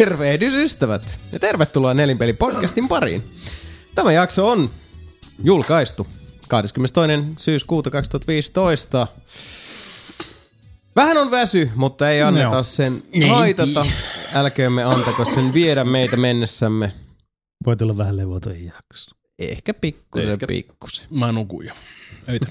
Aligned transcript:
Tervehdys 0.00 0.54
ystävät 0.54 1.20
ja 1.32 1.38
tervetuloa 1.38 1.94
Nelinpeli 1.94 2.32
podcastin 2.32 2.88
pariin. 2.88 3.22
Tämä 3.94 4.12
jakso 4.12 4.48
on 4.48 4.70
julkaistu 5.44 6.06
22. 6.48 7.10
syyskuuta 7.38 7.90
2015. 7.90 9.06
Vähän 10.96 11.16
on 11.16 11.30
väsy, 11.30 11.70
mutta 11.74 12.10
ei 12.10 12.22
anneta 12.22 12.54
Joo. 12.54 12.62
sen 12.62 13.02
haitata. 13.28 13.86
Älköömme 14.34 14.84
antako 14.84 15.24
sen 15.24 15.54
viedä 15.54 15.84
meitä 15.84 16.16
mennessämme. 16.16 16.92
Voi 17.66 17.76
tulla 17.76 17.96
vähän 17.96 18.16
levoton 18.16 18.64
jakso. 18.64 19.16
Ehkä 19.38 19.74
pikkusen 19.74 20.30
Ehkä. 20.30 20.46
pikkusen. 20.46 21.06
Mä 21.10 21.32
nukuin 21.32 21.68
jo. 21.68 21.74
Öitä. 22.28 22.46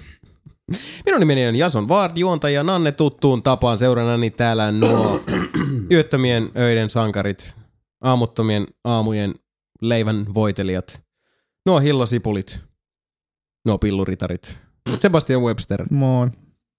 Minun 1.05 1.20
nimeni 1.20 1.47
on 1.47 1.55
Jason 1.55 1.88
Ward, 1.88 2.17
juontaja 2.17 2.64
Nanne 2.64 2.92
tuttuun 2.92 3.44
tapaan 3.44 3.77
seurannani 3.77 4.30
täällä 4.30 4.72
nuo 4.72 5.23
yöttömien 5.92 6.50
öiden 6.58 6.90
sankarit, 6.90 7.56
aamuttomien 8.02 8.66
aamujen 8.84 9.34
leivän 9.82 10.26
voitelijat, 10.34 11.02
nuo 11.66 11.80
hillosipulit, 11.80 12.59
nuo 13.66 13.78
pilluritarit, 13.78 14.60
Sebastian 15.00 15.42
Webster, 15.42 15.86
Moi. 15.92 16.28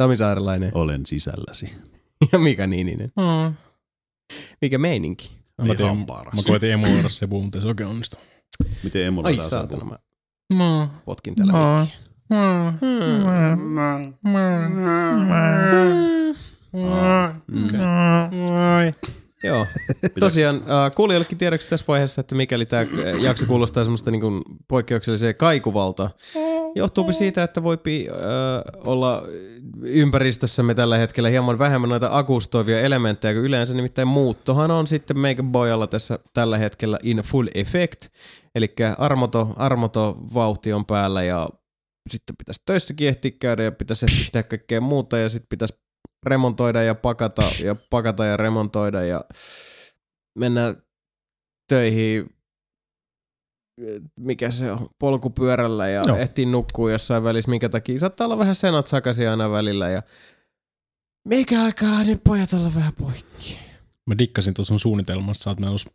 Sami 0.03 0.17
Saarelainen 0.17 0.71
Olen 0.75 1.07
sisälläsi. 1.07 1.73
ja 2.33 2.39
Mika 2.39 2.67
Niininen. 2.67 3.11
Mikä 4.61 4.79
meininki? 4.79 5.31
Mä, 5.59 5.65
Ihan 5.65 5.77
tein, 5.77 6.07
paras. 6.07 6.35
mä 6.35 6.43
koitin 6.47 6.71
emuloida 6.71 7.09
se 7.09 7.27
mutta 7.27 7.59
ei 7.59 7.63
se 7.63 7.69
oikein 7.69 7.89
onnistu. 7.89 8.17
Miten 8.85 9.01
Ai 9.01 9.07
emuloidaan 9.07 9.49
saatana, 9.51 9.85
mä 9.85 9.99
Mä. 10.55 10.89
potkin 11.05 11.35
tällä 11.35 11.53
mikkiä. 11.53 11.97
Joo. 19.45 19.67
Tosiaan 20.21 20.57
äh, 20.57 20.95
kuulijoillekin 20.97 21.39
tiedoksi 21.39 21.69
tässä 21.69 21.85
vaiheessa, 21.89 22.21
että 22.21 22.35
mikäli 22.35 22.67
tämä 22.67 22.87
jakso 23.21 23.47
kuulostaa 23.47 23.85
semmoista 23.85 24.11
niin 24.11 24.21
kuin 24.21 24.43
poikkeukselliseen 24.69 25.35
kaikuvalta, 25.35 26.11
johtuupi 26.75 27.13
siitä, 27.13 27.43
että 27.43 27.63
voipi 27.63 28.09
äh, 28.11 28.17
olla 28.85 29.23
ympäristössämme 29.83 30.75
tällä 30.75 30.99
hetkellä 30.99 31.29
hieman 31.29 31.59
vähemmän 31.59 31.91
noita 31.91 32.09
akustoivia 32.13 32.81
elementtejä 32.81 33.35
kuin 33.35 33.45
yleensä, 33.45 33.75
nimittäin 33.75 34.09
muuttohan 34.09 34.71
on 34.71 34.87
sitten 34.87 35.19
meikä 35.19 35.43
boyalla 35.43 35.87
tässä 35.87 36.19
tällä 36.35 36.59
hetkellä 36.59 36.99
in 37.03 37.17
full 37.17 37.49
effect, 37.55 38.07
eli 38.55 38.75
armoto, 38.99 39.55
armoto 39.57 40.19
vauhti 40.35 40.73
on 40.73 40.87
päällä 40.87 41.23
ja 41.23 41.49
sitten 42.11 42.37
pitäisi 42.37 42.63
töissäkin 42.67 43.09
ehtiä 43.09 43.31
käydä 43.31 43.63
ja 43.63 43.73
pitäisi 43.73 44.07
ehtiä 44.07 44.31
tehdä 44.33 44.49
kaikkea 44.49 44.81
muuta 44.81 45.19
ja 45.19 45.29
sitten 45.29 45.49
pitäisi 45.49 45.75
remontoida 46.27 46.83
ja 46.83 46.95
pakata 46.95 47.43
ja 47.65 47.77
pakata 47.91 48.25
ja 48.25 48.37
remontoida 48.37 49.05
ja 49.05 49.25
mennä 50.39 50.75
töihin 51.69 52.31
mikä 54.17 54.51
se 54.51 54.73
on, 54.73 54.89
polkupyörällä 54.99 55.89
ja 55.89 56.03
Joo. 56.07 56.17
ehtii 56.17 56.47
nukkuu 56.47 56.89
jossain 56.89 57.25
välissä, 57.25 57.51
minkä 57.51 57.69
takia 57.69 57.99
saattaa 57.99 58.25
olla 58.25 58.39
vähän 58.39 58.55
senat 58.55 58.87
sakaisin 58.87 59.31
aina 59.31 59.51
välillä 59.51 59.89
ja 59.89 60.03
mikä 61.29 61.63
aikaa 61.63 62.05
ne 62.05 62.19
pojat 62.25 62.53
olla 62.53 62.75
vähän 62.75 62.93
poikki. 62.99 63.59
Mä 64.07 64.19
dikkasin 64.19 64.55
tuossa 64.55 64.69
sun 64.69 64.81
suunnitelmassa, 64.81 65.43
sä 65.43 65.51
oot 65.51 65.61
menossa 65.61 65.91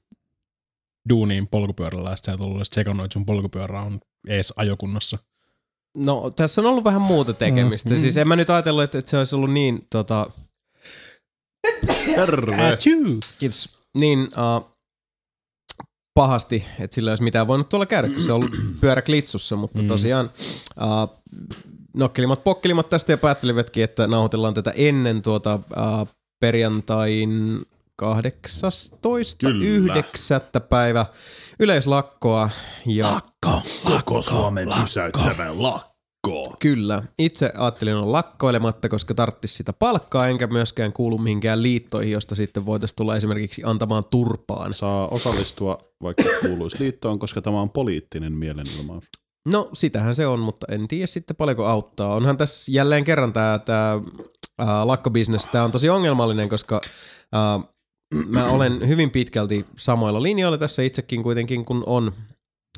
duuniin 1.09 1.47
polkupyörällä 1.47 2.09
ja 2.09 2.15
sä 2.15 2.33
et 2.33 2.41
ollut 2.41 2.61
että 2.61 3.13
sun 3.13 3.25
polkupyörä 3.25 3.81
on 3.81 3.99
ees 4.27 4.53
ajokunnossa. 4.55 5.17
No 5.95 6.29
tässä 6.35 6.61
on 6.61 6.67
ollut 6.67 6.83
vähän 6.83 7.01
muuta 7.01 7.33
tekemistä. 7.33 7.89
Mm. 7.89 7.97
Siis 7.99 8.17
en 8.17 8.27
mä 8.27 8.35
nyt 8.35 8.49
ajatellut, 8.49 8.83
että, 8.83 8.97
että 8.97 9.11
se 9.11 9.17
olisi 9.17 9.35
ollut 9.35 9.51
niin 9.51 9.87
tota, 9.89 10.29
Terve! 12.15 12.77
kiitos, 13.39 13.69
niin 13.97 14.19
uh, 14.19 14.75
pahasti, 16.13 16.65
että 16.79 16.95
sillä 16.95 17.09
ei 17.09 17.11
olisi 17.11 17.23
mitään 17.23 17.47
voinut 17.47 17.69
tuolla 17.69 17.85
käydä, 17.85 18.09
kun 18.09 18.21
se 18.21 18.33
on 18.33 18.35
ollut 18.35 18.55
pyörä 18.81 19.01
klitsussa, 19.01 19.55
mutta 19.55 19.81
mm. 19.81 19.87
tosiaan 19.87 20.29
uh, 20.81 21.09
nokkelimat 21.93 22.43
pokkelimat 22.43 22.89
tästä 22.89 23.13
ja 23.13 23.17
päättelivätkin, 23.17 23.83
että 23.83 24.07
nauhoitellaan 24.07 24.53
tätä 24.53 24.73
ennen 24.75 25.21
tuota 25.21 25.55
uh, 25.55 26.07
perjantain 26.39 27.61
18. 27.95 29.47
Kyllä. 29.47 29.65
9. 29.65 30.41
päivä 30.69 31.05
yleislakkoa. 31.59 32.49
Ja 32.85 33.21
Koko 33.83 34.21
Suomen 34.21 34.69
pysäyttävä 34.81 35.47
lakko. 35.53 36.55
Kyllä. 36.59 37.03
Itse 37.19 37.51
ajattelin 37.57 37.95
olla 37.95 38.11
lakkoilematta, 38.11 38.89
koska 38.89 39.13
tarttis 39.13 39.57
sitä 39.57 39.73
palkkaa, 39.73 40.27
enkä 40.27 40.47
myöskään 40.47 40.93
kuulu 40.93 41.17
mihinkään 41.17 41.63
liittoihin, 41.63 42.11
josta 42.11 42.35
sitten 42.35 42.65
voitaisiin 42.65 42.95
tulla 42.95 43.15
esimerkiksi 43.15 43.61
antamaan 43.65 44.05
turpaan. 44.05 44.73
Saa 44.73 45.07
osallistua 45.07 45.77
vaikka 46.03 46.23
kuuluisi 46.41 46.79
liittoon, 46.79 47.19
koska 47.19 47.41
tämä 47.41 47.61
on 47.61 47.69
poliittinen 47.69 48.33
mielenilmaus. 48.33 49.03
No, 49.47 49.69
sitähän 49.73 50.15
se 50.15 50.27
on, 50.27 50.39
mutta 50.39 50.67
en 50.69 50.87
tiedä 50.87 51.07
sitten 51.07 51.35
paljonko 51.35 51.65
auttaa. 51.65 52.15
Onhan 52.15 52.37
tässä 52.37 52.71
jälleen 52.71 53.03
kerran 53.03 53.33
tämä 53.33 53.59
tää, 53.65 53.99
ää, 54.57 54.87
lakkobisnes, 54.87 55.47
tämä 55.47 55.63
on 55.63 55.71
tosi 55.71 55.89
ongelmallinen, 55.89 56.49
koska 56.49 56.81
ää, 57.33 57.59
mä 58.27 58.45
olen 58.45 58.87
hyvin 58.87 59.11
pitkälti 59.11 59.65
samoilla 59.77 60.23
linjoilla 60.23 60.57
tässä 60.57 60.83
itsekin 60.83 61.23
kuitenkin, 61.23 61.65
kun 61.65 61.83
on 61.85 62.11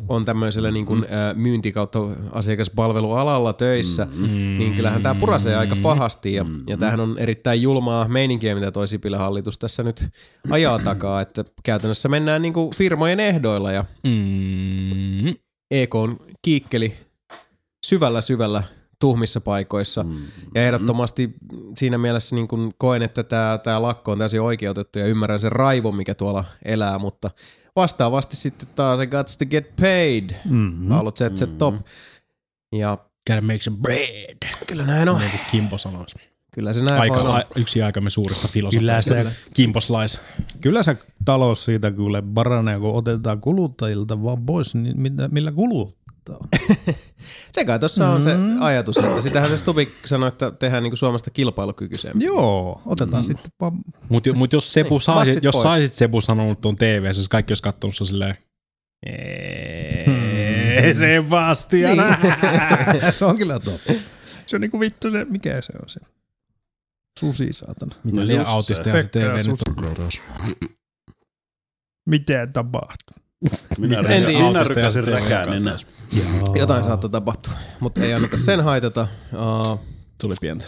on 0.09 0.25
tämmöisellä 0.25 0.71
niin 0.71 0.85
kuin, 0.85 1.05
ää, 1.09 1.33
myynti 1.33 1.71
kautta 1.71 1.99
asiakaspalvelualalla 2.31 3.53
töissä, 3.53 4.07
mm. 4.15 4.57
niin 4.57 4.73
kyllähän 4.73 5.01
tämä 5.01 5.15
purasee 5.15 5.55
aika 5.55 5.75
pahasti 5.75 6.33
ja, 6.33 6.45
ja 6.67 6.77
tämähän 6.77 6.99
on 6.99 7.17
erittäin 7.17 7.61
julmaa 7.61 8.07
meininkiä, 8.07 8.55
mitä 8.55 8.71
toi 8.71 8.87
Sipilän 8.87 9.19
hallitus 9.19 9.57
tässä 9.57 9.83
nyt 9.83 10.09
ajaa 10.49 10.79
takaa, 10.79 11.21
että 11.21 11.45
käytännössä 11.63 12.09
mennään 12.09 12.41
niin 12.41 12.53
kuin 12.53 12.75
firmojen 12.75 13.19
ehdoilla 13.19 13.71
ja 13.71 13.85
Mm. 14.03 15.33
EK 15.71 15.95
on 15.95 16.17
kiikkeli 16.41 16.93
syvällä 17.85 18.21
syvällä 18.21 18.63
tuhmissa 18.99 19.41
paikoissa. 19.41 20.03
Mm. 20.03 20.15
Ja 20.55 20.63
ehdottomasti 20.65 21.33
siinä 21.77 21.97
mielessä 21.97 22.35
niin 22.35 22.47
kun 22.47 22.71
koen, 22.77 23.01
että 23.01 23.23
tämä, 23.23 23.57
tämä 23.63 23.81
lakko 23.81 24.11
on 24.11 24.17
täysin 24.17 24.41
oikeutettu 24.41 24.99
ja 24.99 25.05
ymmärrän 25.05 25.39
sen 25.39 25.51
raivon, 25.51 25.95
mikä 25.95 26.15
tuolla 26.15 26.43
elää, 26.65 26.99
mutta 26.99 27.31
vastaavasti 27.75 28.35
sitten 28.35 28.67
taas 28.75 28.99
I 28.99 29.07
got 29.07 29.27
to 29.39 29.45
get 29.45 29.75
paid. 29.75 30.29
Mm-hmm. 30.49 30.89
Laulot 30.89 31.17
ZZ 31.17 31.43
Top. 31.57 31.75
Ja 32.75 32.97
Gotta 33.29 33.41
make 33.41 33.61
some 33.61 33.77
bread. 33.81 34.37
kyllä 34.67 34.83
näin 34.85 35.09
on. 35.09 35.19
Niin 35.19 35.31
kuin 35.31 35.41
Kimpo 35.51 35.77
sanoisi. 35.77 36.15
Kyllä 36.53 36.73
se 36.73 36.81
näin 36.81 37.01
Aika, 37.01 37.33
a, 37.35 37.43
yksi 37.55 37.81
aikamme 37.81 38.09
suurista 38.09 38.47
Kyllä 38.47 38.69
filosofeista. 38.69 39.13
se- 39.23 39.49
Kimposlais. 39.53 40.21
Kyllä 40.61 40.83
se 40.83 40.97
talous 41.25 41.65
siitä 41.65 41.91
kyllä 41.91 42.23
paranee, 42.33 42.79
kun 42.79 42.95
otetaan 42.95 43.39
kuluttajilta 43.39 44.23
vaan 44.23 44.45
pois, 44.45 44.75
niin 44.75 44.99
mitä, 44.99 45.27
millä 45.27 45.51
kuluttaa. 46.27 46.47
Se 47.55 47.65
kai 47.65 47.79
tuossa 47.79 48.09
on 48.09 48.23
se 48.23 48.35
ajatus, 48.59 48.97
että 48.97 49.21
sitähän 49.21 49.49
se 49.49 49.57
Stubik 49.57 49.89
sanoi, 50.05 50.27
että 50.27 50.51
tehdään 50.51 50.83
niinku 50.83 50.95
Suomesta 50.97 51.29
kilpailukykyisempää. 51.29 52.25
Joo, 52.25 52.81
otetaan 52.85 53.23
mm. 53.23 53.25
sitten 53.27 53.51
vaan 53.61 53.73
Mutta 54.09 54.33
mut 54.33 54.53
jos 54.53 54.73
Sebu 54.73 54.89
Niin, 54.95 55.01
saisit, 55.01 55.19
massit 55.35 55.43
jos 55.43 55.55
pois. 55.55 55.63
saisit 55.63 55.93
Sebu 55.93 56.21
sanonut 56.21 56.61
tuon 56.61 56.75
TV, 56.75 57.03
jos 57.05 57.29
kaikki 57.29 57.51
olisi 57.51 57.63
katsonut 57.63 57.95
se 57.95 58.05
silleen, 58.05 58.35
"Eee, 59.05 60.93
Sebastian. 60.93 61.97
se 63.17 63.25
on 63.25 63.37
kyllä 63.37 63.59
totta. 63.59 63.93
Se 64.47 64.55
on 64.57 64.61
niinku 64.61 64.79
vittu 64.79 65.11
se, 65.11 65.25
mikä 65.25 65.61
se 65.61 65.73
on 65.83 65.89
se? 65.89 65.99
Susi, 67.19 67.47
saatana. 67.53 67.95
Mitä 68.03 68.17
No 68.21 68.27
liian 68.27 68.39
just 68.39 68.49
se. 68.49 68.53
autisteja 68.55 69.01
se 69.03 69.07
TV 69.09 69.35
nyt 69.35 69.43
Susi. 69.45 70.21
Mitä 72.09 72.47
tapahtuu? 72.47 73.26
Minä, 73.77 73.97
En 73.99 74.03
rykkä, 74.03 74.15
tiedä. 74.25 74.31
minä 74.31 74.45
Autisteja 74.59 74.75
rykkäsin 74.75 75.05
sitten 75.05 75.23
räkänen. 75.23 75.63
Jotain 76.55 76.83
saattaa 76.83 77.09
tapahtua, 77.09 77.53
mutta 77.79 78.01
ei 78.01 78.13
anneta 78.13 78.37
sen 78.37 78.63
haitata. 78.63 79.07
Uh, 79.33 79.79
Tuli 80.21 80.33
pientä. 80.41 80.65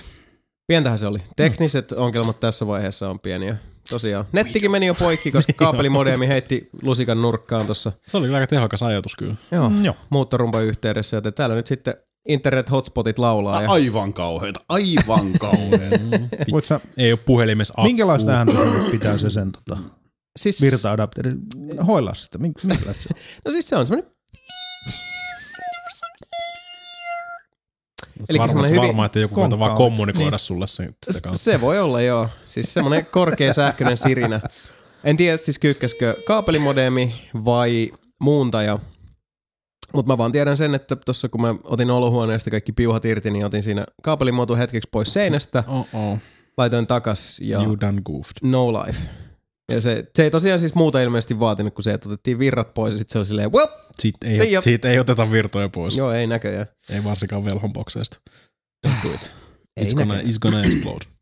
Pientähän 0.68 1.00
se 1.00 1.07
oli. 1.07 1.19
Tekniset 1.36 1.92
ongelmat 1.92 2.39
tässä 2.39 2.68
vaiheessa 2.68 3.10
on 3.10 3.19
pieniä. 3.19 3.56
Tosiaan. 3.89 4.25
Nettikin 4.31 4.71
meni 4.71 4.86
jo 4.86 4.94
poikki, 4.94 5.31
koska 5.31 5.54
kaapelimodeemi 5.66 6.27
heitti 6.27 6.69
lusikan 6.81 7.21
nurkkaan 7.21 7.66
tuossa 7.66 7.92
Se 8.07 8.18
oli 8.18 8.33
aika 8.36 8.48
tehokas 8.48 8.83
ajatus 8.83 9.16
kyllä. 9.16 9.36
joo, 9.51 9.69
Mm, 9.69 9.86
joo. 9.86 9.95
muuttorumpan 10.10 10.63
yhteydessä, 10.66 11.18
joten 11.18 11.33
täällä 11.33 11.56
nyt 11.56 11.68
sitten 11.68 11.94
internet 12.27 12.71
hotspotit 12.71 13.19
laulaa. 13.19 13.62
Ja 13.62 13.71
Aivan 13.71 14.13
kauheita, 14.13 14.60
aivan 14.69 15.27
kauheita. 15.39 16.00
Voit 16.51 16.66
sä, 16.66 16.80
Ei 16.98 17.12
ole 17.12 17.19
puhelimessa 17.25 17.74
akku. 17.77 17.83
minkälaista 17.88 18.31
ääntä 18.31 18.54
pitää 18.92 19.18
se 19.18 19.30
sen 19.30 19.51
tota, 19.51 19.77
siis, 20.44 20.62
virta-adapteri 20.62 21.32
hoilaa 21.88 22.14
sitä? 22.14 22.38
Minkälaista 22.38 22.94
se? 22.94 23.10
No 23.46 23.52
siis 23.52 23.70
se 23.70 23.76
on 23.76 23.88
semmoinen 23.88 24.12
Eli 28.30 28.48
semmoinen 28.48 28.76
hyvin, 28.76 28.88
varma, 28.88 29.06
että 29.06 29.20
joku 29.20 29.36
koittaa 29.36 29.60
vaan 29.60 29.78
kommunikoida 29.78 30.30
niin. 30.30 30.40
sulle 30.40 30.68
sen, 30.68 30.96
sitä 31.06 31.22
kautta. 31.22 31.38
Se 31.38 31.62
voi 31.62 31.80
olla, 31.80 32.02
joo. 32.02 32.30
Siis 32.48 32.74
semmoinen 32.74 33.06
korkea 33.06 33.54
sähköinen 33.54 33.98
sirinä. 33.98 34.42
En 35.04 35.18
tiedä 35.18 35.38
siis 35.38 35.60
kyykkäskö 35.60 36.16
kaapelimodeemi 36.28 37.30
vai 37.46 37.92
muuntaja. 38.22 38.80
Mutta 39.94 40.14
mä 40.14 40.18
vaan 40.18 40.32
tiedän 40.32 40.58
sen, 40.58 40.76
että 40.76 40.96
tuossa 40.96 41.30
kun 41.30 41.42
mä 41.42 41.56
otin 41.64 41.92
olohuoneesta 41.92 42.52
kaikki 42.52 42.72
piuhat 42.72 43.06
irti, 43.06 43.32
niin 43.32 43.46
otin 43.46 43.64
siinä 43.64 43.86
kaapelimuoto 44.04 44.56
hetkeksi 44.56 44.90
pois 44.92 45.14
seinästä, 45.14 45.64
Oh, 45.68 45.88
oh. 45.94 46.18
laitoin 46.58 46.88
takas 46.88 47.40
ja 47.42 47.64
You 47.64 47.80
done 47.80 48.02
goofed. 48.06 48.38
no 48.44 48.74
life. 48.74 49.00
Ja 49.69 49.81
se, 49.81 50.06
se 50.16 50.24
ei 50.24 50.31
tosiaan 50.31 50.60
siis 50.60 50.75
muuta 50.75 51.01
ilmeisesti 51.01 51.39
vaatinut, 51.39 51.74
kun 51.74 51.83
se, 51.83 51.94
että 51.94 52.10
otettiin 52.10 52.39
virrat 52.39 52.74
pois 52.74 52.94
ja 52.94 52.98
sitten 52.98 53.13
se 53.13 53.19
oli 53.19 53.25
silleen, 53.25 53.51
well, 53.51 53.68
Siitä 54.00 54.27
ei, 54.27 54.51
ya. 54.51 54.62
siitä 54.62 54.89
ei 54.89 55.00
oteta 55.00 55.31
virtoja 55.31 55.69
pois. 55.69 55.98
joo 55.98 56.12
ei 56.12 56.27
näköjään. 56.27 56.66
Ei 56.89 57.04
varsinkaan 57.04 57.44
it. 59.13 59.31
Ei 59.77 59.86
It's 59.86 59.95
gonna, 59.95 60.21
it's 60.21 60.39
gonna 60.39 60.62
explode. 60.63 61.06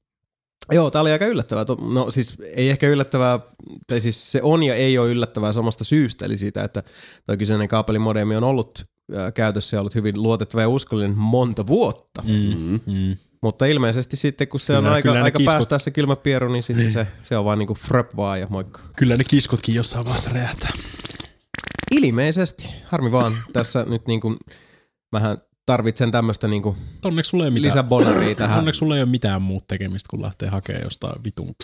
Joo, 0.71 0.91
tää 0.91 1.01
oli 1.01 1.11
aika 1.11 1.25
yllättävää. 1.25 1.65
No 1.93 2.11
siis 2.11 2.35
ei 2.55 2.69
ehkä 2.69 2.87
yllättävää, 2.87 3.39
tai 3.87 4.01
siis 4.01 4.31
se 4.31 4.39
on 4.43 4.63
ja 4.63 4.75
ei 4.75 4.97
ole 4.97 5.09
yllättävää 5.09 5.51
samasta 5.51 5.83
syystä, 5.83 6.25
eli 6.25 6.37
siitä, 6.37 6.63
että 6.63 6.83
tuo 7.25 7.37
kyseinen 7.37 7.67
kaapelimodeemi 7.67 8.35
on 8.35 8.43
ollut 8.43 8.85
ää, 9.15 9.31
käytössä 9.31 9.77
ja 9.77 9.81
ollut 9.81 9.95
hyvin 9.95 10.23
luotettava 10.23 10.61
ja 10.61 10.69
uskollinen 10.69 11.17
monta 11.17 11.67
vuotta. 11.67 12.23
Mm. 12.25 12.79
Mm. 12.85 13.17
Mutta 13.47 13.65
ilmeisesti 13.65 14.17
sitten, 14.17 14.47
kun 14.47 14.59
se 14.59 14.73
Kyllä- 14.73 14.87
on 14.89 14.93
aika, 14.93 15.11
aika 15.11 15.39
kiskot- 15.39 15.45
päästää 15.45 15.79
se 15.79 15.91
kylmä 15.91 16.15
pieru, 16.15 16.49
niin 16.51 16.63
sitten 16.63 16.91
se, 16.91 17.07
se 17.23 17.37
on 17.37 17.45
vaan 17.45 17.59
niinku 17.59 17.73
fröp 17.73 18.15
vaan 18.15 18.39
ja 18.39 18.47
moikka. 18.49 18.81
Kyllä 18.95 19.17
ne 19.17 19.23
kiskotkin 19.23 19.75
jossain 19.75 20.05
vaiheessa 20.05 20.29
räjähtää. 20.33 20.69
Ilmeisesti. 21.91 22.69
Harmi 22.85 23.11
vaan. 23.11 23.37
Tässä 23.53 23.85
nyt 23.89 24.07
niinku, 24.07 24.35
mähän 25.11 25.37
tarvitsen 25.65 26.11
tämmöistä 26.11 26.47
niinku 26.47 26.75
Onneksi 27.05 27.29
sulla 27.29 27.43
ei 27.43 27.47
ole 27.47 27.53
mitään. 27.53 27.67
lisäbonaria 27.71 28.35
tähän. 28.35 28.59
Onneksi 28.59 28.79
sulla 28.79 28.95
ei 28.95 29.01
ole 29.01 29.09
mitään 29.09 29.41
muuta 29.41 29.65
tekemistä, 29.67 30.07
kun 30.09 30.21
lähtee 30.21 30.49
hakemaan 30.49 30.83
jostain 30.83 31.23
vitun 31.23 31.55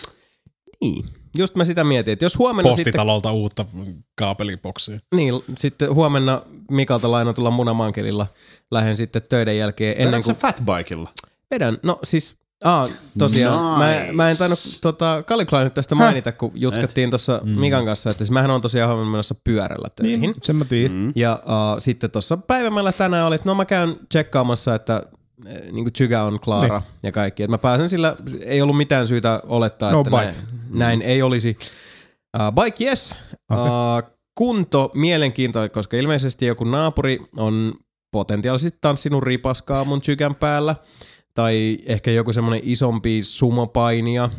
Niin. 0.80 1.04
Just 1.38 1.56
mä 1.56 1.64
sitä 1.64 1.84
mietin, 1.84 2.12
että 2.12 2.24
jos 2.24 2.38
huomenna 2.38 2.72
sitten 2.72 2.84
postitalolta 2.84 3.32
uutta 3.32 3.66
kaapeliboksia. 4.18 4.98
Niin, 5.14 5.34
sitten 5.58 5.94
huomenna 5.94 6.42
Mikalta 6.70 7.10
lainatulla 7.10 7.50
munamankelilla 7.50 8.26
lähden 8.70 8.96
sitten 8.96 9.22
töiden 9.28 9.58
jälkeen 9.58 9.94
ennen 9.98 10.22
kuin 10.22 10.36
fatbikella? 10.36 11.10
Vedän. 11.54 11.78
No 11.82 11.98
siis, 12.04 12.36
aa, 12.64 12.86
tosiaan, 13.18 13.80
Nice. 13.80 14.06
mä, 14.06 14.12
mä 14.12 14.30
en 14.30 14.36
tainnut 14.36 14.58
tota, 14.80 15.22
Kaliklaan 15.26 15.64
nyt 15.64 15.74
tästä 15.74 15.94
mainita, 15.94 16.32
kun 16.32 16.52
jutkattiin 16.54 17.10
tuossa 17.10 17.40
Mm. 17.44 17.50
Mikan 17.60 17.84
kanssa, 17.84 18.10
että 18.10 18.24
siis 18.24 18.30
mähän 18.30 18.50
on 18.50 18.60
tosiaan 18.60 19.06
menossa 19.06 19.34
pyörällä 19.44 19.88
töihin. 19.96 20.20
Niin, 20.20 20.34
sen 20.42 20.56
mä 20.56 20.64
tiedän. 20.64 20.96
Mm. 20.96 21.12
Ja 21.16 21.42
uh, 21.44 21.76
sitten 21.78 22.10
tuossa 22.10 22.36
päivämällä 22.36 22.92
tänään 22.92 23.26
oli, 23.26 23.34
että 23.34 23.48
no 23.48 23.54
mä 23.54 23.64
käyn 23.64 23.96
tsekkaamassa, 24.08 24.74
että 24.74 25.02
niin 25.72 25.84
kuin 25.84 25.92
Chyga 25.92 26.22
on 26.22 26.40
klaara 26.40 26.82
ja 27.02 27.12
kaikki. 27.12 27.42
Että 27.42 27.50
mä 27.50 27.58
pääsen 27.58 27.88
sillä, 27.88 28.16
ei 28.44 28.62
ollut 28.62 28.76
mitään 28.76 29.08
syytä 29.08 29.40
olettaa, 29.46 29.92
No 29.92 30.00
että 30.00 30.10
bike. 30.10 30.22
näin, 30.24 30.34
näin 30.70 31.02
ei 31.02 31.22
olisi. 31.22 31.56
Uh, 32.38 32.64
bike 32.64 32.84
yes, 32.84 33.14
Okei. 33.50 33.64
uh, 33.64 34.14
kunto 34.34 34.90
mielenkiintoinen, 34.94 35.70
koska 35.70 35.96
ilmeisesti 35.96 36.46
joku 36.46 36.64
naapuri 36.64 37.20
on 37.36 37.72
potentiaalisesti 38.12 38.78
tanssinut 38.80 39.22
ripaskaa 39.22 39.84
mun 39.84 40.00
Chygän 40.02 40.34
päällä. 40.34 40.76
Tai 41.34 41.78
ehkä 41.86 42.10
joku 42.10 42.32
semmonen 42.32 42.60
isompi 42.62 43.22
sumopainija 43.22 44.30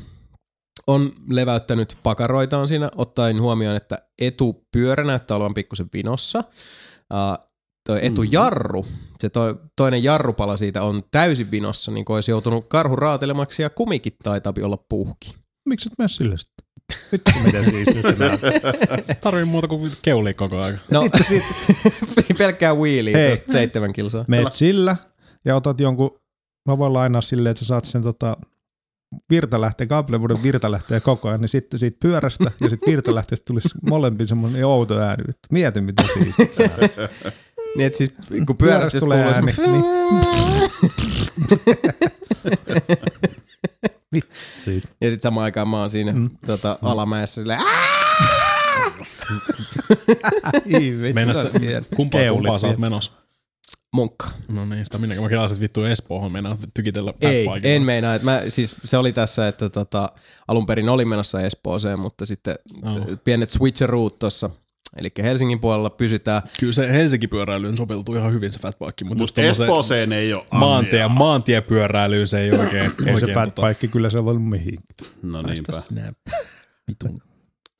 on 0.88 1.12
leväyttänyt 1.30 1.98
pakaroitaan 2.04 2.68
siinä, 2.68 2.90
ottaen 2.96 3.42
huomioon, 3.42 3.76
että 3.76 3.98
etupyörä 4.20 5.04
näyttää 5.04 5.38
olevan 5.38 5.54
pikkusen 5.54 5.88
vinossa. 5.94 6.40
Uh, 7.14 7.48
toi 7.88 8.06
etujarru, 8.06 8.86
se 9.20 9.30
to, 9.30 9.56
toinen 9.76 10.04
jarrupala 10.04 10.58
siitä 10.58 10.84
on 10.84 11.04
täysin 11.12 11.52
vinossa, 11.52 11.92
niin 11.92 12.06
kuin 12.06 12.16
olisi 12.16 12.32
joutunut 12.32 12.66
karhu 12.68 12.96
raatelemaksi 12.96 13.62
ja 13.62 13.70
kumikin 13.70 14.14
taitaa 14.24 14.54
olla 14.64 14.78
puhki. 14.90 15.36
Miksi 15.70 15.90
et 15.90 15.98
mene 15.98 16.08
sille 16.08 16.38
sitten? 16.38 16.66
Vittu 17.12 17.32
näyttää. 18.20 19.16
Tarvii 19.22 19.46
muuta 19.46 19.68
kuin 19.68 19.92
keuli 20.02 20.34
koko 20.34 20.58
ajan. 20.58 20.80
No, 20.92 21.10
pelkkää 22.38 22.76
wheelie, 22.76 23.14
Hei. 23.14 23.28
tuosta 23.28 23.52
seitsemän 23.52 23.94
kilsaa. 23.94 24.26
Meet 24.28 24.54
sillä 24.54 24.96
ja 25.46 25.56
otat 25.56 25.80
jonkun, 25.80 26.20
mä 26.66 26.78
voin 26.78 26.94
lainaa 26.94 27.22
silleen, 27.22 27.52
että 27.52 27.60
sä 27.60 27.66
saat 27.68 27.86
sen 27.86 28.02
tota, 28.02 28.38
virtalähteen, 29.30 29.88
kaapelivuoden 29.88 30.44
virtalähteen 30.44 31.02
koko 31.02 31.28
ajan, 31.28 31.42
niin 31.42 31.50
sitten 31.50 31.80
siitä 31.80 31.98
pyörästä 32.02 32.52
ja 32.62 32.70
sitten 32.70 32.92
virtalähteestä 32.92 33.46
tulisi 33.46 33.70
molempiin 33.90 34.28
semmoinen 34.28 34.66
outo 34.66 35.00
ääni. 35.00 35.24
Vittu. 35.28 35.48
Mieti, 35.52 35.82
mitä 35.82 36.04
siistiä. 36.14 36.70
Niin, 37.78 37.86
että 37.88 37.98
siis 37.98 38.12
kun 38.48 38.58
pyörästä 38.58 39.00
tulee 39.00 39.18
kuuluu 39.24 39.34
ääni. 39.36 39.52
semmoinen- 39.54 39.86
Niin. 44.12 44.24
Siitä. 44.64 44.88
Ja 45.02 45.10
sitten 45.12 45.22
samaan 45.22 45.44
aikaan 45.44 45.68
mä 45.70 45.80
oon 45.80 45.90
siinä 45.90 46.12
mm. 46.12 46.30
tota, 46.46 46.80
alamäessä 46.82 47.42
silleen, 47.42 47.60
hieno. 51.60 51.86
kumpaa, 51.96 52.22
kumpaa 52.34 52.58
sä 52.58 52.68
oot 52.68 52.78
menossa? 52.78 53.12
Munkka. 53.96 54.28
No 54.48 54.66
niin, 54.66 54.86
sitä 54.86 54.98
minäkin. 54.98 55.24
Mä 55.24 55.30
kelasin, 55.30 55.56
että 55.56 55.62
vittu 55.62 55.86
Espoohon 55.86 56.32
mennään 56.32 56.58
tykitellä 56.74 57.14
Ei, 57.22 57.48
en 57.64 57.82
meinaa. 57.82 58.16
Että 58.16 58.26
mä, 58.26 58.42
siis 58.50 58.76
se 58.84 58.98
oli 58.98 59.14
tässä, 59.14 59.48
että 59.48 59.70
tota, 59.70 60.10
alun 60.48 60.66
perin 60.66 60.90
oli 60.90 61.06
menossa 61.06 61.42
Espooseen, 61.42 62.00
mutta 62.00 62.26
sitten 62.26 62.56
Oh. 62.84 63.02
pienet 63.24 63.50
switcheroot 63.50 64.20
tuossa. 64.20 64.50
Eli 64.98 65.10
Helsingin 65.24 65.60
puolella 65.60 65.90
pysytään. 65.90 66.42
Kyllä 66.60 66.74
se 66.74 66.94
Helsinki 66.94 67.28
pyöräilyyn 67.28 67.78
sopeutuu 67.78 68.16
ihan 68.16 68.34
hyvin 68.34 68.52
se 68.52 68.60
fatbike, 68.60 69.06
mutta 69.06 69.24
tommoseen 69.36 69.48
Espooseen 69.52 70.12
ei 70.12 70.34
ole 70.34 70.44
maantie, 70.52 71.00
asiaa. 71.00 71.10
maantiepyöräilyyn 71.10 72.28
se 72.28 72.40
ei 72.40 72.52
oikein, 72.60 72.84
Ei 72.86 73.06
se 73.06 73.12
oikein 73.12 73.34
fat 73.34 73.56
bike 73.56 73.88
kyllä 73.88 74.10
se 74.10 74.20
on 74.20 74.42
mihin. 74.42 74.80
No 75.22 75.42
niinpä. 75.42 75.74
vitun. 76.88 77.22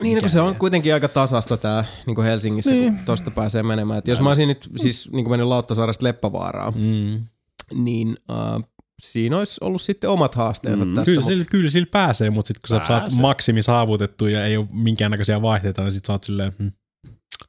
Niin, 0.04 0.20
kun 0.20 0.30
se 0.30 0.42
on 0.42 0.56
kuitenkin 0.56 0.94
aika 0.94 1.08
tasasta 1.08 1.58
tää 1.58 1.86
niin 2.06 2.16
kuin 2.16 2.26
Helsingissä, 2.28 2.72
niin. 2.72 2.96
kun 2.96 3.06
tosta 3.06 3.32
pääsee 3.32 3.64
menemään. 3.64 3.98
Et 4.00 4.08
jos 4.08 4.22
mä 4.22 4.30
olisin 4.30 4.48
nyt 4.48 4.70
siis 4.76 5.10
niin 5.12 5.26
kuin 5.26 5.32
mennyt 5.32 5.48
Lauttasaaresta 5.48 6.04
Leppävaaraan, 6.06 6.74
Mm. 6.76 7.26
niin 7.84 8.16
uh, 8.30 8.64
siinä 9.02 9.38
olisi 9.38 9.58
ollut 9.62 9.82
sitten 9.82 10.10
omat 10.10 10.36
haasteensa 10.36 10.86
Mm. 10.86 10.94
tässä. 10.94 11.12
Kyllä, 11.12 11.22
mut- 11.22 11.28
sillä, 11.28 11.46
kyllä 11.46 11.70
sillä 11.72 11.88
pääsee, 11.92 12.30
mutta 12.30 12.48
sitten 12.48 12.62
kun 12.62 12.80
sä 12.80 12.88
saat 12.88 13.02
Pääsee. 13.04 13.22
maksimi 13.22 13.64
saavutettu 13.64 14.28
ja 14.28 14.46
ei 14.46 14.58
ole 14.58 14.68
minkäännäköisiä 14.74 15.42
vaihteita, 15.42 15.82
niin 15.84 15.94
sit 15.94 16.06
sä 16.06 16.14
oot 16.14 16.24
silleen, 16.24 16.52
hm, 16.60 16.68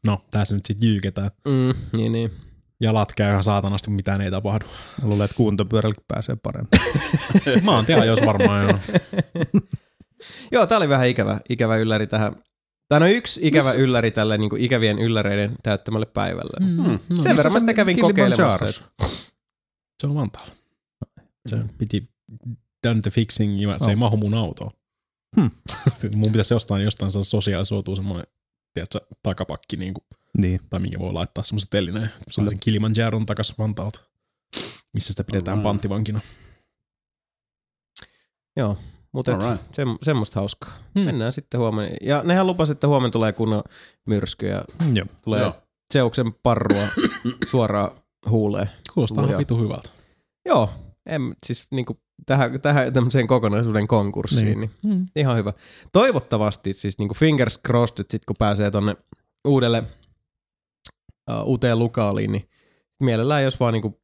no 0.07 0.19
tässä 0.31 0.55
nyt 0.55 0.67
sit 0.67 0.83
jyyketään. 0.83 1.31
Mm, 1.49 1.73
niin, 1.99 2.13
niin. 2.13 2.31
Jalat 2.81 3.13
käy 3.13 3.31
ihan 3.31 3.45
saatanasti, 3.45 3.91
mitään 3.91 4.21
ei 4.21 4.31
tapahdu. 4.31 4.67
Mä 5.03 5.09
luulen, 5.09 5.25
että 5.25 5.37
kuuntopyörälläkin 5.37 6.05
pääsee 6.09 6.37
paremmin. 6.43 6.71
Mä 7.65 7.71
oon 7.71 7.87
tiedä, 7.87 8.05
jos 8.05 8.21
varmaan 8.27 8.63
joo. 8.63 8.79
Joo, 10.53 10.67
tää 10.67 10.79
oli 10.79 10.89
vähän 10.89 11.09
ikävä, 11.09 11.41
ikävä 11.49 11.77
ylläri 11.77 12.07
tähän. 12.07 12.37
Tämä 12.89 13.05
on 13.05 13.11
yksi 13.11 13.41
ikävä 13.43 13.65
Missä? 13.69 13.79
ylläri 13.83 14.11
tälle 14.11 14.39
niin 14.39 14.51
kuin 14.51 14.63
ikävien 14.63 14.99
ylläreiden 14.99 15.57
täyttämälle 15.63 16.07
päivälle. 16.07 16.67
Mm. 16.67 16.77
Hmm. 16.85 16.99
No, 17.09 17.23
Sen 17.23 17.37
verran 17.37 17.53
mä 17.53 17.61
sitä 17.61 17.75
kävin 17.75 18.01
kokeilemassa. 18.01 18.67
Että- 18.67 19.07
Se 20.01 20.07
on 20.07 20.15
Vantaalla. 20.15 20.55
Se 21.49 21.57
piti 21.79 22.09
done 22.87 23.01
the 23.01 23.11
fixing, 23.11 23.61
ja 23.63 23.79
se 23.79 23.85
ei 23.85 23.95
Oh. 23.95 23.99
mahu 23.99 24.17
mun 24.17 24.35
autoon. 24.35 24.71
Hmm. 25.41 25.51
mun 26.17 26.33
pitäisi 26.33 26.55
jostain, 26.55 26.83
jostain 26.83 27.11
saada 27.11 27.25
sosiaalisoitua 27.25 27.97
semmoinen 27.97 28.27
tiedätkö, 28.75 29.01
takapakki, 29.23 29.77
niin 29.77 29.95
kuin, 29.95 30.05
Niin. 30.39 30.61
tai 30.71 30.81
minkä 30.81 30.99
voi 30.99 31.13
laittaa 31.13 31.45
semmoisen 31.45 31.71
telineen. 31.71 32.11
Saa 32.31 32.49
sen 32.49 32.61
Kilimanjaron 32.61 33.27
takas 33.27 33.59
Vantaalta, 33.59 34.01
missä 34.93 35.13
sitä 35.13 35.25
pidetään 35.25 35.53
Alright. 35.59 35.65
panttivankina. 35.71 36.21
Joo, 38.57 38.79
mutta 39.17 39.59
se, 39.73 39.85
semmoista 40.03 40.41
hauskaa. 40.41 40.71
Hmm. 40.71 40.83
Hmm. 40.95 41.05
Mennään 41.05 41.33
sitten 41.33 41.61
huomenna. 41.61 41.97
Ja 42.03 42.23
nehän 42.25 42.47
lupas, 42.47 42.71
että 42.71 42.87
huomenna 42.89 43.11
tulee 43.11 43.33
kunnon 43.33 43.63
myrsky 44.07 44.47
ja 44.47 44.65
Joo. 44.93 45.07
tulee 45.25 45.41
Joo. 45.41 45.57
Zeuksen 45.93 46.33
parrua 46.43 46.83
suoraan 47.51 47.91
huuleen. 48.31 48.71
Kuulostaa 48.95 49.25
ihan 49.25 49.39
vitu 49.39 49.59
hyvältä. 49.59 49.89
Joo, 50.47 50.71
en, 51.07 51.35
siis 51.47 51.67
niinku 51.71 52.01
tähän, 52.27 52.61
tähän 52.61 52.93
tämmöiseen 52.93 53.27
kokonaisuuden 53.27 53.87
konkurssiin, 53.87 54.45
niin. 54.45 54.61
Niin. 54.61 54.71
niin 54.83 54.99
Mm. 54.99 55.07
ihan 55.17 55.37
hyvä. 55.37 55.53
Toivottavasti 55.93 56.73
siis 56.73 56.99
niinku 56.99 57.15
fingers 57.15 57.61
crossed, 57.67 58.01
että 58.01 58.13
sit 58.13 58.25
kun 58.25 58.37
pääsee 58.39 58.71
tonne 58.71 58.97
uudelle 59.49 59.85
uh, 61.31 61.43
uuteen 61.45 61.79
lukaaliin, 61.79 62.33
niin 62.33 62.49
mielellään 63.03 63.45
jos 63.45 63.61
vaan 63.61 63.73
niinku 63.73 64.01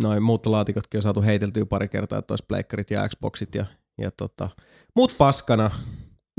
noin 0.00 0.22
muuttolaatikotkin 0.22 0.98
on 0.98 1.02
saatu 1.02 1.22
heiteltyä 1.22 1.66
pari 1.66 1.88
kertaa, 1.88 2.18
että 2.18 2.32
olisi 2.32 2.44
pleikkarit 2.48 2.90
ja 2.90 3.08
Xboxit 3.08 3.54
ja, 3.54 3.66
ja 3.98 4.10
tota, 4.10 4.48
muut 4.96 5.14
paskana. 5.18 5.70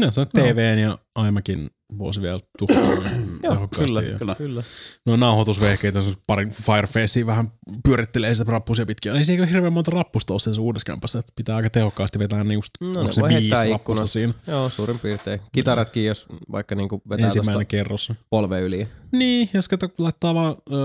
No, 0.02 0.12
se 0.12 0.22
on 0.22 0.28
TVn 0.28 0.80
ja 0.80 0.98
iMacin 1.28 1.70
vuosi 1.98 2.22
vielä 2.22 2.40
tehokkaasti. 3.42 3.86
kyllä, 3.86 4.02
ja 4.02 4.18
kyllä. 4.18 4.36
kyllä. 4.36 4.64
No 5.06 5.16
nauhoitusvehkeitä, 5.16 6.00
jos 6.00 6.18
pari 6.28 6.48
Firefacea 6.50 7.26
vähän 7.26 7.48
pyörittelee 7.84 8.36
sitä 8.36 8.52
rappusia 8.52 8.86
pitkin. 8.86 9.16
Ei 9.16 9.26
se 9.26 9.32
eikö 9.32 9.46
hirveän 9.46 9.74
monta 9.74 9.92
rappusta 9.92 10.34
ole 10.34 10.40
siinä 10.40 10.62
uudessa 10.62 10.86
kämpässä, 10.86 11.20
että 11.20 11.34
pitää 11.36 11.56
aika 11.56 11.70
tehokkaasti 11.70 12.20
vetää 12.20 12.44
niin 12.44 12.54
just, 12.54 12.70
No, 12.82 12.88
onko 12.98 13.12
se 13.12 13.22
viisi 13.22 13.70
rappusta 13.72 14.08
siinä. 14.08 14.34
Joo, 14.48 14.70
suurin 14.70 15.00
piirtein. 15.00 15.40
Kitaratkin, 15.52 16.06
jos 16.06 16.26
vaikka 16.52 16.76
niinku 16.76 17.02
vetää 17.10 17.26
Ensimmäinen 17.26 17.68
kerros. 17.68 18.12
polve 18.30 18.62
yli. 18.62 18.88
Niin, 19.12 19.50
jos 19.54 19.68
kato, 19.68 19.90
laittaa 19.98 20.34
vaan 20.34 20.56
ö, 20.72 20.76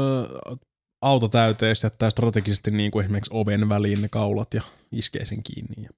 auto 1.02 1.28
täyteen 1.28 1.70
ja 1.70 1.74
jättää 1.86 2.10
strategisesti 2.10 2.70
niin 2.70 2.90
kuin 2.90 3.04
esimerkiksi 3.04 3.30
oven 3.34 3.68
väliin 3.68 4.02
ne 4.02 4.08
kaulat 4.08 4.54
ja 4.54 4.62
iskee 4.92 5.24
sen 5.26 5.42
kiinni. 5.42 5.82
Ja 5.82 5.90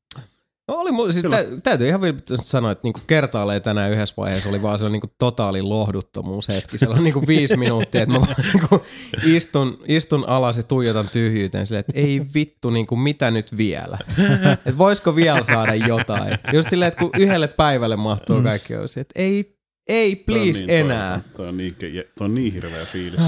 No 0.69 0.75
oli, 0.75 0.93
mulla- 0.93 1.13
siis 1.13 1.27
tä, 1.31 1.45
täytyy 1.63 1.89
ihan 1.89 2.01
vilpittömästi 2.01 2.47
sanoa, 2.47 2.71
että 2.71 2.83
niinku 2.83 3.01
kertaalleen 3.07 3.63
tänään 3.63 3.91
yhdessä 3.91 4.15
vaiheessa 4.17 4.49
oli 4.49 4.63
vaan 4.63 4.79
sellainen 4.79 4.93
niinku 4.93 5.15
totaali 5.19 5.63
lohduttomuushetki. 5.63 6.79
Se 6.79 6.89
on 6.89 7.05
niinku 7.05 7.27
viisi 7.33 7.57
minuuttia, 7.57 8.03
että 8.03 8.13
mä 8.13 8.21
vaan 8.21 8.35
niinku 8.53 8.83
istun, 9.27 9.79
istun 9.89 10.25
alas 10.29 10.57
ja 10.57 10.63
tuijotan 10.63 11.09
tyhjyyteen 11.09 11.67
silleen, 11.67 11.81
että 11.89 11.93
ei 12.01 12.23
vittu 12.35 12.71
niinku 12.71 12.97
mitä 12.97 13.31
nyt 13.31 13.57
vielä. 13.57 13.99
Että 14.67 14.79
voisiko 14.79 15.17
vielä 15.17 15.45
saada 15.45 15.75
jotain. 15.75 16.39
Just 16.53 16.71
silleen, 16.71 16.89
että 16.89 16.99
kun 16.99 17.11
yhdelle 17.19 17.49
päivälle 17.49 17.97
mahtuu 17.97 18.43
kaikki 18.43 18.77
olisi, 18.77 19.01
että 19.01 19.13
ei, 19.23 19.59
ei 19.89 20.17
please 20.17 20.59
Toi 20.59 20.67
niin 20.67 20.71
enää. 20.71 21.11
toivoton. 21.11 21.33
Toi 21.37 21.49
on 21.49 21.57
niin, 21.57 21.75
toi 22.19 22.25
on 22.25 22.35
niin 22.35 22.53
hirveä 22.53 22.85
fiilis. 22.87 23.21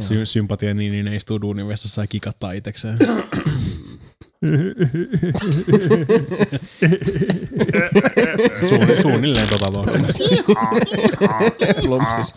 Sy- 0.00 0.26
sympatia 0.26 0.74
niin, 0.74 0.92
niin 0.92 1.04
ne 1.04 1.16
istuu 1.16 1.40
duunin 1.40 1.68
vessassa 1.68 2.00
ja 2.02 2.06
kikattaa 2.06 2.52
itekseen. 2.52 2.98
Suun, 8.68 8.86
suunnilleen 9.02 9.48
tota 9.48 9.66
tuo. 9.72 9.86
Plumpsis. 11.86 12.34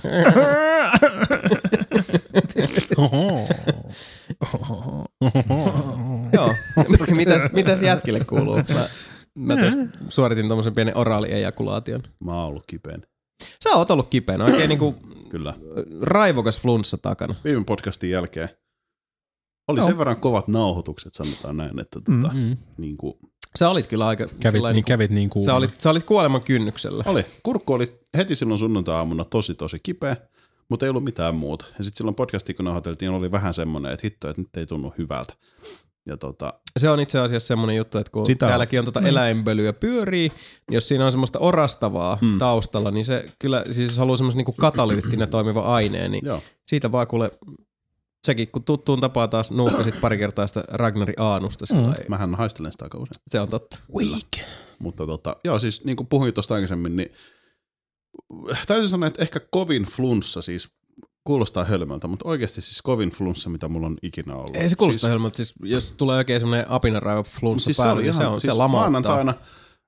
Joo. 6.34 6.54
mitäs, 7.16 7.52
mitäs 7.54 7.82
jätkille 7.82 8.20
kuuluu? 8.20 8.56
Mä, 8.56 9.56
mä 9.56 9.56
suoritin 10.10 10.48
tommosen 10.48 10.76
pienen 10.76 10.98
oraali-ejakulaation. 10.98 12.04
Mä 12.24 12.36
oon 12.36 12.46
ollut 12.46 12.64
kipeän. 12.68 13.02
Sä 13.64 13.70
oot 13.70 13.92
ollut 13.92 14.10
kipeänä, 14.10 14.46
oikein 14.46 14.70
niinku 14.70 14.96
Kyllä. 15.30 15.54
raivokas 16.02 16.62
flunssa 16.62 16.98
takana. 16.98 17.36
Viime 17.44 17.64
podcastin 17.64 18.10
jälkeen 18.10 18.50
oli 19.72 19.82
sen 19.82 19.98
verran 19.98 20.16
kovat 20.18 20.48
nauhoitukset, 20.48 21.14
sanotaan 21.14 21.58
näin, 21.58 21.80
että 21.80 22.00
tota, 22.00 22.34
Mm. 22.34 22.58
niin 22.78 22.98
kuin, 22.98 23.14
Sä 23.60 23.70
olit 23.70 23.88
kyllä 23.88 24.08
aika... 24.08 24.28
Kävit, 24.40 24.62
niin, 24.64 24.74
niinku- 24.74 24.88
kävit 24.88 25.12
niin 25.12 25.30
kuuma. 25.30 25.46
Sä 25.46 25.56
olit, 25.56 25.82
sä 25.82 25.90
olit 25.90 26.04
kuoleman 26.04 26.42
kynnyksellä. 26.42 27.04
oli. 27.08 27.26
Kurkku 27.44 27.74
oli 27.74 28.00
heti 28.18 28.36
silloin 28.36 28.60
sunnuntai-aamuna 28.60 29.26
tosi 29.26 29.56
tosi 29.56 29.78
kipeä, 29.84 30.18
mutta 30.70 30.86
ei 30.86 30.90
ollut 30.90 31.04
mitään 31.04 31.36
muuta. 31.36 31.66
Ja 31.78 31.84
sitten 31.84 31.98
silloin 31.98 32.16
podcastiin, 32.16 32.56
kun 32.56 32.66
nauhoiteltiin, 32.66 33.12
oli 33.12 33.32
vähän 33.32 33.54
semmoinen, 33.54 33.92
että 33.94 34.02
hitto, 34.08 34.30
että 34.30 34.42
nyt 34.42 34.58
ei 34.58 34.66
tunnu 34.66 34.94
hyvältä. 34.98 35.34
Ja 36.06 36.18
tota, 36.18 36.54
Se 36.80 36.90
on 36.90 37.00
itse 37.00 37.20
asiassa 37.20 37.48
semmoinen 37.48 37.76
juttu, 37.76 37.98
että 37.98 38.12
kun 38.12 38.26
Sitä 38.26 38.46
on. 38.46 38.50
täälläkin 38.50 38.80
on 38.80 38.86
tota 38.86 39.02
eläinpölyä 39.02 39.74
pyörii, 39.74 40.30
niin 40.70 40.76
jos 40.76 40.88
siinä 40.88 41.06
on 41.06 41.12
semmoista 41.12 41.40
orastavaa 41.40 42.18
mm. 42.22 42.38
taustalla, 42.40 42.92
niin 42.92 43.06
se 43.06 43.32
kyllä, 43.40 43.64
siis 43.72 43.90
jos 43.90 43.98
haluaa 43.98 44.18
semmoisen 44.18 44.38
niinku 44.38 44.52
katalyyttinä 44.54 45.28
toimiva 45.38 45.62
aineen, 45.62 46.12
niin 46.12 46.26
joo, 46.26 46.42
siitä 46.68 46.92
vaan 46.92 47.08
kuule, 47.08 47.32
sekin 48.26 48.52
kun 48.52 48.64
tuttuun 48.64 49.02
tapaan 49.02 49.30
taas 49.30 49.52
nuuhkasit 49.52 50.02
pari 50.02 50.18
kertaa 50.18 50.48
sitä 50.48 50.64
Ragnari 50.68 51.14
Aanusta, 51.18 51.66
mm. 51.74 51.94
mähän 52.08 52.36
haistelen 52.36 52.72
sitä 52.72 52.86
aika 52.86 52.98
usein. 52.98 53.22
se 53.28 53.40
on 53.40 53.50
totta. 53.50 53.80
weak. 53.96 54.48
Mutta 54.80 55.08
tota, 55.08 55.36
joo, 55.44 55.60
siis 55.60 55.86
niin 55.86 55.98
kuin 55.98 56.08
puhuin 56.08 56.34
tuosta 56.34 56.56
aikaisemmin, 56.56 56.96
niin 56.96 57.14
täytyy 58.68 58.88
sanoa, 58.88 59.08
että 59.08 59.22
ehkä 59.22 59.40
kovin 59.52 59.84
flunssa 59.84 60.42
siis 60.42 60.70
kuulostaa 61.24 61.64
hölmöltä, 61.64 62.08
mutta 62.08 62.30
oikeasti 62.30 62.62
siis 62.62 62.82
kovin 62.82 63.10
flunssa, 63.10 63.50
mitä 63.50 63.68
mulla 63.68 63.88
on 63.88 63.98
ikinä 64.02 64.36
ollut. 64.36 64.56
Ei 64.56 64.70
se 64.70 64.76
kuulosta 64.76 65.00
siis, 65.00 65.12
hölmöltä, 65.12 65.38
siis 65.38 65.54
jos 65.64 65.94
tulee 65.98 66.18
oikein 66.18 66.40
semmoinen 66.40 66.70
apinaraiva 66.70 67.24
flunssa 67.24 67.66
siis 67.66 67.78
päälle, 67.78 68.02
niin 68.02 68.14
se, 68.14 68.28
on, 68.28 68.42
siis 68.42 68.54
se 68.54 68.58
lamauttaa. 68.58 68.90
maanantaina 68.90 69.34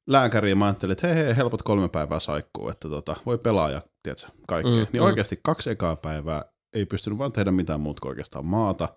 lääkäriin 0.07 0.57
mä 0.57 0.65
ajattelin, 0.65 0.91
että 0.91 1.07
hei, 1.07 1.25
hei 1.25 1.35
helpot 1.35 1.63
kolme 1.63 1.89
päivää 1.89 2.19
saikkuu, 2.19 2.69
että 2.69 2.89
tota, 2.89 3.15
voi 3.25 3.37
pelaa 3.37 3.69
ja 3.69 3.81
tiedätkö, 4.03 4.27
kaikkea. 4.47 4.71
Mm, 4.71 4.77
niin 4.77 5.01
mm. 5.01 5.05
oikeasti 5.05 5.39
kaksi 5.43 5.69
ekaa 5.69 5.95
päivää 5.95 6.50
ei 6.73 6.85
pystynyt 6.85 7.19
vaan 7.19 7.31
tehdä 7.31 7.51
mitään 7.51 7.81
muuta 7.81 8.01
kuin 8.01 8.09
oikeastaan 8.09 8.45
maata. 8.45 8.89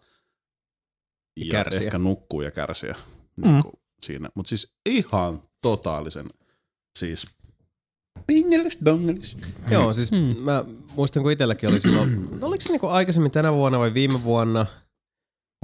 Ja, 1.37 1.51
kärsiä. 1.51 1.85
ehkä 1.85 1.99
nukkuu 1.99 2.41
ja 2.41 2.51
kärsiä 2.51 2.97
niin 3.37 3.63
kuin 3.63 3.75
siinä. 4.03 4.29
Mutta 4.35 4.49
siis 4.49 4.73
ihan 4.87 5.43
totaalisen, 5.63 6.27
siis 6.99 7.27
pingelis 8.27 8.79
dongelis. 8.85 9.37
Joo, 9.71 9.95
siis 9.95 10.11
hmm. 10.11 10.37
mä 10.41 10.65
muistan, 10.97 11.23
kun 11.23 11.33
itselläkin 11.33 11.69
oli 11.69 11.81
silloin, 11.81 12.29
oliko 12.43 12.61
se 12.61 12.71
niinku 12.71 12.87
aikaisemmin 12.87 13.31
tänä 13.31 13.53
vuonna 13.53 13.79
vai 13.79 13.95
viime 13.95 14.23
vuonna, 14.25 14.67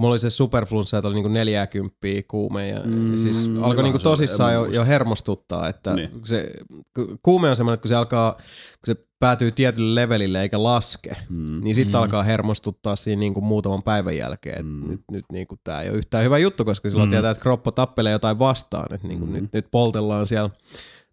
mulla 0.00 0.12
oli 0.12 0.18
se 0.18 0.30
superflunssa, 0.30 0.98
että 0.98 1.08
oli 1.08 1.14
niinku 1.14 1.28
40 1.28 1.96
kuume 2.28 2.68
ja 2.68 2.80
mm, 2.84 3.16
siis 3.16 3.50
alkoi 3.62 3.82
niinku 3.84 3.98
tosissaan 3.98 4.54
jo, 4.54 4.64
jo 4.64 4.84
hermostuttaa, 4.84 5.68
että 5.68 5.94
Niin. 5.94 6.10
se, 6.24 6.50
ku- 6.96 7.18
kuume 7.22 7.50
on 7.50 7.56
semmoinen, 7.56 7.74
että 7.74 7.82
kun 7.82 7.88
se 7.88 7.94
alkaa, 7.96 8.32
kun 8.32 8.42
se 8.86 8.96
päätyy 9.18 9.52
tietylle 9.52 10.00
levelille 10.00 10.42
eikä 10.42 10.62
laske, 10.62 11.16
Mm. 11.28 11.60
niin 11.64 11.74
sitten 11.74 11.94
mm. 11.94 12.02
alkaa 12.02 12.22
hermostuttaa 12.22 12.96
siinä 12.96 13.20
niinku 13.20 13.40
muutaman 13.40 13.82
päivän 13.82 14.16
jälkeen, 14.16 14.54
että 14.54 14.62
Mm. 14.72 14.88
nyt, 14.90 15.00
nyt 15.10 15.24
niinku 15.32 15.56
tää 15.64 15.82
ei 15.82 15.88
ole 15.90 15.98
yhtään 15.98 16.24
hyvä 16.24 16.38
juttu, 16.38 16.64
koska 16.64 16.90
silloin 16.90 17.08
mm. 17.08 17.10
tietää, 17.10 17.30
että 17.30 17.42
kroppa 17.42 17.72
tappelee 17.72 18.12
jotain 18.12 18.38
vastaan, 18.38 18.94
että 18.94 19.08
niinku 19.08 19.26
Mm. 19.26 19.32
mm. 19.32 19.40
nyt, 19.42 19.52
nyt 19.52 19.66
poltellaan 19.70 20.26
siellä 20.26 20.50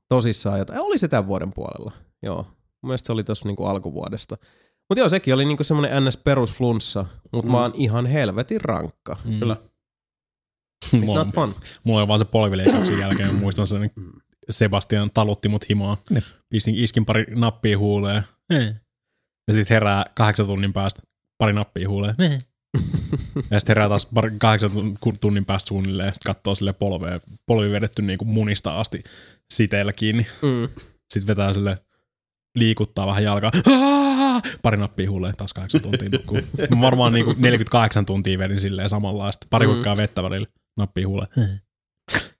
tosissaan 0.09 0.59
jotain. 0.59 0.79
Oli 0.79 0.97
se 0.97 1.07
tämän 1.07 1.27
vuoden 1.27 1.49
puolella, 1.55 1.91
joo. 2.23 2.43
Mun 2.81 2.89
mielestä 2.89 3.07
se 3.07 3.13
oli 3.13 3.23
tuossa 3.23 3.47
niinku 3.47 3.65
alkuvuodesta. 3.65 4.37
Mutta 4.89 4.99
joo, 4.99 5.09
sekin 5.09 5.33
oli 5.33 5.45
niinku 5.45 5.63
semmoinen 5.63 6.05
ns. 6.05 6.17
perusflunssa, 6.17 7.05
mutta 7.33 7.47
Mm. 7.47 7.51
mm. 7.51 7.51
mä 7.51 7.61
oon 7.61 7.71
ihan 7.75 8.05
helvetin 8.05 8.61
rankka. 8.61 9.17
Mm. 9.25 9.39
Kyllä. 9.39 9.55
It's 10.85 10.99
Mulla, 10.99 11.23
not 11.23 11.35
fun. 11.35 11.55
mulla 11.83 11.99
oli 11.99 12.07
vaan 12.07 12.19
se 12.19 12.25
polvileikkauksen 12.25 12.99
jälkeen, 12.99 13.33
mä 13.35 13.39
muistan 13.39 13.67
sen, 13.67 13.91
Sebastian 14.49 15.11
talutti 15.13 15.49
mut 15.49 15.69
himaa. 15.69 15.97
Ne. 16.09 16.23
Pistin, 16.49 16.75
iskin 16.75 17.05
pari 17.05 17.25
nappia 17.35 17.77
huuleen. 17.77 18.23
Eh. 18.49 18.73
Ja 19.47 19.53
sit 19.53 19.69
herää 19.69 20.05
kahdeksan 20.15 20.45
tunnin 20.47 20.73
päästä 20.73 21.01
pari 21.37 21.53
nappia 21.53 21.89
huuleen. 21.89 22.15
Eh. 22.19 22.39
Ja 23.51 23.59
sitten 23.59 23.73
herää 23.75 23.89
taas 23.89 24.05
pari, 24.13 24.31
kahdeksan 24.39 24.71
tun- 24.71 25.17
tunnin 25.21 25.45
päästä 25.45 25.67
suunnilleen 25.67 26.07
ja 26.07 26.13
sitten 26.13 26.33
katsoo 26.33 26.55
sille 26.55 26.73
polveen, 26.73 27.21
polvi 27.45 27.71
vedetty 27.71 28.01
niinku 28.01 28.25
munista 28.25 28.79
asti 28.79 29.03
siteillä 29.53 29.93
kiinni. 29.93 30.27
Mm. 30.41 30.69
Sitten 31.13 31.27
vetää 31.27 31.53
sille 31.53 31.77
liikuttaa 32.59 33.07
vähän 33.07 33.23
jalkaa. 33.23 33.51
Aaah! 33.67 34.41
Pari 34.63 34.77
nappia 34.77 35.09
huuleen, 35.09 35.33
taas 35.37 35.53
kahdeksan 35.53 35.81
tuntia 35.81 36.09
nukkuu. 36.09 36.37
Varmaan 36.81 37.13
niinku 37.13 37.35
48 37.37 38.05
tuntia 38.05 38.37
vedin 38.39 38.59
silleen 38.59 38.89
samanlaista. 38.89 39.47
Pari 39.49 39.67
Mm. 39.67 39.73
kuikkaa 39.73 39.97
vettä 39.97 40.23
välillä, 40.23 40.47
nappia 40.77 41.07
huuleen. 41.07 41.29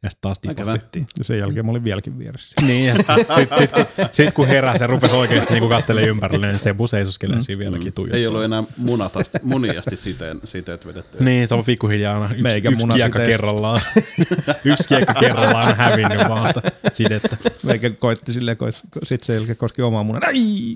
Ja 0.07 0.11
sitten 0.11 0.21
taas 0.21 0.39
tipotti. 0.39 0.63
nätti. 0.63 1.05
Ja 1.17 1.23
sen 1.23 1.39
jälkeen 1.39 1.65
mä 1.65 1.71
olin 1.71 1.83
vieläkin 1.83 2.19
vieressä. 2.19 2.55
Niin, 2.67 2.85
ja 2.85 2.95
sit, 2.95 3.27
sit, 3.35 3.49
sit, 3.57 3.71
kun, 3.71 3.85
sit 4.11 4.33
kun 4.33 4.47
heräsi 4.47 4.83
ja 4.83 4.87
rupesi 4.87 5.15
oikeasti 5.15 5.53
niinku 5.53 5.69
kattelemaan 5.69 6.09
ympärille, 6.09 6.47
niin 6.47 6.59
Sebu 6.59 6.87
seisoskelee 6.87 7.41
siinä 7.41 7.59
vieläkin 7.59 7.93
tuijottaa. 7.93 8.19
Ei 8.19 8.27
ollut 8.27 8.43
enää 8.43 8.63
munatasti, 8.77 9.37
muniasti 9.43 9.97
siteen, 9.97 10.39
siteet 10.43 10.87
vedetty. 10.87 11.23
Niin, 11.23 11.47
se 11.47 11.55
on 11.55 11.63
pikkuhiljaa 11.63 12.13
aina 12.13 12.25
yksi, 12.25 12.41
Meikä 12.41 12.69
yksi 12.69 12.87
kiekka 12.93 13.19
kerrallaan. 13.19 13.81
yksi 14.71 14.87
kiekka 14.87 15.13
kerrallaan 15.13 15.75
hävinnyt 15.75 16.29
vaan 16.29 16.47
sitä 16.47 16.61
sidettä. 16.91 17.37
Meikä 17.63 17.89
koitti 17.89 18.33
silleen, 18.33 18.57
kois, 18.57 18.81
sit 19.03 19.23
se 19.23 19.33
jälkeen 19.33 19.57
koski 19.57 19.81
omaa 19.81 20.03
munan. 20.03 20.21
Ai! 20.25 20.75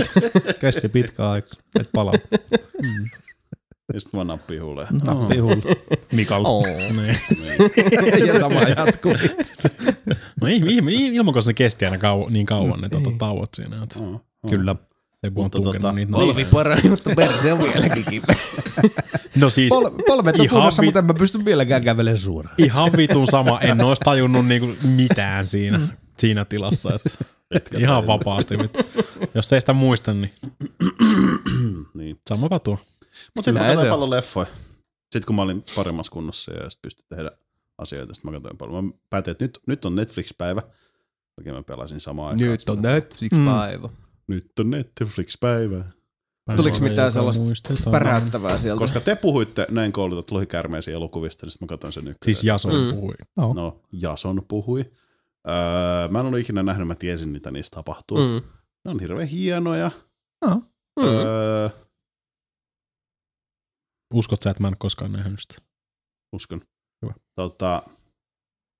Kesti 0.60 0.88
pitkä 0.88 1.30
aika, 1.30 1.48
et 1.80 1.88
palaa. 1.92 2.14
Ja 3.94 4.00
sitten 4.00 4.18
vaan 4.18 4.26
nappii 4.26 4.58
huuleen. 4.58 4.88
Nappi 5.04 5.38
hullu. 5.38 5.62
Mikal. 6.12 6.42
Oh. 6.46 6.66
Niin. 6.66 8.26
ja 8.26 8.38
sama 8.38 8.60
jatkuu. 8.62 9.12
No 10.40 10.46
ei, 10.48 10.56
ilman, 10.56 10.92
ilman 10.92 11.42
se 11.42 11.54
kesti 11.54 11.84
aina 11.84 11.98
kau, 11.98 12.28
niin 12.28 12.46
kauan 12.46 12.80
ne 12.80 12.88
tota, 12.88 13.10
tauot 13.18 13.54
siinä. 13.54 13.82
Että 13.82 13.98
Oh, 14.02 14.14
oh. 14.14 14.50
Kyllä. 14.50 14.74
Sebu 15.24 15.40
on 15.40 15.44
Mutta 15.44 15.56
tunkenut 15.58 15.82
tota, 15.82 15.92
niitä. 15.92 16.12
Polvi 16.12 16.44
parani, 16.44 16.88
mutta 16.90 17.10
perse 17.16 17.52
on 17.52 17.58
vieläkin 17.62 18.04
kipeä. 18.04 18.36
No 19.40 19.50
siis 19.50 19.68
Pol, 19.68 19.90
polvet 20.06 20.34
on 20.36 20.44
Ihan 20.44 20.56
kunnossa, 20.56 20.82
vi- 20.82 20.86
mutta 20.86 20.98
en 20.98 21.04
mä 21.04 21.14
pysty 21.14 21.44
vieläkään 21.44 21.84
kävelemään 21.84 22.18
suoraan. 22.18 22.54
ihan 22.58 22.90
vitun 22.96 23.26
sama. 23.26 23.60
En 23.60 23.80
ois 23.80 24.00
tajunnut 24.00 24.46
niinku 24.46 24.68
mitään 24.96 25.46
siinä, 25.46 25.80
siinä 26.18 26.44
tilassa. 26.44 26.90
Että 27.50 27.78
ihan 27.78 28.06
vapaasti. 28.06 28.58
Vittu. 28.58 28.80
Jos 29.34 29.52
ei 29.52 29.60
sitä 29.60 29.72
muista, 29.72 30.14
niin 30.14 30.32
Niin. 31.94 32.16
sama 32.28 32.58
tuo. 32.58 32.78
Mutta 33.36 33.42
sitten 33.42 33.62
mä 33.62 33.68
katsoin 33.68 33.90
on. 33.90 33.94
paljon 33.94 34.10
leffoja. 34.10 34.46
Sitten 35.02 35.26
kun 35.26 35.36
mä 35.36 35.42
olin 35.42 35.64
paremmassa 35.76 36.12
kunnossa 36.12 36.52
ja 36.52 36.70
sitten 36.70 36.78
pystyin 36.82 37.06
tehdä 37.08 37.30
asioita, 37.78 38.14
sitten 38.14 38.30
mä 38.32 38.36
katsoin 38.36 38.56
paljon. 38.58 38.84
Mä 38.84 38.90
päätin, 39.10 39.30
että 39.30 39.44
nyt, 39.44 39.58
nyt 39.66 39.84
on 39.84 39.94
Netflix-päivä. 39.96 40.62
Okei, 41.40 41.52
mä 41.52 41.62
pelasin 41.62 42.00
samaan 42.00 42.28
aikaan. 42.28 42.50
Nyt 42.50 42.68
on 42.68 42.82
Netflix-päivä. 42.82 43.88
Nyt 44.26 44.58
on 44.60 44.70
Netflix-päivä. 44.70 45.84
Tuliko 46.56 46.78
mitään 46.80 47.12
sellaista 47.12 47.44
muistetaan. 47.44 47.92
Päräyttävää 47.92 48.58
sieltä. 48.58 48.78
Koska 48.78 49.00
te 49.00 49.14
puhuitte 49.16 49.66
näin 49.70 49.92
koulutettu 49.92 50.34
lohikärmeisiä 50.34 50.94
elokuvista, 50.94 51.46
niin 51.46 51.52
sitten 51.52 51.66
mä 51.66 51.68
katsoin 51.68 51.92
sen 51.92 52.06
ykkösen. 52.08 52.34
Siis 52.34 52.44
Jason 52.44 52.74
Mm. 52.74 52.90
puhui. 52.94 53.14
No. 53.36 53.52
No, 53.52 53.80
Jason 53.92 54.42
puhui. 54.48 54.84
Öö, 55.48 56.08
mä 56.08 56.20
en 56.20 56.26
ollut 56.26 56.40
ikinä 56.40 56.62
nähnyt, 56.62 56.88
mä 56.88 56.94
tiesin, 56.94 57.28
mitä 57.28 57.50
niistä 57.50 57.74
tapahtuu. 57.74 58.18
Mm. 58.18 58.24
Mm. 58.34 58.40
Ne 58.84 58.90
on 58.90 59.00
hirveän 59.00 59.28
hienoja. 59.28 59.90
No. 60.46 60.54
Mm. 61.00 61.04
Öö, 61.06 61.68
Uskot 64.16 64.42
sä, 64.42 64.50
että 64.50 64.62
mä 64.62 64.68
en 64.68 64.72
ole 64.72 64.76
koskaan 64.78 65.12
nähnyt 65.12 65.40
sitä? 65.40 65.62
uskon. 66.32 66.60
Hyvä. 67.02 67.14
Tota, 67.34 67.82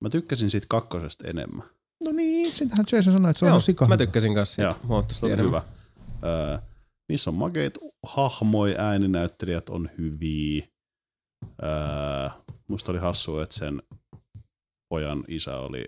mä 0.03 0.09
tykkäsin 0.09 0.49
siitä 0.49 0.67
kakkosesta 0.69 1.27
enemmän. 1.27 1.67
No 2.03 2.11
niin, 2.11 2.51
sitähän 2.51 2.85
Jason 2.91 3.13
sanoi, 3.13 3.31
että 3.31 3.39
se 3.39 3.45
Joo, 3.45 3.55
on 3.55 3.61
sika. 3.61 3.87
mä 3.87 3.97
tykkäsin 3.97 4.33
kanssa 4.33 4.55
siitä 4.55 4.69
Joo, 4.69 4.79
huomattavasti 4.87 5.25
enemmän. 5.25 5.45
hyvä. 5.45 5.61
Öö, 6.25 6.57
niissä 7.09 7.29
on 7.29 7.33
makeit 7.35 7.77
hahmoja, 8.07 8.81
ääninäyttelijät 8.81 9.69
on 9.69 9.89
hyviä. 9.97 10.63
Öö, 11.63 12.29
musta 12.67 12.91
oli 12.91 12.99
hassua, 12.99 13.43
että 13.43 13.55
sen 13.55 13.81
pojan 14.89 15.23
isä 15.27 15.57
oli 15.57 15.85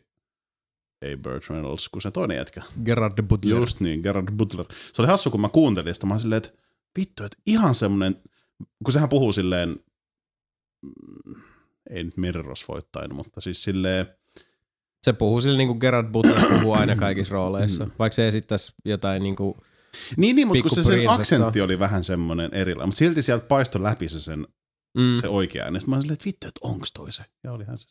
ei 1.02 1.18
Burt 1.18 1.50
Reynolds, 1.50 1.90
kun 1.90 2.02
se 2.02 2.12
toinen 2.12 2.38
jätkä. 2.38 2.62
Gerard 2.86 3.24
Butler. 3.24 3.56
Just 3.58 3.80
niin, 3.80 4.00
Gerard 4.02 4.32
Butler. 4.32 4.66
Se 4.94 5.02
oli 5.02 5.08
hassu, 5.10 5.32
kun 5.32 5.42
mä 5.42 5.50
kuuntelin 5.50 5.94
sitä. 5.94 6.08
Mä 6.08 6.14
olin 6.14 6.22
silleen, 6.22 6.38
että 6.38 6.52
vittu, 7.00 7.24
että 7.24 7.38
ihan 7.46 7.76
semmonen, 7.76 8.22
kun 8.86 8.94
sehän 8.94 9.10
puhuu 9.10 9.32
silleen, 9.32 9.70
mm, 10.82 11.42
ei 11.90 12.04
nyt 12.04 12.18
merirosvoittain, 12.18 13.16
mutta 13.16 13.42
siis 13.42 13.64
silleen, 13.64 14.06
Se 15.04 15.14
puhuu 15.14 15.42
sillä 15.42 15.58
niin 15.58 15.68
kuin 15.68 15.80
Gerard 15.80 16.12
Butler 16.12 16.46
puhuu 16.50 16.74
aina 16.74 16.96
kaikissa 16.96 17.34
rooleissa. 17.34 17.88
Vaikka 18.00 18.16
se 18.16 18.28
esittäisi 18.28 18.74
jotain 18.86 19.24
niin 19.24 19.36
kuin, 19.36 19.54
niin, 20.18 20.36
niin 20.36 20.48
mutta 20.48 20.62
kun 20.62 20.76
se 20.76 20.84
sen 20.84 21.10
aksentti 21.10 21.62
oli 21.62 21.80
vähän 21.80 22.04
semmonen 22.04 22.54
erilainen, 22.54 22.88
mutta 22.90 23.00
silti 23.00 23.22
sieltä 23.22 23.46
paistoi 23.46 23.84
läpi 23.84 24.10
se 24.10 24.20
sen 24.20 24.48
mm, 24.98 25.16
se 25.22 25.28
oikea 25.28 25.64
ääni. 25.64 25.80
Sitten 25.80 25.90
mä 25.90 25.96
olin 25.96 26.02
silleen, 26.04 26.14
että 26.14 26.26
vittu, 26.26 26.48
että 26.48 26.60
onks 26.64 26.92
toi 26.92 27.12
se? 27.12 27.24
Ja 27.44 27.52
olihan 27.52 27.78
se 27.78 27.88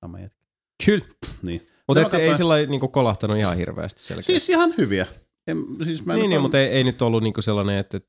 sama 0.00 0.20
jätkä. 0.20 0.44
kyllä. 0.86 1.04
Niin. 1.42 1.66
Mutta 1.88 2.08
se 2.08 2.16
ei 2.16 2.34
sillä 2.34 2.56
niin 2.56 2.80
kuin 2.80 2.92
kolahtanut 2.92 3.36
ihan 3.36 3.56
hirveästi 3.56 4.02
selkeästi. 4.02 4.32
Siis 4.32 4.48
ihan 4.48 4.74
hyviä. 4.78 5.06
En, 5.46 5.64
siis 5.84 6.04
mä 6.06 6.14
niin, 6.14 6.30
niin 6.30 6.42
mutta 6.42 6.60
ei, 6.60 6.66
ei 6.66 6.84
nyt 6.84 7.02
ollut 7.02 7.22
niin 7.22 7.32
kuin 7.32 7.44
sellainen, 7.44 7.78
että, 7.78 8.00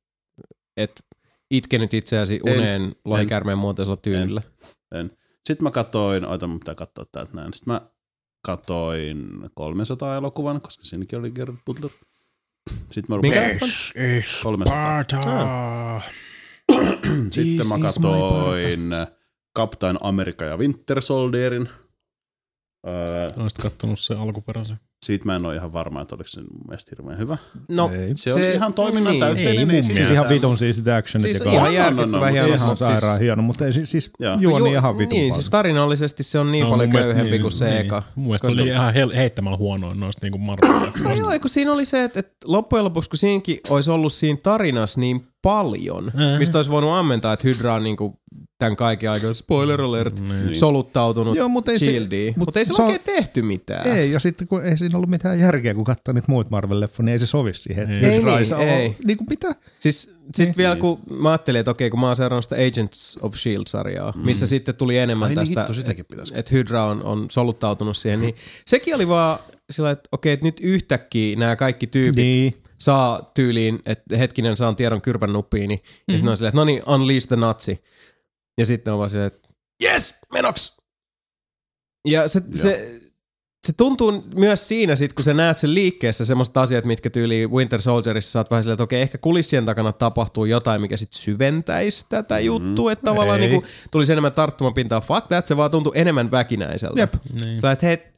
että 0.77 1.03
itkenyt 1.51 1.93
itseäsi 1.93 2.39
En. 2.46 2.53
uneen 2.53 2.91
lohikärmeen 3.05 3.58
muotoisella 3.58 3.98
tyylillä. 3.98 4.41
Sitten 5.46 5.63
mä 5.63 5.72
katsoin, 5.72 6.25
oita 6.25 6.48
mun 6.48 6.60
pitää 6.60 6.75
katsoa 6.75 7.05
täältä 7.12 7.31
näin. 7.34 7.53
Sitten 7.53 7.74
mä 7.74 7.81
katsoin 8.46 9.50
300 9.53 10.15
elokuvan, 10.15 10.62
koska 10.62 10.84
siinäkin 10.84 11.20
oli 11.20 11.31
Gerard 11.31 11.58
Butler. 11.65 11.91
Sitten 12.91 13.05
mä 13.10 13.17
Mikä 13.22 13.48
rupesin, 13.53 13.91
leffa? 13.96 14.43
300. 14.43 16.01
Sitten 17.29 17.67
mä 17.67 17.79
katsoin 17.81 18.79
Captain 19.58 19.98
America 20.01 20.46
ja 20.46 20.58
Winter 20.58 21.01
Soldierin. 21.01 21.70
Öö, 22.88 23.31
Olisit 23.38 23.58
kattonut 23.62 24.00
se 24.00 24.13
alkuperäisen. 24.13 24.79
Siitä 25.05 25.25
mä 25.25 25.36
en 25.36 25.46
ole 25.46 25.55
ihan 25.55 25.74
varma, 25.74 26.01
että 26.01 26.15
oliko 26.15 26.27
se 26.27 26.41
mun 26.41 26.62
mielestä 26.67 26.91
hirveän 26.98 27.17
hyvä. 27.17 27.38
No, 27.67 27.91
Ei. 27.93 28.12
Se, 28.15 28.34
oli 28.34 28.51
ihan 28.51 28.74
toiminnan 28.74 29.12
niin. 29.12 29.20
täytteinen. 29.20 29.60
Ei 29.60 29.65
mun 29.65 29.84
siinä 29.84 29.96
Siis 30.08 30.12
ihan 30.12 30.29
vitun 30.29 30.58
siis 30.58 30.79
actionit 30.98 31.22
Siis 31.38 31.39
ja 31.46 31.51
ihan 31.51 31.74
jää- 31.74 31.91
no, 31.91 31.96
no, 31.96 32.01
järkyttävä 32.01 32.25
no, 32.27 32.34
hieno. 32.34 32.48
mutta 32.48 32.63
Ihan 32.65 32.77
sairaan 32.77 33.20
hieno, 33.20 33.41
mutta 33.43 33.65
ei, 33.65 33.74
siis, 33.74 33.91
siis 33.91 34.12
Joo. 34.20 34.38
juoni 34.39 34.65
Ju- 34.70 34.72
ihan 34.74 34.98
vitun 34.98 35.10
Niin, 35.17 35.34
siis 35.34 35.50
tarinallisesti 35.50 36.24
se 36.24 36.39
on 36.39 36.51
niin 36.51 36.62
Se 36.62 36.65
on 36.65 36.72
paljon 36.72 36.89
köyhempi 36.91 37.31
niin- 37.31 37.41
kuin 37.41 37.51
se 37.51 37.65
niin. 37.65 37.77
eka. 37.77 38.03
Mun 38.15 38.25
mielestä 38.25 38.51
se 38.51 38.62
oli 38.62 38.67
ihan 38.70 38.93
hel- 38.93 39.15
heittämällä 39.15 39.58
huonoin 39.58 40.00
noista 40.00 40.25
niinku 40.25 40.38
Marvel-leffoista. 40.38 41.03
No 41.03 41.13
joo, 41.31 41.39
kun 41.39 41.50
siinä 41.50 41.74
oli 41.74 41.86
se, 41.86 42.03
että, 42.03 42.20
että 42.20 42.34
loppujen 42.46 42.86
lopuksi, 42.86 43.10
kun 43.10 43.20
siinäkin 43.20 43.58
olisi 43.70 43.91
ollut 43.91 44.13
siinä 44.13 44.39
tarinassa 44.43 45.00
niin 45.00 45.27
paljon, 45.41 46.12
Äh. 46.19 46.39
mistä 46.39 46.57
olisi 46.57 46.71
voinut 46.71 46.91
ammentaa, 46.91 47.33
että 47.33 47.48
Hydra 47.48 47.74
on 47.74 47.83
niin 47.83 47.98
kuin 47.98 48.13
tämän 48.57 48.75
kaiken 48.75 49.12
aikaa, 49.12 49.33
spoiler 49.33 49.81
alert, 49.81 50.19
Niin. 50.19 50.55
soluttautunut 50.55 51.36
Joo, 51.36 51.50
mutta 51.50 51.71
ei 51.71 51.79
shieldiin. 51.79 52.33
mut 52.38 52.45
Mutta 52.48 52.60
ei 52.60 52.65
se, 52.65 52.74
se 52.74 52.81
on- 52.81 52.88
oikein 52.88 53.01
tehty 53.17 53.41
mitään. 53.41 53.88
Ei, 53.88 54.12
ja 54.12 54.19
sitten 54.19 54.48
kun 54.48 54.65
ei 54.65 54.77
siinä 54.77 54.97
ollut 54.97 55.10
mitään 55.10 55.39
järkeä, 55.39 55.73
kun 55.73 55.84
katsoo 55.84 56.13
niitä 56.13 56.25
muita 56.32 56.49
Marvel-leffoja, 56.51 57.04
niin 57.06 57.13
ei 57.13 57.19
se 57.19 57.25
sovi 57.25 57.54
siihen. 57.54 57.91
että 57.91 58.08
Ei. 58.08 58.17
Hydra 58.17 58.39
Ei 58.39 58.45
niin, 58.58 58.69
ei. 58.69 58.95
Niin 59.06 59.17
kuin 59.17 59.27
mitä? 59.30 59.56
Siis 59.80 60.12
sit 60.36 60.45
Niin. 60.45 60.54
vielä 60.58 60.75
kun 60.75 60.99
mä 61.19 61.30
ajattelin, 61.30 61.60
että 61.60 61.71
okei, 61.71 61.89
kun 61.89 61.99
mä 61.99 62.08
oon 62.08 62.15
seurannut 62.15 62.45
sitä 62.45 62.56
Agents 62.56 63.19
of 63.21 63.36
S.H.I.E.L.-sarjaa, 63.36 64.12
mm. 64.15 64.21
missä 64.25 64.45
sitten 64.45 64.75
tuli 64.75 64.97
enemmän 64.97 65.30
Ai 65.30 65.36
niin, 65.36 65.54
tästä, 65.56 65.73
pitäisi 66.10 66.34
että 66.36 66.56
Hydra 66.56 66.86
on, 66.86 67.04
on 67.04 67.25
soluttautunut 67.32 67.97
siihen, 67.97 68.21
niin 68.21 68.36
sekin 68.67 68.95
oli 68.95 69.08
vaan 69.08 69.39
sillä, 69.71 69.91
että 69.91 70.10
okei, 70.12 70.34
että 70.34 70.45
nyt 70.45 70.60
yhtäkkiä 70.63 71.36
nämä 71.36 71.56
kaikki 71.56 71.88
tyypit 71.88 72.15
Niin. 72.25 72.54
Saa 72.82 73.32
tyyliin, 73.34 73.80
että 73.86 74.17
hetkinen 74.17 74.58
saan 74.58 74.76
tiedon 74.76 75.02
kyrpän 75.02 75.34
nuppiin, 75.34 75.70
niin, 75.70 75.80
mm-hmm. 75.80 76.13
ja 76.13 76.17
sitten 76.17 76.32
on 76.32 76.38
silleen, 76.38 76.50
että 76.50 76.60
no 76.60 76.65
niin, 76.65 76.84
unleash 76.88 77.28
the 77.28 77.36
natsi. 77.36 77.84
Ja 78.58 78.65
sitten 78.65 78.94
on 78.94 79.00
vaan 79.00 79.10
silleen, 79.10 79.28
että 79.28 79.50
yes, 79.84 80.15
menoks! 80.34 80.78
Ja 82.08 82.28
se, 82.28 82.41
se, 82.52 83.02
se 83.67 83.74
tuntuu 83.74 84.24
myös 84.36 84.67
siinä 84.67 84.96
sit, 84.96 85.13
kun 85.13 85.26
sä 85.26 85.34
näet 85.34 85.58
sen 85.58 85.74
liikkeessä 85.74 86.26
semmoiset 86.26 86.58
asiat, 86.58 86.86
mitkä 86.86 87.10
tyyli 87.10 87.48
Winter 87.48 87.82
Soldierissa 87.82 88.32
saat 88.32 88.52
vähän 88.52 88.63
silleen, 88.63 88.74
että 88.74 88.84
okei, 88.84 89.02
ehkä 89.02 89.17
kulissien 89.17 89.65
takana 89.65 89.91
tapahtuu 89.91 90.46
jotain, 90.46 90.82
mikä 90.82 90.98
sitten 90.98 91.22
syventäisi 91.22 92.06
tätä 92.10 92.36
mm, 92.39 92.46
juttua, 92.46 92.91
että 92.91 93.06
tavallaan 93.06 93.39
Ei. 93.39 93.48
niinku, 93.48 93.67
tulisi 93.91 94.12
enemmän 94.12 94.34
tarttumapintaa. 94.34 95.02
Fuck 95.02 95.28
that, 95.28 95.48
se 95.48 95.58
vaan 95.58 95.72
tuntui 95.72 95.94
enemmän 95.96 96.32
väkinäiseltä. 96.32 97.00
Jep. 97.00 97.13
Niin. 97.46 97.62
Sä 97.62 97.72
et, 97.72 97.84
hei, 97.84 98.11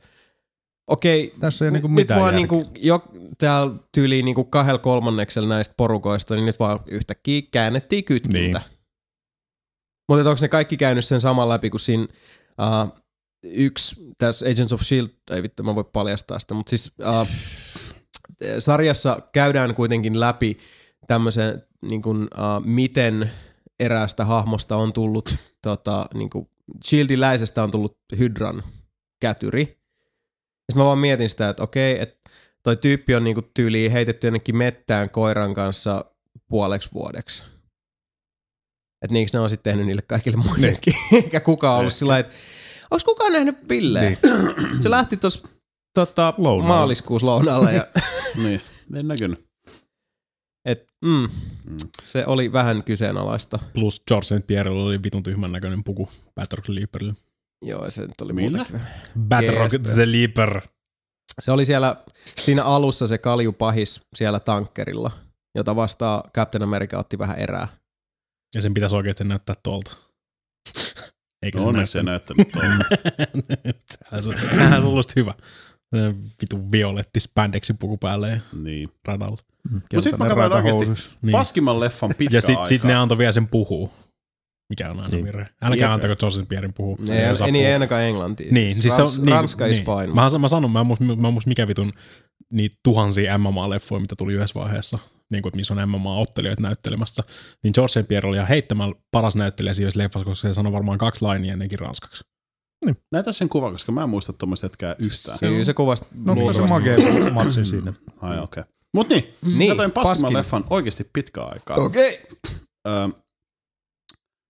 okei, 0.87 1.33
Tässä 1.39 1.65
ei 1.65 1.71
niinku 1.71 1.87
nyt 1.87 1.95
mitään 1.95 2.21
vaan 2.21 2.33
järkeä. 2.33 2.57
niinku, 2.57 2.71
jo, 2.79 3.03
täällä 3.37 3.75
tyyliin 3.91 4.25
niinku 4.25 4.43
kahdella 4.43 4.79
kolmanneksella 4.79 5.49
näistä 5.49 5.73
porukoista, 5.77 6.35
niin 6.35 6.45
nyt 6.45 6.59
vaan 6.59 6.79
yhtäkkiä 6.87 7.41
käännettiin 7.51 8.03
kytkintä. 8.03 8.59
Niin. 8.59 8.73
Mutta 10.09 10.29
onko 10.29 10.41
ne 10.41 10.47
kaikki 10.47 10.77
käynyt 10.77 11.05
sen 11.05 11.21
saman 11.21 11.49
läpi, 11.49 11.69
kun 11.69 11.79
siinä 11.79 12.07
uh, 12.61 13.03
yksi, 13.43 13.95
tässä 14.17 14.45
Agents 14.49 14.73
of 14.73 14.81
S.H.I.E.L.D., 14.81 15.35
ei 15.35 15.43
vittu 15.43 15.63
mä 15.63 15.75
voi 15.75 15.83
paljastaa 15.83 16.39
sitä, 16.39 16.53
mutta 16.53 16.69
siis 16.69 16.91
uh, 16.99 17.27
sarjassa 18.59 19.19
käydään 19.31 19.75
kuitenkin 19.75 20.19
läpi 20.19 20.57
tämmöisen, 21.07 21.63
niin 21.81 22.01
kuin, 22.01 22.21
uh, 22.21 22.65
miten 22.65 23.31
eräästä 23.79 24.25
hahmosta 24.25 24.75
on 24.75 24.93
tullut, 24.93 25.35
tota, 25.61 26.05
niin 26.13 26.29
kuin, 26.29 26.49
Shieldiläisestä 26.85 27.63
on 27.63 27.71
tullut 27.71 27.97
Hydran 28.19 28.63
kätyri. 29.21 29.82
Ja 30.69 30.73
sit 30.73 30.77
mä 30.77 30.85
vaan 30.85 30.97
mietin 30.99 31.29
sitä, 31.29 31.49
että 31.49 31.63
okei, 31.63 32.01
että 32.01 32.29
toi 32.63 32.75
tyyppi 32.77 33.15
on 33.15 33.23
niinku 33.23 33.41
tyyliin 33.41 33.91
heitetty 33.91 34.27
jonnekin 34.27 34.57
mettään 34.57 35.09
koiran 35.09 35.53
kanssa 35.53 36.05
puoleksi 36.49 36.89
vuodeksi. 36.93 37.43
Että 39.01 39.13
niinkö 39.13 39.29
ne 39.33 39.39
on 39.39 39.49
sitten 39.49 39.71
tehnyt 39.71 39.85
niille 39.87 40.01
kaikille 40.01 40.37
muillekin. 40.37 40.93
Eikä 41.13 41.39
kukaan 41.39 41.79
ollut 41.79 41.93
sillä 41.93 42.19
että 42.19 42.33
onko 42.91 43.03
kukaan 43.05 43.33
nähnyt 43.33 43.69
Villeä? 43.69 44.01
Niin. 44.01 44.17
Se 44.83 44.89
lähti 44.89 45.17
tuossa 45.17 45.47
tota, 45.93 46.33
maaliskuussa 46.63 47.25
lounaalla 47.27 47.71
ja 47.71 47.87
Niin, 48.43 48.61
en 48.95 49.07
näkynyt. 49.07 49.45
et, 50.65 50.87
mm, 51.05 51.29
se 52.03 52.25
oli 52.25 52.53
vähän 52.53 52.83
kyseenalaista. 52.83 53.59
Plus 53.73 54.03
George 54.07 54.25
St. 54.25 54.47
Pierrella 54.47 54.83
oli 54.83 55.03
vitun 55.03 55.23
tyhmän 55.23 55.51
näköinen 55.51 55.83
puku 55.83 56.09
Batroc 56.35 56.65
the 56.65 56.75
Leaperille. 56.75 57.13
Joo, 57.63 57.89
se 57.89 58.01
nyt 58.01 58.21
oli 58.21 58.33
Millä? 58.33 58.57
muutenkin. 58.57 58.87
Batroc 59.19 59.73
Jees, 59.73 59.93
the 59.95 60.11
Leaper. 60.11 60.61
Se 61.41 61.51
oli 61.51 61.65
siellä, 61.65 61.95
siinä 62.25 62.63
alussa 62.63 63.07
se 63.07 63.17
kaljupahis 63.17 64.01
siellä 64.15 64.39
tankkerilla, 64.39 65.11
jota 65.55 65.75
vastaa 65.75 66.23
Captain 66.35 66.63
America 66.63 66.97
otti 66.99 67.19
vähän 67.19 67.39
erää. 67.39 67.67
Ja 68.55 68.61
sen 68.61 68.73
pitäisi 68.73 68.95
oikeasti 68.95 69.23
näyttää 69.23 69.55
tuolta. 69.63 69.95
Eikö 71.43 71.57
No 71.57 71.63
se 71.63 71.67
onneksi 71.69 71.91
se 71.91 72.03
näyttänyt? 72.03 72.51
tuolla. 72.51 72.85
Sehän 73.91 74.23
se- 74.23 74.55
Sehän 74.55 74.81
se 74.81 74.87
olisi 74.87 75.15
hyvä. 75.15 75.33
Vitu 76.41 76.71
violetti 76.71 77.19
spandeksi 77.19 77.73
puku 77.73 77.97
päälle 77.97 78.29
ja 78.29 78.39
Niin. 78.53 78.89
radalla. 79.07 79.37
Mut 79.71 80.03
sit 80.03 80.17
mä 80.17 80.27
katsoin 80.27 80.65
oikeesti 80.65 81.15
Niin. 81.21 81.31
paskimman 81.31 81.79
leffan 81.79 82.11
pitkä 82.17 82.37
ja 82.37 82.41
sit, 82.41 82.49
aikaa. 82.49 82.65
sit 82.65 82.83
ne 82.83 82.95
antoi 82.95 83.17
vielä 83.17 83.31
sen 83.31 83.47
puhuu. 83.47 83.91
Mikä 84.73 84.89
on 84.91 84.99
aina 84.99 85.09
Niin. 85.11 85.25
virhe. 85.25 85.45
Älkää 85.61 85.85
Jep. 85.85 85.91
antako 86.03 86.29
St. 86.29 86.49
Pierin 86.49 86.73
puhua. 86.73 86.97
Se 87.05 87.13
Ei, 87.25 87.31
osaa 87.31 87.45
ei, 87.47 87.51
niin, 87.51 87.67
ei 87.67 87.73
ainakaan 87.73 88.03
englantia. 88.03 88.51
Niin, 88.51 88.81
siis 88.81 88.95
se 88.95 89.01
Rans, 89.01 89.17
on, 89.19 89.25
niin, 89.25 89.33
Ranska 89.35 89.65
is 89.65 89.77
niin. 89.77 89.85
fine. 89.85 90.13
Mä, 90.13 90.29
mä 90.39 90.47
sanon, 90.47 90.71
mä 90.71 90.79
en 90.81 90.87
muista, 90.87 91.05
mä 91.05 91.33
mikä 91.45 91.67
vitun 91.67 91.93
niitä 92.49 92.75
tuhansia 92.83 93.37
MMA-leffoja, 93.37 93.99
mitä 94.01 94.15
tuli 94.17 94.33
yhdessä 94.33 94.59
vaiheessa, 94.59 94.99
niin 95.29 95.41
kuin, 95.41 95.49
että 95.49 95.55
missä 95.55 95.73
on 95.73 95.89
MMA-ottelijoita 95.89 96.61
näyttelemässä, 96.61 97.23
niin 97.63 97.71
George 97.75 98.01
St. 98.01 98.07
Pierre 98.07 98.29
oli 98.29 98.37
ihan 98.37 98.47
heittämällä 98.49 98.95
paras 99.11 99.35
näyttelijä 99.35 99.73
siinä 99.73 99.91
leffassa, 99.95 100.25
koska 100.25 100.47
se 100.47 100.53
sanoi 100.53 100.73
varmaan 100.73 100.97
kaksi 100.97 101.21
lainia 101.25 101.53
ennenkin 101.53 101.79
ranskaksi. 101.79 102.23
Näytä 103.11 103.31
sen 103.31 103.49
kuva, 103.49 103.71
koska 103.71 103.91
mä 103.91 104.03
en 104.03 104.09
muista 104.09 104.33
tommoista 104.33 104.65
jätkää 104.65 104.95
yhtään. 105.05 105.37
Kyllä 105.39 105.63
se 105.63 105.73
kuvasta 105.73 106.07
No, 106.25 106.35
mutta 106.35 106.53
se 106.53 106.59
luultavasti. 106.61 106.91
makea 106.91 107.33
matsi 107.43 107.65
siinä. 107.65 107.93
Ai 108.21 108.39
okei. 108.39 108.61
Okay. 108.61 108.73
Mut 108.93 109.09
niin, 109.09 109.33
Niin, 109.45 109.57
niin 109.57 109.91
paskimman 109.91 109.93
paskin. 110.05 110.33
leffan 110.33 110.63
oikeasti 110.69 111.09
pitkä 111.13 111.41
aikaa. 111.43 111.77
Okei. 111.77 112.13
Okay. 112.13 112.57
Öö, 112.87 113.07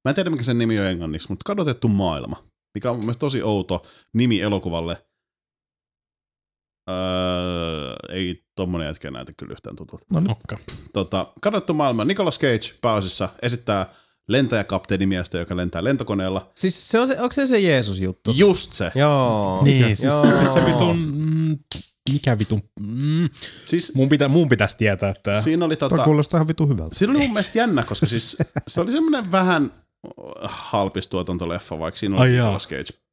mä 0.06 0.10
en 0.10 0.16
tiedä 0.16 0.30
mikä 0.30 0.44
sen 0.44 0.58
nimi 0.58 0.80
on 0.80 0.86
englanniksi, 0.86 1.30
mutta 1.30 1.44
kadotettu 1.46 1.88
maailma. 1.88 2.44
Mikä 2.76 2.90
on 2.90 2.96
mun 2.96 3.06
mielestä 3.06 3.20
tosi 3.20 3.44
outo 3.44 3.82
nimi 4.14 4.42
elokuvalle. 4.42 5.06
Öö, 6.90 7.96
ei 8.10 8.44
tommonen 8.56 8.88
jätkä 8.88 9.12
näytä 9.12 9.34
kyllä 9.38 9.52
yhtään 9.52 9.76
tutulta. 9.76 10.06
No 10.14 10.20
nyt 10.20 10.32
Okka. 10.32 10.58
Tota, 10.94 11.34
kadottu 11.42 11.74
maailma. 11.74 12.06
Nicolas 12.06 12.40
Cage 12.40 12.76
pääosissa 12.82 13.30
esittää 13.42 13.94
lentäjäkapteenimiestä, 14.28 15.38
joka 15.38 15.56
lentää 15.56 15.84
lentokoneella. 15.84 16.52
Siis 16.56 16.90
se 16.90 17.00
on 17.00 17.08
se, 17.08 17.22
onko 17.22 17.34
se 17.34 17.48
se 17.48 17.60
Jeesus-juttu? 17.60 18.32
Just 18.36 18.74
se. 18.74 18.92
Joo. 18.96 19.64
Niin, 19.64 19.98
siis, 19.98 20.04
Joo. 20.04 20.38
siis 20.38 20.54
se 20.54 20.66
vitun, 20.66 20.98
mm, 20.98 21.60
mikä 22.14 22.40
vitun, 22.40 22.62
mm, 22.80 23.30
Siis 23.66 23.96
mun, 23.96 24.10
pitä, 24.10 24.28
mun 24.28 24.50
pitäisi 24.50 24.78
tietää, 24.78 25.10
että 25.10 25.42
siinä 25.42 25.66
oli 25.66 25.76
tota, 25.76 26.04
kuulostaa 26.04 26.38
ihan 26.38 26.48
vitu 26.48 26.68
hyvältä. 26.68 26.96
Siinä 26.96 27.12
oli 27.12 27.20
mun 27.20 27.30
mielestä 27.30 27.58
jännä, 27.58 27.84
koska 27.84 28.06
siis 28.06 28.38
se 28.68 28.82
oli 28.82 28.92
semmoinen 28.92 29.32
vähän 29.32 29.83
halpistuotantoleffa, 30.44 31.80
vaikka 31.80 31.98
siinä 31.98 32.18
oli. 32.18 32.30
Nicolas 32.30 32.68
Cage 32.68 33.04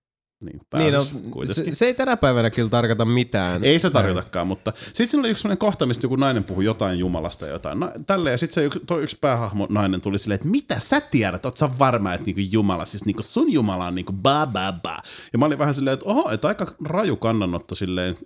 Niin, 0.45 0.61
Niin, 0.75 0.93
no, 0.95 1.07
se, 1.45 1.73
se 1.73 1.87
ei 1.87 1.95
tänä 1.95 2.17
päivänä 2.17 2.51
kyllä 2.51 2.69
tarkoita 2.69 3.05
mitään. 3.05 3.65
Ei 3.65 3.79
se 3.79 3.91
tarkoitakaan, 3.91 4.47
mutta 4.47 4.73
sitten 4.77 5.07
siinä 5.07 5.21
oli 5.21 5.31
yksi 5.31 5.41
sellainen 5.41 5.59
kohta, 5.59 5.87
mistä 5.87 6.05
joku 6.05 6.17
nainen 6.17 6.45
puhui 6.45 6.65
jotain 6.65 6.99
Jumalasta 6.99 7.47
ja 7.47 7.53
jotain. 7.53 7.81
No, 7.81 7.93
tälleen, 8.07 8.35
ja 8.35 8.39
sitten 8.39 8.55
se 8.55 8.65
yksi, 8.65 8.81
toi 8.87 9.03
yksi 9.03 9.19
päähahmo 9.21 9.67
nainen 9.71 10.01
tuli 10.01 10.19
silleen, 10.19 10.35
että 10.35 10.49
mitä 10.49 10.79
sä 10.79 11.01
tiedät, 11.01 11.45
oot 11.45 11.57
sä 11.57 11.71
varma, 11.79 12.15
että 12.15 12.27
niinku 12.27 12.43
Jumala, 12.53 12.85
siis 12.85 13.05
niinku 13.05 13.23
sun 13.23 13.53
Jumala 13.53 13.87
on 13.87 13.95
niinku 13.95 14.13
ba 14.13 14.47
ba 14.47 14.73
ba. 14.83 14.99
Ja 15.33 15.39
mä 15.39 15.47
olin 15.47 15.59
vähän 15.59 15.75
silleen, 15.75 15.95
että 15.95 16.07
oho, 16.07 16.31
että 16.31 16.49
aika 16.49 16.67
raju 16.85 17.17
kannanotto 17.17 17.75
silleen, 17.75 18.17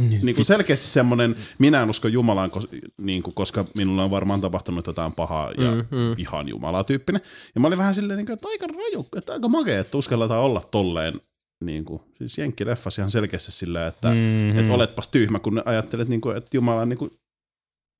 niin 0.00 0.34
kuin 0.36 0.44
selkeästi 0.44 0.86
semmoinen, 0.86 1.36
minä 1.58 1.82
en 1.82 1.90
usko 1.90 2.08
Jumalaan, 2.08 2.50
niin 3.00 3.22
kuin, 3.22 3.34
koska 3.34 3.64
minulla 3.76 4.04
on 4.04 4.10
varmaan 4.10 4.40
tapahtunut 4.40 4.86
jotain 4.86 5.12
pahaa 5.12 5.50
ja 5.50 5.70
mm, 5.70 5.98
mm. 5.98 6.16
vihaan 6.16 6.48
Jumalaa 6.48 6.84
tyyppinen. 6.84 7.22
Ja 7.54 7.60
mä 7.60 7.66
olin 7.66 7.78
vähän 7.78 7.94
silleen, 7.94 8.16
niin 8.16 8.26
kuin, 8.26 8.34
että 8.34 8.48
aika 8.48 8.66
raju, 8.66 9.06
että 9.16 9.32
aika 9.32 9.48
makea, 9.48 9.80
että 9.80 9.98
uskalletaan 9.98 10.42
olla 10.42 10.60
tolleen. 10.70 11.20
Niin 11.64 11.84
kuin, 11.84 12.02
siis 12.18 12.38
Jenkkileffas 12.38 12.98
ihan 12.98 13.10
selkeästi 13.10 13.52
silleen, 13.52 13.86
että, 13.86 14.08
mm-hmm. 14.08 14.58
että 14.58 14.72
oletpas 14.72 15.08
tyhmä, 15.08 15.38
kun 15.38 15.62
ajattelet, 15.64 16.08
niin 16.08 16.20
kuin, 16.20 16.36
että 16.36 16.56
Jumala 16.56 16.80
on 16.80 16.88
niin 16.88 16.98
kuin, 16.98 17.10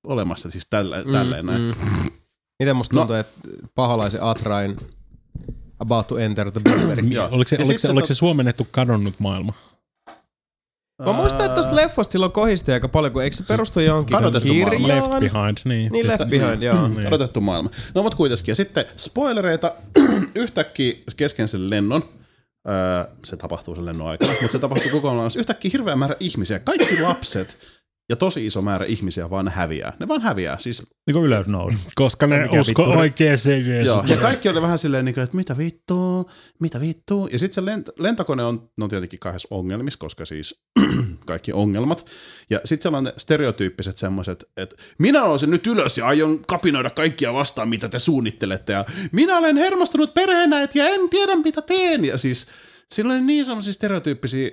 olemassa 0.06 0.50
siis 0.50 0.66
tällä, 0.70 1.04
tälleen 1.12 1.46
näin. 1.46 1.62
Mm. 1.62 2.10
Miten 2.62 2.76
musta 2.76 2.96
No. 2.96 3.00
tuntuu, 3.00 3.16
että 3.16 3.32
paholaisen 3.74 4.22
Atrain 4.22 4.76
about 5.78 6.06
to 6.06 6.18
enter 6.18 6.50
the. 6.50 6.60
Oliko 7.30 7.48
se, 7.48 7.56
Ja 7.56 7.62
oliko, 7.64 7.78
se, 7.78 7.88
oliko 7.88 8.06
se 8.06 8.14
tot- 8.14 8.16
suomennettu 8.16 8.66
kadonnut 8.70 9.14
maailma? 9.18 9.52
Mä 11.04 11.12
muistan, 11.12 11.46
että 11.46 11.54
tosta 11.56 11.76
leffasta 11.76 12.12
silloin 12.12 12.32
kohisti 12.32 12.72
aika 12.72 12.88
paljon, 12.88 13.12
kun 13.12 13.22
eikö 13.22 13.36
se 13.36 13.42
perustu 13.44 13.80
johonkin 13.80 14.16
sen 14.16 14.22
Kadotettu 14.24 14.54
maailma. 14.54 14.70
kirjaan? 14.76 15.10
Left 15.22 15.32
Behind, 15.32 15.58
niin. 15.64 15.92
Niin, 15.92 16.04
Siis- 16.08 16.20
Left 16.20 16.30
Behind, 16.30 16.62
joo. 16.62 16.88
Niin. 16.88 17.06
Odotettu 17.06 17.40
maailma. 17.40 17.70
No 17.94 18.02
mutta 18.02 18.16
kuitenkin. 18.16 18.44
Ja 18.52 18.54
sitten 18.56 18.84
spoilereita 18.96 19.72
yhtäkkiä 20.34 20.92
kesken 21.16 21.48
sen 21.48 21.70
lennon. 21.70 22.04
Öö, 22.68 23.14
se 23.24 23.36
tapahtuu 23.36 23.74
sen 23.74 23.84
lennon 23.84 24.08
aikana, 24.08 24.32
mutta 24.32 24.52
se 24.52 24.58
tapahtuu 24.58 24.90
kokonaan. 24.90 25.30
Yhtäkkiä 25.38 25.70
hirveä 25.72 25.96
määrä 25.96 26.16
ihmisiä. 26.20 26.58
Kaikki 26.58 27.02
lapset 27.02 27.56
ja 28.08 28.16
tosi 28.16 28.46
iso 28.46 28.62
määrä 28.62 28.84
ihmisiä 28.86 29.30
vaan 29.30 29.48
häviää. 29.48 29.92
Ne 30.00 30.08
vaan 30.08 30.20
häviää. 30.22 30.58
Siis, 30.58 30.82
Niin 31.06 31.12
kuin 31.12 31.24
ylös 31.24 31.46
nousu. 31.46 31.78
Koska 31.94 32.26
ne 32.26 32.42
Mikä 32.42 32.60
usko 32.60 32.82
vittu? 32.86 32.98
oikeeseen 32.98 33.84
joo. 33.86 34.04
Ja 34.06 34.16
kaikki 34.16 34.48
oli 34.48 34.62
vähän 34.62 34.78
silleen, 34.78 35.04
niin 35.04 35.14
kuin, 35.14 35.24
että 35.24 35.36
mitä 35.36 35.58
vittua, 35.58 36.24
mitä 36.60 36.80
vittua. 36.80 37.28
Ja 37.32 37.38
sitten 37.38 37.64
se 37.64 37.70
lent- 37.74 37.92
lentokone 37.98 38.44
on, 38.44 38.68
no 38.78 38.88
tietenkin 38.88 39.18
kahdessa 39.18 39.48
ongelmissa, 39.50 39.98
koska 39.98 40.24
siis 40.24 40.60
kaikki 41.26 41.52
ongelmat. 41.52 42.06
Ja 42.50 42.60
sitten 42.64 42.82
siellä 42.82 42.98
on 42.98 43.04
ne 43.04 43.12
stereotyyppiset 43.16 43.98
semmoiset, 43.98 44.44
että 44.56 44.76
minä 44.98 45.20
nousen 45.20 45.50
nyt 45.50 45.66
ylös 45.66 45.98
ja 45.98 46.06
aion 46.06 46.40
kapinoida 46.48 46.90
kaikkia 46.90 47.32
vastaan, 47.32 47.68
mitä 47.68 47.88
te 47.88 47.98
suunnittelette. 47.98 48.72
Ja 48.72 48.84
minä 49.12 49.38
olen 49.38 49.56
hermostunut 49.56 50.14
perheenäit 50.14 50.74
ja 50.74 50.88
en 50.88 51.08
tiedä, 51.10 51.36
mitä 51.36 51.62
teen. 51.62 52.04
Ja 52.04 52.18
siis 52.18 52.46
sillä 52.94 53.12
oli 53.12 53.20
niin 53.22 53.44
semmoisia 53.44 53.72
stereotyyppisiä 53.72 54.50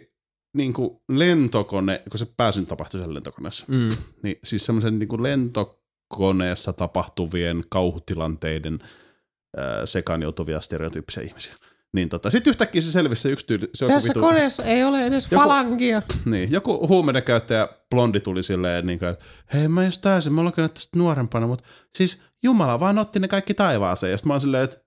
niin 0.53 0.73
kuin 0.73 0.89
lentokone, 1.09 2.03
kun 2.09 2.19
se 2.19 2.27
pääsyn 2.37 2.65
tapahtui 2.65 2.99
siellä 2.99 3.13
lentokoneessa. 3.13 3.65
Mm. 3.67 3.89
Niin 4.23 4.39
siis 4.43 4.65
semmoisen 4.65 4.99
niin 4.99 5.07
kuin 5.09 5.23
lentokoneessa 5.23 6.73
tapahtuvien 6.73 7.63
kauhutilanteiden 7.69 8.79
äh, 8.83 9.65
sekaan 9.85 10.21
joutuvia 10.21 10.61
stereotyyppisiä 10.61 11.23
ihmisiä. 11.23 11.53
Niin 11.93 12.09
tota, 12.09 12.29
sitten 12.29 12.51
yhtäkkiä 12.51 12.81
se 12.81 12.91
selvisi 12.91 13.21
se 13.21 13.29
yksi 13.29 13.47
tyyli. 13.47 13.69
Se 13.73 13.85
joku 13.85 13.95
vitu- 14.07 14.19
koneessa 14.19 14.63
ei 14.63 14.83
ole 14.83 15.05
edes 15.05 15.31
Joku- 15.31 15.43
falangia. 15.43 16.01
niin, 16.25 16.51
joku 16.51 16.87
huumeiden 16.87 17.23
käyttäjä 17.23 17.67
blondi 17.89 18.19
tuli 18.19 18.43
silleen, 18.43 18.87
niin 18.87 18.99
kuin, 18.99 19.09
että 19.09 19.25
hei 19.53 19.67
mä 19.67 19.85
just 19.85 20.01
täysin, 20.01 20.33
mä 20.33 20.41
olen 20.41 20.53
tästä 20.53 20.99
nuorempana, 20.99 21.47
mutta 21.47 21.63
siis 21.95 22.17
Jumala 22.43 22.79
vaan 22.79 22.97
otti 22.97 23.19
ne 23.19 23.27
kaikki 23.27 23.53
taivaaseen. 23.53 24.11
Ja 24.11 24.17
sitten 24.17 24.27
mä 24.29 24.33
oon 24.33 24.41
silleen, 24.41 24.63
että 24.63 24.77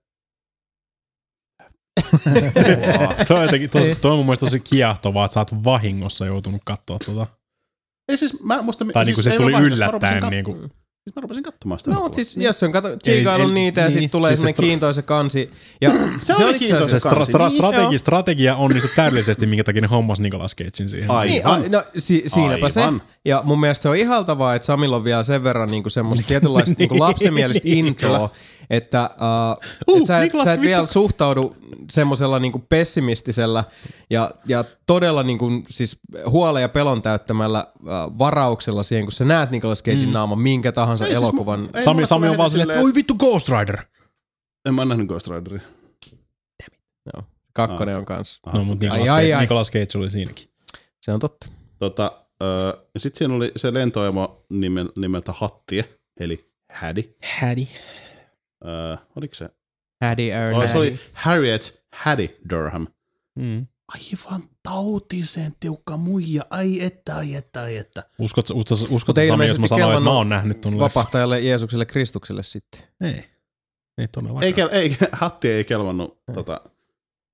Se 3.27 3.33
on, 3.33 3.41
jotenkin, 3.43 3.69
to, 3.69 3.79
toi 4.01 4.11
on 4.11 4.17
mun 4.17 4.25
mielestä 4.25 4.45
tosi 4.45 4.59
kiehtovaa, 4.59 5.25
että 5.25 5.33
sä 5.33 5.39
oot 5.39 5.63
vahingossa 5.63 6.25
joutunut 6.25 6.61
katsoa 6.65 6.97
tota. 7.05 7.27
ei 8.09 8.17
siis 8.17 8.43
mä 8.43 8.61
musta... 8.61 8.85
Tai 8.93 9.05
siis 9.05 9.17
niinku 9.17 9.23
se 9.23 9.31
ei 9.31 9.37
tuli 9.37 9.51
mä 9.51 9.59
yllättäen. 9.59 10.23
kat- 10.23 10.29
Niinku. 10.29 10.53
Siis 11.03 11.15
mä 11.15 11.21
rupesin 11.21 11.43
katsomaan 11.43 11.79
sitä. 11.79 11.91
No, 11.91 12.01
mutta 12.01 12.15
siis 12.15 12.37
jos 12.37 12.63
on 12.63 12.71
kato, 12.71 12.97
tsiikailu 12.97 13.47
ei- 13.47 13.53
niitä 13.53 13.81
ja 13.81 13.85
niin, 13.87 13.91
sitten 13.91 14.09
tulee 14.09 14.29
siis 14.31 14.39
se 14.39 14.41
semmoinen 14.41 14.55
stra- 14.65 14.69
kiintoisa 14.69 15.01
kansi. 15.01 15.51
Ja 15.81 15.89
Se 16.21 16.33
oli 16.33 16.43
itse 16.49 16.59
kiintoisa 16.59 16.85
asiassa- 16.85 17.09
Stra- 17.09 17.13
kansi. 17.15 17.31
stra- 17.31 17.39
Niin, 17.41 17.51
strategi, 17.51 17.99
strategia 17.99 18.55
onnistui 18.55 18.95
täydellisesti, 18.95 19.45
minkä 19.45 19.63
takia 19.63 19.81
ne 19.81 19.87
hommas 19.87 20.19
Nicolas 20.19 20.55
Cagein 20.55 20.89
siihen. 20.89 21.11
Ai. 21.11 21.27
Niin, 21.27 21.45
Aivan. 21.45 21.65
a, 21.65 21.69
no 21.69 21.83
si, 21.97 22.23
siinäpä 22.27 22.53
Aivan. 22.55 22.71
se. 22.71 22.81
Ja 23.25 23.41
mun 23.45 23.59
mielestä 23.59 23.81
se 23.83 23.89
on 23.89 23.95
ihaltavaa, 23.97 24.55
että 24.55 24.65
Samilla 24.65 24.95
on 24.95 25.03
vielä 25.03 25.23
sen 25.23 25.43
verran 25.43 25.71
niinku 25.71 25.89
semmoista 25.89 26.27
tietynlaista 26.27 26.75
niinku 26.77 26.99
lapsemielistä 27.07 27.63
intoa, 27.65 28.29
että 28.69 29.09
uh, 29.87 29.97
et 29.97 30.05
sä, 30.05 30.17
et, 30.17 30.23
Niklas, 30.23 30.45
sä 30.47 30.53
et 30.53 30.61
vielä 30.61 30.85
suhtaudu 30.85 31.55
semmoisella 31.91 32.39
niinku 32.39 32.59
pessimistisellä 32.69 33.63
ja, 34.09 34.31
ja 34.47 34.63
todella 34.85 35.23
niinku, 35.23 35.49
siis 35.69 35.97
huolen 36.25 36.61
ja 36.61 36.69
pelon 36.69 37.01
täyttämällä 37.01 37.67
uh, 37.79 38.19
varauksella 38.19 38.83
siihen, 38.83 39.05
kun 39.05 39.11
sä 39.11 39.25
näet 39.25 39.51
Nicolas 39.51 39.83
Cagein 39.83 40.07
mm. 40.07 40.13
naaman 40.13 40.39
minkä 40.39 40.71
tahansa 40.71 41.05
Ei 41.05 41.11
siis 41.11 41.21
elokuvan. 41.23 41.59
mu- 41.59 41.77
ei 41.77 41.83
Sami, 41.83 42.07
Sami 42.07 42.29
on 42.29 42.37
vaan 42.37 42.49
silleen, 42.49 42.69
että 42.69 42.83
oi 42.83 42.93
vittu 42.95 43.15
Ghost 43.15 43.49
Rider. 43.49 43.77
En 44.65 44.75
mä 44.75 44.85
nähnyt 44.85 45.07
Ghost 45.07 45.27
Rideria. 45.27 45.61
Joo, 47.13 47.23
kakkonen 47.53 47.97
on 47.97 48.05
kans. 48.05 48.39
No, 48.53 48.63
mutta 48.63 48.85
Ai, 48.85 48.89
Nicolas, 48.91 49.09
ai, 49.09 49.23
Cage, 49.23 49.33
ai. 49.33 49.41
Nicolas 49.41 49.71
Cage 49.71 49.97
oli 49.97 50.09
siinäkin. 50.09 50.47
Se 51.01 51.11
on 51.11 51.19
totta. 51.19 51.47
Tota, 51.79 52.11
ja 52.93 52.99
sitten 52.99 53.17
siinä 53.17 53.33
oli 53.33 53.51
se 53.55 53.73
lentoemo 53.73 54.39
nimel, 54.49 54.89
nimeltä 54.95 55.31
Hattie, 55.31 55.85
eli 56.19 56.49
Hädi. 56.71 57.03
Hädi. 57.23 57.67
Öö, 58.65 58.95
oliko 59.15 59.35
se? 59.35 59.49
Hattie 60.05 60.35
Aaron 60.37 60.63
Oh, 60.63 60.69
se 60.69 60.77
oli 60.77 60.89
Hattie. 60.91 61.09
Harriet 61.13 61.83
Hädi 61.93 62.29
Durham. 62.49 62.87
Mm. 63.39 63.67
Aivan 63.93 64.43
tautiseen 64.63 65.51
tiukka 65.59 65.97
muija. 65.97 66.43
Ai 66.49 66.81
että, 66.81 67.15
ai 67.15 67.35
että, 67.35 67.61
ai 67.61 67.77
että. 67.77 68.03
Uskot, 68.19 68.49
uskot, 68.49 68.79
uskot 68.79 69.07
Mutta 69.07 69.21
ei 69.21 69.27
Sami, 69.27 69.45
jos 69.47 69.59
mä 69.59 69.67
sanoin, 69.67 69.91
että 69.91 69.99
mä 70.03 70.11
oon 70.11 70.29
nähnyt 70.29 70.61
ton? 70.61 70.79
Vapahtajalle 70.79 71.39
Jeesukselle 71.39 71.85
Kristukselle 71.85 72.43
sitten. 72.43 72.81
Ei. 73.01 73.25
Ei 73.97 74.07
todellakaan. 74.07 74.43
Ei, 74.43 74.51
kel- 74.53 74.69
ei, 74.71 74.97
Hatti 75.11 75.51
ei 75.51 75.63
kelvannut 75.63 76.17
tota, 76.33 76.61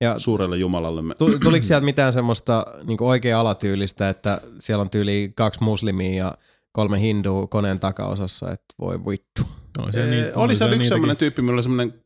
Ja 0.01 0.19
suurelle 0.19 0.57
jumalallemme. 0.57 1.15
Tu- 1.15 1.39
Tuliko 1.39 1.63
sieltä 1.65 1.85
mitään 1.85 2.13
semmoista 2.13 2.65
niin 2.83 3.03
oikea 3.03 3.39
alatyylistä, 3.39 4.09
että 4.09 4.41
siellä 4.59 4.81
on 4.81 4.89
tyyli 4.89 5.31
kaksi 5.35 5.63
muslimia 5.63 6.23
ja 6.23 6.33
kolme 6.71 6.99
hindua 7.01 7.47
koneen 7.47 7.79
takaosassa, 7.79 8.51
että 8.51 8.75
voi 8.79 9.05
vittu. 9.05 9.41
No, 9.85 9.91
Se, 9.91 10.05
niitä- 10.05 10.31
oli 10.39 10.55
siellä 10.55 10.71
yksi 10.71 10.77
niitäkin. 10.79 10.87
semmoinen 10.87 11.17
tyyppi, 11.17 11.41
millä 11.41 11.53
oli 11.53 11.63
semmoinen 11.63 12.03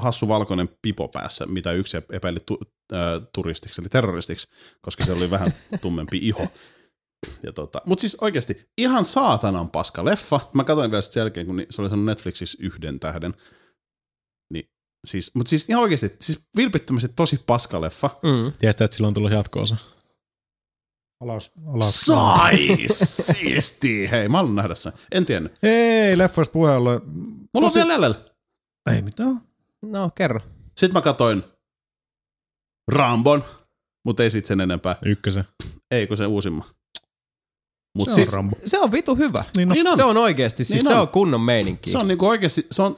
hassu 0.00 0.28
valkoinen 0.28 0.68
pipo 0.82 1.08
päässä, 1.08 1.46
mitä 1.46 1.72
yksi 1.72 1.96
epäili 2.12 2.40
tu, 2.46 2.58
äh, 2.92 2.98
turistiksi, 3.34 3.80
eli 3.80 3.88
terroristiksi, 3.88 4.48
koska 4.80 5.04
se 5.04 5.12
oli 5.12 5.30
vähän 5.30 5.52
tummempi 5.82 6.18
iho. 6.22 6.48
Ja 7.42 7.52
tota, 7.52 7.80
Mutta 7.86 8.00
siis 8.00 8.16
oikeasti 8.20 8.66
ihan 8.78 9.04
saatanan 9.04 9.70
paska 9.70 10.04
leffa. 10.04 10.40
Mä 10.54 10.64
katsoin 10.64 10.90
vielä 10.90 11.02
sen 11.02 11.20
jälkeen, 11.20 11.46
kun 11.46 11.62
se 11.70 11.82
oli 11.82 11.88
sanonut 11.88 12.06
Netflixissä 12.06 12.58
yhden 12.60 13.00
tähden. 13.00 13.34
Niin, 14.52 14.68
siis, 15.06 15.34
mutta 15.34 15.50
siis 15.50 15.68
ihan 15.68 15.82
oikeasti, 15.82 16.16
siis 16.20 16.40
vilpittömästi 16.56 17.08
tosi 17.16 17.40
paska 17.46 17.80
leffa. 17.80 18.10
Mm. 18.22 18.52
Tiedätkö, 18.58 18.84
että 18.84 18.94
sillä 18.96 19.06
on 19.06 19.14
tullut 19.14 19.32
jatkoosa? 19.32 19.76
Alas, 21.22 21.50
alas. 21.66 22.00
Sai! 22.00 22.76
Siisti! 23.02 24.10
Hei, 24.10 24.28
mä 24.28 24.38
haluan 24.38 24.54
nähdä 24.54 24.74
sen. 24.74 24.92
En 25.12 25.24
tiennyt. 25.24 25.52
Ei, 25.62 26.18
leffasta 26.18 26.52
puheella. 26.52 27.00
Mulla 27.54 27.66
on 27.68 27.74
vielä 27.74 27.92
jäljellä. 27.92 28.20
Ei 28.94 29.02
mitään. 29.02 29.40
No, 29.82 30.10
kerro. 30.14 30.40
Sitten 30.76 30.92
mä 30.92 31.00
katoin 31.00 31.44
Rambon, 32.92 33.44
mutta 34.04 34.22
ei 34.22 34.30
sit 34.30 34.46
sen 34.46 34.60
enempää. 34.60 34.96
Ykkösen. 35.04 35.44
Ei, 35.90 36.06
kun 36.06 36.16
se 36.16 36.26
uusimma. 36.26 36.64
Mut 37.98 38.08
Se 38.08 38.12
on 38.12 38.14
siis, 38.14 38.32
Rambo. 38.32 38.56
Se 38.66 38.78
on 38.78 38.92
vitu 38.92 39.16
hyvä. 39.16 39.44
Niin 39.56 39.68
no. 39.68 39.74
niin 39.74 39.86
on. 39.86 39.96
Se 39.96 40.04
on 40.04 40.16
oikeesti, 40.16 40.64
siis 40.64 40.82
Niin 40.82 40.86
se 40.88 40.94
on. 40.94 41.00
on 41.00 41.08
kunnon 41.08 41.40
meininki. 41.40 41.90
Se 41.90 41.98
on 41.98 42.08
niinku 42.08 42.26
oikeesti, 42.28 42.66
se 42.70 42.82
on, 42.82 42.96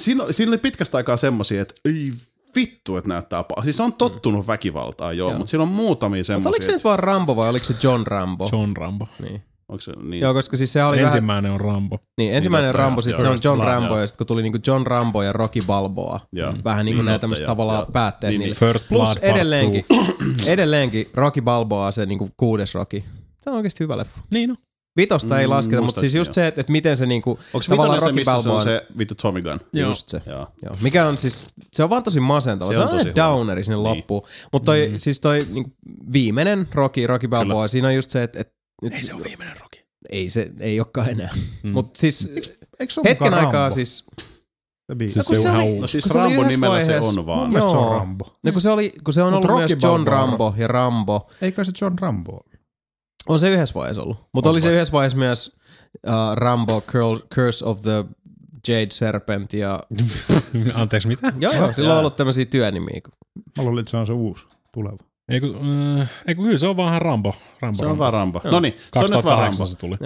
siinä, 0.00 0.24
siinä 0.30 0.50
oli 0.50 0.58
pitkästä 0.58 0.96
aikaa 0.96 1.16
semmosia, 1.16 1.62
että 1.62 1.74
ei 1.84 2.12
vittu, 2.56 2.96
että 2.96 3.08
näyttää 3.08 3.44
paha. 3.44 3.64
Siis 3.64 3.76
se 3.76 3.82
on 3.82 3.92
tottunut 3.92 4.46
väkivaltaan, 4.46 5.18
joo, 5.18 5.28
Joo. 5.30 5.38
mutta 5.38 5.50
siinä 5.50 5.62
on 5.62 5.68
muutamia 5.68 6.18
Mutta 6.18 6.26
semmosia. 6.26 6.48
oliko 6.48 6.64
se 6.64 6.72
nyt 6.72 6.84
vaan 6.84 6.98
Rambo 6.98 7.36
vai 7.36 7.48
oliko 7.48 7.64
se 7.64 7.74
John 7.82 8.06
Rambo? 8.06 8.48
John 8.52 8.72
Rambo. 8.76 9.08
Niin. 9.22 9.42
Onko 9.68 9.80
se, 9.80 9.92
niin, 10.04 10.20
Joo, 10.20 10.34
koska 10.34 10.56
siis 10.56 10.72
se 10.72 10.84
oli 10.84 10.96
vähän... 10.96 11.06
Ensimmäinen 11.06 11.52
on 11.52 11.60
Rambo. 11.60 11.98
Niin, 12.18 12.34
ensimmäinen 12.34 12.68
totta, 12.68 12.82
Rambo, 12.82 13.00
sitten 13.02 13.20
se 13.20 13.28
on 13.28 13.38
John 13.44 13.58
First 13.58 13.68
Rambo, 13.68 13.88
Blood, 13.88 14.00
ja 14.00 14.06
sitten 14.06 14.18
kun 14.18 14.26
tuli 14.26 14.42
niinku 14.42 14.58
John 14.66 14.86
Rambo 14.86 15.22
ja 15.22 15.32
Rocky 15.32 15.62
Balboa, 15.66 16.20
Joo. 16.32 16.54
vähän 16.64 16.84
niinku 16.86 17.02
Niin, 17.02 17.20
tämmöiset 17.20 17.42
joo, 17.42 17.46
tavallaan 17.54 17.78
joo. 17.78 17.86
päätteet 17.92 18.30
Niin, 18.30 18.40
niille. 18.40 18.54
First 18.54 18.88
Plus 18.88 19.08
Blood 19.08 19.18
edelleenkin, 19.22 19.84
edelleenkin 20.46 21.08
Rocky 21.14 21.40
Balboa 21.42 21.92
se 21.92 22.06
niinku 22.06 22.28
kuudes 22.36 22.74
Rocky. 22.74 23.02
Se 23.44 23.50
on 23.50 23.56
oikeasti 23.56 23.84
hyvä 23.84 23.96
leffa. 23.96 24.20
Niin 24.34 24.50
on. 24.50 24.56
Vitosta 24.98 25.40
ei 25.40 25.46
Mm, 25.46 25.50
lasketa, 25.50 25.82
mutta 25.82 26.00
siis 26.00 26.14
just 26.14 26.32
se, 26.32 26.46
että, 26.46 26.60
että 26.60 26.72
miten 26.72 26.96
se 26.96 27.06
niinku, 27.06 27.30
Onko 27.30 27.64
tavallaan 27.68 27.96
vitonen 27.96 28.00
se, 28.00 28.06
Rocky 28.06 28.14
missä 28.14 28.32
se 28.32 28.36
Balboa 28.36 28.54
on 28.56 28.62
se 28.62 28.86
vittu 28.98 29.14
Tommy 29.14 29.42
Gun? 29.42 29.60
Joo. 29.72 29.88
just 29.90 30.08
se. 30.08 30.22
Joo. 30.26 30.46
Joo. 30.64 30.76
Mikä 30.80 31.06
on 31.06 31.18
siis, 31.18 31.46
se 31.72 31.82
on 31.84 31.90
vaan 31.90 32.02
tosi 32.02 32.20
masentava. 32.20 32.70
Se 32.70 32.74
Se, 32.74 32.80
on 32.80 32.88
tosi 32.88 33.14
downeri 33.16 33.64
sinne 33.64 33.76
Niin. 33.76 33.84
loppuun. 33.84 34.22
Mutta 34.52 34.66
toi, 34.66 34.88
mm. 34.92 34.98
siis 34.98 35.20
toi 35.20 35.46
niinku, 35.52 35.70
viimeinen 36.12 36.68
Rocky, 36.74 37.06
Rocky 37.06 37.28
Balboa, 37.28 37.68
siinä 37.68 37.88
on 37.88 37.94
just 37.94 38.10
se, 38.10 38.22
että, 38.22 38.40
että 38.40 38.54
nyt, 38.82 38.92
Ei 38.92 39.02
se 39.02 39.14
ole 39.14 39.24
viimeinen 39.24 39.56
Rocky. 39.60 39.80
ei 40.10 40.28
se 40.28 40.50
ei 40.60 40.80
olekaan 40.80 41.08
enää. 41.10 41.30
Mm. 41.34 41.68
Mm. 41.68 41.72
Mutta 41.72 41.98
siis 42.00 42.28
Eikö 42.80 42.92
se 42.92 43.00
ole 43.00 43.08
hetken 43.10 43.34
aikaa 43.34 43.52
Rambo? 43.52 43.74
siis, 43.74 44.04
Se. 44.92 44.96
Siis 45.08 45.26
kun 45.26 45.36
se 45.36 45.42
se 45.42 45.50
on 45.50 45.56
oli- 45.56 45.78
No 45.80 45.86
siis 45.86 46.04
Kun 46.04 46.12
se 46.12 46.18
oli 46.18 46.24
Rambo 46.28 46.40
yhdessä 46.42 46.56
nimellä 46.56 46.80
se 46.80 46.86
vaiheessa- 46.92 47.20
on 47.20 47.26
vaan. 47.26 47.38
Mun 47.40 47.48
mielestä 47.48 47.70
se 47.70 47.76
on. 47.76 47.98
Rambo. 47.98 48.36
No 48.46 48.52
kun 48.52 48.60
se, 48.60 48.70
oli, 48.70 48.92
kun 49.04 49.14
se 49.14 49.22
on 49.22 49.32
Mut 49.32 49.36
ollut 49.44 49.48
Rocky 49.60 49.60
myös 49.74 49.82
John 49.82 50.04
Balboa. 50.04 50.14
Rambo 50.20 50.54
ja 50.56 50.66
Rambo. 50.68 51.30
Eikö 51.42 51.64
se 51.64 51.72
John 51.80 51.98
Rambo 52.00 52.32
ollut? 52.32 52.47
On 53.28 53.40
se 53.40 53.50
yhdessä 53.50 53.74
vaiheessa 53.74 54.02
ollut. 54.02 54.16
Mutta 54.34 54.50
oli 54.50 54.60
se 54.60 54.72
yhdessä 54.72 54.92
vaiheessa 54.92 55.18
myös 55.18 55.56
uh, 56.06 56.12
Rambo 56.34 56.80
Curl, 56.80 57.16
Curse 57.34 57.64
of 57.64 57.80
the 57.82 58.04
Jade 58.68 58.86
Serpent 58.90 59.52
ja... 59.52 59.80
Anteeksi, 60.80 61.08
mitä? 61.08 61.32
Joo, 61.38 61.52
joo, 61.52 61.72
sillä 61.72 61.92
on 61.92 61.98
ollut 62.00 62.16
tämmöisiä 62.16 62.44
työnimiä. 62.44 63.00
Mä 63.58 63.64
luulin, 63.64 63.78
että 63.80 63.90
se 63.90 63.96
on 63.96 64.06
se 64.06 64.12
uusi 64.12 64.46
tuleva. 64.72 64.96
Ei 65.28 65.40
kun, 65.40 65.56
äh, 66.00 66.10
ei 66.26 66.34
kun 66.34 66.44
kyllä 66.44 66.58
se 66.58 66.66
on 66.66 66.76
vaan 66.76 67.02
Rambo. 67.02 67.34
Rambo 67.60 67.78
Se 67.78 67.86
on 67.86 67.98
vaan 67.98 68.12
Rambo. 68.12 68.40
No 68.44 68.60
niin, 68.60 68.74
se 68.78 69.04
on 69.04 69.10
nyt 69.10 69.24
vaan 69.24 69.50
2008 69.52 69.58
Rambo. 69.58 69.66
se 69.66 69.76
tuli. 69.78 69.96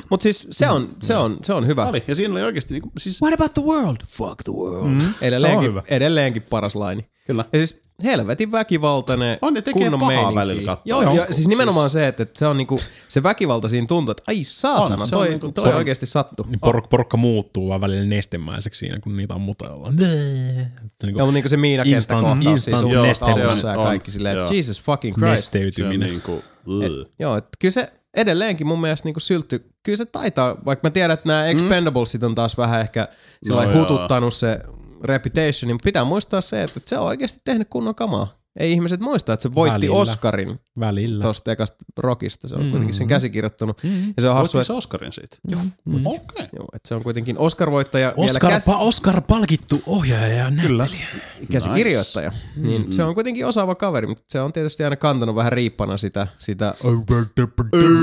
Mutta 0.10 0.22
siis 0.22 0.48
se 0.50 0.68
on, 0.70 0.88
se 1.02 1.16
on, 1.16 1.38
se 1.42 1.52
on 1.52 1.66
hyvä. 1.66 1.86
Oli. 1.86 2.02
Ja 2.08 2.14
siinä 2.14 2.32
oli 2.34 2.42
oikeasti 2.42 2.74
niinku, 2.74 2.92
siis 2.98 3.22
What 3.22 3.34
about 3.34 3.54
the 3.54 3.62
world? 3.62 3.96
Fuck 4.08 4.42
the 4.44 4.52
world. 4.52 4.88
Mm, 4.90 5.00
Se 5.00 5.06
on 5.06 5.14
edelleenkin, 5.20 5.68
hyvä. 5.68 5.82
edelleenkin 5.88 6.42
paras 6.50 6.74
laini. 6.74 7.06
Kyllä. 7.26 7.44
Ja 7.52 7.58
siis 7.58 7.82
helvetin 8.04 8.52
väkivaltainen 8.52 9.38
On, 9.42 9.54
ne 9.54 9.62
tekee 9.62 9.82
kunnon 9.82 10.00
pahaa 10.00 10.12
meininki. 10.14 10.34
välillä 10.34 10.62
katsoa. 10.66 10.82
Joo, 10.84 11.02
Joo, 11.02 11.14
joo, 11.14 11.26
siis 11.30 11.48
nimenomaan 11.48 11.90
se, 11.90 12.08
että, 12.08 12.22
että 12.22 12.38
se 12.38 12.46
on 12.46 12.56
niinku, 12.56 12.78
se 13.08 13.22
väkivalta 13.22 13.68
siinä 13.68 13.86
tuntuu, 13.86 14.10
että 14.10 14.22
ai 14.26 14.44
saatana, 14.44 15.00
On, 15.02 15.06
se 15.08 15.16
on 15.16 15.20
toi, 15.20 15.28
niinku- 15.28 15.52
toi 15.52 15.64
se 15.64 15.70
on- 15.70 15.76
oikeasti 15.76 16.06
sattu. 16.06 16.46
Niin 16.48 16.60
porukka, 16.60 16.88
porukka 16.88 17.16
muuttuu 17.16 17.68
vaan 17.68 17.80
välillä 17.80 18.04
nestemäiseksi 18.04 18.78
siinä, 18.78 19.00
kun 19.00 19.16
niitä 19.16 19.34
ammutaan. 19.34 19.96
Niin 19.96 21.16
Joo, 21.16 21.26
mutta 21.26 21.32
niinku 21.32 21.48
se 21.48 21.56
Miina 21.56 21.84
kenttä 21.84 22.14
Instant- 22.14 22.22
kohtaus 22.22 22.64
siis 22.64 22.82
on 22.82 22.90
Joo, 22.90 23.02
alussa 23.04 23.68
ja 23.68 23.78
on, 23.78 23.84
kaikki 23.86 24.10
silleen, 24.10 24.38
että 24.38 24.44
joo. 24.46 24.56
Jesus 24.56 24.82
fucking 24.82 25.14
Christ. 25.14 25.26
on 25.28 25.30
nesteytyminen. 25.32 26.08
niinku, 26.08 26.42
ugh. 26.66 27.08
Joo, 27.18 27.36
että 27.36 27.50
kyllä 27.60 27.72
se 27.72 27.92
edelleenkin 28.16 28.66
mun 28.66 28.80
mielestä 28.80 29.08
niinku 29.08 29.20
syltty, 29.20 29.64
kyllä 29.82 29.96
se 29.96 30.04
taitaa, 30.06 30.56
vaikka 30.64 30.86
mä 30.88 30.90
tiedän, 30.90 31.14
että 31.14 31.28
nämä 31.28 31.46
Expendables 31.46 32.18
on 32.22 32.34
taas 32.34 32.56
vähän 32.58 32.80
ehkä 32.80 33.08
No 33.48 33.62
joo. 33.62 33.72
hututtanut 33.74 34.34
se 34.34 34.60
reputation, 35.02 35.66
niin 35.66 35.78
pitää 35.84 36.04
muistaa 36.04 36.40
se, 36.40 36.62
että 36.62 36.80
se 36.86 36.98
on 36.98 37.06
oikeasti 37.06 37.40
tehnyt 37.44 37.68
kunnon 37.70 37.94
kamaa. 37.94 38.41
Ei 38.56 38.72
ihmiset 38.72 39.00
muista, 39.00 39.32
että 39.32 39.42
se 39.42 39.54
voitti 39.54 39.74
Välillä. 39.74 39.96
Oscarin 39.96 40.58
Välillä. 40.80 41.22
tuosta 41.22 41.52
ekasta 41.52 41.84
rockista. 41.98 42.48
Se 42.48 42.54
on 42.54 42.70
kuitenkin 42.70 42.94
sen 42.94 43.08
käsikirjoittanut. 43.08 43.82
Ja 44.16 44.20
se 44.20 44.28
on 44.28 44.34
hassu, 44.34 44.58
että, 44.58 44.66
se 44.66 44.72
Oscarin 44.72 45.12
siitä? 45.12 45.36
Joo. 45.48 45.60
Okei. 46.04 46.16
Okay. 46.16 46.46
joo, 46.52 46.68
että 46.72 46.88
se 46.88 46.94
on 46.94 47.02
kuitenkin 47.02 47.36
Oscar-voittaja 47.38 48.12
vielä 48.16 48.30
Oscar, 48.30 48.50
käs, 48.50 48.64
pa, 48.64 48.76
Oscar 48.76 49.20
palkittu 49.20 49.82
ohjaaja 49.86 50.34
ja 50.34 50.50
näyttelijä. 50.50 51.06
käsikirjoittaja. 51.52 52.32
Niin 52.56 52.92
se 52.92 53.04
on 53.04 53.14
kuitenkin 53.14 53.46
osaava 53.46 53.74
kaveri, 53.74 54.06
mutta 54.06 54.24
se 54.28 54.40
on 54.40 54.52
tietysti 54.52 54.84
aina 54.84 54.96
kantanut 54.96 55.36
vähän 55.36 55.52
riippana 55.52 55.96
sitä, 55.96 56.26
sitä 56.38 56.74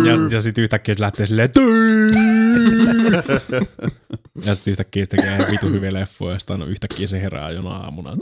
Ja 0.06 0.18
sit, 0.18 0.32
ja 0.32 0.42
sit 0.42 0.58
yhtäkkiä 0.58 0.96
se 0.96 1.02
lähtee 1.02 1.28
silleen 1.28 1.50
Ja 4.46 4.56
sit 4.56 4.68
yhtäkkiä 4.68 5.06
se 5.06 5.10
tekee 5.10 5.48
vitu 5.52 5.68
hyviä 5.68 5.94
leffoja 5.94 6.34
ja 6.34 6.40
sit 6.40 6.52
aina 6.52 6.66
yhtäkkiä 6.66 7.08
se 7.08 7.22
herää 7.22 7.52
jona 7.52 7.70
aamuna. 7.70 8.16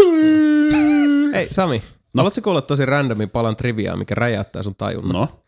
Hei 1.34 1.48
Sami, 1.52 1.82
no. 2.14 2.20
haluatko 2.20 2.42
kuulla 2.42 2.62
tosi 2.62 2.86
randomin 2.86 3.30
palan 3.30 3.56
triviaa, 3.56 3.96
mikä 3.96 4.16
räjäyttää 4.16 4.64
sun 4.64 4.76
tajunnan? 4.76 5.14
No. 5.14 5.44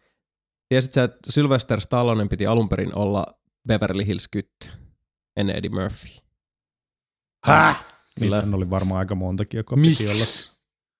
Tiesit 0.69 0.93
sä, 0.93 1.03
että 1.03 1.31
Sylvester 1.31 1.81
Stallone 1.81 2.27
piti 2.27 2.47
alun 2.47 2.69
perin 2.69 2.95
olla 2.95 3.25
Beverly 3.67 4.05
Hills 4.07 4.27
Kytti 4.27 4.69
ennen 5.37 5.55
Eddie 5.55 5.69
Murphy. 5.69 6.09
Häh? 7.45 7.85
Kyllä. 8.19 8.41
Niitä 8.41 8.57
oli 8.57 8.69
varmaan 8.69 8.99
aika 8.99 9.15
montakin, 9.15 9.57
joka 9.57 9.75
piti 9.75 10.07
olla. 10.07 10.23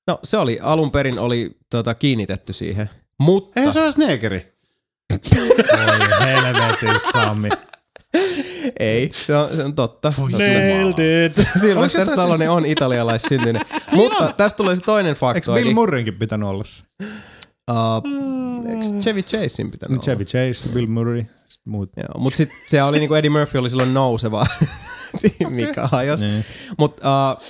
No 0.08 0.20
se 0.24 0.38
oli, 0.38 0.60
alun 0.62 0.92
perin 0.92 1.20
oli 1.20 1.58
tota, 1.70 1.96
kiinnitetty 1.96 2.54
siihen, 2.54 2.90
mutta 3.20 3.60
Eihän 3.60 3.74
se 3.74 3.80
olisi 3.82 4.00
neekeri. 4.00 4.54
Oi 5.12 6.00
helvetin 6.22 6.90
Sami. 7.14 7.50
ei, 8.80 9.12
se 9.14 9.36
on, 9.38 9.56
se 9.56 9.64
on 9.64 9.76
totta. 9.76 10.14
Nailed 10.32 11.26
it! 11.26 11.34
Sylvester 11.62 12.06
Stallone 12.06 12.38
siis- 12.38 12.50
on 12.50 12.66
italialaissyntyinen. 12.66 13.62
mutta 13.96 14.34
tästä 14.38 14.58
tulee 14.58 14.76
se 14.76 14.84
toinen 14.84 15.10
Eikö 15.10 15.20
faktoidi. 15.20 15.64
Bill 15.64 15.74
Murraynkin 15.74 16.20
pitänyt 16.20 16.50
olla? 16.50 16.64
Uh, 17.72 18.04
eikö 18.70 19.00
Chevy 19.00 19.24
Chasein 19.24 19.72
pitänyt 19.72 19.92
olla? 19.92 20.04
Chevy 20.04 20.26
Chase, 20.26 20.70
Bill 20.74 20.88
Murray, 20.88 21.24
sitten 21.48 21.72
muut. 21.72 21.90
Joo, 21.98 22.20
mutta 22.20 22.38
sitten 22.38 22.58
se 22.68 22.84
oli 22.84 23.00
niinku 23.00 23.14
Eddie 23.16 23.30
Murphy 23.30 23.58
oli 23.58 23.70
silloin 23.70 23.94
nouseva, 23.94 24.46
mikä 25.50 25.88
hajosi. 25.88 26.26
Niin. 26.26 26.46
Mutta 26.78 27.32
uh, 27.36 27.44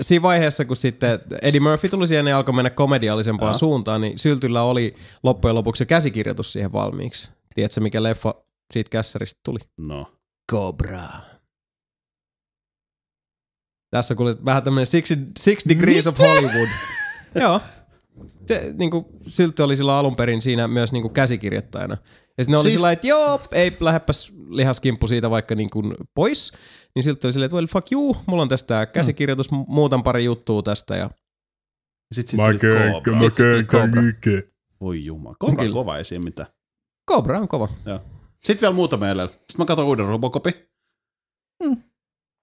siinä 0.00 0.22
vaiheessa, 0.22 0.64
kun 0.64 0.76
sitten 0.76 1.18
Eddie 1.42 1.60
Murphy 1.60 1.88
tuli 1.88 2.08
siihen 2.08 2.26
ja 2.26 2.36
alkoi 2.36 2.54
mennä 2.54 2.70
komediallisempaan 2.70 3.54
suuntaan, 3.54 4.00
niin 4.00 4.18
Syltyllä 4.18 4.62
oli 4.62 4.94
loppujen 5.22 5.54
lopuksi 5.54 5.82
jo 5.82 5.86
käsikirjoitus 5.86 6.52
siihen 6.52 6.72
valmiiksi. 6.72 7.30
Tiedätkö, 7.54 7.80
mikä 7.80 8.02
leffa 8.02 8.34
siitä 8.72 8.90
kässäristä 8.90 9.40
tuli? 9.44 9.58
No. 9.78 10.12
Cobra. 10.52 11.08
Tässä 13.90 14.14
kuulee 14.14 14.34
vähän 14.44 14.62
tämmönen 14.62 14.86
six, 14.86 15.12
six 15.38 15.68
Degrees 15.68 16.06
of 16.06 16.18
Hollywood. 16.18 16.68
Joo. 17.40 17.60
Se, 18.46 18.74
niinku, 18.78 19.18
Syltti 19.22 19.62
oli 19.62 19.76
silloin 19.76 19.98
alun 19.98 20.16
perin 20.16 20.42
siinä 20.42 20.68
myös 20.68 20.92
niinku 20.92 21.08
käsikirjoittajana. 21.08 21.96
Ja 22.38 22.44
sitten 22.44 22.50
ne 22.52 22.56
oli 22.56 22.62
Siis- 22.62 22.74
sillä 22.74 22.92
että 22.92 23.06
joo, 23.06 23.40
ei 23.52 23.76
lähdepäs 23.80 24.32
lihaskimppu 24.48 25.06
siitä 25.06 25.30
vaikka 25.30 25.54
niinku 25.54 25.82
pois. 26.14 26.52
Niin 26.94 27.02
Syltti 27.02 27.26
oli 27.26 27.32
silleen, 27.32 27.46
että 27.46 27.54
well 27.56 27.66
fuck 27.66 27.92
you, 27.92 28.16
mulla 28.26 28.42
on 28.42 28.48
tästä 28.48 28.66
tää 28.66 28.86
käsikirjoitus, 28.86 29.52
mu- 29.52 29.64
muutan 29.68 30.02
pari 30.02 30.24
juttua 30.24 30.62
tästä. 30.62 30.96
Ja 30.96 31.10
Sitten 32.14 32.30
sit 32.30 32.44
tuli 32.44 32.58
Cobra. 32.58 33.18
Sit 33.18 33.34
tuli 33.34 33.64
Cobra. 33.64 34.02
Voi 34.80 35.04
jumala. 35.04 35.36
Kova, 35.38 35.68
kova 35.72 35.96
ei 35.98 36.04
siinä 36.04 36.24
mitään. 36.24 36.48
Cobra 37.10 37.38
on 37.40 37.48
kova. 37.48 37.68
Sitten 38.44 38.60
vielä 38.60 38.74
muutama 38.74 39.06
edellä. 39.06 39.26
Sitten 39.26 39.46
mä 39.58 39.64
katson 39.64 39.86
uuden 39.86 40.06
Robocopin. 40.06 40.54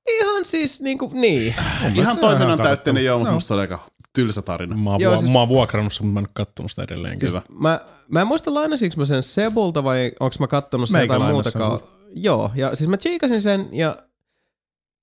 Ihan 0.10 0.46
siis 0.46 0.82
niinku, 0.82 1.12
niin. 1.14 1.56
Ihan 1.96 2.14
se 2.14 2.20
toiminnan 2.20 2.48
ihan 2.48 2.60
täytteinen 2.62 3.06
joo, 3.06 3.18
mutta 3.18 3.30
Joo. 3.30 3.34
musta 3.34 3.48
se 3.48 3.54
oli 3.54 3.62
aika 3.62 3.80
tylsä 4.14 4.42
tarina. 4.42 4.78
Mä 4.78 4.90
oon, 4.90 5.02
Joo, 5.02 5.18
siis- 5.18 5.32
mä 5.32 5.40
oon 5.40 5.50
vuokrannut 5.50 5.94
sen, 5.94 6.06
mutta 6.06 6.14
mä 6.14 6.20
en 6.20 6.34
kattonut 6.34 6.72
sitä 6.72 6.84
edelleenkin. 6.84 7.30
Hyvä. 7.30 7.42
Mä, 7.60 7.80
mä 8.08 8.22
en 8.22 8.28
muista 8.28 8.54
lainasinko 8.54 8.96
mä 8.98 9.06
sen 9.06 9.24
Sebulta 9.24 9.84
vai 9.84 10.12
onko 10.20 10.36
mä 10.40 10.48
kattonut 10.48 10.90
sen 10.90 11.02
jotain 11.02 11.44
sen 11.44 11.90
Joo, 12.16 12.52
ja 12.56 12.76
siis 12.76 12.90
mä 12.90 12.98
tsiikasin 12.98 13.42
sen 13.42 13.68
ja 13.72 13.96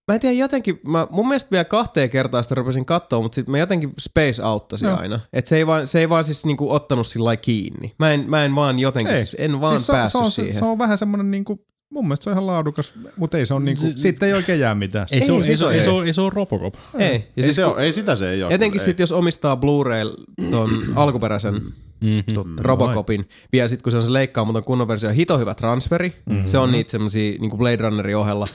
mä 0.09 0.15
en 0.15 0.21
tiedä 0.21 0.35
jotenkin, 0.35 0.81
mä, 0.89 1.07
mun 1.11 1.29
mielestä 1.29 1.51
vielä 1.51 1.65
kahteen 1.65 2.11
kertaan 2.11 2.45
sitä 2.45 2.55
rupesin 2.55 2.85
katsoa, 2.87 3.23
mutta 3.23 3.35
sitten 3.35 3.53
mä 3.53 3.59
jotenkin 3.59 3.93
space 4.01 4.45
outtasin 4.45 4.89
Joo. 4.89 4.99
aina. 4.99 5.21
Että 5.33 5.49
se 5.49 5.57
ei 5.57 5.67
vaan, 5.67 5.87
se 5.87 6.01
ei 6.01 6.09
vaan 6.09 6.25
siis 6.25 6.47
niinku 6.47 6.73
ottanut 6.73 7.07
sillä 7.07 7.25
lailla 7.25 7.41
kiinni. 7.41 7.95
Mä 7.99 8.11
en, 8.13 8.25
mä 8.29 8.45
en 8.45 8.55
vaan 8.55 8.79
jotenkin, 8.79 9.15
Ei. 9.15 9.27
siis 9.27 9.37
en 9.39 9.61
vaan 9.61 9.73
siis 9.79 9.87
se, 9.87 9.93
on- 9.93 9.97
päässyt 9.99 10.19
se, 10.21 10.25
on, 10.25 10.31
siihen. 10.31 10.53
se, 10.53 10.59
se 10.59 10.65
on 10.65 10.79
vähän 10.79 10.99
semmoinen 10.99 11.31
niinku, 11.31 11.67
mun 11.91 12.05
mielestä 12.05 12.25
se 12.25 12.31
on 12.31 12.35
ihan 12.35 12.47
laadukas, 12.47 12.95
mutta 13.17 13.39
ei 13.39 13.47
se 13.47 13.55
on 13.55 13.65
niinku, 13.65 13.83
Se- 13.83 13.93
siitä 13.97 14.27
ei 14.27 14.33
oikein 14.33 14.61
jää 14.61 14.75
mitään. 14.75 15.07
Ei, 15.13 15.21
se, 15.21 15.33
Ei, 15.33 15.37
ole, 15.39 15.47
ei, 15.47 15.57
se, 15.57 15.65
on- 15.65 15.75
ei, 15.75 15.83
se, 15.83 15.91
ei. 16.07 16.13
se 16.13 16.21
ole 16.21 16.31
Robocop. 16.35 16.75
ei. 16.99 17.15
Ja 17.15 17.21
Ei, 17.37 17.43
siis 17.43 17.57
se 17.57 17.65
ole, 17.65 17.83
ei 17.83 17.93
sitä 17.93 18.17
se 18.17 18.31
ei 18.31 18.43
ole. 18.43 18.55
Etenkin 18.55 18.81
sitten, 18.81 19.03
jos 19.03 19.13
omistaa 19.13 19.57
Blu-ray 19.57 20.25
ton 20.51 20.71
alkuperäisen 20.95 21.55
Mm-hmm. 22.01 22.55
Robocopin, 22.61 23.29
vielä 23.53 23.69
sitten 23.69 23.83
kun 23.83 23.91
se 23.93 23.97
on 23.97 24.03
se 24.03 24.13
leikkaamaton 24.13 24.65
kunnon 24.65 24.89
versio, 24.89 25.11
hito 25.11 25.39
hyvä 25.39 25.55
transferi. 25.55 26.13
Mm-hmm. 26.27 26.47
Se 26.47 26.59
on 26.59 26.73
niitä 26.73 26.91
semmosia 26.91 27.39
niin 27.41 27.51
Blade 27.59 27.77
Runnerin 27.77 28.17
ohella. 28.17 28.47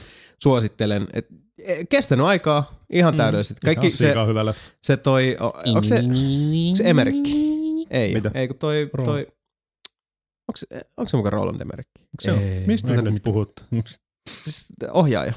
Suosittelen. 0.42 1.06
Et, 1.12 1.26
e, 1.30 1.34
kestänyt 1.88 2.26
aikaa 2.26 2.80
ihan 2.92 3.16
täydellisesti. 3.16 3.60
Kaikki 3.64 3.90
se, 3.90 3.96
Siika 3.96 4.22
on 4.22 4.28
hyvä 4.28 4.44
leffa. 4.46 4.70
se 4.82 4.96
toi, 4.96 5.36
o- 5.40 5.44
onko 5.66 5.82
se, 5.82 5.94
onko 5.96 6.76
se 6.76 6.84
Emerikki? 6.84 7.52
Ei, 7.90 8.14
Mitä? 8.14 8.30
ei 8.34 8.48
kun 8.48 8.56
toi, 8.58 8.90
toi 9.04 9.20
onko 10.48 10.56
se, 10.56 10.66
onko 10.96 11.08
se 11.08 11.16
mukaan 11.16 11.32
Roland 11.32 11.60
Emerikki? 11.60 12.02
Se 12.20 12.32
on. 12.32 12.38
Ei. 12.38 12.62
Mistä 12.66 12.94
te 12.96 13.02
nyt 13.02 13.22
puhutte? 13.24 13.62
Siis 14.30 14.60
ohjaaja. 14.92 15.32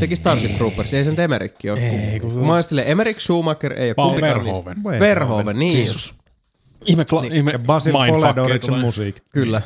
Teki 0.00 0.16
Starship 0.16 0.56
Troopers, 0.56 0.94
ei 0.94 1.04
sen 1.04 1.20
Emerikki 1.20 1.70
ole. 1.70 1.80
Ei, 1.80 2.20
kun- 2.20 2.32
kun 2.32 2.46
mä 2.46 2.54
ajattelin 2.54 2.84
Emmerich, 2.86 3.20
Schumacher, 3.20 3.72
ei 3.72 3.88
ole 3.88 3.94
Paul 3.94 4.08
kumpikaan 4.08 4.44
niistä. 4.44 4.64
Verhoeven. 4.64 5.00
Verhoeven, 5.00 5.58
niin. 5.58 5.76
Jeesus. 5.78 6.14
Ihme, 6.86 7.04
kla- 7.12 7.34
ihme 7.34 7.50
Ja 7.52 7.58
Basil 7.58 7.94
tulee. 8.66 8.80
musiikki. 8.80 9.20
Kyllä. 9.32 9.62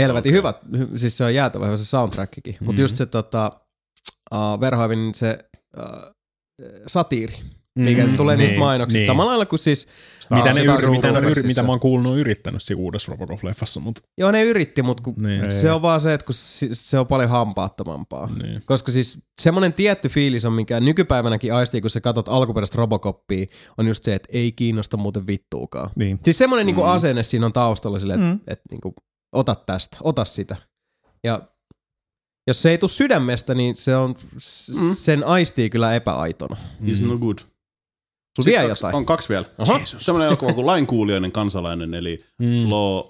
Helvetin 0.00 0.32
hyvä, 0.32 0.54
hy- 0.76 0.98
siis 0.98 1.16
se 1.18 1.24
on 1.24 1.34
jäätävä 1.34 1.66
hyvä 1.66 1.76
se 1.76 1.84
soundtrackikin. 1.84 2.56
Mm. 2.60 2.64
Mutta 2.66 2.80
just 2.80 2.96
se 2.96 3.06
tota, 3.06 3.60
uh, 4.32 4.60
Verhoevin 4.60 5.14
se 5.14 5.38
uh, 5.78 6.12
satiiri, 6.86 7.36
mikä 7.78 8.06
mm, 8.06 8.16
tulee 8.16 8.36
niistä 8.36 8.58
mainoksista. 8.58 8.98
Niin. 8.98 9.06
Samalla 9.06 9.30
lailla 9.30 9.46
kuin 9.46 9.58
siis, 9.58 9.88
Mitä, 10.30 10.52
ne 10.52 10.60
yri, 10.60 10.90
mitä, 10.90 11.12
ne 11.12 11.18
yri, 11.30 11.42
mitä 11.42 11.62
mä 11.62 11.68
oon 11.72 11.80
kuullut, 11.80 12.12
on 12.12 12.18
yrittänyt 12.18 12.62
siinä 12.62 12.80
uudessa 12.80 13.12
Robocop-leffassa, 13.12 13.80
mutta 13.80 14.02
joo 14.18 14.30
ne 14.30 14.44
yritti, 14.44 14.82
mutta 14.82 15.02
kun 15.02 15.14
niin. 15.18 15.52
se 15.52 15.72
on 15.72 15.82
vaan 15.82 16.00
se, 16.00 16.14
että 16.14 16.24
kun 16.26 16.34
se 16.72 16.98
on 16.98 17.06
paljon 17.06 17.30
hampaattomampaa. 17.30 18.30
niin. 18.42 18.62
Koska 18.66 18.92
siis 18.92 19.18
semmoinen 19.40 19.72
tietty 19.72 20.08
fiilis 20.08 20.44
on, 20.44 20.52
mikä 20.52 20.80
nykypäivänäkin 20.80 21.54
aistii, 21.54 21.80
kun 21.80 21.90
sä 21.90 22.00
katot 22.00 22.28
alkuperäistä 22.28 22.78
Robocopia, 22.78 23.46
on 23.78 23.86
just 23.88 24.04
se, 24.04 24.14
että 24.14 24.28
ei 24.32 24.52
kiinnosta 24.52 24.96
muuten 24.96 25.26
vittuukaan. 25.26 25.90
Niin. 25.96 26.18
Siis 26.24 26.38
semmoinen 26.38 26.66
niinku 26.66 26.82
asenne 26.82 27.22
siinä 27.22 27.46
on 27.46 27.52
taustalla 27.52 27.98
silleen, 27.98 28.20
että 28.22 28.32
Mm. 28.34 28.40
et, 28.52 28.60
niinku, 28.70 28.94
ota 29.32 29.54
tästä, 29.54 29.96
ota 30.00 30.24
sitä. 30.24 30.56
Ja 31.24 31.40
jos 32.46 32.62
se 32.62 32.70
ei 32.70 32.78
tule 32.78 32.90
sydämestä, 32.90 33.54
niin 33.54 33.76
se 33.76 33.96
on, 33.96 34.14
Mm. 34.80 34.94
sen 34.94 35.24
aistii 35.26 35.70
kyllä 35.70 35.94
epäaitona. 35.94 36.56
Is 36.86 37.02
no 37.02 37.18
good. 37.18 37.38
Sulla 37.38 37.48
Sitten 38.44 38.52
vielä 38.60 38.68
kaksi, 38.68 38.80
jotain? 38.84 38.94
On 38.96 39.06
kaksi 39.06 39.28
vielä. 39.28 39.44
Aha. 39.58 39.80
Semmoinen 39.84 40.28
elokuva 40.28 40.52
kuin 40.52 40.66
Lainkuulijoinen 40.66 41.32
kansalainen, 41.32 41.94
eli 41.94 42.18
Mm. 42.38 42.70
Law 42.70 43.04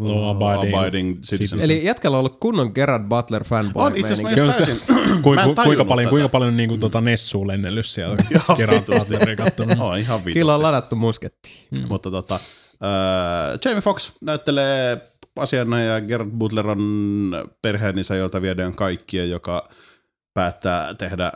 Law 0.00 0.28
abiding 0.46 0.78
abiding 0.78 1.20
citizens. 1.20 1.64
Eli 1.64 1.84
jätkällä 1.84 2.16
on 2.16 2.18
ollut 2.18 2.40
kunnon 2.40 2.70
Gerard 2.74 3.08
Butler 3.08 3.44
fanboy. 3.44 3.82
on 3.86 3.96
itse 3.96 4.12
asiassa 4.12 4.36
mä 4.40 4.44
just 4.46 4.56
täysin. 4.56 4.96
Ku, 5.22 5.34
mä 5.34 5.44
ku, 5.44 5.54
kuinka 5.64 5.84
paljon, 5.84 6.04
tätä. 6.04 6.10
kuinka 6.10 6.28
paljon 6.28 6.56
niinku 6.56 6.78
tota 6.78 7.00
Nessua 7.00 7.46
lennellyt 7.46 7.86
siellä 7.86 8.16
kerran 8.56 8.82
Butleria 8.84 9.36
kattonut. 9.36 9.78
Oh, 9.80 9.98
ihan 9.98 10.24
vitu. 10.24 10.38
Kyllä 10.38 10.54
on 10.54 10.62
ladattu 10.62 10.96
musketti. 10.96 11.68
Mutta 11.88 12.10
tota, 12.10 12.34
äh, 12.34 12.40
Jamie 13.64 13.80
Fox 13.80 14.12
näyttelee 14.20 15.00
asiana 15.38 15.80
ja 15.80 16.00
Gerard 16.00 16.30
Butler 16.30 16.68
on 16.70 17.32
perheenisä, 17.62 18.16
jolta 18.16 18.42
viedään 18.42 18.74
kaikkia, 18.76 19.24
joka 19.24 19.68
päättää 20.34 20.94
tehdä 20.94 21.32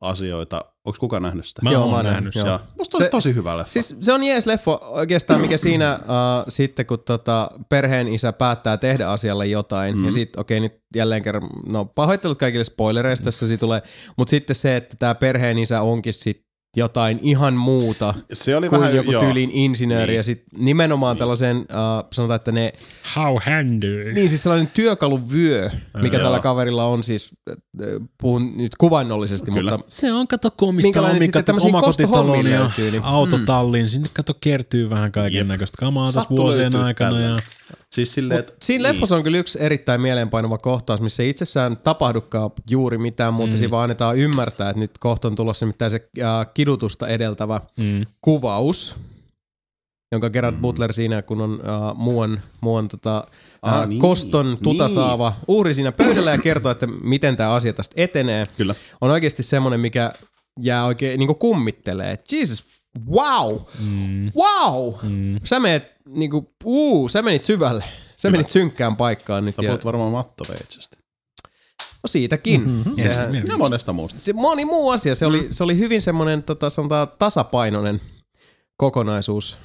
asioita. 0.00 0.64
Onko 0.84 0.96
kukaan 1.00 1.22
nähnyt 1.22 1.46
sitä? 1.46 1.62
Mä 1.62 1.70
Joo, 1.70 1.80
oon 1.82 1.90
mä 1.90 1.96
oon 1.96 2.04
nähnyt 2.04 2.16
nähnyt, 2.16 2.34
sen. 2.34 2.40
joo. 2.40 2.48
Ja 2.48 2.60
musta 2.78 2.96
oli 2.96 3.04
Se- 3.04 3.10
tosi 3.10 3.34
hyvä 3.34 3.56
leffa. 3.58 3.72
Siis 3.72 3.96
se 4.00 4.12
on 4.12 4.22
jees 4.22 4.46
leffo 4.46 4.78
oikeastaan, 4.82 5.40
mikä 5.40 5.56
siinä 5.56 5.94
uh, 5.94 6.44
sitten, 6.48 6.86
kun 6.86 6.98
tota, 7.06 7.50
perheen 7.68 8.08
isä 8.08 8.32
päättää 8.32 8.76
tehdä 8.76 9.06
asialle 9.06 9.46
jotain, 9.46 9.98
mm. 9.98 10.04
ja 10.04 10.12
sitten 10.12 10.40
okei, 10.40 10.60
nyt 10.60 10.72
jälleen 10.96 11.22
kerran, 11.22 11.42
no 11.68 11.84
pahoittelut 11.84 12.38
kaikille 12.38 12.64
spoilereista 12.64 13.24
tässä 13.24 13.46
siitä 13.46 13.60
tulee, 13.60 13.82
mutta 14.16 14.30
sitten 14.30 14.56
se, 14.56 14.76
että 14.76 14.96
tämä 14.98 15.14
perheen 15.14 15.58
isä 15.58 15.80
onkin 15.80 16.12
sitten 16.12 16.49
jotain 16.76 17.18
ihan 17.22 17.54
muuta 17.54 18.14
se 18.32 18.56
oli 18.56 18.68
kuin 18.68 18.80
vähän, 18.80 18.96
joku 18.96 19.12
joo. 19.12 19.22
tyyliin 19.24 19.50
insinööri, 19.52 20.06
Niin. 20.06 20.16
ja 20.16 20.22
sitten 20.22 20.64
nimenomaan 20.64 21.16
tällaisen, 21.16 21.56
uh, 21.56 21.64
sanotaan, 22.12 22.36
että 22.36 22.52
ne, 22.52 22.72
How 23.16 23.36
handy. 23.46 24.12
niin 24.12 24.28
siis 24.28 24.42
sellainen 24.42 24.70
työkaluvyö, 24.74 25.70
mikä 26.02 26.16
Joo. 26.16 26.24
tällä 26.24 26.38
kaverilla 26.40 26.84
on 26.84 27.02
siis, 27.02 27.30
äh, 27.50 27.56
puhun 28.20 28.56
nyt 28.56 28.76
kuvainnollisesti, 28.78 29.50
Kyllä. 29.50 29.70
mutta 29.70 29.84
Se 29.88 30.12
on, 30.12 30.28
kato 30.28 30.50
komista 30.56 31.02
on, 31.02 31.16
tämmöisiä 31.44 31.68
omakotitalon 31.68 32.46
ja 32.46 32.60
löytyy, 32.60 32.90
niin- 32.90 33.02
autotallin. 33.04 33.88
Sinne 33.88 34.08
kato 34.14 34.34
kertyy 34.40 34.90
vähän 34.90 35.12
kaiken 35.12 35.48
näköistä 35.48 35.76
kamaa 35.80 36.12
tässä 36.12 36.30
vuosien 36.36 36.76
aikana. 36.76 37.20
Ja, 37.20 37.40
Siis 37.94 38.14
silleen, 38.14 38.40
että 38.40 38.52
Siinä 38.62 38.82
leffassa 38.82 39.16
on 39.16 39.22
kyllä 39.22 39.38
yksi 39.38 39.58
erittäin 39.62 40.00
mieleenpainuva 40.00 40.58
kohtaus, 40.58 41.00
missä 41.00 41.22
ei 41.22 41.30
itsessään 41.30 41.76
tapahdukaan 41.76 42.50
juuri 42.70 42.98
mitään 42.98 43.34
muuta, 43.34 43.52
mm. 43.52 43.58
siinä 43.58 43.70
vaan 43.70 43.82
annetaan 43.82 44.18
ymmärtää, 44.18 44.70
että 44.70 44.80
nyt 44.80 44.98
kohta 44.98 45.28
on 45.28 45.36
tulossa 45.36 45.66
nimittäin 45.66 45.90
se 45.90 46.08
äh, 46.22 46.46
kidutusta 46.54 47.08
edeltävä 47.08 47.60
mm. 47.76 48.06
kuvaus, 48.20 48.96
jonka 50.12 50.30
Gerard 50.30 50.56
mm. 50.56 50.60
Butler 50.62 50.92
siinä, 50.92 51.22
kun 51.22 51.40
on 51.40 51.60
äh, 51.68 51.96
muuan, 51.96 52.42
muuan 52.60 52.88
tota, 52.88 53.16
äh, 53.16 53.24
Ah, 53.62 53.88
niin, 53.88 54.00
koston 54.00 54.58
tuta 54.62 54.84
niin. 54.84 54.94
saava 54.94 55.32
uhri 55.48 55.74
siinä 55.74 55.92
pöydällä 55.92 56.30
ja 56.30 56.38
kertoo, 56.38 56.72
että 56.72 56.86
miten 56.86 57.36
tämä 57.36 57.52
asia 57.52 57.72
tästä 57.72 57.94
etenee, 57.96 58.46
Kyllä. 58.56 58.74
on 59.00 59.10
oikeasti 59.10 59.42
semmoinen, 59.42 59.80
mikä 59.80 60.12
jää 60.62 60.84
oikein 60.84 61.18
niin 61.18 61.36
kummittelee. 61.36 62.10
että 62.10 62.36
Jesus, 62.36 62.64
wow, 63.10 63.58
Mm. 63.80 64.30
wow, 64.36 64.94
mm. 65.02 65.40
sä 65.44 65.60
menet, 65.60 65.92
niin 66.08 66.30
kuin, 66.30 66.46
uu, 66.64 67.08
sä 67.08 67.22
menit 67.22 67.44
syvälle. 67.44 67.84
Sä 68.16 68.30
menit 68.30 68.48
synkkään 68.48 68.96
paikkaan 68.96 69.44
nyt. 69.44 69.56
Sä 69.56 69.62
Ja, 69.62 69.78
varmaan 69.84 70.12
mattoveitsestä. 70.12 70.96
no 72.02 72.06
siitäkin. 72.06 72.60
Mm-hmm. 72.68 72.96
Sehän, 72.96 73.34
Ja 73.34 73.58
monesta 73.58 73.92
muusta. 73.92 74.18
se 74.20 74.32
moni 74.32 74.64
muu 74.64 74.90
asia. 74.90 75.14
Se 75.14 75.26
oli, 75.26 75.46
se 75.50 75.64
oli 75.64 75.78
hyvin 75.78 76.02
semmoinen 76.02 76.42
tota, 76.42 76.70
sanotaan, 76.70 77.08
tasapainoinen 77.18 78.00
kokonaisuus 78.76 79.58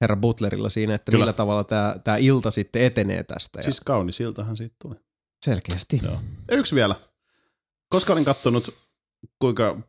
herra 0.00 0.16
Butlerilla 0.16 0.68
siinä, 0.68 0.94
että 0.94 1.12
Kyllä. 1.12 1.22
millä 1.22 1.32
tavalla 1.32 1.64
tämä, 1.64 1.96
tämä 2.04 2.16
ilta 2.16 2.50
sitten 2.50 2.82
etenee 2.82 3.22
tästä. 3.22 3.58
Ja 3.58 3.62
Siis 3.62 3.80
kaunis 3.80 4.20
iltahan 4.20 4.56
siitä 4.56 4.76
tuli. 4.82 4.94
selkeästi. 5.44 6.00
Joo. 6.04 6.18
Ja 6.50 6.56
yksi 6.56 6.74
vielä. 6.74 6.94
Koska 7.88 8.12
olin 8.12 8.24
kattonut, 8.24 8.74
kuinka 9.38 9.80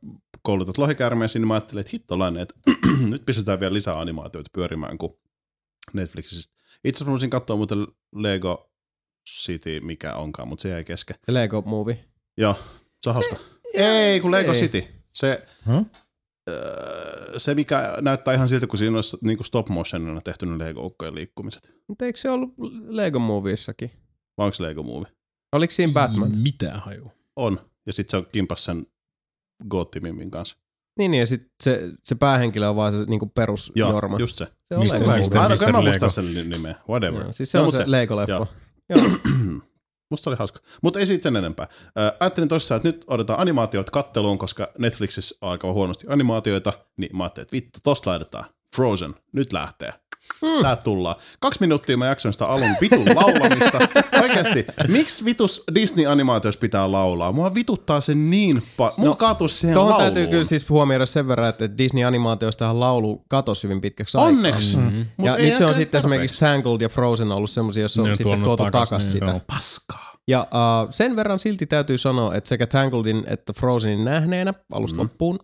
koulutat 0.41 0.77
lohikäärmeisiin, 0.77 1.41
niin 1.41 1.47
mä 1.47 1.53
ajattelin, 1.53 1.81
että 1.81 1.89
hittolainen, 1.93 2.41
että 2.41 2.55
nyt 3.11 3.25
pistetään 3.25 3.59
vielä 3.59 3.73
lisää 3.73 3.99
animaatioita 3.99 4.49
pyörimään 4.53 4.97
kuin 4.97 5.13
Netflixistä. 5.93 6.53
Itse 6.83 6.97
asiassa 6.97 7.11
voisin 7.11 7.29
katsoa 7.29 7.55
muuten 7.55 7.87
Lego 8.15 8.71
City, 9.29 9.79
mikä 9.79 10.15
onkaan, 10.15 10.47
mutta 10.47 10.61
se 10.61 10.69
jäi 10.69 10.83
kesken. 10.83 11.15
Lego 11.27 11.61
Movie. 11.65 12.05
Joo, 12.37 12.55
se 13.03 13.09
on 13.09 13.13
hauska. 13.15 13.35
Ei, 13.73 14.19
kun 14.19 14.31
Lego 14.31 14.51
ei. 14.53 14.59
City. 14.59 14.83
Se, 15.13 15.45
Huh? 15.65 15.85
öö, 16.49 17.39
se, 17.39 17.55
mikä 17.55 17.97
näyttää 18.01 18.33
ihan 18.33 18.47
siltä, 18.49 18.67
kun 18.67 18.79
siinä 18.79 18.95
olisi 18.95 19.17
niin 19.21 19.45
stop 19.45 19.69
motionilla 19.69 20.21
tehty 20.21 20.45
ne 20.45 20.57
Lego-ukkojen 20.57 21.15
liikkumiset. 21.15 21.73
Mutta 21.87 22.05
eikö 22.05 22.19
se 22.19 22.29
ollut 22.29 22.53
Lego 22.87 23.19
Moviessakin? 23.19 23.91
Vai 24.37 24.45
onko 24.45 24.53
se 24.53 24.63
Lego 24.63 24.83
Movie? 24.83 25.11
Oliko 25.51 25.71
siinä 25.71 25.93
Batman? 25.93 26.31
Mitä 26.31 26.77
haju? 26.85 27.11
On. 27.35 27.59
Ja 27.85 27.93
sitten 27.93 28.11
se 28.11 28.17
on 28.17 28.25
kimpas 28.31 28.65
sen 28.65 28.85
Gottimimin 29.69 30.31
kanssa. 30.31 30.57
Niin, 30.99 31.11
niin 31.11 31.19
ja 31.19 31.27
sitten 31.27 31.49
se, 31.63 31.91
se 32.03 32.15
päähenkilö 32.15 32.67
on 32.69 32.75
vaan 32.75 32.91
se 32.91 33.03
niinku 33.05 33.25
perus 33.25 33.71
Joo, 33.75 33.91
Jorma. 33.91 34.17
just 34.19 34.37
se. 34.37 34.45
se 34.45 34.51
on 34.77 34.79
Lego 34.79 34.81
mistä- 34.81 34.99
Movie. 34.99 35.39
Aina 35.39 35.93
en 35.95 36.01
mä 36.01 36.09
sen 36.09 36.33
nimeä. 36.49 36.75
Whatever. 36.89 37.21
Joo, 37.23 37.31
siis 37.33 37.51
se 37.51 37.57
No, 37.57 37.61
on 37.63 37.67
mut 37.67 37.75
se 37.75 37.83
Lego-leffa. 37.85 38.29
joo. 38.29 38.47
Joo. 38.89 39.03
Musta 40.11 40.29
oli 40.29 40.37
hauska. 40.37 40.59
Mutta 40.83 40.99
ei 40.99 41.05
siitä 41.05 41.23
sen 41.23 41.35
enempää. 41.35 41.67
Ajattelin 42.19 42.49
tosissaan, 42.49 42.77
että 42.77 42.89
nyt 42.89 43.03
odotetaan 43.07 43.39
animaatiot 43.39 43.89
katteluun, 43.89 44.37
koska 44.37 44.67
Netflixissä 44.77 45.35
alkaa 45.41 45.73
huonosti 45.73 46.07
animaatioita, 46.09 46.73
niin 46.97 47.17
mä 47.17 47.23
ajattelin, 47.23 47.45
että 47.45 47.53
vittu, 47.55 47.79
tosta 47.83 48.09
laitetaan. 48.09 48.45
Frozen, 48.75 49.15
nyt 49.33 49.53
lähtee. 49.53 49.93
Hmm. 50.41 50.61
Tää 50.61 50.75
tullaan. 50.75 51.15
Kaksi 51.39 51.59
minuuttia 51.59 51.97
mä 51.97 52.05
jaksoin 52.05 52.33
sitä 52.33 52.45
alun 52.45 52.75
vitun 52.81 53.05
laulamista. 53.15 53.79
Oikeesti, 54.21 54.65
miksi 54.87 55.25
vitus 55.25 55.63
Disney-animaatioissa 55.75 56.59
pitää 56.59 56.91
laulaa? 56.91 57.31
Mua 57.31 57.55
vituttaa 57.55 58.01
se 58.01 58.15
niin 58.15 58.63
paljon. 58.77 58.93
Mun 58.97 59.07
no, 59.07 59.15
kaatuu 59.15 59.47
siihen 59.47 59.73
Tuohon 59.73 59.91
lauluun. 59.91 60.13
täytyy 60.13 60.31
kyllä 60.31 60.43
siis 60.43 60.69
huomioida 60.69 61.05
sen 61.05 61.27
verran, 61.27 61.49
että 61.49 61.65
Disney-animaatioistahan 61.77 62.79
laulu 62.79 63.25
katosi 63.27 63.63
hyvin 63.63 63.81
pitkäksi 63.81 64.17
aikaa. 64.17 64.29
Onneksi. 64.29 64.77
Mm-hmm. 64.77 65.05
Ja 65.23 65.35
nyt 65.35 65.57
se 65.57 65.65
on 65.65 65.75
sitten 65.75 65.97
esimerkiksi 65.97 66.39
Tangled 66.39 66.81
ja 66.81 66.89
Frozen 66.89 67.31
ollut 67.31 67.49
semmoisia, 67.49 67.81
joissa 67.81 68.01
on 68.01 68.05
Ne 68.05 68.11
on 68.11 68.15
sitten 68.15 68.43
tuotu 68.43 68.63
takas, 68.63 68.89
takas 68.89 69.03
niin, 69.03 69.11
sitä. 69.11 69.25
joo. 69.25 69.41
Paskaa. 69.47 70.13
Ja 70.27 70.47
uh, 70.53 70.87
sen 70.89 71.15
verran 71.15 71.39
silti 71.39 71.65
täytyy 71.65 71.97
sanoa, 71.97 72.35
että 72.35 72.47
sekä 72.47 72.67
Tangledin 72.67 73.23
että 73.27 73.53
Frozenin 73.53 74.05
nähneenä 74.05 74.53
alusta 74.73 74.97
mm. 74.97 75.03
loppuun, 75.03 75.39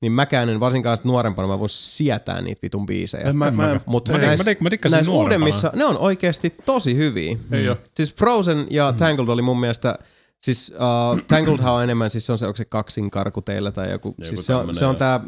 niin 0.00 0.12
mäkään 0.12 0.48
en 0.48 0.60
varsinkaan 0.60 0.96
sit 0.96 1.06
nuorempana 1.06 1.48
mä 1.48 1.58
voin 1.58 1.70
sietää 1.70 2.40
niitä 2.40 2.62
vitun 2.62 2.86
biisejä. 2.86 3.24
En 3.24 3.36
mä, 3.36 3.50
mä, 3.50 3.80
Mutta 3.86 4.12
Mä- 4.12 4.18
näissä, 4.18 4.50
mä- 4.50 4.56
mä 4.60 4.68
nuorempana. 4.96 5.12
uudemmissa, 5.22 5.72
ne 5.74 5.84
on 5.84 5.98
oikeasti 5.98 6.54
tosi 6.64 6.96
hyviä. 6.96 7.36
Ei 7.52 7.68
oo. 7.68 7.76
Siis 7.96 8.14
Frozen 8.14 8.66
ja 8.70 8.92
Tangled 8.92 9.28
oli 9.28 9.42
mun 9.42 9.60
mielestä, 9.60 9.98
siis 10.42 10.72
uh, 11.14 11.22
Tangledhan 11.28 11.74
on 11.74 11.82
enemmän, 11.82 12.10
siis 12.10 12.26
se 12.26 12.32
on 12.32 12.38
se, 12.38 12.46
onko 12.46 12.56
se 12.56 12.64
kaksinkarku 12.64 13.42
teillä 13.42 13.70
tai 13.72 13.90
joku, 13.90 14.08
joku 14.08 14.22
siis 14.22 14.46
se 14.46 14.54
on, 14.54 14.74
se 14.76 14.86
on 14.86 14.96
tää, 14.96 15.20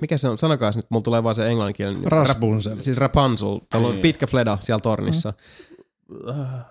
mikä 0.00 0.16
se 0.16 0.28
on, 0.28 0.38
sanokaa 0.38 0.70
nyt, 0.76 0.86
mulla 0.90 1.02
tulee 1.02 1.22
vaan 1.22 1.34
se 1.34 1.46
englanninkielinen. 1.46 2.12
Rapunzel. 2.12 2.76
Siis 2.80 2.96
Rapunzel, 2.96 3.48
Niin. 3.74 3.84
on 3.86 3.94
pitkä 3.98 4.26
fleda 4.26 4.58
siellä 4.60 4.80
tornissa. 4.80 5.32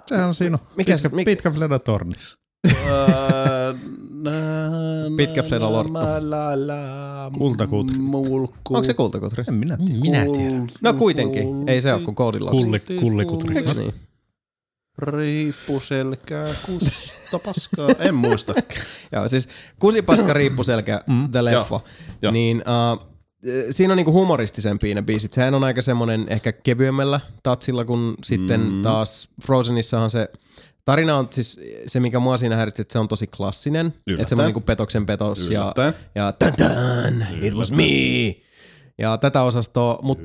Sehän 0.06 0.28
on 0.28 0.34
siinä. 0.34 0.58
Mikä 0.58 0.76
pitkä, 0.78 0.98
se- 0.98 1.10
mi- 1.10 1.26
pitkä 1.26 1.52
Fleda 1.52 1.80
tornissa. 1.80 2.38
Pitkä 5.18 5.44
Fleda 5.44 5.72
Lortto. 5.74 6.00
Kultakutri. 7.38 7.98
Mulkku. 7.98 8.76
Onko 8.76 8.84
se 8.84 8.94
kultakutri? 8.94 9.44
En 9.48 9.54
minä 9.54 9.78
tiedä. 9.78 10.02
Minä 10.02 10.26
tiedän. 10.38 10.70
No 10.82 10.94
kuitenkin, 10.94 11.48
ei 11.68 11.82
se 11.82 11.94
ole 11.94 12.02
kuin 12.02 12.16
koodilla. 12.16 12.52
Kulli, 12.52 12.80
kullikutri. 13.00 13.58
Eikö 13.58 13.74
niin? 13.74 13.94
Riippuselkää, 14.98 16.48
kusta 16.66 17.40
paskaa. 17.46 17.90
En 18.08 18.16
muista. 18.16 18.54
Joo, 19.12 19.30
siis 19.30 19.48
Kusipaska 19.80 20.34
riippuselkä, 20.34 21.02
The 21.32 21.46
Leffa, 21.46 21.80
joo. 22.22 22.32
niin 22.32 22.64
uh, 22.94 23.06
siinä 23.72 23.94
on 23.94 23.98
niinku 23.98 24.14
humoristisempia 24.14 24.96
ne 24.96 25.02
biisit. 25.02 25.34
Sehän 25.34 25.54
on 25.54 25.64
aika 25.64 25.82
semmonen 25.82 26.26
ehkä 26.30 26.52
kevyemmällä 26.52 27.20
tatsilla, 27.44 27.86
kun 27.86 28.14
sitten 28.24 28.62
Mm. 28.62 28.82
taas 28.82 29.30
Frozenissahan 29.46 30.10
se 30.10 30.30
tarina 30.86 31.18
on 31.18 31.28
siis 31.32 31.60
se, 31.88 32.00
mikä 32.00 32.20
mua 32.20 32.38
siinä 32.38 32.56
häiritsi, 32.56 32.82
että 32.82 32.94
se 32.94 33.00
on 33.00 33.08
tosi 33.08 33.28
klassinen. 33.28 33.94
Että 34.08 34.30
semmoinen 34.30 34.48
niinku 34.48 34.62
petoksen 34.62 35.06
petos 35.06 35.50
ja, 35.50 35.62
Yllättäen. 35.62 35.94
ja 36.16 36.32
tan 36.32 36.54
tan, 36.58 37.28
it 37.42 37.54
was 37.54 37.72
me. 37.72 38.36
Ja 38.98 39.18
tätä 39.18 39.42
osastoa, 39.42 40.00
mutta 40.02 40.24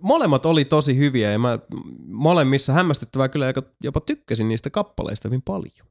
molemmat 0.00 0.46
oli 0.46 0.64
tosi 0.64 0.96
hyviä 0.96 1.32
ja 1.32 1.38
mä 1.38 1.58
molemmissa 2.06 2.72
hämmästyttävää 2.72 3.28
kyllä 3.28 3.46
jopa 3.82 4.00
tykkäsin 4.00 4.48
niistä 4.48 4.70
kappaleista 4.70 5.28
hyvin 5.28 5.42
paljon. 5.42 5.86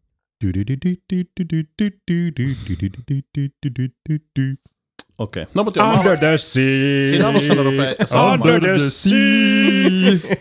Okei. 5.18 5.45
No 5.53 5.64
mutta 5.64 5.80
joo, 5.80 5.93
Under 5.93 6.18
the 6.18 6.38
sea. 6.38 7.05
Siinä 7.09 7.28
alussa 7.28 7.55
ne 7.55 7.64
rupeaa 7.64 7.95
saamaan. 8.05 8.41
Under 8.41 8.59
the 8.59 8.89
sea. 8.89 10.34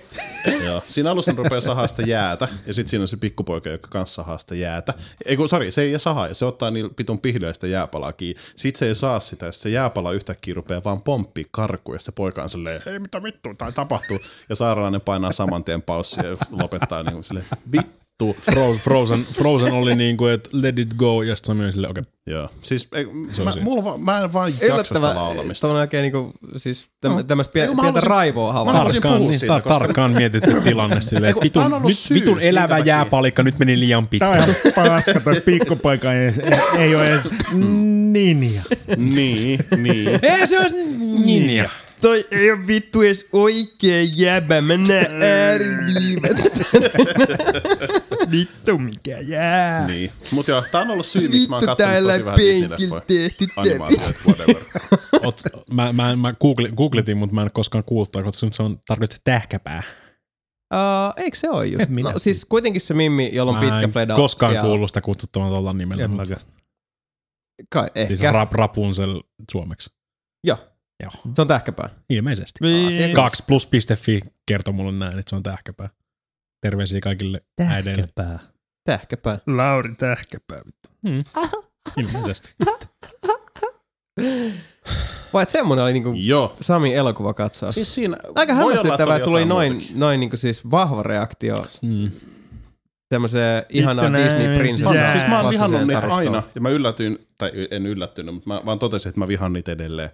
Joo. 0.66 0.82
Siinä 0.88 1.10
alussa 1.10 1.32
ne 1.32 1.36
rupeaa 1.36 1.60
sahaa 1.60 1.88
sitä 1.88 2.02
jäätä, 2.02 2.48
ja 2.66 2.72
sitten 2.74 2.90
siinä 2.90 3.02
on 3.02 3.08
se 3.08 3.16
pikkupoika, 3.16 3.70
joka 3.70 3.88
kanssa 3.88 4.14
sahaa 4.14 4.38
sitä 4.38 4.54
jäätä. 4.54 4.94
Ei 5.24 5.36
kun, 5.36 5.48
sori, 5.48 5.72
se 5.72 5.82
ei 5.82 5.98
sahaa, 5.98 6.28
ja 6.28 6.34
se 6.34 6.44
ottaa 6.44 6.70
niillä 6.70 6.90
pitun 6.96 7.20
pihdoja 7.20 7.54
sitä 7.54 7.66
jääpalaa 7.66 8.12
kiinni. 8.12 8.42
Sitten 8.56 8.78
se 8.78 8.86
ei 8.86 8.94
saa 8.94 9.20
sitä, 9.20 9.46
ja 9.46 9.52
se 9.52 9.68
jääpala 9.68 10.12
yhtäkkiä 10.12 10.54
rupeaa 10.54 10.84
vaan 10.84 11.02
pomppii 11.02 11.46
karkuun, 11.50 11.96
ja 11.96 12.00
se 12.00 12.12
poika 12.12 12.42
on 12.42 12.48
silleen, 12.48 12.82
hei 12.86 12.98
mitä 12.98 13.22
vittu, 13.22 13.54
tai 13.58 13.72
tapahtuu. 13.72 14.18
Ja 14.48 14.56
sairaalainen 14.56 15.00
painaa 15.00 15.32
saman 15.32 15.64
tien 15.64 15.82
paussia 15.82 16.26
ja 16.26 16.36
lopettaa 16.50 17.02
niin 17.02 17.12
kuin 17.12 17.24
silleen, 17.24 17.46
vittu 17.72 18.01
vittu. 18.26 18.50
Fro- 18.52 18.78
Frozen, 18.78 19.24
Frozen 19.32 19.72
oli 19.72 19.94
niinku, 19.96 20.26
että 20.26 20.50
let 20.52 20.78
it 20.78 20.94
go, 20.96 21.22
ja 21.22 21.36
sitten 21.36 21.46
Sami 21.46 21.64
oli 21.64 21.72
silleen, 21.72 21.90
okei. 21.90 22.02
Joo. 22.26 22.48
Siis 22.62 22.88
ei, 22.92 23.06
Se 23.30 23.42
on 23.42 23.48
mä, 23.48 23.54
mulla, 23.62 23.84
va- 23.84 23.98
mä 23.98 24.20
en 24.20 24.32
vaan 24.32 24.52
jaksa 24.68 24.84
sitä 24.94 25.02
laulamista. 25.14 25.60
tavallaan 25.60 25.82
oikein 25.82 26.02
niinku, 26.02 26.32
siis 26.56 26.88
täm, 27.00 27.26
tämmöistä 27.26 27.52
pien, 27.52 27.62
Eikö 27.62 27.74
mä 27.74 27.82
pientä 27.82 28.00
halusin- 28.00 28.10
raivoa 28.10 28.52
mä 28.52 28.58
havaita. 28.58 28.82
Tarkkaan, 28.84 29.14
puhua 29.16 29.30
niin, 29.30 29.40
siitä, 29.40 29.54
koska- 29.60 29.78
tarkkaan 29.78 30.10
mietitty 30.12 30.60
tilanne 30.64 31.00
silleen, 31.00 31.30
että 31.30 31.38
on 31.60 31.70
vitun, 31.70 31.82
nyt, 31.88 31.98
syy, 31.98 32.14
vitun 32.14 32.40
elävä 32.40 32.78
jääpalikka, 32.78 33.42
nyt 33.42 33.58
meni 33.58 33.80
liian 33.80 34.02
Tää 34.02 34.10
pitkä. 34.10 34.28
on 34.30 34.72
paska, 34.88 35.20
toi 35.20 35.40
pikkupoika 35.40 36.12
ei, 36.12 36.26
edes- 36.28 36.40
ei 36.78 36.94
ole 36.94 37.04
edes 37.06 37.30
ninja. 38.12 38.62
Niin, 38.96 39.60
niin. 39.76 40.08
Ei 40.22 40.46
se 40.46 40.60
olisi 40.60 40.76
ninja. 41.24 41.68
Toi 42.00 42.24
ei 42.30 42.50
oo 42.50 42.56
vittu 42.66 43.02
edes 43.02 43.26
oikee 43.32 44.02
jäbä, 44.02 44.60
mä 44.60 44.76
näen 44.76 45.22
ääriliivet. 45.22 46.36
Vittu 48.32 48.78
mikä 48.78 49.18
jää. 49.20 49.86
niin. 49.86 50.10
Mut 50.30 50.48
joo, 50.48 50.64
tää 50.72 50.80
on 50.80 50.90
ollut 50.90 51.06
syy, 51.06 51.28
miksi 51.28 51.48
mä 51.48 51.56
oon 51.56 51.76
täällä 51.76 52.12
tosi 52.12 52.24
vähän 52.24 52.38
Disney-leffoja. 52.38 53.02
Oot, 55.24 55.40
mä, 55.72 55.92
mä, 55.92 56.16
mä 56.16 56.32
googli, 56.40 56.70
googletin, 56.76 57.16
mutta 57.16 57.34
mä 57.34 57.40
en 57.40 57.44
ole 57.44 57.50
koskaan 57.54 57.84
kuullut, 57.84 58.12
koska 58.24 58.46
se 58.52 58.62
on 58.62 58.78
tarkoitus 58.86 59.20
tähkäpää. 59.24 59.82
Uh, 60.74 61.12
eikö 61.16 61.36
se 61.38 61.50
ole 61.50 61.66
just? 61.66 61.88
Minä 61.90 62.12
No, 62.12 62.18
siis 62.18 62.44
kuitenkin 62.44 62.80
se 62.80 62.94
Mimmi, 62.94 63.30
jolla 63.32 63.52
on 63.52 63.58
Mä 63.58 63.60
pitkä 63.70 63.78
en 63.80 63.90
fleda. 63.92 64.14
koskaan 64.14 64.52
siellä. 64.52 64.68
kuullut 64.68 64.90
sitä 64.90 65.00
kutsuttavan 65.00 65.48
tuolla 65.48 65.72
nimellä. 65.72 66.04
En. 66.04 66.10
Kai, 67.72 67.88
ehkä. 67.94 68.06
Siis 68.16 68.32
rap, 68.32 68.52
Rapunzel 68.52 69.22
suomeksi. 69.52 69.90
Joo, 70.46 70.58
Joo, 71.02 71.10
se 71.34 71.42
on 71.42 71.48
tähkäpää. 71.48 71.88
ilmeisesti. 72.10 72.58
Asia- 72.86 73.14
Kaksi 73.14 73.42
plus.fi 73.46 74.20
kertoi 74.46 74.74
mulle 74.74 74.92
näin, 74.92 75.18
että 75.18 75.30
se 75.30 75.36
on 75.36 75.42
tähkäpää. 75.42 75.88
Terveisiä 76.62 77.00
kaikille 77.00 77.40
äideille. 77.70 78.02
Tähkäpää. 78.14 78.38
Tähkäpää. 78.84 79.38
Lauri 79.46 79.94
Tähkäpää. 79.98 80.62
Mm. 81.02 81.24
Ilmeisesti. 82.02 82.54
Vai 85.32 85.42
että 85.42 85.52
semmonen 85.52 85.84
oli 85.84 85.92
niinku 85.92 86.12
Joo. 86.16 86.56
Sami 86.60 86.94
elokuvakatsaus. 86.94 87.74
Siis 87.74 87.94
siinä 87.94 88.16
Aika 88.34 88.54
voi 88.54 88.62
olla, 88.62 88.74
hämmästyttävää, 88.74 89.16
että 89.16 89.24
sulla 89.24 89.36
oli 89.38 89.42
jotain 89.42 89.56
noin, 89.58 89.72
muutakin. 89.72 90.00
noin 90.00 90.20
niinku 90.20 90.36
siis 90.36 90.70
vahva 90.70 91.02
reaktio 91.02 91.66
Mm. 91.82 92.10
tämmöiseen 93.08 93.64
ihanaan 93.68 94.12
näin 94.12 94.24
Disney-prinsessaan. 94.24 94.96
Jää. 94.96 95.12
Siis 95.12 95.28
mä 95.28 95.34
oon 95.40 95.42
klassiseen 95.42 95.70
vihannut 95.70 95.88
niitä 95.88 96.00
taristoon. 96.00 96.26
aina, 96.34 96.42
ja 96.54 96.60
mä 96.60 96.68
yllätyin, 96.68 97.26
tai 97.38 97.52
en 97.70 97.86
yllättynyt, 97.86 98.34
mutta 98.34 98.48
mä 98.48 98.60
vaan 98.66 98.78
totesin, 98.78 99.08
että 99.08 99.20
mä 99.20 99.28
vihan 99.28 99.52
niitä 99.52 99.72
edelleen. 99.72 100.10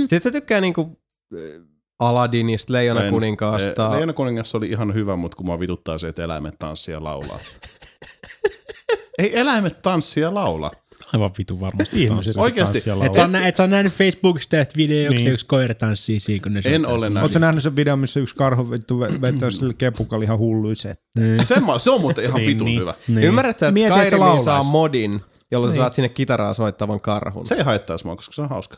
Sitten 0.00 0.22
sä 0.22 0.30
tykkää 0.30 0.60
niinku 0.60 1.00
äh, 1.34 1.66
Aladdinista, 2.08 2.72
Leijona 2.72 3.10
kuninkaasta. 3.10 3.90
Leijona 3.90 4.12
kuningas 4.12 4.54
oli 4.54 4.68
ihan 4.68 4.94
hyvä, 4.94 5.16
mutta 5.16 5.36
kun 5.36 5.46
mä 5.46 5.60
vituttaa 5.60 5.98
se, 5.98 6.08
että 6.08 6.24
eläimet 6.24 6.54
tanssia 6.58 6.94
ja 6.94 7.04
laulaa. 7.04 7.38
Ei 9.18 9.38
eläimet 9.38 9.82
tanssia 9.82 10.22
ja 10.22 10.34
laulaa. 10.34 10.70
Aivan 11.12 11.30
vitu 11.38 11.60
varmasti. 11.60 12.02
Ihmiset. 12.04 12.36
Oikeasti. 12.36 12.78
Et 13.06 13.14
sä, 13.14 13.26
nä- 13.26 13.48
et 13.48 13.56
sä 13.56 13.66
nähnyt 13.66 13.92
Facebookista 13.92 14.56
tästä 14.56 14.74
videoksi, 14.76 15.08
Niin. 15.16 15.24
niin. 15.24 15.32
yksi 15.32 15.46
koira 15.46 15.74
tanssii 15.74 16.20
siinä, 16.20 16.42
kun 16.42 16.52
ne 16.54 16.60
En 16.64 16.86
ole 16.86 17.00
nähnyt. 17.06 17.22
Oletko 17.22 17.38
nähnyt 17.38 17.62
sen 17.62 17.76
videon, 17.76 17.98
missä 17.98 18.20
yksi 18.20 18.36
karhu 18.36 18.70
vittu 18.70 19.00
ve- 19.00 19.20
vetää 19.20 19.50
sille 19.50 19.74
kepukalla 19.74 20.24
ihan 20.24 20.38
hulluiset? 20.38 21.00
Se, 21.42 21.60
mä- 21.60 21.78
se 21.78 21.90
on 21.90 22.00
muuten 22.00 22.24
ihan 22.24 22.36
Niin, 22.40 22.46
vitun 22.48 22.66
niin. 22.66 22.80
hyvä. 22.80 22.94
Niin. 23.08 23.22
Ymmärrät 23.22 23.58
sä, 23.58 23.68
että 23.68 23.80
Mieti, 23.80 23.88
että 23.88 24.00
se 24.02 24.06
Skyrimiin 24.06 24.20
laulaisi. 24.26 24.44
saa 24.44 24.62
modin, 24.62 25.20
jolla 25.52 25.66
sä 25.68 25.72
Niin. 25.72 25.76
saat 25.82 25.92
sinne 25.92 26.08
kitaraa 26.08 26.54
soittavan 26.54 27.00
karhun. 27.00 27.46
Se 27.46 27.54
ei 27.54 27.62
haittaisi 27.62 28.06
mua, 28.06 28.16
koska 28.16 28.34
se 28.34 28.42
on 28.42 28.48
hauska. 28.48 28.76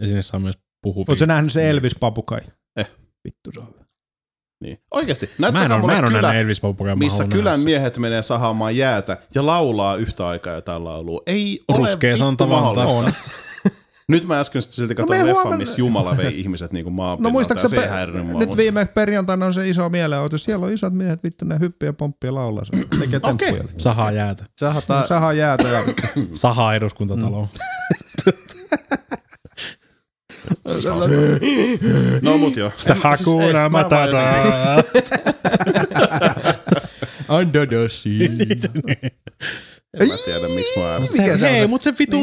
Ja 0.00 0.06
sinne 0.06 0.22
saa 0.22 0.40
myös 0.40 0.58
puhua. 0.82 1.04
Oletko 1.08 1.26
nähnyt 1.26 1.52
se 1.52 1.70
Elvis 1.70 1.94
Papukai? 2.00 2.40
Eh. 2.40 2.52
Vittu 3.24 3.50
se 3.54 3.60
on 3.60 3.66
hyvä. 3.66 3.84
Niin. 4.62 4.78
Oikeasti, 4.94 5.26
Mä 5.38 5.46
en 5.46 5.52
näyttäkää 5.54 5.76
ole, 5.76 5.80
mulle 5.80 5.92
mä 5.92 5.98
en 5.98 6.04
ole 6.04 6.12
kylä, 6.12 6.32
Elvis 6.34 6.62
missä 6.96 7.24
kylän 7.26 7.60
miehet 7.60 7.98
menee 7.98 8.22
sahaamaan 8.22 8.76
jäätä 8.76 9.16
ja 9.34 9.46
laulaa 9.46 9.96
yhtä 9.96 10.28
aikaa 10.28 10.54
jotain 10.54 10.84
laulua. 10.84 11.20
Ei 11.26 11.60
ole 11.68 11.78
Ruskea 11.78 12.10
vittu 12.10 12.24
Santa 12.24 12.46
mahdollista. 12.46 13.12
Nyt 14.08 14.24
mä 14.26 14.40
äsken 14.40 14.62
silti 14.62 14.94
katsoin 14.94 15.20
me 15.20 15.26
leffan, 15.26 15.42
huomenna- 15.44 15.56
missä 15.56 15.78
Jumala 15.78 16.16
vei 16.16 16.40
ihmiset 16.40 16.72
niin 16.72 16.84
kuin 16.84 16.94
No 17.18 17.30
muistaakseni 17.30 17.74
ja 17.76 17.80
se 17.80 17.86
ei 17.86 17.90
häirinyt 17.92 18.26
mua. 18.26 18.38
nyt 18.38 18.48
mutta- 18.48 18.56
viime 18.56 18.84
perjantaina 18.86 19.46
on 19.46 19.54
se 19.54 19.68
iso 19.68 19.88
mielenosoitus. 19.88 20.44
Siellä 20.44 20.66
on 20.66 20.72
isot 20.72 20.92
miehet, 20.94 21.22
vittu 21.24 21.44
ne 21.44 21.58
hyppiä, 21.60 21.92
pomppia, 21.92 22.34
laulaa. 22.34 22.64
Se 22.64 22.72
tekee 23.00 23.20
temppuja. 23.20 23.64
Sahaa 23.78 24.12
jäätä. 24.12 24.44
Sahata, 24.58 25.06
Sahaa 25.06 25.32
jäätä 25.32 25.68
ja 25.68 25.84
Sahaa 26.34 26.74
eduskuntataloon. 26.74 27.48
No 32.22 32.38
mut 32.38 32.56
joo. 32.56 32.70
Sitä 32.76 32.94
siis 32.94 33.04
Hakuna 33.04 33.46
mä 33.52 33.52
vaan 33.52 33.72
Matata. 33.72 34.22
Andodoshi. 37.28 38.24
En 40.00 40.08
mä 40.08 40.14
tiedä, 40.24 40.48
miksi 40.54 40.80
mä. 40.80 40.98
Mikä 41.00 41.36
se 41.36 41.46
on 41.46 41.52
Hei, 41.52 41.66
mutta 41.66 41.84
se 41.84 41.94
vitu 41.98 42.16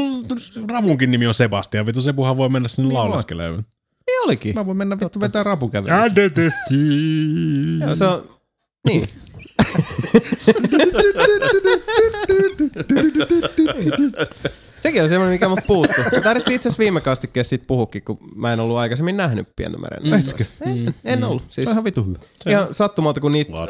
Ravunkin 0.67 1.11
nimi 1.11 1.27
on 1.27 1.33
Sebastian. 1.33 1.85
Vitu 1.85 2.01
Sebuhan 2.01 2.37
voi 2.37 2.49
mennä 2.49 2.67
sinne 2.67 2.87
Niin 2.87 2.97
laulaskelemaan. 2.97 3.65
Niin 4.07 4.21
olikin. 4.23 4.55
mä 4.55 4.65
voin 4.65 4.77
mennä 4.77 4.99
vittu 4.99 5.21
vetää 5.21 5.43
rapukävelyä. 5.43 6.03
Under 6.03 6.31
the 6.31 6.49
sea. 6.49 7.87
Joo, 7.87 7.95
se 7.95 8.05
on, 8.05 8.29
niin. 8.87 9.09
Sekin 14.85 15.03
on 15.03 15.09
semmoinen, 15.09 15.33
mikä 15.33 15.49
mä 15.49 15.55
puuttu. 15.67 16.01
Mä 16.11 16.21
tarvittiin 16.21 16.55
itse 16.55 16.69
asiassa 16.69 16.81
viime 16.81 17.01
kastikkeessa 17.01 17.49
siitä 17.49 17.65
puhukin, 17.67 18.01
kun 18.03 18.17
mä 18.35 18.53
en 18.53 18.59
ollut 18.59 18.77
aikaisemmin 18.77 19.17
nähnyt 19.17 19.47
pientä 19.55 19.77
meren. 19.77 20.13
Etkö? 20.13 20.45
En, 20.61 20.95
en 21.03 21.23
ollut. 21.23 21.43
Siis 21.49 21.55
Se 21.65 21.69
on 21.69 21.73
ihan 21.73 21.83
vittu 21.83 22.03
hyvä. 22.03 22.17
ihan 22.49 22.67
sattumalta, 22.71 23.21
kun 23.21 23.31
niitä 23.31 23.51
uh, 23.53 23.59
ne 23.59 23.65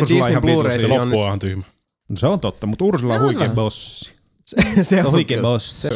Disney 0.00 0.30
ihan 0.30 0.42
vitu, 0.42 0.62
Blu-rayt 0.62 0.80
Se 0.80 1.00
on 1.00 1.10
nyt... 1.10 1.40
tyhmä. 1.40 1.62
No 2.08 2.16
se 2.16 2.26
on 2.26 2.40
totta, 2.40 2.66
mutta 2.66 2.84
Ursula 2.84 3.14
on 3.14 3.20
Se 3.20 3.24
on 3.24 3.34
huikea 3.34 3.54
bossi. 3.54 4.14
Se, 4.46 4.84
se 4.84 5.04
on 5.04 5.12
Huikea 5.12 5.42
bossi. 5.42 5.88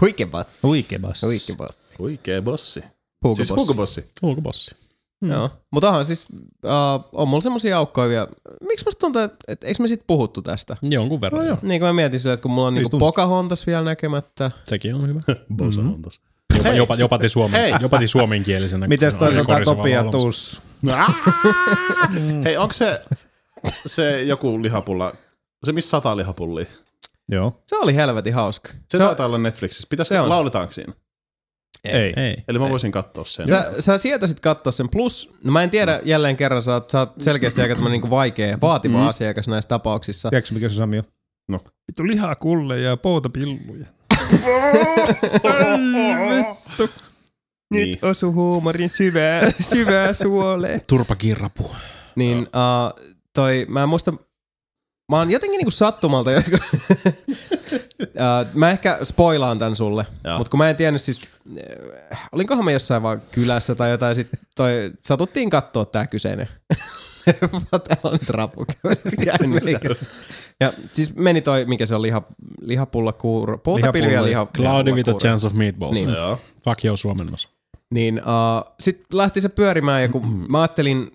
Huikea 0.00 0.26
boss. 0.26 0.62
Huikea 0.62 0.98
bossi. 0.98 1.26
Huikea 1.26 1.56
boss. 1.56 1.78
Huikee 1.98 2.40
bossi. 2.40 2.82
Hugo 3.24 3.34
Siis 3.34 3.48
boss. 3.76 4.00
Hugo 4.22 4.40
bossi. 4.42 4.76
Ulkobossi. 5.22 5.56
Joo. 5.56 5.64
Mutta 5.72 5.88
onhan 5.88 6.04
siis, 6.04 6.26
uh, 6.64 7.08
on 7.12 7.28
mulla 7.28 7.40
semmosia 7.40 7.78
aukkoja 7.78 8.08
vielä. 8.08 8.26
Miksi 8.68 8.84
musta 8.84 8.98
tuntuu, 9.00 9.22
että 9.22 9.36
et, 9.48 9.64
eikö 9.64 9.82
me 9.82 9.88
sit 9.88 10.02
puhuttu 10.06 10.42
tästä? 10.42 10.76
Jonkun 10.82 11.20
verran. 11.20 11.46
No, 11.48 11.58
Niin 11.62 11.80
kuin 11.80 11.88
mä 11.88 11.92
mietin 11.92 12.20
sillä, 12.20 12.34
että 12.34 12.42
kun 12.42 12.50
mulla 12.50 12.66
on 12.68 12.74
niinku 12.74 12.90
tuntia. 12.90 13.06
Pocahontas 13.06 13.66
vielä 13.66 13.84
näkemättä. 13.84 14.50
Sekin 14.64 14.94
on 14.94 15.08
hyvä. 15.08 15.20
Bosa 15.56 15.80
on 15.80 16.02
tossa. 16.02 16.20
Jopa, 16.56 16.68
jopa, 16.76 16.94
jopati, 16.94 17.28
suomen, 17.28 17.74
jopati 17.80 18.08
suomenkielisenä. 18.08 18.88
Mites 18.88 19.14
toi 19.14 19.32
tota 19.32 19.44
Korisova 19.44 19.76
Topi 19.76 19.90
ja 19.90 19.96
laulamassa. 19.96 20.18
Tuus? 20.18 20.62
Hei, 22.44 22.56
onko 22.56 22.74
se, 22.74 23.00
se 23.86 24.22
joku 24.22 24.62
lihapulla, 24.62 25.12
se 25.64 25.72
missä 25.72 25.90
sataa 25.90 26.16
lihapullia? 26.16 26.66
Joo. 27.28 27.62
Se 27.66 27.76
oli 27.76 27.94
helvetin 27.94 28.34
hauska. 28.34 28.68
Se, 28.68 28.78
Se, 28.88 28.98
taitaa 28.98 29.26
olla 29.26 29.38
Netflixissä. 29.38 29.86
Pitäisikö, 29.90 30.14
Se 30.14 30.20
on. 30.20 30.28
lauletaanko 30.28 30.72
siinä? 30.72 30.92
Ei. 31.84 32.12
Ei. 32.16 32.36
Eli 32.48 32.58
mä 32.58 32.70
voisin 32.70 32.92
katsoa 32.92 33.24
sen. 33.24 33.48
sä, 33.48 33.72
sä 33.78 33.98
sietäisit 33.98 34.40
katsoa 34.40 34.72
sen. 34.72 34.88
Plus, 34.88 35.30
no 35.44 35.52
mä 35.52 35.62
en 35.62 35.70
tiedä 35.70 36.00
jälleen 36.04 36.36
kerran, 36.36 36.62
sä 36.62 36.72
oot, 36.72 36.90
sä 36.90 36.98
oot 36.98 37.12
selkeästi 37.18 37.62
aika 37.62 37.74
tämmönen 37.74 37.92
niinku 37.92 38.10
vaikea 38.10 38.46
ja 38.46 38.58
vaativa 38.60 38.98
mm. 38.98 39.06
asiakas 39.06 39.48
näissä 39.48 39.68
tapauksissa. 39.68 40.30
Tiedätkö 40.30 40.54
mikä 40.54 40.68
se 40.68 40.74
Sami 40.74 40.98
on? 40.98 41.04
No. 41.48 41.60
Vittu 41.88 42.06
lihaa 42.06 42.34
kulleja 42.34 42.88
ja 42.88 42.96
poutapilluja. 42.96 43.86
Niin. 47.72 47.98
osu 48.02 48.32
huumorin 48.32 48.88
syvää, 48.88 49.50
syvää 49.60 50.12
suoleen. 50.12 50.80
Turpakirrapu. 50.86 51.70
Niin 52.16 52.38
uh, 52.38 52.46
toi, 53.34 53.66
mä 53.68 53.82
en 53.82 53.88
muista, 53.88 54.12
mä 55.10 55.18
oon 55.18 55.30
jotenkin 55.30 55.58
niinku 55.58 55.70
sattumalta 55.70 56.32
joskus, 56.32 56.60
uh, 58.14 58.54
mä 58.54 58.70
ehkä 58.70 58.98
spoilaan 59.04 59.58
tän 59.58 59.76
sulle, 59.76 60.06
Joo. 60.24 60.38
mutta 60.38 60.50
kun 60.50 60.58
mä 60.58 60.70
en 60.70 60.76
tiennyt 60.76 61.02
siis, 61.02 61.28
äh, 62.12 62.28
olinkohan 62.32 62.64
mä 62.64 62.70
jossain 62.72 63.02
vaan 63.02 63.22
kylässä 63.30 63.74
tai 63.74 63.90
jotain, 63.90 64.16
sit 64.16 64.28
toi, 64.54 64.92
satuttiin 65.04 65.50
katsoa 65.50 65.84
tää 65.84 66.06
kyseinen. 66.06 66.48
Täällä 67.70 68.02
on 68.02 68.12
nyt 68.12 68.30
rapu 68.30 68.66
käynnissä. 69.24 69.80
Ja 70.60 70.72
siis 70.92 71.16
meni 71.16 71.40
toi, 71.40 71.64
mikä 71.64 71.86
se 71.86 71.94
on, 71.94 72.02
liha, 72.02 72.22
lihapulla 72.60 73.12
kuuro, 73.12 73.58
poutapilvi 73.58 74.14
ja 74.14 74.24
liha, 74.24 74.46
Cloudy 74.56 74.90
with 74.92 75.08
a 75.08 75.12
lihapullakuuro. 75.12 75.18
chance 75.18 75.46
of 75.46 75.52
meatballs. 75.52 75.94
Niin. 75.98 76.08
Joo. 76.14 76.38
Fuck 76.64 76.84
you 76.84 76.96
suomennos. 76.96 77.48
Niin 77.90 78.18
uh, 78.18 78.72
sitten 78.80 79.18
lähti 79.18 79.40
se 79.40 79.48
pyörimään 79.48 80.02
ja 80.02 80.08
kun 80.08 80.26
mä 80.52 80.60
ajattelin, 80.60 81.10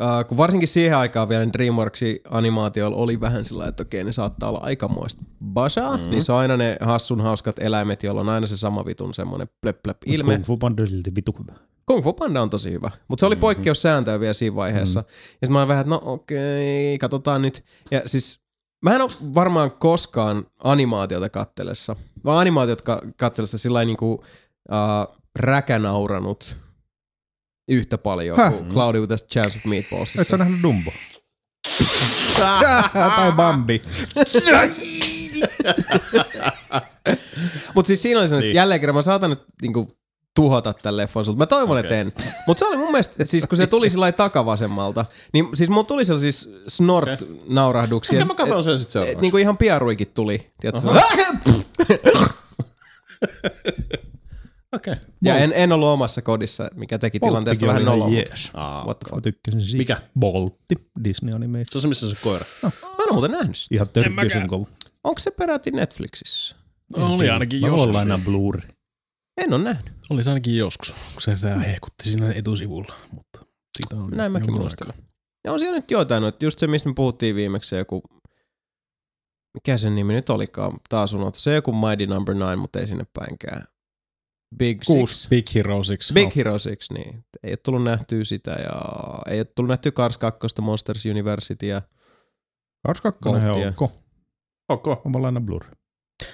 uh, 0.00 0.28
kun 0.28 0.36
varsinkin 0.36 0.68
siihen 0.68 0.96
aikaan 0.96 1.28
vielä 1.28 1.52
DreamWorksin 1.52 2.18
animaatioilla 2.30 2.96
oli 2.96 3.20
vähän 3.20 3.44
sillä 3.44 3.66
että 3.66 3.82
okei 3.82 4.04
ne 4.04 4.12
saattaa 4.12 4.48
olla 4.48 4.60
aikamoista 4.62 5.22
basaa, 5.44 5.96
mm. 5.96 6.10
niin 6.10 6.22
se 6.22 6.32
on 6.32 6.38
aina 6.38 6.56
ne 6.56 6.76
hassun 6.80 7.20
hauskat 7.20 7.58
eläimet, 7.58 8.02
joilla 8.02 8.20
on 8.20 8.28
aina 8.28 8.46
se 8.46 8.56
sama 8.56 8.84
vitun 8.84 9.14
semmonen 9.14 9.48
plöp 9.60 9.82
plöp 9.82 9.96
ilme. 10.06 10.32
Kung 10.32 10.44
Fu 10.44 10.56
Panda 10.56 10.82
on 10.82 10.88
silti 10.88 11.14
vittu 11.14 11.36
hyvä. 11.38 11.58
Kung 11.86 12.02
Fu 12.02 12.12
Panda 12.12 12.42
on 12.42 12.50
tosi 12.50 12.72
hyvä, 12.72 12.90
mutta 13.08 13.20
se 13.20 13.26
oli 13.26 13.36
poikkeussääntöä 13.36 14.20
vielä 14.20 14.32
siinä 14.32 14.56
vaiheessa. 14.56 15.00
Mm. 15.00 15.06
Ja 15.06 15.12
sitten 15.30 15.52
mä 15.52 15.58
olin 15.58 15.68
vähän, 15.68 15.80
että 15.80 15.90
no 15.90 16.00
okei, 16.04 16.98
katsotaan 16.98 17.42
nyt. 17.42 17.64
Ja 17.90 18.02
siis 18.06 18.40
mä 18.84 18.94
en 18.94 19.02
ole 19.02 19.10
varmaan 19.34 19.70
koskaan 19.70 20.46
animaatiota 20.64 21.28
kattellessa, 21.28 21.96
vaan 22.24 22.38
animaatiot 22.38 22.82
ka- 22.82 23.02
kattellessa 23.16 23.58
sillä 23.58 23.84
niinku 23.84 24.12
uh, 24.12 25.16
räkänauranut 25.38 26.67
yhtä 27.68 27.98
paljon 27.98 28.36
Häh? 28.36 28.52
kuin 28.52 28.68
Cloudy 28.68 29.00
with 29.00 29.12
a 29.12 29.16
Chance 29.16 29.58
of 29.58 29.64
Meatballs. 29.64 30.16
Et 30.16 30.28
sä 30.28 30.36
nähnyt 30.36 30.62
Dumbo? 30.62 30.92
tai 33.16 33.32
Bambi. 33.32 33.82
Mutta 37.74 37.86
siis 37.86 38.02
siinä 38.02 38.20
oli 38.20 38.28
sellainen, 38.28 38.48
niin. 38.48 38.54
jälleen 38.54 38.80
kerran 38.80 38.94
mä 38.94 39.02
saatan 39.02 39.30
nyt 39.30 39.42
niinku 39.62 39.98
tuhota 40.34 40.72
tämän 40.72 40.96
leffan 40.96 41.24
sulta. 41.24 41.38
Mä 41.38 41.46
toivon, 41.46 41.78
okay. 41.78 41.90
että 41.90 42.00
en. 42.00 42.12
Mutta 42.46 42.58
se 42.58 42.64
oli 42.64 42.76
mun 42.76 42.90
mielestä, 42.90 43.24
siis 43.24 43.46
kun 43.46 43.58
se 43.58 43.66
tuli 43.66 43.90
sillä 43.90 44.02
lailla 44.02 44.16
takavasemmalta, 44.16 45.04
niin 45.32 45.48
siis 45.54 45.70
mulla 45.70 45.84
tuli 45.84 46.04
sellaisia 46.04 46.32
siis 46.32 46.50
snort-naurahduksia. 46.68 48.16
Okei, 48.16 48.24
mä 48.24 48.34
katson 48.34 48.64
sen 48.64 48.78
sit 48.78 48.90
seuraavaksi. 48.90 49.20
Niin 49.20 49.30
kuin 49.30 49.40
ihan 49.40 49.58
piaruikin 49.58 50.10
tuli. 50.14 50.50
Tiedätkö? 50.60 50.88
Okei. 54.72 54.94
Ja 55.24 55.38
en, 55.38 55.52
en 55.56 55.72
ollut 55.72 55.88
omassa 55.88 56.22
kodissa, 56.22 56.68
mikä 56.74 56.98
teki 56.98 57.20
tilanteesta 57.20 57.66
vähän 57.66 57.84
noloa. 57.84 58.08
Jees. 58.08 58.50
Aa, 58.54 58.84
What 58.84 58.98
the 58.98 59.10
Mä 59.10 59.14
fuck? 59.14 59.22
tykkäsin 59.22 59.60
siitä. 59.60 59.78
Mikä? 59.78 59.96
Boltti. 60.20 60.74
Disney-anime. 61.04 61.64
Se 61.70 61.78
on 61.78 61.82
se, 61.82 61.88
missä 61.88 62.06
on 62.06 62.14
se 62.16 62.22
koira. 62.22 62.44
Mä 62.62 62.68
en 62.82 62.92
ole 63.04 63.12
muuten 63.12 63.30
nähnyt 63.30 63.56
sitä. 63.56 63.74
Ihan 63.74 63.88
törkyisen 63.88 64.46
kova. 64.48 64.66
Onko 65.04 65.18
se 65.18 65.30
peräti 65.30 65.70
Netflixissä? 65.70 66.56
Oli 66.96 67.30
ainakin 67.30 67.60
Mä 67.60 67.66
joskus. 67.66 67.86
olla 67.86 67.98
aina 67.98 68.20
Blu-ray. 68.24 68.68
En 69.36 69.52
ole 69.54 69.62
nähnyt. 69.64 69.92
Oli 70.10 70.24
se 70.24 70.30
ainakin 70.30 70.56
joskus, 70.56 70.92
kun 71.12 71.22
se 71.22 71.36
sitä 71.36 71.58
hehkutti 71.58 72.04
siinä 72.04 72.32
etusivulla. 72.32 72.94
Mutta 73.12 73.44
siitä 73.76 73.96
on 73.96 74.10
Näin 74.10 74.32
mäkin 74.32 74.52
muistelen. 74.54 74.94
Ja 75.44 75.52
on 75.52 75.60
siellä 75.60 75.76
nyt 75.78 75.90
joitain 75.90 76.20
noita, 76.22 76.44
just 76.44 76.58
se 76.58 76.66
mistä 76.66 76.88
me 76.88 76.94
puhuttiin 76.94 77.36
viimeksi, 77.36 77.76
joku, 77.76 78.02
mikä 79.54 79.76
sen 79.76 79.94
nimi 79.94 80.12
nyt 80.14 80.30
olikaan, 80.30 80.72
taas 80.88 81.12
unohtu. 81.12 81.38
Se 81.38 81.54
joku 81.54 81.72
Mighty 81.72 82.06
Number 82.06 82.34
9, 82.34 82.58
mutta 82.58 82.78
ei 82.80 82.86
sinne 82.86 83.04
päinkään. 83.14 83.62
Big 84.56 84.80
Kuusi. 84.86 85.14
Six. 85.14 85.28
Big 85.28 85.54
Hero 85.54 85.76
6. 85.76 86.14
Big 86.14 86.36
Hero 86.36 86.52
6, 86.52 86.94
niin. 86.94 87.24
Ei 87.42 87.50
ole 87.50 87.56
tullut 87.56 87.84
nähtyä 87.84 88.24
sitä 88.24 88.50
ja 88.50 88.80
ei 89.30 89.38
ole 89.38 89.44
tullut 89.44 89.68
nähtyä 89.68 89.92
Cars 89.92 90.18
2, 90.18 90.38
Monsters 90.60 91.06
University 91.06 91.66
ja 91.66 91.82
22 92.86 93.46
Bolttia. 93.46 93.68
on 93.68 93.74
ok. 94.68 94.86
Ok. 94.86 95.04
Mä 95.04 95.26
aina 95.26 95.40
Blu-ray. 95.40 95.70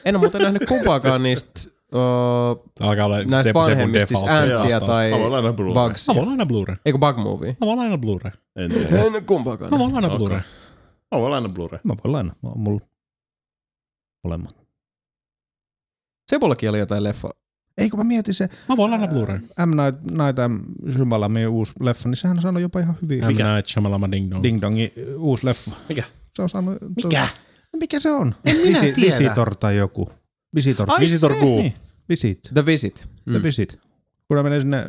en 0.04 0.16
ole 0.16 0.20
muuten 0.20 0.42
nähnyt 0.42 0.62
kumpaakaan 0.68 1.22
niistä 1.22 1.60
uh, 1.94 2.86
Alkaa 2.88 3.06
olla 3.06 3.24
näistä 3.24 3.42
se, 3.42 3.54
vanhemmista, 3.54 4.06
siis 4.06 4.20
default 4.20 4.50
Antsia 4.50 4.80
tai 4.80 5.10
Mä 5.10 5.18
voin 5.18 5.34
aina 5.34 5.52
Blu-ray. 5.52 5.74
Bugs. 5.74 6.08
Mä 6.08 6.14
voin 6.14 6.28
aina 6.28 6.44
Blu-ray. 6.44 6.76
Eikö 6.86 6.98
Bug 6.98 7.16
Movie? 7.16 7.56
Mä 7.60 7.66
voin 7.66 7.78
aina 7.78 7.96
Blu-ray. 7.96 8.32
En 8.56 8.70
tiedä. 8.70 9.20
Kumpaakaan. 9.26 9.70
Mä 9.70 9.78
voin 9.78 9.94
aina. 9.94 10.08
Blu-ray. 10.08 10.40
Mä 11.14 11.20
voin 11.20 11.32
aina 11.32 11.48
Blu-ray. 11.48 11.78
Mä 11.84 11.94
voin 12.04 12.32
oon 12.42 12.60
mulla 12.60 12.80
molemmat. 14.24 14.64
Sepullakin 16.30 16.70
oli 16.70 16.78
jotain 16.78 17.04
leffa. 17.04 17.30
Ei 17.78 17.90
kun 17.90 18.00
mä 18.00 18.04
mietin 18.04 18.34
se 18.34 18.46
Mä 18.68 18.76
voin 18.76 18.92
aina 18.92 19.06
Blu-ray. 19.06 19.38
M. 19.66 19.70
Night, 19.70 20.00
Night 20.10 20.38
M. 20.48 20.90
Shyamalan 20.92 21.32
uusi 21.48 21.72
leffa, 21.80 22.08
niin 22.08 22.16
sehän 22.16 22.36
on 22.36 22.42
saanut 22.42 22.62
jopa 22.62 22.80
ihan 22.80 22.94
hyvin. 23.02 23.18
M. 23.24 23.26
Night 23.28 23.66
Shyamalama 23.66 24.10
Ding 24.10 24.30
Dong. 24.30 24.42
Ding 24.42 24.60
Dongi 24.60 24.92
uusi 25.18 25.46
leffa. 25.46 25.70
Mikä? 25.88 26.02
Se 26.36 26.42
on 26.42 26.48
saanut... 26.48 26.76
Mikä? 26.96 27.28
No 27.72 27.78
Mikä 27.78 28.00
se 28.00 28.10
on? 28.10 28.34
En 28.44 28.56
minä 28.56 28.68
Visi, 28.80 28.92
tiedä. 28.92 29.00
Visitor 29.16 29.54
tai 29.54 29.76
joku. 29.76 30.08
Visitor. 30.54 30.86
Ai 30.90 31.00
Visitor 31.00 31.32
se. 31.32 31.40
Niin. 31.40 31.74
Visit. 32.08 32.40
The 32.54 32.66
Visit. 32.66 33.08
The 33.32 33.42
Visit. 33.42 33.78
Kun 34.28 34.36
ne 34.36 34.42
menee 34.42 34.60
sinne 34.60 34.84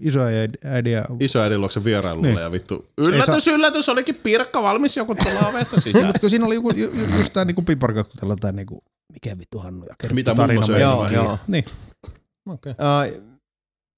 isoäidin 0.00 0.92
ja... 0.92 1.04
Isoäidin 1.20 1.60
luokse 1.60 1.84
vierailulle 1.84 2.28
Niin. 2.28 2.40
ja 2.40 2.52
vittu. 2.52 2.86
Yllätys, 2.98 3.46
yllätys, 3.48 3.88
olikin 3.88 4.14
piirakka 4.14 4.62
valmis 4.62 4.96
joku 4.96 5.14
tuolla 5.14 5.40
ovesta 5.48 5.80
sisään. 5.80 6.06
mutta 6.06 6.28
siinä 6.28 6.46
oli 6.46 6.54
joku, 6.54 6.70
ju, 6.70 6.90
ju, 6.92 7.16
just 7.16 7.32
tää 7.32 7.44
niinku 7.44 7.62
piparkakkutella 7.62 8.36
tai 8.36 8.52
niinku, 8.52 8.84
mikä 9.12 9.38
vittu 9.38 9.58
Hannu 9.58 9.84
ja 9.88 9.94
kertoo 9.98 10.14
Mitä 10.14 10.34
tarina 10.34 10.60
mummo 10.60 10.66
söi? 10.66 10.74
meille. 10.78 11.14
Joo, 11.14 11.24
joo. 11.24 11.38
Niin. 11.48 11.64
Okei. 12.48 12.72
Uh, 12.72 13.22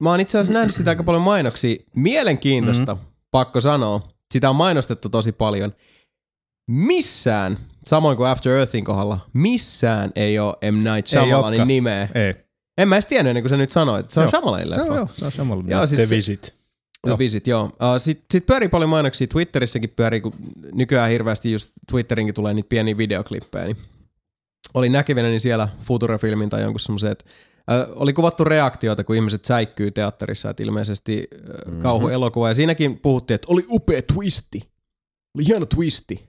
mä 0.03 0.11
oon 0.11 0.21
itse 0.21 0.39
asiassa 0.39 0.53
nähnyt 0.53 0.75
sitä 0.75 0.91
aika 0.91 1.05
paljon 1.05 1.23
mainoksia. 1.23 1.77
Mielenkiintoista, 1.97 2.95
mm-hmm. 2.95 3.09
pakko 3.31 3.61
sanoa. 3.61 4.09
Sitä 4.35 4.51
on 4.51 4.57
mainostettu 4.57 5.09
tosi 5.09 5.33
paljon. 5.33 5.73
Missään, 6.71 7.59
samoin 7.87 8.17
kuin 8.17 8.29
After 8.29 8.53
Earthin 8.53 8.85
kohdalla, 8.85 9.21
missään 9.33 10.13
ei 10.17 10.39
ole 10.39 10.57
M. 10.71 10.75
Night 10.75 11.07
Shyamalanin 11.07 11.45
olekaan. 11.45 11.69
nimeä. 11.69 12.09
Ei. 12.15 12.35
En 12.79 12.89
mä 12.89 12.95
edes 12.97 13.07
tiennyt 13.07 13.31
ennen 13.31 13.43
kuin 13.43 13.51
sä 13.51 13.57
nyt 13.57 13.71
sanoit, 13.71 14.11
se 14.11 14.21
on. 14.21 14.29
Shyamalanin 14.29 14.71
leffa. 14.71 14.95
joo, 14.95 15.09
se 15.13 15.25
on 15.25 15.33
samalla. 15.33 15.65
Joo, 15.67 15.87
siis 15.87 16.09
The 16.09 16.17
Visit. 16.17 16.41
The 16.41 17.11
Joo. 17.11 17.19
Visit, 17.19 17.47
joo. 17.47 17.65
Uh, 17.65 17.71
Sitten 17.99 18.27
sit 18.31 18.47
pyörii 18.47 18.69
paljon 18.69 18.91
mainoksia 18.91 19.27
Twitterissäkin 19.27 19.91
pyörii, 19.91 20.21
kun 20.21 20.33
nykyään 20.73 21.11
hirveästi 21.11 21.53
just 21.53 21.73
Twitterinkin 21.91 22.35
tulee 22.35 22.55
niitä 22.55 22.69
pieniä 22.69 22.97
videoklippejä. 22.97 23.65
Niin 23.65 23.77
oli 24.75 24.89
näkevinäni 24.89 25.41
siellä 25.41 25.69
Future-filmin 25.81 26.49
tai 26.49 26.63
jonkun 26.63 26.81
semmoisen, 26.81 27.13
että 27.13 27.25
äh, 27.73 27.87
oli 27.95 28.13
kuvattu 28.13 28.45
reaktioita, 28.45 29.05
kun 29.05 29.17
ihmiset 29.17 29.45
säikkyy 29.45 29.91
teatterissa, 29.91 30.51
että 30.51 30.63
ilmeisesti 30.63 31.29
äh, 31.33 31.41
mm-hmm. 31.67 31.83
kauhuelokuva. 31.83 32.49
Ja 32.49 32.55
siinäkin 32.55 32.99
puhuttiin, 32.99 33.35
että 33.35 33.49
oli 33.51 33.65
upea 33.69 34.03
twisti. 34.03 34.61
Oli 35.37 35.47
hieno 35.47 35.67
twisti. 35.67 36.29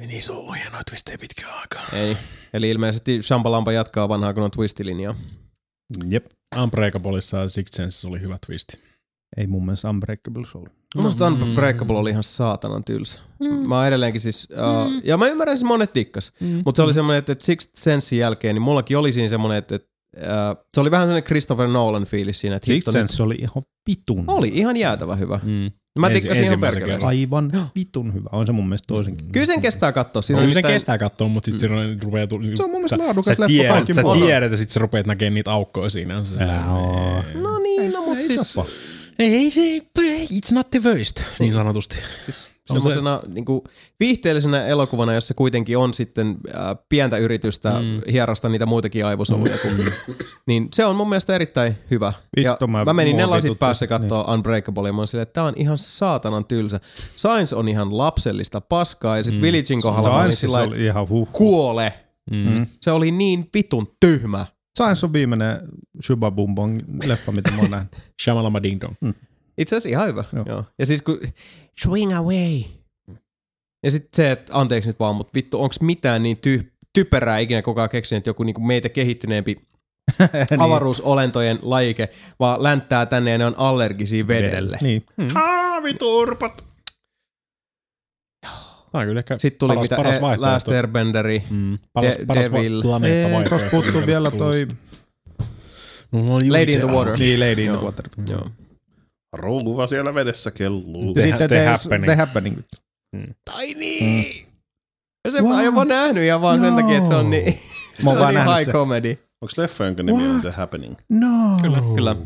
Ei 0.00 0.06
niin 0.06 0.22
se 0.22 0.32
on 0.32 0.38
ollut 0.38 0.56
hienoja 0.56 0.82
twistejä 0.90 1.18
pitkään 1.18 1.58
aikaa. 1.58 1.82
Ei. 1.92 2.16
Eli 2.52 2.70
ilmeisesti 2.70 3.22
Shampalampa 3.22 3.72
jatkaa 3.72 4.08
vanhaa 4.08 4.34
kun 4.34 4.42
on 4.42 4.50
twistilinjaa. 4.50 5.14
Jep. 6.08 6.26
Unbreakableissa 6.62 7.36
ja 7.36 7.48
Sixth 7.48 7.76
Sense 7.76 8.08
oli 8.08 8.20
hyvä 8.20 8.36
twisti. 8.46 8.82
Ei 9.36 9.46
mun 9.46 9.64
mielestä 9.64 9.90
Unbreakables 9.90 10.54
ollut. 10.54 10.72
Musta 10.94 11.26
Unbreakable 11.26 11.96
oli 11.96 12.10
ihan 12.10 12.22
saatanan 12.22 12.84
tylsä. 12.84 13.20
Mm. 13.40 13.68
Mä 13.68 13.76
oon 13.76 13.86
edelleenkin 13.86 14.20
siis, 14.20 14.48
uh, 14.50 15.00
ja 15.04 15.16
mä 15.16 15.26
ymmärrän 15.26 15.58
siis 15.58 15.68
monet 15.68 15.94
dikkas, 15.94 16.32
mm. 16.40 16.62
mutta 16.64 16.76
se 16.76 16.82
oli 16.82 16.94
semmoinen, 16.94 17.18
että, 17.18 17.32
että 17.32 17.44
Sixth 17.44 17.72
Sensein 17.76 18.20
jälkeen, 18.20 18.54
niin 18.54 18.62
mullakin 18.62 18.98
oli 18.98 19.12
siinä 19.12 19.28
semmoinen, 19.28 19.58
että, 19.58 19.74
että 19.74 19.88
se 20.74 20.80
oli 20.80 20.90
vähän 20.90 21.04
semmoinen 21.04 21.24
Christopher 21.24 21.68
Nolan 21.68 22.04
fiilis 22.04 22.40
siinä, 22.40 22.56
että 22.56 22.66
Sixth 22.66 22.90
Sense 22.92 23.22
oli 23.22 23.34
ihan 23.34 23.62
vitun. 23.90 24.24
oli 24.28 24.48
ihan 24.54 24.76
jäätävä 24.76 25.16
hyvä. 25.16 25.40
Mm. 25.42 25.70
Mä 25.98 26.06
Ensi- 26.06 26.14
dikkasin 26.14 26.44
ihan 26.44 26.60
perkeleesti. 26.60 27.06
Aivan 27.06 27.52
vitun 27.76 28.14
hyvä. 28.14 28.28
On 28.32 28.46
se 28.46 28.52
mun 28.52 28.68
mielestä 28.68 28.86
toisenkin. 28.88 29.32
Kyllä 29.32 29.46
sen 29.46 29.62
kestää 29.62 29.92
katsoa. 29.92 30.22
Siinä 30.22 30.36
No, 30.36 30.40
on 30.40 30.44
kyllä 30.44 30.52
se 30.52 30.58
nimittäin- 30.58 30.74
kestää 30.74 30.98
katsoa, 30.98 31.28
mutta 31.28 31.50
sitten 31.50 31.68
siinä 31.70 31.96
rupeaa 32.04 32.26
tuli... 32.26 32.56
Se 32.56 32.62
on 32.62 32.70
mun 32.70 32.78
mielestä 32.80 32.96
sä, 32.96 33.04
laadukas 33.04 33.26
sä 33.26 33.30
leffa 33.32 33.46
tiedät, 33.46 33.72
kaikin 33.76 33.94
sä 33.94 34.02
tiedät, 34.24 34.50
ja 34.50 34.56
sitten 34.56 34.72
sä 34.74 34.80
rupeat 34.80 35.06
näkemään 35.06 35.34
niitä 35.34 35.50
aukkoja 35.52 35.90
siinä. 35.90 36.18
On 36.18 36.26
se 36.26 36.36
sellainen, 36.38 36.66
Joo. 36.66 37.22
No 37.34 37.58
niin, 37.58 37.92
no 37.92 38.02
mut 38.02 38.16
Ei 38.16 38.22
siis, 38.22 38.52
soppa. 38.52 38.70
Ei, 39.20 39.50
se, 39.50 39.60
it's 40.32 40.54
not 40.54 40.70
the 40.70 40.80
worst, 40.84 41.22
niin 41.38 41.52
sanotusti. 41.52 41.96
siis 42.22 42.50
semmoisena 42.66 43.20
niinku, 43.26 43.64
viihteellisenä 44.00 44.66
elokuvana, 44.66 45.14
jossa 45.14 45.34
kuitenkin 45.34 45.78
on 45.78 45.94
sitten 45.94 46.26
äh, 46.28 46.76
pientä 46.88 47.16
yritystä 47.16 47.70
mm. 47.70 48.00
hierasta 48.12 48.48
niitä 48.48 48.66
muitakin 48.66 49.06
aivosoluja. 49.06 49.56
Mm. 49.64 49.92
niin 50.46 50.68
se 50.74 50.84
on 50.84 50.96
mun 50.96 51.08
mielestä 51.08 51.34
erittäin 51.34 51.76
hyvä. 51.90 52.12
Vittu, 52.36 52.56
ja 52.60 52.66
mä- 52.66 52.84
mä 52.84 52.92
menin 52.92 53.16
ne 53.16 53.26
lasit 53.26 53.58
päässä 53.58 53.86
katsoa 53.86 54.22
niin. 54.22 54.30
Unbreakable 54.30 54.88
ja 54.88 54.92
mä 54.92 55.06
silleen, 55.06 55.22
että 55.22 55.32
tää 55.32 55.44
on 55.44 55.54
ihan 55.56 55.78
saatanan 55.78 56.44
tylsä. 56.44 56.80
Science 57.16 57.56
on 57.56 57.68
ihan 57.68 57.98
lapsellista 57.98 58.60
paskaa 58.60 59.16
ja 59.16 59.24
sit 59.24 59.34
mm. 59.34 59.42
Villagein 59.42 59.82
kohdalla 59.82 60.10
mä 60.10 60.22
olin 60.22 60.36
Science 60.36 60.74
sillä 60.74 60.86
ihan 60.86 61.08
huh. 61.08 61.28
kuole. 61.32 61.92
Mm. 62.30 62.66
Se 62.80 62.90
oli 62.90 63.10
niin 63.10 63.50
vitun 63.54 63.96
tyhmä. 64.00 64.46
Science 64.80 65.06
on 65.06 65.12
viimeinen 65.12 65.58
Shuba 66.06 66.30
Bumbong 66.30 66.80
leffa, 67.04 67.32
mitä 67.32 67.50
mä 67.50 67.58
oon 67.60 67.70
nähnyt. 67.70 67.92
Shamalama 68.22 68.62
Ding 68.62 68.80
Dong. 68.80 69.14
Itse 69.58 69.76
asiassa 69.76 69.88
ihan 69.88 70.08
hyvä. 70.08 70.24
Joo. 70.32 70.44
Joo. 70.46 70.64
Ja 70.78 70.86
siis 70.86 71.02
kun 71.02 71.20
swing 71.80 72.16
away. 72.16 72.62
Ja 73.84 73.90
sitten 73.90 74.08
se, 74.12 74.30
että 74.30 74.52
anteeksi 74.58 74.88
nyt 74.88 75.00
vaan, 75.00 75.16
mutta 75.16 75.30
vittu, 75.34 75.62
onks 75.62 75.80
mitään 75.80 76.22
niin 76.22 76.36
ty- 76.36 76.70
typerää 76.92 77.38
ikinä 77.38 77.62
koko 77.62 77.80
ajan 77.80 77.90
keksinyt, 77.90 78.18
että 78.20 78.30
joku 78.30 78.42
niinku 78.42 78.60
meitä 78.60 78.88
kehittyneempi 78.88 79.56
niin. 80.50 80.60
avaruusolentojen 80.60 81.58
lajike, 81.62 82.08
vaan 82.40 82.62
länttää 82.62 83.06
tänne 83.06 83.30
ja 83.30 83.38
ne 83.38 83.46
on 83.46 83.54
allergisia 83.56 84.28
vedelle. 84.28 84.78
Niin. 84.82 85.04
Aaviturpat. 85.34 86.69
Tämä 88.92 89.02
on 89.02 89.06
kyllä 89.08 89.18
ehkä 89.18 89.38
Sitten 89.38 89.58
tuli 89.58 89.74
paras, 89.74 89.84
mitä 89.84 89.96
paras 89.96 90.16
e-. 90.16 90.36
Last 90.40 90.68
Airbenderi. 90.68 91.42
Mm. 91.50 91.78
Paras, 91.92 92.18
De- 92.18 92.24
paras 92.26 92.46
Devil. 92.52 92.78
va- 92.78 92.82
planeetta 92.82 93.34
vaihtoehto. 93.34 93.50
tosta 93.50 93.70
puuttuu 93.70 94.06
vielä 94.06 94.30
toi 94.30 94.66
No, 96.12 96.18
no, 96.22 96.34
Lady 96.34 96.62
in 96.62 96.70
se 96.72 96.78
the 96.78 96.84
on. 96.86 96.92
Water. 96.94 97.18
niin, 97.18 97.40
Lady 97.40 97.62
in 97.64 97.72
the 97.72 97.84
Water. 97.84 98.08
Joo. 98.28 98.46
Rouva 99.36 99.86
siellä 99.86 100.14
vedessä 100.14 100.50
kelluu. 100.50 101.14
Te- 101.14 101.22
Sitten 101.22 101.38
The 101.38 101.48
The, 101.48 101.64
Happening. 101.66 102.04
The 102.04 102.14
Happening. 102.14 102.58
Tai 103.44 103.74
niin! 103.74 104.44
Mm. 105.26 105.30
Se 105.32 105.40
Wow. 105.40 105.48
mä 105.50 105.54
oon 105.56 105.64
jopa 105.64 105.84
nähnyt 105.84 106.24
ihan 106.24 106.40
vaan 106.40 106.60
sen 106.60 106.70
No. 106.70 106.80
takia, 106.80 106.96
että 106.96 107.08
se 107.08 107.14
on 107.14 107.30
niin, 107.30 107.58
se 108.04 108.10
on 108.10 108.18
vaan 108.18 108.34
niin 108.34 108.44
high 108.46 108.64
sen. 108.64 108.72
comedy. 108.72 109.10
Onko 109.42 109.52
leffa, 109.56 109.84
jonka 109.86 110.02
nimi 110.02 110.28
on? 110.28 110.40
The 110.40 110.50
Happening? 110.50 110.94
No. 111.10 111.28
Kyllä, 111.62 111.78
kyllä. 111.94 112.16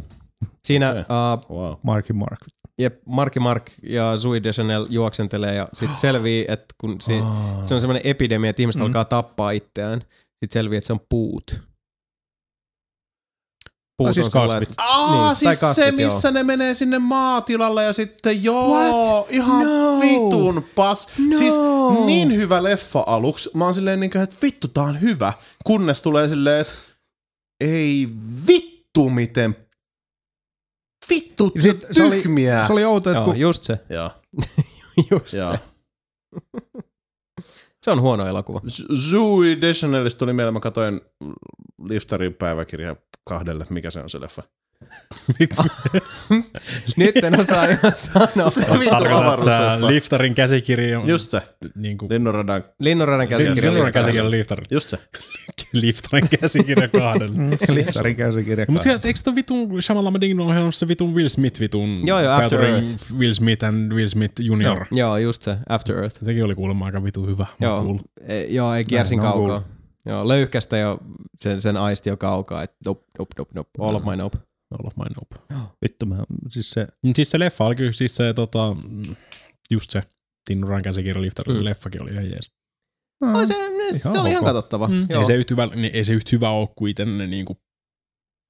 Siinä 0.64 0.90
Okei. 0.90 1.02
uh, 1.50 1.56
Wow. 1.56 1.74
Marky 1.82 2.12
Mark. 2.12 2.40
Jep, 2.79 3.03
Marki 3.07 3.41
Mark 3.41 3.70
ja 3.83 4.16
Zooey 4.16 4.43
Deschanel 4.43 4.87
juoksentelee 4.91 5.55
ja 5.55 5.68
sitten 5.75 5.99
selvii, 5.99 6.45
että 6.49 6.75
kun 6.79 7.01
si- 7.01 7.22
se 7.66 7.75
on 7.75 7.81
semmoinen 7.81 8.07
epidemia, 8.07 8.51
että 8.51 8.62
ihmiset 8.62 8.81
mm. 8.81 8.87
alkaa 8.87 9.05
tappaa 9.05 9.51
itseään, 9.51 10.01
sitten 10.01 10.51
selvii, 10.53 10.79
että 10.79 10.87
se 10.87 10.93
on 10.93 11.01
puut. 11.09 11.61
Puut 13.97 14.07
Tai 14.07 14.14
siis 14.14 14.27
on 14.37 14.49
kasvit. 14.49 14.68
että- 14.70 14.83
Aa, 14.83 15.27
Niin, 15.27 15.37
siis 15.37 15.61
kasvit, 15.61 15.85
se, 15.85 15.93
missä 15.93 16.29
joo. 16.29 16.33
ne 16.33 16.43
menee 16.43 16.75
sinne 16.75 16.99
maatilalle 16.99 17.85
ja 17.85 17.93
sitten 17.93 18.45
joo, 18.45 18.68
What? 18.68 19.27
ihan 19.31 19.64
No. 19.64 20.01
vitun 20.01 20.64
pas. 20.75 21.09
No. 21.31 21.39
Siis 21.39 21.55
niin 22.07 22.37
hyvä 22.37 22.62
leffa 22.62 23.05
aluksi. 23.07 23.51
Mä 23.55 23.64
oon 23.64 23.75
silleen 23.75 24.01
niin 24.01 24.11
kuin, 24.11 24.22
että 24.22 24.37
vittu 24.43 24.68
tää 24.68 24.85
on 24.85 25.01
hyvä. 25.01 25.33
Kunnes 25.64 26.03
tulee 26.03 26.29
silleen, 26.29 26.61
että 26.61 26.72
ei 27.61 28.09
vittu 28.47 29.11
miten 29.11 29.57
vittu 31.11 31.52
sit 31.59 31.84
se 31.92 32.02
oli- 32.05 32.11
tyhmiä. 32.22 32.64
Se 32.66 32.72
oli 32.72 32.84
outo, 32.84 33.11
että 33.11 33.18
Joo, 33.18 33.24
kun 33.26 33.36
just 33.40 33.64
se. 33.64 33.78
Joo, 33.90 34.11
Just 35.11 35.34
joo. 35.34 35.46
se. 35.52 35.59
Se 37.84 37.90
on 37.90 38.00
huono 38.00 38.26
elokuva. 38.26 38.61
Zooey 39.11 39.61
Deschanelista 39.61 40.18
tuli 40.18 40.32
mieleen, 40.32 40.55
mä 40.55 40.61
katsoin 40.61 41.00
Liftarin 41.84 42.34
päiväkirja 42.34 42.96
kahdelle. 43.24 43.66
Mikä 43.70 43.90
se 43.90 44.00
on 44.00 44.11
se 44.11 44.20
leffa? 44.20 44.42
Nyt 46.97 47.16
en 47.16 47.41
osaa 47.41 47.64
ihan 47.64 47.93
sanoa. 47.95 48.51
Se 48.51 48.61
vittu 48.61 48.95
avaruusleffa. 48.95 49.87
Liftarin 49.87 50.35
käsikirja? 50.35 51.03
Just 51.07 51.31
se. 51.31 51.43
Niin 51.75 51.99
kuin, 51.99 52.09
Linnunradan. 52.09 52.64
Linnunradan 52.81 53.29
käsikirja. 53.29 53.75
Liftarin 53.75 53.93
käsikirja 53.93 54.31
Liftarin. 54.31 54.66
Just 54.70 54.89
se. 54.89 54.99
Liftarin 55.72 56.29
käsikirja 56.41 56.89
kahdelle. 56.89 57.57
Liftarin 57.68 58.16
käsikirja. 58.16 58.66
Mutta 58.68 58.91
eikö 58.91 59.20
toi 59.25 59.35
vitun 59.35 59.83
Shamalama 59.83 60.20
Ding 60.20 60.41
on 60.41 60.47
ohjannut 60.47 60.75
se 60.75 60.89
vitun 60.89 61.14
Will 61.14 61.29
Smith 61.29 61.61
vitun 61.61 62.01
Joo, 62.07 62.20
joo, 62.20 62.33
After 62.33 62.64
Earth. 62.64 63.12
Will 63.18 63.35
Smith 63.35 63.64
and 63.64 63.93
Will 63.93 64.09
Smith 64.09 64.35
Junior. 64.41 64.87
Joo, 64.93 65.16
just 65.16 65.43
se. 65.43 65.57
After 65.68 65.97
Earth. 65.97 66.25
Sekin 66.25 66.45
oli 66.45 66.55
kuulemma 66.55 66.87
aika 66.87 67.05
vitu 67.05 67.27
hyvä. 67.27 67.47
Joo, 67.61 67.97
joo 68.49 68.75
ei 68.75 68.85
kiersin 68.85 69.20
kaukaa. 69.20 69.62
Joo, 70.07 70.29
löyhkästä 70.29 70.77
jo 70.77 70.99
sen, 71.39 71.61
sen 71.61 71.77
aisti 71.77 72.09
jo 72.09 72.16
kaukaa, 72.16 72.62
että 72.62 72.77
nope, 72.87 73.05
nope, 73.18 73.35
nope, 73.39 73.51
nope, 73.55 73.70
all 73.79 73.95
of 73.95 74.05
my 74.05 74.16
nope. 74.16 74.39
All 74.79 74.87
of 74.87 74.97
my 74.97 75.05
nope. 75.16 75.57
Vittu, 75.83 76.07
mä, 76.07 76.16
siis 76.51 76.70
se, 76.70 76.87
Mut 77.03 77.16
Siis 77.16 77.31
se 77.31 77.39
leffa 77.39 77.64
oli 77.64 77.77
kyllä 77.77 77.93
siis 77.93 78.16
se 78.16 78.35
tota, 78.35 78.77
mm, 78.89 79.16
just 79.70 79.91
se 79.91 80.03
Tinnuran 80.45 80.83
käsikirja 80.83 81.22
Mm. 81.49 81.64
leffakin 81.64 82.03
oli 82.03 82.11
ihan 82.11 82.31
jees. 82.31 82.51
Oli 83.35 83.47
se, 83.47 83.55
se 83.93 84.09
Ihan 84.09 84.20
oli 84.20 84.31
ihan 84.31 84.45
katsottava. 84.45 84.89
Mm. 84.89 85.07
Joo. 85.11 85.20
Ei, 85.20 85.27
se 85.27 85.35
yhtä 85.35 85.53
hyvä, 85.55 85.66
niin 85.66 85.91
ei 85.95 86.05
se 86.05 86.12
yhtä 86.12 86.31
hyvä 86.33 86.51
ole 86.51 86.68
kuin 86.77 86.91
itse 86.91 87.05
ne 87.05 87.27
niinku 87.27 87.61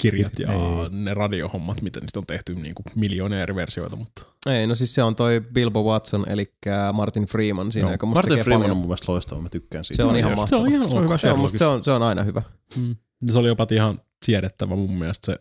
kirjat 0.02 0.38
ja 0.38 0.48
Ei. 0.52 0.58
ne 0.90 1.14
radiohommat, 1.14 1.82
mitä 1.82 2.00
niistä 2.00 2.18
on 2.18 2.26
tehty 2.26 2.54
niinku 2.54 2.82
miljoonia 2.96 3.40
eri 3.40 3.54
versioita, 3.54 3.96
mutta 3.96 4.22
Ei, 4.46 4.66
no 4.66 4.74
siis 4.74 4.94
se 4.94 5.02
on 5.02 5.16
toi 5.16 5.40
Bilbo 5.54 5.82
Watson, 5.82 6.24
eli 6.28 6.44
Martin 6.92 7.26
Freeman 7.26 7.72
siinä, 7.72 7.88
Joo. 7.88 7.92
joka 7.94 8.06
musta 8.06 8.22
Martin 8.22 8.44
Freeman 8.44 8.56
on 8.56 8.62
paljon. 8.62 8.76
mun 8.76 8.86
mielestä 8.86 9.12
loistava, 9.12 9.40
mä 9.40 9.48
tykkään 9.48 9.84
siitä. 9.84 10.02
Se 10.02 10.08
on 10.08 10.16
ihan 10.16 10.30
se 10.32 10.36
mahtava. 10.36 10.62
on 10.62 10.72
ihan 10.72 10.90
se 10.90 10.96
on 10.96 11.04
hyvä. 11.04 11.18
Se 11.18 11.30
on, 11.32 11.48
se 11.58 11.64
on, 11.66 11.84
se 11.84 11.90
on 11.90 12.02
aina 12.02 12.22
hyvä. 12.22 12.42
Mm. 12.76 12.96
Se 13.32 13.38
oli 13.38 13.48
jopa 13.48 13.66
ihan 13.70 14.00
siedettävä 14.24 14.76
mun 14.76 14.98
mielestä 14.98 15.26
se 15.26 15.36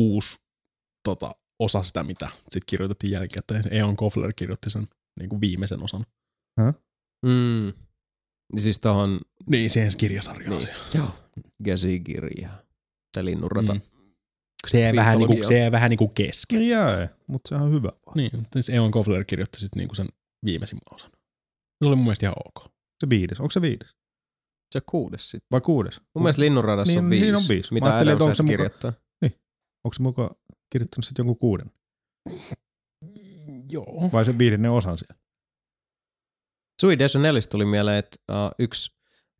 uusi 0.00 0.38
tota, 1.04 1.30
osa 1.58 1.82
sitä, 1.82 2.02
mitä 2.04 2.28
sitten 2.40 2.62
kirjoitettiin 2.66 3.12
jälkikäteen. 3.12 3.64
Eon 3.70 3.96
Kofler 3.96 4.32
kirjoitti 4.36 4.70
sen 4.70 4.84
niin 5.20 5.28
kuin 5.28 5.40
viimeisen 5.40 5.84
osan. 5.84 6.06
Mm. 7.26 7.72
Niin 8.52 8.62
siis 8.62 8.80
tohon, 8.80 9.20
Niin, 9.46 9.70
siihen 9.70 9.90
kirjasarjaan. 9.96 10.58
niin. 10.58 10.68
Niin. 10.68 11.02
joo, 11.02 11.14
käsikirja. 11.64 12.50
Se 13.16 13.24
linnunrata. 13.24 13.74
Mm. 13.74 13.80
Se 14.66 14.80
jäi 14.80 14.96
vähän, 14.96 15.18
niinku, 15.18 15.46
se 15.48 15.58
jäi 15.58 15.72
vähän 15.72 15.90
niinku 15.90 16.08
kesken. 16.08 16.58
niin 16.58 16.70
jäi, 16.70 17.08
mutta 17.26 17.48
se 17.48 17.54
on 17.54 17.70
hyvä 17.72 17.88
vaan. 18.06 18.16
Niin, 18.16 18.30
siis 18.52 18.68
Eon 18.70 18.90
Kofler 18.90 19.24
kirjoitti 19.24 19.60
sitten 19.60 19.80
niinku 19.80 19.94
sen 19.94 20.08
viimeisimmän 20.44 20.94
osan. 20.94 21.10
Se 21.84 21.88
oli 21.88 21.96
mun 21.96 22.04
mielestä 22.04 22.26
ihan 22.26 22.34
ok. 22.46 22.72
Se 23.00 23.08
viides, 23.08 23.40
onko 23.40 23.50
se 23.50 23.62
viides? 23.62 23.88
Se 24.74 24.80
kuudes 24.86 25.30
sitten. 25.30 25.46
Vai 25.50 25.60
kuudes? 25.60 26.00
Mun 26.14 26.22
mielestä 26.22 26.42
linnunradassa 26.42 26.92
Niin, 26.92 27.04
on 27.04 27.10
viisi. 27.10 27.24
siinä 27.24 27.38
on 27.38 27.44
viisi. 27.48 27.74
Mitä 27.74 27.96
Adam 27.96 28.12
onko 28.12 28.28
se 28.28 28.34
Sandler 28.34 28.44
muka- 28.44 28.50
kirjoittaa. 28.52 28.92
Onko 29.84 29.94
se 29.94 30.02
mukaan 30.02 30.30
kirjoittanut 30.72 31.04
sitten 31.04 31.22
jonkun 31.22 31.38
kuuden? 31.38 31.70
Joo. 33.68 34.10
Vai 34.12 34.24
sen 34.24 34.38
viidennen 34.38 34.70
osan 34.70 34.98
siellä? 34.98 35.20
Sui 36.80 36.98
Deschanelista 36.98 37.50
tuli 37.50 37.64
mieleen, 37.64 37.96
että 37.96 38.16
uh, 38.30 38.50
yksi 38.58 38.90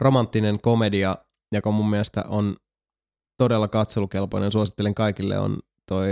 romanttinen 0.00 0.60
komedia, 0.60 1.16
joka 1.54 1.70
mun 1.70 1.90
mielestä 1.90 2.24
on 2.28 2.56
todella 3.42 3.68
katselukelpoinen, 3.68 4.52
suosittelen 4.52 4.94
kaikille, 4.94 5.38
on 5.38 5.58
toi 5.86 6.08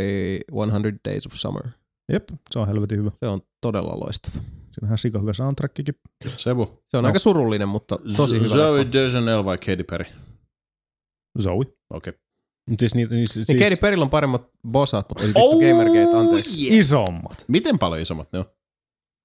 100 0.73 0.83
Days 1.05 1.27
of 1.27 1.33
Summer. 1.33 1.69
Jep, 2.13 2.29
se 2.51 2.59
on 2.59 2.67
helvetin 2.67 2.99
hyvä. 2.99 3.11
Se 3.21 3.29
on 3.29 3.41
todella 3.61 4.01
loistava. 4.01 4.45
Siinähän 4.73 4.99
sika 4.99 5.19
hyvä 5.19 5.33
soundtrackikin. 5.33 5.95
Sebu. 6.37 6.85
Se 6.89 6.97
on 6.97 7.03
No. 7.03 7.07
aika 7.07 7.19
surullinen, 7.19 7.69
mutta 7.69 7.99
tosi 8.17 8.37
hyvä 8.37 8.49
Zoe. 8.49 8.87
Deschanel 8.93 9.45
vai 9.45 9.59
Katy 9.59 9.85
Perry? 9.85 10.07
Zoe. 11.43 11.55
Okei. 11.55 11.75
Okay. 11.91 12.13
Mut 12.69 12.81
Siis, 12.81 12.95
niitä, 12.95 13.15
siis, 13.15 13.37
Niin 13.37 13.47
siis, 13.47 13.63
Katy 13.63 13.77
Perryllä 13.77 14.03
on 14.03 14.11
paremmat 14.11 14.49
bosat, 14.69 15.07
mutta 15.09 15.23
ei 15.25 15.29
vittu 15.29 15.61
Gamergate, 15.61 16.17
anteeksi. 16.17 16.67
yeah. 16.67 16.79
Isommat. 16.79 17.45
Miten 17.49 17.79
paljon 17.79 18.01
isommat 18.03 18.29
ne 18.33 18.39
on? 18.39 18.45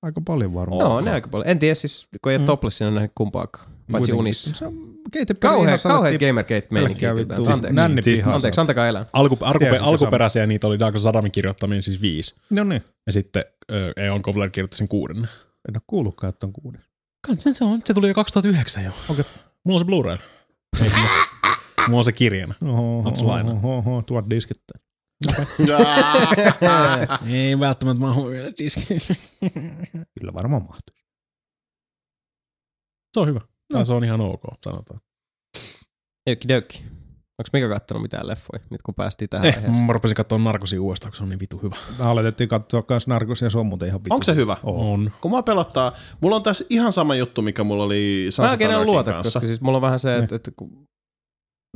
Aika 0.02 0.22
paljon 0.26 0.54
varmaan. 0.54 0.80
No, 0.90 1.02
ne 1.02 1.12
aika 1.12 1.28
paljon. 1.28 1.48
En 1.50 1.60
tiedä 1.60 1.76
siis, 1.76 2.08
kun 2.22 2.32
ei 2.32 2.36
ole 2.36 2.44
Mm. 2.44 2.46
toplessina 2.46 2.92
nähnyt 2.92 3.12
kumpaakaan, 3.16 3.66
paitsi 3.66 3.88
Kuitenkin. 3.92 4.16
unissa. 4.20 4.56
Se 4.56 4.66
on 4.66 4.74
Katy 4.74 5.26
Perry 5.26 5.40
Kauhean, 5.40 5.68
ihan 5.68 5.80
kauhean 5.84 6.04
sanottiin 6.04 6.30
Gamergate 6.30 6.68
meininki. 6.72 7.02
pelkkää 7.06 7.16
vittu 7.16 7.34
Anteeksi. 7.82 8.04
Siis- 8.04 8.20
pihassa. 8.20 8.36
Anteeksi, 8.36 8.62
antakaa 8.62 8.88
elää. 8.88 9.06
alku, 9.14 9.38
alkupe, 9.42 9.66
Tiesitkö 9.66 9.86
alkuperäisiä 9.90 10.46
niitä 10.48 10.68
oli 10.68 10.80
Douglas 10.80 11.06
Adamin 11.06 11.32
kirjoittamia 11.32 11.82
siis 11.82 12.02
viisi. 12.02 12.36
No 12.50 12.64
niin, 12.64 12.84
Ja 13.06 13.12
sitten 13.14 13.44
ö, 13.72 13.94
Eon 13.98 14.22
Kofler 14.22 14.50
kirjoitti 14.50 14.78
sen 14.78 14.88
kuudennen. 14.88 15.30
en 15.70 15.76
ole 15.76 15.82
kuullutkaan, 15.88 16.30
että 16.30 16.46
on 16.48 16.54
kuudes. 16.54 16.82
Kanssa 17.28 17.54
se 17.54 17.64
on. 17.64 17.82
Se 17.86 17.94
tuli 17.94 18.08
jo 18.08 18.14
2009 18.14 18.84
jo. 18.84 18.92
Okei. 19.10 19.26
Mulla 19.64 19.80
on 19.80 19.86
se 19.86 19.86
Blu-ray. 19.86 20.18
Mulla, 21.88 21.98
on 21.98 22.04
se 22.04 22.12
kirjana. 22.12 22.54
Sä 23.16 23.28
lainaa? 23.28 23.54
oho, 23.54 23.78
oho, 23.78 24.02
tuot 24.02 24.30
diskittä. 24.30 24.74
Ei 27.28 27.60
välttämättä 27.60 28.02
mä 28.06 28.12
oon 28.14 28.32
vielä 28.32 28.52
diski. 28.60 28.98
Kyllä 30.20 30.34
varmaan 30.34 30.62
mahtuu. 30.62 30.96
Se 33.14 33.20
on 33.20 33.28
hyvä. 33.28 33.42
No. 33.74 33.86
Se 33.86 33.94
on 33.94 34.04
ihan 34.04 34.22
ok, 34.22 34.42
sanotaan. 34.66 35.00
Eikki 36.28 36.48
dökki. 36.48 36.84
Onko 37.40 37.50
Mika 37.54 37.70
kattonut 37.70 38.02
mitään 38.04 38.28
leffoja, 38.28 38.64
nyt 38.70 38.82
kun 38.82 38.96
päästiin 38.96 39.30
tähän 39.30 39.46
Eh, 39.48 39.56
aiheeseen? 39.56 39.86
mä 39.86 39.94
rupesin 39.94 40.16
katsoa 40.16 40.38
Narkosia 40.38 40.82
uudestaan, 40.82 41.12
kun 41.12 41.18
se 41.18 41.24
on 41.24 41.30
niin 41.30 41.40
vitu 41.40 41.58
hyvä. 41.64 41.76
Me 42.04 42.10
aletettiin 42.10 42.50
katsoa 42.50 42.82
kans 42.82 43.08
Narkosia, 43.08 43.50
se 43.50 43.58
on 43.58 43.66
muuten 43.66 43.88
ihan 43.88 44.00
vitu. 44.04 44.14
Onko 44.14 44.24
se 44.24 44.36
hyvä? 44.36 44.58
Oo. 44.64 44.94
On. 44.94 45.12
Kun 45.22 45.32
mä 45.32 45.44
pelottaa, 45.44 45.92
mulla 46.22 46.36
on 46.36 46.44
tässä 46.44 46.66
ihan 46.70 46.94
sama 46.94 47.16
juttu, 47.16 47.42
mikä 47.42 47.64
mulla 47.64 47.84
oli 47.84 48.24
Mä 48.26 48.32
Sons 48.32 48.62
en 48.62 48.86
luota, 48.86 49.12
kanssa. 49.12 49.40
koska 49.40 49.48
siis 49.48 49.62
mulla 49.62 49.78
on 49.78 49.82
vähän 49.82 50.00
se, 50.00 50.18
että, 50.18 50.36
että 50.36 50.52
kun 50.56 50.88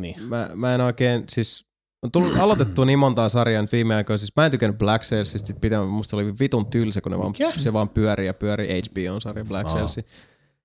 Niin. 0.02 0.24
mä, 0.24 0.50
mä 0.56 0.76
en 0.76 0.82
oikein, 0.82 1.24
siis 1.30 1.66
on 2.04 2.12
tullut 2.12 2.38
aloitettua 2.38 2.86
niin 2.86 3.00
montaa 3.00 3.30
sarjaa 3.30 3.62
nyt 3.62 3.72
viime 3.72 3.96
aikoina, 3.96 4.18
siis 4.18 4.32
mä 4.36 4.46
en 4.46 4.52
tykännyt 4.52 4.78
Black 4.78 5.04
Salesista, 5.04 5.48
sit 5.48 5.62
pitää, 5.62 5.84
musta 5.84 6.10
se 6.10 6.16
oli 6.16 6.34
vitun 6.40 6.66
tylsä, 6.70 7.02
kun 7.02 7.12
ne 7.12 7.18
vaan, 7.18 7.32
Mikä? 7.32 7.52
se 7.58 7.74
vaan 7.74 7.90
pyöri 7.90 8.26
ja 8.26 8.34
pyöri 8.34 8.82
HBO-sarja 8.82 9.46
Black. 9.46 9.70
Sales. 9.70 10.00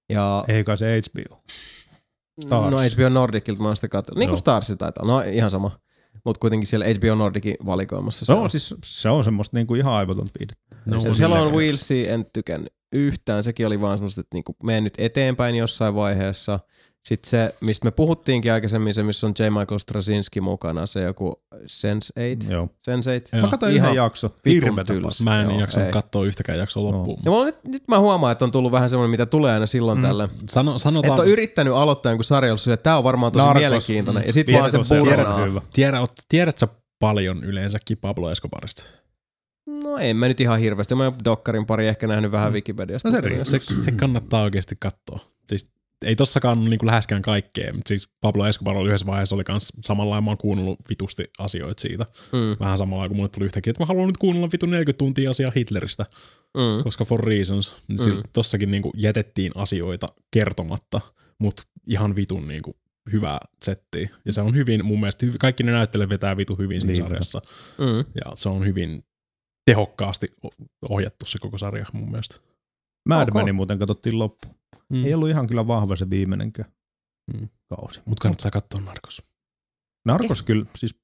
Ja 0.09 0.45
Ei 0.49 0.65
kai 0.65 0.79
se 0.79 1.01
HBO. 1.01 1.41
Stars. 2.41 2.71
no 2.71 2.79
HBO 2.79 3.09
Nordicilta 3.09 3.63
mä 3.63 3.69
oon 3.69 3.77
sitä 3.77 3.89
katsellut. 3.89 4.19
Niin 4.19 4.29
kuin. 4.29 4.39
Starsi 4.39 4.77
taitaa, 4.77 5.07
no 5.07 5.21
ihan 5.21 5.51
sama. 5.51 5.71
Mutta 6.25 6.41
kuitenkin 6.41 6.67
siellä 6.67 6.85
HBO 6.87 7.15
Nordicin 7.15 7.57
valikoimassa 7.67 8.25
Se 8.25 8.33
on, 8.33 8.51
siis, 8.51 8.75
se 8.85 9.09
on 9.09 9.25
semmoista 9.25 9.57
niinku 9.57 9.75
ihan 9.75 9.93
aivotonta 9.93 10.31
viidettä. 10.39 10.77
No, 10.87 11.01
Se 11.01 11.09
on 11.09 11.19
Hell 11.19 11.33
on 11.33 11.53
Wheelsia 11.53 12.13
en 12.15 12.27
tykännyt 12.33 12.73
yhtään. 12.93 13.45
Sekin 13.45 13.67
oli 13.67 13.81
vaan 13.81 13.99
semmoista, 13.99 14.21
että 14.21 14.37
niinku 14.37 14.57
mene 14.63 14.81
nyt 14.81 14.95
eteenpäin 14.99 15.55
jossain 15.55 15.95
vaiheessa. 15.95 16.61
Sitten 17.05 17.31
se, 17.31 17.55
mistä 17.61 17.85
me 17.85 17.91
puhuttiinkin 17.91 18.53
aikaisemmin, 18.53 18.95
se 18.95 19.03
missä 19.03 19.27
on 19.27 19.33
J. 19.39 19.43
Michael 19.43 19.79
Straczynski 19.79 20.41
mukana, 20.41 20.87
se 20.87 21.03
joku 21.03 21.43
Sense8. 21.55 22.51
Joo. 22.53 22.67
Sense8. 22.67 23.29
Joo. 23.37 23.43
Mä 23.43 23.51
katsoin 23.51 23.73
Ihan 23.75 23.87
yhden 23.91 23.97
jakso. 24.03 24.35
Hirvetä. 24.47 24.95
Mä 25.25 25.43
en 25.43 25.51
Joo, 25.51 25.61
jaksanut 25.61 25.87
ei. 25.87 25.93
katsoa 25.93 26.25
yhtäkään 26.25 26.59
jaksoa 26.59 26.91
No. 26.91 26.97
loppuun. 26.99 27.19
Ja 27.25 27.31
mulla 27.31 27.45
nyt, 27.45 27.57
nyt 27.65 27.83
mä 27.89 27.99
huomaan, 27.99 28.33
että 28.33 28.45
on 28.45 28.51
tullut 28.51 28.73
vähän 28.73 28.91
semmoinen, 28.91 29.11
mitä 29.11 29.27
tulee 29.27 29.53
aina 29.53 29.67
silloin 29.67 29.99
mm. 29.99 30.03
tällä. 30.05 30.29
Sano, 30.51 30.79
sanotaan, 30.79 31.13
Että 31.13 31.23
on 31.23 31.29
yrittänyt 31.29 31.75
aloittaa 31.75 32.13
jonkun 32.13 32.25
sarjan, 32.25 32.59
että 32.73 32.83
tämä 32.83 32.99
on 32.99 33.05
varmaan 33.05 33.33
tosi 33.33 33.45
Narcos. 33.45 33.61
mielenkiintoinen. 33.61 34.23
Ja 34.27 34.33
sitten 34.33 34.55
Tiedätkö, 34.55 34.77
vaan 34.77 34.85
se 34.85 34.99
purnaa. 34.99 35.45
hyvä. 35.45 35.61
tiedä, 35.73 36.01
oot- 36.01 36.25
tiedät 36.29 36.59
sä 36.59 36.69
paljon 36.99 37.45
yleensäkin 37.45 37.99
Pablo 37.99 38.31
Escobarista? 38.31 38.85
No 39.67 39.99
en 39.99 40.17
mä 40.17 40.29
nyt 40.29 40.41
ihan 40.41 40.59
hirveästi. 40.61 40.95
Mä 40.95 41.05
oon 41.05 41.15
Dokkarin 41.25 41.67
pari 41.67 41.89
ehkä 41.89 42.07
nähnyt 42.07 42.33
vähän 42.33 42.53
Wikipediasta. 42.53 43.11
No 43.11 43.17
se. 43.45 43.59
Se, 43.59 43.75
se 43.75 43.93
kannattaa 43.93 44.43
oikeasti 44.43 44.75
katsoa. 44.81 45.19
Siis 45.49 45.71
ei 46.05 46.17
tossakaan 46.17 46.59
ole 46.59 46.69
niinku 46.69 46.87
läheskään 46.87 47.23
kaikkea, 47.23 47.73
mutta 47.73 47.89
siis 47.89 48.09
Pablo 48.21 48.47
Escobar 48.47 48.77
oli 48.77 48.89
yhdessä 48.89 49.07
vaiheessa 49.07 49.35
oli 49.35 49.45
kans 49.45 49.73
samalla 49.81 50.21
mä 50.21 50.31
oon 50.31 50.39
kuunnellut 50.39 50.79
vitusti 50.89 51.25
asioita 51.39 51.81
siitä. 51.81 52.07
Mm, 52.33 52.57
Vähän 52.61 52.79
samalla 52.79 53.09
kun 53.09 53.17
mulle 53.17 53.29
tuli 53.29 53.45
yhtäkkiä, 53.45 53.71
että 53.71 53.83
mä 53.83 53.87
haluan 53.87 54.07
nyt 54.07 54.19
kuunnella 54.19 54.49
vitun 54.53 54.71
40 54.71 54.99
tuntia 54.99 55.31
asiaa 55.31 55.53
Hitleristä, 55.57 56.07
mm. 56.57 56.85
koska 56.85 57.05
for 57.05 57.25
reasons. 57.25 57.73
Niin 57.89 58.15
Mm. 58.15 58.23
Tossakin 58.33 58.71
niinku 58.71 58.93
jätettiin 58.97 59.53
asioita 59.55 60.07
kertomatta, 60.31 61.01
mutta 61.39 61.63
ihan 61.89 62.17
vitun 62.17 62.49
niinku 62.49 62.77
hyvää 63.13 63.39
settiä. 63.65 64.09
Ja 64.25 64.33
se 64.33 64.41
on 64.41 64.55
hyvin, 64.55 64.85
mun 64.87 65.01
mielestä, 65.01 65.27
hyv- 65.27 65.37
kaikki 65.39 65.63
ne 65.63 65.73
näyttelijät 65.73 66.11
vetää 66.11 66.37
vitu 66.37 66.57
hyvin 66.57 66.81
siinä 66.81 66.93
Niin. 66.93 67.07
sarjassa. 67.07 67.43
Mm. 67.79 67.99
Ja 67.99 68.33
se 68.37 68.49
on 68.49 68.65
hyvin 68.67 69.05
tehokkaasti 69.67 70.27
ohjattu 70.89 71.27
se 71.27 71.39
koko 71.39 71.59
sarja 71.59 71.87
mun 71.93 72.11
mielestä. 72.11 72.37
Mad 73.09 73.29
Ok. 73.29 73.35
Menin 73.35 73.55
muuten 73.55 73.79
katsottiin 73.79 74.19
loppu. 74.19 74.49
Mm. 74.93 75.05
Ei 75.05 75.15
ollut 75.15 75.29
ihan 75.29 75.47
kyllä 75.47 75.67
vahva 75.67 75.97
se 75.97 76.11
viimeinenkään 76.11 76.71
Mm. 77.35 77.49
kausi. 77.69 78.01
Mutta 78.05 78.23
kannattaa 78.23 78.51
katsoa 78.51 78.81
Narcos. 78.81 79.23
Narcos 80.05 80.43
kyllä, 80.43 80.67
siis 80.77 80.95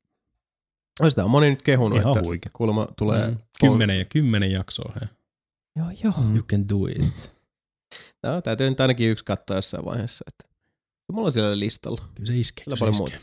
No 1.03 1.11
sitä 1.11 1.25
on 1.25 1.31
moni 1.31 1.51
nyt 1.51 1.63
kehunut, 1.63 1.99
ihan 1.99 2.17
että 2.17 2.27
huikea. 2.29 2.51
kuulemma 2.57 2.87
tulee... 2.99 3.31
Mm. 3.31 3.37
Kymmenen, 3.61 3.99
ja 3.99 4.05
kymmenen 4.05 4.53
jaksoa. 4.53 4.93
He. 5.01 5.09
Joo, 5.77 5.87
joo. 6.05 6.13
Mm. 6.19 6.37
You 6.37 6.45
can 6.45 6.69
do 6.69 6.87
it. 6.87 7.33
No, 8.23 8.43
täytyy 8.43 8.71
nyt 8.71 8.81
ainakin 8.81 9.11
yksi 9.11 9.25
katsoa 9.25 9.57
jossain 9.57 9.85
vaiheessa. 9.85 10.25
Että. 10.29 10.45
Mulla 11.13 11.27
on 11.27 11.33
siellä 11.33 11.59
listalla. 11.59 12.09
Kyllä 12.15 12.27
se 12.27 12.37
iskee. 12.39 12.65
Kyllä 12.65 12.77
paljon 12.77 12.97
muuta. 12.97 13.17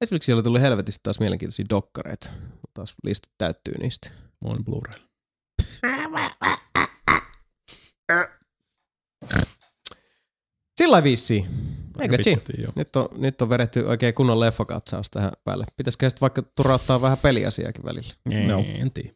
Netflixillä 0.00 0.36
oli 0.36 0.42
tullut 0.42 0.60
helvetisti 0.60 1.00
taas 1.02 1.20
mielenkiintoisia 1.20 1.66
dokkareita. 1.70 2.30
Taas 2.74 2.94
listat 3.04 3.32
täyttyy 3.38 3.74
niistä. 3.80 4.10
Mä 4.44 4.50
oon 4.50 4.64
Blu-ray. 4.64 5.00
Sillä 10.76 11.02
viisi. 11.02 11.44
Eikö. 12.00 12.16
Nyt 12.76 12.96
on, 12.96 13.08
nyt 13.16 13.42
on 13.42 13.48
vedetty 13.48 13.80
oikein 13.80 14.14
kunnon 14.14 14.40
leffakatsaus 14.40 15.10
tähän 15.10 15.32
päälle. 15.44 15.64
Pitäisikö 15.76 16.10
sitten 16.10 16.20
vaikka 16.20 16.42
turauttaa 16.42 17.00
vähän 17.00 17.18
peliasiaakin 17.18 17.84
välillä? 17.84 18.14
Joo. 18.48 18.64
En 18.80 18.92
tiedä. 18.92 19.10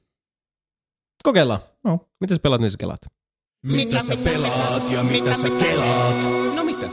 Kokeillaan. 1.25 1.61
No. 1.85 2.09
Miten 2.21 2.37
sä 2.37 2.43
pelaat 2.43 2.61
niissä 2.61 2.79
kelaat? 2.79 3.01
Mitä 3.67 4.01
sä 4.01 4.17
pelaat 4.25 4.91
ja 4.91 5.03
mitä 5.03 5.35
sä 5.35 5.49
kelaat? 5.51 6.25
No 6.55 6.65
mitä? 6.65 6.87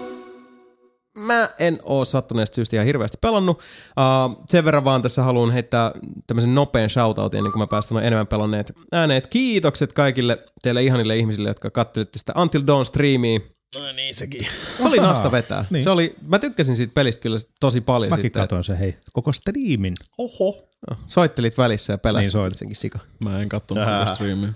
Mä 1.20 1.50
en 1.60 1.80
oo 1.84 2.06
sattuneesta 2.06 2.56
syystä 2.56 2.76
ihan 2.76 2.86
hirveästi 2.86 3.18
pelannut. 3.22 3.58
Uh, 3.58 4.44
sen 4.50 4.66
verran 4.66 4.84
vaan 4.84 5.02
tässä 5.02 5.24
haluan 5.24 5.52
heittää 5.52 5.92
tämmöisen 6.28 6.56
nopean 6.56 6.90
shoutoutin 6.90 7.38
ennen 7.38 7.52
kuin 7.52 7.62
mä 7.62 7.68
päästän 7.68 8.04
enemmän 8.04 8.28
pelanneet 8.28 8.74
ääneet. 8.92 9.28
Kiitokset 9.28 9.94
kaikille 9.94 10.38
teille 10.62 10.84
ihanille 10.84 11.18
ihmisille, 11.18 11.50
jotka 11.50 11.72
kattelitte 11.72 12.20
sitä 12.20 12.34
Until 12.42 12.64
Dawn 12.68 12.86
streamia. 12.86 13.40
No 13.76 13.92
niin 13.92 14.16
sekin. 14.16 14.48
Se 14.82 14.88
oli 14.88 14.98
nasta 14.98 15.32
vetää. 15.32 15.66
niin. 15.70 15.84
Se 15.84 15.90
oli, 15.90 16.16
mä 16.28 16.40
tykkäsin 16.40 16.78
siitä 16.78 16.94
pelistä 16.94 17.22
kyllä 17.22 17.38
tosi 17.60 17.82
paljon 17.82 18.10
Mäkin 18.10 18.24
sitten. 18.24 18.42
katoin 18.42 18.64
se, 18.64 18.80
hei, 18.80 18.98
koko 19.14 19.32
striimin. 19.34 19.94
Oho. 20.18 20.70
Soittelit 21.08 21.58
välissä 21.58 21.94
ja 21.94 21.96
Niin 21.96 22.02
pelasit 22.02 22.32
soitin. 22.32 22.58
senkin 22.58 22.76
sika. 22.76 23.00
Mä 23.20 23.42
en 23.42 23.50
kattonut 23.50 23.84
Ää. 23.88 24.00
tätä 24.00 24.14
streamia. 24.16 24.50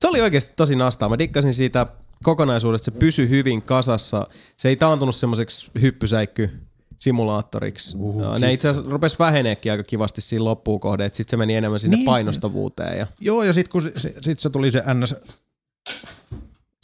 Se 0.00 0.08
oli 0.08 0.20
oikeasti 0.20 0.52
tosi 0.56 0.76
nastaa. 0.76 1.08
Mä 1.08 1.18
dikkasin 1.18 1.54
siitä 1.54 1.86
kokonaisuudesta. 2.22 2.84
Se 2.84 2.90
pysyi 2.90 3.28
hyvin 3.28 3.62
kasassa. 3.62 4.26
Se 4.56 4.68
ei 4.68 4.76
taantunut 4.76 5.14
semmoiseksi 5.14 5.70
hyppysäikky 5.80 6.50
simulaattoriksi. 6.98 7.96
Uh, 7.96 8.38
ne 8.38 8.52
itse 8.52 8.68
asiassa 8.68 8.90
rupesi 8.90 9.18
väheneekin 9.18 9.72
aika 9.72 9.84
kivasti 9.84 10.20
siinä 10.20 10.44
loppuun 10.44 10.80
kohde, 10.80 11.04
että 11.04 11.16
sitten 11.16 11.30
se 11.30 11.36
meni 11.36 11.54
enemmän 11.56 11.80
sinne 11.80 11.96
Niin. 11.96 12.04
painostavuuteen 12.06 12.98
ja 12.98 13.06
Joo, 13.20 13.42
ja 13.42 13.52
sitten 13.52 13.72
kun 13.72 13.82
se, 13.82 13.92
se, 13.96 14.14
sit 14.22 14.38
se 14.38 14.50
tuli 14.50 14.72
se 14.72 14.82
NS 14.94 15.16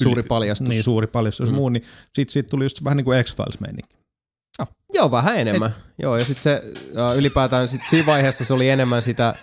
suuri 0.02 0.22
paljastus. 0.22 0.68
niin 0.68 0.84
suuri 0.84 1.06
paljastus 1.06 1.50
mm. 1.50 1.54
muu, 1.54 1.68
niin 1.68 1.82
sitten 2.14 2.32
sit 2.32 2.48
tuli 2.48 2.64
just 2.64 2.84
vähän 2.84 2.96
niin 2.96 3.04
kuin 3.04 3.24
X-Files 3.24 3.60
meininki. 3.60 4.00
Joo, 4.92 5.10
vähän 5.10 5.38
enemmän. 5.38 5.70
Et... 5.70 5.76
Joo, 6.02 6.16
ja 6.16 6.24
sitten 6.24 6.42
se 6.42 6.62
äh, 6.98 7.18
ylipäätään 7.18 7.68
sit 7.68 7.80
siinä 7.90 8.06
vaiheessa 8.06 8.44
se 8.44 8.54
oli 8.54 8.68
enemmän 8.68 9.02
sitä 9.02 9.34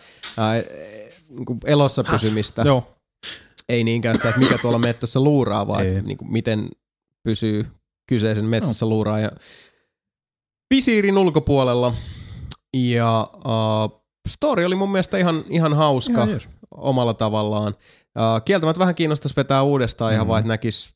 niinku 1.30 1.58
elossa 1.66 2.04
pysymistä. 2.04 2.62
Joo. 2.62 2.94
Ei 3.70 3.84
niinkään 3.84 4.16
sitä, 4.16 4.30
että 4.30 4.40
mikä 4.40 4.58
tuolla 4.58 4.80
mettässä 4.80 5.20
luuraa, 5.20 5.68
vaan 5.68 5.88
että 5.88 6.02
niinku, 6.02 6.26
miten 6.26 6.70
pysyy 7.24 7.66
kyseisen 8.08 8.46
metsässä 8.46 8.86
no. 8.86 8.90
luuraa. 8.90 9.20
Ja 9.20 9.32
visiirin 10.76 11.18
ulkopuolella. 11.18 11.94
Ja 12.74 13.28
uh, 13.36 14.02
story 14.28 14.66
oli 14.66 14.76
mun 14.76 14.92
mielestä 14.92 15.18
ihan, 15.18 15.44
ihan 15.50 15.74
hauska 15.74 16.24
Ihan 16.24 16.40
omalla 16.72 17.14
tavallaan. 17.14 17.76
Uh, 18.18 18.42
kieltämättä 18.46 18.80
vähän 18.80 18.96
kiinnostaisi 18.96 19.36
vetää 19.36 19.64
uudestaan 19.64 20.14
ihan 20.14 20.26
Mhm. 20.26 20.30
vaan, 20.30 20.40
että 20.40 20.48
näkis 20.48 20.96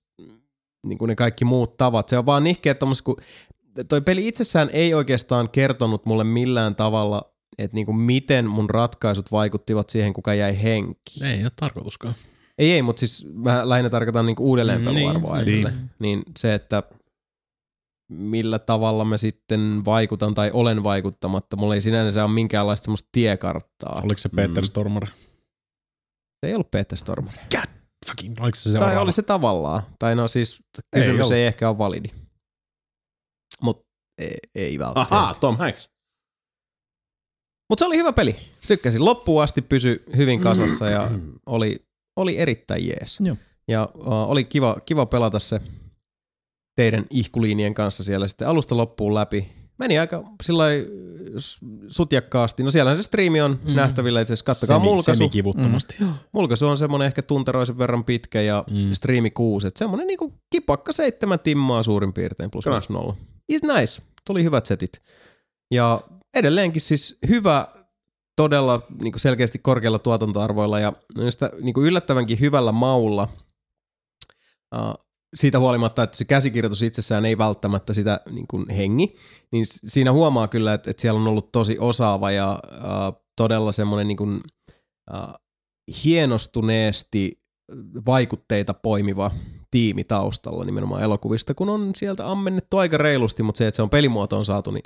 niin 0.88 0.98
kuin 0.98 1.10
ne 1.10 1.16
kaikki 1.16 1.46
muut 1.46 1.78
tavat. 1.78 2.10
Se 2.10 2.18
on 2.18 2.26
vaan 2.26 2.44
nihkeä 2.44 2.76
tommos, 2.76 3.02
kun 3.02 3.18
toi 3.90 4.02
peli 4.02 4.28
itsessään 4.28 4.70
ei 4.74 4.94
oikeastaan 4.94 5.50
kertonut 5.50 6.06
mulle 6.06 6.24
millään 6.24 6.76
tavalla, 6.76 7.22
että 7.58 7.76
niin 7.76 7.86
kuin 7.86 7.98
miten 7.98 8.48
mun 8.50 8.70
ratkaisut 8.70 9.32
vaikuttivat 9.32 9.90
siihen, 9.90 10.14
kuka 10.14 10.34
jäi 10.34 10.64
henkiin. 10.64 11.26
Ei 11.26 11.44
ole 11.44 11.52
tarkoituskaan. 11.56 12.16
Ei, 12.58 12.72
ei, 12.72 12.82
mutta 12.82 13.00
siis 13.00 13.28
mä 13.34 13.70
lähinnä 13.70 13.90
tarkoitan 13.90 14.26
niinku 14.26 14.56
Niin, 14.56 14.68
niin, 14.96 15.64
niin. 15.64 15.90
niin 16.00 16.22
se, 16.40 16.54
että 16.54 16.84
millä 18.10 18.60
tavalla 18.60 19.06
mä 19.06 19.18
sitten 19.18 19.82
vaikutan 19.86 20.34
tai 20.34 20.52
olen 20.54 20.84
vaikuttamatta. 20.84 21.58
Mulla 21.58 21.76
ei 21.76 21.82
sinänsä 21.82 22.24
ole 22.26 22.32
minkäänlaista 22.34 22.84
semmoista 22.86 23.10
tiekarttaa. 23.12 24.00
Oliko 24.04 24.18
se 24.18 24.30
Peter 24.30 24.64
Mm. 24.64 24.68
Se 26.42 26.48
ei 26.48 26.54
ollut 26.56 26.72
Peter 26.72 26.98
Stormare. 26.98 27.38
Fucking, 28.08 28.36
oliko 28.40 28.56
se 28.56 28.64
Tai 28.64 28.72
seuraava? 28.72 29.02
oli 29.02 29.12
se 29.12 29.22
tavallaan. 29.22 29.84
Tai 30.00 30.16
no 30.16 30.28
siis 30.28 30.64
kysymys 30.96 31.32
ei, 31.32 31.40
ei 31.40 31.46
ehkä 31.48 31.70
ole 31.70 31.78
validi. 31.78 32.08
Mutta 33.62 33.88
ei, 34.18 34.38
ei 34.56 34.80
välttämättä. 34.80 35.16
Ahaa, 35.16 35.34
Tom 35.34 35.58
Hanks. 35.58 35.90
Mutta 37.70 37.80
se 37.80 37.86
oli 37.86 37.98
hyvä 37.98 38.14
peli. 38.14 38.36
Tykkäsin. 38.68 39.06
Loppuun 39.06 39.44
asti 39.44 39.62
pysy 39.62 40.04
hyvin 40.18 40.42
kasassa 40.42 40.90
ja 40.90 41.12
oli, 41.46 41.86
oli 42.16 42.38
erittäin 42.38 42.88
jees. 42.88 43.20
Joo. 43.20 43.38
Ja 43.68 43.90
uh, 43.96 44.08
oli 44.08 44.44
kiva, 44.44 44.76
kiva 44.86 45.06
pelata 45.06 45.40
se 45.40 45.62
teidän 46.76 47.06
ihkuliinien 47.10 47.74
kanssa 47.74 48.04
siellä 48.04 48.28
sitten 48.28 48.48
alusta 48.48 48.78
loppuun 48.78 49.16
läpi. 49.16 49.52
Meni 49.82 50.00
aika 50.00 50.24
sillä 50.44 50.64
sutjakkaasti. 51.88 52.64
No 52.64 52.72
siellä 52.72 52.96
se 52.96 53.04
striimi 53.04 53.42
on 53.42 53.60
mm. 53.64 53.76
nähtävillä, 53.76 54.22
itse 54.22 54.34
asiassa 54.34 54.46
kattokaa 54.46 54.78
Semi- 54.78 54.84
mulkaisu. 54.84 55.18
Semikivuttomasti. 55.18 55.96
Mm. 56.00 56.14
Mulkaisu 56.32 56.68
on 56.68 56.78
semmonen 56.78 57.06
ehkä 57.06 57.22
tunteroisen 57.22 57.78
verran 57.78 58.04
pitkä 58.04 58.42
ja 58.42 58.64
Mm. 58.72 58.94
striimi 58.94 59.32
kuusi. 59.32 59.68
Et 59.68 59.78
semmonen 59.78 60.08
niinku 60.08 60.34
kipakka 60.50 60.92
seitsemän 60.92 61.40
timmaa 61.40 61.84
suurin 61.84 62.14
piirtein 62.14 62.52
plus 62.52 62.64
Kyllä. 62.64 62.76
minus 62.76 62.90
nolla. 62.90 63.16
Is 63.50 63.62
nice. 63.64 64.02
Tuli 64.28 64.44
hyvät 64.44 64.66
setit. 64.66 65.02
Ja 65.72 66.02
edelleenkin 66.34 66.82
siis 66.82 67.18
hyvä, 67.28 67.68
todella 68.36 68.82
niinku 69.02 69.20
selkeästi 69.20 69.60
korkealla 69.60 70.00
tuotantoarvoilla 70.00 70.80
ja 70.80 70.94
niinku 71.62 71.82
yllättävänkin 71.82 72.40
hyvällä 72.40 72.72
maulla. 72.72 73.28
Uh, 74.76 74.94
siitä 75.36 75.60
huolimatta, 75.60 76.04
että 76.04 76.18
se 76.18 76.26
käsikirjoitus 76.26 76.82
itsessään 76.82 77.26
ei 77.26 77.38
välttämättä 77.38 77.94
sitä 77.94 78.22
niin 78.32 78.48
kuin 78.48 78.70
hengi, 78.70 79.16
niin 79.52 79.66
siinä 79.68 80.12
huomaa 80.12 80.48
kyllä, 80.48 80.74
että, 80.74 80.92
että 80.92 81.02
siellä 81.02 81.20
on 81.20 81.28
ollut 81.28 81.52
tosi 81.52 81.80
osaava 81.80 82.32
ja 82.32 82.60
uh, 82.78 83.24
todella 83.36 83.72
semmoinen 83.72 84.08
niin 84.08 84.18
kuin, 84.18 84.40
uh, 85.14 85.34
hienostuneesti 86.04 87.42
vaikutteita 88.06 88.74
poimiva 88.74 89.32
tiimi 89.72 90.04
taustalla 90.04 90.64
nimenomaan 90.66 91.04
elokuvista, 91.04 91.54
kun 91.54 91.70
on 91.70 91.92
sieltä 91.96 92.32
ammennettu 92.32 92.78
aika 92.78 92.98
reilusti, 92.98 93.44
mutta 93.44 93.58
se, 93.58 93.68
että 93.68 93.76
se 93.76 93.82
on 93.82 93.90
pelimuotoon 93.90 94.46
saatu, 94.46 94.72
niin 94.72 94.84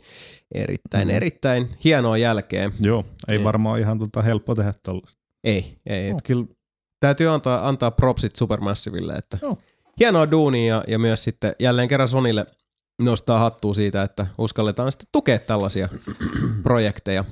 erittäin, 0.56 1.08
mm. 1.08 1.14
erittäin 1.14 1.70
hienoa 1.84 2.18
jälkeen. 2.18 2.74
Joo, 2.82 3.04
ei 3.30 3.38
Niin. 3.38 3.44
varmaan 3.44 3.80
ihan 3.80 4.00
tota 4.00 4.22
helppo 4.22 4.56
tehdä 4.56 4.74
tuolla. 4.86 5.08
Ei, 5.44 5.78
ei. 5.86 6.10
Et 6.10 6.22
kyllä 6.24 6.46
täytyy 7.00 7.30
antaa, 7.30 7.68
antaa 7.68 7.92
propsit 7.92 8.36
Supermassiville, 8.36 9.14
että 9.14 9.38
Joo. 9.42 9.58
Hienoa 10.00 10.32
duunia 10.32 10.76
ja, 10.76 10.84
ja 10.88 11.00
myös 11.00 11.24
sitten 11.24 11.56
jälleen 11.60 11.88
kerran 11.88 12.08
Sonille 12.08 12.46
nostaa 13.02 13.40
hattua 13.40 13.74
siitä, 13.74 14.04
että 14.04 14.28
uskalletaan 14.38 14.92
sitten 14.92 15.08
tukea 15.12 15.40
tällaisia 15.40 15.90
projekteja. 16.64 17.26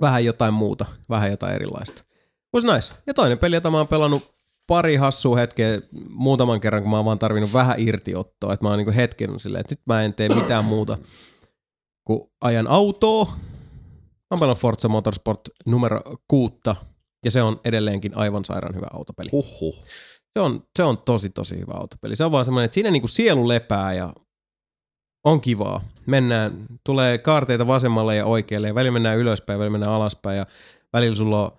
Vähän 0.00 0.24
jotain 0.24 0.54
muuta, 0.54 0.86
vähän 1.08 1.30
jotain 1.30 1.54
erilaista. 1.54 2.04
Was 2.54 2.64
nice. 2.64 2.94
Ja 3.06 3.14
toinen 3.14 3.38
peli, 3.38 3.56
jota 3.56 3.70
mä 3.70 3.76
oon 3.76 3.88
pelannut 3.88 4.34
pari 4.66 4.96
hassua 4.96 5.36
hetkeä 5.36 5.80
muutaman 6.10 6.60
kerran, 6.60 6.82
kun 6.82 6.90
mä 6.90 6.96
oon 6.96 7.04
vaan 7.04 7.18
tarvinnut 7.18 7.52
vähän 7.52 7.80
irtiottoa. 7.80 8.52
Että 8.52 8.64
mä 8.64 8.68
oon 8.68 8.78
niinku 8.78 8.92
hetken 8.96 9.40
silleen, 9.40 9.60
että 9.60 9.72
nyt 9.72 9.86
mä 9.86 10.02
en 10.02 10.14
tee 10.14 10.28
mitään 10.28 10.64
muuta 10.64 10.98
kuin 12.04 12.30
ajan 12.40 12.66
autoa. 12.66 13.24
Mä 13.24 14.26
oon 14.30 14.40
pelannut 14.40 14.58
Forza 14.58 14.88
Motorsport 14.88 15.40
numero 15.66 16.00
kuutta 16.28 16.76
ja 17.24 17.30
se 17.30 17.42
on 17.42 17.60
edelleenkin 17.64 18.16
aivan 18.16 18.44
sairaan 18.44 18.74
hyvä 18.74 18.86
autopeli. 18.92 19.28
Huhhuh. 19.32 19.84
Se 20.38 20.40
on, 20.40 20.62
se 20.76 20.82
on 20.82 20.98
tosi 20.98 21.30
tosi 21.30 21.58
hyvä 21.58 21.72
autopeli. 21.74 22.16
Se 22.16 22.24
on 22.24 22.32
vaan 22.32 22.44
semmoinen, 22.44 22.64
että 22.64 22.74
siinä 22.74 22.90
niinku 22.90 23.08
sielu 23.08 23.48
lepää 23.48 23.92
ja 23.92 24.12
on 25.24 25.40
kivaa. 25.40 25.82
Mennään, 26.06 26.66
tulee 26.84 27.18
kaarteita 27.18 27.66
vasemmalle 27.66 28.16
ja 28.16 28.26
oikealle 28.26 28.68
ja 28.68 28.74
välillä 28.74 28.92
mennään 28.92 29.18
ylöspäin, 29.18 29.58
välillä 29.58 29.72
mennään 29.72 29.92
alaspäin 29.92 30.38
ja 30.38 30.46
välillä 30.92 31.16
sulla 31.16 31.44
on 31.44 31.58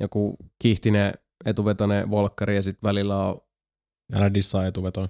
joku 0.00 0.36
kihtinen 0.62 1.12
etuvetoinen 1.44 2.10
volkkari 2.10 2.56
ja 2.56 2.62
sitten 2.62 2.88
välillä 2.88 3.26
on 3.26 3.40
Älä 4.12 4.34
dissaa 4.34 4.66
etuvetoa. 4.66 5.08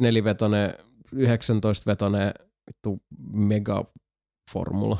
nelivetoinen, 0.00 0.74
19-vetoinen 1.14 2.34
vittu 2.66 3.02
megaformula. 3.32 4.98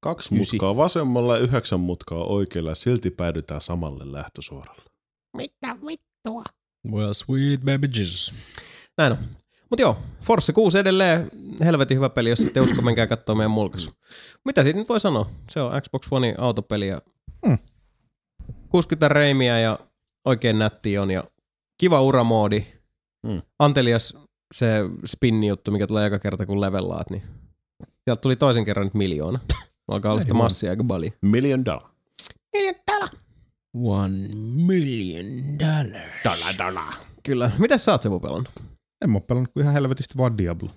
Kaksi 0.00 0.40
Ysi. 0.40 0.56
mutkaa 0.56 0.76
vasemmalla 0.76 1.36
ja 1.36 1.42
yhdeksän 1.42 1.80
mutkaa 1.80 2.24
oikealla 2.24 2.70
ja 2.70 2.74
silti 2.74 3.10
päädytään 3.10 3.60
samalle 3.60 4.12
lähtösuoralle. 4.12 4.82
Well, 6.90 7.12
sweet 7.12 7.60
baby 7.60 7.88
Jesus. 7.96 8.34
Näin 8.98 9.12
on. 9.12 9.18
Mutta 9.70 9.82
joo, 9.82 9.98
Force 10.20 10.52
6 10.52 10.78
edelleen 10.78 11.30
helvetin 11.64 11.96
hyvä 11.96 12.08
peli, 12.10 12.30
jos 12.30 12.40
ette 12.40 12.60
usko, 12.60 12.82
menkää 12.82 13.06
katsoa 13.06 13.34
meidän 13.34 13.50
mulkaisu. 13.50 13.90
Mitä 14.44 14.62
siitä 14.62 14.78
nyt 14.78 14.88
voi 14.88 15.00
sanoa? 15.00 15.30
Se 15.50 15.60
on 15.60 15.82
Xbox 15.82 16.06
One 16.10 16.34
autopeli 16.38 16.88
ja 16.88 17.00
Mm. 17.46 17.58
60 18.68 19.08
reimiä 19.08 19.58
ja 19.60 19.78
oikein 20.24 20.58
nätti 20.58 20.98
on 20.98 21.10
ja 21.10 21.24
kiva 21.78 22.00
uramoodi. 22.02 22.66
Mm. 23.22 23.42
Antelias 23.58 24.16
se 24.54 24.80
spinni 25.06 25.46
juttu, 25.46 25.70
mikä 25.70 25.86
tulee 25.86 26.04
joka 26.04 26.18
kerta 26.18 26.46
kun 26.46 26.60
levellaat, 26.60 27.10
niin 27.10 27.22
sieltä 28.04 28.20
tuli 28.20 28.36
toisen 28.36 28.64
kerran 28.64 28.86
nyt 28.86 28.94
miljoona. 28.94 29.40
Alkaa 29.88 30.12
olla 30.12 30.22
sitä 30.22 30.34
massia 30.34 30.70
aika 30.70 30.84
paljon. 30.84 31.12
Million 31.22 31.64
dollar. 31.64 31.90
One 33.74 34.28
million 34.66 35.58
dollar. 35.58 36.08
Dollar, 36.24 36.54
dollar. 36.58 36.94
Kyllä. 37.22 37.50
Mitä 37.58 37.78
sä 37.78 37.92
oot 37.92 38.02
Sebu 38.02 38.20
pelannut? 38.20 38.48
En 39.04 39.10
mä 39.10 39.16
oo 39.16 39.20
pelannut 39.20 39.52
kuin 39.52 39.62
ihan 39.62 39.74
helvetisti 39.74 40.18
vaan 40.18 40.38
Diablo. 40.38 40.70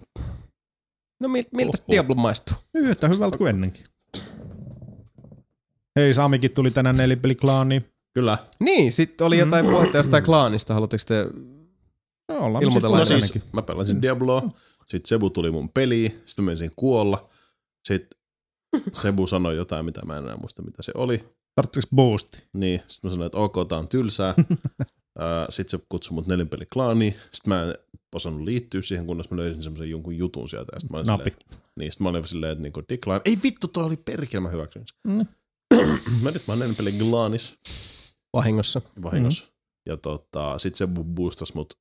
No 1.20 1.30
mil, 1.30 1.44
miltä 1.56 1.78
Oho. 1.80 1.86
Diablo 1.92 2.16
maistuu? 2.16 2.58
Yhtä 2.74 3.08
hyvältä 3.08 3.38
kuin 3.38 3.50
ennenkin. 3.50 3.84
Hei, 5.96 6.14
Samikin 6.14 6.52
tuli 6.52 6.72
tänään 6.72 6.98
nelipeliklaaniin. 6.98 7.86
Kyllä. 8.14 8.38
Niin, 8.60 8.92
sitten 8.92 9.28
oli 9.28 9.38
jotain 9.38 9.66
puhetta 9.66 9.98
jostain 9.98 10.24
klaanista. 10.24 10.74
Haluatteko 10.74 11.04
te 11.08 11.26
No 12.32 12.40
ollaan 12.40 12.64
Ilmoitellaan 12.64 13.00
No 13.00 13.06
siis 13.06 13.28
siis, 13.28 13.54
mä 13.54 13.62
pelasin 13.62 14.02
Diabloa, 14.02 14.50
sit 14.88 15.06
Sebu 15.06 15.30
tuli 15.30 15.52
mun 15.52 15.70
peliin, 15.70 16.12
sitten 16.26 16.46
mä 16.46 16.50
menisin 16.50 16.72
kuolla, 16.76 17.30
sit 17.88 18.08
Sebu 18.94 19.28
sanoi 19.28 19.56
jotain, 19.56 19.86
mitä 19.86 20.06
mä 20.06 20.18
en 20.18 20.24
enää 20.24 20.38
muista, 20.38 20.62
mitä 20.62 20.84
se 20.84 20.92
oli. 20.96 21.26
Tarvitseeko 21.56 21.88
boosti? 21.96 22.44
Niin, 22.54 22.82
sit 22.88 23.04
mä 23.04 23.10
sanoin, 23.10 23.26
että 23.26 23.38
ok, 23.38 23.56
tää 23.70 23.78
on 23.78 23.88
tylsää. 23.88 24.34
Ää, 25.20 25.46
sit 25.50 25.70
se 25.70 25.80
kutsui 25.90 26.16
mut 26.16 26.28
nelinpeli 26.28 26.66
klaaniin. 26.74 27.16
Sit 27.34 27.48
mä 27.48 27.64
en 27.64 27.76
osannut 28.16 28.42
liittyä 28.44 28.82
siihen, 28.82 29.06
kunnes 29.06 29.30
mä 29.30 29.38
löysin 29.38 29.64
semmoisen 29.64 29.90
jonkun 29.90 30.18
jutun 30.18 30.50
sieltä. 30.50 30.72
Ja 30.76 30.80
sit 30.80 30.90
mä 30.90 30.98
olin 30.98 31.08
Napi. 31.08 31.24
silleen, 31.24 31.62
niin, 31.76 31.92
sit 31.92 32.00
mä 32.02 32.10
olin 32.10 32.28
silleen, 32.28 32.52
että 32.52 32.62
niinku 32.62 32.84
decline. 32.90 33.22
Ei 33.26 33.38
vittu, 33.44 33.68
toi 33.68 33.84
oli 33.84 33.98
perkele, 33.98 34.42
mä 34.42 34.50
hyväksyn 34.50 34.84
sen. 34.88 35.18
Mm. 35.18 35.26
mä 36.24 36.32
nyt 36.32 36.48
mä 36.48 36.52
oon 36.52 36.60
nelinpeli 36.60 36.92
glaanis 36.92 37.58
Vahingossa. 38.34 38.82
vahingossa. 39.04 39.44
Mm. 39.46 39.52
Ja 39.86 39.98
tota, 39.98 40.60
sit 40.60 40.76
se 40.76 40.88
boostas 40.88 41.54
mut. 41.54 41.74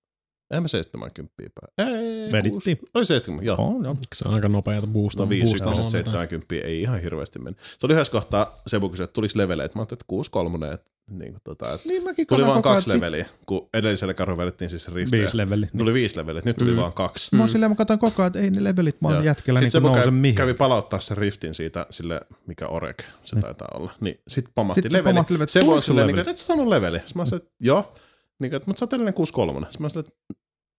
En 0.55 0.63
mä 0.63 0.69
70 0.69 1.33
päin. 1.37 1.89
Ei, 1.95 2.10
Vedittiin. 2.33 2.53
kuusi. 2.53 2.79
Oli 2.95 3.05
70, 3.05 3.47
joo. 3.47 3.57
On, 3.59 3.87
on. 3.87 3.99
Se 4.15 4.29
on 4.29 4.35
aika 4.35 4.49
nopeata 4.49 4.87
boostaa. 4.87 5.27
No 5.27 5.31
5 5.31 5.45
boostaa 5.45 5.71
ykkösestä 5.71 5.93
vaan 5.93 6.07
mitään. 6.07 6.29
70 6.29 6.69
ei 6.69 6.81
ihan 6.81 7.01
hirveästi 7.01 7.39
mennyt. 7.39 7.61
Se 7.79 7.87
oli 7.87 7.95
yhdessä 7.95 8.13
kohtaa 8.13 8.61
Sebu 8.67 8.89
kysyi, 8.89 9.05
että 9.05 9.15
tuliko 9.15 9.33
leveleitä. 9.37 9.75
Mä 9.75 9.81
ajattelin, 9.81 9.97
että 9.97 10.05
6 10.09 10.31
kolmonen. 10.31 10.73
Että, 10.73 10.91
niin 11.11 11.33
kuin, 11.33 11.43
tota, 11.45 11.73
että 11.75 11.89
Niin 11.89 12.05
mäkin 12.05 12.27
tuli 12.27 12.47
vaan 12.47 12.63
kaksi 12.63 12.91
että 12.91 13.07
leveliä, 13.07 13.27
kun 13.47 13.69
edelliselle 13.75 14.15
karhulle 14.15 14.41
vedettiin 14.41 14.71
siis 14.71 14.85
se 14.85 14.91
riftejä. 14.95 15.23
Viisi 15.23 15.37
leveli. 15.37 15.67
Tuli 15.79 15.95
viisi 15.95 16.17
leveliä, 16.17 16.43
nyt 16.45 16.57
tuli 16.57 16.71
mm. 16.71 16.77
vaan 16.77 16.93
kaksi. 16.93 17.37
Mä 17.37 17.43
oon 17.43 17.49
silleen, 17.49 17.71
mä 17.71 17.77
katson 17.77 17.99
koko 17.99 18.23
ajan, 18.23 18.27
että 18.27 18.39
ei 18.39 18.51
ne 18.51 18.65
levelit 18.65 18.97
vaan 19.03 19.15
Joo. 19.15 19.25
jätkellä 19.25 19.61
niin 19.61 19.71
nouse 19.83 20.01
kävi, 20.01 20.11
mihin. 20.11 20.35
kävi 20.35 20.55
palauttaa 20.55 21.01
sen 21.01 21.17
riftin 21.17 21.55
siitä, 21.55 21.87
sille, 21.91 22.21
mikä 22.47 22.67
Orek 22.69 23.05
se 23.25 23.37
taitaa 23.41 23.69
olla. 23.75 23.93
Niin 24.01 24.21
sit 24.29 24.45
pamahti 24.55 24.83
Sitten 24.83 24.99
leveli. 24.99 25.15
pamahti 25.15 25.35
leveli. 25.35 25.45
On 25.45 25.49
sulla 25.49 25.81
silleen, 25.81 26.07
niin, 26.07 26.17
leveli? 26.17 26.21
että 26.21 26.31
et 26.31 26.39
sä 26.39 26.45
saanut 26.45 26.67
leveli. 26.69 26.99
Sitten 26.99 27.17
mä 27.17 27.25
sanoin, 27.25 27.43
että 27.43 27.55
joo. 27.61 27.95
Niin, 28.41 28.55
että, 28.55 28.67
mutta 28.67 28.81
sä 28.81 28.85
oot 28.85 28.93
edelleen 28.93 29.15
6 29.15 29.33
kolmonen. 29.33 29.73
Sitten 29.73 29.83
mä 29.83 29.89
sanoin, 29.89 30.07
että 30.09 30.35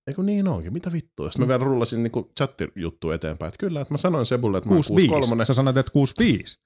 eikö 0.07 0.23
niin 0.23 0.47
onkin, 0.47 0.73
mitä 0.73 0.91
vittua. 0.91 1.29
Sitten 1.31 1.45
mä 1.45 1.47
vielä 1.47 1.63
rullasin 1.63 2.03
niin 2.03 2.11
chattijuttu 2.37 3.11
eteenpäin, 3.11 3.47
että 3.47 3.57
kyllä, 3.59 3.81
että 3.81 3.93
mä 3.93 3.97
sanoin 3.97 4.25
Sebulle, 4.25 4.57
että 4.57 4.69
mä 4.69 4.75
oon 4.75 4.83
6 4.87 5.07
kolmonen. 5.07 5.43
6-5. 5.43 5.47
Sä 5.47 5.53
sanoit, 5.53 5.77
että 5.77 5.91
6-5. 6.21 6.57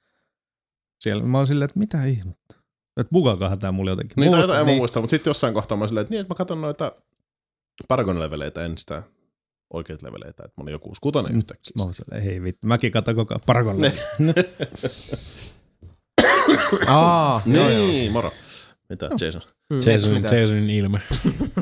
Siellä 1.04 1.24
mä 1.24 1.38
oon 1.38 1.48
silleen, 1.48 1.66
että 1.66 1.80
mitä 1.80 2.04
ihmettä. 2.06 2.56
Että 3.00 3.12
bugakahan 3.12 3.60
tää 3.60 3.72
mulle 3.72 3.92
jotenkin. 3.92 4.16
Niin, 4.22 4.34
Muut- 4.34 4.48
tai 4.48 4.60
en 4.62 4.66
mä 4.68 4.76
muista, 4.76 5.02
mutta 5.02 5.10
sitten 5.10 5.30
jossain 5.30 5.54
kohtaa 5.54 5.78
mä 5.78 5.82
olin 5.82 5.90
silleen, 5.90 6.02
että 6.02 6.12
niin, 6.14 6.22
että 6.22 6.34
mä 6.34 6.36
katson 6.38 6.62
noita 6.62 6.92
Paragon-leveleitä, 7.88 8.66
en 8.66 8.78
sitä 8.78 9.04
oikeita 9.74 10.06
leveleitä, 10.06 10.44
että 10.46 10.54
mä 10.58 10.62
olin 10.62 10.72
joku 10.72 10.94
kutonen 11.02 11.32
Mm. 11.32 11.38
yhtäkkiä. 11.38 11.72
Mä 11.78 11.84
oon 11.84 11.94
silleen, 11.94 12.24
hei 12.24 12.42
vittu. 12.44 12.68
Mäkin 12.68 12.92
katon 12.92 13.16
koko 13.16 13.34
ajan 13.34 13.42
Paragon. 13.46 13.78
Aa, 16.88 17.42
joo, 17.46 17.70
joo. 17.70 17.88
Niin, 17.88 18.12
moro. 18.12 18.32
Mitä, 18.90 19.10
Jason? 19.22 19.42
Mm, 19.70 19.80
Jason? 19.92 20.24
Jasonin 20.24 20.70
ilme. 20.70 21.02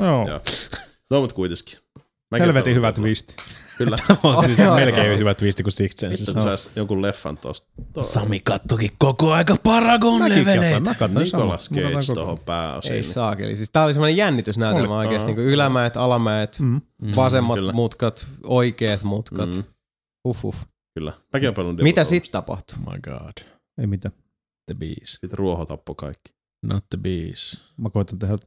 Joo. 0.00 0.26
No, 1.14 1.20
mutta 1.20 1.34
kuitenkin. 1.34 1.78
Mäkin 2.30 2.44
Helvetin 2.46 2.74
hyvä 2.74 2.92
twisti. 2.92 3.34
Kyllä. 3.78 3.96
on 4.22 4.44
siis 4.44 4.58
melkein 4.58 5.18
hyvä 5.18 5.34
twisti 5.34 5.62
kuin 5.62 5.72
Sixth 5.72 6.00
Sense. 6.00 6.24
Sitten 6.24 6.42
sais 6.42 6.70
jonkun 6.76 7.02
leffan 7.02 7.38
tosta. 7.38 7.66
To- 7.92 8.02
Sami 8.02 8.40
kattokin 8.40 8.90
koko 8.98 9.32
aika 9.32 9.56
Paragon 9.62 10.18
Mäkin 10.18 10.34
katsoin. 10.44 10.56
leveleitä. 10.60 10.80
Mä 10.90 10.94
katsoin 10.94 11.24
Nicolas 11.24 11.70
Cage 11.70 12.14
tohon 12.14 12.36
koko 12.36 12.44
pääosiin. 12.46 12.94
Ei 12.94 13.04
saakeli. 13.04 13.56
Siis 13.56 13.70
tää 13.70 13.84
oli 13.84 13.92
semmoinen 13.92 14.16
jännitysnäytelmä 14.16 14.96
oikeesti. 14.98 15.32
Niin 15.34 15.46
ylämäet, 15.46 15.96
alamäet, 15.96 16.58
Mm. 16.60 16.80
vasemmat 17.16 17.56
Kyllä. 17.56 17.72
mutkat, 17.72 18.26
oikeat 18.44 19.02
mutkat. 19.02 19.54
Mm, 19.54 19.64
Uff, 20.28 20.44
uff. 20.44 20.62
kyllä. 20.98 21.12
Mäkin 21.32 21.48
on 21.48 21.54
pelannut 21.54 21.82
Mitä 21.82 22.04
sit 22.04 22.28
tapahtui? 22.32 22.78
Oh 22.86 22.92
my 22.92 22.98
god. 23.00 23.32
Ei 23.80 23.86
mitään. 23.86 24.14
The 24.66 24.74
bees. 24.74 25.10
Sitten 25.10 25.38
ruoho 25.38 25.64
tappoi 25.66 25.94
kaikki. 25.94 26.32
Not 26.62 26.84
the 26.90 26.98
bees. 26.98 27.60
Mä 27.76 27.90
koitan 27.90 28.18
tehdä. 28.18 28.38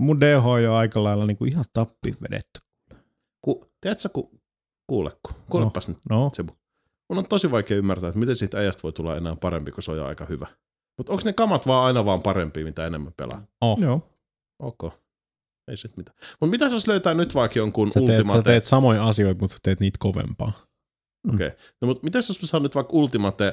Mun 0.00 0.20
DH 0.20 0.46
on 0.46 0.62
jo 0.62 0.74
aika 0.74 1.04
lailla 1.04 1.26
niinku 1.26 1.44
ihan 1.44 1.64
tappiin 1.72 2.16
vedetty. 2.22 2.60
Ku, 3.44 3.64
tiedätkö, 3.80 4.08
ku, 4.08 4.40
kuule, 4.86 5.10
ku, 5.10 5.32
kuulepas 5.50 5.88
nyt, 5.88 5.98
No, 6.10 6.30
Sebu. 6.34 6.52
Mun 7.08 7.18
on 7.18 7.28
tosi 7.28 7.50
vaikea 7.50 7.76
ymmärtää, 7.76 8.08
että 8.08 8.20
miten 8.20 8.36
siitä 8.36 8.58
äijästä 8.58 8.82
voi 8.82 8.92
tulla 8.92 9.16
enää 9.16 9.36
parempi, 9.40 9.70
kun 9.70 9.82
se 9.82 9.90
on 9.90 9.96
jo 9.96 10.06
aika 10.06 10.24
hyvä. 10.24 10.46
Mutta 10.98 11.12
onko 11.12 11.22
ne 11.24 11.32
kamat 11.32 11.66
vaan 11.66 11.86
aina 11.86 12.04
vaan 12.04 12.22
parempia, 12.22 12.64
mitä 12.64 12.86
enemmän 12.86 13.12
pelaa? 13.16 13.42
Oh. 13.60 13.80
joo. 13.80 14.08
Ok. 14.58 14.92
Ei 15.68 15.76
sit 15.76 15.96
mitään. 15.96 16.16
Mutta 16.40 16.50
mitä 16.50 16.64
jos 16.64 16.86
löytää 16.86 17.14
nyt 17.14 17.34
vaikka 17.34 17.58
jonkun 17.58 17.92
Sä 17.92 18.00
teet, 18.00 18.06
sä 18.06 18.22
Ultimate... 18.22 18.42
teet 18.42 18.64
samoja 18.64 19.08
asioita, 19.08 19.40
mutta 19.40 19.54
sä 19.54 19.58
teet 19.62 19.80
niitä 19.80 19.96
kovempaa. 20.00 20.52
Okei. 21.34 21.46
Okay. 21.46 21.58
No, 21.80 21.86
mutta 21.88 22.04
mitä 22.04 22.18
jos 22.18 22.42
mä 22.42 22.46
saan 22.46 22.62
nyt 22.62 22.74
vaikka 22.74 22.92
Ultimate 22.92 23.46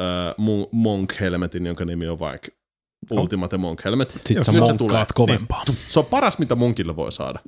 äh, 0.00 0.34
Mon- 0.34 0.68
Monk 0.72 1.20
Helmetin, 1.20 1.66
jonka 1.66 1.84
nimi 1.84 2.08
on 2.08 2.18
vaikka 2.18 2.48
No. 2.48 2.55
Ultimate 3.10 3.58
Monk 3.58 3.84
Helmet. 3.84 4.10
Sitten 4.10 4.36
Jos 4.36 4.52
nyt 4.52 4.66
se 4.66 4.74
tulee. 4.74 5.04
kovempaa. 5.14 5.62
Se 5.88 5.98
on 5.98 6.06
paras, 6.06 6.38
mitä 6.38 6.54
munkille 6.54 6.96
voi 6.96 7.12
saada. 7.12 7.38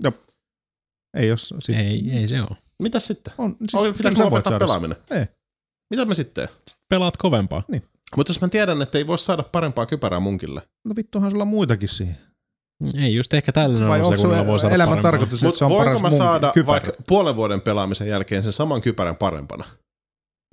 Ei 1.16 1.28
jos 1.28 1.55
sit, 1.59 1.76
Ei, 1.76 2.11
ei 2.12 2.28
se 2.28 2.40
ole. 2.40 2.57
Mitä 2.82 3.01
sitten? 3.01 3.32
on, 3.38 3.57
Siis 3.68 3.82
siis, 3.82 3.96
Pitääkö 3.96 4.24
lopettaa 4.24 4.59
pelaaminen? 4.59 4.96
Ei. 5.11 5.24
Mitä 5.90 6.05
mä 6.05 6.14
sitten 6.14 6.34
teen? 6.46 6.57
Pelaat 6.88 7.16
kovempaa. 7.16 7.62
Mutta 8.16 8.30
jos 8.30 8.40
mä 8.40 8.49
tiedän, 8.49 8.82
että 8.82 8.99
ei 8.99 9.07
voi 9.07 9.18
saada 9.18 9.42
parempaa 9.42 9.86
kypärää 9.86 10.20
munkille. 10.20 10.62
No 10.84 10.96
vittuhan 10.96 11.30
sulla 11.30 11.44
muitakin 11.44 11.88
siihen. 11.88 12.16
Ei 13.03 13.14
just 13.14 13.34
ehkä 13.34 13.53
tällä 13.53 13.88
Vai 13.88 14.01
onko 14.01 14.16
sekunnilla 14.16 14.46
voi 14.46 14.59
se 14.59 14.62
saada 14.62 14.74
elämän 14.74 15.03
tarkoitus, 15.03 15.44
että 15.44 15.59
se 15.59 15.64
on 15.64 15.70
voinko 15.70 15.84
paras 15.84 16.03
mä 16.03 16.11
saada 16.11 16.51
kypärä? 16.55 16.72
vaikka 16.72 16.92
puolen 17.07 17.36
vuoden 17.36 17.61
pelaamisen 17.61 18.09
jälkeen 18.09 18.42
sen 18.42 18.53
saman 18.53 18.80
kypärän 18.80 19.16
parempana? 19.16 19.64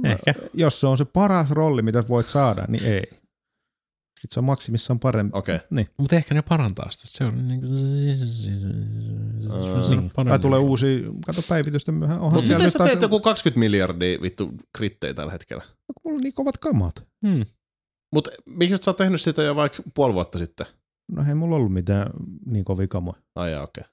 Ehkä. 0.03 0.33
Jos 0.53 0.81
se 0.81 0.87
on 0.87 0.97
se 0.97 1.05
paras 1.05 1.49
rolli, 1.51 1.81
mitä 1.81 2.03
voit 2.09 2.27
saada, 2.27 2.65
niin 2.67 2.85
ei. 2.85 3.03
Sitten 4.20 4.34
se 4.34 4.39
on 4.39 4.43
maksimissaan 4.43 4.99
parempi. 4.99 5.38
Okei. 5.38 5.59
Niin. 5.70 5.88
Mutta 5.97 6.16
ehkä 6.16 6.34
ne 6.34 6.41
parantaa 6.41 6.91
sitä. 6.91 7.07
Se 7.07 7.24
on 7.24 7.47
niinku... 7.47 7.68
Niin. 9.89 10.11
Tai 10.30 10.39
tulee 10.39 10.59
uusi, 10.59 11.03
kato 11.26 11.41
päivitystä 11.49 11.91
myöhään. 11.91 12.20
Onhan 12.20 12.34
Mutta 12.34 12.47
siellä 12.47 12.59
miten 12.59 12.72
sä 12.72 12.78
taas, 12.78 12.89
teet 12.89 13.01
joku 13.01 13.20
20 13.20 13.59
miljardia 13.59 14.22
vittu 14.22 14.51
krittejä 14.78 15.13
tällä 15.13 15.32
hetkellä? 15.32 15.63
mulla 16.05 16.18
on 16.18 16.22
niin 16.22 16.34
kovat 16.34 16.57
kamat. 16.57 17.07
Hmm. 17.28 17.45
Mutta 18.13 18.30
miksi 18.45 18.78
sä 18.78 18.91
oot 18.91 18.97
tehnyt 18.97 19.22
sitä 19.22 19.43
jo 19.43 19.55
vaikka 19.55 19.84
puoli 19.93 20.13
vuotta 20.13 20.38
sitten? 20.38 20.66
No 21.11 21.24
ei 21.28 21.36
mulla 21.36 21.55
ollut 21.55 21.74
mitään 21.74 22.09
niin 22.45 22.66
kovia 22.66 22.88
kamoja. 22.88 23.22
Ai 23.36 23.55
okei. 23.55 23.84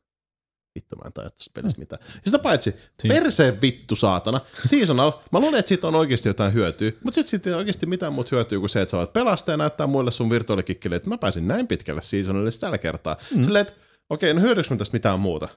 Vittu, 0.74 0.96
mä 0.96 1.02
en 1.06 1.12
tajua 1.12 1.30
tästä 1.30 1.50
pelistä 1.54 1.80
mitään. 1.80 2.02
Ja 2.06 2.20
sitä 2.24 2.38
paitsi, 2.38 2.74
perseen 3.08 3.60
vittu 3.60 3.96
saatana. 3.96 4.40
Seasonal, 4.64 5.12
mä 5.32 5.40
luulen, 5.40 5.58
että 5.58 5.68
siitä 5.68 5.88
on 5.88 5.94
oikeasti 5.94 6.28
jotain 6.28 6.52
hyötyä, 6.52 6.92
mutta 7.04 7.14
sitten 7.14 7.30
siitä 7.30 7.50
ei 7.50 7.56
oikeasti 7.56 7.86
mitään 7.86 8.12
muuta 8.12 8.36
hyötyä 8.36 8.58
kuin 8.58 8.68
se, 8.68 8.82
että 8.82 8.90
sä 8.90 8.96
voit 8.96 9.12
pelastaa 9.12 9.52
ja 9.52 9.56
näyttää 9.56 9.86
muille 9.86 10.10
sun 10.10 10.30
virtuaalikikkille, 10.30 10.96
että 10.96 11.08
mä 11.08 11.18
pääsin 11.18 11.48
näin 11.48 11.66
pitkälle 11.66 12.02
seasonalille 12.02 12.50
tällä 12.60 12.78
kertaa. 12.78 13.16
Mm. 13.34 13.44
Silleen, 13.44 13.62
että 13.62 13.72
okei, 14.10 14.34
no 14.34 14.40
hyödyks 14.40 14.70
mä 14.70 14.76
tästä 14.76 14.94
mitään 14.94 15.20
muuta? 15.20 15.48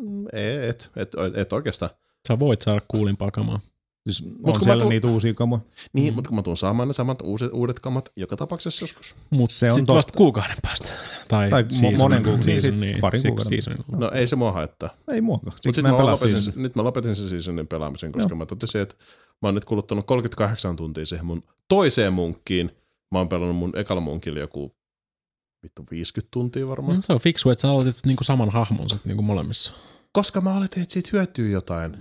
Mm, 0.00 0.26
Et, 0.32 0.90
et, 0.96 1.14
et, 1.26 1.36
et 1.36 1.52
oikeastaan. 1.52 1.90
Sä 2.28 2.38
voit 2.38 2.62
saada 2.62 2.80
kuulimpaa 2.88 3.30
kamaa. 3.30 3.60
Siis 4.08 4.24
Mut 4.46 4.56
on 4.56 4.64
siellä 4.64 4.82
tuun- 4.84 4.88
niitä 4.88 5.06
uusia 5.08 5.34
kamoja. 5.34 5.60
Niin, 5.92 6.12
mm. 6.12 6.14
mutta 6.14 6.28
kun 6.28 6.36
mä 6.36 6.42
tuun 6.42 6.56
saamaan 6.56 6.88
ne 6.88 6.92
samat 6.92 7.22
uudet, 7.22 7.50
uudet 7.52 7.80
kamat 7.80 8.12
joka 8.16 8.36
tapauksessa 8.36 8.82
joskus. 8.82 9.14
Mutta 9.30 9.54
Se 9.54 9.66
on 9.66 9.72
sitten 9.72 9.86
totta. 9.86 9.96
vasta 9.96 10.12
kuukauden 10.16 10.56
päästä. 10.62 10.88
Tai, 11.28 11.50
Tai 11.50 11.62
mo- 11.62 11.66
season- 11.74 11.98
monen 11.98 12.22
kuukauden, 12.22 12.42
season, 12.44 12.70
niin, 12.70 12.80
niin, 12.80 13.00
parin 13.00 13.22
kuukauden. 13.22 13.48
seasonilla. 13.48 13.84
No 13.96 14.10
ei 14.10 14.26
se 14.26 14.36
mua 14.36 14.52
haittaa. 14.52 14.90
Ei 15.08 15.20
muakaan. 15.20 15.56
Mutta 15.66 15.82
mä 15.82 15.88
mä, 15.88 15.98
lopetin, 16.06 16.28
seasonia. 16.30 16.62
nyt 16.62 16.76
mä 16.76 16.84
lopetin 16.84 17.16
sen 17.16 17.28
seasonin 17.28 17.66
pelaamisen, 17.66 18.12
koska 18.12 18.28
Joo. 18.30 18.38
mä 18.38 18.46
totesin, 18.46 18.80
että 18.80 18.94
mä 19.42 19.48
oon 19.48 19.54
nyt 19.54 19.64
kuluttanut 19.64 20.06
38 20.06 20.76
tuntia 20.76 21.06
siihen 21.06 21.26
mun 21.26 21.42
toiseen 21.68 22.12
munkkiin. 22.12 22.70
Mä 23.10 23.18
oon 23.18 23.28
pelannut 23.28 23.56
mun 23.56 23.72
ekalla 23.76 24.00
munkilla 24.00 24.38
joku 24.40 24.74
vittu 25.62 25.86
50 25.90 26.28
tuntia 26.30 26.68
varmaan. 26.68 26.96
Mm, 26.96 27.02
se 27.02 27.12
on 27.12 27.20
fiksu, 27.20 27.50
että 27.50 27.62
sä 27.62 27.68
aloitit 27.68 27.96
niinku 28.06 28.24
saman 28.24 28.50
hahmon 28.50 28.88
sit 28.88 29.04
niinku 29.04 29.22
molemmissa. 29.22 29.74
Koska 30.12 30.40
mä 30.40 30.56
oletin, 30.56 30.82
että 30.82 30.92
siitä 30.92 31.10
hyötyy 31.12 31.50
jotain. 31.50 31.96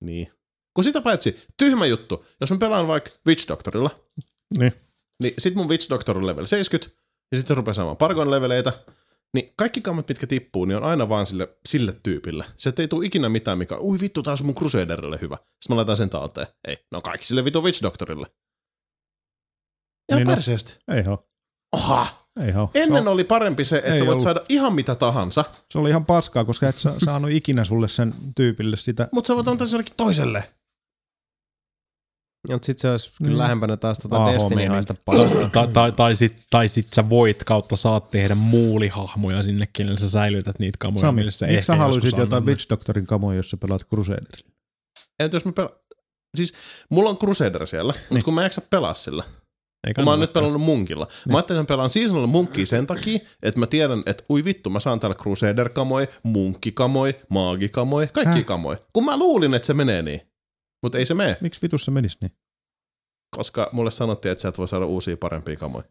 Niin. 0.00 0.32
Kun 0.74 0.84
sitä 0.84 1.00
paitsi, 1.00 1.42
tyhmä 1.56 1.86
juttu. 1.86 2.24
Jos 2.40 2.50
mä 2.50 2.58
pelaan 2.58 2.88
vaikka 2.88 3.10
Witch 3.26 3.48
Doctorilla, 3.48 3.90
Niin. 4.58 4.72
niin 5.22 5.34
sit 5.38 5.54
mun 5.54 5.68
Witch 5.68 5.90
Doctor 5.90 6.18
on 6.18 6.26
level 6.26 6.46
70, 6.46 7.00
ja 7.32 7.38
sit 7.38 7.46
se 7.46 7.54
rupeaa 7.54 7.74
saamaan 7.74 7.96
Pargon 7.96 8.30
leveleitä, 8.30 8.72
niin 9.34 9.52
kaikki 9.56 9.80
kammat, 9.80 10.08
mitkä 10.08 10.26
tippuu, 10.26 10.64
niin 10.64 10.76
on 10.76 10.84
aina 10.84 11.08
vaan 11.08 11.26
sille, 11.26 11.58
sille 11.68 11.96
tyypille. 12.02 12.44
Se 12.56 12.72
ei 12.78 12.88
tule 12.88 13.06
ikinä 13.06 13.28
mitään, 13.28 13.58
mikä, 13.58 13.78
ui 13.80 14.00
vittu, 14.00 14.22
taas 14.22 14.42
mun 14.42 14.54
Crusaderille 14.54 15.18
hyvä. 15.20 15.36
Sitten 15.36 15.68
mä 15.68 15.76
laitan 15.76 15.96
sen 15.96 16.10
talteen. 16.10 16.46
Ei, 16.68 16.74
ne 16.92 16.96
on 16.96 17.02
kaikki 17.02 17.26
sille 17.26 17.44
vittu 17.44 17.62
Witch 17.62 17.82
Doctorille. 17.82 18.26
Ihan 20.12 20.18
Niin 20.24 20.26
perseestä. 20.28 20.72
Ei 20.88 21.02
oo. 21.08 21.28
Oha! 21.72 22.25
Ei 22.40 22.52
oo. 22.56 22.70
Ennen 22.74 23.02
se, 23.02 23.08
on, 23.08 23.14
oli 23.14 23.24
parempi 23.24 23.64
se, 23.64 23.76
että 23.78 23.92
Ei 23.92 23.98
sä 23.98 24.04
voit 24.06 24.10
ollut. 24.12 24.22
saada 24.22 24.40
ihan 24.48 24.74
mitä 24.74 24.94
tahansa, 24.94 25.44
se 25.70 25.78
oli 25.78 25.90
ihan 25.90 26.04
paskaa, 26.06 26.44
koska 26.44 26.68
et 26.68 26.78
sä 26.78 26.92
saanut 27.04 27.30
ikinä 27.30 27.64
sulle 27.64 27.88
sen 27.88 28.14
tyypille 28.36 28.76
sitä. 28.76 29.08
mutta 29.12 29.28
sä 29.28 29.36
voit 29.36 29.48
antaa 29.48 29.66
se 29.66 29.74
jollekin 29.76 29.94
toiselle. 29.96 30.44
Mutta 32.50 32.66
sit 32.66 32.78
se 32.78 32.90
olisi 32.90 33.12
kyllä 33.18 33.30
Mm. 33.32 33.38
lähempänä 33.38 33.76
taas 33.76 33.98
tota 33.98 34.24
AH 34.24 34.34
Destiny 34.34 34.54
meininki. 34.54 34.72
haista 34.74 34.94
paskaa. 35.04 35.48
Tai, 35.52 35.68
tai, 35.68 35.92
tai, 35.92 36.14
sit, 36.16 36.42
tai 36.50 36.68
sit 36.68 36.86
sä 36.94 37.10
voit 37.10 37.44
kautta 37.44 37.76
saat 37.76 38.10
tehdä 38.10 38.34
muulihahmoja 38.34 39.42
sinne, 39.42 39.68
kenelle 39.72 39.98
sä 39.98 40.10
säilytät 40.10 40.58
niitä 40.58 40.76
kamoja. 40.80 41.00
Sami, 41.00 41.16
millä 41.16 41.30
sä 41.30 41.46
miksi 41.46 41.54
ehkä 41.58 41.66
sä 41.66 41.76
haluaisit 41.76 42.18
jotain. 42.18 42.46
Witch 42.46 42.70
Doctorin 42.70 43.06
kamoja, 43.06 43.36
jos 43.36 43.50
sä 43.50 43.56
pelaat 43.56 43.86
Crusaderilla? 43.88 44.50
Entä 45.18 45.36
jos 45.36 45.44
mä 45.44 45.52
pela... 45.52 45.70
Siis 46.36 46.54
mulla 46.90 47.10
on 47.10 47.18
Crusader 47.18 47.66
siellä, 47.66 47.92
niin. 47.92 48.02
mutta 48.10 48.24
kun 48.24 48.34
mä 48.34 48.40
en 48.40 48.44
jaksa 48.44 48.60
pelaa 48.70 48.94
sillä. 48.94 49.24
Ei 49.86 49.94
Kun 49.94 50.04
mä 50.04 50.10
oon 50.10 50.20
nyt 50.20 50.32
pelannut 50.32 50.62
munkilla. 50.62 51.06
Mä 51.28 51.36
ajattelin, 51.36 51.60
että 51.60 51.72
mä 51.72 51.76
pelaan 51.76 51.90
seasonal 51.90 52.26
munkkia 52.26 52.66
sen 52.66 52.86
takia, 52.86 53.18
että 53.42 53.60
mä 53.60 53.66
tiedän, 53.66 54.02
että 54.06 54.24
ui 54.30 54.44
vittu, 54.44 54.70
mä 54.70 54.80
saan 54.80 55.00
täällä 55.00 55.14
Crusader-kamoi, 55.14 56.08
munkkikamoi, 56.22 57.14
maagikamoi, 57.30 58.06
kaikki 58.06 58.34
Häh? 58.34 58.44
kamoi. 58.44 58.76
Kun 58.92 59.04
mä 59.04 59.16
luulin, 59.18 59.54
että 59.54 59.66
se 59.66 59.74
menee 59.74 60.02
niin. 60.02 60.20
Mutta 60.82 60.98
ei 60.98 61.06
se 61.06 61.14
mene, 61.14 61.36
Miksi 61.40 61.62
vitussa 61.62 61.90
menisi 61.90 62.18
niin? 62.20 62.32
koska 63.36 63.68
mulle 63.72 63.90
sanottiin, 63.90 64.32
että 64.32 64.42
sä 64.42 64.48
et 64.48 64.58
voi 64.58 64.68
saada 64.68 64.86
uusia 64.86 65.16
parempia 65.16 65.56
kamoja. 65.56 65.84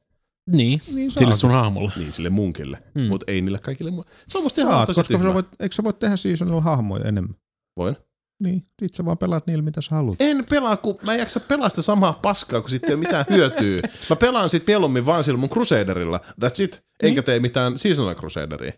Niin, 0.52 0.82
Niin 0.93 1.12
sille 1.12 1.36
sun 1.36 1.52
hahmolle. 1.52 1.91
Niin, 1.96 2.12
sille 2.12 2.30
munkille. 2.30 2.80
Mm. 2.96 3.02
Mutta 3.02 3.32
ei 3.32 3.41
niille 3.41 3.60
kaikille 3.60 3.91
muille. 3.91 4.12
Se 4.28 4.38
on 4.38 4.43
musta 4.43 4.62
ihan 4.62 4.74
Saat, 4.74 4.86
tosi 4.86 5.00
koska 5.00 5.18
sä 5.18 5.34
voit, 5.34 5.48
eikö 5.60 5.76
sä 5.76 5.84
voit 5.84 6.00
tehdä 6.00 6.16
seasonilla 6.16 6.62
hahmoja 6.62 7.06
enemmän? 7.06 7.36
Voin. 7.78 7.96
Niin, 8.40 8.68
sit 8.80 8.94
sä 8.94 9.06
vaan 9.06 9.18
pelaat 9.18 9.48
niillä, 9.48 9.64
mitä 9.64 9.82
sä 9.82 9.96
haluat. 9.96 10.22
En 10.22 10.46
pelaa, 10.50 10.78
kun 10.78 10.96
mä 11.02 11.14
en 11.14 11.20
jaksa 11.20 11.40
pelaa 11.40 11.70
sitä 11.70 11.82
samaa 11.82 12.20
paskaa, 12.22 12.62
kun 12.62 12.70
sitten 12.70 12.90
ei 12.90 12.94
ole 12.94 13.04
mitään 13.04 13.26
hyötyä. 13.30 13.82
Mä 14.10 14.16
pelaan 14.16 14.50
sit 14.50 14.68
mieluummin 14.68 15.06
vaan 15.06 15.24
sillä 15.24 15.38
mun 15.38 15.50
Crusaderilla. 15.50 16.20
That's 16.46 16.64
it. 16.64 16.84
Enkä 17.04 17.24
tee 17.24 17.40
mitään 17.40 17.78
seasonal 17.78 18.16
Crusaderia. 18.16 18.74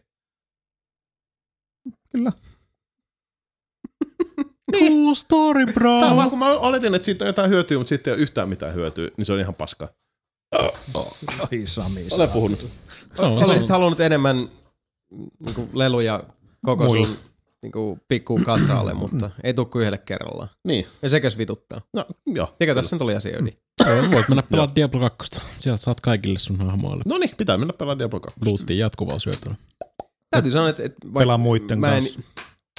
Kyllä. 2.12 2.32
Cool 4.80 5.14
story, 5.14 5.66
bro. 5.66 6.00
Tää 6.00 6.10
on 6.10 6.16
vaan, 6.18 6.30
kun 6.30 6.40
mä 6.40 6.46
oletin, 6.52 6.96
että 6.96 7.06
siitä 7.06 7.26
on 7.26 7.28
jotain 7.28 7.50
hyötyä, 7.50 7.78
mutta 7.78 7.90
sitten 7.90 8.12
ei 8.12 8.16
ole 8.16 8.22
yhtään 8.22 8.50
mitään 8.50 8.74
hyötyä, 8.74 9.10
niin 9.18 9.26
se 9.26 9.34
on 9.34 9.40
ihan 9.40 9.56
paskaa. 9.56 9.88
Ai 11.40 11.62
Sami. 11.66 12.08
Olen 12.12 12.30
puhunut. 12.30 12.70
Olisit 13.20 13.70
halunnut 13.70 14.00
enemmän 14.00 14.48
niinku, 15.40 15.70
leluja 15.74 16.24
koko 16.66 16.84
Muille. 16.84 17.08
sun 17.08 17.18
niinku, 17.62 18.00
pikkuun 18.08 18.44
katraalle, 18.44 18.94
mutta 18.94 19.30
ei 19.44 19.54
tuu 19.54 19.66
kuin 19.66 19.82
yhdelle 19.82 19.98
kerrallaan. 19.98 20.50
Niin. 20.68 20.88
Ja 21.02 21.10
sekäs 21.10 21.38
vituttaa. 21.38 21.82
No, 21.94 22.06
joo. 22.26 22.56
Mikä 22.60 22.76
tässä 22.76 22.96
nyt 22.96 23.02
oli 23.02 23.16
asia 23.16 23.38
ydin? 23.40 23.54
Voit 24.12 24.30
mennä 24.30 24.44
pelaamaan 24.52 24.76
Diablo 24.76 25.10
2. 25.10 25.42
Sieltä 25.60 25.82
saat 25.82 26.02
kaikille 26.02 26.40
sun 26.40 26.58
hahmoille. 26.58 27.04
No 27.08 27.18
niin, 27.18 27.30
pitää 27.38 27.58
mennä 27.58 27.74
pelaamaan 27.74 28.00
Diablo 28.00 28.20
2. 28.20 28.40
Luuttiin 28.46 28.80
jatkuvalla 28.80 29.20
syötöllä. 29.20 29.56
Täytyy 30.32 30.52
sanoa, 30.52 30.70
että, 30.70 30.84
että 30.84 30.98
vaikka 31.06 31.20
Pelaa 31.20 31.38
muitten 31.38 31.80
mä 31.80 31.88
en, 31.96 32.04
kanssa. 32.04 32.20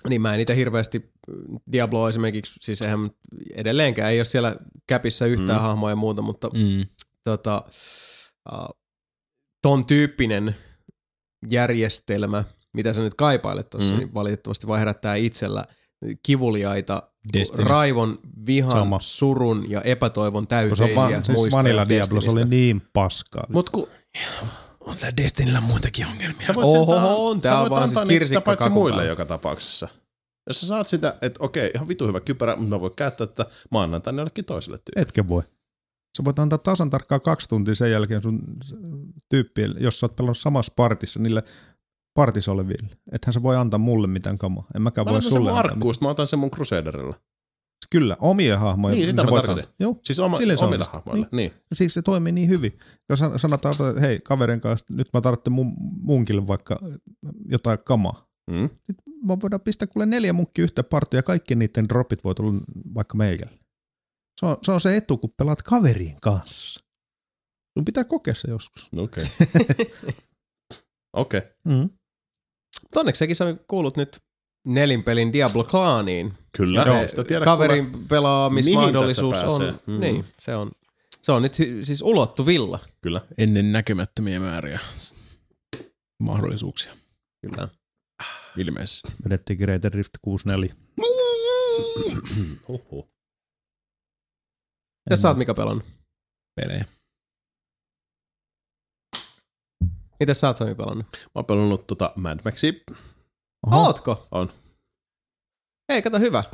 niin 0.09 0.23
mä 0.23 0.33
en 0.35 0.39
niitä 0.39 0.55
hirveästi, 0.55 1.13
Diablo 1.73 2.09
esimerkiksi, 2.09 2.61
siis 2.63 2.83
eihän 2.83 3.11
edelleenkään 3.55 4.13
ei 4.13 4.19
ole 4.19 4.25
siellä 4.25 4.57
käpissä 4.87 5.27
yhtään 5.27 5.59
mm. 5.59 5.63
hahmoa 5.63 5.91
ja 5.91 5.97
muuta, 5.97 6.23
mutta 6.23 6.49
Mm. 6.55 6.85
tota, 7.25 7.65
uh, 8.53 8.69
ton 9.63 9.87
tyyppinen 9.87 10.57
järjestelmä, 11.51 12.45
mitä 12.79 12.93
sä 12.93 13.01
nyt 13.03 13.15
kaipailet 13.15 13.71
tuossa, 13.71 13.93
Mm. 13.93 13.99
niin 13.99 14.15
valitettavasti 14.15 14.67
vaan 14.67 14.79
herättää 14.79 15.15
itsellä 15.15 15.65
kivuliaita, 16.23 17.03
Destiny. 17.33 17.65
raivon, 17.69 18.19
vihan, 18.47 18.71
Sama. 18.71 18.99
Surun 19.01 19.71
ja 19.71 19.83
epätoivon 19.83 20.47
Kun 20.69 20.77
se 20.77 20.83
on 20.85 20.91
täyteisiä 20.91 21.23
siis 21.23 21.39
muistoja 21.39 21.63
Vanilla 21.63 21.89
Diablo, 21.89 22.21
se 22.21 22.31
oli 22.31 22.45
niin 22.45 22.83
paskaa. 22.93 23.47
Mut 23.49 23.71
kun 23.71 23.89
On 24.81 24.95
se 24.95 25.13
Destinillä 25.17 25.61
muitakin 25.61 26.07
ongelmia. 26.07 26.43
sä 26.47 26.55
voit, 26.55 26.67
Oho, 26.67 27.29
on, 27.31 27.37
sä 27.37 27.43
tää 27.43 27.61
on 27.61 27.71
vaan 27.71 27.89
siis 27.89 28.01
kirsikka 28.01 28.27
sitä 28.41 28.41
paitsi 28.41 28.69
muille 28.69 29.07
joka 29.07 29.25
tapauksessa. 29.25 29.89
Jos 30.47 30.61
sä 30.61 30.67
saat 30.67 30.89
sitä, 30.89 31.17
että 31.23 31.45
okei, 31.45 31.71
ihan 31.75 31.89
vitu 31.89 32.07
hyvä 32.07 32.21
kypärä, 32.21 32.57
mutta 32.57 32.75
mä 32.77 32.81
voin 32.81 32.93
käyttää 32.97 33.27
tätä, 33.27 33.47
mä 33.71 33.83
annan 33.83 34.03
tänne 34.03 34.21
jollekin 34.21 34.45
toiselle 34.45 34.79
tyypille. 34.79 35.03
Etkä 35.03 35.29
voi. 35.29 35.43
Sä 36.17 36.25
voit 36.25 36.39
antaa 36.39 36.59
tasan 36.59 36.91
tarkkaan 36.91 37.21
kaksi 37.21 37.49
tuntia 37.49 37.75
sen 37.75 37.91
jälkeen 37.91 38.23
sun 38.23 38.41
tyyppille, 39.29 39.75
jos 39.81 40.01
sä 40.01 40.07
oot 40.07 40.17
pelannut 40.17 40.39
samassa 40.39 40.73
partissa 40.77 41.21
niille 41.21 41.43
partissa 42.19 42.53
oleville. 42.53 42.97
Ethän 43.13 43.33
sä 43.33 43.43
voi 43.43 43.57
antaa 43.57 43.79
mulle 43.79 44.07
mitään 44.07 44.39
kamaa. 44.39 44.65
En 44.75 44.83
mäkään 44.83 45.05
Mä 45.07 45.13
voi 45.13 45.23
sulle 45.23 45.51
antaa. 45.51 45.59
arkkuusta, 45.59 46.05
mä 46.05 46.11
otan 46.11 46.27
sen 46.27 46.39
mun 46.39 46.51
Crusaderilla. 46.51 47.21
Kyllä, 47.91 48.17
omien 48.21 48.59
hahmoja. 48.59 48.95
Niin, 48.95 49.07
sitä 49.07 49.25
mä 49.25 49.31
tarkoitin. 49.31 49.65
Joo, 49.81 49.97
Siis 50.05 50.19
oma, 50.21 50.37
omille 50.37 50.55
onnistuu. 50.61 50.93
hahmoille. 50.93 51.27
Niin. 51.33 51.53
siksi 51.75 51.95
se 51.95 52.03
toimii 52.03 52.33
niin 52.33 52.49
hyvin. 52.49 52.79
Jos 53.09 53.19
san- 53.19 53.39
sanotaan, 53.39 53.75
että 53.89 54.01
hei, 54.01 54.19
kaverin 54.25 54.61
kanssa, 54.61 54.87
nyt 54.95 55.09
mä 55.15 55.21
tarvitsen 55.21 55.53
mun 55.53 55.75
munkille 56.01 56.47
vaikka 56.47 56.79
jotain 57.45 57.79
kamaa. 57.85 58.27
Mm. 58.51 58.69
Mä 59.27 59.37
voidaan 59.43 59.61
pistää 59.61 59.89
kuule 59.89 60.07
neljä 60.07 60.33
munkkia 60.33 60.63
yhteen 60.63 60.85
partia 60.85 61.19
ja 61.19 61.23
kaikki 61.23 61.55
niiden 61.55 61.89
dropit 61.89 62.25
voi 62.25 62.35
tulla 62.35 62.61
vaikka 62.95 63.17
meikälle. 63.17 63.59
Se 64.41 64.47
on, 64.47 64.57
se 64.63 64.73
on 64.73 64.81
se 64.81 64.97
etu, 64.97 65.17
kun 65.19 65.31
pelaat 65.37 65.63
kaverin 65.63 66.17
kanssa. 66.23 66.81
Sun 67.79 67.85
pitää 67.85 68.05
kokea 68.05 68.35
se 68.35 68.51
joskus. 68.51 68.91
Okei. 68.97 69.25
Okei. 71.13 71.43
Mm. 71.65 71.89
Onneksi 72.97 73.19
säkin 73.19 73.37
Sami 73.37 73.57
kuulut 73.69 73.97
nyt 73.97 74.19
nelinpelin 74.67 75.33
Diablo-klaaniin. 75.33 76.33
Kyllä, 76.57 76.83
Ja 76.83 77.01
ei 77.01 77.09
sitä 77.09 77.25
tiedä 77.25 77.45
Kaverin 77.45 77.91
kuule. 77.91 78.07
pelaamismahdollisuus 78.09 79.43
on, 79.45 79.61
pääsee? 79.61 79.81
Mm. 79.87 80.01
niin, 80.01 80.25
se 80.39 80.57
on, 80.57 80.71
se 81.23 81.33
on 81.33 81.43
nyt 81.43 81.55
siis 81.83 82.03
ulottuvilla. 82.03 82.79
Kyllä. 83.01 83.21
Ennen 83.39 83.73
näkymättömiä 83.73 84.41
määriä 84.41 84.81
mahdollisuuksia. 86.19 86.97
Kyllä. 87.43 87.69
Ilmeisesti. 88.57 89.13
Vedettiin 89.25 89.59
Greater 89.59 89.93
Rift 89.93 90.13
64. 90.23 90.75
Huhhuh. 92.69 93.09
Mitä 95.11 95.17
sä 95.17 95.29
oot 95.29 95.39
Mika 95.39 95.55
pelannut? 95.55 95.85
Pelejä. 96.55 96.85
Mitä 100.21 100.35
sä 100.35 100.47
oot 100.47 100.57
Sami 100.57 100.75
pelannut? 100.75 101.07
Mä 101.13 101.29
oon 101.35 101.45
pelannut 101.45 101.87
tota 101.87 102.13
Mad 102.17 102.39
Maxia. 102.45 102.73
Oho. 103.67 103.83
Ootko? 103.87 104.27
On. 104.31 104.51
Ei, 105.89 106.03
kato 106.03 106.19
hyvä. 106.19 106.45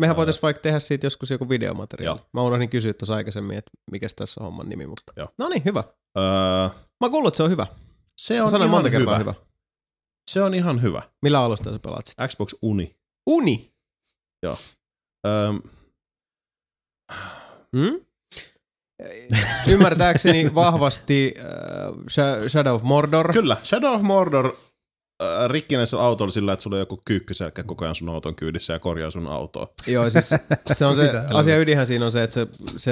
Mehän 0.00 0.16
voitais 0.16 0.42
vaikka 0.42 0.62
tehdä 0.62 0.78
siitä 0.78 1.06
joskus 1.06 1.30
joku 1.30 1.48
videomateriaali. 1.48 2.20
Joo. 2.20 2.28
Mä 2.32 2.42
unohdin 2.42 2.68
kysyä 2.70 2.92
tuossa 2.92 3.14
aikaisemmin, 3.14 3.58
että 3.58 3.70
mikä 3.90 4.06
tässä 4.16 4.40
on 4.40 4.44
homman 4.44 4.68
nimi, 4.68 4.86
mutta... 4.86 5.12
Joo. 5.16 5.28
No 5.38 5.48
niin, 5.48 5.64
hyvä. 5.64 5.84
Öö, 6.18 6.68
Mä 7.04 7.10
kuullut, 7.10 7.28
että 7.28 7.36
se 7.36 7.42
on 7.42 7.50
hyvä. 7.50 7.66
se 8.20 8.42
on 8.42 8.50
sanoin 8.50 8.68
ihan 8.68 8.76
monta 8.82 8.90
kertaa 8.90 9.18
hyvä. 9.18 9.32
hyvä. 9.32 9.46
Se 10.30 10.42
on 10.42 10.54
ihan 10.54 10.82
hyvä. 10.82 11.02
Millä 11.22 11.40
alusta 11.40 11.72
sä 11.72 11.78
pelaat 11.78 12.06
sitä? 12.06 12.28
Xbox 12.28 12.54
Uni. 12.62 12.96
Uni! 13.26 13.68
Öö, 15.26 15.52
Hmm? 17.76 18.06
Ymmärtääkseni 19.68 20.50
vahvasti 20.54 21.34
äh, 21.38 21.44
Sha- 22.10 22.48
Shadow 22.48 22.74
of 22.74 22.82
Mordor. 22.82 23.32
kyllä, 23.32 23.56
Shadow 23.64 23.94
of 23.94 24.02
Mordor 24.02 24.46
äh, 25.22 25.48
rikkinäisellä 25.50 26.04
autolla 26.04 26.30
sillä, 26.32 26.52
että 26.52 26.62
sulla 26.62 26.76
on 26.76 26.80
joku 26.80 27.00
kyykkyselkä 27.04 27.62
koko 27.62 27.84
ajan 27.84 27.94
sun 27.94 28.08
auton 28.08 28.34
kyydissä 28.34 28.72
ja 28.72 28.78
korjaa 28.78 29.10
sun 29.10 29.28
autoa. 29.28 29.68
Joo, 29.86 30.10
siis 30.10 30.30
se 30.76 30.86
on 30.86 30.96
se 30.96 31.12
asia 31.34 31.58
ydinhän 31.58 31.86
siinä 31.86 32.04
on 32.06 32.12
se, 32.12 32.22
että 32.22 32.34
sä, 32.34 32.46
sä 32.76 32.90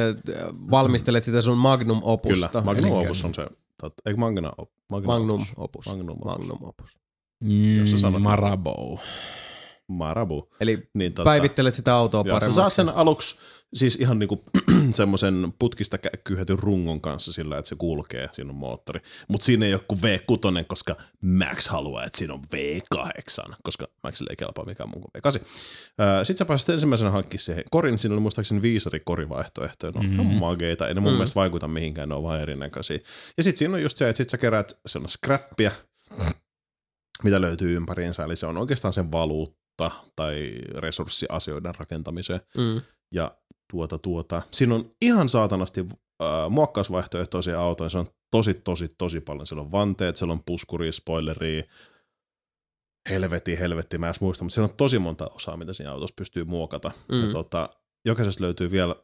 valmistelet 0.70 1.24
sitä 1.24 1.42
sun 1.42 1.58
magnum 1.58 2.00
opusta. 2.02 2.48
Kyllä, 2.48 2.64
Magnum 2.64 2.84
Elikkä 2.92 3.08
Opus 3.08 3.24
on 3.24 3.34
se. 3.34 3.46
Eikö 4.06 4.20
Magna, 4.20 4.52
op, 4.58 4.70
Magnum, 4.88 5.06
Magnum 5.12 5.40
Opus? 5.40 5.52
opus. 5.56 5.86
Magnum 5.86 6.10
opus. 6.10 6.24
Magnum 6.38 6.58
opus. 6.68 7.00
Mm, 7.44 7.78
Jos 7.78 7.90
sä 7.90 7.96
sanot- 8.08 8.18
Marabou. 8.18 8.98
Marabu. 9.88 10.48
Eli 10.60 10.88
Niin, 10.94 11.12
tota, 11.12 11.24
päivittelet 11.24 11.74
sitä 11.74 11.94
autoa 11.94 12.22
Joo, 12.26 12.40
sä 12.40 12.52
saat 12.52 12.72
sen 12.72 12.88
aluksi 12.88 13.36
siis 13.74 13.96
ihan 13.96 14.18
niinku 14.18 14.42
semmoisen 14.94 15.52
putkista 15.58 15.98
kyhätyn 16.24 16.58
rungon 16.58 17.00
kanssa 17.00 17.32
sillä, 17.32 17.58
että 17.58 17.68
se 17.68 17.76
kulkee, 17.76 18.28
siinä 18.32 18.50
on 18.50 18.56
moottori. 18.56 19.00
Mutta 19.28 19.44
siinä 19.44 19.66
ei 19.66 19.74
ole 19.74 19.82
kuin 19.88 20.00
V6, 20.00 20.64
koska 20.66 20.96
Max 21.20 21.68
haluaa, 21.68 22.04
että 22.04 22.18
siinä 22.18 22.34
on 22.34 22.42
V8, 22.56 23.54
koska 23.62 23.88
Maxille 24.02 24.30
ei 24.30 24.36
kelpaa 24.36 24.64
mikään 24.64 24.88
muu 24.88 25.00
kuin 25.00 25.10
V8. 25.18 25.44
Sitten 26.24 26.38
sä 26.38 26.44
pääsit 26.44 26.68
ensimmäisenä 26.68 27.10
hankkimaan 27.10 27.44
siihen 27.44 27.64
korin, 27.70 27.98
siinä 27.98 28.14
oli 28.14 28.20
muistaakseni 28.20 28.62
viisari 28.62 29.00
korivaihtoehtoja, 29.04 29.92
ne 29.92 29.98
on 29.98 30.06
mm-hmm. 30.06 30.34
mageita, 30.34 30.88
ei 30.88 30.94
ne 30.94 31.00
mun 31.00 31.12
mm. 31.12 31.16
mielestä 31.16 31.34
vaikuta 31.34 31.68
mihinkään, 31.68 32.08
ne 32.08 32.14
on 32.14 32.22
vaan 32.22 32.40
erinäköisiä. 32.40 32.98
Ja 33.36 33.42
sitten 33.42 33.58
siinä 33.58 33.74
on 33.74 33.82
just 33.82 33.96
se, 33.96 34.08
että 34.08 34.16
sit 34.16 34.30
sä 34.30 34.38
kerät, 34.38 34.80
se 34.86 34.98
on 34.98 35.08
scrappia, 35.08 35.70
mitä 37.22 37.40
löytyy 37.40 37.76
ympäriinsä, 37.76 38.24
eli 38.24 38.36
se 38.36 38.46
on 38.46 38.56
oikeastaan 38.56 38.92
sen 38.92 39.12
valuutta 39.12 39.90
tai 40.16 40.52
resurssiasioiden 40.74 41.74
rakentamiseen. 41.74 42.40
Mm. 42.56 42.80
Ja 43.12 43.36
tuota, 43.70 43.98
tuota. 43.98 44.42
Siinä 44.50 44.74
on 44.74 44.90
ihan 45.02 45.28
saatanasti 45.28 45.80
äh, 46.22 46.50
muokkausvaihtoehtoisia 46.50 47.60
autoja, 47.60 47.90
se 47.90 47.98
on 47.98 48.06
tosi, 48.30 48.54
tosi, 48.54 48.88
tosi 48.98 49.20
paljon. 49.20 49.46
Siellä 49.46 49.62
on 49.62 49.72
vanteet, 49.72 50.16
siellä 50.16 50.32
on 50.32 50.44
puskuri, 50.46 50.92
spoileri, 50.92 51.64
helvetti, 53.10 53.58
helvetti, 53.58 53.98
mä 53.98 54.08
en 54.08 54.14
muista, 54.20 54.44
mutta 54.44 54.54
siellä 54.54 54.70
on 54.70 54.76
tosi 54.76 54.98
monta 54.98 55.26
osaa, 55.34 55.56
mitä 55.56 55.72
siinä 55.72 55.92
autossa 55.92 56.14
pystyy 56.16 56.44
muokata. 56.44 56.90
Mm. 57.12 57.22
Ja 57.22 57.32
tota, 57.32 57.70
jokaisesta 58.04 58.44
löytyy 58.44 58.70
vielä, 58.70 58.96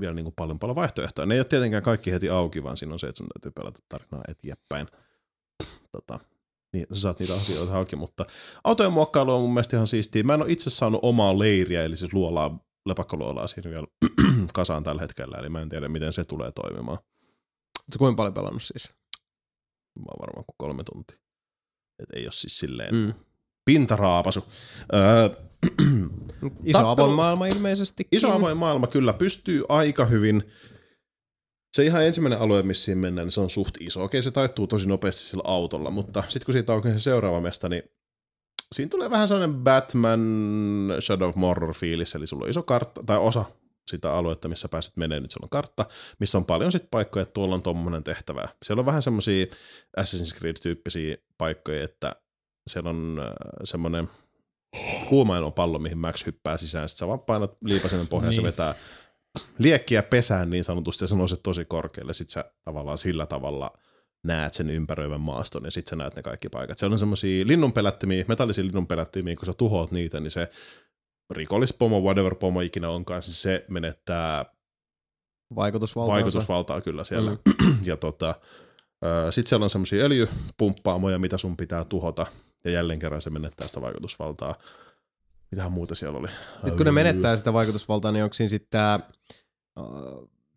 vielä 0.00 0.14
niin 0.14 0.24
kuin 0.24 0.34
paljon 0.36 0.58
paljon 0.58 0.76
vaihtoehtoja. 0.76 1.26
Ne 1.26 1.34
ei 1.34 1.40
ole 1.40 1.44
tietenkään 1.44 1.82
kaikki 1.82 2.12
heti 2.12 2.28
auki, 2.28 2.64
vaan 2.64 2.76
siinä 2.76 2.92
on 2.92 2.98
se, 2.98 3.06
että 3.06 3.18
sun 3.18 3.26
täytyy 3.34 3.50
pelata 3.50 3.80
tarinaa 3.88 4.24
eteenpäin. 4.28 4.86
Tota, 5.92 6.18
niin 6.72 6.86
sä 6.92 7.00
saat 7.00 7.18
niitä 7.18 7.34
asioita 7.34 7.72
halki, 7.72 7.96
mutta 7.96 8.26
autojen 8.64 8.92
muokkailu 8.92 9.34
on 9.34 9.40
mun 9.40 9.54
mielestä 9.54 9.76
ihan 9.76 9.86
siistiä. 9.86 10.22
Mä 10.22 10.34
en 10.34 10.42
ole 10.42 10.52
itse 10.52 10.70
saanut 10.70 11.00
omaa 11.02 11.38
leiriä, 11.38 11.84
eli 11.84 11.96
siis 11.96 12.12
luolaa, 12.12 12.58
lepakkoluolaa 12.86 13.46
siinä 13.46 13.70
vielä 13.70 13.86
kasaan 14.54 14.84
tällä 14.84 15.00
hetkellä, 15.00 15.36
eli 15.40 15.48
mä 15.48 15.60
en 15.62 15.68
tiedä, 15.68 15.88
miten 15.88 16.12
se 16.12 16.24
tulee 16.24 16.50
toimimaan. 16.52 16.98
Sä 17.92 17.98
kuinka 17.98 18.16
paljon 18.16 18.34
pelannut 18.34 18.62
siis? 18.62 18.92
Mä 19.98 20.04
oon 20.08 20.20
varmaan 20.20 20.44
kuin 20.44 20.56
kolme 20.58 20.84
tuntia. 20.92 21.18
Et 21.98 22.08
ei 22.16 22.24
ole 22.24 22.32
siis 22.32 22.58
silleen 22.58 22.94
mm. 22.94 23.00
Mm. 23.00 23.14
pintaraapasu. 23.64 24.44
Öö, 24.94 25.28
Iso 26.64 26.78
Tappelu- 26.78 26.86
avoin 26.86 27.12
maailma 27.12 27.46
ilmeisesti. 27.46 28.08
iso 28.12 28.32
avoin 28.32 28.56
maailma 28.56 28.86
kyllä 28.86 29.12
pystyy 29.12 29.62
aika 29.68 30.04
hyvin 30.04 30.44
se 31.74 31.84
ihan 31.84 32.04
ensimmäinen 32.06 32.38
alue, 32.38 32.62
missä 32.62 32.84
siinä 32.84 33.00
mennään, 33.00 33.26
niin 33.26 33.32
se 33.32 33.40
on 33.40 33.50
suht 33.50 33.74
iso. 33.80 34.04
Okei, 34.04 34.22
se 34.22 34.30
taittuu 34.30 34.66
tosi 34.66 34.88
nopeasti 34.88 35.22
sillä 35.22 35.42
autolla, 35.46 35.90
mutta 35.90 36.22
sitten 36.28 36.44
kun 36.44 36.52
siitä 36.52 36.72
on 36.72 36.82
se 36.82 37.00
seuraava 37.00 37.40
mesta, 37.40 37.68
niin 37.68 37.82
siinä 38.72 38.88
tulee 38.88 39.10
vähän 39.10 39.28
sellainen 39.28 39.56
Batman 39.56 40.20
Shadow 41.00 41.28
of 41.28 41.36
Mordor 41.36 41.74
fiilis, 41.74 42.14
eli 42.14 42.26
sulla 42.26 42.44
on 42.44 42.50
iso 42.50 42.62
kartta, 42.62 43.02
tai 43.06 43.18
osa 43.18 43.44
sitä 43.90 44.12
aluetta, 44.12 44.48
missä 44.48 44.68
pääset 44.68 44.96
menee, 44.96 45.20
nyt 45.20 45.30
sulla 45.30 45.44
on 45.44 45.50
kartta, 45.50 45.86
missä 46.20 46.38
on 46.38 46.44
paljon 46.44 46.72
sit 46.72 46.90
paikkoja, 46.90 47.22
että 47.22 47.32
tuolla 47.32 47.54
on 47.54 47.62
tommonen 47.62 48.04
tehtävä. 48.04 48.48
Siellä 48.62 48.80
on 48.80 48.86
vähän 48.86 49.02
semmosia 49.02 49.46
Assassin's 50.00 50.38
Creed-tyyppisiä 50.38 51.16
paikkoja, 51.38 51.84
että 51.84 52.16
siellä 52.66 52.90
on 52.90 53.20
äh, 53.24 53.32
semmoinen 53.64 54.08
kuumailmapallo, 55.08 55.78
mihin 55.78 55.98
Max 55.98 56.26
hyppää 56.26 56.56
sisään, 56.56 56.88
sitten 56.88 56.98
sä 56.98 57.08
vaan 57.08 57.20
painat 57.20 57.56
liipasen 57.64 58.08
pohjaan, 58.08 58.30
niin. 58.30 58.36
se 58.36 58.42
vetää 58.42 58.74
liekkiä 59.58 60.02
pesään 60.02 60.50
niin 60.50 60.64
sanotusti, 60.64 61.04
ja 61.04 61.08
se 61.08 61.16
nousee 61.16 61.38
tosi 61.42 61.64
korkealle, 61.64 62.14
sitten 62.14 62.32
sä 62.32 62.52
tavallaan 62.64 62.98
sillä 62.98 63.26
tavalla 63.26 63.70
näet 64.24 64.54
sen 64.54 64.70
ympäröivän 64.70 65.20
maaston, 65.20 65.64
ja 65.64 65.70
sitten 65.70 65.90
sä 65.90 65.96
näet 65.96 66.16
ne 66.16 66.22
kaikki 66.22 66.48
paikat. 66.48 66.78
Siellä 66.78 66.94
on 66.94 66.98
semmoisia 66.98 67.46
linnunpelättimiä, 67.46 68.24
metallisia 68.28 68.64
linnunpelättimiä, 68.64 69.36
kun 69.36 69.46
sä 69.46 69.52
tuhoat 69.52 69.90
niitä, 69.90 70.20
niin 70.20 70.30
se 70.30 70.48
rikollispomo, 71.30 72.00
whatever 72.00 72.34
pomo 72.34 72.60
ikinä 72.60 72.88
onkaan, 72.88 73.22
siis 73.22 73.42
se 73.42 73.64
menettää 73.70 74.44
Vaikutusvaltaa. 75.54 76.14
vaikutusvaltaa 76.14 76.80
kyllä 76.80 77.04
siellä. 77.04 77.30
Mm. 77.30 77.38
ja 77.90 77.96
tota, 77.96 78.34
sitten 79.30 79.48
siellä 79.48 79.64
on 79.64 79.70
semmoisia 79.70 80.04
öljypumppaamoja, 80.04 81.18
mitä 81.18 81.38
sun 81.38 81.56
pitää 81.56 81.84
tuhota, 81.84 82.26
ja 82.64 82.70
jälleen 82.70 82.98
kerran 82.98 83.22
se 83.22 83.30
menettää 83.30 83.68
sitä 83.68 83.80
vaikutusvaltaa. 83.80 84.54
Mitähän 85.50 85.72
muuta 85.72 85.94
siellä 85.94 86.18
oli? 86.18 86.28
Nyt 86.62 86.76
kun 86.76 86.86
ne 86.86 86.92
menettää 86.92 87.36
sitä 87.36 87.52
vaikutusvaltaa, 87.52 88.12
niin 88.12 88.24
onko 88.24 88.34
siinä 88.34 88.48
sitten 88.48 88.70
tämä 88.70 89.00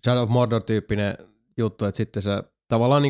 Shadow 0.05 0.23
of 0.23 0.29
Mordor-tyyppinen 0.29 1.17
juttu, 1.57 1.85
että 1.85 1.97
sitten 1.97 2.21
sä 2.21 2.43
tavallaan 2.67 3.03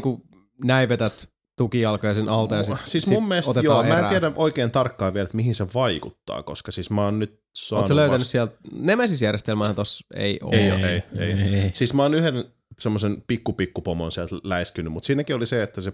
niinku 0.57 0.67
näivetät 0.67 1.29
tukijalkoja 1.57 2.13
sen 2.13 2.29
alta 2.29 2.55
ja 2.55 2.63
sit, 2.63 2.75
Siis 2.85 3.03
sit 3.03 3.13
mun 3.13 3.27
mielestä 3.27 3.51
otetaan 3.51 3.65
joo, 3.65 3.83
mä 3.83 3.89
en 3.93 3.97
erää. 3.97 4.09
tiedä 4.09 4.31
oikein 4.35 4.71
tarkkaan 4.71 5.13
vielä, 5.13 5.23
että 5.25 5.35
mihin 5.37 5.55
se 5.55 5.67
vaikuttaa, 5.73 6.43
koska 6.43 6.71
siis 6.71 6.89
mä 6.89 7.03
oon 7.05 7.19
nyt 7.19 7.41
saanut 7.57 7.81
Oletko 7.83 7.95
löytänyt 7.95 8.19
vasta- 8.19 8.31
sieltä, 8.31 8.55
Nemesis-järjestelmähän 8.71 9.75
tossa 9.75 10.07
ei 10.15 10.39
ole. 10.43 10.55
Ei, 10.55 10.71
ole, 10.71 10.93
ei, 10.93 11.03
ei, 11.19 11.31
ei. 11.31 11.55
ei. 11.55 11.71
Siis 11.73 11.93
mä 11.93 12.03
oon 12.03 12.13
yhden 12.13 12.45
semmoisen 12.79 13.23
pikkupikkupomon 13.27 14.11
sieltä 14.11 14.35
läiskynyt, 14.43 14.93
mutta 14.93 15.07
siinäkin 15.07 15.35
oli 15.35 15.45
se, 15.45 15.63
että 15.63 15.81
se 15.81 15.93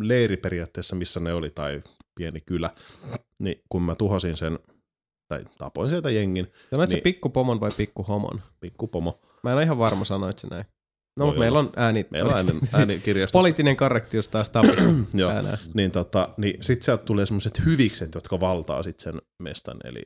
leiri 0.00 0.36
periaatteessa, 0.36 0.96
missä 0.96 1.20
ne 1.20 1.32
oli, 1.34 1.50
tai 1.50 1.82
pieni 2.14 2.40
kylä, 2.40 2.70
niin 3.38 3.62
kun 3.68 3.82
mä 3.82 3.94
tuhosin 3.94 4.36
sen, 4.36 4.58
tai 5.28 5.44
tapoin 5.58 5.90
sieltä 5.90 6.10
jengin, 6.10 6.52
Sanoit 6.70 6.90
se 6.90 6.96
Niin. 6.96 7.02
pikkupomon 7.02 7.60
vai 7.60 7.70
pikkuhomon? 7.76 8.42
pikkupomo. 8.60 9.20
Mä 9.42 9.50
en 9.50 9.56
ole 9.56 9.62
ihan 9.62 9.78
varma 9.78 10.04
sanoit 10.04 10.38
se 10.38 10.46
näin. 10.46 10.64
No, 11.16 11.26
mutta 11.26 11.38
meillä 11.40 11.58
on 11.58 11.72
ääni. 11.76 12.06
Meillä 12.10 12.28
on 12.28 12.34
ääni, 12.36 12.60
äänikirjastossa. 12.78 13.38
Poliittinen 13.38 13.76
korrektius 13.76 14.28
taas 14.28 14.50
tapissa. 14.50 14.90
Joo, 15.14 15.32
niin, 15.74 15.90
tota, 15.90 16.28
niin 16.36 16.62
sit 16.62 16.82
sieltä 16.82 17.04
tulee 17.04 17.26
semmoiset 17.26 17.64
hyvikset, 17.66 18.14
jotka 18.14 18.40
valtaa 18.40 18.82
sit 18.82 19.00
sen 19.00 19.14
mestan, 19.42 19.76
eli 19.84 20.02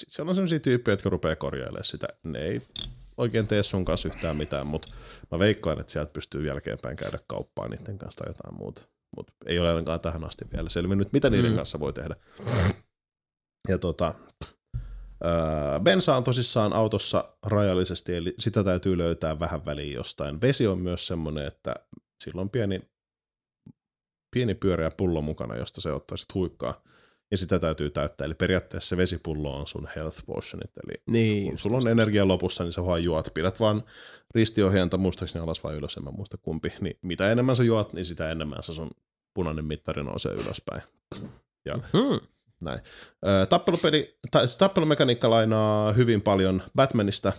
sit 0.00 0.08
siellä 0.08 0.30
on 0.30 0.34
semmoisia 0.34 0.60
tyyppejä, 0.60 0.92
jotka 0.92 1.10
rupeaa 1.10 1.36
korjailemaan 1.36 1.84
sitä. 1.84 2.08
Ne 2.26 2.38
ei 2.38 2.62
oikein 3.16 3.46
tee 3.46 3.62
sun 3.62 3.84
kanssa 3.84 4.08
yhtään 4.08 4.36
mitään, 4.36 4.66
mutta 4.66 4.92
mä 5.30 5.38
veikkaan, 5.38 5.80
että 5.80 5.92
sieltä 5.92 6.12
pystyy 6.12 6.46
jälkeenpäin 6.46 6.96
käydä 6.96 7.18
kauppaa 7.26 7.68
niiden 7.68 7.98
kanssa 7.98 8.24
tai 8.24 8.30
jotain 8.30 8.54
muuta. 8.58 8.82
Mutta 9.16 9.32
ei 9.46 9.58
ole 9.58 9.68
ainakaan 9.68 10.00
tähän 10.00 10.24
asti 10.24 10.44
vielä 10.52 10.68
selvinnyt, 10.68 11.12
mitä 11.12 11.30
niiden 11.30 11.50
Mm. 11.50 11.56
kanssa 11.56 11.80
voi 11.80 11.92
tehdä. 11.92 12.16
Ja 13.68 13.78
tota, 13.78 14.14
öö, 15.24 15.80
bensa 15.80 16.16
on 16.16 16.24
tosissaan 16.24 16.72
autossa 16.72 17.24
rajallisesti, 17.46 18.14
eli 18.14 18.34
sitä 18.38 18.64
täytyy 18.64 18.98
löytää 18.98 19.40
vähän 19.40 19.64
väliin 19.64 19.92
jostain. 19.94 20.40
Vesi 20.40 20.66
on 20.66 20.78
myös 20.78 21.06
semmoinen, 21.06 21.46
että 21.46 21.74
sillä 22.24 22.40
on 22.40 22.50
pieni 22.50 22.80
pieni 24.34 24.54
pyöreä 24.54 24.90
pullo 24.96 25.20
mukana, 25.22 25.56
josta 25.56 25.80
se 25.80 25.92
ottaa 25.92 26.16
sit 26.16 26.34
huikkaa. 26.34 26.82
Ja 27.30 27.36
sitä 27.36 27.58
täytyy 27.58 27.90
täyttää. 27.90 28.24
Eli 28.24 28.34
periaatteessa 28.34 28.88
se 28.88 28.96
vesipullo 28.96 29.56
on 29.56 29.66
sun 29.66 29.88
health 29.96 30.24
potionit. 30.26 30.70
Eli 30.84 31.02
Niin. 31.06 31.48
kun 31.48 31.58
sulla 31.58 31.76
on 31.76 31.88
energia 31.88 32.28
lopussa, 32.28 32.64
niin 32.64 32.72
sä 32.72 32.86
vaan 32.86 33.04
juot. 33.04 33.28
Pidät 33.34 33.60
vaan 33.60 33.82
ristiohjainta 34.34 34.96
muistaakseni 34.98 35.42
alas 35.44 35.64
vai 35.64 35.74
ylös, 35.74 35.96
en 35.96 36.04
mä 36.04 36.10
muista 36.10 36.36
kumpi. 36.36 36.72
Niin 36.80 36.98
mitä 37.02 37.32
enemmän 37.32 37.56
sä 37.56 37.62
juot, 37.64 37.92
niin 37.92 38.04
sitä 38.04 38.30
enemmän 38.30 38.62
se 38.62 38.72
sun 38.72 38.90
punainen 39.34 39.64
mittari 39.64 40.02
nousee 40.04 40.32
ylöspäin. 40.32 40.82
Ja 41.64 41.74
Hmm. 41.92 42.20
Näin. 42.64 42.80
Tappelupeli, 43.48 44.18
tai 44.30 44.46
tappelumekaniikka 44.58 45.30
lainaa 45.30 45.92
hyvin 45.92 46.22
paljon 46.22 46.62
Batmanista, 46.76 47.32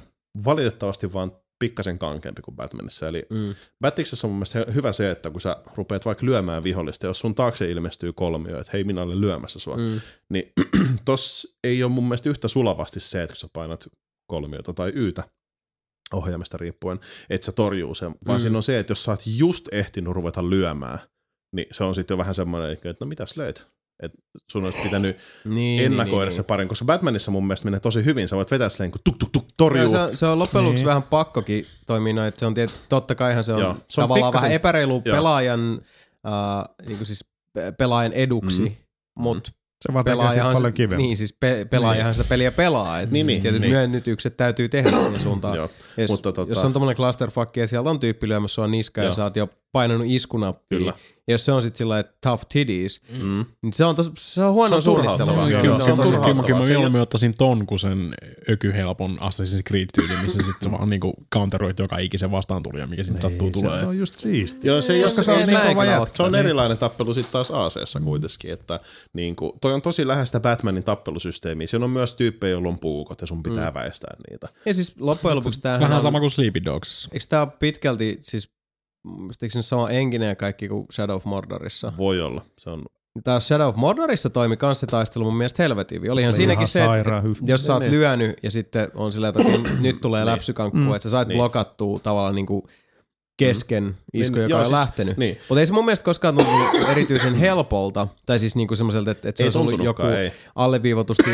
valitettavasti 0.46 1.14
vaan 1.14 1.32
pikkasen 1.60 2.00
kankeampi 2.00 2.42
kuin 2.42 2.56
Batmanissa. 2.56 3.08
Eli 3.08 3.26
Mm. 3.30 3.56
Battiksessa 3.82 4.28
on 4.28 4.32
mun 4.32 4.38
mielestä 4.38 4.66
hyvä 4.74 4.92
se, 4.92 5.12
että 5.12 5.32
kun 5.32 5.42
sä 5.42 5.58
rupeat 5.76 6.06
vaikka 6.06 6.26
lyömään 6.26 6.64
vihollista, 6.64 7.08
jos 7.08 7.20
sun 7.20 7.36
taakse 7.36 7.72
ilmestyy 7.72 8.14
kolmio, 8.14 8.60
että 8.60 8.70
hei 8.74 8.84
minä 8.84 9.02
olen 9.02 9.22
lyömässä 9.22 9.60
sua, 9.60 9.78
mm. 9.78 10.02
Niin 10.30 10.54
tos 11.06 11.56
ei 11.64 11.84
ole 11.84 11.92
mun 11.92 12.04
mielestä 12.04 12.30
yhtä 12.30 12.48
sulavasti 12.48 13.00
se, 13.00 13.24
että 13.24 13.34
kun 13.34 13.40
sä 13.40 13.48
painat 13.54 13.88
kolmiota 14.28 14.74
tai 14.74 14.92
yytä 14.96 15.24
ohjaamista 16.14 16.58
riippuen, 16.58 17.00
että 17.30 17.46
se 17.46 17.52
torjuu 17.52 17.96
sen, 17.96 18.10
vaan 18.10 18.20
Mm. 18.28 18.34
mm. 18.34 18.40
siinä 18.40 18.58
on 18.58 18.64
se, 18.64 18.80
että 18.80 18.92
jos 18.92 19.04
sä 19.04 19.12
oot 19.12 19.22
just 19.26 19.68
ehtinyt 19.72 20.14
ruveta 20.14 20.50
lyömään, 20.50 21.00
niin 21.56 21.68
se 21.72 21.84
on 21.84 21.96
sitten 21.96 22.16
jo 22.16 22.18
vähän 22.18 22.36
semmoinen, 22.36 22.72
että 22.72 22.96
no 23.00 23.06
mitäs 23.08 23.38
löit? 23.38 23.66
Että 24.04 24.18
sun 24.52 24.66
olisi 24.66 24.78
pitänyt 24.84 25.18
Niin, 25.46 25.86
ennakoida 25.86 26.32
se 26.32 26.44
parin, 26.44 26.68
koska 26.68 26.86
Batmanissa 26.86 27.32
mun 27.32 27.48
mielestä 27.48 27.66
menee 27.66 27.80
tosi 27.80 28.06
hyvin. 28.06 28.28
Sä 28.28 28.36
voit 28.36 28.52
vetää 28.52 28.70
silleen, 28.70 28.92
kun 28.92 29.02
tuk 29.04 29.18
tuk 29.18 29.30
tuk 29.32 29.46
torjuu. 29.58 29.90
Se, 29.90 29.98
on, 30.00 30.18
se 30.18 30.26
on 30.26 30.40
loppujen 30.40 30.66
lopuksi 30.66 30.82
Niin. 30.84 30.88
vähän 30.88 31.04
pakkokin 31.04 31.66
toimia 31.88 32.14
noin, 32.14 32.28
että 32.28 32.40
se 32.40 32.46
on 32.46 32.54
tiet, 32.54 32.74
totta 32.90 33.16
kaihan 33.16 33.44
se 33.44 33.54
on, 33.54 33.60
Joo, 33.62 33.78
se 33.90 34.02
on 34.02 34.04
tavallaan 34.04 34.32
pikkasen- 34.32 34.42
vähän 34.44 34.56
epäreilu 34.56 35.02
joo. 35.06 35.16
pelaajan, 35.16 35.82
äh, 36.28 36.86
niin 36.88 36.98
kuin 36.98 37.08
siis 37.08 37.26
pe- 37.54 37.72
pelaajan 37.72 38.14
eduksi, 38.14 38.62
Mm. 38.62 38.68
mm. 38.70 38.76
mutta 39.16 39.52
Se 39.82 39.94
vaan 39.94 40.06
tekee 40.06 40.16
siitä 40.16 40.30
pelaajahan, 40.32 40.54
paljon 40.54 40.74
kivemmin. 40.74 41.06
niin, 41.08 41.18
siis 41.18 41.38
pe- 41.40 41.66
pelaajahan 41.70 42.14
sitä 42.16 42.30
peliä 42.30 42.52
pelaa. 42.52 43.00
Et 43.00 43.12
Niin, 43.12 43.28
niin, 43.28 43.42
tietyt 43.42 43.62
niin. 43.62 43.72
myönnytykset 43.72 44.38
täytyy 44.38 44.70
tehdä 44.70 44.92
siihen 44.92 45.20
suuntaan. 45.20 45.56
Joo, 45.58 45.70
Jos, 45.98 46.12
mutta 46.12 46.32
tota... 46.32 46.52
jos 46.52 46.64
on 46.64 46.74
tommonen 46.74 46.96
clusterfuck 46.96 47.58
ja 47.58 47.68
sieltä 47.68 47.90
on 47.90 48.00
tyyppi 48.00 48.28
lyömässä 48.28 48.56
sua 48.56 48.68
niskaan 48.68 49.08
ja 49.08 49.14
sä 49.14 49.24
oot 49.24 49.36
jo 49.36 49.50
painanut 49.76 50.08
iskunappia, 50.10 50.78
Kyllä. 50.80 50.94
ja 51.28 51.34
jos 51.34 51.46
se 51.46 51.52
on 51.52 51.62
sitten 51.62 51.78
sillä 51.78 52.00
että 52.00 52.14
tough 52.22 52.44
titties, 52.54 53.02
Mm. 53.22 53.46
niin 53.62 53.74
se 53.74 53.86
on, 53.86 53.96
tos, 53.96 54.12
se 54.18 54.44
on 54.44 54.54
huono 54.54 54.70
Se 54.70 54.76
on 54.76 54.82
suunnittelu. 54.82 55.18
turhauttavaa. 55.18 55.48
Se 55.48 55.56
on, 55.56 55.62
Kyllä, 55.62 55.76
se 55.76 55.92
on 55.92 55.98
turhauttavaa. 55.98 56.34
kyllä, 56.34 56.44
kyllä 56.48 56.60
mä 56.60 56.66
mieluummin 56.66 57.02
ottaisin 57.02 57.34
ton 57.38 57.66
kuin 57.68 57.80
sen 57.80 58.16
ökyhelpon 58.50 59.18
Assassin's 59.22 59.64
Creed-tyyli, 59.70 60.14
missä 60.22 60.44
sitten 60.44 60.72
vaan 60.72 60.90
niinku 60.90 61.14
counteroit 61.34 61.80
joka 61.80 61.98
ikisen 61.98 62.32
vastaan 62.32 62.64
tuli, 62.64 62.88
mikä 62.88 63.04
sitten 63.04 63.22
sattuu 63.22 63.48
se, 63.48 63.54
tulee. 63.54 63.80
se 63.80 63.86
on 63.86 63.98
just 63.98 64.20
siistiä. 64.20 64.72
Joo, 64.72 64.82
se 64.82 64.94
ei 64.94 65.02
Koska 65.02 65.18
ole 65.20 65.26
se 65.26 65.32
on 65.32 65.38
niin 65.38 65.48
se- 65.48 65.74
kova. 65.76 66.08
Se 66.14 66.24
on 66.24 66.36
erilainen 66.36 66.78
tappelu 66.78 67.14
sitten 67.14 67.32
taas 67.32 67.52
AC-ssa 67.52 68.00
kuitenkin, 68.00 68.52
että 68.52 68.80
niin 69.14 69.36
kuin, 69.36 69.52
toi 69.62 69.74
on 69.74 69.82
tosi 69.82 70.08
läheistä 70.08 70.40
Batmanin 70.40 70.84
tappelusysteemiä. 70.84 71.68
Siinä 71.68 71.86
on 71.86 71.92
myös 71.92 72.14
tyyppejä, 72.14 72.52
joilla 72.52 72.68
on 72.70 72.80
puukot 72.80 73.22
ja 73.22 73.28
sun 73.28 73.44
pitää 73.44 73.70
mm. 73.70 73.74
väistää 73.74 74.16
niitä. 74.30 74.50
Ja 74.66 74.74
siis 74.74 74.96
loppujen 75.00 75.38
lopuksi 75.38 75.62
tämähän 75.62 75.82
Vähän 75.90 76.02
sama 76.02 76.20
kuin 76.20 76.32
Sleepy 76.32 76.66
Dogs. 76.66 77.10
eikö 77.14 77.26
tää 77.30 77.42
ole 77.42 77.52
pitkälti, 77.60 78.18
siis 78.22 78.50
eikö 79.42 79.54
se 79.54 79.62
sama 79.62 79.90
engine 79.90 80.26
ja 80.26 80.36
kaikki 80.36 80.68
kuin 80.68 80.86
Shadow 80.94 81.16
of 81.16 81.26
Mordorissa? 81.26 81.94
Voi 81.98 82.22
olla. 82.22 82.42
Se 82.60 82.70
on, 82.70 82.86
Tää 83.24 83.40
Shadow 83.40 83.68
of 83.68 83.76
Mordorissa 83.76 84.30
toimi 84.30 84.58
kans 84.58 84.80
se 84.80 84.88
taistelu 84.88 85.24
mun 85.26 85.38
mielestä 85.38 85.64
helvetin 85.64 85.96
hyvin. 85.96 86.12
Olihan 86.12 86.30
Oli 86.30 86.36
siinäkin 86.36 86.68
se, 86.68 86.84
että 86.84 87.24
jos 87.46 87.66
sä 87.66 87.74
oot 87.74 87.84
Niin. 87.84 87.92
lyönyt 87.92 88.36
ja 88.44 88.52
sitten 88.52 88.88
on 88.96 89.12
silleen, 89.12 89.34
että 89.38 89.60
nyt 89.82 89.98
tulee 90.02 90.26
läpsykankku, 90.26 90.80
että 90.94 91.00
sä 91.04 91.10
sait 91.10 91.28
Niin. 91.28 91.38
blokattua 91.38 92.00
tavallaan 92.00 92.36
niinku 92.36 92.68
kesken 93.38 93.96
isku, 94.14 94.36
Niin, 94.36 94.42
joka 94.44 94.52
joo, 94.52 94.60
on 94.60 94.66
siis- 94.66 94.80
lähtenyt. 94.80 95.18
niin. 95.18 95.38
Mutta 95.50 95.60
ei 95.60 95.68
se 95.68 95.74
mun 95.74 95.86
mielestä 95.86 96.06
koskaan 96.06 96.36
tuntunut 96.36 96.90
erityisen 96.90 97.36
helpolta, 97.36 98.08
tai 98.26 98.40
siis 98.40 98.56
niinku 98.56 98.76
semmoiselta, 98.76 99.12
että, 99.12 99.30
että 99.30 99.38
se 99.38 99.44
Ei 99.44 99.48
olisi 99.48 99.60
ollut 99.60 99.84
joku 99.84 100.02
ei. 100.02 100.32
alleviivatusti 100.56 101.30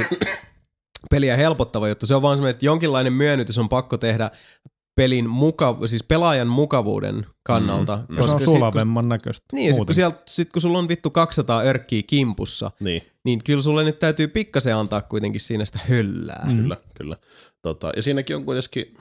peliä 1.12 1.38
helpottava 1.38 1.88
juttu. 1.88 2.06
Se 2.06 2.16
on 2.16 2.22
vaan 2.22 2.38
semmoinen, 2.38 2.52
että 2.56 2.66
jonkinlainen 2.66 3.14
myönnytys 3.14 3.58
on 3.58 3.70
pakko 3.70 3.98
tehdä 3.98 4.32
pelin 4.96 5.30
muka, 5.30 5.78
siis 5.86 6.04
pelaajan 6.04 6.48
mukavuuden 6.48 7.26
kannalta. 7.44 7.96
Mm, 8.10 8.16
mm. 8.16 8.24
Se 8.24 8.30
on 8.34 8.40
sit, 8.40 8.46
kun- 8.46 8.56
sulavemman 8.56 9.10
näköistä. 9.10 9.46
Niin, 9.54 9.74
sit 9.76 9.86
kun, 9.86 9.96
sieltä, 9.96 10.22
sit 10.28 10.52
kun 10.52 10.62
sulla 10.62 10.80
on 10.80 10.88
vittu 10.88 11.10
200 11.10 11.62
örkkiä 11.62 12.02
kimpussa, 12.08 12.72
Niin, 12.80 13.02
niin 13.26 13.44
kyllä 13.44 13.62
sulle 13.62 13.84
nyt 13.84 14.00
täytyy 14.00 14.28
pikkasen 14.28 14.76
antaa 14.76 15.02
kuitenkin 15.02 15.42
siinä 15.42 15.66
sitä 15.66 15.80
höllää. 15.90 16.46
Mm. 16.50 16.58
kyllä, 16.62 16.78
kyllä. 16.94 17.16
Tota, 17.62 17.92
ja 17.96 18.02
siinäkin 18.02 18.36
on 18.36 18.46
kuitenkin, 18.46 18.94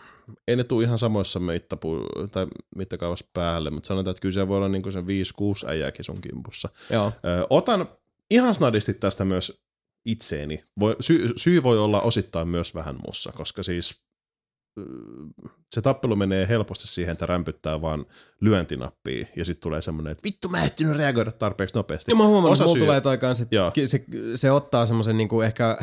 ei 0.49 0.57
ne 0.57 0.65
tule 0.65 0.85
ihan 0.85 0.99
samoissa 0.99 1.39
mittapu- 1.41 2.29
tai 2.33 2.47
mittakaavassa 2.77 3.27
päälle, 3.33 3.71
mutta 3.71 3.87
sanotaan, 3.87 4.11
että 4.11 4.21
kyllä 4.23 4.33
se 4.35 4.49
voi 4.49 4.57
olla 4.57 4.69
niin 4.69 4.93
se 4.93 5.01
5-6 5.01 5.67
äijääkin 5.69 6.05
sun 6.05 6.21
kimpussa. 6.21 6.69
Joo. 6.91 7.07
Ö, 7.27 7.47
otan 7.51 7.89
ihan 8.31 8.55
snadisti 8.55 8.95
tästä 8.95 9.25
myös 9.25 9.61
itseeni. 10.07 10.65
Voi, 10.81 10.97
sy- 11.01 11.33
syy 11.37 11.63
voi 11.63 11.79
olla 11.79 12.01
osittain 12.01 12.49
myös 12.49 12.75
vähän 12.75 12.97
mussa, 13.07 13.33
koska 13.33 13.63
siis 13.63 14.01
se 15.71 15.83
tappelu 15.83 16.17
menee 16.17 16.49
helposti 16.49 16.89
siihen, 16.89 17.13
että 17.13 17.27
rämpyttää 17.27 17.83
vaan 17.83 18.07
lyöntinappia 18.41 19.27
ja 19.37 19.45
sitten 19.45 19.63
tulee 19.63 19.83
semmoinen, 19.83 20.11
että 20.11 20.25
vittu 20.25 20.49
mä 20.49 20.59
en 20.59 20.65
ehtinyt 20.65 20.97
reagoida 20.97 21.33
tarpeeksi 21.33 21.77
nopeasti. 21.77 22.13
Ja 22.13 22.17
mä 22.17 22.25
huomannut, 22.25 22.53
Osa 22.53 22.65
että 22.65 22.69
mulla 22.69 22.85
tulee 22.85 23.01
toi 23.01 23.19
kans, 23.19 23.41
että 23.41 23.73
se, 23.87 24.05
se 24.35 24.51
ottaa 24.51 24.87
semmoisen 24.87 25.17
niinku 25.17 25.41
ehkä 25.41 25.79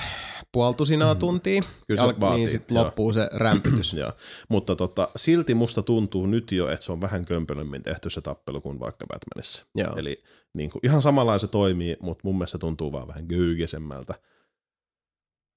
puoltusinaa 0.52 1.16
tuntia. 1.16 1.62
Mm. 1.62 1.68
Kyllä 1.88 2.02
se 2.02 2.08
ja 2.08 2.20
vaatii, 2.20 2.40
Niin 2.40 2.52
sit 2.52 2.72
joo. 2.72 2.84
loppuu 2.84 3.14
se 3.14 3.30
rämpytys. 3.34 3.94
Joo. 4.02 4.12
Mutta 4.50 4.76
tota, 4.76 5.10
silti 5.16 5.54
musta 5.54 5.82
tuntuu 5.82 6.26
nyt 6.26 6.52
jo, 6.52 6.68
että 6.70 6.86
se 6.86 6.92
on 6.92 7.02
vähän 7.02 7.26
kömpelömmin 7.26 7.84
tehty 7.84 8.10
se 8.10 8.22
tappelu 8.22 8.62
kuin 8.62 8.80
vaikka 8.80 9.06
Batmanissa. 9.08 9.66
Joo. 9.76 9.96
Eli 9.98 10.24
niin 10.54 10.70
kuin, 10.70 10.80
ihan 10.84 11.02
samalla 11.02 11.38
se 11.38 11.48
toimii, 11.48 11.98
mutta 12.02 12.22
mun 12.24 12.36
mielestä 12.36 12.52
se 12.52 12.58
tuntuu 12.58 12.92
vaan 12.92 13.08
vähän 13.08 13.26
göygesemmältä. 13.30 14.14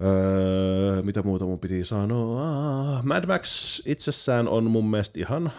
Öö, 0.05 1.03
mitä 1.03 1.23
muuta 1.23 1.45
mun 1.45 1.61
piti 1.61 1.85
sanoa? 1.85 3.03
Mad 3.03 3.27
Max 3.27 3.81
itsessään 3.87 4.49
on 4.49 4.65
mun 4.65 4.91
mielestä 4.91 5.21
ihan 5.21 5.53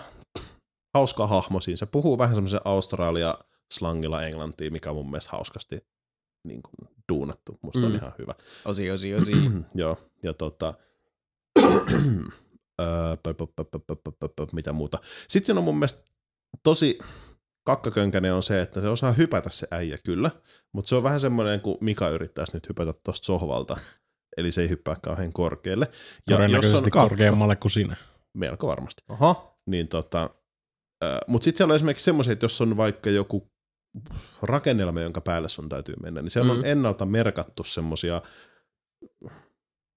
hauska 0.93 1.27
hahmo 1.27 1.61
siinä. 1.61 1.77
Se 1.77 1.85
puhuu 1.85 2.17
vähän 2.17 2.35
semmoisen 2.35 2.61
Australia-slangilla 2.65 4.23
englantia, 4.23 4.71
mikä 4.71 4.89
on 4.89 4.95
mun 4.95 5.11
mielestä 5.11 5.31
hauskasti 5.31 5.79
niin 6.43 6.61
kuin, 6.61 6.89
duunattu. 7.11 7.59
Musta 7.61 7.79
mm. 7.79 7.85
on 7.85 7.95
ihan 7.95 8.11
hyvä. 8.17 8.33
Osi, 8.65 8.91
osi, 8.91 9.13
osi. 9.15 9.31
Joo, 9.75 9.97
ja 10.23 10.33
tota... 10.33 10.73
mitä 14.51 14.73
muuta. 14.73 14.99
Sitten 15.27 15.57
on 15.57 15.63
mun 15.63 15.75
mielestä 15.75 16.03
tosi 16.63 16.97
kakkakönkäinen 17.63 18.33
on 18.33 18.43
se, 18.43 18.61
että 18.61 18.81
se 18.81 18.87
osaa 18.87 19.11
hypätä 19.11 19.49
se 19.49 19.67
äijä 19.71 19.97
kyllä, 20.05 20.31
mutta 20.71 20.89
se 20.89 20.95
on 20.95 21.03
vähän 21.03 21.19
semmoinen, 21.19 21.61
kuin 21.61 21.77
Mika 21.81 22.09
yrittäisi 22.09 22.53
nyt 22.53 22.69
hypätä 22.69 22.93
tuosta 23.03 23.25
sohvalta 23.25 23.77
eli 24.37 24.51
se 24.51 24.61
ei 24.61 24.69
hyppää 24.69 24.95
kauhean 25.01 25.33
korkealle. 25.33 25.85
Ja 25.85 25.91
jos 26.29 26.37
Todennäköisesti 26.37 26.89
on 26.95 27.09
korkeammalle 27.09 27.55
kuin 27.55 27.71
sinä. 27.71 27.95
melko 28.33 28.67
varmasti. 28.67 29.03
Oho. 29.09 29.57
Niin 29.65 29.87
tota, 29.87 30.29
mutta 31.27 31.45
sitten 31.45 31.57
siellä 31.57 31.71
on 31.71 31.75
esimerkiksi 31.75 32.05
semmoisia, 32.05 32.33
että 32.33 32.43
jos 32.43 32.61
on 32.61 32.77
vaikka 32.77 33.09
joku 33.09 33.51
rakennelma, 34.41 35.01
jonka 35.01 35.21
päälle 35.21 35.49
sun 35.49 35.69
täytyy 35.69 35.95
mennä, 36.01 36.21
niin 36.21 36.29
siellä. 36.29 36.53
Mm. 36.53 36.59
on 36.59 36.65
ennalta 36.65 37.05
merkattu 37.05 37.63
semmoisia, 37.63 38.21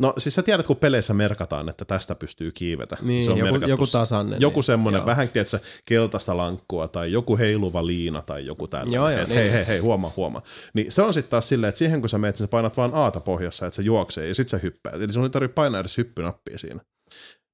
no 0.01 0.15
siis 0.19 0.35
sä 0.35 0.43
tiedät, 0.43 0.67
kun 0.67 0.77
peleissä 0.77 1.15
merkataan, 1.15 1.69
että 1.69 1.85
tästä 1.85 2.15
pystyy 2.15 2.53
kiivetä. 2.53 2.97
Niin, 3.03 3.25
se 3.25 3.31
on 3.31 3.39
joku, 3.39 3.53
merkattu 3.53 3.71
joku 3.71 3.87
tasainen. 3.87 4.41
joku 4.41 4.59
niin. 4.61 4.65
semmoinen 4.65 4.99
Joo. 4.99 5.07
vähän, 5.07 5.29
tiedätkö, 5.29 5.59
keltaista 5.87 6.37
lankkua 6.37 6.89
tai 6.89 7.13
joku 7.13 7.39
heiluva 7.39 7.87
liina 7.87 8.23
tai 8.23 8.47
joku 8.47 8.69
tällainen. 8.69 8.95
Joo, 8.95 9.11
joo, 9.11 9.21
Et 9.21 9.29
niin. 9.29 9.39
hei, 9.39 9.53
hei, 9.53 9.67
hei, 9.67 9.79
huomaa, 9.79 10.13
huomaa. 10.17 10.43
Niin 10.75 10.93
se 10.93 11.03
on 11.03 11.15
sitten 11.15 11.31
taas 11.31 11.49
silleen, 11.49 11.69
että 11.69 11.79
siihen 11.79 12.01
kun 12.01 12.09
sä 12.09 12.19
menet, 12.19 12.37
sä 12.37 12.49
painat 12.49 12.77
vaan 12.77 12.95
aata 12.95 13.21
pohjassa, 13.21 13.67
että 13.67 13.77
se 13.77 13.83
juoksee 13.83 14.29
ja 14.29 14.35
sit 14.35 14.49
sä 14.49 14.59
hyppäät. 14.59 15.03
Eli 15.03 15.13
sun 15.13 15.25
ei 15.25 15.31
tarvitse 15.31 15.55
painaa 15.55 15.81
edes 15.81 15.99
hyppynappia 15.99 16.59
siinä. 16.59 16.81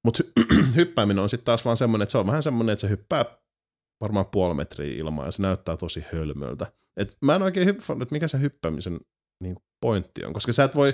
Mutta 0.05 0.23
hyppääminen 0.75 1.23
on 1.23 1.29
sitten 1.29 1.45
taas 1.45 1.65
vaan 1.65 1.77
semmoinen, 1.77 2.03
että 2.03 2.11
se 2.11 2.17
on 2.17 2.27
vähän 2.27 2.43
semmoinen, 2.43 2.73
että 2.73 2.81
se 2.81 2.89
hyppää 2.89 3.25
varmaan 4.01 4.25
puoli 4.25 4.55
metriä 4.55 4.93
ilmaa 4.97 5.25
ja 5.25 5.31
se 5.31 5.41
näyttää 5.41 5.77
tosi 5.77 6.03
hölmöltä. 6.13 6.71
Et 6.97 7.17
mä 7.21 7.35
en 7.35 7.41
oikein 7.41 7.65
hyppää, 7.65 7.95
että 8.01 8.13
mikä 8.15 8.27
se 8.27 8.39
hyppäämisen 8.39 8.99
niin 9.43 9.55
pointti 9.81 10.25
on, 10.25 10.33
koska 10.33 10.53
sä 10.53 10.63
et 10.63 10.75
voi, 10.75 10.93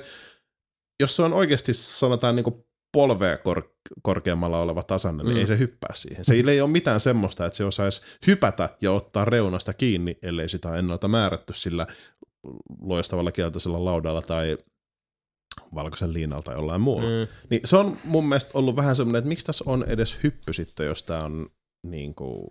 jos 1.00 1.16
se 1.16 1.22
on 1.22 1.34
oikeasti 1.34 1.74
sanotaan 1.74 2.36
niin 2.36 2.66
polvea 2.92 3.38
kor- 3.38 3.74
korkeammalla 4.02 4.60
oleva 4.62 4.84
tasanne, 4.84 5.24
niin 5.24 5.34
Mm. 5.36 5.40
ei 5.40 5.48
se 5.48 5.58
hyppää 5.60 5.94
siihen. 5.94 6.26
Se 6.26 6.34
ei 6.34 6.62
ole 6.62 6.70
mitään 6.70 7.00
semmoista, 7.00 7.46
että 7.46 7.58
se 7.58 7.64
osaisi 7.64 8.02
hypätä 8.28 8.70
ja 8.82 8.92
ottaa 8.92 9.26
reunasta 9.26 9.74
kiinni, 9.74 10.18
ellei 10.24 10.50
sitä 10.50 10.76
ennalta 10.76 11.08
määrätty 11.08 11.54
sillä 11.54 11.88
loistavalla 12.82 13.32
keltaisella 13.32 13.86
laudalla 13.86 14.22
tai 14.22 14.58
valkoisen 15.76 16.14
liinalla 16.14 16.44
tai 16.44 16.56
jollain 16.56 16.82
muulla. 16.82 17.08
Mm. 17.10 17.28
Niin 17.50 17.62
se 17.66 17.78
on 17.78 17.98
mun 18.04 18.28
mielestä 18.30 18.52
ollut 18.54 18.76
vähän 18.76 18.96
semmoinen, 18.96 19.18
että 19.20 19.30
miksi 19.30 19.46
tässä 19.46 19.64
on 19.68 19.84
edes 19.88 20.18
hyppy 20.24 20.54
sitten, 20.54 20.86
jos 20.86 21.04
tää 21.04 21.24
on 21.24 21.48
niin 21.84 22.16
kuin... 22.16 22.48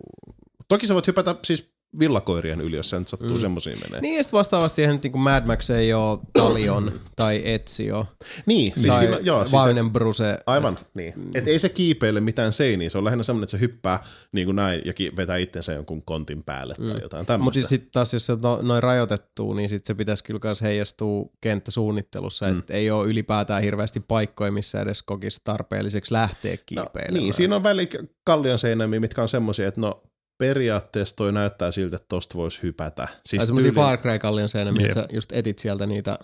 Toki 0.67 0.87
sä 0.87 0.93
voit 0.93 1.07
hypätä 1.07 1.35
siis 1.43 1.76
villakoirien 1.99 2.61
yli, 2.61 2.75
jos 2.75 2.89
sen 2.89 3.07
sattuu 3.07 3.29
mm. 3.29 3.33
Mm. 3.35 3.41
semmoisiin 3.41 3.77
menee. 3.85 4.01
Niin, 4.01 4.17
ja 4.17 4.23
sitten 4.23 4.37
vastaavasti 4.37 4.81
eihän 4.81 4.95
nyt 4.95 5.03
niinku 5.03 5.17
Mad 5.17 5.45
Max 5.45 5.69
ei 5.69 5.93
ole 5.93 6.19
Talion 6.33 6.91
tai 7.15 7.41
Ezio 7.45 8.05
Niin, 8.45 8.73
siis 8.75 8.93
tai 8.93 8.99
siinä, 8.99 9.17
joo, 9.21 9.47
siis 9.47 9.63
se, 9.85 9.89
Bruse. 9.91 10.37
aivan, 10.45 10.77
niin. 10.93 11.13
Et 11.33 11.47
ei 11.47 11.59
se 11.59 11.69
kiipeile 11.69 12.21
mitään 12.21 12.53
seiniä, 12.53 12.89
se 12.89 12.97
on 12.97 13.03
lähinnä 13.03 13.23
semmoinen, 13.23 13.43
että 13.43 13.51
se 13.51 13.59
hyppää 13.59 14.03
niin 14.31 14.47
kuin 14.47 14.55
näin 14.55 14.81
ja 14.85 14.93
vetää 15.17 15.37
itsensä 15.37 15.73
jonkun 15.73 16.03
kontin 16.03 16.43
päälle 16.43 16.75
tai 16.75 17.01
jotain 17.01 17.01
Mutta 17.01 17.25
tämmöistä. 17.33 17.53
siis 17.53 17.69
sitten 17.69 17.91
taas, 17.91 18.13
jos 18.13 18.25
se 18.25 18.33
on 18.33 18.39
no- 18.41 18.59
noin 18.61 18.83
rajoitettu, 18.83 19.53
niin 19.53 19.69
sitten 19.69 19.87
se 19.87 19.97
pitäisi 19.97 20.23
kyllä 20.23 20.39
myös 20.43 20.61
heijastua 20.61 21.29
kenttäsuunnittelussa, 21.41 22.45
mm. 22.45 22.59
että 22.59 22.73
ei 22.73 22.91
ole 22.91 23.07
ylipäätään 23.07 23.63
hirveästi 23.63 23.99
paikkoja, 23.99 24.51
missä 24.51 24.81
edes 24.81 25.01
kokisi 25.01 25.41
tarpeelliseksi 25.43 26.13
lähteä 26.13 26.57
kiipeilemään. 26.65 27.13
niin, 27.23 27.33
siinä 27.33 27.55
on 27.55 27.63
väli 27.63 27.89
kallion 28.23 28.59
seinämiä, 28.59 28.99
mitkä 28.99 29.21
on 29.21 29.27
semmoisia, 29.27 29.67
että 29.67 29.81
no 29.81 30.03
periaatteessa 30.37 31.15
toi 31.15 31.31
näyttää 31.31 31.71
siltä, 31.71 31.95
että 31.95 32.05
tosta 32.09 32.35
voisi 32.35 32.63
hypätä. 32.63 32.95
tai 32.95 33.15
Siis 33.25 33.43
semmoisia 33.45 33.71
tyyliin- 33.71 33.85
Far 33.85 33.97
Cry 33.97 34.19
kallion 34.19 34.49
seinämiä, 34.49 34.85
että 34.85 35.01
sä 35.01 35.07
just 35.13 35.31
etit 35.31 35.59
sieltä 35.59 35.85
niitä, 35.85 36.19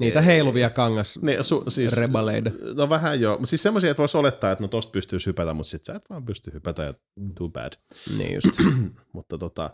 niitä 0.00 0.22
heiluvia 0.22 0.70
kangas 0.70 1.18
Niin, 1.22 1.44
su, 1.44 1.64
siis, 1.68 1.92
rebaleida. 1.92 2.50
No 2.74 2.88
vähän 2.88 3.20
joo. 3.20 3.34
Mutta 3.34 3.46
siis 3.46 3.62
semmoisia, 3.62 3.90
että 3.90 4.00
voisi 4.00 4.16
olettaa, 4.16 4.50
että 4.52 4.64
no 4.64 4.68
tosta 4.68 4.90
pystyisi 4.92 5.26
hypätä, 5.26 5.54
mutta 5.54 5.70
sit 5.70 5.84
sä 5.84 5.94
et 5.94 6.10
vaan 6.10 6.24
pysty 6.24 6.52
hypätä 6.52 6.82
ja 6.82 6.94
too 7.38 7.48
bad. 7.48 7.72
Niin 8.18 8.34
just. 8.34 8.48
mutta 9.14 9.38
tota, 9.38 9.70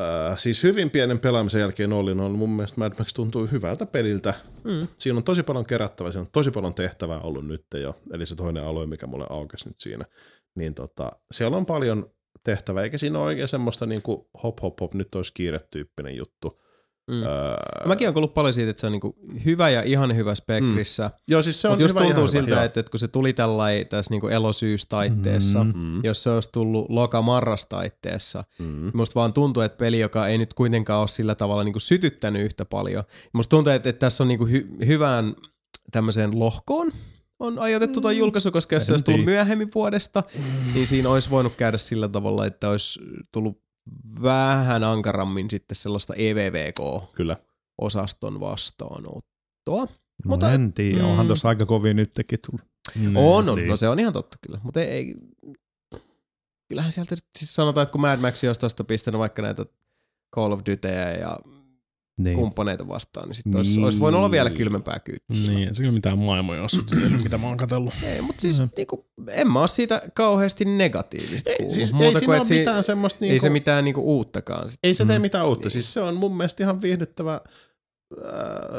äh, 0.00 0.38
siis 0.38 0.62
hyvin 0.62 0.90
pienen 0.90 1.18
pelaamisen 1.18 1.60
jälkeen 1.60 1.92
Ollin 1.92 2.20
on 2.20 2.30
mun 2.32 2.50
mielestä 2.50 2.78
Mad 2.80 2.92
Max 2.98 3.12
tuntuu 3.14 3.46
hyvältä 3.52 3.86
peliltä. 3.86 4.34
Mm. 4.64 4.88
Siinä 4.98 5.16
on 5.16 5.24
tosi 5.24 5.42
paljon 5.42 5.66
kerättävää, 5.66 6.12
siinä 6.12 6.22
on 6.22 6.30
tosi 6.32 6.50
paljon 6.50 6.74
tehtävää 6.74 7.20
ollut 7.20 7.46
nyt 7.46 7.64
jo, 7.74 7.96
eli 8.12 8.26
se 8.26 8.34
toinen 8.36 8.64
alue, 8.64 8.86
mikä 8.86 9.06
mulle 9.06 9.26
aukesi 9.30 9.68
nyt 9.68 9.80
siinä. 9.80 10.04
Niin 10.56 10.74
tota, 10.74 11.10
siellä 11.32 11.56
on 11.56 11.66
paljon 11.66 12.13
tehtävää, 12.44 12.82
eikä 12.82 12.98
siinä 12.98 13.18
ole 13.18 13.26
oikein 13.26 13.48
semmoista 13.48 13.86
niinku 13.86 14.28
hop 14.42 14.62
hop 14.62 14.80
hop, 14.80 14.94
nyt 14.94 15.14
olisi 15.14 15.32
kiire 15.34 15.60
tyyppinen 15.70 16.16
juttu. 16.16 16.60
Mm. 17.10 17.22
Öö, 17.22 17.28
Mäkin 17.86 18.06
olen 18.06 18.14
kuullut 18.14 18.34
paljon 18.34 18.54
siitä, 18.54 18.70
että 18.70 18.80
se 18.80 18.86
on 18.86 18.92
niinku 18.92 19.16
hyvä 19.44 19.70
ja 19.70 19.82
ihan 19.82 20.16
hyvä 20.16 20.34
spektrissä. 20.34 21.06
Mm. 21.08 21.14
joo, 21.28 21.42
siis 21.42 21.60
se 21.60 21.68
on 21.68 21.72
Mutta 21.72 21.82
just 21.84 21.94
hyvä, 21.94 22.04
tuntuu 22.04 22.26
siltä, 22.26 22.64
että, 22.64 22.80
että 22.80 22.90
kun 22.90 23.00
se 23.00 23.08
tuli 23.08 23.32
tällainen 23.32 23.86
tässä 23.88 24.10
niinku 24.10 24.28
elosyystaitteessa, 24.28 25.64
mm. 25.64 25.72
Mm. 25.76 26.00
jos 26.04 26.22
se 26.22 26.30
olisi 26.30 26.48
tullut 26.52 26.86
loka-marrastaitteessa, 26.90 28.44
Mm. 28.58 28.90
musta 28.94 29.14
vaan 29.14 29.32
tuntuu, 29.32 29.62
että 29.62 29.78
peli, 29.78 30.00
joka 30.00 30.26
ei 30.28 30.38
nyt 30.38 30.54
kuitenkaan 30.54 31.00
ole 31.00 31.08
sillä 31.08 31.34
tavalla 31.34 31.64
niinku 31.64 31.80
sytyttänyt 31.80 32.42
yhtä 32.42 32.64
paljon. 32.64 33.04
Musta 33.32 33.50
tuntuu, 33.50 33.72
että, 33.72 33.88
että 33.88 34.00
tässä 34.00 34.24
on 34.24 34.28
niinku 34.28 34.46
hy- 34.46 34.86
hyvään 34.86 35.34
tämmöiseen 35.92 36.38
lohkoon 36.38 36.92
on 37.38 37.58
ajoitettu 37.58 38.00
tuo 38.00 38.10
julkaisu, 38.10 38.52
koska 38.52 38.76
jos 38.76 38.86
se 38.86 38.92
olisi 38.92 39.04
tullut 39.04 39.24
myöhemmin 39.24 39.70
vuodesta, 39.74 40.22
niin 40.74 40.86
siinä 40.86 41.08
olisi 41.08 41.30
voinut 41.30 41.56
käydä 41.56 41.78
sillä 41.78 42.08
tavalla, 42.08 42.46
että 42.46 42.70
olisi 42.70 43.00
tullut 43.32 43.62
vähän 44.22 44.84
ankarammin 44.84 45.50
sitten 45.50 45.76
sellaista 45.76 46.14
EVVK-osaston 46.14 48.32
Kyllä. 48.32 48.50
vastaanottoa. 48.50 49.80
Mutta 49.80 49.94
Mutta- 50.24 50.52
en 50.52 50.72
tiedä, 50.72 51.02
mm. 51.02 51.08
onhan 51.08 51.26
tuossa 51.26 51.48
aika 51.48 51.66
kovin 51.66 51.96
nytkin 51.96 52.38
tullut. 52.46 52.66
Mm. 52.98 53.16
On, 53.16 53.48
on. 53.48 53.66
No 53.66 53.76
se 53.76 53.88
on 53.88 53.98
ihan 53.98 54.12
totta 54.12 54.36
kyllä. 54.46 54.60
Mutta 54.62 54.80
ei, 54.80 54.88
ei, 54.88 55.14
kyllähän 56.68 56.92
sieltä 56.92 57.14
nyt 57.14 57.24
siis 57.38 57.54
sanotaan, 57.54 57.82
että 57.82 57.92
kun 57.92 58.00
Mad 58.00 58.20
Max 58.20 58.44
olisi 58.44 58.60
tuosta 58.60 58.84
pistänyt 58.84 59.18
vaikka 59.18 59.42
näitä 59.42 59.66
Call 60.34 60.52
of 60.52 60.60
Dutyä 60.70 61.12
ja 61.12 61.38
Niin. 62.18 62.36
kumppaneita 62.38 62.88
vastaan, 62.88 63.28
niin 63.28 63.34
sitten 63.34 63.56
olisi, 63.56 63.70
Niin. 63.70 63.84
olisi 63.84 63.98
voinut 64.00 64.18
olla 64.18 64.30
vielä 64.30 64.50
kylmempää 64.50 64.98
kyytiä. 64.98 65.26
Niin, 65.54 65.68
ei 65.68 65.74
se 65.74 65.82
kyllä 65.82 65.94
mitään 65.94 66.18
maailmoja 66.18 66.60
ole 66.60 67.18
mitä 67.22 67.38
mä 67.38 67.46
oon 67.46 67.56
katsellut. 67.56 67.94
Ei, 68.02 68.22
mutta 68.22 68.40
siis 68.42 68.58
niinku, 68.76 69.06
en 69.30 69.52
mä 69.52 69.58
ole 69.60 69.68
siitä 69.68 70.02
kauheasti 70.14 70.64
negatiivista 70.64 71.50
Ei, 71.50 71.70
siis 71.70 71.90
ei 71.90 71.94
Muuta 71.96 72.18
siinä 72.18 72.20
kuin, 72.20 72.28
ole 72.28 72.36
että 72.36 72.48
si- 72.48 72.58
mitään 72.58 72.82
semmoista 72.82 73.24
ei 73.24 73.28
niinku, 73.30 73.42
se 73.42 73.50
mitään 73.50 73.84
niinku 73.84 74.00
uuttakaan. 74.00 74.68
Sit. 74.68 74.78
ei 74.82 74.94
se 74.94 75.04
tee 75.04 75.18
mitään 75.18 75.46
uutta. 75.46 75.70
Siis 75.70 75.94
se 75.94 76.00
on 76.00 76.14
mun 76.16 76.36
mielestä 76.36 76.62
ihan 76.64 76.82
viihdyttävä, 76.82 77.40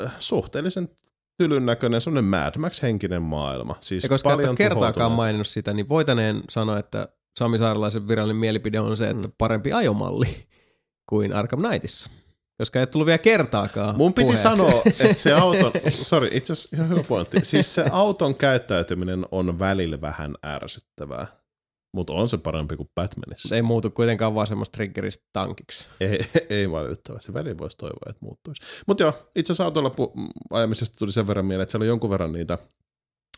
äh, 0.06 0.16
suhteellisen 0.20 0.90
tylyn 1.38 1.66
näköinen, 1.66 2.02
semmoinen 2.02 2.30
Mad 2.30 2.58
Max-henkinen 2.58 3.22
maailma. 3.22 3.76
Siis 3.82 4.04
Ja 4.04 4.10
koska 4.10 4.30
et 4.34 4.36
paljon 4.38 4.56
kertaakaan 4.56 4.94
tuhoutunut. 4.94 5.16
maininnut 5.16 5.48
sitä, 5.48 5.74
niin 5.74 5.90
voitaneen 5.90 6.42
sanoa, 6.50 6.80
että 6.80 7.08
Sami 7.40 7.58
Saarelaisen 7.58 8.08
virallinen 8.08 8.40
mielipide 8.40 8.80
on 8.80 8.98
se, 8.98 9.08
että 9.08 9.30
parempi 9.38 9.74
ajomalli 9.74 10.28
kuin 11.10 11.34
Arkham 11.34 11.62
Knightissa. 11.62 12.10
Koska 12.58 12.80
ei 12.80 12.88
tullut 12.88 13.06
vielä 13.06 13.18
kertaakaan 13.18 13.98
Mun 13.98 14.14
piti 14.14 14.24
puheeksi. 14.26 14.44
sanoa, 14.44 14.82
että 15.00 15.14
se 15.14 15.34
auton, 15.34 15.72
sorry, 15.90 16.30
itse 16.32 16.54
asiassa 16.54 16.76
ihan 16.76 16.90
hyvä 16.90 17.04
pointti. 17.04 17.46
Siis 17.46 17.76
se 17.76 17.86
auton 17.92 18.36
käyttäytyminen 18.36 19.26
on 19.32 19.60
välillä 19.60 20.02
vähän 20.02 20.36
ärsyttävää, 20.46 21.28
mutta 21.96 22.14
on 22.14 22.28
se 22.30 22.38
parempi 22.38 22.78
kuin 22.78 22.90
Batmanissa. 22.96 23.50
Se 23.50 23.56
ei 23.56 23.62
muutu 23.62 23.90
kuitenkaan 23.92 24.36
vaan 24.36 24.48
semmoista 24.48 24.76
triggeristä 24.76 25.26
tankiksi. 25.34 25.88
Ei, 26.00 26.20
ei 26.50 26.72
valitettavasti. 26.72 27.34
Välillä 27.34 27.58
voisi 27.58 27.78
toivoa, 27.78 28.10
että 28.10 28.26
muuttuisi. 28.26 28.62
Mutta 28.88 29.04
joo, 29.04 29.14
itse 29.36 29.54
asiassa 29.54 29.66
autolla 29.66 29.90
pu- 29.90 30.30
ajamisesta 30.52 30.96
tuli 30.98 31.12
sen 31.12 31.28
verran 31.28 31.46
mieleen, 31.46 31.64
että 31.64 31.72
siellä 31.72 31.84
on 31.84 31.88
jonkun 31.88 32.10
verran 32.10 32.34
niitä 32.34 32.58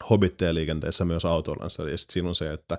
hobitteja 0.10 0.54
liikenteessä 0.54 1.06
myös 1.06 1.26
autoillansa. 1.26 1.90
Ja 1.90 1.98
sitten 1.98 2.14
siinä 2.14 2.30
on 2.30 2.36
se, 2.36 2.54
että 2.54 2.78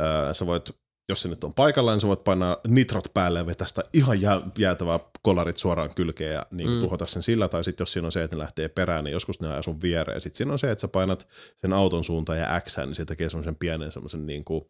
ää, 0.00 0.34
sä 0.34 0.46
voit 0.46 0.70
jos 1.08 1.22
se 1.22 1.28
nyt 1.28 1.44
on 1.44 1.54
paikallaan, 1.54 1.94
niin 1.94 2.00
sä 2.00 2.08
voit 2.08 2.24
painaa 2.24 2.56
nitrot 2.68 3.14
päälle 3.14 3.38
ja 3.38 3.46
vetää 3.46 3.66
sitä 3.66 3.82
ihan 3.92 4.20
jää, 4.20 4.40
jäätävää 4.58 5.00
kolarit 5.22 5.56
suoraan 5.56 5.94
kylkeen 5.94 6.34
ja 6.34 6.46
niin 6.50 6.70
mm. 6.70 6.80
tuhota 6.80 7.06
sen 7.06 7.22
sillä. 7.22 7.48
Tai 7.48 7.64
sitten 7.64 7.82
jos 7.82 7.92
siinä 7.92 8.06
on 8.06 8.12
se, 8.12 8.22
että 8.22 8.36
ne 8.36 8.42
lähtee 8.42 8.68
perään, 8.68 9.04
niin 9.04 9.12
joskus 9.12 9.40
ne 9.40 9.48
ajaa 9.48 9.62
sun 9.62 9.82
viereen. 9.82 10.20
Sitten 10.20 10.36
siinä 10.36 10.52
on 10.52 10.58
se, 10.58 10.70
että 10.70 10.80
sä 10.80 10.88
painat 10.88 11.28
sen 11.56 11.72
auton 11.72 12.04
suuntaan 12.04 12.38
ja 12.38 12.60
X, 12.60 12.76
niin 12.76 12.94
se 12.94 13.04
tekee 13.04 13.30
semmoisen 13.30 13.56
pienen 13.56 13.92
semmoisen 13.92 14.26
niin 14.26 14.44
kuin, 14.44 14.64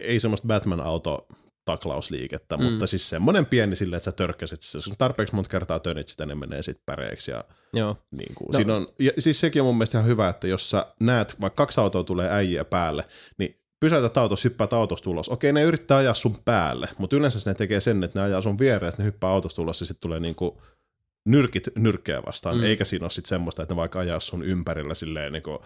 ei 0.00 0.20
semmoista 0.20 0.46
Batman-auto 0.48 1.26
taklausliikettä, 1.64 2.56
mm. 2.56 2.64
mutta 2.64 2.86
siis 2.86 3.08
semmoinen 3.08 3.46
pieni 3.46 3.76
sille, 3.76 3.96
että 3.96 4.04
sä 4.04 4.12
törkkäsit, 4.12 4.60
jos 4.74 4.88
on 4.88 4.94
tarpeeksi 4.98 5.34
monta 5.34 5.50
kertaa 5.50 5.78
tönit 5.80 6.08
sitä, 6.08 6.26
ne 6.26 6.34
menee 6.34 6.62
sitten 6.62 6.82
päreiksi. 6.86 7.30
Ja, 7.30 7.44
Joo. 7.72 7.96
niin 8.10 8.34
kuin, 8.34 8.46
no. 8.46 8.56
siinä 8.56 8.74
on, 8.74 8.88
ja 8.98 9.10
siis 9.18 9.40
sekin 9.40 9.62
on 9.62 9.66
mun 9.66 9.76
mielestä 9.76 9.98
ihan 9.98 10.08
hyvä, 10.08 10.28
että 10.28 10.46
jos 10.46 10.70
sä 10.70 10.86
näet, 11.00 11.40
vaikka 11.40 11.62
kaksi 11.62 11.80
autoa 11.80 12.04
tulee 12.04 12.28
äijä 12.30 12.64
päälle, 12.64 13.04
niin 13.38 13.59
pysäytät 13.80 14.16
autos, 14.16 14.44
hyppäät 14.44 14.72
autosta 14.72 15.10
ulos. 15.10 15.28
Okei, 15.28 15.52
ne 15.52 15.62
yrittää 15.62 15.98
ajaa 15.98 16.14
sun 16.14 16.36
päälle, 16.44 16.88
mutta 16.98 17.16
yleensä 17.16 17.50
ne 17.50 17.54
tekee 17.54 17.80
sen, 17.80 18.04
että 18.04 18.18
ne 18.18 18.24
ajaa 18.24 18.42
sun 18.42 18.58
viereen, 18.58 18.88
että 18.88 19.02
ne 19.02 19.06
hyppää 19.06 19.30
autosta 19.30 19.62
ulos 19.62 19.80
ja 19.80 19.86
sitten 19.86 20.00
tulee 20.00 20.20
niinku 20.20 20.62
nyrkit 21.24 21.68
nyrkkejä 21.78 22.22
vastaan, 22.26 22.56
mm. 22.56 22.64
eikä 22.64 22.84
siinä 22.84 23.04
ole 23.04 23.10
sitten 23.10 23.28
semmoista, 23.28 23.62
että 23.62 23.74
ne 23.74 23.76
vaikka 23.76 23.98
ajaa 23.98 24.20
sun 24.20 24.42
ympärillä 24.44 24.94
silleen 24.94 25.32
niinku, 25.32 25.58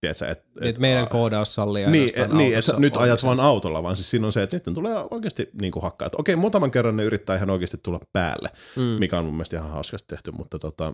tiedätkö, 0.00 0.26
et, 0.28 0.38
et, 0.60 0.68
Et 0.68 0.78
meidän 0.78 1.08
koodaus 1.08 1.54
sallii 1.54 1.86
niin, 1.86 1.94
ainoastaan 1.94 2.26
et, 2.26 2.36
niin, 2.36 2.54
autossa 2.54 2.72
että 2.72 2.80
nyt 2.80 2.96
ajat 2.96 3.24
vaan 3.24 3.40
autolla, 3.40 3.82
vaan 3.82 3.96
siis 3.96 4.10
siinä 4.10 4.26
on 4.26 4.32
se, 4.32 4.42
että 4.42 4.56
sitten 4.56 4.74
tulee 4.74 4.94
oikeasti 5.10 5.50
niin 5.60 5.72
kuin 5.72 5.82
hakkaa. 5.82 6.06
Että 6.06 6.18
okei, 6.20 6.36
muutaman 6.36 6.70
kerran 6.70 6.96
ne 6.96 7.04
yrittää 7.04 7.36
ihan 7.36 7.50
oikeasti 7.50 7.78
tulla 7.82 8.00
päälle, 8.12 8.50
Mm. 8.76 8.82
mikä 8.82 9.18
on 9.18 9.24
mun 9.24 9.34
mielestä 9.34 9.56
ihan 9.56 9.70
hauskasti 9.70 10.08
tehty, 10.08 10.30
mutta 10.30 10.58
tota, 10.58 10.84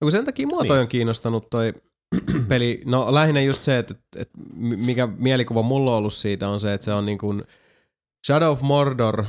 No 0.00 0.04
kun 0.04 0.12
sen 0.12 0.24
takia 0.24 0.46
mua 0.46 0.64
toi 0.64 0.78
on 0.80 0.88
kiinnostanut 0.88 1.50
toi 1.50 1.74
peli. 2.48 2.82
No 2.84 3.14
lähinnä 3.14 3.40
just 3.42 3.62
se, 3.62 3.78
että, 3.78 3.94
että 4.16 4.38
mikä 4.56 5.06
mielikuva 5.06 5.62
mulla 5.62 5.90
on 5.90 5.96
ollut 5.96 6.14
siitä 6.14 6.48
on 6.48 6.60
se, 6.60 6.72
että 6.72 6.84
se 6.84 6.92
on 6.92 7.06
niin 7.06 7.18
kuin 7.18 7.42
Shadow 8.26 8.50
of 8.50 8.60
Mordor 8.60 9.24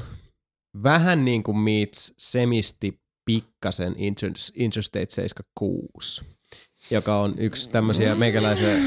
vähän 0.83 1.25
niin 1.25 1.43
kuin 1.43 1.57
meets 1.57 2.13
semisti 2.17 2.99
pikkasen 3.25 3.93
Inter- 3.93 4.51
Interstate 4.55 5.05
76, 5.09 6.25
joka 6.91 7.19
on 7.19 7.33
yksi 7.37 7.69
tämmöisiä 7.69 8.15
meikäläisiä... 8.15 8.77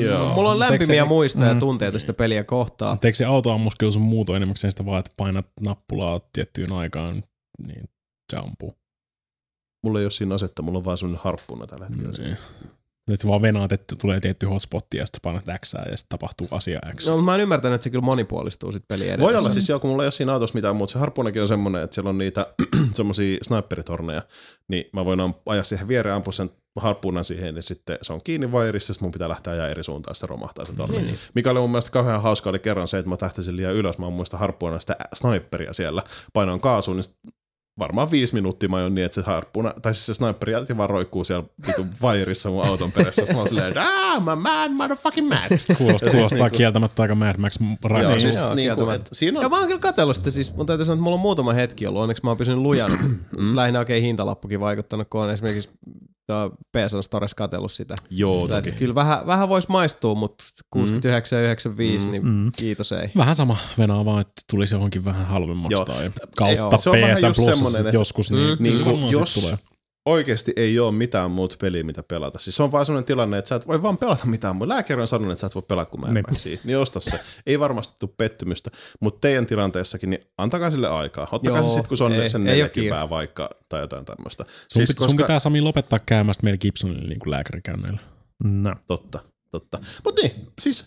Joo. 0.00 0.34
Mulla 0.34 0.50
on 0.50 0.58
lämpimiä 0.58 1.02
se- 1.02 1.08
muistoja 1.08 1.48
ja 1.48 1.54
tunteita 1.54 1.98
sitä 1.98 2.12
peliä 2.12 2.44
kohtaan. 2.44 2.98
Eikö 3.04 3.16
se 3.16 3.24
autoammuskelu 3.24 3.92
on 3.96 4.00
muuta 4.00 4.36
enimmäkseen 4.36 4.70
sitä 4.70 4.86
vaan, 4.86 4.98
että 4.98 5.12
painat 5.16 5.46
nappulaa 5.60 6.20
tiettyyn 6.32 6.72
aikaan, 6.72 7.22
niin 7.66 7.88
se 8.32 8.36
ampuu. 8.36 8.72
mulla 9.82 9.98
ei 9.98 10.04
ole 10.04 10.10
siinä 10.10 10.34
asetta, 10.34 10.62
mulla 10.62 10.78
on 10.78 10.84
vaan 10.84 10.98
semmoinen 10.98 11.24
harppuna 11.24 11.66
tällä 11.66 11.86
hetkellä. 11.86 12.12
Niin. 12.18 12.36
Nyt 13.08 13.20
se 13.20 13.28
vaan 13.28 13.42
venaat, 13.42 13.72
että 13.72 13.96
tulee 14.00 14.20
tietty 14.20 14.46
hotspot 14.46 14.86
ja 14.94 15.06
sitten 15.06 15.20
painat 15.22 15.44
X 15.64 15.74
ja 15.74 15.96
sitten 15.96 16.08
tapahtuu 16.08 16.48
asia 16.50 16.80
X. 16.96 17.06
No, 17.06 17.12
mutta 17.12 17.24
mä 17.24 17.34
en 17.34 17.40
ymmärtänyt, 17.40 17.74
että 17.74 17.82
se 17.82 17.90
kyllä 17.90 18.04
monipuolistuu 18.04 18.72
sit 18.72 18.88
peli 18.88 19.04
edessä. 19.08 19.20
Voi 19.20 19.36
olla 19.36 19.50
siis 19.50 19.68
joo, 19.68 19.80
kun 19.80 19.90
mulla 19.90 20.02
ei 20.02 20.06
ole 20.06 20.12
siinä 20.12 20.32
autossa 20.32 20.54
mitään 20.54 20.76
muuta. 20.76 20.92
Se 20.92 20.98
harppunakin 20.98 21.42
on 21.42 21.48
semmoinen, 21.48 21.82
että 21.82 21.94
siellä 21.94 22.08
on 22.08 22.18
niitä 22.18 22.46
semmoisia 22.92 23.38
sniperitorneja, 23.42 24.22
niin 24.68 24.84
mä 24.92 25.04
voin 25.04 25.20
ajaa 25.46 25.64
siihen 25.64 25.88
viereen, 25.88 26.16
ampua 26.16 26.32
sen 26.32 26.50
harppunan 26.76 27.24
siihen, 27.24 27.54
niin 27.54 27.62
sitten 27.62 27.98
se 28.02 28.12
on 28.12 28.22
kiinni 28.24 28.52
vairissa, 28.52 28.94
sitten 28.94 29.06
mun 29.06 29.12
pitää 29.12 29.28
lähteä 29.28 29.52
ajaa 29.52 29.68
eri 29.68 29.84
suuntaan, 29.84 30.14
sitten 30.14 30.28
se 30.28 30.30
romahtaa 30.30 30.66
se 30.66 30.72
torni. 30.72 31.02
Niin. 31.02 31.18
Mikä 31.34 31.50
oli 31.50 31.60
mun 31.60 31.70
mielestä 31.70 31.90
kauhean 31.90 32.22
hauska, 32.22 32.50
oli 32.50 32.58
kerran 32.58 32.88
se, 32.88 32.98
että 32.98 33.08
mä 33.08 33.16
tähtäisin 33.16 33.56
liian 33.56 33.74
ylös, 33.74 33.98
mä 33.98 34.10
muista 34.10 34.36
harppuna 34.36 34.80
sitä 34.80 34.96
sniperia 35.14 35.72
siellä, 35.72 36.02
painoin 36.32 36.60
kaasuun, 36.60 36.96
niin 36.96 37.34
varmaan 37.78 38.10
viisi 38.10 38.34
minuuttia 38.34 38.68
mä 38.68 38.76
oon 38.82 38.94
niin, 38.94 39.04
että 39.04 39.14
se 39.14 39.22
harppuna, 39.26 39.72
tai 39.82 39.94
siis 39.94 40.06
se 40.06 40.14
sniperi 40.14 40.52
jätti 40.52 40.76
vaan 40.76 40.90
roikkuu 40.90 41.24
siellä 41.24 41.44
vitu 41.66 41.86
vairissa 42.02 42.50
mun 42.50 42.66
auton 42.66 42.92
perässä. 42.92 43.20
Sitten 43.20 43.36
mä 43.36 43.40
oon 43.40 43.48
silleen, 43.48 43.78
ah, 43.78 44.24
mä 44.24 44.36
mad 44.36 44.70
motherfucking 44.72 45.28
Max. 45.28 45.66
Kuulostaa, 45.78 46.10
kuulostaa 46.10 46.50
kieltämättä 46.50 47.02
aika 47.02 47.14
Mad 47.14 47.36
Max 47.38 47.60
Joo, 47.60 47.68
rakenteessa. 47.84 48.20
siis 48.20 48.36
Joo, 48.36 48.46
niin 48.46 48.54
kuin, 48.54 48.62
kieltämättä. 48.64 48.94
että 48.94 49.14
siinä 49.14 49.40
Ja 49.40 49.46
on, 49.46 49.50
mä 49.50 49.58
oon 49.58 49.66
kyllä 49.66 49.80
katsellut 49.80 50.16
sitä, 50.16 50.30
siis 50.30 50.56
mun 50.56 50.66
täytyy 50.66 50.84
sanoa, 50.86 50.94
että 50.94 51.02
mulla 51.02 51.14
on 51.14 51.20
muutama 51.20 51.52
hetki 51.52 51.86
ollut, 51.86 52.02
onneksi 52.02 52.22
mä 52.24 52.30
oon 52.30 52.36
pysynyt 52.36 52.60
lujana. 52.60 52.98
Lähinnä 53.54 53.78
oikein 53.78 54.02
hintalappukin 54.02 54.60
vaikuttanut, 54.60 55.08
kun 55.10 55.20
on 55.22 55.30
esimerkiksi 55.30 55.70
PSN 56.76 57.02
Stores 57.02 57.34
katsellut 57.34 57.72
sitä. 57.72 57.94
joo 58.10 58.44
Sillä, 58.46 58.56
toki. 58.56 58.68
että 58.68 58.78
kyllä 58.78 58.94
vähän, 58.94 59.26
vähän 59.26 59.48
voisi 59.48 59.70
maistua, 59.70 60.14
mutta 60.14 60.44
69 60.70 61.38
ja 61.38 61.44
95, 61.44 62.10
niin 62.10 62.26
Mm. 62.26 62.50
kiitos 62.56 62.92
ei. 62.92 63.08
Vähän 63.16 63.34
sama 63.34 63.56
venaa 63.78 64.04
vaan, 64.04 64.20
että 64.20 64.42
tulisi 64.50 64.74
johonkin 64.74 65.04
vähän 65.04 65.26
halvemmaksi 65.26 65.74
Joo. 65.74 65.84
tai 65.84 66.04
Joo. 66.04 66.70
kautta 66.70 66.90
vähän 66.92 67.16
PSN 67.16 67.26
just 67.26 67.36
Plus 67.36 67.92
joskus, 67.92 68.30
niin, 68.30 68.58
Mm. 68.58 68.62
Niin 68.62 68.74
kuin, 68.76 68.84
varmaan 68.84 69.10
sit 69.12 69.20
jos 69.20 69.34
tulee. 69.34 69.58
Oikeasti 70.06 70.52
ei 70.56 70.78
ole 70.78 70.92
mitään 70.92 71.30
muuta 71.30 71.56
peliä, 71.60 71.84
mitä 71.84 72.02
pelata. 72.02 72.38
Siis 72.38 72.56
se 72.56 72.62
on 72.62 72.72
vaan 72.72 72.86
sellainen 72.86 73.06
tilanne, 73.06 73.38
että 73.38 73.48
sä 73.48 73.54
et 73.54 73.66
voi 73.66 73.82
vaan 73.82 73.98
pelata 73.98 74.26
mitään 74.26 74.56
muuta. 74.56 74.68
Lääkäri 74.74 75.00
on 75.00 75.06
sanonut, 75.06 75.32
että 75.32 75.40
sä 75.40 75.46
et 75.46 75.54
voi 75.54 75.62
pelata 75.68 75.90
kuin 75.90 76.00
Mad 76.00 76.10
Niin. 76.12 76.24
Maxia. 76.28 76.58
Niin 76.64 76.78
osta 76.78 77.00
se. 77.00 77.20
Ei 77.46 77.60
varmasti 77.60 77.94
tule 77.98 78.10
pettymystä, 78.16 78.70
mutta 79.00 79.20
teidän 79.20 79.46
tilanteessakin, 79.46 80.10
niin 80.10 80.20
antakaa 80.38 80.70
sille 80.70 80.88
aikaa. 80.88 81.28
Ottakaa 81.32 81.58
Joo, 81.58 81.68
se 81.68 81.72
sitten, 81.74 81.88
kun 81.88 81.98
se 81.98 82.04
on 82.04 82.12
ei- 82.12 82.28
sen 82.28 82.46
ei 82.48 82.62
oo 82.62 82.66
40 82.68 83.10
vaikka 83.10 83.50
tai 83.68 83.80
jotain 83.80 84.04
tämmöistä. 84.04 84.44
Sun, 84.48 84.56
Siis, 84.68 84.88
pit, 84.88 84.98
sun 84.98 85.16
pitää 85.16 85.38
Sami 85.38 85.60
lopettaa 85.60 85.98
käymästä 86.06 86.44
meillä 86.44 86.58
Gibsonille 86.58 87.08
niin 87.08 87.18
kuin 87.18 87.30
lääkärikäynneillä. 87.30 88.00
No. 88.44 88.74
Totta, 88.86 89.18
totta. 89.50 89.78
Mutta 90.04 90.22
niin, 90.22 90.32
siis 90.60 90.86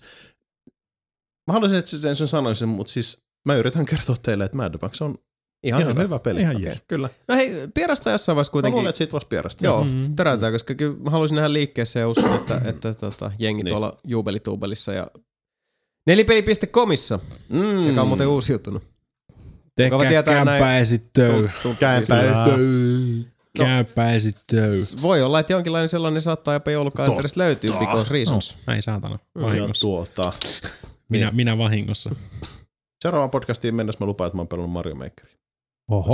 mä 1.47 1.53
haluaisin, 1.53 1.79
että 1.79 1.97
sen 1.97 2.15
sen 2.15 2.27
sanoisin, 2.27 2.67
mutta 2.69 2.91
siis 2.93 3.17
mä 3.47 3.55
yritän 3.55 3.85
kertoa 3.85 4.15
teille, 4.23 4.45
että 4.45 4.57
Mad 4.57 4.75
Max 4.81 5.01
on 5.01 5.17
Ihan, 5.63 5.81
ihan, 5.81 5.91
hyvä. 5.93 6.01
hyvä. 6.03 6.19
peli. 6.19 6.41
Ihan 6.41 6.61
jees. 6.61 6.81
Kyllä. 6.87 7.09
No 7.27 7.35
hei, 7.35 7.51
pierasta 7.73 8.11
jossain 8.11 8.35
vaiheessa 8.35 8.49
Mä 8.49 8.53
kuitenkin. 8.53 8.75
luulen, 8.75 8.89
että 8.89 8.97
siitä 8.97 9.11
voisi 9.11 9.27
pierasta. 9.27 9.65
Joo, 9.65 9.83
Mm. 9.83 9.89
mm. 9.91 10.15
töräytään, 10.15 10.53
koska 10.53 10.73
kyllä 10.75 10.97
mä 10.99 11.11
haluaisin 11.11 11.35
nähdä 11.35 11.53
liikkeessä 11.53 11.99
ja 11.99 12.09
uskon, 12.09 12.35
että, 12.35 12.61
että 12.69 12.93
tota, 12.93 13.31
jengi 13.39 13.63
Niin. 13.63 13.71
tuolla 13.71 13.97
juubelituubelissa 14.03 14.93
ja 14.93 15.07
nelipeli.comissa, 16.07 17.19
Mm. 17.49 17.87
joka 17.87 18.01
on 18.01 18.07
muuten 18.07 18.27
uusiutunut. 18.27 18.83
Tekää 19.75 19.99
tietää 20.07 20.33
näin- 20.33 20.45
kämpäisitöy. 20.45 21.49
Käänpää. 21.79 22.23
Kämpäisitöy. 23.57 24.73
Voi 25.01 25.21
olla, 25.23 25.39
että 25.39 25.53
jonkinlainen 25.53 25.89
sellainen 25.89 26.21
saattaa 26.21 26.53
jopa 26.53 26.71
joulukalenterista 26.71 27.39
löytyy 27.39 27.71
because 27.79 28.13
reasons. 28.13 28.57
Ei 28.75 28.81
saatana. 28.81 29.19
Ja 29.35 29.41
Vahingossa. 29.41 29.81
tuota. 29.81 30.33
Minä, 31.09 31.31
minä 31.31 31.57
vahingossa. 31.57 32.15
Seuraavaan 33.03 33.29
podcastiin 33.31 33.75
mennessä 33.75 33.97
mä 33.99 34.05
lupaan, 34.05 34.27
että 34.27 34.37
mä 34.37 34.41
oon 34.41 34.47
pelannut 34.47 34.71
Mario 34.71 34.95
Makeria. 34.95 35.36
Oho. 35.91 36.13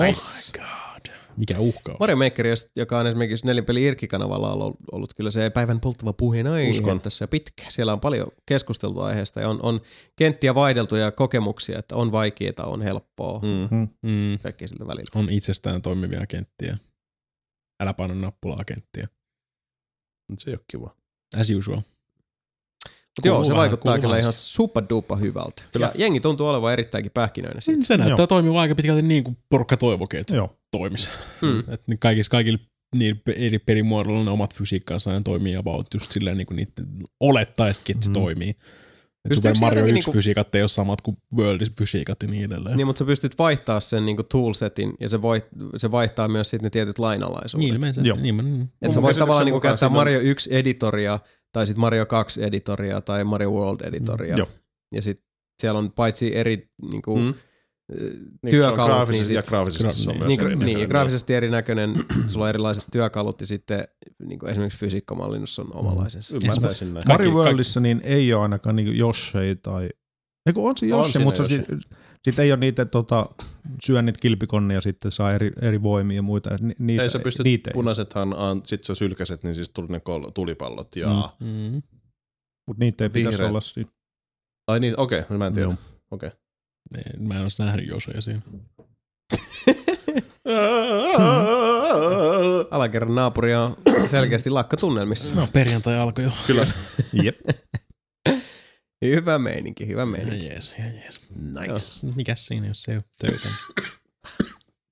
God. 0.54 1.14
Mikä 1.38 1.60
uhkaus. 1.60 2.00
Mario 2.00 2.16
Maker, 2.16 2.48
jos- 2.48 2.68
joka 2.76 3.00
on 3.00 3.08
esimerkiksi 3.08 3.46
Nelinpeli 3.46 3.84
Irkki-kanavalla 3.84 4.54
ollut, 4.54 4.78
ollut 4.92 5.14
kyllä 5.14 5.32
se 5.32 5.50
päivän 5.50 5.80
polttava 5.80 6.14
puheenaihe 6.14 6.70
Uskon. 6.70 7.02
tässä 7.02 7.28
pitkä. 7.28 7.64
Siellä 7.70 7.94
on 7.94 8.00
paljon 8.00 8.28
keskusteltu 8.46 9.00
aiheesta 9.00 9.42
ja 9.42 9.50
on, 9.50 9.60
on 9.64 9.82
kenttiä 10.16 10.56
vaihdeltu 10.56 10.96
ja 10.96 11.12
kokemuksia, 11.12 11.80
että 11.80 11.96
on 11.96 12.12
vaikeaa, 12.12 12.66
on 12.66 12.82
helppoa, 12.82 13.40
mm. 13.40 13.78
Mm. 13.78 13.88
Mm, 14.02 14.40
kaikkea 14.44 14.68
siltä 14.68 14.88
väliltä. 14.88 15.20
on 15.20 15.30
itsestään 15.30 15.82
toimivia 15.82 16.26
kenttiä. 16.28 16.78
Älä 17.84 17.94
paina 17.94 18.16
nappulaa 18.16 18.64
kenttiä. 18.66 19.08
Mut 20.30 20.40
Se 20.40 20.50
ei 20.52 20.56
ole 20.56 20.64
kiva. 20.68 20.96
As 21.40 21.50
usual. 21.50 21.82
Joo, 23.26 23.44
se 23.46 23.54
vaikuttaa 23.56 24.00
kyllä 24.00 24.18
ihan 24.18 24.34
superdupa 24.34 25.16
hyvältä. 25.16 25.64
Kyllä. 25.74 25.86
Ja 25.86 25.92
jengi 25.98 26.20
tuntuu 26.20 26.48
olevan 26.48 26.74
erittäinkin 26.74 27.12
pähkinöinen 27.12 27.62
siitä. 27.62 27.86
Se 27.86 27.98
näyttää 27.98 28.18
Joo. 28.18 28.28
toimiva 28.28 28.62
aika 28.62 28.76
pitkälti 28.76 29.02
niin 29.02 29.24
kuin 29.24 29.38
porukka 29.50 29.78
toivokin, 29.78 30.20
että 30.20 30.32
se 30.32 30.38
Joo. 30.38 30.56
toimisi. 30.72 31.10
Mm. 31.42 31.60
Että 31.60 31.84
ne 31.88 31.98
kaikissa, 32.00 32.30
kaikilla 32.30 32.58
niin 32.96 33.22
eri 33.36 33.60
perimuodoilla 33.60 34.24
ne 34.24 34.30
omat 34.32 34.56
fysiikkansa 34.56 35.12
ne 35.12 35.22
toimii 35.26 35.56
about 35.56 35.94
just 35.94 36.12
silleen 36.12 36.38
niin 36.38 36.48
kuin 36.48 36.56
niiden 36.56 36.88
olettaisikin, 37.20 37.96
että 37.98 38.04
se 38.04 38.10
Mm. 38.10 38.14
toimii. 38.14 38.50
Et 39.30 39.36
Super 39.36 39.54
Mario 39.62 39.80
jotenkin 39.80 39.98
1 39.98 40.08
niinku- 40.08 40.12
fysiikat 40.12 40.56
ei 40.56 40.62
ole 40.62 40.68
samat 40.68 41.02
kuin 41.02 41.18
Worldin 41.36 41.74
fysiikat 41.78 42.24
ja 42.24 42.30
niin 42.30 42.46
edelleen. 42.46 42.78
Niin, 42.78 42.88
mutta 42.88 43.00
sä 43.00 43.06
pystyt 43.06 43.38
vaihtaa 43.40 43.80
sen 43.80 44.06
niinku 44.06 44.24
toolsetin 44.24 44.94
ja 45.00 45.10
se, 45.10 45.22
voi, 45.22 45.42
se 45.78 45.92
vaihtaa 45.92 46.28
myös 46.28 46.50
sitten 46.50 46.64
ne 46.66 46.70
tietyt 46.70 47.00
lainalaisuudet. 47.00 47.70
Niin. 47.82 47.82
Niin, 48.22 48.36
mä- 48.36 48.42
niin. 48.44 48.70
Et 48.82 48.92
sä 48.92 49.00
Mun 49.00 49.04
voit 49.04 49.18
tavallaan 49.18 49.46
niinku 49.46 49.60
käyttää 49.60 49.90
Mario 49.90 50.20
1 50.20 50.50
editoria 50.54 51.20
tai 51.54 51.68
sitten 51.68 51.82
Mario 51.82 52.06
2 52.06 52.44
editoria 52.44 53.02
tai 53.02 53.24
Mario 53.24 53.52
World 53.52 53.82
editoria. 53.82 54.36
Joo. 54.38 54.48
Ja 54.96 55.02
sitten 55.02 55.26
siellä 55.62 55.78
on 55.80 55.92
paitsi 55.92 56.36
eri 56.36 56.70
niinku, 56.92 57.18
Mm. 57.18 57.24
mm. 57.24 57.34
Niin, 58.44 58.50
työkalut, 58.50 58.92
se 58.92 58.94
graafisesti, 58.96 59.28
niin 59.28 59.36
ja 59.36 59.42
sit- 59.42 59.50
graafisesti 59.50 60.02
se 60.02 60.10
on 60.10 60.18
myös 60.18 60.28
niin, 60.28 60.40
gra- 60.40 60.44
erinäköinen. 60.44 60.66
niin, 60.66 60.80
ja 60.82 60.88
graafisesti 60.88 61.34
erinäköinen, 61.34 61.94
sulla 62.28 62.46
on 62.46 62.50
erilaiset 62.50 62.84
työkalut 62.92 63.42
ja 63.42 63.48
sitten 63.48 63.88
niin 64.28 64.40
kuin 64.40 64.50
esimerkiksi 64.50 64.80
fysiikkamallinnus 64.80 65.60
on 65.60 65.76
omanlaisensa. 65.76 66.36
Ymmärtäisin 66.44 66.94
näin. 66.94 67.08
Mario 67.08 67.32
Kaikki- 67.32 67.44
Worldissa 67.46 67.80
niin 67.80 68.02
ei 68.04 68.34
ole 68.34 68.42
ainakaan 68.44 68.76
niin 68.76 69.00
Yoshei 69.00 69.56
tai... 69.56 69.90
Eiku 70.46 70.68
on 70.68 70.78
se 70.78 70.86
On 70.86 70.90
Yoshi, 71.00 71.20
mutta 71.20 71.44
Yoshi. 71.44 71.64
Sitten 72.24 72.46
ei 72.46 72.52
ole 72.52 72.60
niitä 72.60 72.86
tota, 72.86 73.26
syönnit 73.84 74.18
kilpikonnia 74.18 74.82
sitten 74.82 75.12
saa 75.12 75.32
eri, 75.32 75.52
eri 75.62 75.84
voimia 75.84 76.16
ja 76.16 76.22
muita. 76.22 76.50
Ni, 76.62 76.76
niitä, 76.80 77.04
Ei 77.04 77.10
sä 77.10 77.20
pystyt, 77.20 77.44
niitä 77.44 77.72
punaisethan, 77.74 78.34
on- 78.34 78.62
sit 78.66 78.84
sä 78.84 78.96
sylkäset, 78.96 79.44
niin 79.44 79.56
siis 79.56 79.70
tuli 79.70 79.88
ne 79.88 80.00
kol- 80.00 80.30
tulipallot 80.34 80.96
ja... 80.96 81.30
Mm. 81.40 81.48
Mm. 81.48 81.82
Mutta 82.68 82.80
niitä 82.84 83.04
ei 83.04 83.10
pitäisi 83.10 83.38
Vihreät. 83.38 83.50
olla 83.50 83.62
siinä. 83.62 83.90
Ai 84.68 84.80
niin, 84.80 85.00
okei, 85.00 85.20
okay, 85.20 85.38
mä 85.38 85.48
en 85.48 85.54
tiedä. 85.54 85.68
Joo. 85.68 85.76
Okei. 86.12 86.30
Ei, 86.98 87.04
Mä 87.20 87.36
en 87.36 87.42
ole 87.42 87.66
nähnyt 87.66 87.88
Josoja 87.88 88.22
siinä. 88.22 88.42
Alakerran 92.72 93.16
naapuri 93.16 93.56
on 93.56 93.78
selkeästi 94.08 94.50
lakkatunnelmissa. 94.50 95.36
No 95.36 95.48
perjantai 95.54 95.98
alkoi 95.98 96.24
jo. 96.24 96.32
Kyllä. 96.48 96.68
Jep. 97.24 97.36
Hyvä 99.04 99.40
meininki, 99.40 99.88
hyvä 99.88 100.02
Ja 100.02 100.06
meininki. 100.06 100.46
jees, 100.46 100.76
ja 100.80 100.86
jees. 100.90 101.22
Nice. 101.36 102.16
Mikäs 102.16 102.46
siinä, 102.46 102.68
jos 102.68 102.88
ei 102.90 102.96
ole 102.96 103.04
töitä? 103.22 103.50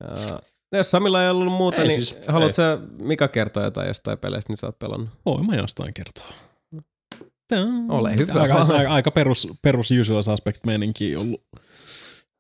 Uh, 0.04 0.38
jos 0.72 0.92
Samilla 0.92 1.24
ei 1.24 1.30
ollut 1.30 1.54
muuta, 1.54 1.82
Ei 1.82 1.88
niin 1.88 2.06
siis- 2.06 2.22
haluatko 2.28 2.54
sä 2.54 2.78
Mika 3.02 3.28
kertoa 3.28 3.64
jotain 3.64 3.88
jostain 3.88 4.18
peleistä, 4.18 4.52
niin 4.52 4.58
sä 4.58 4.68
oot 4.68 4.80
pelannut? 4.80 5.10
Voin 5.26 5.46
mä 5.48 5.56
jostain 5.56 5.94
kertoa. 5.94 6.28
Ole 7.90 8.16
hyvä 8.18 8.42
Aika, 8.42 8.54
aika, 8.56 8.94
aika 8.94 9.12
perus, 9.12 9.48
perus 9.62 9.92
usual 10.02 10.22
suspect 10.22 10.66
meininki 10.66 11.16
ollut 11.16 11.44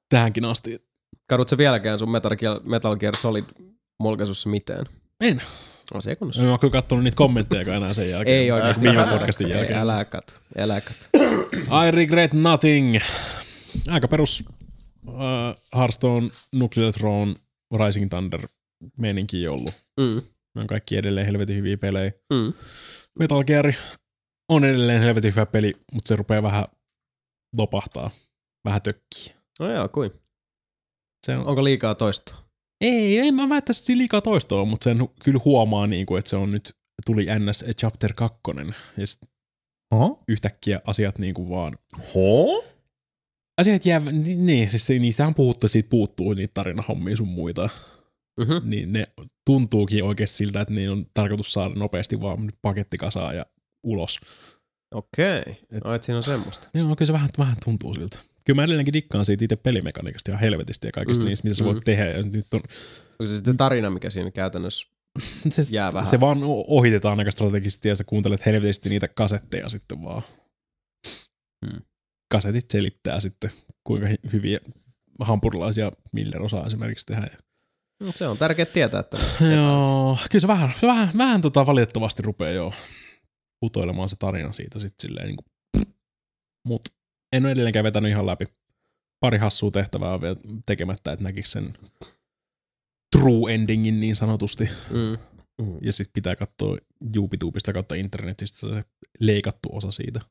tähänkin 0.09 0.45
asti. 0.45 0.85
Kadut 1.27 1.49
sä 1.49 1.57
vieläkään 1.57 1.99
sun 1.99 2.11
Metal 2.11 2.35
Gear, 2.35 2.59
Metal 2.63 2.95
Gear 2.97 3.15
Solid 3.15 3.45
mulkaisussa 3.99 4.49
mitään? 4.49 4.85
En. 5.21 5.41
Asia 5.93 6.15
kunnossa. 6.15 6.41
Mä 6.43 6.49
oon 6.49 6.59
kyllä 6.59 6.71
kattonut 6.71 7.03
niitä 7.03 7.15
kommentteja 7.17 7.75
enää 7.75 7.93
sen 7.93 8.09
jälkeen. 8.09 8.37
Ei 8.37 8.51
oikeesti. 8.51 8.83
Viime 8.83 9.01
älä- 9.01 9.11
podcastin 9.11 9.47
ei, 9.47 9.53
jälkeen. 9.57 9.79
Älä 9.79 10.05
kat, 10.05 10.41
älä 10.57 10.81
kat. 10.81 11.09
I 11.87 11.91
regret 11.91 12.33
nothing. 12.33 12.95
Aika 13.89 14.07
perus 14.07 14.43
uh, 15.07 15.13
Hearthstone, 15.75 16.29
Nuclear 16.55 16.93
Throne, 16.93 17.33
Rising 17.85 18.09
Thunder 18.09 18.47
meininki 18.97 19.47
ollut. 19.47 19.73
Mm. 19.99 20.21
Ne 20.55 20.61
on 20.61 20.67
kaikki 20.67 20.97
edelleen 20.97 21.25
helvetin 21.25 21.55
hyviä 21.55 21.77
pelejä. 21.77 22.11
Mm. 22.33 22.53
Metal 23.19 23.43
Gear 23.43 23.73
on 24.49 24.65
edelleen 24.65 25.01
helvetin 25.01 25.31
hyvä 25.31 25.45
peli, 25.45 25.73
mutta 25.93 26.07
se 26.07 26.15
rupeaa 26.15 26.43
vähän 26.43 26.65
lopahtaa. 27.57 28.09
Vähän 28.65 28.81
tökkiä. 28.81 29.35
No 29.59 29.71
joo, 29.73 29.87
kuin. 29.89 30.11
Se 31.25 31.37
on, 31.37 31.47
Onko 31.47 31.63
liikaa 31.63 31.95
toistoa? 31.95 32.37
Ei, 32.81 33.19
ei 33.19 33.31
mä 33.31 33.49
väittäisi, 33.49 33.79
että 33.79 33.85
siinä 33.85 33.97
liikaa 33.99 34.21
toistoa, 34.21 34.65
mutta 34.65 34.83
sen 34.83 35.09
kyllä 35.23 35.39
huomaa, 35.45 35.87
niin 35.87 36.05
kuin, 36.05 36.19
että 36.19 36.29
se 36.29 36.35
on 36.35 36.51
nyt, 36.51 36.73
tuli 37.05 37.25
NS 37.39 37.65
Chapter 37.77 38.13
2, 38.13 38.39
ja 38.97 39.07
sit 39.07 39.21
Oho. 39.93 40.19
yhtäkkiä 40.27 40.79
asiat 40.87 41.19
niin 41.19 41.33
kuin 41.33 41.49
vaan 41.49 41.73
Ho? 42.15 42.63
asiat 43.61 43.85
jää, 43.85 43.99
niin, 43.99 44.45
niin 44.45 44.69
siis 44.69 44.87
se, 44.87 44.99
niistähän 44.99 45.35
puhuttu, 45.35 45.67
siitä 45.67 45.89
puuttuu 45.89 46.33
niitä 46.33 46.51
tarinahommia 46.53 47.17
sun 47.17 47.27
muita, 47.27 47.69
Mm-hmm. 48.39 48.69
niin 48.69 48.93
ne 48.93 49.03
tuntuukin 49.45 50.03
oikeasti 50.03 50.37
siltä, 50.37 50.61
että 50.61 50.73
niin 50.73 50.89
on 50.91 51.05
tarkoitus 51.13 51.53
saada 51.53 51.75
nopeasti 51.75 52.21
vaan 52.21 52.45
nyt 52.45 52.55
paketti 52.61 52.97
kasaan 52.97 53.35
ja 53.35 53.45
ulos. 53.83 54.19
Okei. 54.95 55.39
Et- 55.47 55.57
Okay. 55.85 55.99
siinä 56.01 56.17
on 56.17 56.23
semmoista. 56.23 56.67
Joo, 56.73 56.95
kyllä 56.95 57.07
se 57.07 57.13
vähän, 57.13 57.29
vähän 57.37 57.55
tuntuu 57.65 57.93
siltä. 57.93 58.19
Kyllä 58.45 58.55
mä 58.55 58.63
edelleenkin 58.63 58.93
dikkaan 58.93 59.25
siitä 59.25 59.45
itse 59.45 59.55
pelimekaniikasta 59.55 60.31
ihan 60.31 60.41
helvetisti 60.41 60.87
ja 60.87 60.91
kaikista 60.91 61.21
Mm, 61.21 61.25
mm, 61.25 61.29
niistä, 61.29 61.47
mitä 61.47 61.55
sä 61.55 61.63
mm. 61.63 61.69
voit 61.69 61.83
tehdä. 61.83 62.05
Ja 62.05 62.23
nyt 62.23 62.53
on, 62.53 62.61
Onko 63.11 63.25
se 63.25 63.35
sitten 63.35 63.57
tarina, 63.57 63.89
mikä 63.89 64.09
siinä 64.09 64.31
käytännössä... 64.31 64.87
se, 65.49 65.63
Jää 65.71 65.93
vähän. 65.93 66.05
se 66.05 66.19
vaan 66.19 66.39
ohitetaan 66.67 67.19
aika 67.19 67.31
strategisesti 67.31 67.89
ja 67.89 67.95
sä 67.95 68.03
kuuntelet 68.03 68.45
helvetisti 68.45 68.89
niitä 68.89 69.07
kasetteja 69.07 69.69
sitten 69.69 70.03
vaan. 70.03 70.21
Hmm. 71.65 71.81
Kasetit 72.31 72.71
selittää 72.71 73.19
sitten, 73.19 73.51
kuinka 73.83 74.07
hyviä 74.33 74.59
hampurilaisia 75.19 75.91
Miller 76.13 76.41
osaa 76.43 76.67
esimerkiksi 76.67 77.05
tehdä. 77.05 77.27
Mm, 78.03 78.11
Se 78.15 78.27
on 78.27 78.37
tärkeää 78.37 78.65
tietää, 78.65 78.99
että... 78.99 79.17
Joo, 79.55 80.17
kyllä 80.31 80.41
se 80.41 80.47
vähän, 80.47 80.71
se 80.79 80.87
vähän, 80.87 81.09
vähän 81.17 81.41
tota 81.41 81.65
valitettavasti 81.65 82.23
rupeaa 82.23 82.51
jo 82.51 82.73
putoilemaan 83.59 84.09
se 84.09 84.15
tarina 84.19 84.53
siitä 84.53 84.79
sitten 84.79 85.07
silleen 85.07 85.27
niin 85.27 85.37
kuin, 85.37 85.85
mut 86.67 86.81
en 87.31 87.45
ole 87.45 87.51
edelleenkään 87.51 87.83
vetänyt 87.83 88.11
ihan 88.11 88.25
läpi. 88.25 88.45
Pari 89.19 89.37
hassua 89.37 89.71
tehtävää 89.71 90.13
on 90.13 90.21
vielä 90.21 90.35
tekemättä, 90.65 91.11
että 91.11 91.23
näkisi 91.23 91.51
sen 91.51 91.73
true 93.17 93.53
endingin 93.53 93.99
niin 93.99 94.15
sanotusti. 94.15 94.69
Mm. 94.89 95.17
Ja 95.81 95.93
sitten 95.93 96.13
pitää 96.13 96.35
katsoa 96.35 96.77
YouTubesta 97.15 97.73
kautta 97.73 97.95
internetistä 97.95 98.59
se 98.59 98.83
leikattu 99.19 99.69
osa 99.71 99.91
siitä. 99.91 100.21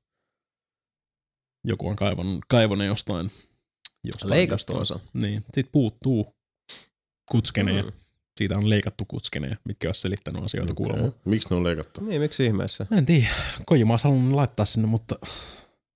Joku 1.67 1.89
on 1.89 1.97
kaivannut, 1.97 2.45
kaivannut 2.49 2.87
jostain. 2.87 3.31
jostain 4.05 4.31
Leikattu 4.31 4.73
jostain. 4.73 4.81
osa. 4.81 5.01
Niin, 5.13 5.45
siitä 5.55 5.71
puuttuu 5.73 6.35
kutskeneja. 7.31 7.83
Mm. 7.83 7.93
Siitä 8.37 8.59
on 8.59 8.71
leikattu 8.71 9.05
kutskeneja, 9.05 9.57
mitkä 9.65 9.89
olisi 9.89 10.01
selittänyt 10.01 10.45
asioita 10.45 10.73
okay. 10.73 10.87
kuulemma. 10.87 11.13
Miksi 11.25 11.49
ne 11.51 11.57
on 11.57 11.65
leikattu? 11.65 12.01
Niin, 12.01 12.21
miksi 12.21 12.47
ihmeessä? 12.47 12.87
Mä 12.91 12.99
en 12.99 13.07
tiedä. 13.07 13.29
Kojima 13.67 13.93
olisi 13.93 14.05
halunnut 14.05 14.33
laittaa 14.33 14.67
sinne, 14.67 14.89
mutta 14.89 15.19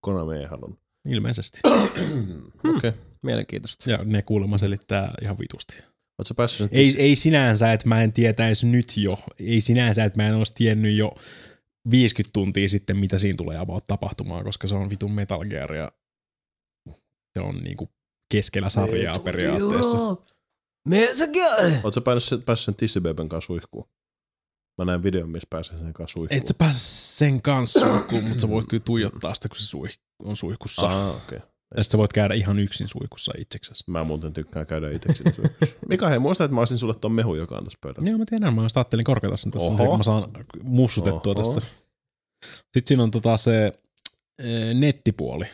Konami 0.00 0.36
ei 0.36 0.44
halunnut. 0.44 0.83
Ilmeisesti. 1.08 1.60
Okei. 1.68 2.76
Okay. 2.76 2.92
Mielenkiintoista. 3.22 3.90
Ja 3.90 3.98
ne 4.04 4.22
kuulemma 4.22 4.58
selittää 4.58 5.14
ihan 5.22 5.38
vitusti. 5.38 5.82
Oletko 6.18 6.34
päässyt 6.36 6.72
Ei, 6.72 6.94
ei 6.98 7.16
sinänsä, 7.16 7.72
että 7.72 7.88
mä 7.88 8.02
en 8.02 8.12
tietäisi 8.12 8.66
nyt 8.66 8.96
jo. 8.96 9.18
Ei 9.38 9.60
sinänsä, 9.60 10.04
että 10.04 10.22
mä 10.22 10.28
en 10.28 10.34
olisi 10.34 10.54
tiennyt 10.54 10.96
jo 10.96 11.14
50 11.90 12.32
tuntia 12.32 12.68
sitten, 12.68 12.96
mitä 12.96 13.18
siinä 13.18 13.36
tulee 13.36 13.58
about 13.58 13.84
tapahtumaan, 13.86 14.44
koska 14.44 14.66
se 14.66 14.74
on 14.74 14.90
vitun 14.90 15.12
Metal 15.12 15.44
Gear 15.44 15.74
ja 15.74 15.92
se 17.38 17.40
on 17.40 17.56
niinku 17.56 17.88
keskellä 18.34 18.68
sarjaa 18.68 19.18
periaatteessa. 19.18 20.16
Metal 20.88 21.26
Gear! 21.32 21.70
Oletko 21.84 22.00
päässyt, 22.00 22.44
päässyt 22.44 22.64
sen 22.64 22.74
tissibeben 22.74 23.28
kanssa 23.28 23.46
suihkuun? 23.46 23.88
Mä 24.78 24.84
näin 24.84 25.02
videon, 25.02 25.30
missä 25.30 25.46
pääsee 25.50 25.78
sen 25.78 25.92
kanssa 25.92 26.12
suihkuun. 26.12 26.38
Et 26.38 26.46
sä 26.46 26.54
pääse 26.58 26.78
sen 27.16 27.42
kanssa 27.42 27.80
suihkuun, 27.80 28.24
mutta 28.24 28.40
sä 28.40 28.48
voit 28.48 28.66
kyllä 28.68 28.82
tuijottaa 28.86 29.34
sitä, 29.34 29.48
kun 29.48 29.56
se 29.56 29.76
suih- 29.76 29.98
on 30.24 30.36
suihkussa. 30.36 30.86
Ah, 30.86 31.16
okei. 31.16 31.38
Okay. 31.38 31.48
Ja 31.76 31.82
sit 31.82 31.90
sä 31.90 31.98
voit 31.98 32.12
käydä 32.12 32.34
ihan 32.34 32.58
yksin 32.58 32.88
suihkussa 32.88 33.32
itseksesi. 33.38 33.84
Mä 33.86 34.04
muuten 34.04 34.32
tykkään 34.32 34.66
käydä 34.66 34.90
itseksi. 34.90 35.22
suihkussa. 35.22 35.66
Mika, 35.88 36.08
hei, 36.08 36.18
muista, 36.18 36.44
että 36.44 36.54
mä 36.54 36.60
olisin 36.60 36.78
sulle 36.78 36.94
ton 36.94 37.12
mehu, 37.12 37.34
joka 37.34 37.56
on 37.58 37.64
tässä 37.64 37.78
pöydällä. 37.80 38.08
Joo, 38.10 38.18
mä 38.18 38.24
tiedän, 38.28 38.54
mä 38.54 38.62
just 38.62 38.76
ajattelin 38.76 39.04
korkata 39.04 39.36
sen 39.36 39.52
tässä, 39.52 39.72
Oho. 39.72 39.86
kun 39.86 39.98
mä 39.98 40.04
saan 40.04 40.30
mussutettua 40.62 41.32
Oho. 41.36 41.42
tässä. 41.42 41.60
Sitten 42.44 42.88
siinä 42.88 43.02
on 43.02 43.10
tota 43.10 43.36
se 43.36 43.72
e, 44.38 44.74
nettipuoli. 44.74 45.46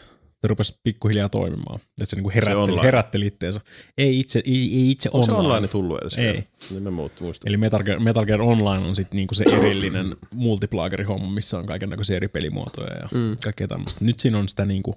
Se 0.42 0.48
rupesi 0.48 0.78
pikkuhiljaa 0.82 1.28
toimimaan. 1.28 1.80
Että 1.80 2.06
se 2.06 2.16
niinku 2.16 2.30
herätteli, 2.34 2.60
online. 2.62 2.82
herätteli 2.82 3.26
itteensä. 3.26 3.60
Ei 3.98 4.20
itse, 4.20 4.42
ei, 4.46 4.74
ei 4.74 4.90
itse 4.90 5.08
Onko 5.12 5.26
se 5.26 5.32
online. 5.32 5.48
online 5.48 5.68
tullut 5.68 6.00
edes? 6.00 6.18
Ei. 6.18 6.44
Niin 6.70 6.82
mä 6.82 6.90
muut 6.90 7.20
muistan. 7.20 7.48
Eli 7.48 7.56
Metal 7.56 7.82
Gear, 7.82 8.00
Metal 8.00 8.24
Gear 8.26 8.40
Online 8.42 8.86
on 8.86 8.96
sitten 8.96 9.16
niinku 9.16 9.34
se 9.34 9.44
erillinen 9.52 10.16
multiplagerihomma, 10.34 11.30
missä 11.30 11.58
on 11.58 11.66
kaiken 11.66 11.90
näköisiä 11.90 12.16
eri 12.16 12.28
pelimuotoja 12.28 12.94
ja 12.94 13.08
Mm. 13.12 13.36
kaikkea 13.44 13.68
tämmöistä. 13.68 14.04
Nyt 14.04 14.18
siinä 14.18 14.38
on 14.38 14.48
sitä 14.48 14.64
niinku 14.64 14.94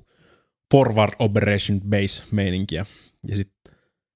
forward 0.74 1.14
operation 1.20 1.82
base 1.82 2.24
meininkiä. 2.32 2.86
Ja 3.28 3.36
sit, 3.36 3.52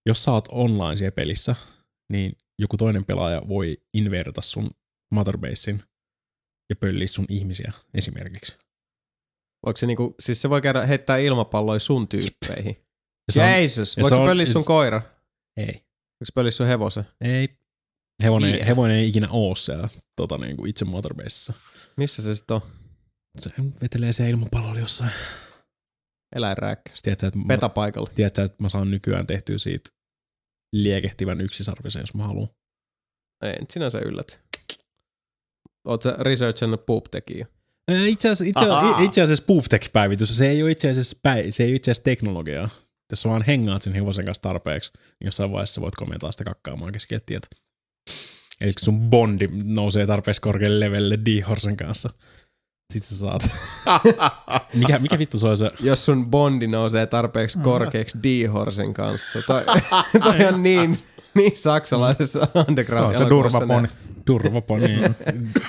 jos 0.05 0.23
sä 0.23 0.31
oot 0.31 0.47
online 0.51 0.97
siellä 0.97 1.11
pelissä, 1.15 1.55
niin 2.11 2.31
joku 2.59 2.77
toinen 2.77 3.05
pelaaja 3.05 3.41
voi 3.47 3.77
inverta 3.93 4.41
sun 4.41 4.69
motherbasein 5.11 5.83
ja 6.69 6.75
pölliä 6.75 7.07
sun 7.07 7.25
ihmisiä 7.29 7.71
esimerkiksi. 7.93 8.57
Voiko 9.67 9.77
se 9.77 9.85
niinku, 9.87 10.15
siis 10.19 10.41
se 10.41 10.49
voi 10.49 10.61
käydä 10.61 10.85
heittää 10.85 11.17
ilmapalloja 11.17 11.79
sun 11.79 12.07
tyyppeihin. 12.07 12.75
Ja 13.27 13.33
se 13.33 13.41
ja 13.41 13.47
voiko 13.57 13.69
se 13.69 13.85
se 13.85 14.25
pölliä 14.25 14.45
sun 14.45 14.63
s- 14.63 14.65
koira? 14.65 15.01
Ei. 15.57 15.65
Voiko 15.65 16.25
se 16.25 16.31
pölliä 16.35 16.51
sun 16.51 16.67
hevosen? 16.67 17.03
Ei. 17.21 17.49
Hevonen, 18.23 18.53
Yeah. 18.53 18.67
hevonen 18.67 18.95
ei 18.95 19.07
ikinä 19.07 19.27
oo 19.31 19.55
siellä 19.55 19.89
tota, 20.15 20.37
niinku 20.37 20.65
itse 20.65 20.85
motherbaseissa. 20.85 21.53
Missä 21.97 22.21
se 22.21 22.35
sitten 22.35 22.55
on? 22.55 22.61
Se 23.39 23.49
vetelee 23.81 24.13
siellä 24.13 24.29
ilmapallolla 24.31 24.79
jossain. 24.79 25.11
Eläinrääkkäistä. 26.35 27.03
Tiedätkö, 27.03 27.27
että 27.27 27.39
Petapaikalla. 27.47 28.09
tiedätkö, 28.15 28.43
että 28.43 28.63
mä 28.63 28.69
saan 28.69 28.91
nykyään 28.91 29.27
tehtyä 29.27 29.57
siitä 29.57 29.89
liekehtivän 30.73 31.41
yksisarvisen, 31.41 31.99
jos 31.99 32.15
mä 32.15 32.23
haluan. 32.23 32.49
Ei 33.45 33.55
sinänsä 33.73 33.99
yllätä. 33.99 34.39
Oot 35.87 36.01
sä 36.01 36.15
researchannut 36.19 36.85
poop-tekijä? 36.85 37.47
Itse 37.91 38.29
asiassa, 38.29 38.45
itse, 38.45 38.65
Ahaa. 38.65 39.01
itse 39.01 39.21
asiassa 39.21 39.43
Pooptech-päivitys, 39.47 40.37
se 40.37 40.49
ei 40.49 40.63
ole 40.63 40.71
itse 40.71 40.89
asiassa, 40.89 41.17
päi, 41.23 41.51
se 41.51 41.63
ei 41.63 41.75
itse 41.75 41.91
asiassa 41.91 42.03
teknologiaa. 42.03 42.69
Jos 43.11 43.21
sä 43.21 43.29
vaan 43.29 43.41
hengaat 43.41 43.81
sen 43.81 43.93
hevosen 43.93 44.25
kanssa 44.25 44.41
tarpeeksi, 44.41 44.91
niin 44.95 45.25
jossain 45.25 45.51
vaiheessa 45.51 45.81
voit 45.81 45.95
komentaa 45.95 46.31
sitä 46.31 46.43
kakkaamaan 46.43 46.91
keskellä 46.91 47.23
tietä. 47.25 47.47
Eli 48.61 48.73
kun 48.73 48.85
sun 48.85 49.09
bondi 49.09 49.47
nousee 49.63 50.07
tarpeeksi 50.07 50.41
korkealle 50.41 50.79
levelle 50.79 51.19
D-Horsen 51.25 51.77
kanssa, 51.77 52.09
sit 52.93 53.03
sä 53.03 53.17
saat. 53.17 53.49
mikä, 54.79 54.99
mikä 54.99 55.19
vittu 55.19 55.39
se 55.39 55.47
on 55.47 55.57
se? 55.57 55.69
Jos 55.79 56.05
sun 56.05 56.31
bondi 56.31 56.67
nousee 56.67 57.05
tarpeeksi 57.05 57.59
korkeaksi 57.59 58.17
D-Horsen 58.23 58.93
kanssa. 58.93 59.39
Toi, 59.47 59.61
toi 60.23 60.45
on 60.45 60.63
niin, 60.63 60.95
niin 61.33 61.57
saksalaisessa 61.57 62.47
underground 62.67 63.15
Se 63.15 63.23
on 63.23 63.25
se 63.25 63.29
durvaponi. 63.29 63.87
Durvaponi. 64.27 64.99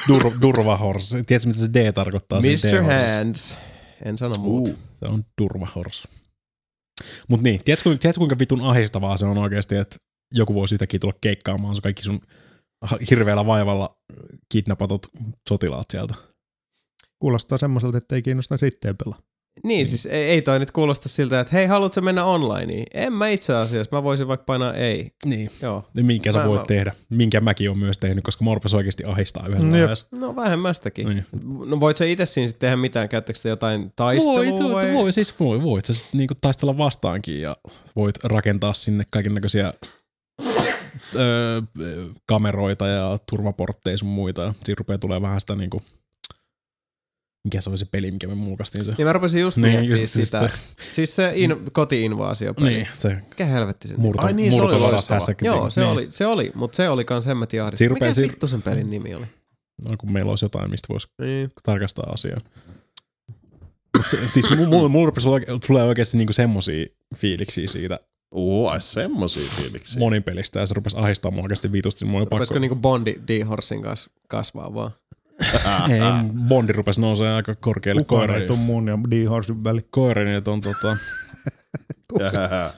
Dur, 0.09 0.33
durvahors. 0.43 1.11
Tiedätkö, 1.11 1.49
mitä 1.49 1.59
se 1.61 1.69
D 1.75 1.93
tarkoittaa? 1.93 2.43
se 2.57 2.73
Mr. 2.73 2.83
Hands. 2.83 3.59
En 4.05 4.19
sano 4.19 4.35
muuta. 4.39 4.71
Se 4.99 5.05
on 5.07 5.25
turvahors. 5.39 6.09
Mut 7.29 7.43
niin, 7.43 7.61
tiedätkö, 7.65 7.83
kuinka- 7.91 8.01
tiedätkö 8.01 8.19
kuinka 8.19 8.39
vitun 8.39 8.61
ahistavaa 8.63 9.17
se 9.17 9.27
on 9.27 9.39
oikeasti, 9.39 9.77
että 9.77 9.97
joku 10.35 10.55
voisi 10.55 10.75
yhtäkkiä 10.75 11.01
tulla 11.01 11.15
keikkaamaan 11.21 11.77
sun 11.77 11.83
kaikki 11.83 12.03
sun 12.03 12.21
hirveällä 13.11 13.47
vaivalla 13.47 13.97
kidnappatut 14.53 15.07
sotilaat 15.49 15.87
sieltä. 15.91 16.15
Kuulostaa 17.19 17.59
semmoiselta, 17.59 17.99
että 17.99 18.15
ei 18.15 18.23
kiinnosta 18.23 18.57
sitten 18.57 18.97
pelaa. 19.05 19.19
Niin, 19.65 19.87
siis 19.87 20.07
ei, 20.07 20.25
ei 20.25 20.43
toi 20.43 20.59
nyt 20.59 20.71
kuulosta 20.71 21.09
siltä, 21.09 21.41
että 21.41 21.53
hei, 21.57 21.67
haluatko 21.67 22.01
mennä 22.01 22.25
onlineen? 22.25 22.85
En 22.95 23.13
mä 23.13 23.29
itse 23.29 23.55
asiassa, 23.55 23.97
mä 23.97 24.03
voisin 24.03 24.29
vaikka 24.29 24.45
painaa 24.45 24.75
ei. 24.75 25.13
Niin. 25.27 25.51
Joo. 25.63 25.85
Ja 25.97 26.05
minkä 26.05 26.33
sä 26.33 26.39
Mä- 26.39 26.49
voit 26.49 26.61
mä- 26.61 26.67
tehdä, 26.67 26.93
minkä 27.11 27.41
mäkin 27.41 27.71
on 27.71 27.79
myös 27.79 27.99
tehnyt, 27.99 28.25
koska 28.25 28.45
mua 28.45 28.55
rupesi 28.55 28.77
oikeasti 28.77 29.05
ahistaa 29.07 29.47
yhdessä 29.49 29.67
Jep. 29.67 29.73
vaiheessa. 29.73 30.07
No 30.13 30.37
vähemmästäkin. 30.37 31.09
Niin. 31.09 31.25
No 31.67 31.81
voit 31.81 31.97
sä 31.97 32.05
itse 32.05 32.27
siinä 32.27 32.49
sitten 32.49 32.67
tehdä 32.67 32.77
mitään? 32.77 33.09
Käyttäkö 33.09 33.39
jotain 33.49 33.93
taistelua 33.97 34.37
Voi, 34.69 34.75
vai? 34.75 34.95
voi, 34.95 35.13
siis 35.13 35.41
voi, 35.41 35.63
voit 35.63 35.85
sä 35.85 35.95
sit 35.95 36.15
niinku 36.15 36.35
taistella 36.41 36.79
vastaankin 36.79 37.41
ja 37.41 37.57
voit 37.97 38.25
rakentaa 38.25 38.75
sinne 38.75 39.05
kaiken 39.13 39.35
näköisiä 39.35 39.73
kameroita 42.27 42.87
ja 42.87 43.19
turvaportteja 43.31 43.99
sun 43.99 44.09
muita. 44.09 44.55
Siinä 44.65 44.77
rupeaa 44.79 44.99
tulee 44.99 45.23
vähän 45.23 45.41
sitä 45.41 45.55
niinku, 45.57 45.83
mikä 47.49 47.61
se 47.61 47.71
oli 47.71 47.79
se 47.79 47.85
peli, 47.85 48.11
mikä 48.11 48.27
me 48.27 48.35
mulkaistiin 48.35 48.85
se. 48.85 48.95
Niin 48.99 49.07
mä 49.07 49.13
rupesin 49.13 49.41
just 49.41 49.57
Niin, 49.57 49.71
miettimään 49.73 50.01
just- 50.01 50.13
sitä. 50.25 50.51
Siis 50.93 51.17
se 51.17 51.33
in, 51.35 51.57
koti-invaasio 51.73 52.55
Niin, 52.61 52.89
se 52.99 53.17
Mikä 53.29 53.45
helvetti 53.45 53.89
se 53.89 53.95
murto, 53.97 54.27
Ai 54.27 54.33
niin, 54.33 54.53
se 54.53 54.63
oli 54.63 54.79
loistava. 54.79 55.19
Joo, 55.43 55.71
se 55.71 55.81
niin. 55.81 55.91
oli, 55.91 56.11
se 56.11 56.27
oli, 56.27 56.53
mutta 56.55 56.77
se 56.77 56.89
oli 56.89 57.05
kans 57.05 57.27
hemmetin 57.27 57.63
ahdista. 57.63 57.79
Siinä 57.79 57.95
Mikä 57.95 58.07
rupesi- 58.07 58.23
vittu 58.23 58.49
sen 58.49 58.63
pelin 58.63 58.91
nimi 58.91 59.15
oli? 59.15 59.27
No, 59.91 59.97
kun 59.99 60.13
meillä 60.13 60.31
olisi 60.31 60.45
jotain, 60.45 60.71
mistä 60.71 60.89
voisi 60.89 61.09
Niin. 61.21 61.51
tarkastaa 61.63 62.11
asiaa. 62.13 62.41
Mut 63.97 64.09
se, 64.09 64.29
siis 64.29 64.57
mulla 64.57 64.89
mul 64.89 65.07
rupesi 65.07 65.29
tulee 65.67 65.83
oikeasti 65.83 66.17
niinku 66.19 66.33
semmosia 66.33 66.87
fiiliksiä 67.17 67.67
siitä 67.69 68.01
Oo, 68.31 68.69
ai 68.69 68.81
semmosia 68.81 69.51
fiiliksiä. 69.57 69.99
monin 69.99 70.23
pelistä 70.23 70.61
ja 70.61 70.67
se 70.67 70.75
rupesi 70.75 70.97
ahistaa 71.01 71.31
mua 71.31 71.43
oikeasti 71.43 71.73
vitusti. 71.73 72.05
Oli 72.05 72.13
pakko... 72.13 72.37
Rupesiko 72.37 72.59
niinku 72.59 72.77
Bondi 72.77 73.15
D-Horsin 73.29 73.83
kanssa 73.83 74.11
kasvaa 74.29 74.75
vaan? 74.75 74.91
Ei, 75.91 76.01
Bondi 76.49 76.73
rupesi 76.73 77.01
nousemaan 77.01 77.37
aika 77.37 77.55
korkealle 77.55 78.05
Kukaan 78.05 78.35
ei 78.41 78.47
tuu 78.47 78.57
mun 78.57 78.89
ja 78.89 78.99
D-Horsin 79.11 79.65
väli. 79.65 79.81
koirin, 79.91 80.29
että 80.29 80.51
on 80.51 80.61
tota, 80.61 80.97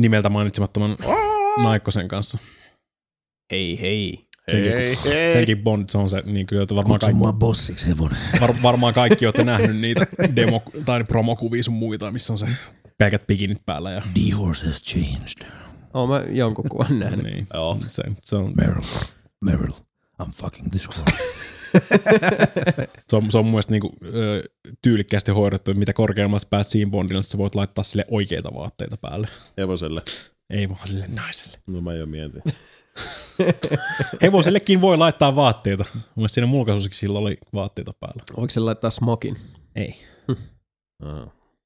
nimeltä 0.00 0.28
mainitsemattoman 0.28 0.96
Naikkosen 1.62 2.08
kanssa. 2.08 2.38
Hei 3.52 3.80
hei. 3.80 4.30
Senkin, 4.50 4.72
Hei, 4.72 4.96
hei. 5.04 5.32
senkin 5.32 5.62
Bond, 5.62 5.88
se 5.88 5.98
on 5.98 6.10
se, 6.10 6.22
niin 6.26 6.46
kyllä, 6.46 6.62
että 6.62 6.74
varmaan, 6.74 6.98
Kutsu 7.00 7.18
kaikki, 7.18 7.38
bossiksi 7.38 7.88
hevonen. 7.88 8.18
var, 8.40 8.50
varmaan 8.62 8.94
kaikki 8.94 9.26
olette 9.26 9.44
nähnyt 9.44 9.76
niitä 9.80 10.06
demo- 10.36 10.82
tai 10.84 11.04
promokuvia 11.04 11.62
sun 11.62 11.74
muita, 11.74 12.12
missä 12.12 12.32
on 12.32 12.38
se 12.38 12.46
pelkät 12.98 13.26
pikinit 13.26 13.66
päällä. 13.66 13.90
Ja, 13.90 14.02
D-Horse 14.14 14.66
has 14.66 14.82
changed. 14.82 15.46
Oon 15.94 16.08
mä 16.08 16.20
jonkun 16.30 16.64
kuvan 16.68 16.98
nähnyt. 16.98 17.22
niin, 17.24 17.46
Joo. 17.54 17.78
se, 17.86 18.02
se, 18.22 18.36
on, 18.36 18.52
Meryl, 18.56 18.82
Meryl, 19.44 19.72
I'm 20.22 20.32
fucking 20.32 20.70
this 20.70 20.88
horse. 20.88 21.40
se, 23.08 23.16
on, 23.16 23.30
se 23.30 23.38
on 23.38 23.44
mun 23.44 23.52
mielestä 23.52 23.72
niinku, 23.72 23.92
ö, 24.14 24.42
tyylikkäästi 24.82 25.32
hoidettu, 25.32 25.70
että 25.70 25.78
mitä 25.78 25.92
korkeammassa 25.92 26.48
pääät 26.50 26.66
siinä 26.66 26.90
Bondilla, 26.90 27.22
sä 27.22 27.38
voit 27.38 27.54
laittaa 27.54 27.84
sille 27.84 28.04
oikeita 28.10 28.54
vaatteita 28.54 28.96
päälle. 28.96 29.28
Hevoselle. 29.58 30.02
Ei 30.50 30.68
vaan 30.68 30.88
sille 30.88 31.06
naiselle. 31.14 31.58
No 31.66 31.80
mä 31.80 31.94
jo 31.94 32.06
mietin. 32.06 32.42
Hevosellekin 34.22 34.80
voi 34.80 34.98
laittaa 34.98 35.36
vaatteita. 35.36 35.84
Mun 35.94 36.02
mielestä 36.16 36.34
siinä 36.34 36.46
mulkaisussakin 36.46 36.98
sillä 36.98 37.18
oli 37.18 37.38
vaatteita 37.54 37.92
päällä. 38.00 38.22
Voiko 38.36 38.50
se 38.50 38.60
laittaa 38.60 38.90
smokin? 38.90 39.36
Ei. 39.76 39.96
Aha. 41.02 41.20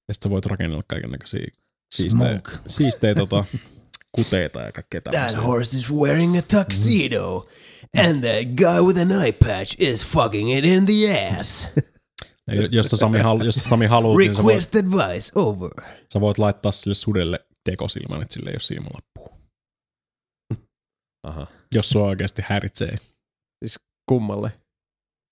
Ja 0.08 0.14
sit 0.14 0.22
sä 0.22 0.30
voit 0.30 0.46
rakennella 0.46 0.82
kaiken 0.86 1.10
näköisiä 1.10 1.46
siistejä, 1.94 2.40
siistejä 2.66 3.14
tota, 3.14 3.44
kuteita 4.14 4.60
ja 4.60 4.72
kaikkea 4.72 5.00
tämmöisiä. 5.00 5.40
horse 5.40 5.78
is 5.78 5.92
wearing 5.92 6.38
a 6.38 6.42
tuxedo, 6.42 7.48
and 7.98 8.20
that 8.24 8.54
guy 8.56 8.80
with 8.86 9.00
an 9.00 9.22
eye 9.22 9.32
patch 9.32 9.76
is 9.78 10.06
fucking 10.06 10.58
it 10.58 10.64
in 10.64 10.86
the 10.86 11.28
ass. 11.40 11.68
Ja 12.46 12.68
Jos 12.70 12.86
sä 12.86 12.96
Sami, 12.96 13.18
hal, 13.18 13.40
jos 13.40 13.54
sä 13.54 13.68
Sami 13.68 13.86
haluat, 13.86 14.18
niin 14.18 14.36
sä 14.36 14.42
voit, 14.42 14.54
Request 14.54 14.74
advice 14.74 15.32
over. 15.34 15.70
sä 16.12 16.20
voit 16.20 16.38
laittaa 16.38 16.72
sille 16.72 16.94
sudelle 16.94 17.46
tekosilmän, 17.64 18.22
että 18.22 18.34
sille 18.34 18.50
ei 18.50 18.54
ole 18.54 18.60
silmälappua. 18.60 19.38
Aha. 21.28 21.46
Jos 21.74 21.88
sua 21.88 22.06
oikeasti 22.06 22.42
häiritsee 22.46 22.96
Kummalle? 24.08 24.52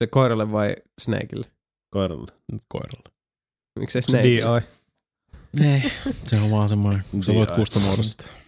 Se 0.02 0.06
koiralle 0.10 0.52
vai 0.52 0.74
Snakeille? 1.00 1.46
Koiralle. 1.94 2.32
koiralle. 2.68 3.10
Miksei 3.78 4.02
Se 4.02 4.06
Snake? 4.06 4.24
DI. 4.24 4.40
Ei, 5.66 5.82
se 6.26 6.36
on 6.36 6.50
vaan 6.50 6.68
semmoinen, 6.68 7.02
sä 7.26 7.34
voit 7.34 7.48
DI. 7.48 8.41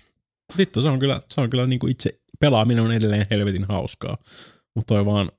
Vittu, 0.58 0.82
se 0.82 0.88
on 0.88 0.98
kyllä, 0.98 1.20
se 1.30 1.40
on 1.40 1.50
kyllä 1.50 1.66
niinku 1.66 1.86
itse, 1.86 2.20
pelaaminen 2.40 2.84
on 2.84 2.92
edelleen 2.92 3.26
helvetin 3.30 3.64
hauskaa. 3.64 4.18
Mutta 4.76 4.94
toi 4.94 5.06
vaan 5.06 5.32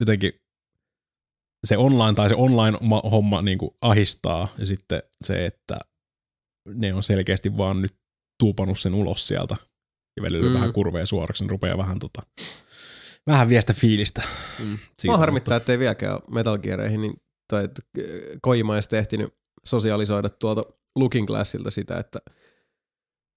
jotenkin 0.00 0.32
se 1.66 1.76
online 1.76 2.14
tai 2.14 2.28
se 2.28 2.34
online-homma 2.34 3.42
niinku 3.42 3.76
ahistaa 3.80 4.48
ja 4.58 4.66
sitten 4.66 5.02
se, 5.24 5.46
että 5.46 5.76
ne 6.68 6.94
on 6.94 7.02
selkeästi 7.02 7.56
vaan 7.56 7.82
nyt 7.82 7.94
tuupannut 8.42 8.78
sen 8.78 8.94
ulos 8.94 9.26
sieltä 9.28 9.56
ja 10.16 10.22
välillä 10.22 10.48
Mm. 10.48 10.54
vähän 10.54 10.72
kurveja 10.72 11.06
suoraksi, 11.06 11.42
niin 11.44 11.50
rupeaa 11.50 11.78
vähän 11.78 11.98
tota, 11.98 12.22
vähän 13.26 13.48
viestä 13.48 13.72
fiilistä. 13.72 14.22
Mm. 14.58 14.78
Siitä, 14.78 15.06
Mua 15.06 15.16
harmittaa, 15.18 15.56
ettei 15.56 15.78
vieläkään 15.78 16.12
ole 16.14 16.22
Metal 16.30 16.58
Geareihin, 16.58 17.00
niin 17.00 17.14
toi, 17.52 17.64
että 17.64 17.82
Kojima 18.42 18.76
ei 18.76 18.82
sitten 18.82 18.98
ehtinyt 18.98 19.34
sosialisoida 19.64 20.28
tuolta 20.28 20.62
Looking 20.98 21.26
Glassilta 21.26 21.70
sitä, 21.70 21.98
että 21.98 22.18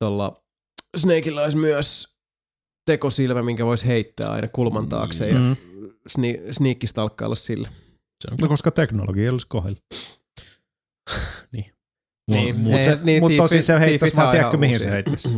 tuolla 0.04 0.45
Snakeilla 0.96 1.42
olisi 1.42 1.58
myös 1.58 2.16
tekosilmä, 2.86 3.44
minkä 3.44 3.66
voisi 3.66 3.88
heittää 3.88 4.30
aina 4.30 4.48
kulman 4.48 4.90
taakse 4.90 5.30
ja 5.30 5.40
Mm. 5.40 5.56
sni- 6.10 6.52
sniikkistalkkailla 6.54 7.36
sillä. 7.36 7.68
Se 8.22 8.32
on, 8.32 8.38
No 8.42 8.48
koska 8.48 8.72
teknologia 8.72 9.24
ei 9.24 9.30
olisi 9.30 9.48
kohdalla. 9.48 9.78
mua, 11.54 11.64
Niin. 12.42 12.60
mua, 12.60 12.78
Ei, 12.78 12.84
se, 12.84 13.00
niin, 13.04 13.24
mutta 13.24 13.38
tosin 13.38 13.60
tiifit- 13.60 13.64
se 13.64 13.74
heittäisi 13.74 14.00
tiifithän 14.00 14.24
vaan, 14.26 14.34
tiedätkö 14.36 14.58
mihin 14.58 14.76
uusia. 14.76 14.88
se 14.90 14.94
heittäisi? 14.94 15.30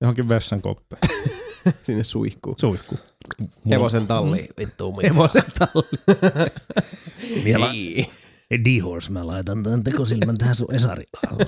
Johonkin 0.00 0.28
vessan 0.28 0.62
koppeen. 0.62 1.02
Sinne 1.84 2.04
suihkuu. 2.04 2.54
Suihku. 2.60 2.98
mua, 3.38 3.48
Hevosen 3.70 4.06
talli. 4.06 4.48
Vittu 4.58 4.92
minä. 4.92 5.08
Hevosen 5.08 5.42
talli. 5.58 5.88
Vielä. 7.44 7.66
D-Horse, 8.64 9.12
mä 9.12 9.26
laitan 9.26 9.62
tämän 9.62 9.84
tekosilmän 9.84 10.38
tähän 10.38 10.56
sun 10.56 10.74
Esari 10.74 11.04
alle. 11.30 11.44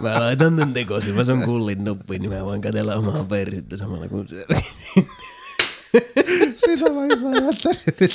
Mä 0.00 0.20
laitan 0.20 0.56
tän 0.56 0.72
tekosilmän 0.72 1.26
sun 1.26 1.42
kullin 1.42 1.84
nuppiin, 1.84 2.22
niin 2.22 2.32
mä 2.32 2.44
voin 2.44 2.60
katella 2.60 2.94
omaa 2.94 3.24
perhettä 3.24 3.76
samalla 3.76 4.08
kun 4.08 4.28
se. 4.28 4.46
Sitä 6.56 6.94
vaiheessa 6.94 7.28
ajattelin. 7.28 8.12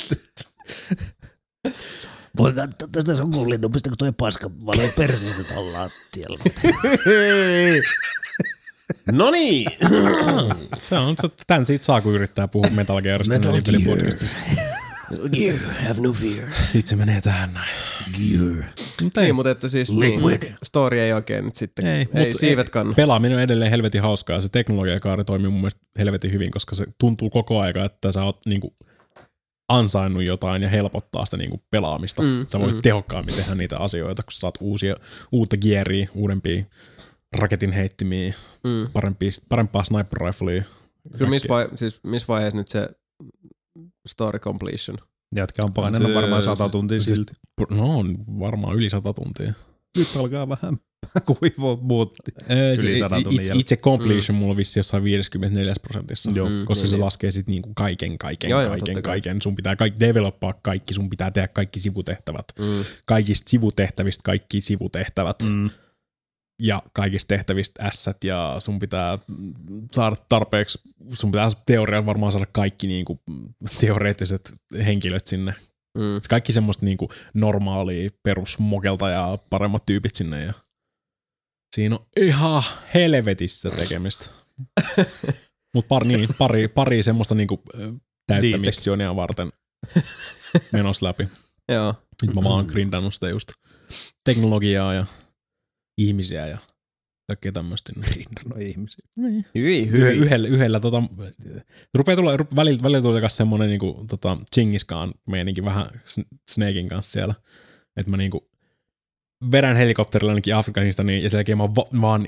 Voi 2.38 2.52
katsoa 2.52 2.88
tästä 2.92 3.16
sun 3.16 3.30
kullin 3.30 3.60
nuppista, 3.60 3.90
kun 3.90 3.98
toi 3.98 4.12
paska 4.12 4.50
valuu 4.66 4.88
persistä 4.96 5.54
tuolla 5.54 5.78
lattialla. 5.78 6.38
No 9.12 9.30
niin. 9.30 9.66
se 10.88 10.98
on, 10.98 11.16
tän 11.46 11.66
siitä 11.66 11.84
saa, 11.84 12.00
kun 12.00 12.14
yrittää 12.14 12.48
puhua 12.48 12.70
Metal 12.70 13.02
Gearista. 13.02 13.34
Metal 13.34 13.52
niin 13.52 13.84
Gear. 13.84 13.98
Gear, 15.32 15.58
have 15.88 16.00
no 16.00 16.12
fear. 16.12 16.48
Sitten 16.54 16.86
se 16.88 16.96
menee 16.96 17.20
tähän 17.20 17.54
näin. 17.54 17.70
Gear. 18.18 18.64
Mutta 19.02 19.20
Niin, 19.20 19.34
mutta 19.34 19.50
että 19.50 19.68
siis 19.68 19.90
niin, 19.90 20.00
Liquid. 20.00 20.42
story 20.64 21.00
ei 21.00 21.12
oikein 21.12 21.44
nyt 21.44 21.56
sitten, 21.56 21.86
Ei, 21.86 22.06
ei, 22.14 22.24
ei 22.24 22.32
siivet 22.32 22.70
kanna. 22.70 22.94
Pelaaminen 22.94 23.36
on 23.36 23.42
edelleen 23.42 23.70
helvetin 23.70 24.02
hauskaa 24.02 24.36
ja 24.36 24.40
se 24.40 24.48
teknologiakaari 24.48 25.24
toimii 25.24 25.50
mun 25.50 25.60
mielestä 25.60 25.80
helvetin 25.98 26.32
hyvin, 26.32 26.50
koska 26.50 26.74
se 26.74 26.86
tuntuu 27.00 27.30
koko 27.30 27.60
aika, 27.60 27.84
että 27.84 28.12
sä 28.12 28.22
oot 28.24 28.46
niinku 28.46 28.76
ansainnut 29.68 30.22
jotain 30.24 30.62
ja 30.62 30.68
helpottaa 30.68 31.24
sitä 31.24 31.36
niinku 31.36 31.62
pelaamista. 31.70 32.22
Mm, 32.22 32.46
sä 32.48 32.60
voit 32.60 32.74
mm. 32.76 32.82
tehokkaammin 32.82 33.34
tehdä 33.34 33.54
niitä 33.54 33.78
asioita, 33.78 34.22
kun 34.22 34.32
saat 34.32 34.54
uusia, 34.60 34.96
uutta 35.32 35.56
gearia, 35.56 36.08
uudempia 36.14 36.64
raketin 37.36 37.72
heittimiä, 37.72 38.34
Mm. 38.64 38.86
parempia, 38.92 39.30
parempaa 39.48 39.84
sniper 39.84 40.18
riflea. 40.26 40.62
Kyllä 41.18 41.30
missä 41.30 41.48
vai, 41.48 41.68
siis 41.74 42.00
miss 42.06 42.28
vaiheessa 42.28 42.58
nyt 42.58 42.68
se 42.68 42.88
story 44.08 44.38
completion? 44.38 44.98
Jätkä 45.36 45.62
on 45.64 45.72
painanut 45.72 46.08
Se- 46.08 46.14
varmaan 46.14 46.42
sata 46.42 46.66
se- 46.66 46.72
tuntia 46.72 47.00
siis- 47.02 47.16
silti. 47.16 47.32
No 47.70 47.98
on 47.98 48.14
varmaan 48.40 48.76
yli 48.76 48.90
sata 48.90 49.12
tuntia. 49.12 49.52
Nyt 49.98 50.08
alkaa 50.18 50.48
vähän 50.48 50.76
kuivua 51.38 51.78
muutti. 51.82 52.32
Ee, 52.48 52.74
Yli 52.74 52.96
se- 52.96 52.98
sadan 52.98 53.22
tunnin 53.24 53.56
itse, 53.60 53.76
completion 53.76 54.36
mm. 54.36 54.38
mulla 54.38 54.50
on 54.50 54.56
vissi 54.56 54.78
jossain 54.78 55.04
54 55.04 55.74
prosentissa. 55.82 56.30
Joo. 56.30 56.48
Mm, 56.48 56.64
koska 56.64 56.82
niin, 56.82 56.90
se 56.90 56.96
niin. 56.96 57.04
laskee 57.04 57.30
sitten 57.30 57.52
niinku 57.52 57.70
kaiken, 57.74 58.18
kaiken, 58.18 58.50
Joo, 58.50 58.60
joo, 58.60 58.70
kaiken, 58.70 58.94
kai. 58.94 59.02
kaiken. 59.02 59.42
Sun 59.42 59.56
pitää 59.56 59.76
kaikki 59.76 60.00
developaa 60.00 60.54
kaikki, 60.62 60.94
sun 60.94 61.10
pitää 61.10 61.30
tehdä 61.30 61.48
kaikki 61.48 61.80
sivutehtävät. 61.80 62.44
Mm. 62.58 62.84
Kaikista 63.04 63.50
sivutehtävistä 63.50 64.22
kaikki 64.24 64.60
sivutehtävät. 64.60 65.36
Mm. 65.48 65.70
Ja 66.58 66.82
kaikista 66.92 67.28
tehtävistä 67.28 67.86
ässät 67.86 68.24
ja 68.24 68.56
sun 68.58 68.78
pitää 68.78 69.18
saada 69.92 70.16
tarpeeksi, 70.28 70.80
sun 71.12 71.30
pitää 71.30 71.48
teoriaan 71.66 72.06
varmaan 72.06 72.32
saada 72.32 72.46
kaikki 72.52 72.86
niinku 72.86 73.20
teoreettiset 73.80 74.54
henkilöt 74.86 75.26
sinne. 75.26 75.54
Mm. 75.98 76.20
Kaikki 76.28 76.52
semmoista 76.52 76.86
niinku 76.86 77.12
normaalia 77.34 78.10
perusmokelta 78.22 79.10
ja 79.10 79.38
paremmat 79.50 79.86
tyypit 79.86 80.14
sinne. 80.14 80.44
Ja 80.44 80.52
siinä 81.76 81.94
on 81.96 82.06
ihan 82.16 82.62
helvetissä 82.94 83.70
tekemistä. 83.70 84.30
Mutta 85.74 85.88
pari, 85.88 86.08
niin, 86.08 86.28
pari, 86.38 86.68
pari 86.68 87.02
semmoista 87.02 87.34
niinku 87.34 87.62
täyttä 88.26 88.40
Niin, 88.40 88.60
missionia 88.60 89.16
varten 89.16 89.52
menossa 90.72 91.06
läpi. 91.06 91.28
Joo. 91.72 91.94
Nyt 92.22 92.34
mä 92.34 92.44
vaan 92.44 92.66
grindannut 92.72 93.14
sitä 93.14 93.28
just 93.28 93.48
teknologiaa 94.24 94.94
ja 94.94 95.06
ihmisiä 95.98 96.46
ja 96.46 96.58
kaikkea 97.30 97.52
tämmöistä. 97.52 97.92
No 98.48 98.56
ihmisiä. 98.60 99.08
Hyi, 99.54 99.82
Yh- 99.82 99.90
hyi. 99.92 100.16
yhdellä, 100.18 100.48
yhdellä 100.48 100.80
tota, 100.80 101.02
rupeaa 101.94 102.16
tulla, 102.16 102.36
ru- 102.36 102.56
välillä, 102.56 102.82
välillä 102.82 103.02
tulee 103.02 103.20
myös 103.20 103.36
semmonen 103.36 103.68
niinku, 103.68 104.04
tota, 104.10 104.38
Chingiskaan 104.54 105.14
meininki 105.28 105.64
vähän 105.64 105.86
Sn- 105.86 106.38
Snakein 106.50 106.88
kanssa 106.88 107.12
siellä. 107.12 107.34
Että 107.96 108.10
mä 108.10 108.16
niinku 108.16 108.50
vedän 109.52 109.76
helikopterilla 109.76 110.32
ainakin 110.32 110.54
Afganistaniin 110.54 111.22
ja 111.22 111.30
sen 111.30 111.38
jälkeen 111.38 111.58
mä 111.58 111.64
va- 111.74 112.00
vaan 112.00 112.22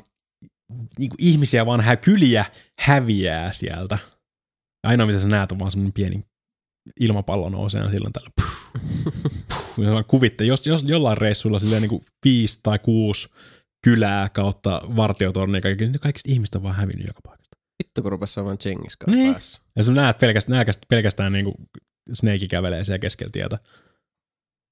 niinku 0.98 1.16
ihmisiä 1.18 1.66
vaan 1.66 1.80
hä- 1.80 1.96
kyliä 1.96 2.44
häviää 2.78 3.52
sieltä. 3.52 3.98
Ja 4.84 4.90
ainoa 4.90 5.06
mitä 5.06 5.20
sä 5.20 5.28
näet 5.28 5.52
on 5.52 5.58
vaan 5.58 5.70
semmonen 5.70 5.92
pieni 5.92 6.24
ilmapallo 7.00 7.48
nousee 7.48 7.80
ja 7.82 7.90
silloin 7.90 8.12
tällä. 8.12 8.30
Puh, 8.36 9.12
puh, 9.76 10.06
kuvitte, 10.06 10.44
jos, 10.44 10.66
jos 10.66 10.82
jollain 10.84 11.18
reissulla 11.18 11.58
silleen 11.58 11.82
niinku 11.82 12.04
viisi 12.24 12.60
tai 12.62 12.78
kuusi 12.78 13.28
kylää 13.84 14.28
kautta 14.28 14.80
vartiotornia, 14.96 15.60
kaikki, 15.60 15.84
niin 15.84 16.00
kaikista 16.00 16.32
ihmistä 16.32 16.58
on 16.58 16.62
vaan 16.62 16.76
hävinnyt 16.76 17.06
joka 17.06 17.20
paikasta. 17.24 17.56
Vittu 17.84 18.02
kun 18.02 18.12
rupes 18.12 18.34
saamaan 18.34 18.58
Chengiskaan 18.58 19.16
Niin. 19.16 19.32
päässä. 19.32 19.62
Ja 19.76 19.82
sä 19.84 19.92
näet 19.92 20.18
pelkästään, 20.18 20.58
pelkästään, 20.58 20.86
pelkästään 20.88 21.32
niinku 21.32 21.54
Snake 22.12 22.46
kävelee 22.50 22.84
siellä 22.84 22.98
keskellä 22.98 23.30
tietä. 23.32 23.58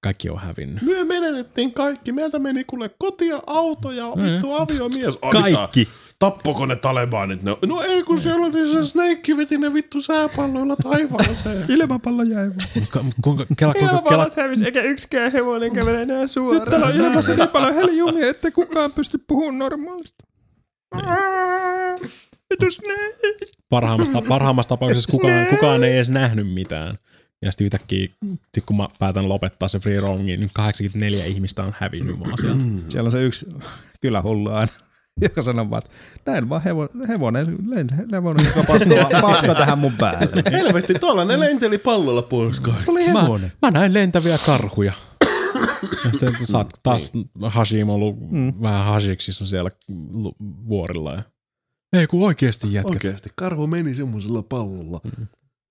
Kaikki 0.01 0.31
on 0.31 0.39
hävinnyt. 0.39 0.83
Me 0.83 1.05
menetettiin 1.05 1.73
kaikki. 1.75 2.13
Meiltä 2.13 2.39
meni 2.39 2.65
kuule 2.65 2.91
kotia, 2.99 3.41
auto 3.47 3.93
ja 3.93 4.05
vittu 4.07 4.53
aviomies. 4.53 5.19
Ai, 5.23 5.53
Kaikki. 5.53 5.89
Tappoko 6.19 6.67
ne 6.67 6.77
talebanit? 6.77 7.43
Ne, 7.43 7.57
no 7.67 7.83
ei 7.83 8.03
kun 8.03 8.21
siellä 8.21 8.47
oli 8.47 8.67
se 8.73 8.87
Snake 8.87 9.37
veti 9.37 9.59
ne 9.59 9.75
vittu 9.75 10.03
sääpalloilla 10.03 10.77
taivaaseen. 10.77 11.65
Ilmapallo 11.73 12.23
jäi 12.23 12.51
Ka- 12.93 13.05
Kuinka, 13.23 13.47
kela, 13.57 13.75
kuinka, 13.75 14.03
kela, 14.09 14.31
hävisi, 14.37 14.65
eikä 14.65 14.83
yksikään 14.83 15.33
hevonen 15.33 15.73
kävele 15.73 16.03
enää 16.03 16.27
suoraan. 16.27 16.69
Täällä 16.71 16.87
on 16.87 16.95
ilmassa 16.95 17.35
niin 17.35 17.49
paljon 17.49 17.75
heliumia, 17.75 18.29
ettei 18.31 18.51
kukaan 18.51 18.93
pysty 18.93 19.19
puhumaan 19.29 19.59
normaalisti. 19.59 20.25
Ne. 20.95 21.03
parhaimmassa, 23.71 24.23
parhaimmassa 24.29 24.69
tapauksessa 24.69 25.13
kukaan, 25.13 25.47
kukaan 25.47 25.85
ei 25.85 25.95
edes 25.95 26.11
nähnyt 26.11 26.53
mitään. 26.55 26.97
Ja 27.43 27.53
sitten 27.53 27.65
yhtäkkiä, 27.65 28.09
sit 28.55 28.65
kun 28.67 28.77
mä 28.77 28.89
päätän 28.99 29.29
lopettaa 29.29 29.69
se 29.69 29.79
free 29.79 30.01
roamingin, 30.01 30.41
niin 30.41 30.51
84 30.55 31.25
ihmistä 31.25 31.63
on 31.63 31.75
hävinnyt 31.79 32.21
vaan 32.21 32.39
sieltä. 32.39 32.65
Siellä 32.89 33.09
on 33.09 33.13
se 33.13 33.23
yksi 33.23 33.47
kylähullu 34.01 34.51
aina, 34.51 34.73
joka 35.23 35.43
sanoo 35.43 35.71
vaan, 35.71 35.83
että 35.85 35.97
näin 36.27 36.49
vaan 36.49 36.63
hevo, 36.63 36.89
hevonen, 37.09 37.57
len, 37.67 37.87
hevonen, 38.13 38.47
joka 38.47 38.63
pasko, 38.73 39.21
pasko 39.21 39.55
tähän 39.55 39.79
mun 39.79 39.93
päälle. 39.93 40.43
Helvetti, 40.59 40.95
tuolla 40.95 41.25
ne 41.25 41.41
lenteli 41.41 41.79
pallolla 41.79 42.23
pois 42.23 42.61
kaikki. 42.61 42.91
oli 42.91 43.13
Mä, 43.13 43.23
hevonen. 43.23 43.53
mä 43.63 43.71
näin 43.71 43.95
lentäviä 43.95 44.39
karhuja. 44.47 44.93
Ja 46.05 46.11
sitten 46.11 46.47
sä 46.47 46.59
oot 46.59 46.71
taas 46.83 47.13
Hashim 47.43 47.89
ollut 47.89 48.31
mm. 48.31 48.53
vähän 48.63 48.85
hasiksissa 48.85 49.47
siellä 49.47 49.71
vuorilla. 50.69 51.15
Ja... 51.15 51.23
Ei 51.93 52.07
kun 52.07 52.27
oikeesti 52.27 52.73
jätkät. 52.73 52.95
Oikeasti, 52.95 53.31
karhu 53.35 53.67
meni 53.67 53.95
semmoisella 53.95 54.43
pallolla. 54.43 55.01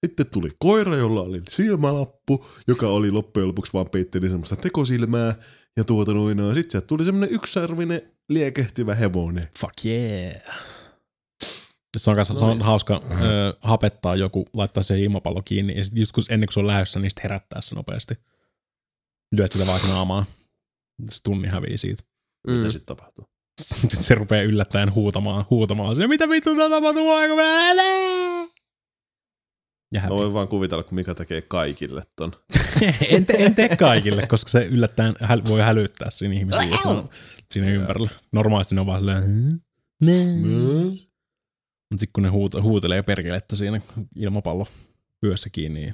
Sitten 0.06 0.26
tuli 0.32 0.50
koira, 0.60 0.96
jolla 0.96 1.22
oli 1.22 1.42
silmälappu, 1.50 2.46
joka 2.68 2.88
oli 2.88 3.12
loppujen 3.12 3.48
lopuksi 3.48 3.74
vaan 3.74 3.90
peitteli 3.90 4.30
semmoista 4.30 4.56
tekosilmää. 4.56 5.36
Ja 5.78 5.84
tuota 5.84 6.14
noin, 6.14 6.38
sitten 6.38 6.72
sieltä 6.72 6.88
tuli 6.88 7.06
semmoinen 7.06 7.36
yksisarvinen 7.36 8.02
liekehtivä 8.30 8.96
hevonen. 8.96 9.48
Fuck 9.60 9.86
yeah. 9.86 10.42
Se 11.98 12.10
on, 12.10 12.16
kanssa, 12.16 12.40
se 12.40 12.46
on 12.46 12.62
hauska 12.62 13.02
ö, 13.12 13.58
hapettaa 13.62 14.16
joku, 14.16 14.46
laittaa 14.54 14.84
se 14.84 15.00
ilmapallo 15.00 15.42
kiinni 15.42 15.78
ja 15.78 15.84
sitten 15.84 16.00
just 16.02 16.12
kun, 16.12 16.24
ennen 16.30 16.48
kuin 16.48 16.54
se 16.54 16.60
on 16.60 16.68
lähdössä, 16.68 17.00
niin 17.00 17.10
sitten 17.12 17.24
herättää 17.24 17.62
se 17.62 17.76
nopeasti. 17.76 18.16
Lyöt 19.38 19.52
sitä 19.52 19.68
vaikka 19.68 19.88
naamaa. 19.88 20.26
Se 21.10 21.24
tunni 21.24 21.48
hävii 21.48 21.78
siitä. 21.78 22.04
Mitä 22.48 22.64
Mm. 22.64 22.72
sitten 22.72 22.96
tapahtuu? 22.96 23.26
Sitten 23.62 24.04
se 24.04 24.16
rupeaa 24.16 24.44
yllättäen 24.44 24.94
huutamaan, 24.96 25.46
huutamaan. 25.50 25.96
Siinä, 25.96 26.08
mitä 26.08 26.30
vittu 26.30 26.56
tää 26.56 26.70
tapahtuu 26.70 27.12
aika 27.12 27.36
Ja 29.94 30.02
Mä 30.02 30.10
voin 30.10 30.34
vaan 30.34 30.48
kuvitella, 30.48 30.84
kun 30.84 30.96
Mika 30.96 31.16
tekee 31.16 31.42
kaikille 31.42 32.04
ton. 32.16 32.32
en, 33.10 33.26
te, 33.26 33.34
en 33.34 33.56
tee 33.56 33.78
kaikille, 33.78 34.28
koska 34.28 34.50
se 34.52 34.66
yllättäen 34.66 35.14
häl, 35.20 35.42
voi 35.48 35.62
hälyttää 35.62 36.10
siinä 36.10 36.34
ihmisiä, 36.36 36.64
jos 36.64 36.86
on 36.86 37.10
siinä 37.52 37.68
ympärillä. 37.70 38.10
Normaalisti 38.34 38.76
ne 38.76 38.82
on 38.82 38.88
vaan 38.88 39.00
silleen, 39.00 39.24
mutta 41.92 42.00
sitten 42.00 42.14
kun 42.14 42.24
ne 42.24 42.30
huut, 42.30 42.54
huutelee 42.62 43.02
perkelettä 43.04 43.56
siinä 43.56 43.82
ilmapallo 44.16 44.68
pyössä 45.22 45.50
kiinni 45.50 45.88
ja 45.88 45.94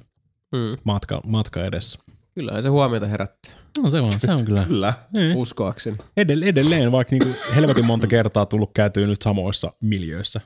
Mm. 0.55 0.77
matka, 0.83 1.21
matka 1.27 1.65
edessä. 1.65 1.99
Kyllä 2.35 2.61
se 2.61 2.69
huomiota 2.69 3.07
herättää, 3.07 3.51
No 3.83 3.89
se 3.91 3.99
on, 3.99 4.13
se 4.19 4.31
on 4.31 4.45
kyllä. 4.45 4.63
Kyllä. 4.63 4.93
Niin. 5.13 5.37
uskoakseni. 5.37 5.97
Edell- 5.97 6.43
edelleen, 6.43 6.91
vaikka 6.91 7.15
niinku 7.15 7.29
helvetin 7.55 7.85
monta 7.85 8.07
kertaa 8.07 8.45
tullut 8.45 8.71
käytyä 8.73 9.07
nyt 9.07 9.21
samoissa 9.21 9.73
miljöissä. 9.81 10.41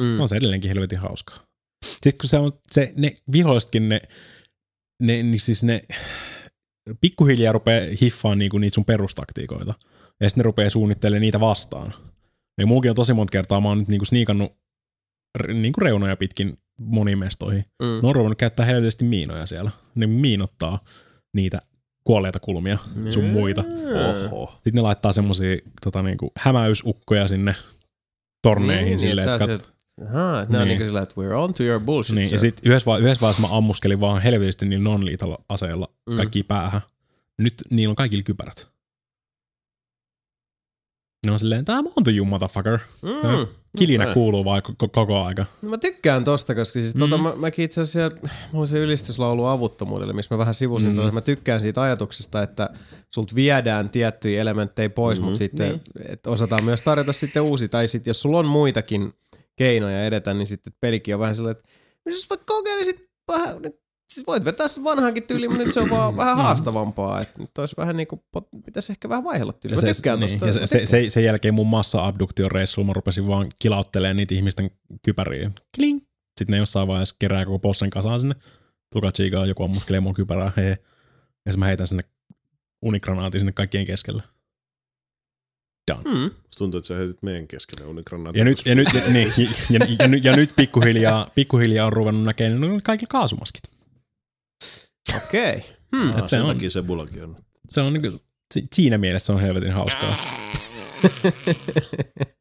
Mm. 0.00 0.20
On 0.20 0.28
se 0.28 0.36
edelleenkin 0.36 0.70
helvetin 0.74 0.98
hauskaa. 0.98 1.47
Sitten 1.86 2.18
kun 2.20 2.28
se 2.28 2.38
on, 2.38 2.52
se, 2.72 2.92
ne 2.96 3.14
vihollisetkin, 3.32 3.88
ne, 3.88 4.00
ne, 5.02 5.22
niin 5.22 5.40
siis 5.40 5.64
ne 5.64 5.82
pikkuhiljaa 7.00 7.52
rupeaa 7.52 7.86
hiffaan 8.00 8.38
niinku 8.38 8.58
niitä 8.58 8.74
sun 8.74 8.84
perustaktiikoita. 8.84 9.74
Ja 10.20 10.28
sitten 10.28 10.42
ne 10.42 10.44
rupeaa 10.44 10.70
suunnittelemaan 10.70 11.22
niitä 11.22 11.40
vastaan. 11.40 11.94
Ja 12.60 12.66
muukin 12.66 12.90
on 12.90 12.94
tosi 12.94 13.12
monta 13.12 13.30
kertaa, 13.30 13.60
mä 13.60 13.68
oon 13.68 13.78
nyt 13.78 13.88
niinku 13.88 14.04
sniikannut 14.04 14.52
niinku 15.52 15.80
reunoja 15.80 16.16
pitkin 16.16 16.58
moniin 16.80 17.18
mestoihin. 17.18 17.64
Mm. 17.82 18.02
Ne 18.02 18.08
on 18.08 18.14
ruvennut 18.14 18.38
käyttää 18.38 18.66
helvetisti 18.66 19.04
miinoja 19.04 19.46
siellä. 19.46 19.70
Ne 19.94 20.06
miinottaa 20.06 20.84
niitä 21.34 21.58
kuolleita 22.04 22.40
kulmia 22.40 22.78
sun 23.10 23.24
muita. 23.24 23.64
Oho. 24.08 24.50
Sitten 24.54 24.74
ne 24.74 24.80
laittaa 24.80 25.12
semmosia 25.12 25.56
tota, 25.84 26.02
niinku, 26.02 26.32
hämäysukkoja 26.38 27.28
sinne 27.28 27.54
torneihin 28.42 28.84
Niin, 28.84 28.98
silleen, 28.98 29.28
että 29.28 29.54
että 29.54 29.68
Ahaa, 30.06 30.42
että 30.42 30.52
ne 30.52 30.58
on 30.58 30.64
Niin. 30.64 30.68
niinku 30.68 30.84
sillä, 30.88 31.02
että 31.02 31.14
we're 31.20 31.34
on 31.34 31.54
to 31.54 31.62
your 31.62 31.80
bullshit, 31.80 32.14
Niin, 32.14 32.24
sir. 32.24 32.34
ja 32.34 32.38
sitten 32.38 32.70
yhdessä, 32.70 32.96
yhdessä 32.96 33.20
vaiheessa 33.20 33.48
mä 33.48 33.56
ammuskelin 33.56 34.00
vaan 34.00 34.22
helvetisti 34.22 34.66
niillä 34.68 34.84
non 34.84 35.02
aseilla 35.48 35.88
Mm. 36.10 36.16
kaikki 36.16 36.42
päähän. 36.42 36.80
Nyt 37.38 37.54
niillä 37.70 37.92
on 37.92 37.96
kaikilla 37.96 38.22
kypärät. 38.22 38.68
Ne 41.26 41.32
on 41.32 41.38
silleen, 41.38 41.64
tää 41.64 41.78
on 41.96 42.04
to 42.04 42.10
you 42.10 42.24
motherfucker. 42.24 42.78
Mm. 43.02 43.46
Kilinä 43.78 44.04
Okei. 44.04 44.14
kuuluu 44.14 44.44
vaan 44.44 44.62
koko, 44.62 44.88
koko 44.88 45.22
aika. 45.22 45.46
Mä 45.62 45.78
tykkään 45.78 46.24
tosta, 46.24 46.54
koska 46.54 46.72
siis 46.80 46.94
Mm. 46.94 46.98
tota, 46.98 47.18
mä, 47.18 47.32
mäkin 47.36 47.64
itse 47.64 47.80
asiassa, 47.80 48.18
mulla 48.52 48.66
se 48.66 48.78
ylistyslaulu 48.78 49.44
avuttomuudelle, 49.46 50.12
missä 50.12 50.34
mä 50.34 50.38
vähän 50.38 50.54
sivusin 50.54 50.92
Mm. 50.92 50.96
tota, 50.96 51.12
mä 51.12 51.20
tykkään 51.20 51.60
siitä 51.60 51.82
ajatuksesta, 51.82 52.42
että 52.42 52.70
sulta 53.14 53.34
viedään 53.34 53.90
tiettyjä 53.90 54.40
elementtejä 54.40 54.90
pois, 54.90 55.18
mm. 55.18 55.24
mutta 55.24 55.38
sitten 55.38 55.68
Niin. 55.68 55.80
että 56.08 56.30
osataan 56.30 56.64
myös 56.64 56.82
tarjota 56.82 57.12
sitten 57.12 57.42
uusi, 57.42 57.68
tai 57.68 57.88
sitten 57.88 58.10
jos 58.10 58.22
sulla 58.22 58.38
on 58.38 58.46
muitakin 58.48 59.12
keinoja 59.58 60.04
edetä, 60.04 60.34
niin 60.34 60.46
sitten 60.46 60.72
pelikin 60.80 61.14
on 61.14 61.20
vähän 61.20 61.34
sellainen, 61.34 61.60
että 61.60 61.70
jos 62.06 62.30
vaikka 62.30 62.44
kokeilisit 62.46 63.10
vähän, 63.32 63.62
nyt, 63.62 63.80
siis 64.12 64.26
voit 64.26 64.44
vetää 64.44 64.68
sen 64.68 64.84
vanhankin 64.84 65.22
tyyliin, 65.22 65.50
mutta 65.50 65.64
nyt 65.64 65.74
se 65.74 65.80
on 65.80 65.90
vaan 65.90 66.16
vähän 66.16 66.36
haastavampaa, 66.36 67.20
että 67.20 67.40
nyt 67.40 67.58
olisi 67.58 67.76
vähän 67.76 67.96
niinku, 67.96 68.24
pot- 68.36 68.62
pitäisi 68.64 68.92
ehkä 68.92 69.08
vähän 69.08 69.24
vaihella 69.24 69.52
tyyliin. 69.52 69.80
Mä 69.84 69.92
tykkään 69.92 70.20
niin, 70.20 70.30
tosta. 70.30 70.46
ja 70.46 70.52
se, 70.52 70.66
se, 70.66 70.86
se, 70.86 71.10
sen 71.10 71.24
jälkeen 71.24 71.54
mun 71.54 71.66
massa-abduktion 71.66 72.50
reissulla 72.50 72.86
mä 72.86 72.92
rupesin 72.92 73.26
vaan 73.26 73.48
kilauttelemaan 73.58 74.16
niitä 74.16 74.34
ihmisten 74.34 74.70
kypäriä. 75.02 75.50
Kling! 75.76 76.00
Sitten 76.38 76.54
ne 76.54 76.58
jossain 76.58 76.88
vaiheessa 76.88 77.16
kerää 77.18 77.44
koko 77.44 77.58
possen 77.58 77.90
kasaan 77.90 78.20
sinne. 78.20 78.34
Tulkaa 78.92 79.12
chiikaa, 79.12 79.46
joku 79.46 79.64
ammuskelee 79.64 80.00
mun 80.00 80.14
kypärää. 80.14 80.52
Hei. 80.56 80.70
Ja 80.70 80.76
sitten 81.52 81.58
mä 81.58 81.66
heitän 81.66 81.86
sinne 81.86 82.02
unikranaatin 82.82 83.40
sinne 83.40 83.52
kaikkien 83.52 83.86
keskelle. 83.86 84.22
Done. 85.88 86.02
Mm. 86.10 86.18
Musta 86.20 86.58
tuntuu, 86.58 86.78
että 86.78 86.88
sä 86.88 86.94
heitit 86.94 87.22
meidän 87.22 87.48
keskelle 87.48 87.86
unikranaatin. 87.86 88.38
Ja 88.38 88.44
nyt, 88.44 88.62
ja 88.66 88.74
nyt, 88.74 88.88
ja, 88.94 89.00
niin, 89.12 89.28
ja, 89.38 89.46
ja, 89.70 89.96
ja, 89.98 90.08
nyt, 90.08 90.24
ja 90.24 90.36
nyt 90.36 90.52
pikkuhiljaa, 90.56 91.30
pikkuhiljaa 91.34 91.86
on 91.86 91.92
ruvennut 91.92 92.24
näkemään 92.24 92.60
no, 92.60 92.80
kaikilla 92.84 93.10
kaasumaskit. 93.10 93.62
Okei. 95.16 95.56
Okay. 95.56 95.60
Hmm. 95.96 96.10
Ah, 96.10 96.22
sen 96.28 96.42
on- 96.42 96.54
takia 96.54 96.70
se 96.70 96.82
bulakin 96.82 97.24
on. 97.24 97.36
Se 97.70 97.80
on 97.80 97.92
niin 97.92 98.20
si, 98.54 98.64
siinä 98.74 98.98
mielessä 98.98 99.26
se 99.26 99.32
on 99.32 99.40
helvetin 99.40 99.72
hauskaa. 99.72 100.16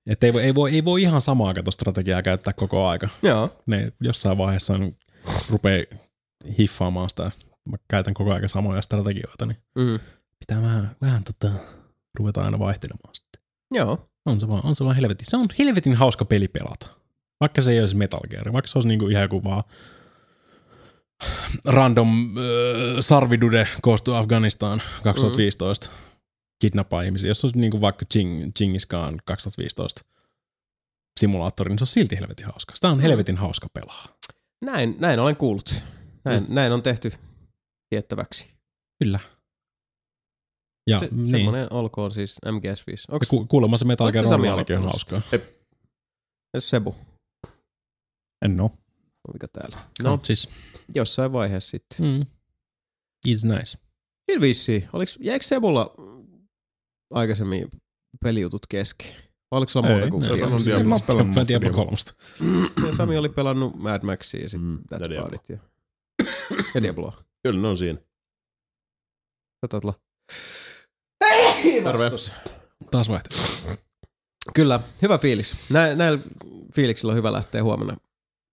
Että 0.07 0.25
ei 0.25 0.33
voi, 0.33 0.41
ei, 0.43 0.55
voi, 0.55 0.71
ei 0.73 0.85
voi 0.85 1.01
ihan 1.01 1.21
samaa 1.21 1.53
strategiaa 1.69 2.21
käyttää 2.21 2.53
koko 2.53 2.87
aika. 2.87 3.09
Joo. 3.23 3.61
Ne 3.65 3.91
jossain 4.01 4.37
vaiheessa 4.37 4.73
on, 4.73 4.91
rupeaa 5.49 5.85
hiffaamaan 6.59 7.09
sitä. 7.09 7.31
Mä 7.69 7.77
käytän 7.89 8.13
koko 8.13 8.31
ajan 8.33 8.49
samoja 8.49 8.81
strategioita, 8.81 9.45
niin 9.45 9.57
Mm. 9.79 9.99
pitää 10.39 10.61
vähän, 10.61 10.95
vähän 11.01 11.23
tota, 11.23 11.53
ruveta 12.19 12.41
aina 12.41 12.59
vaihtelemaan 12.59 13.15
sitten. 13.15 13.26
Joo. 13.71 14.09
On 14.25 14.39
se 14.39 14.47
vaan, 14.47 14.65
on 14.65 14.75
se 14.75 14.83
vaan 14.83 14.95
helvetin, 14.95 15.25
se 15.29 15.37
on 15.37 15.47
helvetin 15.59 15.95
hauska 15.95 16.25
peli 16.25 16.47
pelata. 16.47 16.89
Vaikka 17.39 17.61
se 17.61 17.71
ei 17.71 17.79
olisi 17.79 17.95
Metal 17.95 18.27
Gear, 18.29 18.53
vaikka 18.53 18.67
se 18.67 18.77
olisi 18.77 18.87
niinku 18.87 19.07
ihan 19.07 19.23
joku 19.23 19.43
vaan 19.43 19.63
random 21.65 22.37
äh, 22.37 22.43
sarvidude 22.99 23.67
koostuu 23.81 24.13
Afganistan 24.13 24.81
2015. 25.03 25.89
Mm. 25.89 26.07
Kidnappaa 26.61 27.01
ihmisiä. 27.01 27.29
Jos 27.29 27.39
se 27.39 27.47
olisi 27.47 27.59
niinku 27.59 27.81
vaikka 27.81 28.05
Ching, 28.13 28.51
Chingis 28.57 28.85
Khan 28.85 29.19
2015 29.25 30.01
simulaattori, 31.19 31.69
niin 31.69 31.79
se 31.79 31.83
on 31.83 31.87
silti 31.87 32.19
helvetin 32.19 32.45
hauska. 32.45 32.75
Sitä 32.75 32.89
on 32.89 32.99
helvetin 32.99 33.37
hauska 33.37 33.67
pelaa. 33.73 34.05
Näin, 34.61 34.95
näin 34.99 35.19
olen 35.19 35.37
kuullut. 35.37 35.83
Näin, 36.25 36.43
mm. 36.43 36.55
näin 36.55 36.71
on 36.71 36.83
tehty 36.83 37.11
tiettäväksi. 37.89 38.47
Kyllä. 39.03 39.19
Ja 40.87 40.99
Se, 40.99 41.07
niin. 41.11 41.29
Semmoinen 41.29 41.67
olkoon 41.73 42.11
siis 42.11 42.35
MGS5. 42.45 43.05
Onko 43.11 43.25
Ja 43.25 43.27
ku, 43.29 43.45
kuulemma 43.45 43.77
se 43.77 43.85
Metal 43.85 44.11
Gear 44.11 44.25
Normalikin 44.25 44.77
on 44.77 44.83
hauskaa. 44.83 45.21
Sebu? 46.59 46.95
En 48.45 48.61
oo. 48.61 48.71
Mikä 49.33 49.47
täällä? 49.47 49.77
No, 50.03 50.09
No, 50.09 50.19
siis. 50.23 50.49
jossain 50.95 51.33
vaiheessa 51.33 51.69
sitten. 51.69 51.97
Mm. 52.07 52.25
It's 53.27 53.55
nice. 53.57 53.77
Sillä 54.31 54.41
vissiin. 54.41 54.89
Oliks, 54.93 55.17
jäikö 55.21 55.45
Sebulla 55.45 55.95
aikaisemmin 57.13 57.67
pelijutut 58.23 58.67
kesken? 58.69 59.15
Oliko 59.51 59.69
sulla 59.69 59.87
muuta 59.87 60.03
Ei, 60.03 60.11
kuin 60.11 60.23
ei, 60.23 60.29
Diablo? 60.37 60.57
En 60.79 60.87
mä 60.89 60.95
oo 60.95 61.01
pelannut 61.07 61.47
Diablo. 61.47 61.73
kolmosta. 61.73 62.13
Ja 62.85 62.95
Sami 62.95 63.17
oli 63.17 63.29
pelannut 63.29 63.75
Mad 63.75 64.03
Maxia 64.03 64.41
ja 64.41 64.49
sitten 64.49 64.67
Mm, 64.69 64.79
ja 64.91 64.97
That's 64.97 65.09
Diablo. 65.09 65.27
About 65.27 65.33
It. 65.41 65.49
Ja, 65.49 65.57
ja 66.75 66.81
Diabloa. 66.83 67.23
Kyllä 67.43 67.61
ne 67.61 67.67
on 67.67 67.77
siinä. 67.77 67.99
Tätä 69.61 69.79
Terve. 71.83 72.11
Taas 72.91 73.09
vaihtaa. 73.09 73.37
Kyllä, 74.53 74.79
hyvä 75.01 75.17
fiilis. 75.17 75.55
Nä, 75.69 75.95
näillä 75.95 76.19
fiiliksillä 76.75 77.11
on 77.11 77.17
hyvä 77.17 77.31
lähteä 77.33 77.63
huomenna 77.63 77.97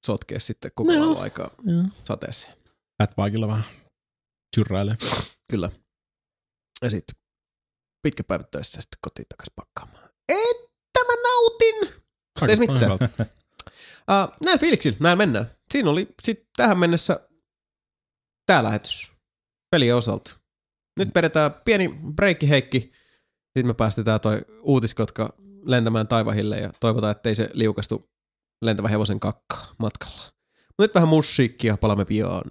sotkea 0.06 0.40
sitten 0.40 0.70
koko 0.74 0.92
No. 0.92 1.04
no. 1.04 1.20
aikaa 1.20 1.50
sateeseen. 2.04 2.56
Fatbikeilla 3.02 3.48
vähän 3.48 3.64
tyrräilee. 4.56 4.96
Kyllä. 5.50 5.70
Ja 6.82 6.90
sitten 6.90 7.16
pitkä 8.02 8.24
päivä 8.24 8.44
töissä 8.50 8.80
sitten 8.80 8.98
kotiin 9.02 9.26
takas 9.28 9.46
pakkaamaan. 9.56 10.04
Että 10.28 11.00
mä 11.06 11.22
nautin! 11.22 12.02
Ei 12.48 12.56
mitään. 12.56 12.92
Uh, 12.92 12.98
näillä 14.44 14.58
fiiliksillä, 14.60 14.96
näillä 15.00 15.16
mennään. 15.16 15.46
Siinä 15.72 15.90
oli 15.90 16.08
sit 16.22 16.48
tähän 16.56 16.78
mennessä 16.78 17.28
tää 18.46 18.62
lähetys 18.64 19.12
pelien 19.70 19.96
osalta. 19.96 20.38
Nyt 20.98 21.14
vedetään 21.14 21.50
pieni 21.64 21.94
breikki 22.16 22.48
Heikki. 22.48 22.80
Sitten 23.44 23.66
me 23.66 23.74
päästetään 23.74 24.20
toi 24.20 24.40
uutiskotka 24.62 25.34
lentämään 25.64 26.08
taivahille 26.08 26.56
ja 26.56 26.72
toivotaan, 26.80 27.10
ettei 27.10 27.34
se 27.34 27.50
liukastu 27.52 28.10
lentävän 28.62 28.90
hevosen 28.90 29.20
kakkaa 29.20 29.66
matkalla. 29.78 30.22
Nyt 30.78 30.94
vähän 30.94 31.08
musiikkia, 31.08 31.76
palaamme 31.76 32.04
pian. 32.04 32.42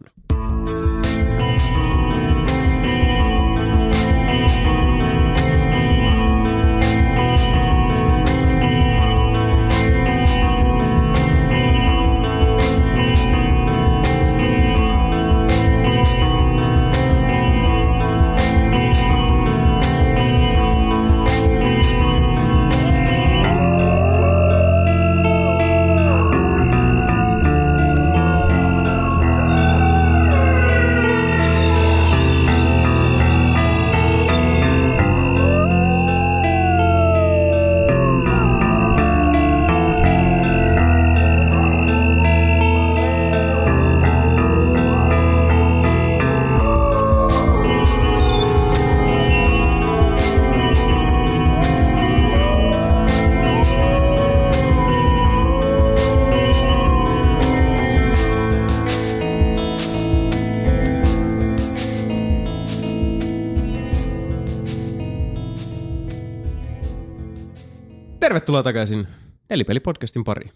Tervetuloa 68.53 68.73
takaisin 68.73 69.07
Nelipeli-podcastin 69.49 70.23
pariin. 70.23 70.51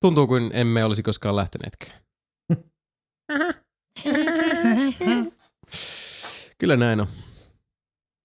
Tuntuu 0.00 0.26
kuin 0.26 0.50
emme 0.54 0.84
olisi 0.84 1.02
koskaan 1.02 1.36
lähteneetkään. 1.36 2.00
Kyllä 6.58 6.76
näin 6.76 7.00
on. 7.00 7.06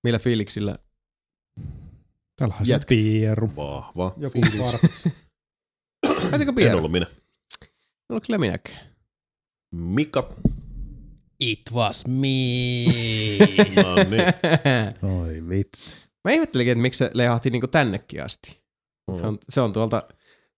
Millä 0.04 0.20
fiiliksillä? 0.20 0.78
Täällähän 2.38 2.66
se 2.66 2.74
Jätkä. 2.74 2.96
Pieru. 2.96 3.56
Vahva. 3.56 4.14
Joku 4.18 4.42
fiilis. 4.42 4.60
vartti. 4.60 4.88
Pääsikö 6.30 6.54
En 6.58 6.76
ollut 6.76 6.92
minä. 6.92 7.06
En 7.62 7.68
ollut 8.10 8.26
kyllä 8.26 8.40
minäkään. 8.40 8.88
Mika. 9.76 10.30
It 11.40 11.62
was 11.72 12.08
me. 12.08 12.22
No 13.84 13.96
niin. 13.96 14.24
Oi 15.20 15.50
vitsi. 15.50 16.11
Mä 16.26 16.32
ihmettelinkin, 16.32 16.72
että 16.72 16.82
miksi 16.82 16.98
se 16.98 17.12
lehahti 17.14 17.50
niinku 17.50 17.68
tännekin 17.68 18.24
asti. 18.24 18.62
Se 19.20 19.28
on, 19.28 19.38
se 19.50 19.62
on 19.62 19.74
tuolta 19.74 20.04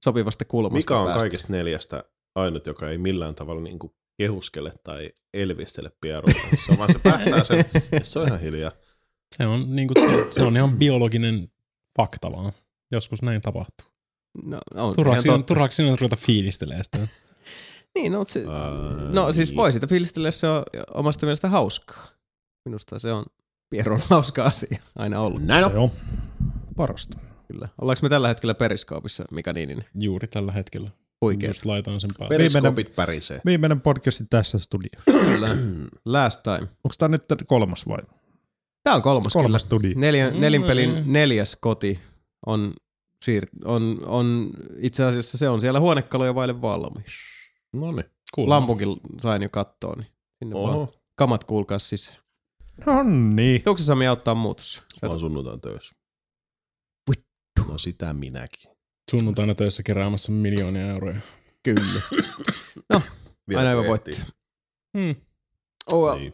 sopivasta 0.03 0.45
kulmasta 0.45 0.75
Mika 0.77 0.99
on 0.99 1.05
päästä. 1.05 1.19
kaikista 1.19 1.53
neljästä 1.53 2.03
ainut, 2.35 2.67
joka 2.67 2.89
ei 2.89 2.97
millään 2.97 3.35
tavalla 3.35 3.61
niin 3.61 3.79
kuin 3.79 3.93
kehuskele 4.17 4.73
tai 4.83 5.11
elvistele 5.33 5.91
pierulla. 6.01 6.39
Se 6.65 6.71
on 6.71 6.77
vaan 6.77 6.93
se 6.93 6.99
päästää 7.09 7.43
sen, 7.43 7.65
se 8.03 8.19
on 8.19 8.27
ihan 8.27 8.39
hiljaa. 8.39 8.71
Se 9.37 9.45
on, 9.45 9.75
niin 9.75 9.87
kuin, 9.87 10.31
se 10.33 10.43
on 10.43 10.57
ihan 10.57 10.77
biologinen 10.77 11.51
fakta 11.97 12.31
vaan. 12.31 12.51
Joskus 12.91 13.21
näin 13.21 13.41
tapahtuu. 13.41 13.87
No, 14.43 14.59
on 14.75 14.93
se 14.93 14.95
Turhaksi, 14.95 15.27
totta. 15.27 15.45
turhaksi 15.45 15.75
sinun 15.75 15.97
ruveta 16.01 16.15
fiilistelemään 16.15 16.83
sitä. 16.83 16.97
Niin, 17.95 18.11
no, 18.11 18.23
se, 18.23 18.45
Ää, 18.49 19.09
no 19.11 19.31
siis 19.31 19.49
niin. 19.49 19.57
voi 19.57 19.73
sitä 19.73 19.87
fiilistellä, 19.87 20.31
se 20.31 20.47
on 20.47 20.63
omasta 20.93 21.25
mielestä 21.25 21.49
hauskaa. 21.49 22.07
Minusta 22.65 22.99
se 22.99 23.11
on 23.11 23.25
Pieron 23.73 23.99
hauska 24.09 24.43
asia 24.43 24.77
aina 24.95 25.19
ollut. 25.19 25.41
Näin 25.43 25.65
on. 25.65 25.71
Se 25.71 25.77
on 25.77 25.89
parasta. 26.75 27.17
Kyllä. 27.47 27.69
Ollaanko 27.81 27.99
me 28.03 28.09
tällä 28.09 28.27
hetkellä 28.27 28.53
Periskoopissa, 28.53 29.25
Mika 29.31 29.53
Niininen? 29.53 29.85
Juuri 29.95 30.27
tällä 30.27 30.51
hetkellä. 30.51 30.89
Just 31.47 31.65
laitan 31.65 31.99
sen 32.01 32.09
päälle. 32.19 32.35
Periskopit 32.37 32.95
pärisee. 32.95 33.41
Viimeinen 33.45 33.81
podcasti 33.81 34.23
tässä 34.29 34.59
studiossa. 34.59 35.03
Kyllä. 35.25 35.49
Last 36.05 36.43
time. 36.43 36.57
Onko 36.59 36.95
tää 36.97 37.07
nyt 37.09 37.23
kolmas 37.47 37.87
vai? 37.87 37.99
Tää 38.83 38.95
on 38.95 39.01
kolmas, 39.01 39.33
Kolmas 39.33 39.47
kyllä. 39.49 39.59
studio. 39.59 39.91
Neljä, 39.95 40.29
Mm, 40.31 40.39
nelinpelin 40.41 41.03
neljäs 41.05 41.57
koti 41.61 41.99
on, 42.45 42.73
siir- 43.25 43.65
on, 43.65 43.99
on, 44.05 44.49
itse 44.77 45.03
asiassa 45.03 45.37
se 45.37 45.49
on 45.49 45.61
siellä 45.61 45.79
huonekaluja 45.79 46.35
vaille 46.35 46.61
valmis. 46.61 47.13
No 47.73 47.91
niin. 47.91 48.05
Kuulemma. 48.35 48.55
Lampunkin 48.55 48.87
sain 49.19 49.41
jo 49.41 49.49
kattoon, 49.49 49.97
niin 49.97 50.07
sinne 50.39 50.55
vaan 50.55 50.73
Oho. 50.75 50.93
kamat 51.15 51.43
kuulkaa 51.43 51.79
siis. 51.79 52.17
No 52.85 53.03
niin. 53.33 53.63
Se 53.77 53.83
Sami 53.83 54.07
auttaa 54.07 54.35
muutossa? 54.35 54.83
Mä 55.01 55.09
oon 55.09 55.19
sunnuntain 55.19 55.61
töissä. 55.61 55.95
No 57.67 57.77
sitä 57.77 58.13
minäkin. 58.13 58.71
Sunnuntaina 59.11 59.55
töissä 59.55 59.83
keräämässä 59.83 60.31
miljoonia 60.31 60.89
euroja. 60.91 61.19
Kyllä. 61.63 62.01
Vielä 63.49 63.59
Aina 63.59 63.71
hyvä 63.71 63.87
voitti. 63.89 64.11
Hmm. 64.97 65.15
Oh, 65.91 66.07
well. 66.07 66.19
Niin. 66.19 66.33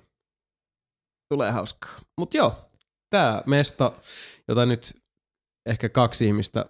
Tulee 1.34 1.52
hauskaa. 1.52 1.91
Mut 2.18 2.34
joo, 2.34 2.70
tää 3.10 3.44
mesta, 3.45 3.91
jota 4.48 4.66
nyt 4.66 4.98
ehkä 5.66 5.90
kaksi 5.90 6.26
ihmistä 6.26 6.66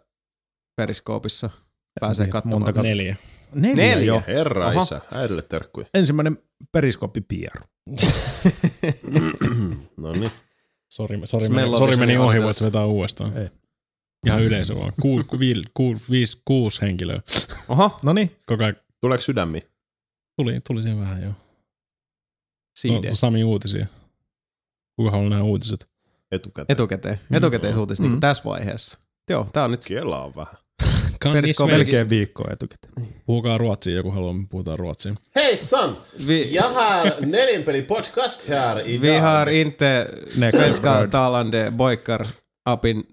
periskoopissa 0.75 1.49
pääsee 1.99 2.25
Niin, 2.25 2.31
katsomaan. 2.31 2.61
monta 2.61 2.79
kat- 2.79 2.83
Neljä. 2.83 3.15
Neljä, 3.53 3.75
Neljä. 3.75 4.05
jo. 4.05 4.23
Herra 4.27 4.67
Oho. 4.67 4.81
isä, 4.81 5.01
äidille 5.11 5.41
terkkuja. 5.41 5.87
Ensimmäinen 5.93 6.37
periskooppi 6.71 7.21
Pieru. 7.21 7.65
no 9.97 10.11
niin. 10.11 10.31
Sori, 10.93 11.19
sori, 11.25 11.45
sori 11.77 11.97
meni 11.97 12.17
ohi, 12.17 12.43
voit 12.43 12.61
vetää 12.63 12.85
uudestaan. 12.85 13.37
Ei. 13.37 13.49
Ihan 14.25 14.41
yleisö 14.43 14.75
vaan. 14.75 14.93
Ku, 15.01 15.23
ku, 15.27 15.39
viil, 15.39 15.63
ku, 15.73 15.95
viisi, 16.09 16.41
kuusi 16.45 16.81
henkilöä. 16.81 17.19
Oho, 17.69 17.99
No 18.03 18.13
niin. 18.13 18.35
Koko 18.45 18.63
ajan 18.63 18.75
Tuleeko 19.01 19.21
sydämi? 19.21 19.61
tuli, 20.35 20.59
tuli 20.67 20.81
siihen 20.81 20.99
vähän 20.99 21.23
joo. 21.23 21.33
CD. 22.79 23.09
No, 23.09 23.15
Sami 23.15 23.43
uutisia. 23.43 23.85
Kuka 24.95 25.11
haluaa 25.11 25.29
nähdä 25.29 25.43
uutiset? 25.43 25.89
Etukäteen. 26.31 26.73
Etukäteen. 26.73 27.19
Etukäteisuutis 27.31 28.01
niin 28.01 28.11
Mm. 28.11 28.19
tässä 28.19 28.43
vaiheessa. 28.43 28.99
Joo, 29.29 29.47
tää 29.53 29.63
on 29.63 29.71
nyt 29.71 29.85
Kela 29.87 30.23
on 30.23 30.35
vähän. 30.35 30.53
Periskoopi- 31.25 31.71
Melkein 31.71 32.09
viikkoa 32.09 32.51
etukäteen. 32.51 32.93
Puhukaa 33.25 33.57
ruotsia, 33.57 33.95
joku 33.95 34.11
haluaa, 34.11 34.33
me 34.33 34.45
puhutaan 34.51 34.77
ruotsia. 34.77 35.15
Hei 35.35 35.57
son! 35.57 35.95
Vi, 36.27 36.53
Jag 36.55 36.69
har 36.69 37.25
nelinpeli 37.25 37.81
podcast 37.81 38.49
här 38.49 38.83
vi 38.83 38.93
idag. 38.93 39.19
har 39.21 39.47
inte 39.49 40.07
svenska 40.29 41.07
talande 41.07 41.73
pojkar 41.77 42.27
up 42.73 42.85
in 42.85 43.03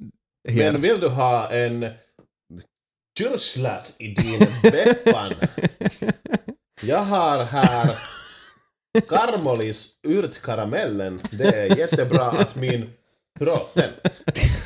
here. 0.49 0.73
Men 0.73 0.83
vill 0.83 1.01
du 1.01 1.09
ha 1.09 1.51
en 1.51 1.87
kyrkslats 3.19 4.01
i 4.01 4.15
din 4.15 4.49
beppan? 4.73 5.33
Jag 6.83 6.99
har 7.05 7.45
här 7.45 7.91
Karmolis 9.09 9.99
Yrtkaramellen, 10.07 11.21
det 11.31 11.45
är 11.57 11.79
jättebra 11.79 12.25
att 12.25 12.57
min 12.57 12.91
trotten. 13.39 13.91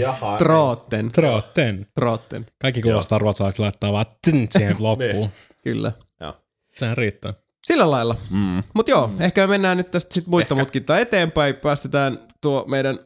jag 0.00 0.12
har... 0.12 0.38
Trootten. 0.38 1.12
Trootten. 1.12 1.86
Trootten. 1.94 2.46
Kaikki 2.58 2.82
kuulostaa 2.82 3.18
ruotsalaiseksi 3.18 3.62
laittaa 3.62 3.92
vaan 3.92 4.06
tnt 4.06 4.52
siihen 4.52 4.76
loppuun. 4.88 5.30
Kyllä. 5.64 5.92
Sehän 6.76 6.96
riittää. 6.96 7.32
Sillä 7.66 7.90
lailla. 7.90 8.16
Mm. 8.30 8.62
Mut 8.74 8.88
joo, 8.88 9.10
ehkä 9.20 9.40
me 9.40 9.46
mennään 9.46 9.76
nyt 9.76 9.90
tästä 9.90 10.14
sit 10.14 10.26
muita 10.26 10.54
mutkittaa 10.54 10.98
eteenpäin. 10.98 11.54
Päästetään 11.54 12.18
tuo 12.40 12.64
meidän 12.68 12.98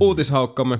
uutishaukkamme 0.00 0.78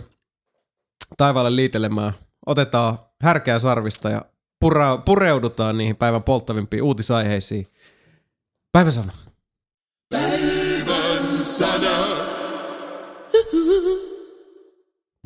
taivaalle 1.17 1.57
liitelemään. 1.57 2.13
Otetaan 2.47 2.99
härkää 3.23 3.59
sarvista 3.59 4.11
ja 4.11 4.23
pura, 4.61 4.97
pureudutaan 4.97 5.79
niihin 5.79 5.97
päivän 5.97 6.23
polttavimpiin 6.23 6.83
uutisaiheisiin. 6.83 7.67
Päivän 8.73 8.93
sana. 8.93 9.13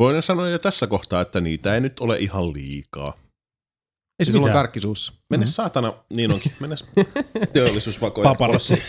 Voin 0.03 0.23
sanoa 0.23 0.49
jo 0.49 0.59
tässä 0.59 0.87
kohtaa, 0.87 1.21
että 1.21 1.41
niitä 1.41 1.75
ei 1.75 1.81
nyt 1.81 2.01
ole 2.01 2.19
ihan 2.19 2.53
liikaa. 2.53 3.15
Ei 3.17 4.25
Siis 4.25 4.27
se 4.27 4.33
sulla 4.33 4.47
on 4.47 4.53
karkkisuussa. 4.53 5.13
Mene 5.31 5.47
saatana, 5.47 5.95
niin 6.13 6.33
onkin, 6.33 6.53
mene 6.61 6.75
teollisuusvakoja. 7.53 8.25
Paparazzi. 8.25 8.83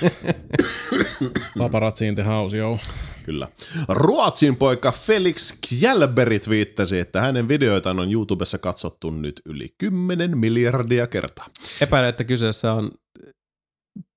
Paparazzi 1.58 2.08
in 2.08 2.16
the 2.16 2.24
house, 2.24 2.58
joo. 2.58 2.80
Kyllä. 3.26 3.48
Ruotsin 3.90 4.56
poika 4.56 4.92
Felix 4.92 5.54
Kjellberg 5.70 6.50
viittasi, 6.50 7.00
että 7.00 7.22
hänen 7.22 7.48
videoitaan 7.48 8.00
on 8.00 8.12
YouTubessa 8.12 8.58
katsottu 8.58 9.10
nyt 9.10 9.42
yli 9.46 9.76
10 9.78 10.38
miljardia 10.38 11.08
kertaa. 11.08 11.46
Epäilen, 11.82 12.10
että 12.10 12.24
kyseessä 12.24 12.74
on 12.74 12.92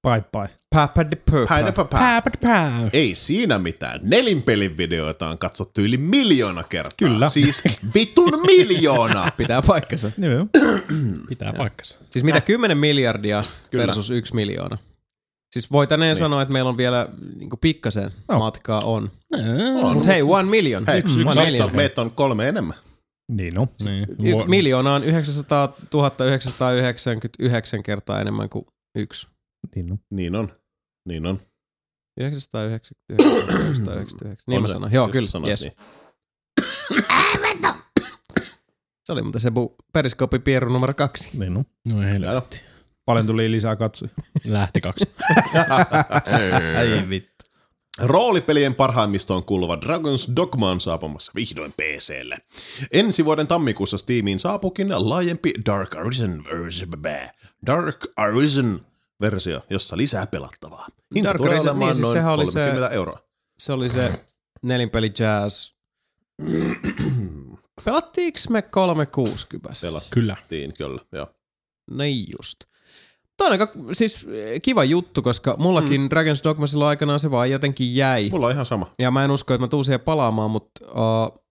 Bye 0.07 0.25
bye. 0.33 0.49
Ei 2.93 3.15
siinä 3.15 3.59
mitään. 3.59 4.01
Nelinpelin 4.03 4.77
videoita 4.77 5.29
on 5.29 5.39
katsottu 5.39 5.81
yli 5.81 5.97
miljoona 5.97 6.63
kertaa. 6.63 6.97
Kyllä. 6.97 7.29
Siis 7.29 7.63
vitun 7.95 8.43
miljoona. 8.47 9.23
Pitää 9.37 9.63
paikkansa. 9.67 10.11
Joo. 10.19 10.47
Pitää 11.29 11.53
paikkansa. 11.53 11.99
Siis 12.11 12.25
mitä 12.25 12.41
10 12.41 12.79
miljardia 12.79 13.41
Kyllä. 13.71 13.87
versus 13.87 14.11
1 14.11 14.35
miljoona. 14.35 14.79
Siis 15.53 15.73
voitaneen 15.73 16.09
niin. 16.09 16.17
sanoa, 16.17 16.43
että 16.43 16.53
meillä 16.53 16.69
on 16.69 16.77
vielä 16.77 17.09
niin 17.37 17.51
pikkasen 17.61 18.11
Joo. 18.29 18.39
matkaa 18.39 18.81
on. 18.81 19.11
On. 19.83 19.95
Mutta 19.95 20.09
hei, 20.09 20.23
one 20.23 20.51
million. 20.51 20.85
Hei, 20.87 20.99
yksi, 20.99 21.21
yksi, 21.21 21.29
one 21.29 21.35
meitä, 21.35 21.51
million. 21.51 21.71
on, 21.71 21.77
meitä 21.77 22.01
on 22.03 22.11
kolme 22.11 22.49
enemmän. 22.49 22.77
Niin 23.33 23.59
on. 23.59 23.69
Niin. 23.85 24.07
Y- 24.11 24.47
miljoona 24.47 24.95
on 24.95 25.05
900 25.05 25.75
999 26.27 27.83
kertaa 27.83 28.21
enemmän 28.21 28.49
kuin 28.49 28.67
yksi. 28.97 29.27
Niin 29.77 29.93
on. 29.93 29.99
Niin 30.11 30.37
on. 30.37 30.49
Niin 31.09 31.27
on. 31.27 31.39
999, 32.21 32.97
999. 33.09 34.37
Niin 34.47 34.57
On 34.57 34.63
mä 34.63 34.69
se. 34.69 34.73
sanoin. 34.73 34.93
Joo, 34.93 35.09
kyllä. 35.09 35.49
Yes. 35.49 35.63
niin. 35.63 35.73
Se 39.05 39.13
oli 39.13 39.23
muuten 39.23 39.41
se 39.41 39.51
periskoopin 39.93 40.43
pieru 40.43 40.69
numero 40.73 40.95
kaksi. 40.95 41.31
Niin 41.39 41.57
on. 41.57 41.65
No 41.93 42.03
ei 42.03 42.21
Joo. 42.21 42.43
Paljon 43.05 43.27
tuli 43.27 43.51
lisää 43.51 43.77
katsoja. 43.77 44.11
Lähti 44.45 44.81
kaksi. 44.81 45.09
Ei 46.81 47.09
vittu. 47.09 47.37
Roolipelien 48.03 48.75
parhaimmistoon 48.75 49.45
kuuluva 49.45 49.75
Dragon's 49.77 50.37
Dogma 50.37 50.71
on 50.71 50.81
saapumassa 50.81 51.33
vihdoin 51.35 51.73
PClle. 51.73 52.39
Ensi 52.93 53.25
vuoden 53.25 53.47
tammikuussa 53.47 53.99
Steamiin 53.99 54.39
saapuukin 54.39 54.89
laajempi 54.97 55.53
Dark 55.67 55.95
Arisen 55.95 56.45
Dark 57.67 58.07
Arisen 58.17 58.81
versio, 59.21 59.61
jossa 59.71 59.97
lisää 59.97 60.27
pelattavaa. 60.27 60.87
Hinta 61.15 61.29
Dark 61.29 61.37
tulee 61.39 61.59
olemaan 61.61 61.79
niin 61.79 61.95
siis 61.95 62.15
noin 62.15 62.27
oli 62.27 62.47
se- 62.47 62.53
30 62.61 62.89
euroa. 62.95 63.19
Se 63.59 63.73
oli 63.73 63.91
se 63.91 64.13
nelinpeli 64.63 65.13
jazz. 65.19 65.71
Pelattiinko 67.85 68.39
me 68.51 68.63
360? 68.63 69.71
Kyllä. 70.11 70.35
Pelattiin, 70.35 70.75
kyllä. 70.75 71.01
Joo. 71.13 71.27
Niin 71.91 72.27
just. 72.39 72.59
Tämä 73.37 73.47
on 73.47 73.53
aika 73.53 73.69
siis 73.93 74.27
kiva 74.63 74.85
juttu, 74.85 75.23
koska 75.23 75.57
mullakin 75.59 76.01
mm. 76.01 76.07
Dragon's 76.07 76.41
Dogma 76.45 76.67
silloin 76.67 76.89
aikanaan 76.89 77.21
se 77.21 77.31
vaan 77.31 77.51
jotenkin 77.51 77.97
jäi. 77.97 78.31
Mulla 78.31 78.47
on 78.47 78.53
ihan 78.53 78.67
sama. 78.67 78.91
Ja 78.99 79.11
mä 79.11 79.25
en 79.25 79.31
usko, 79.31 79.55
että 79.55 79.65
mä 79.65 79.69
tuun 79.69 79.85
siihen 79.85 80.01
palaamaan, 80.01 80.51
mutta 80.51 80.85
uh, 80.87 81.46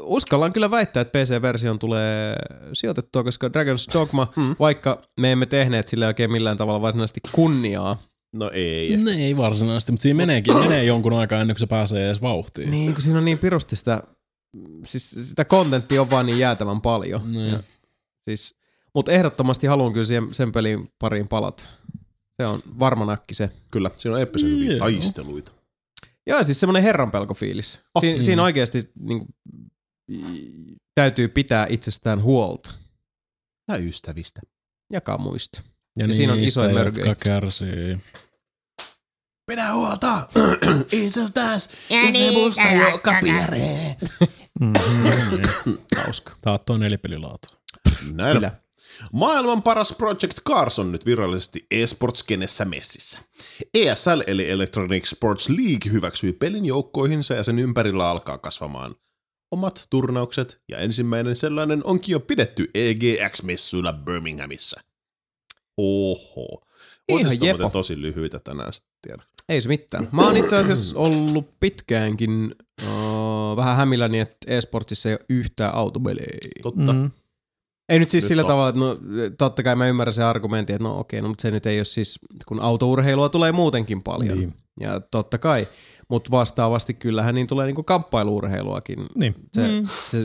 uskallan 0.00 0.52
kyllä 0.52 0.70
väittää, 0.70 1.00
että 1.00 1.18
PC-version 1.18 1.78
tulee 1.78 2.36
sijoitettua, 2.72 3.24
koska 3.24 3.48
Dragon's 3.48 3.98
Dogma, 3.98 4.32
mm. 4.36 4.56
vaikka 4.60 5.02
me 5.20 5.32
emme 5.32 5.46
tehneet 5.46 5.86
sille 5.86 6.06
oikein 6.06 6.32
millään 6.32 6.56
tavalla 6.56 6.82
varsinaisesti 6.82 7.20
kunniaa, 7.32 7.96
No 8.32 8.50
ei. 8.54 8.96
Ne 8.96 9.10
ei 9.10 9.36
varsinaisesti, 9.36 9.92
mutta 9.92 10.02
siinä 10.02 10.16
meneekin, 10.16 10.56
menee 10.58 10.84
jonkun 10.84 11.12
aikaa 11.12 11.40
ennen 11.40 11.54
kuin 11.54 11.60
se 11.60 11.66
pääsee 11.66 12.06
edes 12.06 12.22
vauhtiin. 12.22 12.70
niin 12.70 12.92
kun 12.92 13.02
siinä 13.02 13.18
on 13.18 13.24
niin 13.24 13.38
pirusti 13.38 13.76
sitä, 13.76 14.02
siis 14.84 15.10
sitä 15.10 15.44
kontenttia 15.44 16.00
on 16.00 16.10
vaan 16.10 16.26
niin 16.26 16.38
jäätävän 16.38 16.80
paljon. 16.80 17.32
Niin. 17.32 17.52
Ja, 17.52 17.58
siis, 18.20 18.54
mutta 18.94 19.12
ehdottomasti 19.12 19.66
haluan 19.66 19.92
kyllä 19.92 20.04
siihen, 20.04 20.34
sen 20.34 20.52
pelin 20.52 20.88
pariin 20.98 21.28
palata. 21.28 21.64
Se 22.42 22.46
on 22.46 22.60
varma 22.78 23.04
nakki 23.04 23.34
se. 23.34 23.50
Kyllä, 23.70 23.90
siinä 23.96 24.14
on 24.14 24.20
eeppisen 24.20 24.48
hyviä 24.48 24.70
Joo. 24.70 24.78
taisteluita. 24.78 25.52
Joo, 26.30 26.42
siis 26.44 26.60
semmoinen 26.60 26.82
herranpelkofiilis. 26.82 27.80
Oh, 27.94 28.00
Siin, 28.00 28.12
niin. 28.12 28.22
Siinä 28.22 28.42
oikeasti 28.42 28.90
niin, 28.98 29.26
täytyy 30.94 31.28
pitää 31.28 31.66
itsestään 31.70 32.22
huolta. 32.22 32.70
Ja 33.68 33.76
ystävistä. 33.76 34.40
Jakaa 34.92 35.18
muista. 35.18 35.62
Ja, 35.98 36.06
Ja 36.06 36.14
siinä 36.14 36.32
on 36.32 36.40
isoja 36.40 36.74
mörköjä. 36.74 37.06
jotka 37.06 37.24
kärsii. 37.24 37.98
Pidä 39.50 39.72
huolta 39.74 40.26
itsestäsi 40.92 41.94
Ja 41.94 42.10
niitä, 42.10 42.62
jotka 42.90 43.14
pieree. 43.22 43.96
Hauska. 45.96 46.36
Taattua 46.40 46.78
nelipelilaatu. 46.78 47.48
Näin 48.12 48.30
on. 48.30 48.36
Kyllä. 48.36 48.52
Maailman 49.12 49.62
paras 49.62 49.94
Project 49.98 50.40
Cars 50.48 50.78
on 50.78 50.92
nyt 50.92 51.06
virallisesti 51.06 51.66
eSports-kenessä 51.70 52.64
messissä. 52.64 53.18
ESL 53.74 54.20
eli 54.26 54.50
Electronic 54.50 55.06
Sports 55.06 55.48
League 55.48 55.92
hyväksyi 55.92 56.32
pelin 56.32 56.64
joukkoihinsa 56.64 57.34
ja 57.34 57.44
sen 57.44 57.58
ympärillä 57.58 58.10
alkaa 58.10 58.38
kasvamaan 58.38 58.94
omat 59.50 59.86
turnaukset 59.90 60.60
ja 60.68 60.78
ensimmäinen 60.78 61.36
sellainen 61.36 61.80
onkin 61.84 62.12
jo 62.12 62.20
pidetty 62.20 62.70
EGX-messuilla 62.74 63.92
Birminghamissa. 63.92 64.80
Oho. 65.76 66.62
On 67.12 67.20
jepo. 67.20 67.46
muuten 67.46 67.70
tosi 67.70 68.00
lyhyitä 68.00 68.38
tänään 68.38 68.72
sitten 68.72 68.92
tiedä. 69.02 69.22
Ei 69.48 69.60
se 69.60 69.68
mitään. 69.68 70.08
Mä 70.12 70.22
oon 70.22 70.36
itse 70.36 70.56
asiassa 70.56 70.98
ollut 70.98 71.60
pitkäänkin 71.60 72.54
uh, 72.82 73.56
vähän 73.56 73.76
hämilläni, 73.76 74.20
että 74.20 74.36
eSportsissa 74.46 75.08
ei 75.08 75.14
ole 75.14 75.24
yhtään 75.28 75.74
autopelejä. 75.74 76.38
Totta. 76.62 76.92
Mm. 76.92 77.10
Ei 77.90 77.98
nyt 77.98 78.08
siis 78.10 78.24
Nyt 78.24 78.28
sillä 78.28 78.42
on. 78.42 78.48
tavalla, 78.48 78.68
että 78.68 78.80
no, 78.80 78.96
totta 79.38 79.62
kai 79.62 79.76
mä 79.76 79.86
ymmärrän 79.86 80.12
sen 80.12 80.24
argumentin, 80.24 80.76
että 80.76 80.88
no 80.88 80.98
okei, 80.98 81.20
no, 81.20 81.28
mutta 81.28 81.42
se 81.42 81.50
nyt 81.50 81.66
ei 81.66 81.78
ole 81.78 81.84
siis, 81.84 82.18
kun 82.46 82.60
autourheilua 82.60 83.28
tulee 83.28 83.52
muutenkin 83.52 84.02
paljon. 84.02 84.38
Niin. 84.38 84.54
Ja 84.80 85.00
totta 85.00 85.38
kai, 85.38 85.68
mutta 86.08 86.30
vastaavasti 86.30 86.94
kyllähän 86.94 87.34
niin 87.34 87.46
tulee 87.46 87.66
niinku 87.66 87.82
kamppailuurheiluakin. 87.82 89.06
Niin. 89.14 89.34
Se, 89.54 89.68
mm. 89.68 89.86
se 90.06 90.22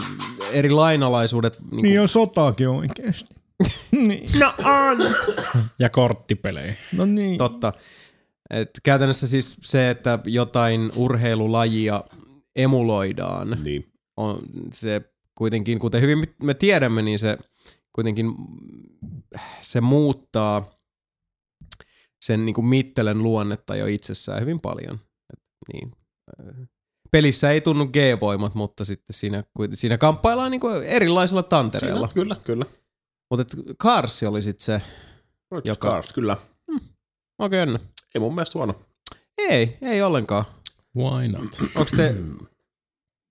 eri 0.51 0.69
lainalaisuudet, 0.69 1.59
niinku, 1.61 1.81
Niin 1.81 2.01
on 2.01 2.07
sotaakin 2.07 2.69
oikeesti. 2.69 3.35
niin. 4.07 4.25
Ja 5.79 5.89
korttipelejä. 5.89 6.75
No 6.91 7.05
niin. 7.05 7.37
totta. 7.37 7.73
Et 8.49 8.69
käytännössä 8.83 9.27
siis 9.27 9.57
se, 9.61 9.89
että 9.89 10.19
jotain 10.25 10.91
urheilulajia 10.95 12.03
emuloidaan, 12.55 13.57
Niin. 13.63 13.85
on 14.17 14.39
se 14.73 15.01
kuitenkin, 15.35 15.79
kuten 15.79 16.01
hyvin 16.01 16.23
me 16.43 16.53
tiedämme, 16.53 17.01
niin 17.01 17.19
se 17.19 17.37
kuitenkin 17.95 18.35
se 19.61 19.81
muuttaa 19.81 20.69
sen 22.25 22.45
niin 22.45 22.53
kuin 22.53 22.65
mittelen 22.65 23.23
luonnetta 23.23 23.75
jo 23.75 23.85
itsessään 23.85 24.41
hyvin 24.41 24.61
paljon. 24.61 24.99
Et 25.33 25.43
niin. 25.73 25.91
Pelissä 27.11 27.51
ei 27.51 27.61
tunnu 27.61 27.85
G-voimat, 27.87 28.55
mutta 28.55 28.85
sitten 28.85 29.13
siinä, 29.13 29.43
siinä 29.73 29.97
kamppaillaan 29.97 30.51
niin 30.51 30.61
kuin 30.61 30.83
erilaisilla 30.83 31.43
tantereilla. 31.43 32.07
Siinä, 32.07 32.13
kyllä, 32.13 32.35
kyllä. 32.43 32.65
Mutta 33.29 33.57
Cars 33.83 34.23
oli 34.23 34.41
sitten 34.41 34.65
se, 34.65 34.81
Project 35.49 35.67
Joka- 35.67 35.89
Cars, 35.89 36.13
kyllä. 36.13 36.37
okei 37.39 37.63
okay, 37.63 37.77
Ei 38.15 38.19
mun 38.19 38.35
mielestä 38.35 38.59
huono. 38.59 38.75
Ei, 39.37 39.77
ei 39.81 40.01
ollenkaan. 40.01 40.45
Why 40.97 41.27
not? 41.27 41.51
Onko 41.75 41.91
te, 41.95 42.15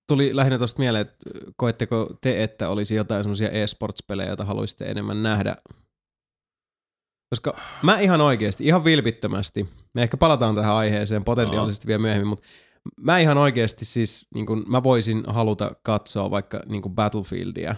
tuli 0.07 0.35
lähinnä 0.35 0.57
tuosta 0.57 0.79
mieleen, 0.79 1.01
että 1.01 1.29
koetteko 1.57 2.09
te, 2.21 2.43
että 2.43 2.69
olisi 2.69 2.95
jotain 2.95 3.23
semmoisia 3.23 3.49
e-sports-pelejä, 3.49 4.29
joita 4.29 4.45
haluaisitte 4.45 4.85
enemmän 4.85 5.23
nähdä? 5.23 5.55
Koska 7.29 7.57
mä 7.83 7.99
ihan 7.99 8.21
oikeasti, 8.21 8.65
ihan 8.65 8.83
vilpittömästi, 8.85 9.69
me 9.93 10.03
ehkä 10.03 10.17
palataan 10.17 10.55
tähän 10.55 10.75
aiheeseen 10.75 11.23
potentiaalisesti 11.23 11.87
vielä 11.87 12.01
myöhemmin, 12.01 12.27
mutta 12.27 12.47
mä 12.97 13.19
ihan 13.19 13.37
oikeasti 13.37 13.85
siis, 13.85 14.27
niin 14.35 14.45
kun, 14.45 14.63
mä 14.67 14.83
voisin 14.83 15.23
haluta 15.27 15.71
katsoa 15.83 16.31
vaikka 16.31 16.61
niin 16.65 16.81
kun 16.81 16.95
Battlefieldia. 16.95 17.75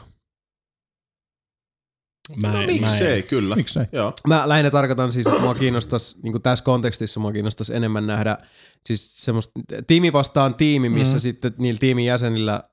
Mä, 2.36 2.52
No 2.52 2.62
en- 2.62 2.66
miksei, 2.68 3.08
mä 3.08 3.16
en- 3.16 3.24
kyllä. 3.24 3.56
Miksei? 3.56 3.86
Joo. 3.92 4.14
Mä 4.28 4.50
lähinnä 4.50 4.72
tarkoitan 4.72 5.12
siis, 5.12 5.28
että 5.28 5.42
mua 5.42 5.56
kiinnostaisi, 5.56 6.16
niin 6.24 6.42
tässä 6.42 6.64
kontekstissa 6.66 7.20
mua 7.20 7.32
kiinnostaisi 7.32 7.76
enemmän 7.76 8.08
nähdä 8.08 8.38
siis 8.88 9.26
semmoista 9.26 9.52
tiimi 9.88 10.14
vastaan 10.14 10.56
tiimi, 10.56 10.90
missä 10.90 11.18
mm. 11.18 11.22
sitten 11.22 11.54
niillä 11.58 11.80
tiimin 11.80 12.06
jäsenillä 12.06 12.64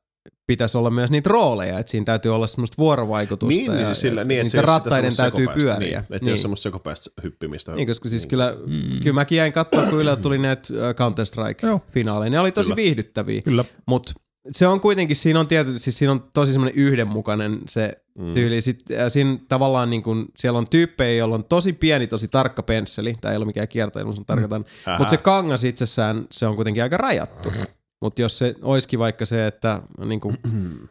pitäisi 0.47 0.78
olla 0.78 0.90
myös 0.90 1.10
niitä 1.10 1.31
rooleja, 1.31 1.78
että 1.78 1.90
siinä 1.90 2.05
täytyy 2.05 2.35
olla 2.35 2.47
semmoista 2.47 2.74
vuorovaikutusta 2.78 3.60
Niin, 3.60 3.72
ja, 3.72 3.86
niin, 3.86 3.94
sillä, 3.94 4.20
ja 4.20 4.24
niin, 4.24 4.40
että 4.40 4.56
ei 4.56 4.60
ole 4.60 4.62
sitä 4.62 4.62
rattaiden 4.62 5.16
täytyy 5.16 5.47
sekopäistä, 5.47 5.62
pyöriä. 5.62 5.89
Niin, 5.89 5.98
että 5.98 6.14
ei 6.14 6.18
niin. 6.20 6.32
ole 6.32 6.39
semmoista 6.39 6.62
sekopäistä 6.62 7.10
hyppimistä. 7.22 7.74
Niin, 7.74 7.89
koska 7.89 8.09
siis 8.09 8.26
kyllä, 8.26 8.56
mm. 8.66 9.01
kyllä 9.02 9.14
mäkin 9.14 9.39
jäin 9.39 9.52
katsoa, 9.52 9.82
kun 9.82 10.01
Yle 10.01 10.16
tuli 10.16 10.39
näitä 10.39 10.74
äh. 10.89 10.94
Counter-Strike-finaaleja. 10.94 12.31
Ne 12.31 12.40
oli 12.40 12.52
tosi 12.52 12.66
Kyllä. 12.66 12.76
viihdyttäviä, 12.76 13.43
Kyllä. 13.43 13.64
mutta 13.86 14.12
se 14.50 14.66
on 14.66 14.80
kuitenkin, 14.80 15.16
siinä 15.16 15.40
on 15.40 15.48
tietysti, 15.48 15.78
siis 15.78 15.98
siinä 15.98 16.12
on 16.12 16.30
tosi 16.32 16.52
semmoinen 16.52 16.78
yhdenmukainen 16.78 17.60
se 17.68 17.96
Mm. 18.18 18.32
tyyli. 18.32 18.60
Sitten 18.60 19.10
siinä 19.10 19.36
tavallaan 19.48 19.90
niin 19.90 20.02
kuin, 20.02 20.26
siellä 20.36 20.58
on 20.58 20.68
tyyppejä, 20.68 21.14
joilla 21.18 21.34
on 21.34 21.44
tosi 21.44 21.72
pieni, 21.72 22.06
tosi 22.06 22.28
tarkka 22.28 22.62
pensseli. 22.62 23.14
Tämä 23.20 23.32
ei 23.32 23.36
ole 23.36 23.44
mikään 23.44 23.68
kiertoilma, 23.68 24.12
mutta 24.12 24.24
tarkoitan. 24.24 24.64
Mutta 24.98 25.10
se 25.10 25.16
kangas 25.16 25.64
itsessään, 25.64 26.26
se 26.30 26.46
on 26.46 26.56
kuitenkin 26.56 26.82
aika 26.82 26.96
rajattu. 26.96 27.52
Mutta 28.00 28.22
jos 28.22 28.38
se 28.38 28.54
olisikin 28.62 28.98
vaikka 28.98 29.24
se, 29.24 29.46
että 29.46 29.82
niin 30.04 30.20
kuin, 30.20 30.36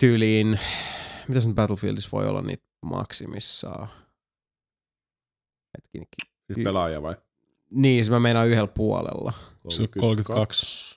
tyyliin, 0.00 0.60
mitä 1.28 1.40
sen 1.40 1.54
Battlefieldissa 1.54 2.08
voi 2.12 2.26
olla 2.28 2.42
niitä 2.42 2.64
maksimissaan? 2.84 3.88
Hetkinen. 5.76 6.08
Siis 6.52 6.64
pelaaja 6.64 7.02
vai? 7.02 7.14
Niin, 7.70 8.04
se 8.04 8.10
mä 8.10 8.20
meinaan 8.20 8.48
yhdellä 8.48 8.66
puolella. 8.66 9.32
Se 9.68 9.82
on 9.82 9.88
32. 10.00 10.87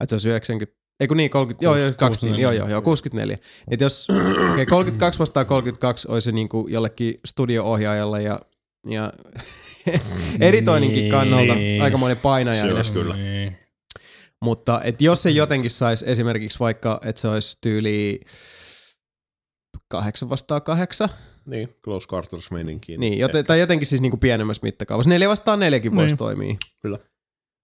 Että 0.00 0.10
se 0.10 0.14
olisi 0.14 0.28
90, 0.28 0.76
ei 1.00 1.08
kun 1.08 1.16
niin, 1.16 1.30
30, 1.30 1.64
joo, 1.64 1.76
joo, 1.76 1.92
2, 1.98 2.26
niin, 2.26 2.38
joo, 2.40 2.52
joo, 2.52 2.68
joo, 2.68 2.82
64. 2.82 3.38
Et 3.70 3.80
jos 3.80 4.08
okay, 4.52 4.66
32 4.66 5.18
vastaan 5.18 5.46
32 5.46 6.08
olisi 6.10 6.32
niin 6.32 6.48
kuin 6.48 6.72
jollekin 6.72 7.14
studio-ohjaajalle 7.26 8.22
ja, 8.22 8.40
ja 8.90 9.12
editoinninkin 10.40 11.00
Niin. 11.00 11.10
kannalta 11.10 11.52
aikamoinen 11.82 12.16
painajainen. 12.16 12.70
Se 12.72 12.76
olisi 12.76 12.92
kyllä. 12.92 13.14
Niin. 13.16 13.56
Mutta 14.42 14.80
et 14.84 15.02
jos 15.02 15.22
se 15.22 15.30
jotenkin 15.30 15.70
saisi 15.70 16.04
esimerkiksi 16.10 16.60
vaikka, 16.60 17.00
että 17.04 17.20
se 17.20 17.28
olisi 17.28 17.58
tyyli 17.60 18.20
8 19.88 20.28
vastaan 20.28 20.62
8, 20.62 21.08
Niin, 21.46 21.68
close 21.84 22.08
quarters 22.12 22.50
meininkiin. 22.50 23.00
niin, 23.00 23.18
joten, 23.18 23.44
tai 23.44 23.60
jotenkin 23.60 23.86
siis 23.86 24.00
niinku 24.00 24.16
pienemmässä 24.16 24.60
mittakaavassa. 24.62 25.08
4 25.10 25.28
vastaan 25.28 25.58
4 25.60 25.80
voisi 25.94 26.06
Niin. 26.06 26.16
toimia. 26.18 26.54
Kyllä. 26.82 26.98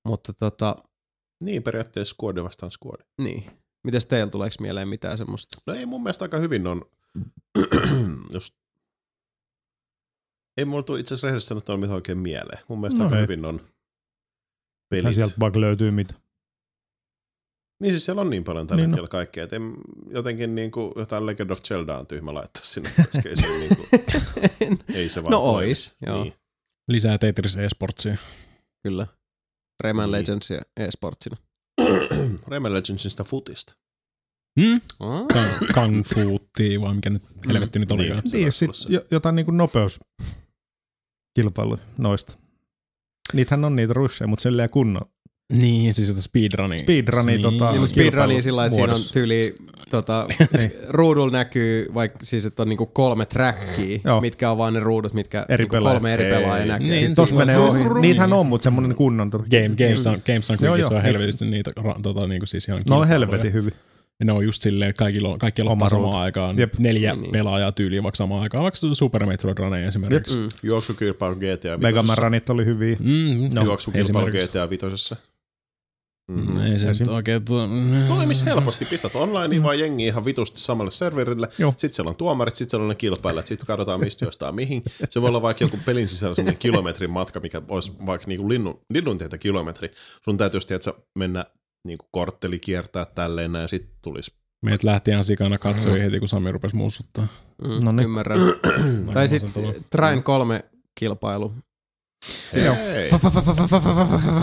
Mutta 0.09 0.33
tota, 0.33 0.77
Niin, 1.45 1.63
periaatteessa 1.63 2.15
squad 2.15 2.43
vastaan 2.43 2.73
squad. 2.73 3.01
niin. 3.23 3.45
Mites 3.85 4.07
teillä 4.07 4.31
tuleeko 4.31 4.55
mieleen 4.61 4.89
mitään 4.89 5.19
semmoista? 5.19 5.59
No 5.67 5.75
ei 5.75 5.87
mun 5.87 6.03
mielestä 6.03 6.25
aika 6.25 6.39
hyvin 6.39 6.67
on, 6.67 6.83
jos 8.33 8.57
ei 10.57 10.65
mulla 10.65 10.83
tule 10.83 11.01
itse 11.01 11.15
asiassa 11.15 11.27
rehellisesti 11.27 11.49
sanottuna 11.49 11.77
mitään 11.79 11.95
oikein 11.95 12.19
mieleen. 12.19 12.59
Mun 12.69 12.81
mielestä 12.81 12.99
No 12.99 13.05
aika 13.05 13.17
ei. 13.17 13.23
hyvin 13.23 13.45
on 13.45 13.61
Ja 13.63 13.67
pelit. 14.91 15.15
sieltä 15.15 15.35
vaikka 15.41 15.61
löytyy 15.61 15.91
mitä. 15.91 16.15
Niin 17.81 17.93
siis 17.93 18.05
siellä 18.05 18.21
on 18.21 18.31
niin 18.31 18.45
paljon 18.45 18.67
tällä 18.67 18.81
Niin 18.83 18.91
niin 18.91 18.97
no. 18.97 19.03
hetkellä 19.03 19.09
kaikkea, 19.09 19.45
että 19.45 19.57
en, 19.57 19.75
jotenkin 20.11 20.55
niin 20.55 20.71
kuin 20.71 20.93
jotain 20.97 21.27
Legend 21.27 21.51
of 21.51 21.59
Zelda 21.63 21.99
on 21.99 22.07
tyhmä 22.07 22.35
laittaa 22.35 22.65
sinne, 22.65 22.91
koska 22.97 23.29
ei 23.29 23.37
se, 23.37 23.47
niin 23.47 23.77
kuin, 23.77 24.79
ei 24.97 25.09
se 25.09 25.23
vaan 25.23 25.31
no 25.33 25.39
toimi. 25.39 25.69
ois, 25.69 25.95
joo, 26.07 26.23
Niin. 26.23 26.35
Lisää 26.89 27.19
Tetris 27.19 27.57
eSportsia. 27.57 28.17
kyllä. 28.83 29.07
Rayman 29.85 30.05
Niin. 30.05 30.13
Legendsia 30.13 30.63
e-sportsina. 30.77 31.37
Rayman 32.49 32.75
Legendsista 32.75 33.25
futista. 33.25 33.77
Hmm? 34.61 34.81
Oh. 35.01 35.27
Kung- 35.33 35.73
Kung 35.75 36.03
Fuutti, 36.15 36.81
vai 36.81 36.95
mikä 36.95 37.11
nyt 37.11 37.23
helvetti 37.49 37.79
nyt 37.79 37.93
oli. 37.93 38.03
Niin. 38.03 38.15
Niin, 38.33 38.53
sit 38.53 38.71
jo, 38.89 39.01
jotain 39.11 39.37
niinku 39.37 39.51
nopeuskilpailu 39.51 41.79
noista. 41.99 42.39
Niitähän 43.33 43.65
on 43.65 43.77
niitä 43.77 43.93
russeja, 43.93 44.29
mutta 44.29 44.43
silleen 44.43 44.71
kunnon. 44.71 45.07
Niin, 45.53 45.95
siis 45.95 46.09
jotain 46.09 46.23
speedrunia. 46.23 46.79
Speedrunia 46.79 47.33
Niin. 47.37 47.43
tota, 47.43 47.73
Niin, 47.73 47.87
speedrunia 47.89 48.43
sillä 48.43 48.57
lailla, 48.57 48.67
että 48.67 48.77
siinä 48.77 48.93
on 48.93 49.13
tyyli, 49.13 49.55
tota, 49.91 50.27
Niin. 50.59 50.73
ruudulla 50.89 51.31
näkyy 51.33 51.87
vaikka 51.95 52.19
siis, 52.23 52.47
että 52.47 52.63
on 52.63 52.69
niinku 52.69 52.87
kolme 52.87 53.27
trackia, 53.27 53.99
Joo. 54.05 54.21
mitkä 54.21 54.51
on 54.51 54.59
vaan 54.59 54.73
ne 54.75 54.81
ruudut, 54.81 55.15
mitkä 55.15 55.47
Eri 55.49 55.65
niinku 55.65 55.77
kolme 55.85 56.15
eri 56.15 56.25
Ei. 56.25 56.31
pelaajaa 56.33 56.67
näkee. 56.67 56.89
Niin, 56.89 57.15
Tuossa 57.15 57.35
menee 57.35 57.57
Siis- 57.69 57.81
ohi. 57.91 58.01
Niitähän 58.01 58.33
on, 58.33 58.47
mutta 58.47 58.65
semmonen 58.65 58.95
kunnon. 58.95 59.31
Tota, 59.31 59.45
Game, 59.51 59.69
Games 59.77 60.07
on, 60.07 60.23
Games 60.27 60.51
on 60.51 60.57
Joo, 60.61 60.77
joo. 60.77 60.89
on 60.93 61.03
helvetisti 61.03 61.45
niitä, 61.45 61.71
tota, 62.03 62.27
niinku 62.27 62.47
siis 62.47 62.69
ihan 62.69 62.81
No 62.89 63.05
helvetin 63.05 63.53
hyvin. 63.53 63.73
Ja 64.21 64.27
ne 64.27 64.33
on 64.33 64.45
just 64.45 64.63
silleen, 64.63 64.89
että 64.91 64.99
kaikilla 64.99 65.29
on, 65.29 65.39
kaikki 65.39 65.63
Oma 65.63 65.71
aloittaa 65.71 65.89
ruutu. 65.89 66.07
samaan 66.11 66.25
aikaan. 66.25 66.59
Jep. 66.59 66.73
Neljä 66.79 67.15
Niin. 67.15 67.33
pelaajaa 67.33 67.73
tyyliin 67.73 68.03
vaikka 68.03 68.17
samaan 68.17 68.43
aikaan. 68.43 68.63
Vaikka 68.63 68.81
Super 68.93 69.27
Metroid 69.27 69.59
Run 69.59 69.77
esimerkiksi. 69.77 70.37
Mm. 70.37 70.49
Juoksukilpailu 70.63 71.35
GTA 71.37 71.79
Mega 71.79 72.03
Man. 72.03 72.19
Runit 72.19 72.51
oli 72.51 72.65
hyviä. 72.65 72.97
Mm, 73.01 73.51
No, 73.55 73.63
Juoksukilpailu. 73.65 74.27
GTA 74.31 74.71
vitosessa. 74.71 75.17
Mm-hmm. 76.31 76.61
Ei 76.61 76.79
se 76.79 76.91
Esim. 76.91 77.05
nyt 77.05 77.15
oikein 77.15 77.45
tuo... 77.45 77.69
Toimis 78.09 78.45
helposti, 78.45 78.85
pistät 78.85 79.15
online 79.17 79.63
vaan 79.63 79.79
jengi 79.79 80.07
ihan 80.07 80.25
vitusti 80.25 80.61
samalle 80.61 80.91
serverille. 80.91 81.49
Joo. 81.59 81.71
Sitten 81.71 81.93
siellä 81.95 82.09
on 82.11 82.17
tuomarit, 82.17 82.57
sitten 82.57 82.71
siellä 82.71 82.83
on 82.85 82.89
ne 82.89 82.95
kilpailijat, 82.95 83.47
sitten 83.47 83.67
katsotaan 83.67 84.01
mistä 84.01 84.25
jostain 84.25 84.55
mihin. 84.55 84.83
Se 85.11 85.23
voi 85.23 85.29
olla 85.29 85.43
vaikka 85.43 85.65
joku 85.65 85.79
pelin 85.87 86.09
sisällä 86.09 86.35
semmoinen 86.35 86.59
kilometrin 86.59 87.11
matka, 87.11 87.41
mikä 87.41 87.63
olisi 87.69 87.93
vaikka 88.07 88.27
niinku 88.27 88.49
linnun, 88.49 88.81
linnun 88.91 89.19
tietä 89.19 89.39
kilometri. 89.39 89.91
Sun 90.25 90.39
täytyisi 90.39 90.67
tiedätkö, 90.67 90.93
mennä 91.19 91.45
niinku 91.87 92.07
kortteli 92.11 92.59
kiertää 92.59 93.05
tälleen 93.05 93.53
näin, 93.53 93.63
ja 93.63 93.69
sitten 93.69 93.95
tulisi. 94.03 94.33
Meitä 94.63 94.87
lähti 94.87 95.11
ihan 95.11 95.25
sikana 95.25 95.59
katsoi 95.59 96.01
heti, 96.01 96.19
kun 96.19 96.29
Sami 96.29 96.53
rupesi 96.53 96.77
mussuttaa. 96.77 97.27
Mm, 97.65 97.85
No 97.85 97.91
niin. 97.91 98.05
Ymmärrän. 98.05 98.39
tai 99.15 99.29
sitten 99.29 99.75
Train 99.91 100.23
3 100.23 100.65
kilpailu. 101.01 101.53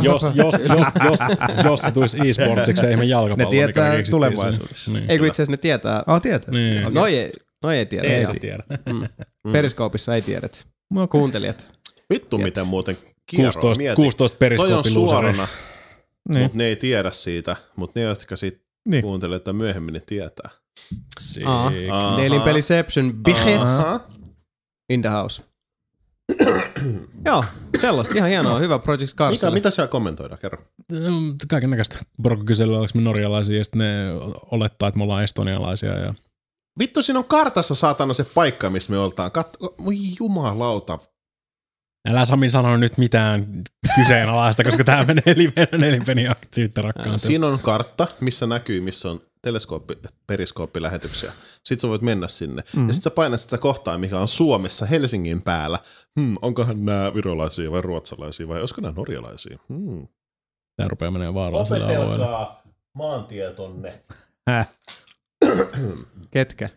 Jos, 0.01 0.23
jos, 0.33 0.55
jos, 0.63 0.93
jos, 1.03 1.19
jos 1.63 1.81
se 1.81 1.91
tulisi 1.91 2.17
e-sportsiksi, 2.29 2.85
ei 2.85 2.97
me 2.97 3.05
jalkapallo. 3.05 3.49
Ne 3.51 3.57
tietää 3.57 3.97
mikä 3.97 4.11
tulevaisuudessa. 4.11 4.91
Niin. 4.91 5.05
Ei 5.11 5.17
kun 5.17 5.27
itse 5.27 5.41
asiassa 5.43 5.51
ne 5.53 5.57
tietää. 5.57 6.03
Ah, 6.07 6.21
tietää. 6.21 6.51
Niin. 6.51 6.93
Noi 6.93 7.17
ei, 7.17 7.31
noi 7.63 7.77
ei 7.77 7.85
tiedä. 7.85 8.07
Ei 8.07 8.25
tiedä. 8.41 8.63
Mm. 8.93 9.07
Periskoopissa 9.51 10.15
ei 10.15 10.21
tiedet. 10.21 10.67
No, 10.93 11.07
Kuuntelijat. 11.07 11.67
Vittu 12.13 12.37
miten 12.37 12.67
muuten 12.67 12.97
kierroa 13.25 13.51
16, 13.53 13.77
mieti. 13.77 13.95
16 13.95 14.37
Toi 14.37 14.45
on 14.45 14.49
periskooppiluuseri. 14.49 14.93
suorana, 15.09 15.47
Niin. 16.29 16.41
mutta 16.41 16.57
ne 16.57 16.63
ei 16.65 16.75
tiedä 16.75 17.11
siitä. 17.11 17.55
Mutta 17.75 17.99
ne, 17.99 18.05
jotka 18.05 18.35
sit 18.35 18.61
Niin. 18.89 19.03
kuuntelee, 19.03 19.35
että 19.35 19.53
myöhemmin 19.53 19.93
ne 19.93 20.01
tietää. 20.05 20.49
Aa. 20.49 20.59
Sick. 21.19 21.47
Aha. 21.47 22.17
Neilin 22.17 22.41
Peliception 22.41 23.13
Biches 23.23 23.63
Aha. 23.63 23.99
in 24.89 25.01
the 25.01 25.09
house. 25.09 25.41
Joo, 27.25 27.43
sellaista. 27.79 28.15
Ihan 28.15 28.29
hienoa. 28.29 28.59
Hyvä 28.59 28.79
Project 28.79 29.01
Mitä, 29.01 29.15
Carsille. 29.15 29.53
mitä 29.53 29.71
siellä 29.71 29.87
kommentoidaan? 29.87 30.39
Kerro. 30.39 30.63
Kaiken 31.49 31.69
näköistä. 31.69 31.99
Porukka 32.23 32.45
kyselee, 32.45 32.77
oliko 32.77 32.91
me 32.95 33.01
norjalaisia, 33.01 33.57
ja 33.57 33.63
sitten 33.63 33.79
ne 33.79 34.05
olettaa, 34.51 34.87
että 34.87 34.97
me 34.97 35.03
ollaan 35.03 35.23
estonialaisia. 35.23 35.99
Ja... 35.99 36.13
Vittu, 36.79 37.01
siinä 37.01 37.19
on 37.19 37.25
kartassa 37.25 37.75
saatana 37.75 38.13
se 38.13 38.23
paikka, 38.23 38.69
missä 38.69 38.91
me 38.91 38.97
oltaan. 38.97 39.31
Katso, 39.31 39.75
voi 39.85 39.95
jumalauta. 40.19 40.99
Älä 42.09 42.25
Sami 42.25 42.49
sano 42.49 42.77
nyt 42.77 42.97
mitään 42.97 43.63
kyseenalaista, 43.95 44.63
koska 44.63 44.83
tämä 44.83 45.03
menee 45.03 45.33
livenä 45.35 45.77
nelinpeni 45.77 46.27
aktiivittä 46.27 46.81
rakkaan. 46.81 47.19
Siinä 47.19 47.47
on 47.47 47.59
kartta, 47.59 48.07
missä 48.19 48.47
näkyy, 48.47 48.81
missä 48.81 49.09
on 49.09 49.21
teleskooppi, 49.41 49.97
periskooppilähetyksiä. 50.27 51.31
Sitten 51.63 51.79
sä 51.79 51.87
voit 51.87 52.01
mennä 52.01 52.27
sinne. 52.27 52.63
Mm. 52.75 52.87
Ja 52.87 52.93
sitten 52.93 53.11
sä 53.11 53.15
painat 53.15 53.41
sitä 53.41 53.57
kohtaa, 53.57 53.97
mikä 53.97 54.19
on 54.19 54.27
Suomessa, 54.27 54.85
Helsingin 54.85 55.41
päällä. 55.41 55.79
Hmm, 56.19 56.37
onkohan 56.41 56.85
nämä 56.85 57.13
virolaisia 57.13 57.71
vai 57.71 57.81
ruotsalaisia 57.81 58.47
vai 58.47 58.59
olisiko 58.59 58.81
nämä 58.81 58.93
norjalaisia? 58.97 59.59
Hmm. 59.69 60.07
Tämä 60.75 60.89
rupeaa 60.89 61.11
menemään 61.11 61.33
vaaralliselle 61.33 61.85
alueelle. 61.85 62.05
Opetelkaa 62.05 62.61
maantietonne. 62.93 64.03
Häh. 64.47 64.67
Ketkä? 66.33 66.69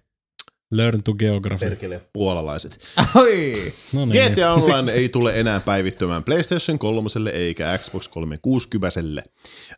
Learn 0.73 1.03
to 1.03 1.15
geography. 1.15 1.67
Perkele 1.69 2.01
puolalaiset. 2.13 2.79
Oi! 3.17 3.53
No 3.95 4.07
niin. 4.07 4.33
GTA 4.33 4.53
Online 4.53 4.93
ei 4.93 5.09
tule 5.09 5.41
enää 5.41 5.61
päivittymään 5.61 6.25
PlayStation 6.25 6.79
3 6.79 7.09
eikä 7.33 7.79
Xbox 7.79 8.09
360. 8.09 9.23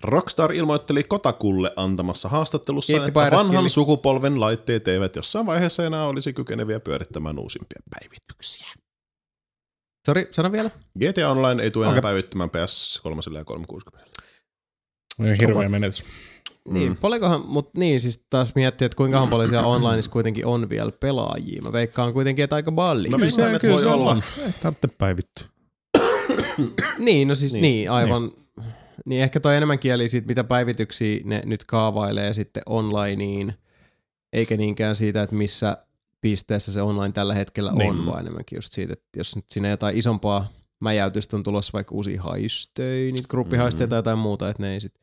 Rockstar 0.03 0.53
ilmoitteli 0.53 1.05
Kotakulle 1.05 1.73
antamassa 1.77 2.29
haastattelussa, 2.29 2.93
Kiitti 2.93 3.09
että 3.09 3.21
vanhan 3.21 3.57
Killi. 3.57 3.69
sukupolven 3.69 4.41
laitteet 4.41 4.89
eivät 4.89 5.17
jossain 5.17 5.47
vaiheessa 5.47 5.87
enää 5.87 6.07
olisi 6.07 6.33
kykeneviä 6.33 6.81
pyörittämään 6.81 7.39
uusimpia 7.39 7.79
päivityksiä. 7.91 8.69
Sori, 10.07 10.29
sano 10.31 10.53
vielä. 10.53 10.71
GTA 10.99 11.31
Online 11.31 11.63
ei 11.63 11.71
tule 11.71 11.85
enää 11.85 11.93
Okei. 11.93 12.03
päivittymään 12.03 12.51
PS3 12.51 13.35
ja 13.39 13.45
360. 13.45 14.05
Hirveä 15.41 15.69
menetys. 15.69 16.05
Mm. 16.69 16.75
Niin, 16.75 16.97
paljonkohan, 16.97 17.43
mutta 17.47 17.79
niin 17.81 18.01
siis 18.01 18.25
taas 18.31 18.55
miettii, 18.55 18.87
että 18.87 18.97
kuinka 18.97 19.27
paljon 19.27 19.49
siellä 19.49 19.67
onlineissa 19.67 20.11
kuitenkin 20.11 20.47
on 20.47 20.69
vielä 20.69 20.93
pelaajia. 21.01 21.63
Mä 21.63 21.73
veikkaan 21.73 22.13
kuitenkin, 22.13 22.43
että 22.43 22.57
aika 22.57 22.73
paljon. 22.73 23.11
Mä 23.11 23.21
veikkaan, 23.21 23.55
että 23.55 23.69
voi 23.69 23.85
olla. 23.85 24.23
Ei 24.47 24.53
tarvitse 24.63 24.89
päivittyä. 24.89 25.47
Niin, 26.99 27.29
no 27.29 27.35
siis 27.35 27.53
Niin, 27.53 27.63
niin, 27.63 27.75
niin 27.75 27.91
aivan. 27.91 28.23
Niin. 28.23 28.73
niin 29.07 29.23
ehkä 29.23 29.41
toi 29.41 29.57
enemmän 29.57 29.79
kieli 29.79 30.09
siitä, 30.09 30.27
mitä 30.27 30.45
päivityksiä 30.45 31.21
ne 31.25 31.43
nyt 31.45 31.65
kaavailee 31.65 32.33
sitten 32.33 32.63
onlineen, 32.67 33.55
eikä 34.33 34.57
niinkään 34.57 34.97
siitä, 34.97 35.23
että 35.23 35.37
missä 35.37 35.77
pisteessä 36.21 36.73
se 36.73 36.83
online 36.83 37.13
tällä 37.13 37.35
hetkellä 37.35 37.71
on, 37.71 37.79
Niin. 37.79 38.07
vaan 38.07 38.21
enemmänkin 38.21 38.57
just 38.57 38.73
siitä, 38.73 38.93
että 38.93 39.09
jos 39.17 39.37
nyt 39.37 39.45
sinne 39.51 39.69
jotain 39.69 39.97
isompaa 39.97 40.49
mäjäytystä 40.81 41.37
on 41.37 41.43
tulossa 41.43 41.71
vaikka 41.73 41.95
uusia 41.95 42.23
haistöjä, 42.23 43.13
niitä 43.13 43.29
gruppihaisteja 43.29 43.89
tai 43.89 43.99
jotain 43.99 44.19
muuta, 44.19 44.49
että 44.49 44.63
ne 44.63 44.73
ei 44.73 44.81
sit... 44.81 44.95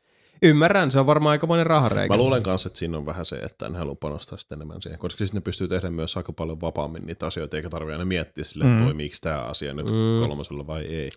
Ymmärrän, 0.46 0.92
se 0.92 1.00
on 1.00 1.06
varmaan 1.06 1.32
aikamoinen 1.32 1.66
rahareikä. 1.68 2.14
Mä 2.14 2.18
luulen 2.18 2.44
kanssa, 2.44 2.68
että 2.68 2.80
siinä 2.80 2.98
on 2.98 3.06
vähän 3.06 3.26
se, 3.26 3.36
että 3.36 3.66
en 3.66 3.76
halua 3.76 3.96
panostaa 3.96 4.38
sitten 4.38 4.56
enemmän 4.58 4.82
siihen, 4.82 5.00
koska 5.00 5.18
siis 5.18 5.34
ne 5.34 5.42
pystyy 5.42 5.68
tehdä 5.68 5.90
myös 5.90 6.18
aika 6.18 6.34
paljon 6.34 6.62
vapaammin 6.62 7.06
niitä 7.06 7.26
asioita, 7.28 7.58
eikä 7.58 7.70
tarvitse 7.70 7.94
aina 7.94 8.06
miettiä 8.06 8.44
sille, 8.44 8.64
että 8.66 8.78
Mm. 8.80 8.84
toimiiko 8.84 9.16
tämä 9.22 9.40
asia 9.42 9.74
nyt 9.74 9.86
Mm. 9.86 10.28
kolmosella 10.28 10.68
vai 10.68 10.82
ei. 10.82 11.10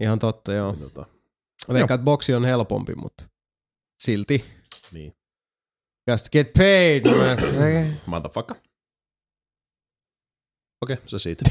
Ihan 0.00 0.18
totta, 0.18 0.52
joo. 0.52 0.72
Tota, 0.72 1.06
Mä 1.68 1.74
veikkaan, 1.74 1.94
että 2.00 2.04
boksi 2.04 2.34
on 2.34 2.44
helpompi, 2.44 2.94
mutta 2.94 3.24
silti. 4.02 4.44
niin. 4.92 5.12
Just 6.10 6.30
get 6.30 6.52
paid, 6.52 7.06
man. 7.06 7.38
Motherfucker. 8.06 8.56
Okei, 10.82 10.96
se 11.06 11.18
siitä. 11.18 11.44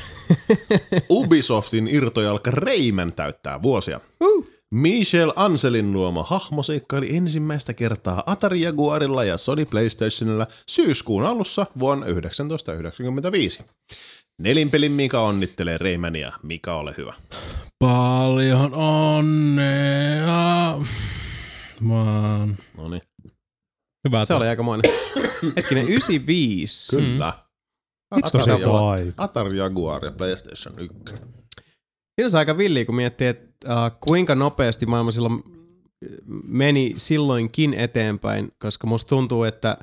Ubisoftin 1.10 1.88
irtojalka 1.88 2.52
Rayman 2.52 3.14
täyttää 3.14 3.62
vuosia. 3.62 4.00
Uh. 4.24 4.50
Michel 4.76 5.34
Anselin 5.36 5.94
luoma 5.94 6.24
hahmo 6.24 6.64
seikkaili 6.64 7.18
ensimmäistä 7.18 7.74
kertaa 7.74 8.24
Atari 8.26 8.62
Jaguarilla 8.62 9.24
ja 9.24 9.38
Sony 9.38 9.66
PlayStationilla 9.66 10.48
syyskuun 10.70 11.26
alussa 11.26 11.66
vuonna 11.80 12.06
1995. 12.06 13.64
Nelinpelin 14.41 14.91
Mika 14.91 15.22
onnittelee 15.22 15.78
Raymania. 15.78 16.32
Mika, 16.44 16.76
ole 16.76 16.94
hyvä. 16.98 17.14
Paljon 17.80 18.74
onnea. 18.74 20.28
Vaan. 21.90 22.58
No 22.78 22.90
niin. 22.90 23.02
Hyvä. 24.08 24.26
Se 24.26 24.34
oli 24.34 24.48
aikamoinen. 24.48 24.91
Hetkinen, 25.58 25.88
95. 25.88 26.96
Kyllä. 26.96 27.34
Vittu 28.16 28.38
Atari, 28.38 28.52
Jaguar. 28.52 29.00
Atari 29.18 29.58
Jaguar 29.58 30.06
ja 30.06 30.12
PlayStation 30.12 30.80
1. 30.80 30.94
Siinä 32.20 32.30
se 32.30 32.38
aika 32.38 32.58
villiä, 32.58 32.86
kun 32.86 32.96
miettii, 32.96 33.28
että 33.28 33.74
uh, 33.74 34.00
kuinka 34.00 34.36
nopeasti 34.36 34.86
maailma 34.86 35.12
silloin 35.12 35.44
meni 36.48 36.94
silloinkin 36.98 37.74
eteenpäin, 37.74 38.52
koska 38.62 38.88
musta 38.88 39.10
tuntuu, 39.10 39.44
että 39.44 39.78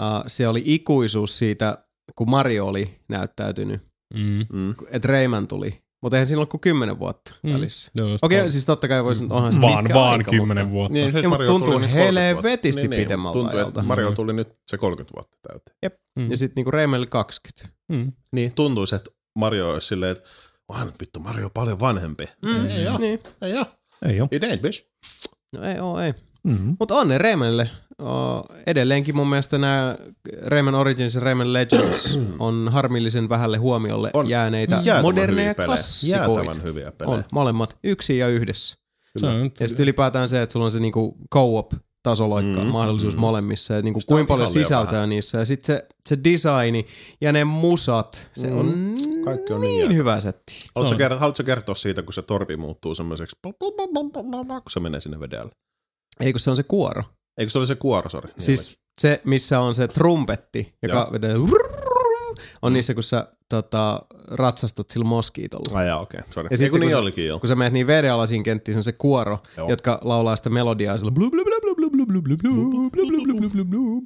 uh, 0.00 0.24
se 0.26 0.48
oli 0.48 0.62
ikuisuus 0.64 1.38
siitä, 1.38 1.78
kun 2.16 2.30
Mario 2.30 2.66
oli 2.66 2.90
näyttäytynyt, 3.08 3.80
Mm. 4.14 4.46
Mm. 4.52 4.74
että 4.90 5.08
Rayman 5.08 5.48
tuli. 5.48 5.82
Mutta 6.02 6.16
eihän 6.16 6.26
siinä 6.26 6.38
ollut 6.38 6.50
kuin 6.50 6.60
kymmenen 6.60 6.98
vuotta 6.98 7.34
Mm. 7.42 7.52
välissä. 7.52 7.90
Joo, 7.98 8.08
just 8.08 8.24
Okei, 8.24 8.38
on. 8.38 8.42
okay, 8.42 8.52
siis 8.52 8.64
totta 8.66 8.88
kai 8.88 9.04
voisi, 9.04 9.24
onhan 9.30 9.52
se 9.52 9.60
vaan, 9.60 9.78
pitkä 9.84 9.94
vaan 9.94 10.12
aika, 10.18 10.30
kymmenen 10.30 10.64
mutta... 10.66 10.72
vuotta. 10.72 10.92
Niin, 10.92 11.12
se 11.12 11.18
Joo, 11.18 11.22
mutta 11.22 11.28
Mario 11.28 11.46
tuntuu 11.46 11.66
tuli 11.74 11.80
nyt 11.86 11.90
30 11.90 12.14
vuotta. 12.14 12.30
helvetisti 12.30 12.80
niin, 12.80 12.90
niin, 12.90 13.00
pitemmältä 13.02 13.32
Tuntuu, 13.32 13.56
ajalta. 13.56 13.68
että 13.80 13.82
Mario 13.82 14.12
tuli 14.12 14.32
nyt 14.32 14.48
se 14.70 14.78
30 14.78 15.14
vuotta 15.16 15.36
täyteen. 15.48 16.00
Mm. 16.18 16.30
Ja 16.30 16.36
sitten 16.36 16.52
niinku 16.56 16.70
Raymanille 16.70 17.06
20. 17.06 17.76
Mm. 17.92 18.12
Niin, 18.32 18.52
tuntuisi, 18.54 18.94
että 18.94 19.10
Mario 19.38 19.70
olisi 19.70 19.86
silleen, 19.88 20.12
että 20.12 20.28
nyt 20.84 21.00
vittu 21.00 21.20
Mario 21.20 21.44
on 21.44 21.50
paljon 21.54 21.80
vanhempi. 21.80 22.24
Mm. 22.42 22.66
Ei 22.66 22.88
oo, 22.88 22.98
Niin. 22.98 23.20
ei 23.42 23.54
oo. 23.58 23.64
Ei 24.06 24.20
oo. 24.20 24.28
It 24.30 24.42
ain't, 24.42 24.60
bitch. 24.60 24.84
No 25.56 25.62
ei 25.62 25.80
oo, 25.80 26.00
ei. 26.00 26.14
Mm. 26.44 26.76
Mutta 26.80 26.94
onne 26.94 27.18
Raymanille. 27.18 27.70
O, 28.02 28.42
edelleenkin 28.66 29.16
mun 29.16 29.28
mielestä 29.30 29.58
nämä 29.58 29.96
Rayman 30.46 30.74
Origins 30.74 31.14
ja 31.14 31.20
Rayman 31.20 31.52
Legends 31.52 32.18
on 32.38 32.68
harmillisen 32.72 33.28
vähälle 33.28 33.56
huomiolle 33.56 34.10
On 34.14 34.28
jääneitä 34.28 34.74
jäätävän 34.74 35.02
moderneja 35.02 35.54
klassikoita. 35.54 36.32
Jäätävän 36.34 36.62
hyviä 36.62 36.92
pelejä. 36.92 37.16
On, 37.16 37.24
molemmat. 37.32 37.76
Yksi 37.84 38.18
ja 38.18 38.28
yhdessä. 38.28 38.78
Nyt, 39.22 39.60
Ja 39.60 39.68
sitten 39.68 39.82
ylipäätään 39.84 40.28
se, 40.28 40.42
että 40.42 40.52
sulla 40.52 40.64
on 40.64 40.70
se 40.70 40.80
niinku 40.80 41.16
co-op 41.34 41.72
tasoloikka 42.02 42.60
Mm, 42.60 42.66
mahdollisuus 42.66 43.14
mm. 43.14 43.20
molemmissa 43.20 43.74
ja 43.74 43.80
Sitä 43.82 43.88
on 43.96 44.02
kuinka 44.06 44.28
paljon 44.28 44.48
sisältöä 44.48 44.92
vähän. 44.92 45.08
niissä. 45.08 45.38
Ja 45.38 45.44
sitten 45.44 45.66
se, 45.76 45.86
se 46.08 46.18
designi 46.24 46.86
ja 47.20 47.32
ne 47.32 47.44
musat, 47.44 48.30
se 48.34 48.46
Mm. 48.46 48.58
on 48.58 48.94
Kaikki 49.24 49.52
on 49.52 49.60
niin 49.60 49.88
niin 49.88 49.94
hyvä 49.98 50.20
setti. 50.20 50.52
Haluatko, 50.76 50.94
on. 50.94 50.98
kertoa, 50.98 51.18
haluatko 51.18 51.42
kertoa 51.44 51.74
siitä, 51.74 52.02
kun 52.02 52.12
se 52.12 52.22
torvi 52.22 52.56
muuttuu 52.56 52.94
semmoiseksi, 52.94 53.36
kun 53.42 54.62
se 54.70 54.80
menee 54.80 55.00
sinne 55.00 55.20
vedellä? 55.20 55.50
Ei 56.20 56.32
kun 56.32 56.40
se 56.40 56.50
on 56.50 56.56
se 56.56 56.62
kuoro. 56.62 57.02
Eikö 57.38 57.50
se 57.50 57.58
oli 57.58 57.66
se 57.66 57.74
kuoro, 57.74 58.10
sori? 58.10 58.28
Niin 58.28 58.42
Siis 58.42 58.78
se, 59.00 59.20
missä 59.24 59.60
on 59.60 59.74
se 59.74 59.88
trumpetti, 59.88 60.74
joka 60.82 61.08
vetää 61.12 61.30
on 62.62 62.72
niissä, 62.72 62.94
kun 62.94 63.02
sä 63.02 63.32
tota, 63.48 64.02
ratsastat 64.30 64.90
sillä 64.90 65.04
moskiitolla. 65.04 65.78
Ai 65.78 65.86
jaa, 65.86 66.00
okei, 66.00 66.20
okay. 66.30 66.44
Ja 66.50 66.56
sitten, 66.56 66.70
kun, 66.70 66.80
niin 66.80 66.90
se, 66.90 66.96
olikin 66.96 67.26
jo. 67.26 67.38
kun 67.38 67.48
sä 67.48 67.54
menet 67.54 67.72
niin 67.72 67.86
vedenalaisiin 67.86 68.42
kenttiin, 68.42 68.74
se 68.74 68.78
on 68.78 68.84
se 68.84 68.92
kuoro, 68.92 69.38
Joo. 69.56 69.70
jotka 69.70 70.00
laulaa 70.04 70.36
sitä 70.36 70.50
melodiaa 70.50 70.98
sillä 70.98 71.12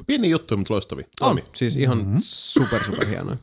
Pieni 0.06 0.31
juttu, 0.31 0.56
mutta 0.56 0.74
loistavi. 0.74 1.02
On, 1.20 1.43
siis 1.55 1.77
ihan 1.77 1.98
mm-hmm. 1.98 2.19
super 2.20 2.85
super 2.85 3.06
hienoja. 3.06 3.36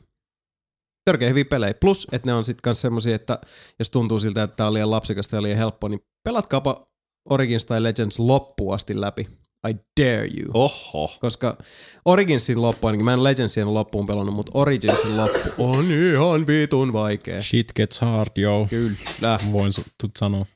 Törkeä 1.04 1.28
hyviä 1.28 1.44
pelejä. 1.44 1.74
Plus, 1.74 2.06
että 2.12 2.28
ne 2.28 2.34
on 2.34 2.44
sitten 2.44 2.62
kanssa 2.62 2.82
semmosia, 2.82 3.14
että 3.14 3.38
jos 3.78 3.90
tuntuu 3.90 4.18
siltä, 4.18 4.42
että 4.42 4.56
tää 4.56 4.66
on 4.66 4.74
liian 4.74 4.90
lapsikasta 4.90 5.36
ja 5.36 5.42
liian 5.42 5.58
helppoa, 5.58 5.90
niin 5.90 6.00
pelatkaapa 6.24 6.86
Origins 7.30 7.64
tai 7.64 7.82
Legends 7.82 8.18
loppuun 8.18 8.74
asti 8.74 9.00
läpi. 9.00 9.28
I 9.68 9.74
dare 10.00 10.28
you. 10.38 10.50
Oho. 10.54 11.08
Koska 11.20 11.56
Originsin 12.04 12.62
loppu, 12.62 12.86
ainakin 12.86 13.04
mä 13.04 13.12
en 13.12 13.24
Legendsin 13.24 13.74
loppuun 13.74 14.06
pelannut, 14.06 14.34
mutta 14.34 14.52
Originsin 14.54 15.16
loppu 15.16 15.38
on 15.72 15.84
ihan 15.92 16.46
vitun 16.46 16.92
vaikea. 16.92 17.42
shit 17.42 17.72
gets 17.76 18.00
hard, 18.00 18.30
yo. 18.36 18.66
Kyllä. 18.70 19.38
Voin 19.52 19.72
tut 20.00 20.10
sanoa. 20.18 20.46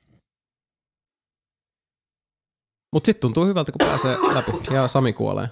Mut 2.93 3.05
sit 3.05 3.21
tuntuu 3.21 3.47
hyvältä, 3.47 3.73
kun 3.73 3.87
pääsee 3.89 4.17
läpi. 4.35 4.53
Ja 4.75 4.89
Sami 4.89 5.13
kuolee. 5.13 5.49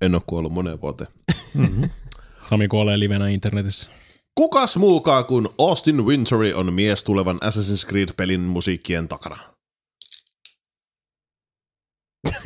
En 0.00 0.14
ole 0.14 0.22
kuollut 0.26 0.52
moneen 0.52 0.80
vuoteen. 0.80 1.10
Mm. 1.54 1.90
Sami 2.50 2.68
kuolee 2.68 2.98
livenä 2.98 3.28
internetissä. 3.28 3.90
Kukas 4.34 4.76
muukaan 4.76 5.24
kuin 5.24 5.48
Austin 5.58 6.06
Wintory 6.06 6.52
on 6.52 6.72
mies 6.72 7.04
tulevan 7.04 7.36
Assassin's 7.36 7.88
Creed-pelin 7.90 8.40
musiikkien 8.40 9.08
takana? 9.08 9.36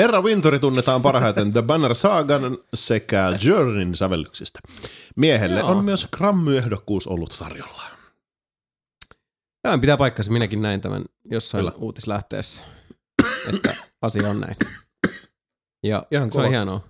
Herra 0.00 0.22
Wintory 0.22 0.58
tunnetaan 0.58 1.02
parhaiten 1.02 1.52
The 1.52 1.62
Banner 1.62 1.94
Sagan 1.94 2.58
sekä 2.74 3.38
Journeyn 3.44 3.96
sävellyksistä. 3.96 4.58
Miehelle 5.16 5.60
Joo. 5.60 5.68
on 5.70 5.84
myös 5.84 6.06
Grammy-ehdokkuus 6.16 7.06
ollut 7.06 7.36
tarjolla. 7.38 7.82
Tämä 9.62 9.78
pitää 9.78 9.96
paikkansa. 9.96 10.32
Minäkin 10.32 10.62
näin 10.62 10.80
tämän 10.80 11.04
jossain 11.30 11.60
Kyllä. 11.64 11.72
uutislähteessä, 11.78 12.64
että 13.54 13.76
asia 14.02 14.28
on 14.30 14.40
näin. 14.40 14.56
Ja 15.82 16.06
Ihan 16.10 16.32
se 16.32 16.38
on 16.38 16.48
hienoa. 16.48 16.80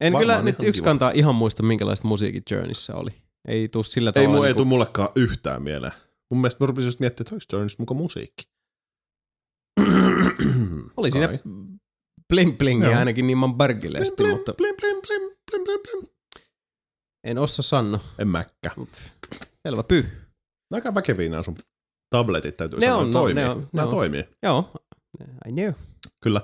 En 0.00 0.12
Varmaan 0.12 0.22
kyllä 0.22 0.42
nyt 0.42 0.56
yksi 0.62 0.82
kiva. 0.82 0.90
kantaa 0.90 1.10
ihan 1.10 1.34
muista, 1.34 1.62
minkälaista 1.62 2.08
musiikit 2.08 2.50
Journeyssä 2.50 2.94
oli. 2.94 3.10
Ei 3.48 3.68
tuu 3.68 3.82
sillä 3.82 4.08
Ei, 4.08 4.12
tavalla. 4.12 4.36
mu, 4.36 4.42
ei 4.42 4.48
niinku- 4.48 4.58
tule 4.60 4.68
mullekaan 4.68 5.08
yhtään 5.16 5.62
mieleen. 5.62 5.92
Mun 6.34 6.40
mielestä 6.40 6.64
mä 6.64 6.66
rupesin 6.66 6.88
just 6.88 7.00
miettimään, 7.00 7.26
että 7.26 7.34
onko 7.34 7.44
Journeys 7.52 7.78
muka 7.78 7.94
musiikki. 7.94 8.44
Oli 10.96 11.10
siinä 11.10 11.38
bling 12.28 12.58
blingiä 12.58 12.88
Joo. 12.90 12.98
ainakin 12.98 13.26
niin 13.26 13.38
Blim, 13.38 13.54
bargilesti, 13.54 14.16
blim, 14.16 14.30
mutta 14.36 14.54
blim, 14.54 14.74
blim, 14.80 14.96
blim, 15.06 15.22
blim, 15.50 15.64
blim, 15.64 15.80
blim. 15.82 16.08
en 17.24 17.38
ossa 17.38 17.62
sanno. 17.62 18.00
En 18.18 18.28
mäkkä. 18.28 18.70
Selvä 19.66 19.82
pyy. 19.82 20.10
Aika 20.72 20.94
väkeviä 20.94 21.28
nämä 21.30 21.42
sun 21.42 21.56
tabletit 22.10 22.56
täytyy 22.56 22.78
Ne 22.80 22.86
sanoa. 22.86 23.00
on, 23.00 23.10
no, 23.10 23.20
toimii. 23.20 23.34
ne 23.44 23.50
on, 23.50 23.58
ne 23.60 23.66
Nämä 23.72 23.88
on. 23.88 23.94
toimii. 23.94 24.24
Joo, 24.42 24.70
I 25.48 25.52
knew. 25.52 25.72
Kyllä. 26.20 26.40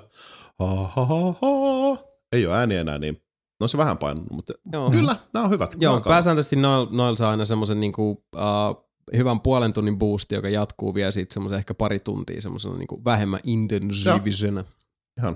Ha, 0.59 0.65
ha, 0.75 1.05
ha, 1.05 1.31
ha. 1.31 1.97
Ei 2.31 2.45
ole 2.45 2.55
ääni 2.55 2.75
enää 2.75 2.99
niin. 2.99 3.21
No 3.59 3.67
se 3.67 3.77
vähän 3.77 3.97
painunut, 3.97 4.31
mutta 4.31 4.53
Joo. 4.73 4.91
kyllä, 4.91 5.15
nämä 5.33 5.45
on 5.45 5.51
hyvät. 5.51 5.75
Joo, 5.79 6.01
pääsääntöisesti 6.01 6.55
noilla 6.55 6.87
noil 6.91 7.15
saa 7.15 7.31
aina 7.31 7.45
semmoisen 7.45 7.79
niinku, 7.79 8.11
uh, 8.35 8.90
hyvän 9.17 9.41
puolen 9.41 9.73
tunnin 9.73 9.97
boosti, 9.97 10.35
joka 10.35 10.49
jatkuu 10.49 10.95
vielä 10.95 11.11
siitä 11.11 11.33
semmoisen 11.33 11.57
ehkä 11.57 11.73
pari 11.73 11.99
tuntia 11.99 12.41
semmoisena 12.41 12.75
niinku 12.75 13.01
vähemmän 13.05 13.39
intensiivisenä. 13.43 14.63
Ihan. 15.19 15.35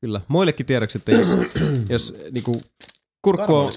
Kyllä. 0.00 0.20
Muillekin 0.28 0.66
tiedoksi, 0.66 0.98
että 0.98 1.12
jos, 1.12 1.28
jos 1.88 2.14
niinku 2.30 2.62
kurkku 3.22 3.54
on, 3.54 3.72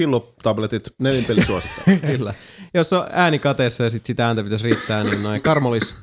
Pillotabletit, 0.00 0.90
nelinpeli 0.98 1.44
suosittaa. 1.44 1.94
kyllä, 2.16 2.34
jos 2.74 2.92
on 2.92 3.06
ääni 3.12 3.38
kateessa 3.38 3.84
ja 3.84 3.90
sit 3.90 4.06
sitä 4.06 4.26
ääntä 4.26 4.42
pitäisi 4.42 4.64
riittää, 4.64 5.04
niin 5.04 5.22
noin 5.22 5.42
karmolis 5.42 5.94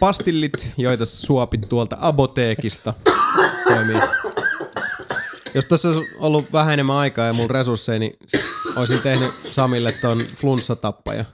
pastillit, 0.00 0.74
joita 0.76 1.06
suopit 1.06 1.68
tuolta 1.68 1.96
apoteekista, 2.00 2.94
toimii. 3.64 4.02
Jos 5.54 5.66
tuossa 5.66 5.88
olisi 5.88 6.10
ollut 6.18 6.52
vähän 6.52 6.72
enemmän 6.72 6.96
aikaa 6.96 7.26
ja 7.26 7.32
mun 7.32 7.50
resursseja, 7.50 7.98
niin 7.98 8.12
olisin 8.76 9.00
tehnyt 9.00 9.30
Samille 9.44 9.92
ton 9.92 10.24
flunssatappaja. 10.36 11.24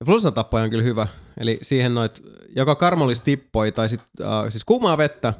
Ja 0.00 0.06
flunssatappaja 0.06 0.64
on 0.64 0.70
kyllä 0.70 0.84
hyvä. 0.84 1.06
Eli 1.40 1.58
siihen 1.62 1.94
noit, 1.94 2.22
joka 2.56 2.74
karmolis 2.74 3.20
tippoi, 3.20 3.72
tai 3.72 3.88
sit, 3.88 4.00
uh, 4.20 4.26
siis 4.48 4.64
kuumaa 4.64 4.98
vettä, 4.98 5.34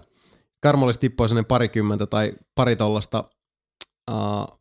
karmolis 0.61 0.99
tippoi 0.99 1.29
sellainen 1.29 1.49
parikymmentä 1.49 2.07
tai 2.07 2.33
pari 2.55 2.77
tollasta, 2.77 3.25
uh, 4.11 4.61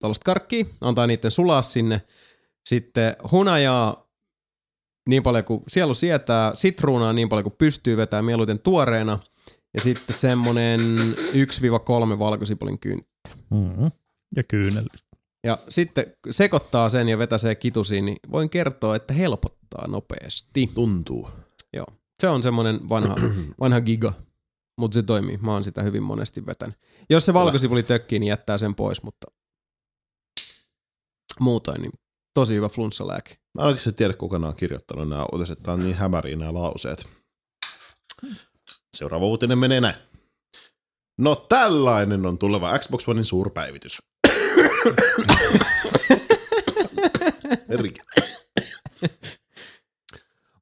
tollasta 0.00 0.24
karkkia, 0.24 0.64
antaa 0.80 1.06
niiden 1.06 1.30
sulaa 1.30 1.62
sinne. 1.62 2.02
Sitten 2.68 3.16
hunajaa 3.32 4.06
niin 5.08 5.22
paljon 5.22 5.44
kuin 5.44 5.62
sielu 5.68 5.94
sietää, 5.94 6.52
sitruunaa 6.54 7.12
niin 7.12 7.28
paljon 7.28 7.44
kuin 7.44 7.56
pystyy 7.58 7.96
vetää 7.96 8.22
mieluiten 8.22 8.58
tuoreena. 8.58 9.18
Ja 9.74 9.80
sitten 9.80 10.16
semmonen 10.16 10.80
1-3 12.14 12.18
valkosipulin 12.18 12.78
kynttä. 12.78 13.30
Mm-hmm. 13.50 13.90
Ja 14.36 14.42
kyynel. 14.48 14.84
Ja 15.46 15.58
sitten 15.68 16.16
sekoittaa 16.30 16.88
sen 16.88 17.08
ja 17.08 17.18
vetäsee 17.18 17.54
kitusiin, 17.54 18.06
niin 18.06 18.16
voin 18.30 18.50
kertoa, 18.50 18.96
että 18.96 19.14
helpottaa 19.14 19.86
nopeasti. 19.86 20.70
Tuntuu. 20.74 21.28
Se 22.20 22.28
on 22.28 22.42
semmonen 22.42 22.88
vanha, 22.88 23.16
vanha 23.60 23.80
giga, 23.80 24.12
mutta 24.78 24.94
se 24.94 25.02
toimii. 25.02 25.36
Mä 25.36 25.52
oon 25.52 25.64
sitä 25.64 25.82
hyvin 25.82 26.02
monesti 26.02 26.46
vetänyt. 26.46 26.78
Jos 27.10 27.26
se 27.26 27.34
valkosipuli 27.34 27.82
tökkii, 27.82 28.18
niin 28.18 28.28
jättää 28.28 28.58
sen 28.58 28.74
pois, 28.74 29.02
mutta 29.02 29.26
muutoin 31.40 31.82
niin 31.82 31.92
tosi 32.34 32.54
hyvä 32.54 32.68
flunssalääke. 32.68 33.34
Mä 33.54 33.62
en 33.62 33.66
oikeasti 33.66 33.92
tiedä, 33.92 34.14
kuka 34.14 34.38
nämä 34.38 34.48
on 34.48 34.56
kirjoittanut 34.56 35.08
nämä 35.08 35.26
uutiset. 35.32 35.62
Tää 35.62 35.74
on 35.74 35.80
niin 35.80 35.96
hämäriä 35.96 36.36
nämä 36.36 36.54
lauseet. 36.54 37.06
Seuraava 38.96 39.26
uutinen 39.26 39.58
menee 39.58 39.80
näin. 39.80 39.96
No 41.18 41.34
tällainen 41.34 42.26
on 42.26 42.38
tuleva 42.38 42.78
Xbox 42.78 43.08
Onein 43.08 43.24
suurpäivitys. 43.24 44.02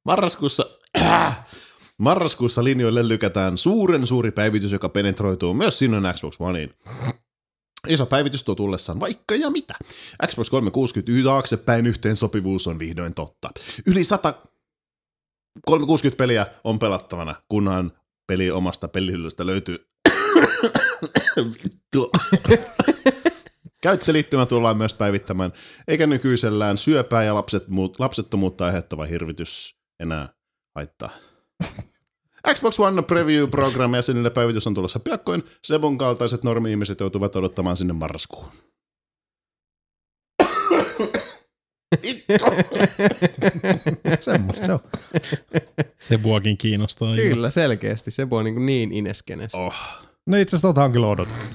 Marraskuussa, 0.05 0.65
marraskuussa 1.97 2.63
linjoille 2.63 3.07
lykätään 3.07 3.57
suuren 3.57 4.07
suuri 4.07 4.31
päivitys, 4.31 4.71
joka 4.71 4.89
penetroituu 4.89 5.53
myös 5.53 5.79
sinun 5.79 6.03
Xbox 6.13 6.35
Oneiin. 6.39 6.73
Iso 7.87 8.05
päivitys 8.05 8.43
tuo 8.43 8.55
tullessaan 8.55 8.99
vaikka 8.99 9.35
ja 9.35 9.49
mitä. 9.49 9.73
Xbox 10.27 10.49
360 10.49 11.23
taaksepäin 11.23 11.87
yhteensopivuus 11.87 12.67
on 12.67 12.79
vihdoin 12.79 13.13
totta. 13.13 13.49
Yli 13.85 14.03
100 14.03 14.33
360 15.65 16.17
peliä 16.17 16.45
on 16.63 16.79
pelattavana, 16.79 17.35
kunhan 17.49 17.91
peli 18.27 18.51
omasta 18.51 18.87
pelihyllystä 18.87 19.45
löytyy. 19.45 19.87
Vittu. 21.63 22.11
Käyttöliittymä 23.85 24.45
tullaan 24.45 24.77
myös 24.77 24.93
päivittämään, 24.93 25.51
eikä 25.87 26.07
nykyisellään 26.07 26.77
syöpää 26.77 27.23
ja 27.23 27.35
lapset, 27.35 27.67
muut, 27.67 27.99
lapsettomuutta 27.99 28.65
aiheuttava 28.65 29.05
hirvitys 29.05 29.75
enää 29.99 30.29
haittaa. 30.75 31.09
Xbox 32.53 32.79
One 32.79 33.01
Preview 33.01 33.49
Program 33.49 33.95
jäsenille 33.95 34.29
päivitys 34.29 34.67
on 34.67 34.73
tulossa 34.73 34.99
piakkoin. 34.99 35.43
Sebon 35.63 35.97
kaltaiset 35.97 36.43
normi-ihmiset 36.43 36.99
joutuvat 36.99 37.35
odottamaan 37.35 37.77
sinne 37.77 37.93
marraskuun. 37.93 38.45
Semmosta 44.19 44.65
se 44.65 44.73
on. 44.73 44.79
Se 45.99 46.23
vuokin 46.23 46.57
kiinnostaa. 46.57 47.15
Kyllä, 47.15 47.49
selkeästi. 47.49 48.11
Se 48.11 48.29
voi 48.29 48.43
niin, 48.43 48.65
niin 48.65 48.93
ineskenes. 48.93 49.55
Oh. 49.55 49.75
No 50.27 50.37
itse 50.37 50.55
asiassa 50.55 50.83
on 50.83 50.91
kyllä 50.91 51.07
odotettu. 51.07 51.45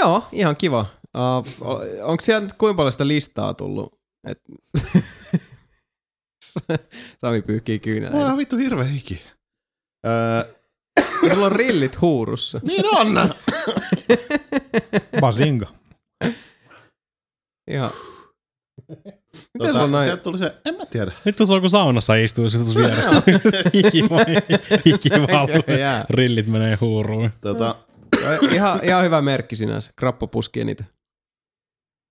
Joo, 0.00 0.24
ihan 0.32 0.56
kiva. 0.56 0.86
Uh, 1.16 1.44
onko 2.02 2.20
siellä 2.20 2.40
nyt 2.40 2.52
kuinka 2.52 2.76
paljon 2.76 2.92
sitä 2.92 3.08
listaa 3.08 3.54
tullut? 3.54 3.98
Et... 4.28 4.40
Sami 7.20 7.42
pyyhkii 7.42 7.78
kyyneleitä. 7.78 8.16
Mulla 8.16 8.30
on 8.32 8.38
vittu 8.38 8.56
hirveä 8.56 8.84
hiki. 8.84 9.22
Öö, 10.06 10.44
Sulla 11.30 11.46
on 11.46 11.52
rillit 11.52 12.00
huurussa. 12.00 12.60
niin 12.66 12.84
on! 12.86 13.30
Basinga. 15.20 15.66
Ihan. 17.70 17.90
Miten 18.88 19.12
tota, 19.58 19.68
sulla 19.72 19.82
on 19.82 19.92
noin? 19.92 20.04
Sieltä 20.04 20.22
tuli 20.22 20.38
se, 20.38 20.54
en 20.64 20.76
mä 20.76 20.86
tiedä. 20.86 21.12
Vittu 21.26 21.46
se 21.46 21.54
on 21.54 21.60
kun 21.60 21.70
saunassa 21.70 22.14
istuu 22.14 22.50
sit 22.50 22.60
tuossa 22.60 22.80
vieressä. 22.80 23.22
hiki, 23.74 24.02
hiki 24.86 25.10
valuu. 25.10 25.78
Jää. 25.78 26.06
Rillit 26.10 26.46
menee 26.46 26.76
huuruun. 26.80 27.30
Tota, 27.40 27.76
ihan, 28.52 28.80
ihan 28.82 29.04
hyvä 29.04 29.22
merkki 29.22 29.56
sinänsä. 29.56 29.90
Krappo 29.96 30.26
puskee 30.26 30.64
niitä 30.64 30.84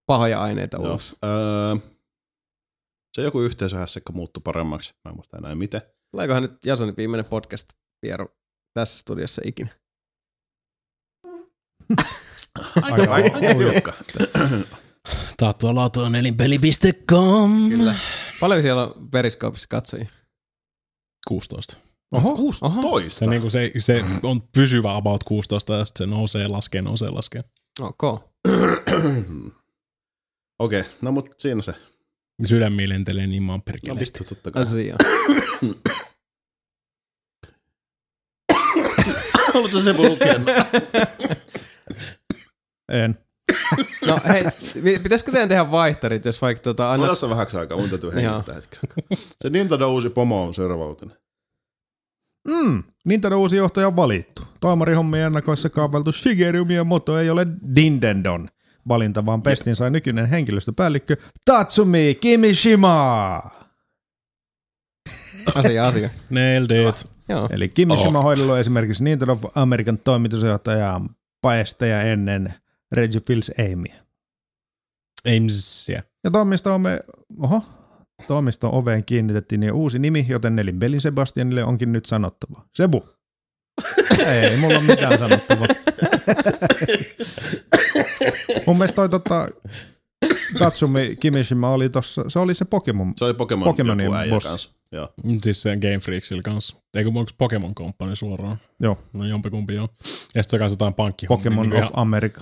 pahoja 0.08 0.42
aineita 0.42 0.78
joo. 0.78 0.86
ulos. 0.86 1.16
Öö, 1.26 1.76
se 3.16 3.22
joku 3.22 3.42
yhteisöhässäkkä 3.42 4.14
muuttui 4.14 4.42
paremmaksi. 4.44 4.94
Mä 5.06 5.10
en 5.10 5.16
muista 5.16 5.38
enää 5.38 5.56
miten. 5.56 5.82
Tuleekohan 6.12 6.42
nyt 6.42 6.66
Jasonin 6.66 6.98
viimeinen 6.98 7.26
podcast 7.26 7.70
vieru 8.06 8.28
tässä 8.74 9.00
studiossa 9.00 9.42
ikinä? 9.46 9.70
Aika, 12.82 13.14
aika, 13.14 13.14
aika 13.14 13.40
tiukka. 13.40 13.94
Taattua 15.38 15.76
laatua 15.76 16.10
nelinpeli.com. 16.10 17.70
Kyllä. 17.70 17.96
Paljon 18.40 18.62
siellä 18.62 18.84
on 18.84 19.10
periskoopissa 19.10 19.68
katsojia? 19.70 20.08
16. 21.28 21.78
Oho. 22.12 22.36
16. 22.36 23.20
Se, 23.20 23.28
niin 23.28 23.42
kuin 23.42 23.52
se, 23.52 23.72
se 23.80 24.04
on 24.24 24.42
pysyvä 24.42 24.96
about 24.96 25.24
16 25.24 25.74
ja 25.74 25.86
sitten 25.86 26.10
se 26.10 26.16
nousee, 26.16 26.48
laskee, 26.48 26.82
nousee, 26.82 27.10
laskee. 27.10 27.44
Ok. 27.80 28.24
Okei, 30.60 30.80
okay, 30.80 30.92
no 31.02 31.12
mut 31.12 31.34
siinä 31.38 31.62
se. 31.62 31.74
Sydämiin 32.46 32.90
lentelee 32.90 33.28
niin 33.28 33.44
maan 33.44 33.60
No 33.60 33.64
perkele. 33.66 34.00
vittu, 34.00 34.24
totta 34.24 34.52
kai. 34.52 34.62
Asia. 34.62 34.96
Haluatko 39.54 39.80
se 39.80 39.94
lukea? 39.98 40.36
En. 42.92 43.18
No 44.08 44.20
hei, 44.28 44.44
pi- 44.84 45.00
pitäisikö 45.00 45.32
teidän 45.32 45.50
tehdä 45.50 45.72
vaihtarit, 45.72 46.26
jos 46.26 46.42
vaikka 46.42 46.62
tota, 46.64 46.92
Anna 46.92 47.08
tässä 47.08 47.30
vähäksi 47.30 47.58
aikaa, 47.58 47.78
mun 47.78 47.90
täytyy 47.90 48.12
hengittää 48.14 48.56
hetken. 48.56 48.80
Se 49.42 49.50
Nintendo 49.50 49.92
uusi 49.92 50.10
pomo 50.10 50.44
on 50.44 50.54
seuraava 50.54 50.88
uutinen. 50.88 51.18
Mm, 52.48 52.84
Nintendo 53.06 53.38
uusi 53.38 53.58
johtaja 53.58 53.88
on 53.88 53.96
valittu. 53.96 54.42
Toimarihommien 54.60 55.26
ennakoissa 55.26 55.70
kaavailtu 55.70 56.12
Shigeru 56.12 56.66
Miyamoto 56.66 57.20
ei 57.20 57.30
ole 57.30 57.48
Nintendon 57.76 58.50
valinta, 58.88 59.26
vaan 59.26 59.42
pestin 59.42 59.76
sai 59.76 59.92
nykyinen 59.92 60.26
henkilöstöpäällikkö 60.26 61.18
Tatsumi 61.46 62.18
Kimishima. 62.22 63.42
Asia, 65.56 65.88
asia. 65.88 66.10
Nailed 66.30 66.90
it. 66.90 67.08
Joo. 67.30 67.50
Eli 67.52 67.70
Kimishima 67.70 68.18
oh. 68.18 68.24
hoidellut 68.24 68.58
esimerkiksi 68.58 69.04
Nintendo 69.04 69.34
of 69.34 69.46
American 69.56 69.98
toimitusjohtaja 69.98 71.02
paesteja 71.42 72.02
ennen 72.02 72.54
Reggie 72.92 73.22
Fils 73.28 73.52
Amia. 73.60 73.96
Ames, 75.28 75.90
yeah. 75.90 76.04
Ja 76.24 76.32
toimisto 76.32 76.80
me, 76.80 77.00
oho, 77.40 77.64
toimiston 78.28 78.74
oveen 78.74 79.06
kiinnitettiin 79.06 79.64
jo 79.64 79.76
uusi 79.76 80.00
nimi, 80.00 80.26
joten 80.30 80.56
nelinpelin 80.56 81.02
Sebastianille 81.02 81.64
onkin 81.64 81.92
nyt 81.92 82.06
sanottava. 82.06 82.62
Sebu. 82.76 83.10
Ei, 84.28 84.58
mulla 84.58 84.78
on 84.78 84.84
mitään 84.84 85.20
sanottavaa. 85.20 85.68
Mun 88.68 88.76
mielestä 88.76 88.96
toi 88.96 89.10
tota, 89.10 89.48
Tatsumi 90.60 91.16
Kimishima 91.20 91.70
oli 91.70 91.90
tossa, 91.90 92.24
se 92.28 92.40
oli 92.40 92.54
se 92.54 92.66
Pokemon. 92.66 93.14
Se 93.18 93.26
oli 93.26 93.34
Pokemon 93.34 93.64
Pokemonin 93.66 94.04
joku 94.04 94.16
äijä 94.16 94.34
bossi. 94.34 94.50
kanssa. 94.50 94.70
Joo. 94.92 95.14
Siis 95.42 95.62
se 95.62 95.76
Game 95.78 96.00
Freaksilla 96.00 96.42
kanssa. 96.42 96.78
Eikö 96.98 97.08
onko 97.16 97.32
Pokemon 97.38 97.76
Company 97.76 98.16
suoraan? 98.16 98.58
Joo, 98.80 98.98
No 99.14 99.26
jompikumpi 99.26 99.74
joo. 99.76 99.90
Ja 100.02 100.44
sitten 100.44 100.44
se 100.44 100.58
kanssa 100.58 100.74
jotain 100.74 100.94
pankkihommia. 100.94 101.38
Pokemon 101.38 101.70
niin 101.70 101.84
of 101.84 101.90
America. 101.94 102.42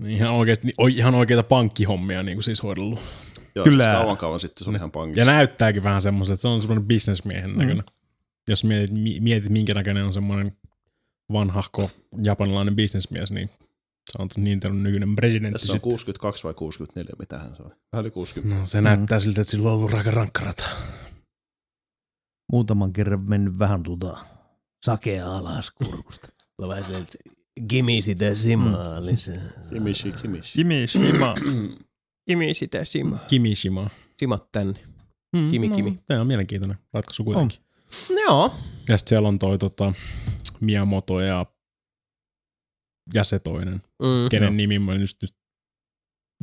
ihan, 0.00 0.10
ihan, 0.10 0.32
oikeasti, 0.34 0.72
oi- 0.78 0.92
ihan 0.96 1.14
oikeita 1.14 1.42
pankkihommia 1.42 2.22
niin 2.22 2.36
kuin 2.36 2.44
siis 2.44 2.62
hoidellut. 2.62 2.98
Joo, 3.54 3.64
Kyllä. 3.64 3.84
siis 3.84 3.96
kauan 3.96 4.16
kauan 4.16 4.40
sitten 4.40 4.64
se 4.64 4.70
oli 4.70 4.76
ihan 4.76 4.90
pankissa. 4.90 5.20
Ja 5.20 5.24
näyttääkin 5.36 5.84
vähän 5.84 6.02
semmoiset, 6.02 6.32
että 6.34 6.42
se 6.42 6.48
on 6.48 6.60
semmoinen 6.60 6.84
bisnesmiehen 6.86 7.56
näköinen. 7.58 7.84
Jos 8.48 8.64
mietit, 8.64 8.90
mi- 8.98 9.20
mietit, 9.20 9.50
minkä 9.50 9.74
näköinen 9.74 10.04
on 10.04 10.12
semmoinen 10.12 10.52
vanhahko 11.32 11.90
japanilainen 12.22 12.76
bisnesmies, 12.76 13.32
niin 13.32 13.50
se 14.12 14.22
on 14.22 14.28
Nintendo 14.36 14.74
nykyinen 14.74 15.16
presidentti. 15.16 15.52
Tässä 15.52 15.72
on 15.72 15.76
sitten. 15.76 15.90
62 15.90 16.44
vai 16.44 16.54
64, 16.54 17.12
mitähän 17.18 17.56
se 17.56 17.62
oli. 17.62 17.74
Vähän 17.92 18.04
yli 18.04 18.10
60. 18.10 18.60
No, 18.60 18.66
se 18.66 18.80
näyttää 18.80 19.20
siltä, 19.20 19.40
että 19.40 19.50
sillä 19.50 19.68
on 19.68 19.78
ollut 19.78 19.94
aika 19.94 20.10
rankka 20.10 20.44
rata. 20.44 20.64
Muutaman 22.52 22.92
kerran 22.92 23.30
mennyt 23.30 23.58
vähän 23.58 23.82
tuota 23.82 24.18
sakea 24.84 25.36
alas 25.36 25.70
kurkusta. 25.70 26.28
Mä 26.62 26.68
vähän 26.68 26.84
silleen, 26.84 27.02
että 27.02 27.18
Gimi 27.68 28.02
sitä 28.02 28.34
simaa 28.34 29.06
lisää. 29.06 29.50
Kimishi, 29.70 30.12
Kimishi. 30.12 30.58
Kimishima. 30.58 31.34
Kimi 32.28 32.54
sitä 32.54 32.84
simaa. 32.84 33.18
Kimishima. 33.28 33.90
Simat 34.18 34.52
tänne. 34.52 34.80
Kimi, 35.50 35.68
kimi. 35.68 35.90
No, 35.90 35.96
Tämä 36.06 36.20
on 36.20 36.26
mielenkiintoinen 36.26 36.78
ratkaisu 36.92 37.24
kuitenkin. 37.24 37.58
Joo. 38.24 38.54
Ja 38.88 38.98
sitten 38.98 39.08
siellä 39.08 39.28
on 39.28 39.38
toi 39.38 39.58
tota, 39.58 39.92
Miyamoto 40.60 41.20
ja, 41.20 41.46
ja 43.14 43.24
se 43.24 43.38
toinen, 43.38 43.80
Mm. 44.02 44.28
kenen 44.30 44.56
nimi 44.56 44.78
mä 44.78 44.94
nyt, 44.94 45.10
nyt 45.22 45.30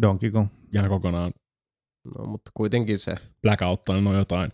Donkey 0.02 0.32
Kong. 0.32 0.48
ihan 0.74 0.90
kokonaan 0.90 1.32
No, 2.18 2.26
mutta 2.26 2.52
kuitenkin 2.54 3.00
se. 3.00 3.16
blackouttaa, 3.42 3.96
niin 3.96 4.08
on 4.08 4.16
jotain 4.16 4.50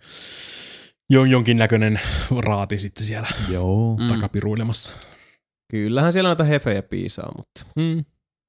jo, 1.10 1.26
jonkinnäköinen 1.26 2.00
raati 2.40 2.78
sitten 2.78 3.06
siellä 3.06 3.28
Joo. 3.52 3.98
mm. 3.98 4.08
takapiruilemassa. 4.08 4.94
Kyllähän 5.72 6.14
siellä 6.14 6.28
noita 6.30 6.44
hefejä 6.44 6.82
piisaa, 6.82 7.32
mutta 7.38 7.62
Mm. 7.76 8.04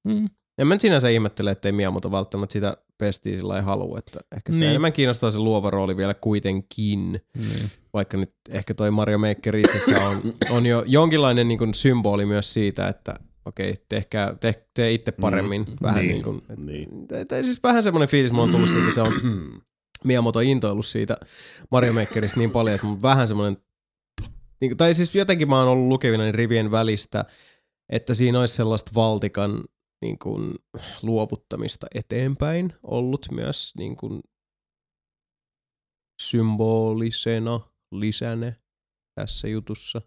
Mm. 0.09 0.29
en 0.59 0.67
mä 0.67 0.79
sinänsä 0.79 1.09
ihmettele, 1.09 1.51
ettei 1.51 1.73
Miyamoto 1.73 2.11
välttämättä 2.13 2.53
sitä 2.53 2.77
pestiä 2.99 3.37
sillä 3.37 3.57
ei 3.57 3.63
halua, 3.63 3.99
että 3.99 4.21
ehkä 4.37 4.53
sitä 4.53 4.61
Niin. 4.61 4.71
enemmän 4.71 4.93
kiinnostaa 4.93 5.31
se 5.31 5.39
luova 5.39 5.71
rooli 5.71 5.97
vielä 5.97 6.15
kuitenkin. 6.15 7.13
Niin. 7.13 7.71
vaikka 7.93 8.17
nyt 8.17 8.33
ehkä 8.51 8.75
toi 8.75 8.91
Mario 8.91 9.19
Maker 9.19 9.57
itsessä 9.57 9.99
on, 10.09 10.21
on 10.51 10.67
jo 10.67 10.85
jonkinlainen 10.87 11.49
niin 11.49 11.59
kuin 11.59 11.75
symboli 11.75 12.27
myös 12.27 12.53
siitä, 12.53 12.89
että 12.89 13.15
okei, 13.45 13.75
tehkää, 13.89 14.35
te, 14.41 14.67
tee 14.75 14.93
itse 14.93 15.13
paremmin. 15.13 15.65
Mm, 15.69 15.77
vähän 15.83 16.01
niin, 16.07 16.13
niin 16.13 16.23
kuin, 16.23 16.43
Niin. 16.57 16.89
tai 17.29 17.45
siis 17.45 17.63
vähän 17.63 17.83
semmoinen 17.83 18.09
fiilis 18.09 18.33
mulla 18.33 18.45
on 18.45 18.51
tullut 18.51 18.69
siitä, 18.69 18.91
se 18.95 19.01
on 19.01 19.13
Miyamoto 20.05 20.41
intoillut 20.41 20.87
siitä 20.87 21.17
Mario 21.71 21.93
Makerista 21.93 22.41
niin 22.41 22.51
paljon, 22.51 22.75
että 22.75 22.87
mun 22.87 23.03
vähän 23.03 23.29
semmoinen, 23.29 23.57
niin, 24.61 24.77
tai 24.77 24.95
siis 24.95 25.15
jotenkin 25.15 25.49
mä 25.49 25.59
oon 25.59 25.69
ollut 25.69 25.89
lukevina 25.89 26.33
rivien 26.33 26.71
välistä, 26.71 27.25
että 27.89 28.15
siinä 28.15 28.41
olisi 28.41 28.55
sellaista 28.55 28.91
valtikan 28.95 29.65
niin 30.03 30.19
kuin, 30.19 30.55
luovuttamista 31.03 31.87
eteenpäin 31.95 32.73
ollut 32.83 33.27
myös 33.33 33.73
niin 33.79 33.97
kuin, 33.97 34.21
symbolisena 36.23 37.61
lisänä 37.93 38.53
tässä 39.15 39.49
jutussa. 39.49 40.03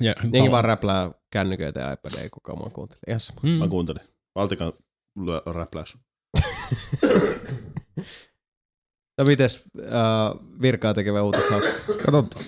Ja, 0.00 0.14
Jengi 0.22 0.38
sama- 0.38 0.50
vaan 0.50 0.64
räplää 0.64 1.10
kännyköitä 1.32 1.80
ja 1.80 1.92
iPadia 1.92 2.30
koko 2.30 2.52
ajan 2.52 2.64
mä 2.64 2.70
kuuntelin. 2.74 3.00
Ihan 3.08 3.20
sama. 3.20 3.40
Mm. 3.42 3.48
Mä 3.50 3.68
kuuntelin. 3.68 4.02
Valtikan 4.34 4.72
lyö- 5.20 5.52
räpläys. 5.52 5.96
No 9.18 9.24
mites 9.26 9.64
äh, 9.80 10.60
virkaa 10.62 10.94
tekevä 10.94 11.22
uutishaukka? 11.22 11.68
Katsotaan. 11.86 12.44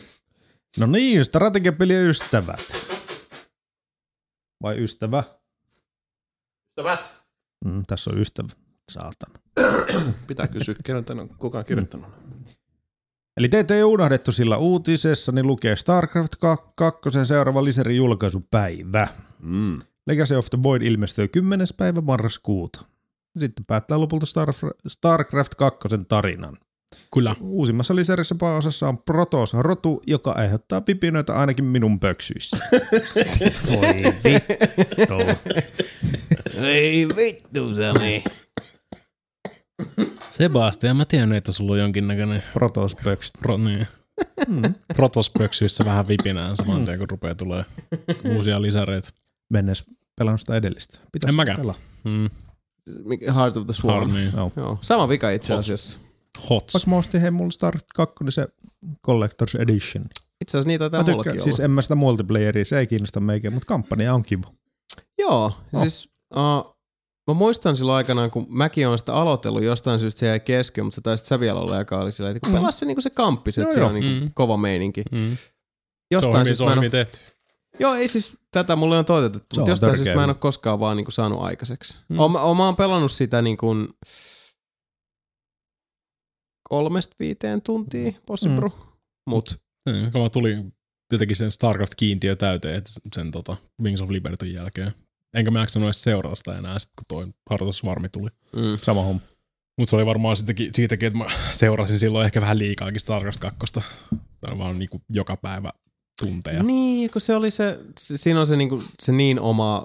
No 0.78 0.86
niin, 0.86 1.24
strategiapelien 1.24 2.06
ystävät. 2.08 2.60
Vai 4.62 4.82
ystävä? 4.82 5.24
Ystävät. 6.70 7.14
Mm, 7.64 7.82
tässä 7.86 8.10
on 8.10 8.20
ystävä. 8.20 8.48
Saatana. 8.92 9.38
Pitää 10.26 10.46
kysyä, 10.46 10.74
keneltä 10.84 11.12
on 11.12 11.28
kukaan 11.38 11.64
kirjoittanut. 11.64 12.08
Eli 13.36 13.48
teitä 13.48 13.74
ei 13.74 13.82
unohdettu 13.84 14.32
sillä 14.32 14.56
uutisessa, 14.56 15.32
niin 15.32 15.46
lukee 15.46 15.76
StarCraft 15.76 16.32
2 16.76 17.24
seuraava 17.24 17.64
liserin 17.64 17.96
julkaisupäivä. 17.96 19.08
Mm. 19.42 19.78
Legacy 20.06 20.34
of 20.34 20.46
the 20.50 20.62
Void 20.62 20.82
ilmestyy 20.82 21.28
10. 21.28 21.66
päivä 21.76 22.00
marraskuuta. 22.00 22.80
Sitten 23.38 23.64
päättää 23.64 24.00
lopulta 24.00 24.26
Star- 24.26 24.74
StarCraft 24.88 25.54
2 25.54 25.88
tarinan. 26.08 26.56
Kyllä. 27.14 27.36
Uusimmassa 27.40 27.96
liserissä 27.96 28.34
pääosassa 28.34 28.88
on 28.88 28.98
Protoss-rotu, 28.98 30.02
joka 30.06 30.32
aiheuttaa 30.32 30.80
pipinöitä 30.80 31.34
ainakin 31.34 31.64
minun 31.64 32.00
pöksyissä. 32.00 32.56
Voi 33.70 34.14
vittu. 34.24 35.14
Ei 36.62 37.08
vittu, 37.16 37.74
Sami. 37.74 38.24
Sebastian, 40.30 40.96
mä 40.96 41.04
tiedän, 41.04 41.32
että 41.32 41.52
sulla 41.52 41.72
on 41.72 41.78
jonkinnäköinen 41.78 42.42
Protoss-pöksyt. 42.52 43.32
pro, 43.40 43.56
niin. 43.56 43.86
Mm. 44.48 44.62
protospöksyissä 44.96 45.84
vähän 45.84 46.08
vipinään 46.08 46.56
saman 46.56 46.84
tien, 46.84 46.98
kun 46.98 47.10
rupeaa 47.10 47.34
tulee 47.34 47.64
uusia 48.36 48.62
lisäreitä. 48.62 49.08
Mennessä 49.50 49.84
pelannut 50.18 50.40
sitä 50.40 50.54
edellistä. 50.54 50.98
Pitäisi 51.12 51.32
En 51.32 51.36
mäkään. 51.36 51.60
pelaa. 51.60 51.74
Mm. 52.04 52.30
Mikä- 53.04 53.32
Heart 53.32 53.56
of 53.56 53.66
the 53.66 53.72
Swarm. 53.72 53.98
Harmi. 53.98 54.14
Niin. 54.18 54.32
Joo. 54.36 54.52
Joo, 54.56 54.78
sama 54.80 55.08
vika 55.08 55.30
itse 55.30 55.54
asiassa. 55.54 55.98
Hots. 56.50 56.74
Vaikka 56.74 56.90
mä 56.90 56.96
ostin 56.96 57.20
hei 57.20 57.30
mulla 57.30 57.50
Star 57.50 57.74
2, 57.94 58.24
niin 58.24 58.32
se 58.32 58.46
Collector's 59.08 59.60
Edition. 59.62 60.04
Itse 60.40 60.56
asiassa 60.58 60.68
niitä 60.68 60.90
taitaa 60.90 61.12
mullakin 61.12 61.32
olla. 61.32 61.42
siis 61.42 61.60
en 61.60 61.70
mä 61.70 61.82
sitä 61.82 61.94
multiplayeria, 61.94 62.64
se 62.64 62.78
ei 62.78 62.86
kiinnosta 62.86 63.20
meikä, 63.20 63.50
mutta 63.50 63.66
kampanja 63.66 64.14
on 64.14 64.22
kiva. 64.24 64.44
Joo, 65.18 65.44
Oh. 65.72 65.80
siis 65.82 66.08
uh, 66.36 66.76
mä 67.30 67.34
muistan 67.38 67.76
silloin 67.76 67.96
aikanaan, 67.96 68.30
kun 68.30 68.46
mäkin 68.48 68.88
on 68.88 68.98
sitä 68.98 69.14
aloitellut, 69.14 69.62
jostain 69.62 70.00
syystä 70.00 70.18
se 70.18 70.26
jäi 70.26 70.40
kesken, 70.40 70.84
mutta 70.84 70.94
se 70.94 71.00
taisit 71.00 71.26
sä 71.26 71.40
vielä 71.40 71.60
olla, 71.60 71.76
joka 71.76 71.98
oli 72.00 72.12
silleen, 72.12 72.36
että 72.36 72.46
kun 72.46 72.54
Mm. 72.54 72.58
pelas 72.60 72.78
se, 72.78 72.86
niinku 72.86 73.00
se 73.00 73.10
kamppis, 73.10 73.58
että 73.58 73.78
joo. 73.78 73.88
on 73.88 73.94
niinku 73.94 74.24
Mm. 74.26 74.30
kova 74.34 74.56
meininki. 74.56 75.02
Mm. 75.12 75.18
Se 75.18 75.26
on 75.26 75.36
Jostain 76.10 76.34
hyvin, 76.34 76.46
syystä 76.46 76.58
se 76.58 76.64
mä 76.64 76.70
on 76.70 76.78
en 76.78 76.84
hyvin 76.84 76.96
ole, 76.98 77.04
tehty. 77.04 77.18
joo 77.78 77.94
ei 77.94 78.08
siis, 78.08 78.36
tätä 78.50 78.76
mulle 78.76 78.98
on 78.98 79.04
toitettu, 79.04 79.38
Se 79.38 79.44
on 79.44 79.62
mutta 79.62 79.70
jostain 79.70 79.96
syystä 79.96 80.14
mä 80.14 80.24
en 80.24 80.30
ole 80.30 80.34
koskaan 80.36 80.80
vaan 80.80 80.96
niinku 80.96 81.10
saanut 81.10 81.42
aikaiseksi. 81.42 81.98
Mm. 82.08 82.14
Mm. 82.14 82.18
Oon, 82.20 82.56
mä 82.56 82.64
oon 82.66 82.76
pelannut 82.76 83.12
sitä 83.12 83.42
niin 83.42 83.56
kuin 83.56 83.88
kolmesta 86.68 87.16
viiteen 87.20 87.62
tuntia, 87.62 88.12
possibly, 88.26 88.68
mm. 88.68 88.72
mut 89.30 89.58
Niin, 89.90 90.12
kun 90.12 90.20
mä 90.22 90.28
tulin 90.30 90.72
jotenkin 91.12 91.36
sen 91.36 91.50
StarCraft-kiintiö 91.50 92.36
täyteen 92.36 92.74
että 92.74 92.90
sen 93.14 93.30
tota, 93.30 93.56
Wings 93.82 94.00
of 94.00 94.10
Libertyn 94.10 94.52
jälkeen. 94.54 94.94
Enkä 95.34 95.50
mä 95.50 95.60
jaksanut 95.60 95.86
edes 95.86 96.02
seurata 96.02 96.34
sitä 96.36 96.58
enää, 96.58 96.78
sit 96.78 96.90
kun 96.96 97.04
toi 97.08 97.26
Hartos 97.50 97.84
Varmi 97.84 98.08
tuli. 98.08 98.28
mm. 98.56 98.76
Sama 98.76 99.02
homma. 99.02 99.20
Mutta 99.78 99.90
se 99.90 99.96
oli 99.96 100.06
varmaan 100.06 100.36
siitäkin, 100.36 100.70
siitäkin, 100.74 101.06
että 101.06 101.18
mä 101.18 101.24
seurasin 101.52 101.98
silloin 101.98 102.24
ehkä 102.26 102.40
vähän 102.40 102.58
liikaakin 102.58 103.00
StarCraft 103.00 103.40
2. 103.40 103.58
Se 104.14 104.50
on 104.50 104.58
vaan 104.58 104.78
niinku 104.78 105.02
joka 105.10 105.36
päivä 105.36 105.70
tunteja. 106.20 106.62
Niin, 106.62 107.10
kun 107.10 107.20
se 107.20 107.34
oli 107.36 107.50
se, 107.50 107.80
se 108.00 108.16
siinä 108.16 108.40
on 108.40 108.46
se, 108.46 108.56
niinku, 108.56 108.82
se 109.02 109.12
niin 109.12 109.40
oma 109.40 109.84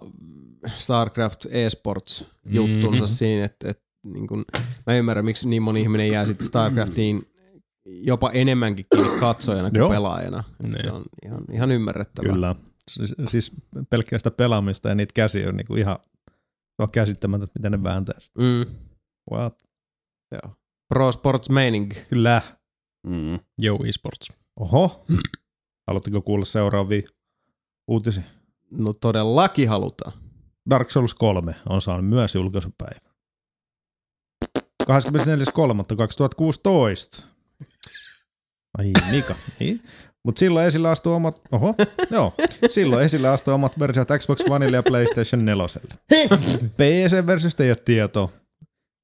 StarCraft 0.78 1.46
eSports 1.50 2.26
juttunsa 2.50 2.88
Mhm. 2.88 2.94
mm-hmm. 2.96 3.08
siinä, 3.08 3.46
että, 3.46 3.70
että 3.70 3.84
niin 4.04 4.28
kun, 4.28 4.46
mä 4.88 4.94
ymmärrän, 4.94 5.26
miksi 5.26 5.48
niin 5.48 5.64
moni 5.64 5.82
ihminen 5.82 6.10
jää 6.12 6.26
sitten 6.26 6.48
StarCraftiin 6.48 7.22
jopa 7.86 8.32
enemmänkin 8.32 8.86
kiinni 8.96 9.20
katsojana 9.20 9.70
kuin 9.70 9.80
Joo. 9.80 9.90
pelaajana. 9.90 10.44
Et 10.64 10.70
Niin. 10.70 10.82
Se 10.82 10.92
on 10.92 11.04
ihan, 11.26 11.42
ihan 11.54 11.72
ymmärrettävää. 11.72 12.34
Kyllä. 12.34 12.56
Siis, 12.92 13.16
siis 13.28 13.52
pelkkää 13.90 14.20
sitä 14.20 14.32
pelaamista 14.32 14.90
ja 14.90 14.96
niitä 14.96 15.14
käsiä 15.14 15.50
on 15.50 15.58
niinku 15.58 15.76
ihan 15.76 15.98
se 16.76 16.84
on 16.84 16.92
käsittämätöntä, 16.92 17.54
miten 17.60 17.72
ne 17.72 17.84
vääntää 17.84 18.16
sitä. 18.20 18.42
Mm, 18.42 18.66
What? 19.32 19.58
joo. 20.32 20.54
Pro 20.90 21.12
Sports 21.12 21.50
Meining. 21.50 21.92
Kyllä. 22.10 22.42
Mm. 23.08 23.40
Yo 23.64 23.78
eSports. 23.86 24.28
Oho. 24.60 25.06
Haluatteko 25.88 26.22
kuulla 26.22 26.46
seuraavia 26.46 27.02
uutisia? 27.88 28.24
No 28.72 28.94
todellakin 28.94 29.70
halutaan. 29.70 30.14
Dark 30.70 30.90
Souls 30.90 31.14
3 31.14 31.56
on 31.70 31.82
saanut 31.82 32.10
myös 32.10 32.36
julkaisupäivä. 32.36 33.10
24.3.2016. 34.84 34.90
Ai 38.78 38.92
Mika. 39.12 39.36
Niin. 39.60 39.82
Mutta 40.26 40.40
silloin 40.40 40.66
esillä 40.66 40.90
astuu 40.90 41.14
omat, 41.14 41.42
oho, 41.52 41.76
joo, 42.12 42.34
silloin 42.70 43.06
esillä 43.06 43.32
astuu 43.32 43.54
omat 43.54 43.80
versiot 43.80 44.08
Xbox 44.18 44.40
Oneille 44.50 44.78
ja 44.78 44.84
PlayStation 44.84 45.46
4. 45.46 45.66
PC-versiosta 46.78 47.64
ei 47.64 47.70
ole 47.70 47.76
tietoa. 47.86 48.30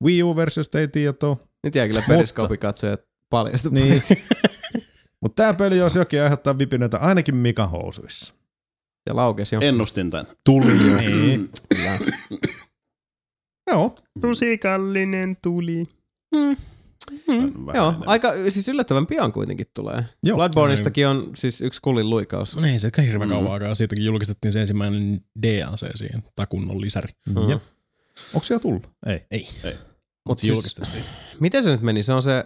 Wii 0.03 0.23
U-versiosta 0.23 0.79
ei 0.79 0.87
tietoa. 0.87 1.37
Nyt 1.63 1.75
jää 1.75 1.87
kyllä 1.87 2.03
periskoopikatsojat 2.07 3.01
paljasta. 3.29 3.69
Niin. 3.69 4.01
Mutta 5.21 5.43
tämä 5.43 5.53
peli, 5.53 5.77
jos 5.77 5.95
jokin 5.95 6.21
aiheuttaa 6.21 6.57
vipinöitä 6.57 6.97
ainakin 6.97 7.35
Mikan 7.35 7.69
housuissa. 7.69 8.33
Se 9.09 9.13
laukesi 9.13 9.55
jo. 9.55 9.61
Ennustin 9.61 10.11
tämän. 10.11 10.25
Tuli 10.43 10.91
jo. 10.91 10.97
Niin. 10.97 11.49
Joo. 13.71 13.95
Rusikallinen 14.21 15.37
tuli. 15.43 15.83
Vähän 17.27 17.75
Joo, 17.75 17.87
enemmän. 17.89 18.09
aika 18.09 18.33
siis 18.49 18.67
yllättävän 18.69 19.07
pian 19.07 19.31
kuitenkin 19.31 19.65
tulee. 19.75 20.05
Joo. 20.23 20.35
Bloodborneistakin 20.35 21.07
on 21.07 21.29
siis 21.35 21.61
yksi 21.61 21.81
kullin 21.81 22.09
luikaus. 22.09 22.55
No 22.55 22.67
ei 22.67 22.79
se 22.79 22.91
hirveän 23.05 23.29
Mm. 23.29 23.35
kauan 23.35 23.51
aikaa. 23.53 23.75
Siitäkin 23.75 24.05
julkistettiin 24.05 24.51
se 24.51 24.61
ensimmäinen 24.61 25.21
DLC 25.41 25.97
siihen, 25.97 26.23
tai 26.35 26.47
kunnon 26.49 26.81
lisäri. 26.81 27.13
Mm. 27.29 27.49
Jep. 27.49 27.61
Onko 28.33 28.45
siellä 28.45 28.61
tullut? 28.61 28.87
Ei. 29.05 29.19
Ei. 29.31 29.47
Mutta 30.27 30.41
Se 30.41 30.45
siis, 30.47 30.55
julkistettiin. 30.57 31.03
miten 31.39 31.63
se 31.63 31.71
nyt 31.71 31.81
meni? 31.81 32.03
Se 32.03 32.13
on 32.13 32.23
se 32.23 32.45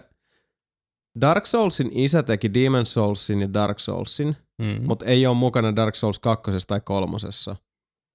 Dark 1.21 1.45
Soulsin 1.45 1.89
isä 1.93 2.23
teki 2.23 2.53
Demon 2.53 2.85
Soulsin 2.85 3.41
ja 3.41 3.53
Dark 3.53 3.79
Soulsin, 3.79 4.35
Mm. 4.57 4.85
mutta 4.85 5.05
ei 5.05 5.25
ole 5.27 5.35
mukana 5.37 5.75
Dark 5.75 5.95
Souls 5.95 6.19
kakkosessa 6.19 6.67
tai 6.67 6.81
kolmosessa. 6.81 7.55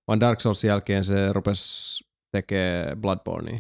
Vaan 0.09 0.21
Dark 0.21 0.41
Soulsin 0.41 0.69
jälkeen 0.69 1.05
se 1.05 1.33
rupesi 1.33 2.05
tekee 2.33 2.97
Bloodbornea. 2.97 3.59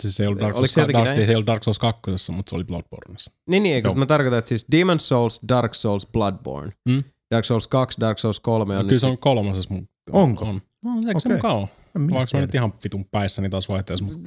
Siis 0.00 0.16
se 0.16 0.22
ei 0.22 0.26
ollut 0.26 0.40
Dark 0.40 0.56
Oliko 0.56 0.66
Souls, 0.72 0.86
se 0.86 0.92
Dark, 0.92 1.14
se 1.16 1.24
ei 1.24 1.34
ollut 1.34 1.46
Dark 1.46 1.64
Souls 1.64 1.78
2, 1.78 2.00
mutta 2.32 2.50
se 2.50 2.56
oli 2.56 2.64
Bloodborneissa. 2.64 3.32
Niin, 3.48 3.62
niin, 3.62 3.84
Joo. 3.84 3.94
mä 3.94 4.06
tarkoitan, 4.06 4.38
että 4.38 4.48
siis 4.48 4.66
Demon 4.72 5.00
Souls, 5.00 5.40
Dark 5.48 5.74
Souls, 5.74 6.06
Bloodborne. 6.12 6.72
Mm. 6.88 7.04
Dark 7.30 7.44
Souls 7.44 7.66
2, 7.66 8.00
Dark 8.00 8.18
Souls 8.18 8.40
3 8.40 8.76
on 8.76 8.84
No, 8.84 8.88
kyllä 8.88 8.98
se 8.98 9.06
on 9.06 9.18
kolmosessa. 9.18 9.74
mun- 9.74 9.88
Onko? 10.12 10.44
On. 10.44 10.60
No, 10.84 10.90
eikö 11.08 11.20
se 11.20 11.28
Okei. 11.28 11.36
mukaan 11.36 11.56
ole? 11.56 11.68
Vaikka 12.12 12.36
mä 12.36 12.40
nyt 12.40 12.54
ihan 12.54 12.72
vitun 12.84 13.04
päissäni 13.04 13.50
taas 13.50 13.68
vaihteessa, 13.68 14.04
mutta 14.04 14.20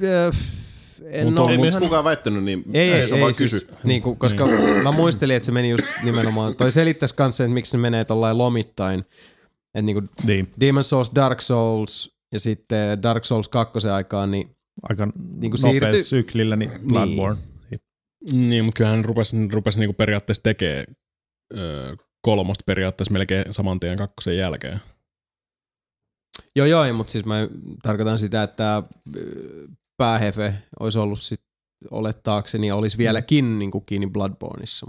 En 1.10 1.26
Mut 1.30 1.38
on- 1.38 1.50
Ei 1.50 1.58
myös 1.58 1.76
kukaan 1.76 2.04
väittänyt, 2.04 2.44
niin 2.44 2.64
Ei, 2.72 2.92
ei, 2.92 3.08
se 3.08 3.14
ei, 3.14 3.20
vaan 3.20 3.34
siis, 3.34 3.52
kysy. 3.52 3.68
niin 3.84 4.02
kuin, 4.02 4.16
koska 4.18 4.46
mä 4.82 4.92
muistelin, 4.92 5.36
että 5.36 5.46
se 5.46 5.52
meni 5.52 5.70
just 5.70 5.84
nimenomaan, 6.04 6.56
toi 6.56 6.72
selittäisi 6.72 7.14
kanssa, 7.14 7.44
että 7.44 7.54
miksi 7.54 7.70
se 7.70 7.78
menee 7.78 8.04
tollain 8.04 8.38
lomittain. 8.38 9.00
Että 9.74 9.82
niin 9.82 9.94
kuin 9.96 10.10
Niin, 10.26 10.48
Demon 10.60 10.84
Souls, 10.84 11.10
Dark 11.14 11.40
Souls 11.40 12.10
ja 12.32 12.40
sitten 12.40 13.02
Dark 13.02 13.24
Souls 13.24 13.48
2 13.48 13.88
aikaan, 13.88 14.30
niin 14.30 14.50
aika 14.88 15.06
Niin 15.40 15.50
kuin 15.50 15.60
siirty- 15.60 16.02
syklillä, 16.02 16.56
niin 16.56 16.70
Bloodborne. 16.88 17.40
Niin. 17.70 18.50
Niin, 18.50 18.64
mutta 18.64 18.76
kyllähän 18.78 19.04
rupesi, 19.04 19.36
rupesi 19.52 19.78
niinku 19.78 19.92
periaatteessa 19.94 20.42
tekemään 20.42 20.84
öö, 21.56 21.96
kolmosta 22.22 22.62
periaatteessa 22.66 23.12
melkein 23.12 23.44
saman 23.52 23.80
tien 23.80 23.98
kakkosen 23.98 24.36
jälkeen. 24.36 24.80
joo 26.56 26.66
joo, 26.66 26.92
mutta 26.92 27.10
siis 27.12 27.24
mä 27.24 27.34
tarkoitan 27.82 28.18
sitä, 28.18 28.42
että 28.42 28.82
päähefe 29.96 30.54
olisi 30.80 30.98
ollut 30.98 31.20
sit 31.20 31.40
olettaakseni 31.90 32.66
ja 32.66 32.76
olisi 32.76 32.98
vieläkin 32.98 33.58
niin 33.58 33.70
kuin 33.70 33.84
kiinni 33.86 34.10
Bloodborneissa. 34.10 34.86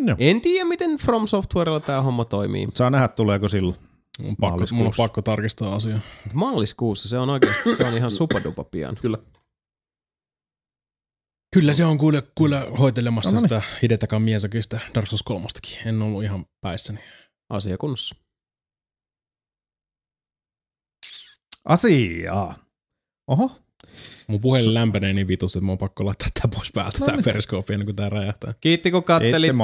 No. 0.00 0.16
En 0.18 0.40
tiedä, 0.40 0.64
miten 0.68 0.96
From 0.96 1.26
Softwarella 1.26 1.80
tämä 1.80 2.02
homma 2.02 2.24
toimii. 2.24 2.68
Saa 2.74 2.90
nähdä, 2.90 3.08
tuleeko 3.08 3.48
silloin. 3.48 3.76
Mun 4.18 4.36
pakko, 4.36 4.64
mun 4.72 4.86
on 4.86 4.92
pakko 4.96 5.22
tarkistaa 5.22 5.74
asia. 5.74 5.98
Maaliskuussa 6.32 7.08
se 7.08 7.18
on 7.18 7.30
oikeasti, 7.30 7.76
se 7.76 7.84
on 7.84 7.96
ihan 7.96 8.10
supadupa 8.10 8.64
pian. 8.64 8.96
Kyllä. 9.02 9.18
Kyllä 11.54 11.72
se 11.72 11.84
on 11.84 11.98
kuule, 11.98 12.22
kuule 12.34 12.70
hoitelemassa 12.78 13.30
No 13.30 13.34
no, 13.34 13.40
niin. 13.40 13.48
sitä 13.48 13.62
Hidetaka 13.82 14.18
Miesakista 14.18 14.80
Dark 14.94 15.06
Souls 15.08 15.22
3. 15.22 15.46
En 15.86 16.02
ollut 16.02 16.24
ihan 16.24 16.44
päissäni. 16.60 16.98
Asia 17.50 17.78
kunnossa. 17.78 18.14
Asiaa. 21.64 22.54
Oho, 23.30 23.61
Mun 24.26 24.40
puhelin 24.40 24.74
lämpenee 24.74 25.12
niin 25.12 25.28
vitusti, 25.28 25.58
että 25.58 25.66
mun 25.66 25.72
on 25.72 25.78
pakko 25.78 26.06
laittaa 26.06 26.28
tää 26.34 26.50
pois 26.54 26.72
päältä, 26.72 26.98
No 27.00 27.06
tää 27.06 27.16
niin. 27.16 27.24
periskoopi, 27.24 27.72
ennen 27.72 27.86
kuin 27.86 27.96
tää 27.96 28.08
räjähtää. 28.08 28.54
Kiitti 28.60 28.90
kun 28.90 28.98
Itte 28.98 29.06
kattelitte. 29.06 29.54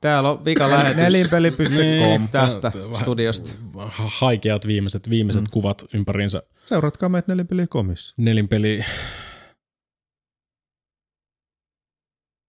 Täällä 0.00 0.30
on 0.30 0.44
vika 0.44 0.70
lähetys 0.70 0.96
Nelinpeli.com. 0.96 2.28
tästä 2.28 2.72
Vähän- 2.74 2.96
studiosta. 2.96 3.50
ha- 3.78 4.10
Haikeat 4.18 4.66
viimeiset, 4.66 5.10
viimeiset 5.10 5.42
mm. 5.42 5.50
kuvat 5.50 5.84
ympäriinsä. 5.94 6.42
Seuratkaa 6.66 7.08
meitä 7.08 7.32
nelinpeli.comissa. 7.32 8.14
Nelinpeli, 8.18 8.84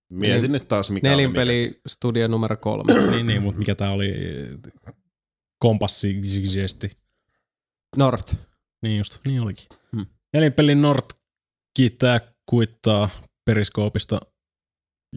Mietin 0.09 0.51
nyt 0.51 0.67
taas 0.67 0.89
mikä 0.89 1.13
oli 1.13 1.27
mikä. 1.27 1.39
Nelinpeli 1.39 1.81
studio 1.87 2.27
numero 2.27 2.57
kolme. 2.57 2.93
niin, 3.11 3.27
niin, 3.27 3.41
mutta 3.41 3.59
mikä 3.59 3.75
tää 3.75 3.91
oli, 3.91 4.13
kompassisesti. 5.59 6.91
Nord. 7.97 8.21
Niin 8.81 8.97
just, 8.97 9.19
niin 9.25 9.41
olikin. 9.41 9.65
Hmm. 9.95 10.05
Nelinpeli 10.33 10.75
Nord 10.75 11.05
kiittää, 11.79 12.21
kuittaa 12.45 13.09
periskoopista 13.45 14.19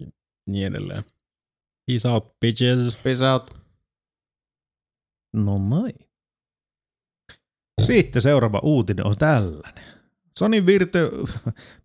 ja 0.00 0.06
niin 0.46 0.66
edelleen. 0.66 1.04
Peace 1.86 2.08
out, 2.08 2.40
bitches. 2.40 2.96
Peace 2.96 3.30
out. 3.30 3.50
No 5.32 5.58
noin. 5.68 5.92
Sitten 7.84 8.22
seuraava 8.22 8.60
uutinen 8.62 9.06
on 9.06 9.16
tällainen. 9.18 9.84
Sony 10.38 10.66
virtu- 10.66 11.28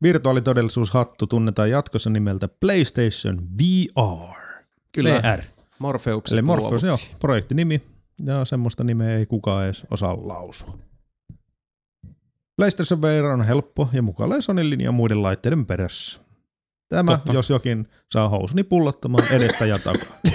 virtuaalitodellisuushattu 0.01 1.27
tunnetaan 1.27 1.69
jatkossa 1.69 2.09
nimeltä 2.09 2.47
PlayStation 2.47 3.39
VR. 3.57 4.63
Kyllä. 4.91 5.09
VR. 5.09 5.43
Morfeuksesta 5.79 6.35
Eli 6.35 6.45
Morpheus, 6.45 6.83
joo, 6.83 6.97
projektinimi. 7.19 7.81
Ja 8.25 8.45
semmoista 8.45 8.83
nimeä 8.83 9.17
ei 9.17 9.25
kukaan 9.25 9.65
edes 9.65 9.85
osaa 9.91 10.27
lausua. 10.27 10.86
PlayStation 12.57 13.01
VR 13.01 13.25
on 13.25 13.41
helppo 13.41 13.89
ja 13.93 14.01
mukailee 14.01 14.41
Sonin 14.41 14.69
linja 14.69 14.91
muiden 14.91 15.23
laitteiden 15.23 15.65
perässä. 15.65 16.21
Tämä, 16.89 17.11
Totta. 17.11 17.33
jos 17.33 17.49
jokin, 17.49 17.87
saa 18.11 18.29
housuni 18.29 18.63
pullottamaan 18.63 19.27
edestä 19.27 19.65
ja 19.65 19.79
takaa. 19.79 20.19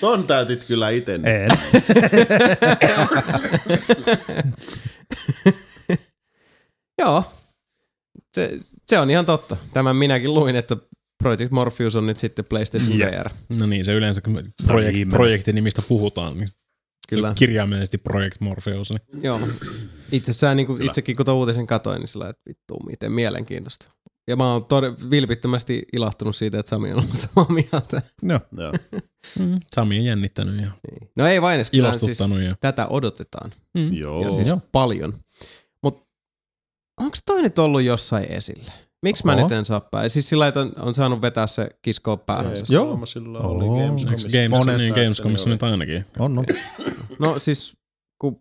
Ton 0.00 0.26
täytit 0.26 0.64
kyllä 0.64 0.90
ite. 0.90 1.14
En. 1.14 1.22
Joo. 6.98 7.24
Se, 8.34 8.58
se 8.86 8.98
on 8.98 9.10
ihan 9.10 9.26
totta. 9.26 9.56
Tämän 9.72 9.96
minäkin 9.96 10.34
luin, 10.34 10.56
että 10.56 10.76
Project 11.22 11.50
Morpheus 11.50 11.96
on 11.96 12.06
nyt 12.06 12.16
sitten 12.16 12.44
PlayStation. 12.44 12.98
VR. 12.98 13.30
No 13.60 13.66
niin, 13.66 13.84
se 13.84 13.92
yleensä 13.92 14.20
kun 14.20 14.42
projekt, 14.66 14.94
viimeinen. 14.94 15.16
projektinimistä 15.16 15.82
puhutaan, 15.88 16.36
niin 16.36 16.48
Kyllä. 17.10 17.28
se 17.28 17.34
kirjaimellisesti 17.34 17.98
Project 17.98 18.40
Morpheus. 18.40 18.90
Niin. 18.90 19.22
Joo. 19.22 19.40
Itsessään 20.12 20.56
niin 20.56 20.66
kuin, 20.66 20.82
itsekin 20.82 21.16
kun 21.16 21.24
tuon 21.24 21.36
uutisen 21.36 21.66
katoin, 21.66 22.00
niin 22.00 22.08
sillä 22.08 22.28
että 22.28 22.42
vittu, 22.48 22.80
miten 22.86 23.12
mielenkiintoista. 23.12 23.90
Ja 24.28 24.36
mä 24.36 24.52
oon 24.52 24.62
tod- 24.62 25.10
vilpittömästi 25.10 25.82
ilahtunut 25.92 26.36
siitä, 26.36 26.58
että 26.58 26.70
Sami 26.70 26.92
on 26.92 26.98
ollut 26.98 27.16
samaa 27.34 27.48
mieltä. 27.50 28.02
No, 28.22 28.40
Joo. 28.58 28.72
Mm. 29.38 29.60
Sami 29.74 29.98
on 29.98 30.04
jännittänyt 30.04 30.60
ja 30.62 30.70
No 31.16 31.26
ei 31.26 31.42
vain 31.42 31.54
edes, 31.54 31.70
kyllä 31.70 31.98
siis. 31.98 32.20
Ja... 32.20 32.56
tätä 32.60 32.86
odotetaan. 32.86 33.52
Mm. 33.74 33.92
Joo. 33.92 34.22
Ja 34.24 34.30
siis 34.30 34.48
Joo. 34.48 34.60
paljon. 34.72 35.14
Mutta 35.82 36.04
onko 37.00 37.16
toi 37.26 37.42
nyt 37.42 37.58
ollut 37.58 37.82
jossain 37.82 38.32
esillä? 38.32 38.72
Miksi 39.04 39.26
mä 39.26 39.32
Oho. 39.32 39.42
nyt 39.42 39.52
en 39.52 39.64
saa 39.64 39.80
päin? 39.80 40.10
Siis 40.10 40.28
sillä 40.28 40.42
lailla, 40.42 40.62
että 40.62 40.80
on, 40.80 40.88
on 40.88 40.94
saanut 40.94 41.22
vetää 41.22 41.46
se 41.46 41.70
kiskoa 41.82 42.16
päähän. 42.16 42.52
Joo. 42.70 42.84
Suomasilla 42.84 43.40
oli 43.40 43.64
Oo. 43.64 43.86
Gamescomissa. 43.86 44.28
Games, 44.28 44.82
niin, 44.82 44.94
Gamescomissa 44.94 45.50
nyt 45.50 45.62
ainakin. 45.62 46.04
on, 46.18 46.38
on. 46.38 46.44
No 47.18 47.38
siis, 47.38 47.76
kun... 48.20 48.40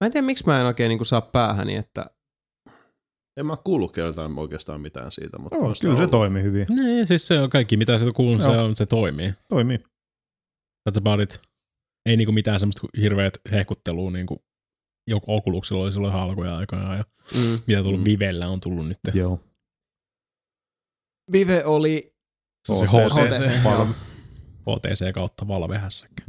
Mä 0.00 0.06
en 0.06 0.12
tiedä, 0.12 0.26
miksi 0.26 0.46
mä 0.46 0.60
en 0.60 0.66
oikein 0.66 0.88
niin 0.88 1.04
saa 1.04 1.20
päähäni, 1.20 1.76
että 1.76 2.06
En 3.36 3.46
mä 3.46 3.56
kuullut 3.64 3.92
keltään 3.92 4.38
oikeastaan 4.38 4.80
mitään 4.80 5.12
siitä, 5.12 5.38
mutta 5.38 5.58
Joo, 5.58 5.74
sitä 5.74 5.84
kyllä 5.84 5.96
se 5.96 6.02
ollut. 6.02 6.10
toimi 6.10 6.42
hyvin. 6.42 6.66
Niin, 6.70 7.06
siis 7.06 7.28
se 7.28 7.40
on 7.40 7.50
kaikki, 7.50 7.76
mitä 7.76 7.98
sieltä 7.98 8.16
kuuluu, 8.16 8.40
se, 8.42 8.50
on, 8.50 8.76
se 8.76 8.86
toimii. 8.86 9.32
Toimii. 9.48 9.78
That's 10.88 10.98
about 10.98 11.20
it. 11.20 11.40
Ei 12.06 12.16
niinku 12.16 12.32
mitään 12.32 12.60
semmoista 12.60 12.86
hirveät 13.00 13.38
hehkuttelua, 13.52 14.10
niinku 14.10 14.45
joku 15.06 15.36
Oculuksilla 15.36 15.82
oli 15.82 15.92
silloin 15.92 16.14
ihan 16.14 16.22
alkuja 16.22 16.56
aikana 16.56 16.94
ja 16.94 17.04
mm, 17.34 17.58
mitä 17.66 17.82
tullut 17.82 18.00
Mm. 18.00 18.04
Vivellä 18.04 18.48
on 18.48 18.60
tullut 18.60 18.88
nyt. 18.88 18.98
Joo. 19.14 19.40
Vive 21.32 21.64
oli 21.64 22.14
Se 22.66 22.86
HTC. 22.86 23.36
HTC, 23.36 23.64
Joo. 23.64 23.86
HTC 24.66 25.12
kautta 25.14 25.48
valvehässäkkä. 25.48 26.24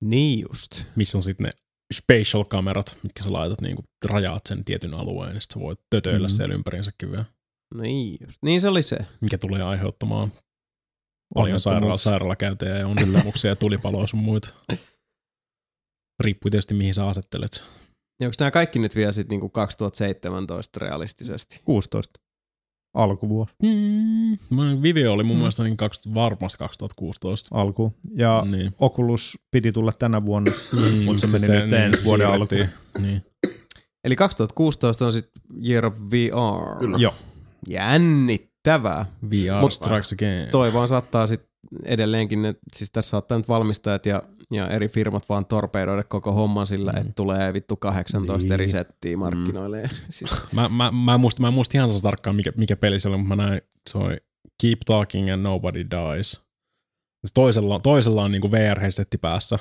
Niin 0.00 0.44
just. 0.48 0.70
Missä 0.96 1.18
on 1.18 1.22
sitten 1.22 1.44
ne 1.44 1.50
spatial 1.94 2.44
kamerat, 2.44 2.98
mitkä 3.02 3.22
sä 3.22 3.32
laitat 3.32 3.60
niinku 3.60 3.84
rajaat 4.04 4.42
sen 4.46 4.64
tietyn 4.64 4.94
alueen, 4.94 5.34
ja 5.34 5.40
sit 5.40 5.50
sä 5.50 5.60
voit 5.60 5.80
tötöillä 5.90 6.28
mm. 6.28 6.32
siellä 6.32 6.54
ympärinsäkin 6.54 7.10
vielä. 7.10 7.24
Niin 7.74 8.18
just. 8.26 8.38
Niin 8.42 8.60
se 8.60 8.68
oli 8.68 8.82
se. 8.82 8.98
Mikä 9.20 9.38
tulee 9.38 9.62
aiheuttamaan 9.62 10.32
paljon 11.34 11.60
sairaala, 11.60 11.98
sairaalakäyntejä 11.98 12.76
ja 12.76 12.88
onnettomuuksia 12.88 13.50
ja 13.50 13.56
tulipaloja 13.56 14.06
sun 14.06 14.20
muita. 14.20 14.54
Riippuu 16.22 16.50
tietysti 16.50 16.74
mihin 16.74 16.94
sä 16.94 17.06
asettelet. 17.08 17.64
Ja 18.20 18.26
onko 18.28 18.34
nämä 18.40 18.50
kaikki 18.50 18.78
nyt 18.78 18.96
vielä 18.96 19.12
sitten 19.12 19.30
niinku 19.30 19.48
2017 19.48 20.80
realistisesti? 20.80 21.60
16. 21.64 22.20
Alkuvuosi. 22.94 23.54
Mm. 23.62 24.82
Vive 24.82 25.08
oli 25.08 25.22
mun 25.22 25.36
Mm. 25.36 25.38
mielestä 25.38 25.62
niin 25.62 25.76
20, 25.76 26.20
varmasti 26.20 26.58
2016. 26.58 27.48
Alku. 27.52 27.92
Ja 28.16 28.44
niin. 28.50 28.74
Oculus 28.80 29.38
piti 29.50 29.72
tulla 29.72 29.92
tänä 29.92 30.26
vuonna. 30.26 30.52
Mm, 30.72 31.04
mut 31.04 31.18
se 31.20 31.26
meni 31.26 31.48
nyt 31.64 31.72
ensi 31.72 32.04
vuoden 32.04 32.28
siirrettiin. 32.28 32.68
Niin. 32.98 33.22
Eli 34.04 34.16
2016 34.16 35.04
on 35.06 35.12
sitten 35.12 35.42
Year 35.68 35.86
of 35.86 35.94
VR. 36.10 36.78
Kyllä. 36.78 36.98
Joo. 36.98 37.14
Jännittävää. 37.68 39.06
VR 39.30 39.60
Mut- 39.62 39.70
Strikes 39.72 40.12
Again. 40.12 40.48
Toi 40.50 40.72
vaan 40.72 40.88
saattaa 40.88 41.26
sit 41.26 41.42
edelleenkin, 41.84 42.42
ne, 42.42 42.54
siis 42.76 42.90
tässä 42.90 43.10
saattaa 43.10 43.38
nyt 43.38 43.48
valmistajat 43.48 44.06
ja, 44.06 44.22
ja 44.54 44.68
eri 44.68 44.88
firmat 44.88 45.28
vaan 45.28 45.46
torpedoida 45.46 46.04
koko 46.04 46.32
homman 46.32 46.66
sillä, 46.66 46.92
Mm. 46.92 47.00
että 47.00 47.12
tulee 47.16 47.52
vittu 47.52 47.76
18 47.76 48.44
Niin. 48.46 48.52
eri 48.52 48.68
settiä 48.68 49.16
markkinoille. 49.16 49.82
siis, 50.08 50.42
Mä, 50.52 50.68
mä, 50.68 50.90
mä, 51.04 51.14
en 51.14 51.20
muista, 51.20 51.40
mä 51.42 51.48
en 51.48 51.54
muista 51.54 51.78
ihan 51.78 51.90
tarkkaan 52.02 52.36
mikä, 52.36 52.52
mikä 52.56 52.76
peli 52.76 53.00
se 53.00 53.08
oli, 53.08 53.16
mutta 53.16 53.36
mä 53.36 53.46
näin, 53.46 53.60
se 53.90 53.98
oli 53.98 54.16
Keep 54.62 54.78
Talking 54.86 55.32
and 55.32 55.42
Nobody 55.42 55.86
Dies. 55.90 56.40
Toisella, 57.34 57.80
toisella 57.80 58.22
on 58.24 58.32
niinku 58.32 58.48
VR-headsetti 58.50 59.18
päässä. 59.20 59.58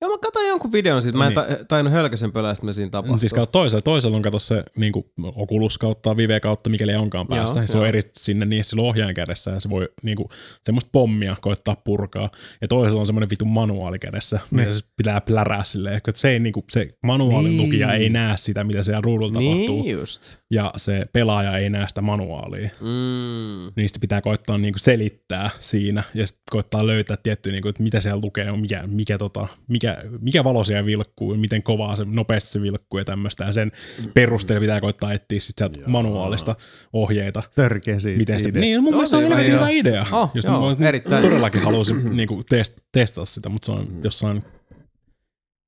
Joo, 0.00 0.10
mä 0.10 0.18
katsoin 0.18 0.48
jonkun 0.48 0.72
videon 0.72 1.02
siitä, 1.02 1.18
mä 1.18 1.26
en 1.26 1.32
Niin. 1.34 1.58
ta, 1.58 1.64
tainnut 1.68 1.92
hölkäsen 1.94 2.32
pölästä, 2.32 2.66
me 2.66 2.72
siinä 2.72 2.90
tapahtuu. 2.90 3.18
Siis 3.18 3.32
kato, 3.32 3.46
toisella, 3.46 3.82
toisella 3.82 4.16
on 4.16 4.22
kato 4.22 4.38
se 4.38 4.64
niinku 4.76 5.12
Oculus 5.36 5.78
kautta, 5.78 6.16
Vive 6.16 6.40
kautta, 6.40 6.70
mikäli 6.70 6.94
onkaan 6.94 7.26
päässä. 7.26 7.58
Joo, 7.58 7.62
Joo, 7.62 7.66
se 7.66 7.76
on 7.78 7.82
joo. 7.82 7.88
eri 7.88 8.00
sinne 8.12 8.46
niin 8.46 8.64
sillä 8.64 8.82
ohjaajan 8.82 9.14
kädessä 9.14 9.50
ja 9.50 9.60
se 9.60 9.70
voi 9.70 9.88
niinku, 10.02 10.30
semmoista 10.64 10.90
pommia 10.92 11.36
koittaa 11.40 11.76
purkaa. 11.76 12.30
Ja 12.60 12.68
toisella 12.68 13.00
on 13.00 13.06
semmoinen 13.06 13.30
vitun 13.30 13.48
manuaali 13.48 13.98
kädessä, 13.98 14.40
mitä 14.50 14.74
se 14.74 14.80
pitää 14.96 15.20
plärää 15.20 15.64
silleen. 15.64 15.96
että 15.96 16.12
Se, 16.14 16.28
ei, 16.30 16.40
niinku, 16.40 16.64
se 16.70 16.88
manuaalin 17.04 17.50
Niin. 17.50 17.62
lukija 17.62 17.92
ei 17.94 18.08
näe 18.08 18.36
sitä, 18.36 18.64
mitä 18.64 18.82
siellä 18.82 19.00
ruudulla 19.04 19.32
tapahtuu. 19.32 19.82
Niin 19.82 19.98
just. 19.98 20.38
Ja 20.50 20.72
se 20.76 21.06
pelaaja 21.12 21.58
ei 21.58 21.70
näe 21.70 21.88
sitä 21.88 22.00
manuaalia. 22.00 22.70
Mm. 22.80 23.72
Niistä 23.76 23.98
pitää 24.00 24.20
koittaa 24.20 24.58
niinku 24.58 24.78
selittää 24.78 25.50
siinä 25.60 26.02
ja 26.14 26.26
sitten 26.26 26.42
koittaa 26.50 26.86
löytää 26.86 27.16
tietty, 27.22 27.52
niinku, 27.52 27.68
että 27.68 27.82
mitä 27.82 28.00
siellä 28.00 28.20
lukee, 28.24 28.52
mikä, 28.56 28.82
mikä, 28.86 29.18
tota, 29.18 29.48
mikä, 29.68 29.89
mikä 30.20 30.44
valo 30.44 30.64
siellä 30.64 30.86
vilkkuu, 30.86 31.34
miten 31.36 31.62
kovaa 31.62 31.96
se 31.96 32.04
nopeasti 32.04 32.50
se 32.50 32.62
vilkkuu 32.62 32.98
ja 32.98 33.04
tämmöistä. 33.04 33.44
Ja 33.44 33.52
sen 33.52 33.72
perusteella 34.14 34.60
pitää 34.60 34.80
koittaa 34.80 35.12
etsiä 35.12 35.40
sit 35.40 35.54
sieltä 35.58 35.80
manuaalista 35.88 36.56
ohjeita. 36.92 37.42
Törkeä 37.54 37.98
siis. 37.98 38.18
Miten 38.18 38.40
sitä, 38.40 38.58
niin, 38.58 38.82
mun 38.82 38.94
mielestä 38.94 39.10
se 39.10 39.16
on 39.16 39.22
helvetin 39.22 39.46
hyvä 39.46 39.58
hyvä 39.58 39.68
idea. 39.68 40.06
Oh, 40.12 40.30
Just 40.34 40.48
joo, 40.48 40.76
mä 40.78 40.88
erittäin. 40.88 41.22
todellakin 41.22 41.62
halusin 41.62 42.16
niinku 42.16 42.40
test, 42.48 42.78
testata 42.92 43.24
sitä, 43.24 43.48
mutta 43.48 43.66
se 43.66 43.72
on 43.72 43.86
jossain, 44.04 44.42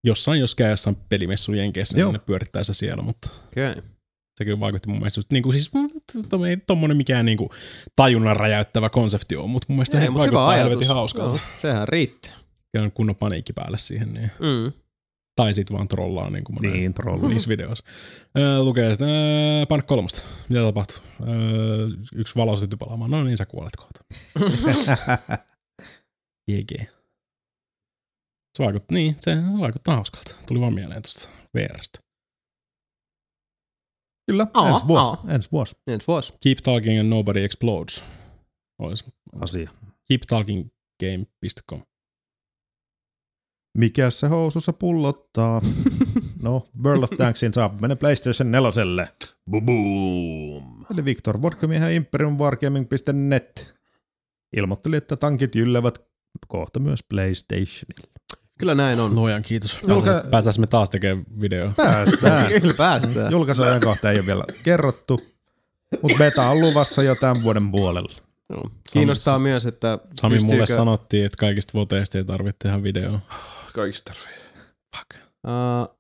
jossain 0.05 0.41
jos 0.41 0.55
käy 0.55 0.71
jossain 0.71 0.97
pelimessun 1.09 1.55
jenkeissä, 1.59 1.99
Joo. 1.99 2.09
niin 2.09 2.13
ne 2.21 2.25
pyörittää 2.27 2.63
se 2.63 2.75
siellä, 2.75 3.03
mutta 3.03 3.29
Okay. 3.53 3.83
se 4.39 4.45
kyllä 4.45 4.61
vaikutti 4.61 4.89
mun 4.89 4.99
mielestä, 4.99 5.19
just 5.19 5.33
niinku, 5.33 5.53
siis 5.53 5.71
ei 6.49 6.57
tommonen 6.57 6.97
mikään 6.97 7.27
niinku 7.27 7.51
tajunnan 7.97 8.37
räjäyttävä 8.37 8.91
konsepti 8.91 9.37
on, 9.37 9.51
mutta 9.51 9.67
mun 9.69 9.77
mielestä 9.77 9.99
Ei, 9.99 10.05
se 10.05 10.11
mut 10.11 10.23
hyvä 10.23 10.33
vaikuttaa 10.33 10.53
helvetin 10.65 10.89
hauskalta. 10.89 11.37
Joo, 11.37 11.45
sehän 11.59 11.89
riittää. 11.89 12.42
Kyllä 12.73 12.85
on 12.85 12.93
kunnon 12.93 13.17
paniikki 13.17 13.53
päälle 13.53 13.79
siihen. 13.79 14.15
Niin. 14.15 14.31
Mm. 14.39 14.73
Tai 15.37 15.55
sit 15.55 15.73
vaan 15.73 15.89
trollaa 15.89 16.31
niin 16.31 16.45
kuin 16.45 16.57
Niin, 16.73 16.95
trolli. 16.95 17.29
niissä 17.29 17.49
videoissa. 17.49 17.85
Öö, 18.39 18.63
lukee 18.63 18.91
sitten, 18.91 19.09
öö, 19.09 19.83
kolmosta. 19.87 20.23
Mitä 20.49 20.61
tapahtuu? 20.63 20.97
Öö, 21.29 21.89
yksi 22.15 22.35
valo 22.37 22.57
syttyi 22.57 22.77
palaamaan. 22.77 23.11
No 23.11 23.25
niin, 23.25 23.37
sä 23.37 23.47
kuolet 23.47 23.77
kohta. 23.77 24.01
GG. 26.51 26.81
Se 28.59 28.65
vaikuttaa, 28.65 28.95
niin, 28.95 29.17
se 29.21 29.37
vaikuttaa 29.61 29.95
hauskalta. 29.95 30.37
Tuli 30.49 30.61
vaan 30.61 30.75
mieleen 30.75 31.03
tuosta 31.03 31.29
VRstä. 31.57 31.99
Kyllä, 34.31 34.47
Aa, 34.55 34.69
ensi 34.69 34.87
vuosi. 34.89 35.11
aa. 35.11 35.25
Ensi 35.35 35.49
vuosi 35.53 35.77
Ensi 35.87 36.07
vuosi. 36.07 36.33
Keep 36.43 36.59
talking 36.63 37.01
and 37.01 37.09
nobody 37.09 37.45
explodes. 37.45 38.05
Olisi 38.79 39.05
asia. 39.41 39.71
keeptalkinggame.com. 40.09 41.83
Mikä 43.79 44.11
se 44.11 44.27
housussa 44.27 44.73
pullottaa? 44.73 45.61
no, 46.43 46.65
World 46.85 47.03
of 47.03 47.11
Tanksin 47.11 47.53
saapuminen 47.55 47.99
PlayStation 47.99 48.53
4. 48.53 49.07
Boom. 49.51 50.85
Eli 50.95 51.05
Victor 51.05 51.43
Vodkamiehen 51.43 51.93
imperiumwargaming.net 51.93 53.79
ilmoitteli, 54.57 54.97
että 54.97 55.17
tankit 55.17 55.55
jyllevät 55.55 55.99
kohta 56.49 56.81
myös 56.81 57.01
PlayStationille. 57.09 58.13
Kyllä 58.59 58.75
näin 58.75 59.01
on. 59.01 59.15
Luojan 59.15 59.43
kiitos. 59.43 59.79
Julka- 59.89 60.25
Päästäis 60.31 60.59
me 60.59 60.67
taas 60.67 60.91
tekemään 60.91 61.25
video. 61.41 61.73
Päästään. 61.77 62.47
Kyllä 62.61 62.75
päästään. 62.75 63.33
Julkaisuajan 63.33 63.81
kohta 63.81 64.11
ei 64.11 64.19
ole 64.19 64.27
vielä 64.27 64.45
kerrottu, 64.65 65.21
mutta 66.03 66.19
beta 66.19 66.49
on 66.51 66.61
luvassa 66.61 67.03
jo 67.03 67.15
tämän 67.15 67.43
vuoden 67.43 67.71
puolella. 67.71 68.13
Joo. 68.51 68.71
Kiinnostaa 68.93 69.39
myös, 69.39 69.67
että 69.67 69.99
Sami 70.21 70.39
mulle 70.39 70.47
pystyykö- 70.49 70.67
sanottiin, 70.81 71.27
että 71.27 71.37
kaikista 71.41 71.79
voteista 71.79 72.19
ei 72.19 72.25
tarvitse 72.25 72.59
tehdä 72.59 72.83
videoa. 72.83 73.21
Kaikista 73.75 74.13
tarvii. 74.15 74.39
Fuck. 74.97 75.25
Uh, 75.47 75.97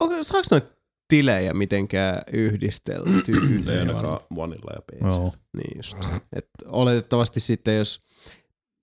okay, 0.00 0.24
saako 0.24 0.46
noita 0.50 0.66
tilejä 1.08 1.54
mitenkään 1.54 2.22
yhdisteltyä? 2.32 3.40
Ei 3.72 3.78
ainakaan 3.78 4.20
Oneilla 4.36 4.72
ja 4.74 4.82
PC. 4.92 5.00
Joo. 5.16 5.34
Niin 5.56 5.76
just. 5.76 5.96
Et 6.32 6.48
oletettavasti 6.66 7.40
sitten, 7.40 7.76
jos 7.76 8.00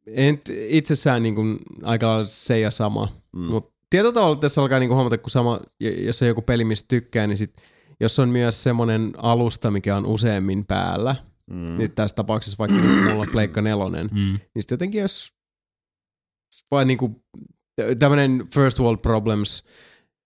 en 0.07 0.41
itsessään 0.67 1.23
niin 1.23 1.35
kuin 1.35 1.59
aika 1.83 2.07
lailla 2.07 2.25
se 2.25 2.59
ja 2.59 2.71
sama, 2.71 3.07
Mm. 3.35 3.45
mutta 3.45 3.73
tietyllä 3.89 4.13
tavalla 4.13 4.35
tässä 4.35 4.61
alkaa 4.61 4.79
niin 4.79 4.89
kuin 4.89 4.95
huomata, 4.95 5.17
kun 5.17 5.29
sama, 5.29 5.59
jos 5.79 6.21
on 6.21 6.27
joku 6.27 6.41
peli, 6.41 6.65
mistä 6.65 6.85
tykkää, 6.87 7.27
niin 7.27 7.37
sit, 7.37 7.53
jos 7.99 8.19
on 8.19 8.29
myös 8.29 8.63
semmoinen 8.63 9.11
alusta, 9.17 9.71
mikä 9.71 9.95
on 9.95 10.05
useammin 10.05 10.65
päällä, 10.65 11.15
Mm. 11.51 11.77
nyt 11.77 11.95
tässä 11.95 12.15
tapauksessa 12.15 12.55
vaikka 12.59 12.77
mulla 12.77 13.21
on 13.21 13.27
Pleikka 13.31 13.61
nelonen, 13.61 14.09
Mm. 14.11 14.19
niin 14.19 14.63
sitten 14.63 14.73
jotenkin 14.75 15.01
jos 15.01 15.33
vain 16.71 16.87
niinku 16.87 17.23
tämmönen 17.99 18.47
first 18.53 18.79
world 18.79 18.99
problems 19.01 19.63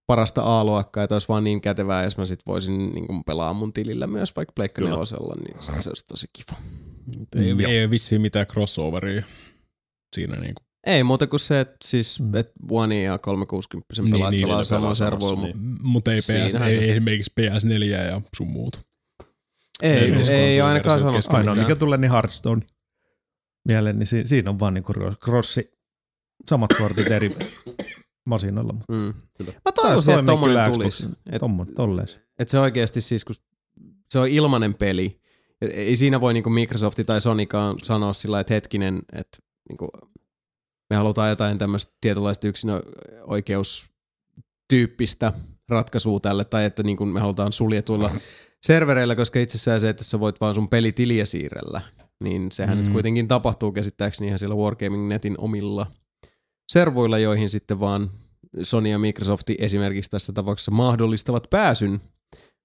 parasta 0.07 0.59
A-luokkaa, 0.59 1.03
että 1.03 1.15
olisi 1.15 1.27
vaan 1.27 1.43
niin 1.43 1.61
kätevää, 1.61 2.03
jos 2.03 2.17
mä 2.17 2.25
sit 2.25 2.39
voisin 2.47 2.89
niinku 2.91 3.23
pelaa 3.25 3.53
mun 3.53 3.73
tilillä 3.73 4.07
myös 4.07 4.35
vaikka 4.35 4.51
Pleikka 4.55 4.81
nelosella, 4.81 5.35
niin 5.35 5.61
sit 5.61 5.81
se 5.81 5.89
olisi 5.89 6.05
tosi 6.05 6.27
kiva. 6.33 6.57
Ei, 7.41 7.55
ei 7.73 7.83
ole 7.83 7.91
vissiin 7.91 8.21
mitään 8.21 8.47
crossoveria 8.47 9.23
siinä 10.15 10.35
niinku. 10.35 10.61
Ei 10.87 11.03
muuta 11.03 11.27
kuin 11.27 11.39
se, 11.39 11.59
että 11.59 11.75
siis 11.83 12.19
Mm. 12.19 12.35
et 12.35 12.51
One 12.71 13.01
ja 13.01 13.17
360 13.17 13.93
Niin, 14.01 14.11
pelaat 14.11 14.31
niin, 14.31 14.41
pelaa 14.47 14.63
samoilla 14.63 14.95
samassa, 14.95 15.11
servoilla, 15.25 15.41
niin. 15.43 15.77
mutta 15.83 16.13
ei, 16.13 16.19
PS, 16.21 16.29
ei, 16.29 16.51
se- 16.51 16.65
ei 16.67 16.91
esimerkiksi 16.91 17.31
PS4 17.41 17.83
ja 17.85 18.21
sun 18.37 18.47
muut. 18.47 18.79
ei, 19.81 19.91
Ei 19.91 20.13
ei, 20.29 20.29
ei 20.35 20.61
ainakaan 20.61 20.99
sanottu 20.99 21.17
kesken. 21.17 21.35
Ainoa, 21.35 21.55
mikä 21.55 21.75
tulee 21.75 21.97
niin 21.97 22.11
Hearthstone 22.11 22.61
mieleen, 23.67 23.99
niin 23.99 24.07
si- 24.07 24.27
siinä 24.27 24.49
on 24.49 24.59
vaan 24.59 24.73
niinku 24.73 24.93
crossi, 25.25 25.71
samat 26.49 26.69
kortit 26.77 27.11
eri 27.11 27.29
masinoilla. 28.25 28.73
mutta 28.73 28.93
Mm. 28.93 29.13
Kyllä. 29.37 29.51
Mä 29.51 29.71
toivoisin, 29.75 30.13
että 30.13 30.25
tommonen 30.25 30.73
tulisi. 30.73 31.09
Et, 31.31 31.41
Tommo- 31.41 31.73
Tolleen. 31.75 32.07
et 32.39 32.49
se 32.49 32.59
oikeasti 32.59 33.01
siis, 33.01 33.25
kun 33.25 33.35
se 34.13 34.19
on 34.19 34.27
ilmanen 34.27 34.73
peli, 34.73 35.21
ei 35.61 35.95
siinä 35.95 36.21
voi 36.21 36.33
niinku 36.33 36.49
Microsoft 36.49 36.99
tai 37.05 37.21
Sonykaan 37.21 37.75
sanoa 37.83 38.13
sillä 38.13 38.39
että 38.39 38.53
hetkinen, 38.53 38.99
että 39.13 39.37
niinku, 39.69 39.89
me 40.89 40.95
halutaan 40.95 41.29
jotain 41.29 41.57
tämmöistä 41.57 41.93
tietynlaista 42.01 42.47
yksinoikeustyyppistä 42.47 45.33
ratkaisua 45.69 46.19
tälle, 46.19 46.45
tai 46.45 46.65
että 46.65 46.83
niinku 46.83 47.05
me 47.05 47.19
halutaan 47.19 47.51
suljetuilla 47.53 48.11
servereillä, 48.65 49.15
koska 49.15 49.39
itsessään 49.39 49.81
se, 49.81 49.89
että 49.89 50.03
sä 50.03 50.19
voit 50.19 50.41
vaan 50.41 50.55
sun 50.55 50.69
pelitiliä 50.69 51.25
siirrellä, 51.25 51.81
niin 52.23 52.51
sehän 52.51 52.77
mm. 52.77 52.83
nyt 52.83 52.93
kuitenkin 52.93 53.27
tapahtuu 53.27 53.71
käsittääkseni 53.71 54.27
ihan 54.27 54.39
siellä 54.39 54.55
Wargaming 54.55 55.07
Netin 55.07 55.35
omilla 55.37 55.87
servuilla, 56.71 57.17
joihin 57.17 57.49
sitten 57.49 57.79
vaan 57.79 58.09
Sony 58.63 58.89
ja 58.89 58.99
Microsoft 58.99 59.49
esimerkiksi 59.59 60.11
tässä 60.11 60.33
tapauksessa 60.33 60.71
mahdollistavat 60.71 61.47
pääsyn 61.49 61.99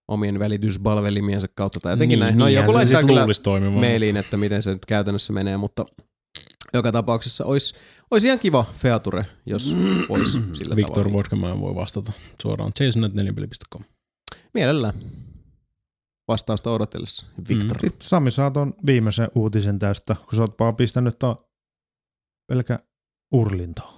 omien 0.08 0.38
välityspalvelimiensa 0.38 1.48
kautta 1.54 1.80
tai 1.80 1.92
jotenkin 1.92 2.20
näin. 2.20 2.38
No 2.38 2.48
joku 2.48 2.74
laittaa 2.74 3.02
kyllä 3.02 3.26
mailiin, 3.70 4.16
että 4.16 4.36
miten 4.36 4.62
se 4.62 4.72
nyt 4.72 4.86
käytännössä 4.86 5.32
menee, 5.32 5.56
mutta 5.56 5.84
joka 6.74 6.92
tapauksessa 6.92 7.44
olisi, 7.44 7.74
olisi 8.10 8.26
ihan 8.26 8.38
kiva 8.38 8.64
feature, 8.78 9.26
jos 9.46 9.76
voisi 10.08 10.38
sillä 10.52 10.76
Victor 10.76 10.94
tavalla. 10.94 11.12
Vodkaman 11.12 11.60
voi 11.60 11.74
vastata 11.74 12.12
suoraan 12.42 12.72
jason.nelinpeli.com. 12.80 13.84
Mielellään 14.54 14.94
vastausta 16.28 16.70
odotellessa. 16.70 17.26
Victor. 17.48 17.80
Sitten 17.80 18.08
Sami 18.08 18.30
saa 18.30 18.50
ton 18.50 18.74
viimeisen 18.86 19.28
uutisen 19.34 19.78
tästä, 19.78 20.16
kun 20.24 20.36
sä 20.36 20.42
oot 20.42 20.54
vaan 20.60 20.76
pistänyt 20.76 21.18
ton 21.18 21.36
pelkä 22.46 22.78
urlintoon. 23.36 23.94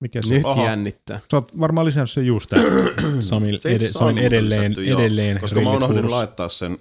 Mikä 0.00 0.20
se 0.22 0.34
Nyt 0.34 0.44
on? 0.44 0.64
Jännittää. 0.64 1.20
Sä 1.30 1.36
oot 1.36 1.60
varmaan 1.60 1.84
lisännyt 1.86 2.10
sen 2.10 2.26
just 2.26 2.50
tämän. 2.50 2.66
Sami, 3.22 3.58
Se 3.60 3.72
itse 3.72 3.86
ed- 3.88 4.04
on 4.04 4.18
edelleen, 4.18 4.60
lisätty, 4.62 4.84
joo. 4.84 5.00
edelleen 5.00 5.40
Koska 5.40 5.60
mä 5.60 5.70
unohdin 5.70 6.10
laittaa 6.10 6.48
sen 6.48 6.78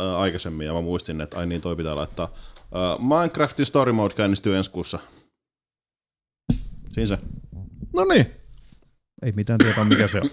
ää, 0.00 0.18
aikaisemmin 0.18 0.66
ja 0.66 0.72
mä 0.72 0.80
muistin, 0.80 1.20
että 1.20 1.38
ai 1.38 1.46
niin 1.46 1.60
toi 1.60 1.76
pitää 1.76 1.96
laittaa. 1.96 2.34
Ää, 2.74 2.96
Minecraftin 2.98 3.66
Story 3.66 3.92
Mode 3.92 4.14
käynnistyy 4.14 4.56
ensi 4.56 4.70
kuussa. 4.70 4.98
Siinä 6.92 7.06
se. 7.06 7.18
No 7.96 8.04
niin. 8.04 8.26
Ei 9.22 9.32
mitään 9.32 9.58
tietoa, 9.58 9.84
mikä 9.84 10.08
se 10.08 10.20
on. 10.20 10.30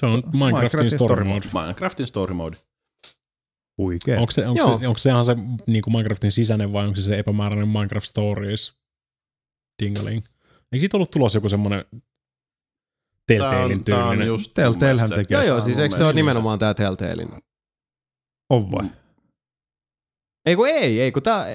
Se 0.00 0.06
on 0.06 0.12
Minecraftin 0.12 0.38
Minecraftin 0.40 0.90
story 0.90 1.14
story 1.14 1.24
mode. 1.24 1.46
Minecraftin 1.62 2.06
Story 2.06 2.34
Mode. 2.34 2.56
Huikee. 3.78 4.18
Onko 4.18 4.32
se, 4.32 4.46
onko, 4.46 4.58
Joo. 4.58 4.78
se, 4.78 4.88
onko 4.88 4.98
se 4.98 5.10
ihan 5.10 5.24
se 5.24 5.36
niin 5.66 5.82
kuin 5.82 5.94
Minecraftin 5.94 6.32
sisäinen 6.32 6.72
vai 6.72 6.84
onko 6.86 6.96
se 6.96 7.02
se 7.02 7.18
epämääräinen 7.18 7.68
Minecraft 7.68 8.06
Stories 8.06 8.76
dingaling? 9.82 10.24
Eikö 10.72 10.80
siitä 10.80 10.96
ollut 10.96 11.10
tulos 11.10 11.34
joku 11.34 11.48
semmonen 11.48 11.84
Telltalein 13.26 13.84
tyylinen? 13.84 14.28
Telltalehän 14.54 15.10
tekee. 15.10 15.38
Joo 15.38 15.42
joo, 15.46 15.60
siis 15.60 15.78
eikö 15.78 15.96
se 15.96 16.04
ole 16.04 16.12
nimenomaan 16.12 16.58
tää 16.58 16.74
Telltalein? 16.74 17.28
On 18.50 18.72
vai? 18.72 18.84
Ei 20.46 20.56
kun 20.56 20.68
ei, 20.68 21.00
ei 21.00 21.12
kun 21.12 21.22
tää, 21.22 21.46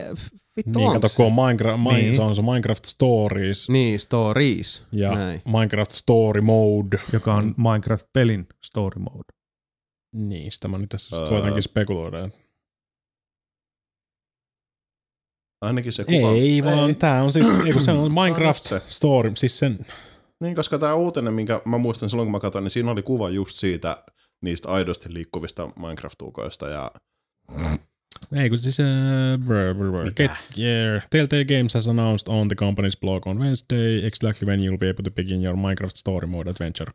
vittu 0.57 0.79
Niin, 0.79 0.87
onks 0.87 0.93
kato, 1.01 1.07
kun 1.15 1.25
on 1.25 1.47
Minecraft, 1.47 1.83
niin. 1.83 2.15
se 2.15 2.21
on 2.21 2.35
se 2.35 2.41
Minecraft 2.41 2.85
Stories 2.85 3.69
Niin, 3.69 3.99
stories. 3.99 4.83
ja 4.91 5.15
Näin. 5.15 5.41
Minecraft 5.45 5.91
Story 5.91 6.41
Mode. 6.41 6.99
Joka 7.13 7.33
on 7.33 7.55
Minecraft-pelin 7.57 8.47
story 8.65 9.01
mode. 9.01 9.36
Niin, 10.13 10.51
sitä 10.51 10.67
mä 10.67 10.77
nyt 10.77 10.89
tässä 10.89 11.17
Öö. 11.17 11.29
koitankin 11.29 11.63
spekuloida. 11.63 12.29
Ainakin 15.61 15.93
se 15.93 16.03
kuva. 16.03 16.31
Ei, 16.31 16.63
vaan 16.63 16.95
tää 16.95 17.23
on 17.23 17.33
siis, 17.33 17.59
ei 17.65 17.73
kun 17.73 17.81
se 17.81 17.91
on 17.91 18.11
Minecraft 18.11 18.65
se. 18.65 18.81
Story, 18.87 19.31
siis 19.35 19.59
sen, 19.59 19.79
Niin, 20.39 20.55
koska 20.55 20.79
tämä 20.79 20.93
uutinen, 20.93 21.33
minkä 21.33 21.61
mä 21.65 21.77
muistan 21.77 22.09
silloin, 22.09 22.25
kun 22.25 22.31
mä 22.31 22.39
katsoin, 22.39 22.63
niin 22.63 22.71
siinä 22.71 22.91
oli 22.91 23.01
kuva 23.01 23.29
just 23.29 23.55
siitä 23.55 24.03
niistä 24.41 24.69
aidosti 24.69 25.13
liikkuvista 25.13 25.65
Minecraft-tukoista. 25.67 26.69
Ja 26.69 26.91
Ei 28.35 28.49
kun 28.49 28.57
siis... 28.57 28.79
Uh, 28.79 29.45
brr, 29.45 29.75
brr, 29.75 29.91
brr. 29.91 30.13
Get, 30.13 30.31
yeah. 30.57 31.07
Telltale 31.09 31.45
Games 31.45 31.73
has 31.73 31.87
announced 31.87 32.33
on 32.33 32.47
the 32.47 32.55
company's 32.65 32.99
blog 33.01 33.27
on 33.27 33.39
Wednesday 33.39 34.05
exactly 34.05 34.47
when 34.47 34.59
you'll 34.59 34.77
be 34.77 34.89
able 34.89 35.03
to 35.03 35.11
begin 35.11 35.43
your 35.43 35.55
Minecraft 35.55 35.95
Story 35.95 36.27
Mode 36.27 36.49
adventure. 36.49 36.91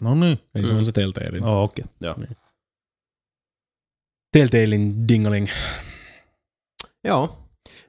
No 0.00 0.14
niin. 0.14 0.38
Eli 0.54 0.68
se 0.68 0.74
on 0.74 0.84
se 0.84 0.92
Telltalein. 0.92 1.44
Oh, 1.44 1.62
okei. 1.62 1.84
Telltalein 4.32 5.08
dingaling. 5.08 5.46
Joo. 7.04 7.38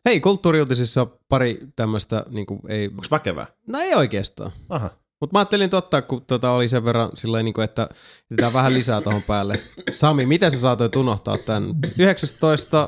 Hei, 0.05 0.19
kulttuuriuutisissa 0.19 1.07
pari 1.29 1.59
tämmöistä, 1.75 2.25
niinku 2.29 2.59
ei, 2.67 2.87
onko 2.87 3.03
väkevää? 3.11 3.47
no 3.67 3.79
ei 3.79 3.95
oikeastaan. 3.95 4.51
Aha. 4.69 4.89
Mutta 5.21 5.33
mä 5.33 5.39
ajattelin 5.39 5.69
totta, 5.69 6.01
kun 6.01 6.25
tota 6.25 6.51
oli 6.51 6.67
sen 6.67 6.85
verran 6.85 7.09
sillä 7.13 7.43
niin 7.43 7.53
kuin, 7.53 7.65
että 7.65 7.89
jätetään 8.29 8.53
vähän 8.53 8.73
lisää 8.73 9.01
tuohon 9.01 9.23
päälle. 9.27 9.53
Sami, 9.91 10.25
mitä 10.25 10.49
sä 10.49 10.59
saatoit 10.59 10.95
unohtaa 10.95 11.37
tämän? 11.37 11.63
19, 11.99 12.87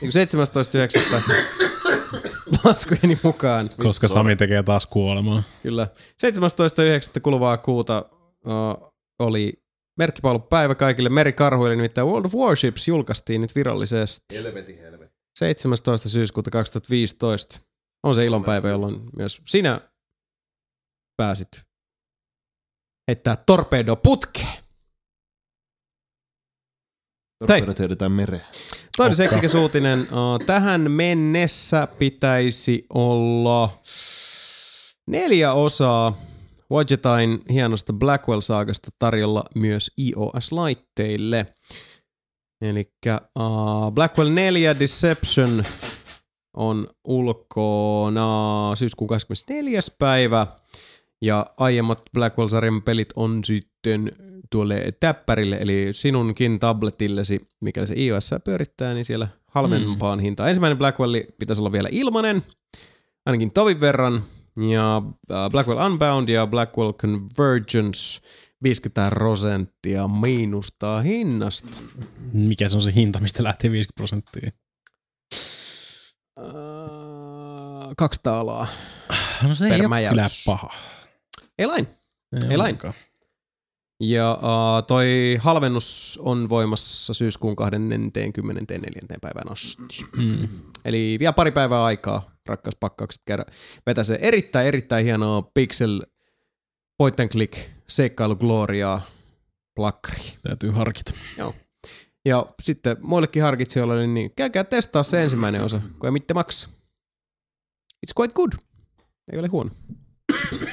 niin 0.00 0.12
17.9. 0.12 1.32
laskujeni 2.64 3.18
mukaan. 3.22 3.70
Koska 3.82 4.08
Sami 4.08 4.36
tekee 4.36 4.62
taas 4.62 4.86
kuolemaa. 4.86 5.42
Kyllä. 5.62 5.88
17.9. 7.16 7.20
kuluvaa 7.22 7.56
kuuta 7.56 8.04
uh, 8.46 8.92
oli 9.18 9.52
merkkipaalupäivä 9.98 10.74
kaikille 10.74 11.08
merikarhuille, 11.08 11.76
nimittäin 11.76 12.06
World 12.06 12.24
of 12.24 12.34
Warships 12.34 12.88
julkaistiin 12.88 13.40
nyt 13.40 13.54
virallisesti. 13.54 14.34
Helvetin 14.34 14.78
helvetin. 14.78 15.16
17. 15.38 16.08
syyskuuta 16.08 16.50
2015. 16.50 17.60
On 18.02 18.14
se 18.14 18.24
ilonpäivä, 18.24 18.68
jolloin 18.68 19.00
myös 19.16 19.40
sinä 19.46 19.80
pääsit 21.16 21.48
heittää 23.08 23.36
torpedo 23.46 23.96
putkeen. 23.96 24.61
Heitetään 27.78 28.12
mereen. 28.12 28.42
Toinen 28.96 29.16
seksikäs 29.16 29.54
uutinen. 29.54 30.06
Tähän 30.46 30.90
mennessä 30.90 31.88
pitäisi 31.98 32.86
olla 32.94 33.80
neljä 35.06 35.52
osaa 35.52 36.14
Wadgetain 36.70 37.38
hienosta 37.52 37.92
Blackwell-saagasta 37.92 38.90
tarjolla 38.98 39.44
myös 39.54 39.90
iOS-laitteille. 39.98 41.46
Eli 42.60 42.92
uh, 43.06 43.92
Blackwell 43.92 44.30
4 44.30 44.78
Deception 44.78 45.64
on 46.56 46.86
ulkona 47.04 48.70
syyskuun 48.74 49.08
24. 49.08 49.80
päivä. 49.98 50.46
Ja 51.22 51.46
aiemmat 51.56 52.02
Blackwell-sarjan 52.18 52.82
pelit 52.82 53.08
on 53.16 53.44
sitten 53.44 54.12
tuolle 54.52 54.92
täppärille, 55.00 55.56
eli 55.60 55.88
sinunkin 55.92 56.58
tabletillesi, 56.58 57.40
mikäli 57.60 57.86
se 57.86 57.94
iOS 57.96 58.30
pyörittää, 58.44 58.94
niin 58.94 59.04
siellä 59.04 59.28
halvempaan 59.46 60.18
mm. 60.18 60.22
hintaan. 60.22 60.48
Ensimmäinen 60.48 60.78
Blackwell 60.78 61.14
pitäisi 61.38 61.62
olla 61.62 61.72
vielä 61.72 61.88
ilmanen, 61.92 62.42
ainakin 63.26 63.52
tovin 63.52 63.80
verran, 63.80 64.22
ja 64.56 65.02
äh, 65.30 65.50
Blackwell 65.50 65.80
Unbound 65.80 66.28
ja 66.28 66.46
Blackwell 66.46 66.92
Convergence 66.92 68.20
50 68.62 69.10
prosenttia 69.10 70.08
miinustaa 70.08 71.02
hinnasta. 71.02 71.78
Mikä 72.32 72.68
se 72.68 72.76
on 72.76 72.82
se 72.82 72.94
hinta, 72.94 73.20
mistä 73.20 73.42
lähtee 73.42 73.70
50 73.70 73.96
prosenttia? 73.96 74.50
Äh, 76.38 77.94
200 77.96 78.40
alaa. 78.40 78.66
No 79.42 79.54
se 79.54 79.68
Per 79.68 79.80
ei 79.80 79.86
ole 79.86 80.08
kyllä 80.08 80.26
paha. 80.46 80.70
Elain. 81.58 81.88
Ei. 82.50 82.58
Ja 84.02 84.32
uh, 84.32 84.86
toi 84.86 85.36
halvennus 85.40 86.18
on 86.22 86.48
voimassa 86.48 87.14
syyskuun 87.14 87.56
24. 87.56 89.00
päivään 89.20 89.52
asti. 89.52 89.82
Mm. 90.16 90.48
Eli 90.84 91.16
vielä 91.18 91.32
pari 91.32 91.50
päivää 91.52 91.84
aikaa, 91.84 92.30
rakkauspakkaukset, 92.46 93.22
käydä 93.24 93.44
vetää 93.86 94.04
se 94.04 94.18
erittäin, 94.22 94.66
erittäin 94.66 95.04
hienoa 95.04 95.42
pixel 95.42 96.02
point 96.98 97.20
and 97.20 97.28
click 97.28 97.58
seikkailu 97.88 98.36
gloriaa 98.36 99.00
plakkari. 99.74 100.22
Täytyy 100.42 100.70
harkita. 100.70 101.12
Ja 102.24 102.46
sitten 102.62 102.96
muillekin 103.00 103.42
harkitsijoille, 103.42 104.06
niin 104.06 104.30
käykää 104.36 104.64
testaa 104.64 105.02
se 105.02 105.22
ensimmäinen 105.22 105.64
osa, 105.64 105.80
kun 105.98 106.06
ei 106.06 106.10
mitään 106.10 106.36
maksa. 106.36 106.68
It's 108.06 108.20
quite 108.20 108.34
good. 108.34 108.52
Ei 109.32 109.38
ole 109.38 109.48
huono. 109.48 109.70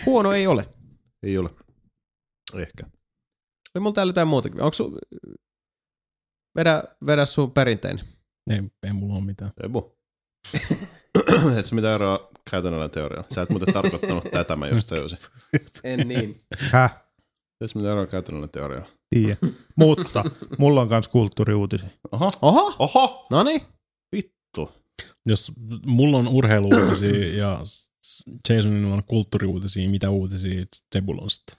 Huono 0.06 0.32
ei 0.32 0.48
ole. 0.48 0.70
Ei 1.24 1.38
ole. 1.38 1.50
Ehkä. 2.54 2.99
Oli 3.80 3.84
mulla 3.84 3.94
täällä 3.94 4.10
jotain 4.10 4.28
muutakin. 4.28 4.62
Onko 4.62 4.74
sun... 4.74 4.98
Vedä, 6.56 6.84
vedä 7.06 7.26
sun 7.26 7.52
perinteinen. 7.52 8.06
Ei, 8.50 8.62
ei 8.84 8.94
mulla 8.94 9.16
ole 9.16 9.24
mitään. 9.24 9.52
Ebu. 9.64 9.98
et 11.60 11.66
sä 11.66 11.76
mitään 11.76 11.96
eroa 11.96 12.30
käytännöllä 12.52 12.90
teorialla. 12.90 13.28
Sä 13.34 13.42
et 13.42 13.50
muuten 13.50 13.74
tarkoittanut 13.74 14.24
tätä, 14.32 14.56
mä 14.56 14.68
just 14.68 14.88
tajusin. 14.88 15.18
En 15.84 16.08
niin. 16.08 16.38
Häh? 16.58 17.04
Et 17.62 17.70
sä 17.70 17.80
mitään 17.80 17.92
eroa 17.92 18.08
käytännöllä 18.08 18.48
teorialla. 18.48 18.88
Tiedä. 19.16 19.38
Mutta 19.76 20.24
mulla 20.58 20.82
on 20.82 20.90
kans 20.90 21.08
kulttuuriuutisia. 21.08 21.90
Oho. 22.12 22.32
Oho, 22.42 22.76
Oho! 22.80 23.28
no 23.30 23.44
niin. 23.44 23.62
Vittu. 24.16 24.72
Jos 25.26 25.52
mulla 25.86 26.18
on 26.18 26.28
urheiluuutisia 26.28 27.36
ja 27.38 27.60
Jasonilla 28.50 28.96
on 28.96 29.04
kulttuuriuutisia, 29.04 29.90
mitä 29.90 30.10
uutisia 30.10 30.66
Tebulla 30.90 31.22
on 31.22 31.30
sitten? 31.30 31.59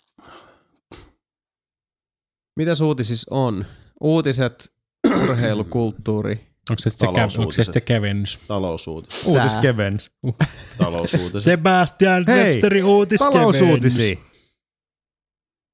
Mitä 2.57 2.73
uutisissa 2.85 3.35
on? 3.35 3.67
Uutiset, 4.01 4.73
urheilu, 5.23 5.65
kulttuuri. 5.65 6.51
Onko 6.71 6.81
se, 6.81 6.91
se, 6.91 7.07
onko 7.07 7.15
se 7.15 7.21
Talousuutiset. 7.21 7.67
sitten 7.67 7.83
kevennys? 7.83 8.39
Talousuutiset. 8.49 9.25
Uutis 9.27 9.53
Sää. 9.53 9.63
kevennys. 9.63 10.11
Talousuutiset. 10.79 11.43
Sebastian 11.43 12.25
Hei, 12.29 12.45
Websterin 12.45 12.85
uutis 12.85 13.19
Talousuutisia. 13.19 14.17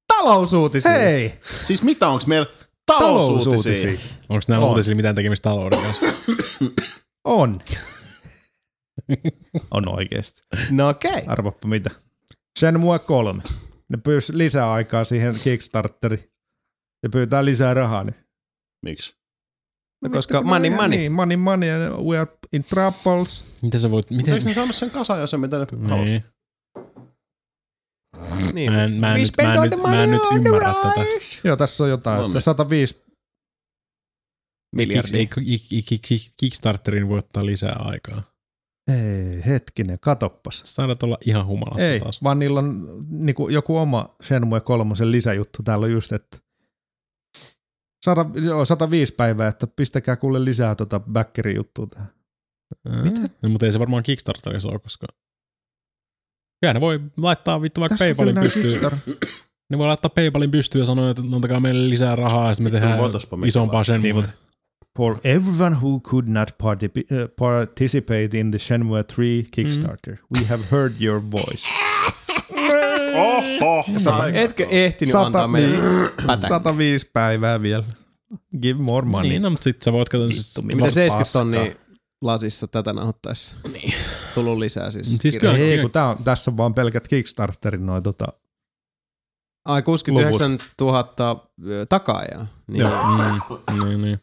Talousuutisia. 0.07 0.91
Hei! 0.91 1.39
Siis 1.65 1.81
mitä 1.81 2.07
onks 2.07 2.27
meillä 2.27 2.47
talousuutisia? 2.85 3.91
Onko 4.29 4.45
nämä 4.47 4.61
On. 4.61 4.69
uutisilla 4.69 4.95
mitään 4.95 5.15
tekemistä 5.15 5.49
talouden 5.49 5.79
kanssa? 5.79 6.05
On. 7.25 7.59
on 9.71 9.89
oikeesti. 9.89 10.41
No 10.71 10.89
okei. 10.89 11.11
Okay. 11.11 11.23
Arvoppa 11.27 11.67
mitä. 11.67 11.89
Shenmue 12.59 12.99
3. 12.99 13.41
Ne 13.89 13.97
pyysi 14.03 14.37
lisää 14.37 14.71
aikaa 14.71 15.03
siihen 15.03 15.35
Kickstarteriin. 15.43 16.31
Ja 17.03 17.09
pyytää 17.09 17.45
lisää 17.45 17.73
rahaa. 17.73 18.03
Niin. 18.03 18.15
Miksi? 18.85 19.15
No, 20.01 20.09
koska 20.09 20.41
money 20.41 20.69
money. 20.69 20.99
Niin, 20.99 21.11
money 21.11 21.37
money 21.37 21.69
and 21.69 22.05
we 22.05 22.17
are 22.17 22.31
in 22.53 22.63
troubles. 22.63 23.53
Miten 23.61 23.79
sä 23.81 23.91
voit... 23.91 24.11
Miten? 24.11 24.33
eikö 24.33 24.45
ne 24.45 24.53
saanut 24.53 24.75
sen 24.75 24.91
kasaan 24.91 25.19
ja 25.19 25.27
sen, 25.27 25.39
mitä 25.39 25.59
ne 25.59 25.65
halusi? 25.89 26.11
Niin. 26.11 26.23
Niin. 28.53 28.71
Mä 28.71 28.83
en, 28.83 28.91
mä 28.93 29.15
en, 29.15 29.21
nyt, 29.21 29.31
mä 29.37 29.53
en, 29.53 29.61
nyt, 29.61 29.71
mä 29.71 29.75
en 29.75 29.81
money 29.81 30.07
nyt 30.07 30.21
ymmärrä 30.35 30.73
tätä. 30.73 31.05
Joo, 31.43 31.55
tässä 31.55 31.83
on 31.83 31.89
jotain. 31.89 32.19
No 32.19 32.25
että 32.25 32.35
niin. 32.35 32.41
105 32.41 33.05
Miljardia. 34.75 35.19
Ei, 35.19 35.29
Kickstarterin 36.37 37.09
voi 37.09 37.17
ottaa 37.17 37.45
lisää 37.45 37.75
aikaa. 37.79 38.23
Ei, 38.91 39.45
hetkinen, 39.45 39.99
katoppas. 39.99 40.61
Sä 40.65 40.75
taidat 40.75 41.03
olla 41.03 41.17
ihan 41.25 41.45
humalassa 41.45 41.87
Ei, 41.87 41.99
taas. 41.99 42.23
vaan 42.23 42.39
niillä 42.39 42.59
on 42.59 42.87
niinku, 43.09 43.49
joku 43.49 43.77
oma 43.77 44.15
Shenmue 44.23 44.61
3 44.61 44.93
lisäjuttu. 45.03 45.63
Täällä 45.65 45.83
on 45.83 45.91
just, 45.91 46.11
että 46.11 46.37
100, 48.15 48.25
joo, 48.45 48.65
105 48.65 49.13
päivää, 49.13 49.47
että 49.47 49.67
pistäkää 49.67 50.15
kuule 50.15 50.45
lisää 50.45 50.75
tota 50.75 50.99
backerin 50.99 51.55
juttua 51.55 51.87
tähän. 51.87 52.09
Mitä? 53.03 53.19
No, 53.41 53.49
mutta 53.49 53.65
ei 53.65 53.71
se 53.71 53.79
varmaan 53.79 54.03
Kickstarterissa 54.03 54.69
ole, 54.69 54.79
koska... 54.79 55.07
Kyllä 56.61 56.73
ne 56.73 56.81
voi 56.81 56.99
laittaa 57.17 57.61
vittu 57.61 57.81
vaikka 57.81 57.93
Tässä 57.97 58.05
Paypalin 58.05 58.35
pystyyn. 58.35 58.73
Kickstar- 58.73 59.15
Ne 59.69 59.77
voi 59.77 59.87
laittaa 59.87 60.09
Paypalin 60.09 60.51
pystyyn 60.51 60.79
ja 60.81 60.85
sanoa, 60.85 61.09
että 61.09 61.23
antakaa 61.35 61.59
meille 61.59 61.89
lisää 61.89 62.15
rahaa 62.15 62.47
ja 62.47 62.55
sitten 62.55 62.73
me 62.73 62.79
tehdään 62.79 62.99
isompaa. 63.45 63.83
Shenmue. 63.83 64.13
Niin, 64.21 64.33
For 64.97 65.17
everyone 65.23 65.75
who 65.75 65.99
could 65.99 66.27
not 66.27 66.51
uh, 66.61 67.29
participate 67.39 68.29
in 68.39 68.51
the 68.51 68.59
Shenmue 68.59 69.03
3 69.03 69.43
Kickstarter, 69.51 70.17
we 70.37 70.45
have 70.45 70.63
heard 70.71 70.93
your 71.01 71.21
voice. 71.31 71.63
Oho! 73.17 73.85
Etkö 74.33 74.65
ehtinyt 74.69 75.13
Sata- 75.13 75.25
antaa 75.25 75.47
meille 75.47 75.77
niin. 75.77 76.09
pätä? 76.27 76.47
105 76.47 77.09
päivää 77.13 77.61
vielä. 77.61 77.83
Give 78.61 78.83
more 78.83 79.07
money. 79.07 79.29
Niin, 79.29 79.41
no, 79.41 79.49
mutta 79.49 79.63
sit 79.63 79.81
sä 79.81 79.91
voit 79.93 80.09
katsoa 80.09 80.29
siis... 80.31 80.63
Mitä 80.63 80.91
70 80.91 81.17
paskaa. 81.17 81.39
tonnia 81.41 81.71
lasissa 82.21 82.67
tätä 82.67 82.93
nauhoittaessa? 82.93 83.55
Niin. 83.73 83.93
Tullut 84.35 84.57
lisää 84.57 84.91
siis. 84.91 85.15
Siis 85.19 85.37
kyllä- 85.37 85.57
Ei, 85.57 85.77
kun 85.81 85.91
tää 85.91 86.09
on, 86.09 86.23
tässä 86.23 86.51
on 86.51 86.57
vaan 86.57 86.73
pelkät 86.73 87.07
Kickstarterin 87.07 87.85
noin 87.85 88.03
tota. 88.03 88.25
Ai 89.65 89.81
69 89.81 90.57
000 90.81 91.49
ö, 91.67 91.85
takaajaa. 91.89 92.47
Niin. 92.67 92.79
Joo. 92.79 92.91
Mm, 92.91 93.87
niin, 93.87 94.01
niin. 94.01 94.19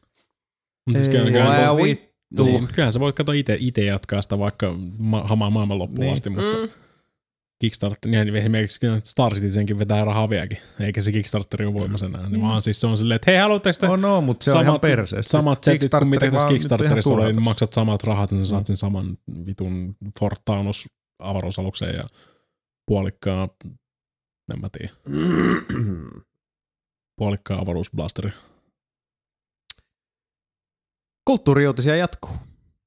Mutta 0.87 0.99
siis 1.01 1.09
kyllä, 1.09 1.31
kyllä, 1.31 1.45
Wow, 1.69 1.77
tuo 1.77 1.85
vittu. 1.85 2.45
niin, 2.45 2.69
kyllähän 2.69 2.93
sä 2.93 3.01
voit 3.01 3.17
katsoa 3.17 3.35
ite, 3.35 3.57
ite 3.61 3.85
jatkaa 3.85 4.23
sitä 4.23 4.39
vaikka 4.39 4.75
ma- 4.99 5.23
hamaan 5.23 5.53
maailman 5.53 5.79
loppuun 5.79 6.01
Niin. 6.01 6.15
asti, 6.15 6.31
mutta 6.31 6.57
Mm. 6.57 6.69
Kickstarter, 7.65 8.11
niin 8.11 8.37
esimerkiksi 8.37 8.81
Star 9.05 9.35
Citizenkin 9.35 9.79
vetää 9.79 10.05
rahaa 10.05 10.31
vieläkin, 10.31 10.59
eikä 10.81 11.01
se 11.01 11.13
Kickstarter 11.13 11.63
ole 11.63 11.75
voimassa 11.75 12.07
enää. 12.07 12.29
Niin 12.29 12.43
vaan 12.43 12.63
siis 12.63 12.81
se 12.81 12.87
on 12.87 12.99
silleen, 12.99 13.17
että 13.17 13.31
hei, 13.31 13.41
haluatteko 13.41 13.77
te 13.81 13.89
Oh 13.89 13.99
no, 13.99 14.21
mutta 14.21 14.45
se 14.45 14.53
on 14.53 14.63
ihan 14.63 14.81
perseestä. 14.81 15.31
samat 15.31 15.65
setit 15.65 15.91
kuin 15.91 16.09
mitä 16.09 16.31
tässä 16.31 16.49
Kickstarterissa 16.49 17.15
oli, 17.15 17.33
niin 17.33 17.45
maksat 17.45 17.73
samat 17.73 18.05
rahat, 18.05 18.33
niin 18.33 18.47
sä 18.47 18.51
saat 18.51 18.67
sen 18.67 18.77
saman 18.77 19.19
vitun 19.47 19.97
Fort 20.21 20.43
Taunus 20.45 20.89
avaruusalukseen 21.19 21.95
ja 21.97 22.05
puolikkaa, 22.87 23.49
en 24.55 24.61
mä 24.61 24.69
tiedä, 24.79 24.93
puolikkaa 27.19 27.61
avaruusblasteri. 27.61 28.31
Kulttuuriuutisia 31.25 31.97
jatkuu. 31.97 32.31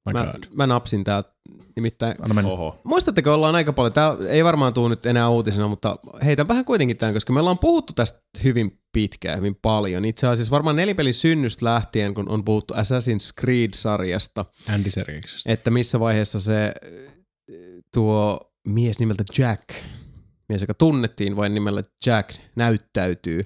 My 0.06 0.12
Mä, 0.12 0.24
God. 0.24 0.44
mä 0.54 0.66
napsin 0.66 1.04
täältä 1.04 1.32
nimittäin. 1.78 2.46
Oho. 2.46 2.80
Muistatteko, 2.84 3.34
ollaan 3.34 3.54
aika 3.54 3.72
paljon, 3.72 3.92
tämä 3.92 4.16
ei 4.28 4.44
varmaan 4.44 4.74
tule 4.74 4.88
nyt 4.88 5.06
enää 5.06 5.28
uutisena, 5.28 5.68
mutta 5.68 5.96
heitän 6.24 6.48
vähän 6.48 6.64
kuitenkin 6.64 6.96
tämän, 6.96 7.14
koska 7.14 7.32
me 7.32 7.40
ollaan 7.40 7.58
puhuttu 7.58 7.92
tästä 7.92 8.20
hyvin 8.44 8.80
pitkään, 8.92 9.38
hyvin 9.38 9.58
paljon. 9.62 10.04
Itse 10.04 10.26
asiassa 10.26 10.50
varmaan 10.50 10.76
nelipelin 10.76 11.14
synnystä 11.14 11.64
lähtien, 11.64 12.14
kun 12.14 12.28
on 12.28 12.44
puhuttu 12.44 12.74
Assassin's 12.74 13.40
Creed-sarjasta, 13.40 14.44
Andy 14.74 14.90
Seriksestä. 14.90 15.52
että 15.52 15.70
missä 15.70 16.00
vaiheessa 16.00 16.40
se 16.40 16.72
tuo 17.94 18.40
mies 18.68 18.98
nimeltä 18.98 19.24
Jack, 19.38 19.64
mies, 20.48 20.60
joka 20.60 20.74
tunnettiin 20.74 21.36
vain 21.36 21.54
nimellä 21.54 21.82
Jack, 22.06 22.30
näyttäytyy 22.56 23.40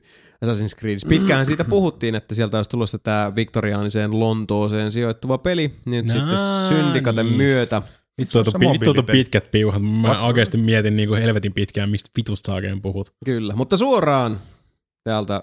Assassin's 0.44 0.78
Creedissä. 0.78 1.08
Pitkään 1.08 1.46
siitä 1.46 1.64
puhuttiin, 1.64 2.14
että 2.14 2.34
sieltä 2.34 2.56
olisi 2.56 2.70
tulossa 2.70 2.98
tämä 2.98 3.34
viktoriaaniseen 3.36 4.20
Lontooseen 4.20 4.92
sijoittuva 4.92 5.38
peli. 5.38 5.72
Nyt 5.84 6.06
No 6.06 6.14
sitten 6.14 6.38
Syndikaten 6.68 7.26
niin. 7.26 7.36
myötä 7.36 7.82
Vittu, 8.22 8.44
tuota, 8.44 8.58
pi- 8.58 8.78
tuota 8.84 9.02
pitkät 9.02 9.48
piuhat. 9.52 9.82
Mä 9.82 10.14
What's- 10.14 10.24
oikeasti 10.24 10.58
mietin 10.58 10.96
niinku 10.96 11.14
helvetin 11.14 11.52
pitkään, 11.52 11.90
mistä 11.90 12.10
vitusta 12.16 12.54
oikein 12.54 12.82
puhut. 12.82 13.14
Kyllä, 13.24 13.54
mutta 13.56 13.76
suoraan 13.76 14.40
täältä 15.04 15.42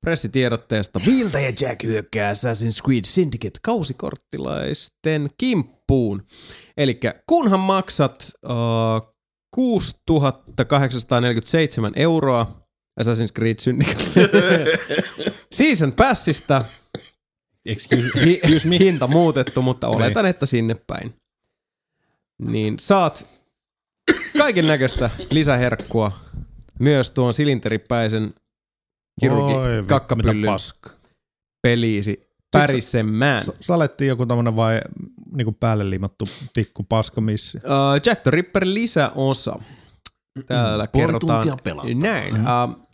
pressitiedotteesta. 0.00 1.00
Vilta 1.06 1.40
ja 1.40 1.52
Jack 1.60 1.82
hyökkää 1.84 2.32
Assassin's 2.32 2.82
Creed 2.84 3.04
Syndicate 3.04 3.58
kausikorttilaisten 3.62 5.30
kimppuun. 5.38 6.22
Eli 6.76 7.00
kunhan 7.26 7.60
maksat 7.60 8.32
uh, 8.46 8.52
6847 9.54 11.92
euroa 11.96 12.64
Assassin's 13.00 13.32
Creed 13.38 13.56
Syndicate 13.60 13.98
Season 15.52 15.92
Passista, 15.92 16.62
Excuse, 17.66 18.08
excuse 18.22 18.68
me. 18.68 18.78
hinta 18.78 19.06
muutettu, 19.06 19.62
mutta 19.62 19.88
oletan, 19.88 20.26
että 20.26 20.46
sinne 20.46 20.76
päin. 20.86 21.14
Niin 22.42 22.74
saat 22.78 23.26
kaiken 24.38 24.66
näköistä 24.66 25.10
lisäherkkua 25.30 26.12
myös 26.78 27.10
tuon 27.10 27.34
silinteripäisen 27.34 28.34
kirurgi 29.20 29.86
kakkapyllyn 29.86 30.46
paska. 30.46 30.90
peliisi 31.62 32.28
pärisemään. 32.52 33.40
Salettiin 33.60 34.08
joku 34.08 34.26
tämmönen 34.26 34.56
vai 34.56 34.80
niinku 35.36 35.52
päälle 35.52 35.90
liimattu 35.90 36.24
pikku 36.54 36.82
paskamissi. 36.82 37.58
Uh, 37.58 37.62
Jack 38.06 38.22
the 38.22 38.30
Ripper 38.30 38.64
lisäosa. 38.66 39.58
Täällä 40.46 40.86
Puoli 40.86 41.06
kerrotaan 41.06 41.48
tuntia 41.48 41.62
pelattavaa. 41.64 42.00
näin. 42.00 42.34
Uh, 42.34 42.84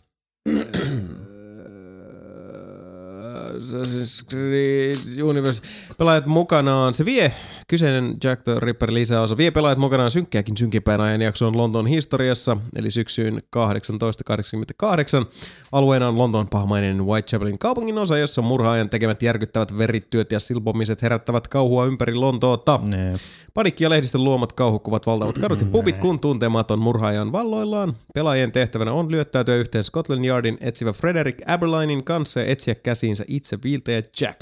Assassin's 3.61 4.25
Creed 4.29 5.23
Universe. 5.23 5.61
Pelaajat 5.97 6.25
mukanaan, 6.25 6.93
se 6.93 7.05
vie 7.05 7.33
kyseinen 7.67 8.17
Jack 8.23 8.43
the 8.43 8.55
Ripper 8.59 8.93
lisäosa, 8.93 9.37
vie 9.37 9.51
pelaajat 9.51 9.77
mukanaan 9.77 10.11
synkkääkin 10.11 10.57
synkimpään 10.57 11.01
ajan 11.01 11.21
jaksoon 11.21 11.57
Lontoon 11.57 11.87
historiassa, 11.87 12.57
eli 12.75 12.91
syksyyn 12.91 13.41
1888. 13.51 15.25
Alueena 15.71 16.07
on 16.07 16.17
Lontoon 16.17 16.47
pahmainen 16.47 17.05
Whitechapelin 17.05 17.59
kaupungin 17.59 17.97
osa, 17.97 18.17
jossa 18.17 18.41
murhaajan 18.41 18.89
tekemät 18.89 19.21
järkyttävät 19.21 19.77
verityöt 19.77 20.31
ja 20.31 20.39
silpomiset 20.39 21.01
herättävät 21.01 21.47
kauhua 21.47 21.85
ympäri 21.85 22.13
Lontoota. 22.13 22.79
Nee. 22.91 23.13
Panikki 23.53 23.83
ja 23.83 23.89
lehdistön 23.89 24.23
luomat 24.23 24.53
kauhukkuvat 24.53 25.05
valtavat 25.05 25.37
kadut 25.37 25.59
ja 25.59 25.65
pubit, 25.65 25.97
kun 25.97 26.19
tuntematon 26.19 26.79
murhaaja 26.79 27.21
on 27.21 27.31
valloillaan. 27.31 27.93
Pelaajien 28.13 28.51
tehtävänä 28.51 28.91
on 28.91 29.11
lyöttäytyä 29.11 29.55
yhteen 29.55 29.83
Scotland 29.83 30.25
Yardin 30.25 30.57
etsivä 30.61 30.93
Frederick 30.93 31.49
Aberlinein 31.49 32.03
kanssa 32.03 32.39
ja 32.39 32.45
etsiä 32.45 32.75
käsiinsä 32.75 33.23
itse 33.27 33.50
Viiltä 33.63 33.91
ja 33.91 34.01
Jack. 34.21 34.39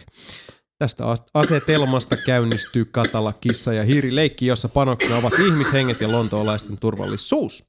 Tästä 0.80 1.06
as- 1.12 1.24
asetelmasta 1.34 2.18
käynnistyy 2.18 2.86
katala 2.86 3.34
kissa 3.34 3.74
ja 3.74 3.84
hiirileikki, 3.84 4.46
jossa 4.46 4.70
panoksena 4.70 5.18
ovat 5.18 5.34
ihmishenget 5.48 6.02
ja 6.02 6.12
lontoolaisten 6.12 6.78
turvallisuus. 6.78 7.64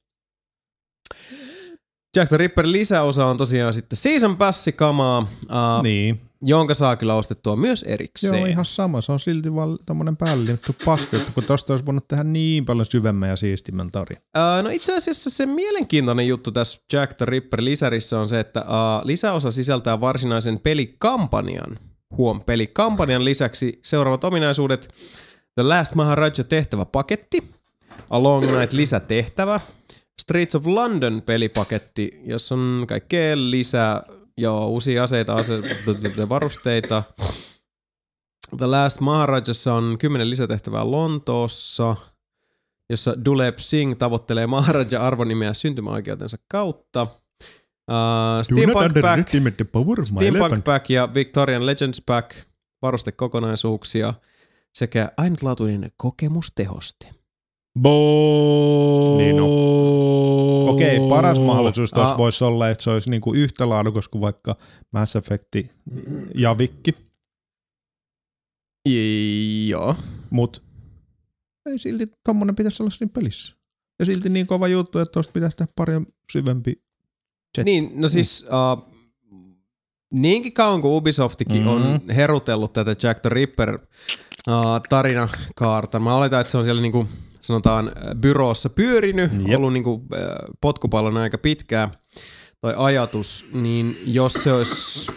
Jack 2.15 2.29
the 2.29 2.37
Ripper 2.37 2.65
lisäosa 2.67 3.25
on 3.25 3.37
tosiaan 3.37 3.73
sitten 3.73 3.97
Season 3.97 4.37
Pass-kamaa, 4.37 5.19
uh, 5.19 5.83
Niin. 5.83 6.21
Jonka 6.41 6.73
saa 6.73 6.95
kyllä 6.95 7.15
ostettua 7.15 7.55
myös 7.55 7.83
erikseen. 7.83 8.35
Joo, 8.35 8.45
ihan 8.45 8.65
sama. 8.65 9.01
Se 9.01 9.11
on 9.11 9.19
silti 9.19 9.55
vaan 9.55 9.77
tämmönen 9.85 10.17
päälle 10.17 10.45
liimattu 10.45 10.75
paska, 10.85 11.17
että 11.17 11.31
kun 11.33 11.43
tosta 11.43 11.73
olisi 11.73 11.85
voinut 11.85 12.07
tehdä 12.07 12.23
niin 12.23 12.65
paljon 12.65 12.85
syvemmän 12.85 13.29
ja 13.29 13.35
siistimän 13.35 13.91
tarin. 13.91 14.17
Uh, 14.17 14.63
no 14.63 14.69
itse 14.69 14.95
asiassa 14.95 15.29
se 15.29 15.45
mielenkiintoinen 15.45 16.27
juttu 16.27 16.51
tässä 16.51 16.81
Jack 16.93 17.13
the 17.13 17.25
Ripper 17.25 17.63
lisärissä 17.63 18.19
on 18.19 18.29
se, 18.29 18.39
että 18.39 18.61
uh, 18.61 19.05
lisäosa 19.07 19.51
sisältää 19.51 20.01
varsinaisen 20.01 20.59
pelikampanjan. 20.59 21.77
Huom, 22.17 22.41
pelikampanjan 22.43 23.25
lisäksi 23.25 23.79
seuraavat 23.83 24.23
ominaisuudet. 24.23 24.89
The 25.55 25.63
Last 25.63 25.95
Maharaja 25.95 26.43
tehtävä 26.49 26.85
paketti, 26.85 27.43
A 28.09 28.23
Long 28.23 28.45
Night 28.45 28.73
lisätehtävä, 28.73 29.59
Streets 30.21 30.55
of 30.55 30.67
London 30.67 31.21
pelipaketti, 31.25 32.21
jossa 32.25 32.55
on 32.55 32.85
kaikkea 32.87 33.35
lisää, 33.35 34.03
joo, 34.41 34.67
uusia 34.67 35.03
aseita, 35.03 35.35
ase- 35.35 35.61
t- 35.61 36.13
t- 36.15 36.29
varusteita. 36.29 37.03
The 38.57 38.65
Last 38.65 38.99
Maharajassa 38.99 39.73
on 39.73 39.97
kymmenen 39.99 40.29
lisätehtävää 40.29 40.91
Lontoossa, 40.91 41.95
jossa 42.89 43.25
Duleb 43.25 43.57
Singh 43.57 43.97
tavoittelee 43.97 44.47
Maharaja 44.47 45.07
arvonimeä 45.07 45.53
syntymäoikeutensa 45.53 46.37
kautta. 46.47 47.01
Uh, 47.01 48.43
Steampunk 48.43 48.93
Pack, 49.01 49.29
Steampunk 50.03 50.63
Pack 50.63 50.89
ja 50.89 51.13
Victorian 51.13 51.65
Legends 51.65 52.01
Pack, 52.05 52.31
varustekokonaisuuksia 52.81 54.13
sekä 54.73 55.11
ainutlaatuinen 55.17 55.91
kokemustehoste. 55.97 57.20
Bo- 57.79 59.17
Niin 59.17 59.35
Okei, 60.69 60.99
paras 61.09 61.39
mahdollisuus 61.39 61.91
tuossa 61.91 62.13
Ah. 62.15 62.17
voisi 62.17 62.43
olla, 62.43 62.69
että 62.69 62.83
se 62.83 62.89
olisi 62.89 63.09
niinku 63.09 63.33
yhtä 63.33 63.69
laadukas 63.69 64.07
kuin 64.07 64.21
vaikka 64.21 64.55
Mass 64.93 65.15
Effect 65.15 65.55
ja 66.35 66.57
Vikki, 66.57 66.91
Joo. 69.69 69.95
mut 70.29 70.63
ei 71.65 71.79
silti 71.79 72.07
tommonen 72.25 72.55
pitäisi 72.55 72.83
olla 72.83 72.89
siinä 72.89 73.11
pelissä. 73.13 73.55
Ja 73.99 74.05
silti 74.05 74.29
niin 74.29 74.47
kova 74.47 74.67
juttu, 74.67 74.99
että 74.99 75.11
tosta 75.11 75.31
pitäisi 75.31 75.57
tehdä 75.57 75.71
paljon 75.75 76.05
syvempi. 76.31 76.81
Jet. 77.57 77.65
Niin, 77.65 77.91
no 77.95 78.09
siis 78.09 78.45
uh, 78.77 78.91
niinkin 80.13 80.53
kauan 80.53 80.81
kuin 80.81 80.93
Ubisoftikin 80.93 81.61
mm. 81.61 81.67
on 81.67 81.99
herutellut 82.15 82.73
tätä 82.73 82.95
Jack 83.03 83.21
the 83.21 83.29
Ripper 83.29 83.75
uh, 84.47 84.55
tarinakaarta, 84.89 85.99
mä 85.99 86.15
oletan, 86.15 86.41
että 86.41 86.51
se 86.51 86.57
on 86.57 86.63
siellä 86.63 86.81
niinku 86.81 87.07
sanotaan 87.41 87.87
äh, 87.87 87.93
byroossa 88.15 88.69
pyörinyt, 88.69 89.31
Jep. 89.47 89.57
Ollut 89.57 89.73
niinku 89.73 89.93
uh, 89.93 90.01
potkupallon 90.61 91.17
aika 91.17 91.37
pitkään 91.37 91.91
toi 92.61 92.73
ajatus, 92.77 93.45
niin 93.53 93.97
jos 94.05 94.33
se 94.33 94.53
olisi 94.53 95.11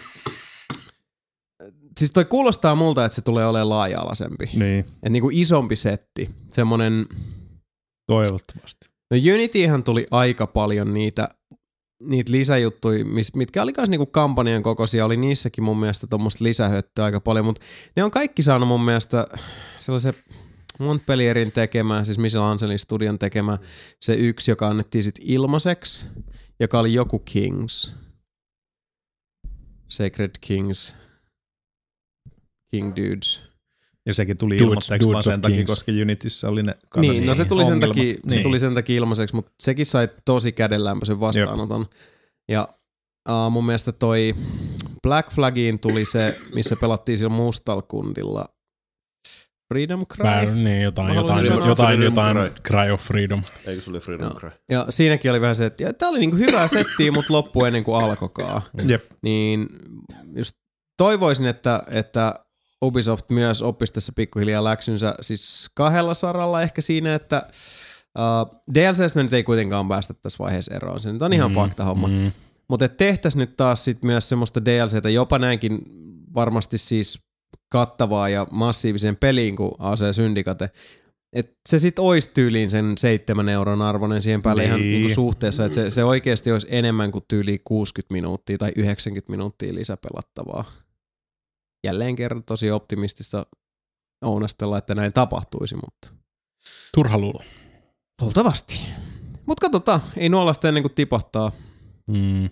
Siis 1.99 2.11
toi 2.11 2.25
kuulostaa 2.25 2.75
multa, 2.75 3.05
että 3.05 3.17
se 3.17 3.23
tulee 3.23 3.47
olemaan 3.47 3.69
laaja-alaisempi. 3.69 4.51
Niin, 4.55 4.85
Et 5.03 5.13
niinku 5.13 5.31
isompi 5.33 5.77
setti. 5.77 6.31
Semmonen 6.53 7.07
toivottavasti. 8.07 8.87
No 9.11 9.17
Unityhän 9.35 9.85
tuli 9.85 10.07
aika 10.11 10.47
paljon 10.47 10.95
niitä, 10.95 11.29
niitä 12.03 12.33
lisäjuttuja, 12.33 13.05
mitkä 13.37 13.63
oli 13.63 13.73
myös 13.77 13.89
niinku 13.89 14.07
kampanjan 14.07 14.63
kokoisia, 14.63 15.05
oli 15.05 15.17
niissäkin 15.17 15.65
mun 15.65 15.81
mielestä 15.81 16.07
tuommoista 16.07 16.45
lisähöttöä 16.45 17.05
aika 17.05 17.21
paljon, 17.21 17.45
mutta 17.45 17.63
ne 17.97 18.05
on 18.05 18.11
kaikki 18.11 18.43
saanut 18.43 18.69
mun 18.69 18.85
mielestä 18.85 19.27
sellaisen 19.79 20.15
Montpellierin 20.79 21.53
tekemä, 21.53 22.05
siis 22.05 22.19
Michelangelo 22.19 22.79
Studion 22.79 23.19
tekemä, 23.19 23.59
se 24.01 24.15
yksi, 24.15 24.51
joka 24.51 24.69
annettiin 24.69 25.05
sit 25.05 25.15
ilmaiseksi, 25.21 26.07
joka 26.61 26.79
oli 26.79 26.93
joku 26.93 27.19
Kings. 27.19 27.93
Sacred 29.89 30.31
Kings. 30.41 30.95
King 32.71 32.93
Dudes. 32.97 33.41
Ja 34.07 34.15
sekin 34.15 34.37
tuli 34.37 34.55
Dudes- 34.55 34.63
ilmoitteeksi 34.63 35.09
vaan 35.09 35.15
Dudes 35.15 35.25
sen 35.25 35.35
of 35.35 35.41
takia, 35.41 35.65
koska 35.65 35.93
Unityssä 36.03 36.49
oli 36.49 36.63
ne 36.63 36.75
Niin, 36.97 37.27
no 37.27 37.35
se 37.35 37.45
tuli, 37.45 37.67
sen 37.67 37.81
takia, 37.81 38.11
se 38.11 38.21
Niin. 38.27 38.43
tuli 38.43 38.59
sen 38.59 38.75
takia 38.75 38.97
ilmaiseksi, 38.97 39.35
mutta 39.35 39.53
sekin 39.61 39.87
sai 39.87 40.09
tosi 40.25 40.53
kädenlämpöisen 40.53 41.21
vastaanoton. 41.21 41.87
Ja 42.49 42.69
uh, 43.29 43.51
mun 43.51 43.67
mielestä 43.67 43.93
toi 43.93 44.35
Black 45.03 45.31
Flagiin 45.33 45.79
tuli 45.79 46.05
se, 46.05 46.39
missä 46.55 46.77
pelattiin 46.77 47.19
sillä 47.19 47.31
Mustalkundilla. 47.31 48.54
Freedom 49.69 50.07
Cry. 50.07 50.25
Mä, 50.25 50.43
niin, 50.43 50.83
jotain, 50.83 51.09
Mä 51.09 51.15
jotain, 51.15 51.45
jotain, 51.45 51.69
jotain, 51.69 51.99
Freedom 51.99 52.15
jotain 52.15 52.53
Cry 52.67 52.91
of 52.91 53.01
Freedom. 53.01 53.41
Eikö 53.67 53.83
se 53.83 53.91
oli 53.91 54.01
Freedom 54.01 54.27
Joo. 54.27 54.35
Cry? 54.35 54.51
Ja 54.71 54.87
siinäkin 54.89 55.31
oli 55.31 55.41
vähän 55.41 55.57
se, 55.57 55.67
että 55.67 55.93
tää 55.93 56.09
oli 56.09 56.19
niinku 56.19 56.37
hyvää 56.37 56.69
settiä, 56.69 57.13
mutta 57.13 57.33
loppu 57.33 57.65
ennen 57.65 57.85
kuin 57.85 58.05
alkokaa. 58.05 58.63
Jep. 58.87 59.05
Niin 59.23 59.67
just 60.37 60.57
toivoisin, 60.97 61.47
että, 61.47 61.83
että 61.91 62.35
Ubisoft 62.83 63.31
myös 63.31 63.63
oppisi 63.63 63.93
tässä 63.93 64.13
pikkuhiljaa 64.17 64.65
läksynsä 64.65 65.15
siis 65.21 65.71
kahdella 65.75 66.15
saralla 66.15 66.63
ehkä 66.63 66.81
siinä, 66.81 67.15
että 67.15 67.43
uh, 68.19 68.61
DLCstä 68.75 69.23
nyt 69.23 69.33
ei 69.33 69.43
kuitenkaan 69.43 69.89
päästä 69.89 70.15
tässä 70.15 70.45
vaiheessa 70.45 70.75
eroon. 70.75 71.01
Se 71.01 71.13
nyt 71.13 71.23
on 71.23 71.33
ihan 71.33 71.51
mm, 71.51 71.55
fakta 71.55 71.85
homma. 71.85 72.09
Mm. 72.09 72.15
Mm. 72.15 72.33
Mutta 72.69 72.89
tehtäisiin 72.89 73.41
nyt 73.41 73.57
taas 73.57 73.85
sit 73.85 74.05
myös 74.05 74.29
semmoista 74.29 74.65
DLCtä, 74.65 75.11
jopa 75.11 75.39
näinkin 75.39 75.79
varmasti 76.35 76.79
siis 76.79 77.19
kattavaa 77.69 78.29
ja 78.29 78.47
massiiviseen 78.51 79.17
peliin 79.17 79.57
kuin 79.57 79.73
AC 79.79 80.01
Syndicate. 80.15 80.71
Et 81.33 81.59
se 81.69 81.79
sitten 81.79 82.05
olisi 82.05 82.31
tyyliin 82.35 82.71
sen 82.71 82.99
seitsemän 82.99 83.49
euron 83.49 83.83
arvoinen 83.83 84.23
siihen 84.23 84.43
päälle 84.43 84.63
niin. 84.63 84.69
ihan 84.69 84.81
Niin. 84.81 84.93
niinku 84.93 85.15
suhteessa, 85.15 85.65
että 85.65 85.75
se, 85.75 85.91
se 85.91 86.05
oikeasti 86.05 86.53
olisi 86.53 86.67
enemmän 86.71 87.13
kuin 87.13 87.25
tyyli 87.29 87.59
60 87.65 88.13
minuuttia 88.13 88.59
tai 88.59 88.73
90 88.77 89.31
minuuttia 89.31 89.75
lisäpelattavaa. 89.75 90.65
Jälleen 91.87 92.17
kerran 92.17 92.45
tosi 92.45 92.71
optimistista 92.71 93.47
ounastella, 94.25 94.79
että 94.79 94.95
näin 94.95 95.13
tapahtuisi, 95.13 95.75
mutta 95.75 96.09
Turha 96.95 97.19
luulo. 97.19 97.43
luultavasti. 98.21 98.81
Mutta 99.47 99.61
katsotaan, 99.61 100.01
ei 100.17 100.29
nuolasta 100.29 100.69
ennen 100.69 100.83
kuin 100.83 100.95
tipahtaa, 100.95 101.53
Mm. 102.07 102.45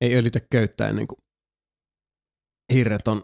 ei 0.00 0.14
öljytä 0.16 0.40
köyttä 0.50 0.88
ennen 0.88 1.06
kuin 1.06 1.18
hirret 2.72 3.08
on 3.08 3.22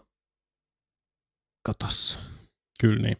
katossa. 1.67 2.19
Kyllä 2.81 3.01
niin. 3.01 3.17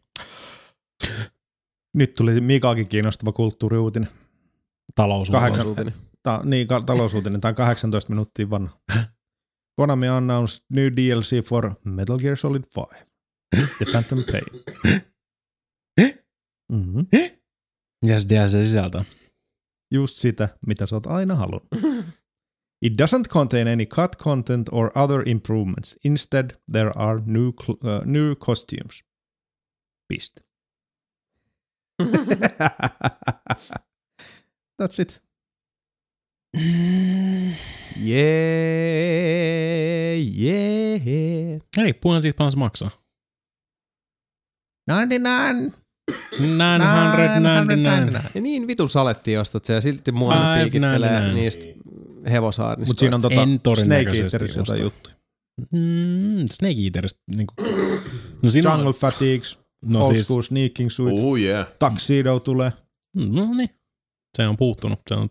Nyt 1.93 2.13
tuli 2.13 2.41
Mikaakin 2.41 2.89
kiinnostava 2.89 3.31
kulttuuriuutinen. 3.31 4.09
Talous. 4.95 5.31
Kahdeksan-. 5.31 5.91
Ta, 6.23 6.41
niin, 6.43 6.67
ka- 6.67 6.83
talousuutinen. 6.85 7.41
Tämä 7.41 7.49
on 7.49 7.55
18 7.55 8.09
minuuttia 8.09 8.49
vanha. 8.49 8.77
Konami 9.75 10.07
announced 10.07 10.65
new 10.73 10.85
DLC 10.85 11.43
for 11.45 11.73
Metal 11.85 12.17
Gear 12.17 12.37
Solid 12.37 12.63
5. 12.77 13.05
The 13.77 13.85
Phantom 13.91 14.23
Pain. 14.31 14.63
Mm-hmm. 16.71 17.07
Mitäs 18.01 18.25
DLC 18.29 18.51
sisältää? 18.51 19.05
Just 19.93 20.15
sitä, 20.15 20.49
mitä 20.67 20.85
sä 20.85 20.95
oot 20.95 21.07
aina 21.07 21.35
halunnut. 21.35 21.67
It 22.81 22.93
doesn't 23.01 23.27
contain 23.29 23.67
any 23.67 23.85
cut 23.85 24.17
content 24.17 24.69
or 24.71 24.91
other 24.97 25.23
improvements. 25.25 25.99
Instead, 26.03 26.51
there 26.71 26.91
are 26.95 27.21
new, 27.25 27.51
cl- 27.51 27.77
uh, 27.83 28.01
new 28.05 28.35
costumes. 28.35 29.03
Piste. 30.07 30.41
That's 34.79 34.99
it. 34.99 35.21
Jee, 38.97 40.17
jee. 40.17 41.59
Riippuen 41.81 42.21
siitä 42.21 42.37
paljon 42.37 42.59
maksaa. 42.59 42.91
99. 44.87 45.73
999. 46.39 48.31
Ja 48.35 48.41
niin 48.41 48.67
vitun 48.67 48.89
saletti 48.89 49.37
ostat 49.37 49.65
se 49.65 49.73
ja 49.73 49.81
silti 49.81 50.11
mua 50.11 50.35
piikittelee 50.55 51.33
niistä 51.33 51.65
hevosaarnista. 52.31 52.89
Mutta 52.89 52.99
siinä 52.99 53.15
on 53.15 53.21
tota 53.21 53.41
En 53.41 53.59
Snake 53.75 54.17
Eaterissa 54.23 54.59
jotain 54.59 54.81
juttuja. 54.83 55.15
Mm, 55.71 56.45
Snake 56.51 56.81
Eaterista. 56.83 57.19
Niinku. 57.37 57.53
No 58.41 58.51
siinä 58.51 58.69
Jungle 58.71 58.87
on, 58.87 58.93
Fatigues, 58.93 59.59
no 59.85 60.01
Old 60.01 60.09
siis, 60.15 60.27
School 60.27 60.41
Sneaking 60.41 60.89
Suit, 60.89 61.13
Oh 61.23 61.37
yeah. 61.39 61.67
Tuxedo 61.79 62.39
tulee. 62.39 62.71
no 63.15 63.53
niin. 63.53 63.69
Se 64.37 64.47
on 64.47 64.57
puuttunut. 64.57 64.99
Se 65.09 65.15
on 65.15 65.29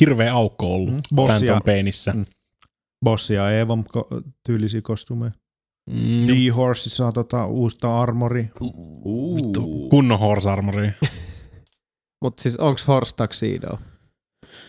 hirveä 0.00 0.32
aukko 0.34 0.74
ollut 0.74 0.90
Mm. 0.90 0.96
mm. 0.96 1.02
Bossia. 1.14 1.60
Mm. 2.14 2.26
Bossi 3.04 3.34
ja 3.34 3.60
Evom 3.60 3.84
ko- 3.96 4.22
tyylisiä 4.46 4.80
kostumeja. 4.82 5.32
Mm, 5.90 6.28
D-Horse 6.28 6.90
saa 6.90 7.12
tota 7.12 7.46
uusta 7.46 8.00
armori. 8.00 8.50
vittu, 9.36 9.88
kunnon 9.90 10.18
horse 10.18 10.50
armori. 10.50 10.90
Mutta 12.22 12.42
siis 12.42 12.56
onks 12.56 12.88
Horse 12.88 13.16
Tuxedo? 13.16 13.78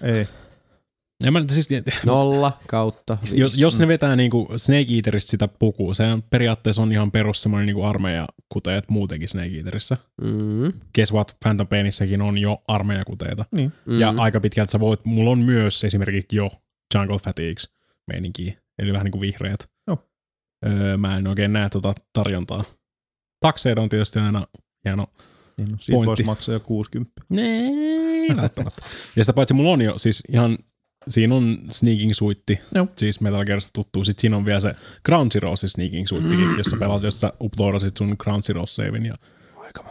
Ei. 0.04 0.28
Ja 1.26 1.32
mä, 1.32 1.44
siis, 1.50 1.68
Nolla 2.06 2.60
kautta 2.68 3.18
viisi. 3.22 3.40
jos, 3.40 3.58
jos 3.60 3.80
ne 3.80 3.88
vetää 3.88 4.16
niinku 4.16 4.48
Snake 4.58 4.94
Eaterista 4.96 5.32
sitä 5.32 5.48
pukua, 5.48 5.94
se 5.94 6.04
on, 6.04 6.24
periaatteessa 6.24 6.82
on 6.82 6.92
ihan 6.92 7.12
perus 7.12 7.42
semmoinen 7.42 7.66
niinku 7.66 7.84
armeijakuteet 7.84 8.90
muutenkin 8.90 9.30
Snake 9.30 9.58
Eaterissa. 9.58 9.98
Mm, 10.22 10.74
Guess 10.96 11.14
what, 11.14 11.38
Phantom 11.44 11.68
Painissäkin 11.68 12.22
on 12.22 12.38
jo 12.38 12.62
armeijakuteita. 12.68 13.46
Niin. 13.52 13.74
mm. 13.86 14.00
Ja 14.00 14.14
aika 14.18 14.40
pitkälti 14.40 14.72
sä 14.72 14.80
voit, 14.80 15.06
mulla 15.06 15.32
on 15.32 15.40
myös 15.40 15.84
esimerkiksi 15.84 16.36
jo 16.36 16.50
Jungle 16.96 17.18
Fatigues 17.18 17.76
meininkiä, 18.08 18.54
eli 18.80 18.94
vähän 18.94 19.06
niin 19.06 19.12
kuin 19.12 19.22
vihreät. 19.22 19.70
Joo. 19.88 20.10
Öö, 20.66 20.98
mä 20.98 21.18
en 21.18 21.28
oikein 21.28 21.54
näe 21.54 21.70
tuota 21.70 21.94
tarjontaa. 22.14 22.64
Takseid 23.40 23.78
on 23.78 23.90
tietysti 23.90 24.20
aina 24.20 24.48
hieno. 24.86 25.08
Niin 25.58 25.72
no, 25.72 25.78
siitä 25.80 26.06
voisi 26.06 26.24
maksaa 26.24 26.54
jo 26.54 26.60
60. 26.60 27.12
Nee, 27.30 28.36
välttämättä. 28.38 28.82
ja 29.16 29.24
sitä 29.24 29.34
paitsi 29.34 29.54
mulla 29.54 29.72
on 29.72 29.82
jo 29.82 29.98
siis 29.98 30.24
ihan, 30.34 30.58
siinä 31.10 31.36
on 31.36 31.58
Sneaking 31.72 32.12
Suitti, 32.14 32.60
Joo. 32.76 32.88
siis 32.98 33.22
Metal 33.22 33.46
Gearista 33.46 33.70
tuttuu. 33.74 34.04
Sitten 34.04 34.22
siinä 34.22 34.38
on 34.38 34.46
vielä 34.46 34.60
se 34.60 34.76
Ground 35.06 35.32
Zero 35.32 35.56
se 35.56 35.68
Sneaking 35.68 36.08
Suittikin, 36.08 36.58
jossa 36.58 36.78
pelasit, 36.78 37.06
jossa 37.06 37.34
uploadasit 37.42 37.98
sun 37.98 38.16
Ground 38.20 38.44
Zero 38.44 38.66
savein 38.66 39.06
ja 39.06 39.14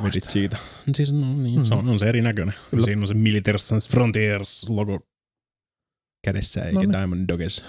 vedit 0.05 0.31
siitä. 0.31 0.57
Siis 0.94 1.12
no, 1.12 1.36
niin, 1.36 1.66
se 1.66 1.74
on, 1.74 1.89
on 1.89 1.99
se 1.99 2.08
erinäköinen. 2.08 2.55
Kyllä. 2.70 2.84
Siinä 2.84 3.00
on 3.00 3.08
se 3.08 3.15
Military 3.15 3.58
Sans 3.58 3.89
Frontiers 3.89 4.66
logo 4.68 5.00
kädessä 6.24 6.60
eikä 6.62 6.74
No 6.74 6.81
niin. 6.81 6.92
Diamond 6.92 7.28
Dogs. 7.28 7.65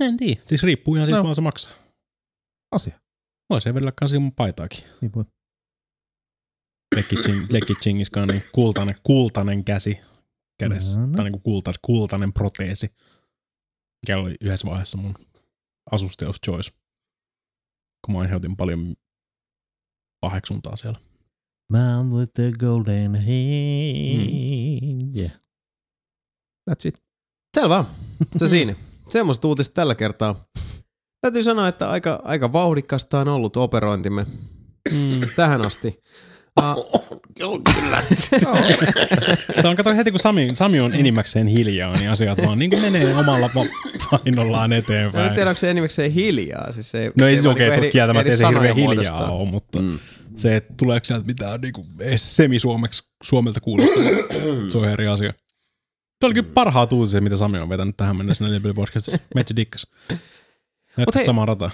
En 0.00 0.16
tiedä. 0.16 0.40
Siis 0.46 0.62
riippuu 0.62 0.94
ihan 0.94 1.06
siitä, 1.06 1.22
No. 1.22 1.28
no. 1.28 1.34
se 1.34 1.40
maksaa. 1.40 1.72
Asia. 2.72 3.00
Voisi 3.50 3.74
vedellä 3.74 3.92
kanssa 4.00 4.20
mun 4.20 4.32
paitaakin. 4.32 4.84
Niin 5.00 5.12
voi. 5.14 5.24
Lekki 6.96 7.16
Ching- 7.16 7.46
Lekki 7.52 7.74
Chingiskaan 7.74 8.28
niin 8.28 8.42
kultainen, 8.52 8.94
kultainen 9.02 9.64
käsi 9.64 9.98
kädessä. 10.60 11.00
No, 11.00 11.06
no. 11.06 11.12
Tai 11.16 11.24
niin 11.24 11.32
kuin 11.32 11.42
kulta, 11.42 11.72
kultainen 11.82 12.32
proteesi. 12.32 12.94
Mikä 14.06 14.18
oli 14.18 14.34
yhdessä 14.40 14.66
vaiheessa 14.68 14.96
mun 14.98 15.14
asuste 15.92 16.26
of 16.28 16.36
choice. 16.46 16.70
Kun 18.06 18.14
mä 18.14 18.20
aiheutin 18.20 18.56
paljon 18.56 18.94
paheksuntaa 20.20 20.76
siellä. 20.76 20.98
Man 21.72 22.10
with 22.10 22.32
the 22.34 22.50
golden 22.58 23.14
hair. 23.14 24.20
Yeah. 25.16 25.32
That's 26.70 26.84
it. 26.88 27.02
Selvä. 27.60 27.84
Se 28.36 28.48
siinä. 28.54 28.74
Semmoista 29.08 29.48
uutista 29.48 29.74
tällä 29.74 29.94
kertaa. 29.94 30.44
Täytyy 31.20 31.42
sanoa, 31.42 31.68
että 31.68 31.90
aika, 31.90 32.20
aika 32.24 32.52
vauhdikasta 32.52 33.20
on 33.20 33.28
ollut 33.28 33.56
operointimme 33.56 34.26
Mm. 34.92 35.20
tähän 35.36 35.66
asti. 35.66 36.02
Uh, 36.60 37.60
Se 39.62 39.68
on, 39.68 39.76
kato 39.76 39.94
heti 39.96 40.10
kun 40.10 40.20
Sami, 40.20 40.48
Sami 40.54 40.80
on 40.80 40.94
enimmäkseen 40.94 41.46
hiljaa, 41.46 41.92
niin 41.98 42.10
asiat 42.10 42.38
vaan 42.46 42.58
niin 42.58 42.70
kuin 42.70 42.82
menee 42.82 43.14
omalla 43.16 43.50
painollaan 44.10 44.72
en 44.72 44.78
eteenpäin. 44.78 45.34
tiedä, 45.34 45.50
onko 45.50 45.58
se 45.60 45.70
enimmäkseen 45.70 46.12
hiljaa. 46.12 46.72
Siis 46.72 46.90
se, 46.90 47.12
No 47.20 47.26
ei 47.26 47.36
se 47.36 47.42
siis 47.42 47.52
okei, 47.52 47.66
niinku 47.66 47.80
okay, 47.80 47.90
kieltämättä 47.90 48.30
ei 48.30 48.36
se 48.36 48.46
hirveän 48.48 48.76
hiljaa 48.76 49.30
ole, 49.30 49.48
mutta 49.48 49.78
Mm. 49.78 49.98
se, 50.36 50.56
että 50.56 50.74
tuleeko 50.76 51.04
sieltä 51.04 51.26
mitään 51.26 51.60
niinku, 51.60 51.86
edes 52.00 52.36
semisuomeksi 52.36 53.02
Suomelta 53.22 53.60
kuulostaa, 53.60 54.02
se 54.68 54.78
on 54.78 54.88
eri 54.88 55.06
asia. 55.06 55.32
Se 56.20 56.26
oli 56.26 56.34
kyllä 56.34 56.48
parhaat 56.54 56.92
uutiset, 56.92 57.22
mitä 57.22 57.36
Sami 57.36 57.58
on 57.58 57.68
vetänyt 57.68 57.96
tähän 57.96 58.16
mennessä 58.16 58.44
Neljä 58.44 58.74
podcastissa. 58.74 59.18
Metsi 59.34 59.56
dikkas. 59.56 59.86
Hei- 60.98 61.24
samaa 61.24 61.46
rataa. 61.46 61.70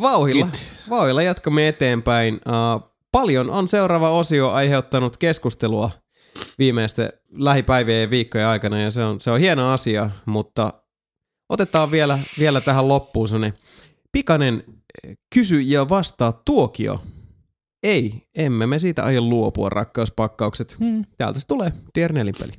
Vauhilla, 0.00 0.48
vauhilla 0.90 1.22
jatkamme 1.22 1.68
eteenpäin. 1.68 2.34
Uh, 2.34 2.93
paljon 3.14 3.50
on 3.50 3.68
seuraava 3.68 4.10
osio 4.10 4.50
aiheuttanut 4.50 5.16
keskustelua 5.16 5.90
viimeisten 6.58 7.08
lähipäivien 7.32 8.02
ja 8.02 8.10
viikkojen 8.10 8.46
aikana 8.46 8.80
ja 8.80 8.90
se 8.90 9.04
on, 9.04 9.20
se 9.20 9.30
on 9.30 9.40
hieno 9.40 9.72
asia, 9.72 10.10
mutta 10.26 10.72
otetaan 11.48 11.90
vielä, 11.90 12.18
vielä 12.38 12.60
tähän 12.60 12.88
loppuun 12.88 13.28
sellainen 13.28 13.58
pikainen 14.12 14.64
kysy 15.34 15.60
ja 15.60 15.88
vastaa 15.88 16.42
tuokio. 16.44 17.00
Ei, 17.82 18.22
emme 18.36 18.66
me 18.66 18.78
siitä 18.78 19.04
aio 19.04 19.20
luopua, 19.20 19.68
rakkauspakkaukset. 19.68 20.76
Hmm. 20.78 21.04
Täältä 21.18 21.40
se 21.40 21.46
tulee, 21.46 21.72
Dear 21.98 22.12
Nelinpeli. 22.12 22.52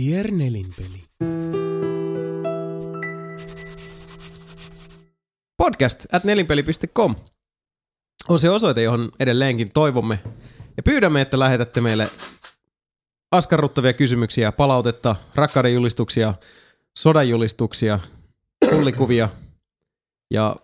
Dear 0.00 0.30
Nelinpeli. 0.30 1.02
podcast 5.58 6.06
at 6.12 6.24
nelinpeli.com 6.24 7.14
on 8.28 8.38
se 8.38 8.50
osoite, 8.50 8.82
johon 8.82 9.12
edelleenkin 9.20 9.72
toivomme 9.72 10.18
ja 10.76 10.82
pyydämme, 10.82 11.20
että 11.20 11.38
lähetätte 11.38 11.80
meille 11.80 12.08
askarruttavia 13.32 13.92
kysymyksiä, 13.92 14.52
palautetta, 14.52 15.16
rakkauden 15.34 15.74
julistuksia, 15.74 16.34
sodan 16.98 17.28
julistuksia, 17.28 18.00
kullikuvia 18.70 19.28
ja, 20.34 20.56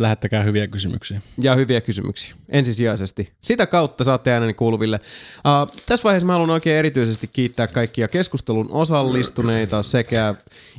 Lähettäkää 0.00 0.42
hyviä 0.42 0.66
kysymyksiä. 0.66 1.22
ja 1.40 1.54
hyviä 1.54 1.80
kysymyksiä 1.80 2.34
ensisijaisesti. 2.48 3.32
Sitä 3.42 3.66
kautta 3.66 4.04
saatte 4.04 4.32
ääneni 4.32 4.54
kuuluville. 4.54 5.00
Uh, 5.36 5.82
tässä 5.86 6.04
vaiheessa 6.04 6.26
mä 6.26 6.32
haluan 6.32 6.50
oikein 6.50 6.76
erityisesti 6.76 7.26
kiittää 7.26 7.66
kaikkia 7.66 8.08
keskustelun 8.08 8.68
osallistuneita 8.70 9.82
sekä 9.82 10.34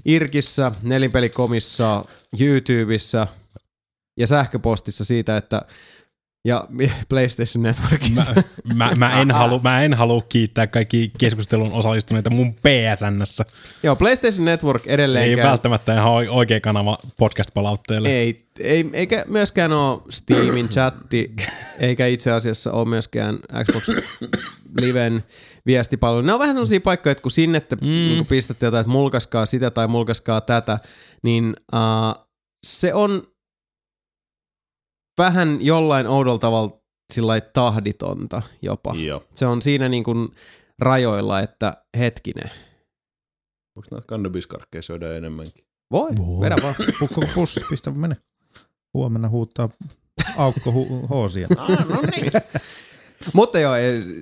Irkissä, 0.06 0.72
Nelinpelikomissa, 0.83 2.06
YouTubessa 2.40 3.27
ja 4.17 4.27
sähköpostissa 4.27 5.05
siitä, 5.05 5.37
että 5.37 5.61
ja 6.47 6.67
PlayStation 7.09 7.63
Networkissa. 7.63 8.33
Mä, 8.33 8.43
mä, 8.75 8.91
mä, 8.97 9.21
en 9.21 9.31
halu, 9.31 9.59
mä 9.59 9.83
en 9.83 9.93
halua 9.93 10.21
kiittää 10.29 10.67
kaikki 10.67 11.11
keskustelun 11.17 11.71
osallistuneita 11.71 12.29
mun 12.29 12.53
PSNssä. 12.53 13.45
Joo, 13.83 13.95
PlayStation 13.95 14.45
Network 14.45 14.83
Se 14.83 15.19
ei 15.19 15.37
välttämättä 15.37 15.93
ihan 15.93 16.11
oi- 16.11 16.27
oikea 16.27 16.59
kanava 16.59 16.97
podcast-palautteelle. 17.17 18.09
Ei, 18.09 18.47
ei, 18.59 18.89
eikä 18.93 19.25
myöskään 19.27 19.71
ole 19.71 20.01
Steamin 20.09 20.69
chatti, 20.69 21.35
eikä 21.79 22.07
itse 22.07 22.31
asiassa 22.31 22.71
ole 22.71 22.87
myöskään 22.87 23.39
Xbox 23.63 23.89
Liven 24.81 25.23
viestipalvelu. 25.65 26.25
Ne 26.25 26.33
on 26.33 26.39
vähän 26.39 26.55
sellaisia 26.55 26.81
paikkoja, 26.81 27.11
että 27.11 27.21
kun 27.21 27.31
sinne 27.31 27.59
te 27.59 27.75
mm. 27.75 27.81
niin 27.81 28.25
pistätte 28.25 28.65
jotain, 28.65 28.81
että 28.81 28.91
mulkaskaa 28.91 29.45
sitä 29.45 29.71
tai 29.71 29.87
mulkaskaa 29.87 30.41
tätä, 30.41 30.79
niin 31.23 31.55
uh, 31.73 32.25
se 32.65 32.93
on 32.93 33.23
vähän 35.17 35.57
jollain 35.61 36.07
oudolla 36.07 36.39
tavalla 36.39 36.81
sillä 37.13 37.41
tahditonta 37.41 38.41
jopa. 38.61 38.93
Joo. 38.97 39.23
Se 39.35 39.45
on 39.45 39.61
siinä 39.61 39.89
niin 39.89 40.03
kuin 40.03 40.27
rajoilla, 40.79 41.39
että 41.39 41.73
hetkinen. 41.97 42.51
Voiko 43.75 43.87
näitä 43.91 44.07
kannabiskarkkeja 44.07 44.81
syödä 44.81 45.15
enemmänkin? 45.17 45.65
Voi, 45.91 46.09
Voi. 46.17 46.41
vedä 46.41 46.55
vaan. 46.63 46.75
Pukko 46.99 47.21
pussi, 47.35 47.59
pistä 47.69 47.91
mene. 47.91 48.17
Huomenna 48.93 49.29
huuttaa 49.29 49.69
aukko 50.37 50.71
hu- 50.71 51.07
hoosia. 51.07 51.47
Ah, 51.57 51.69
no 51.89 52.01
niin. 52.11 52.31
Mutta 53.33 53.59
joo, 53.59 53.73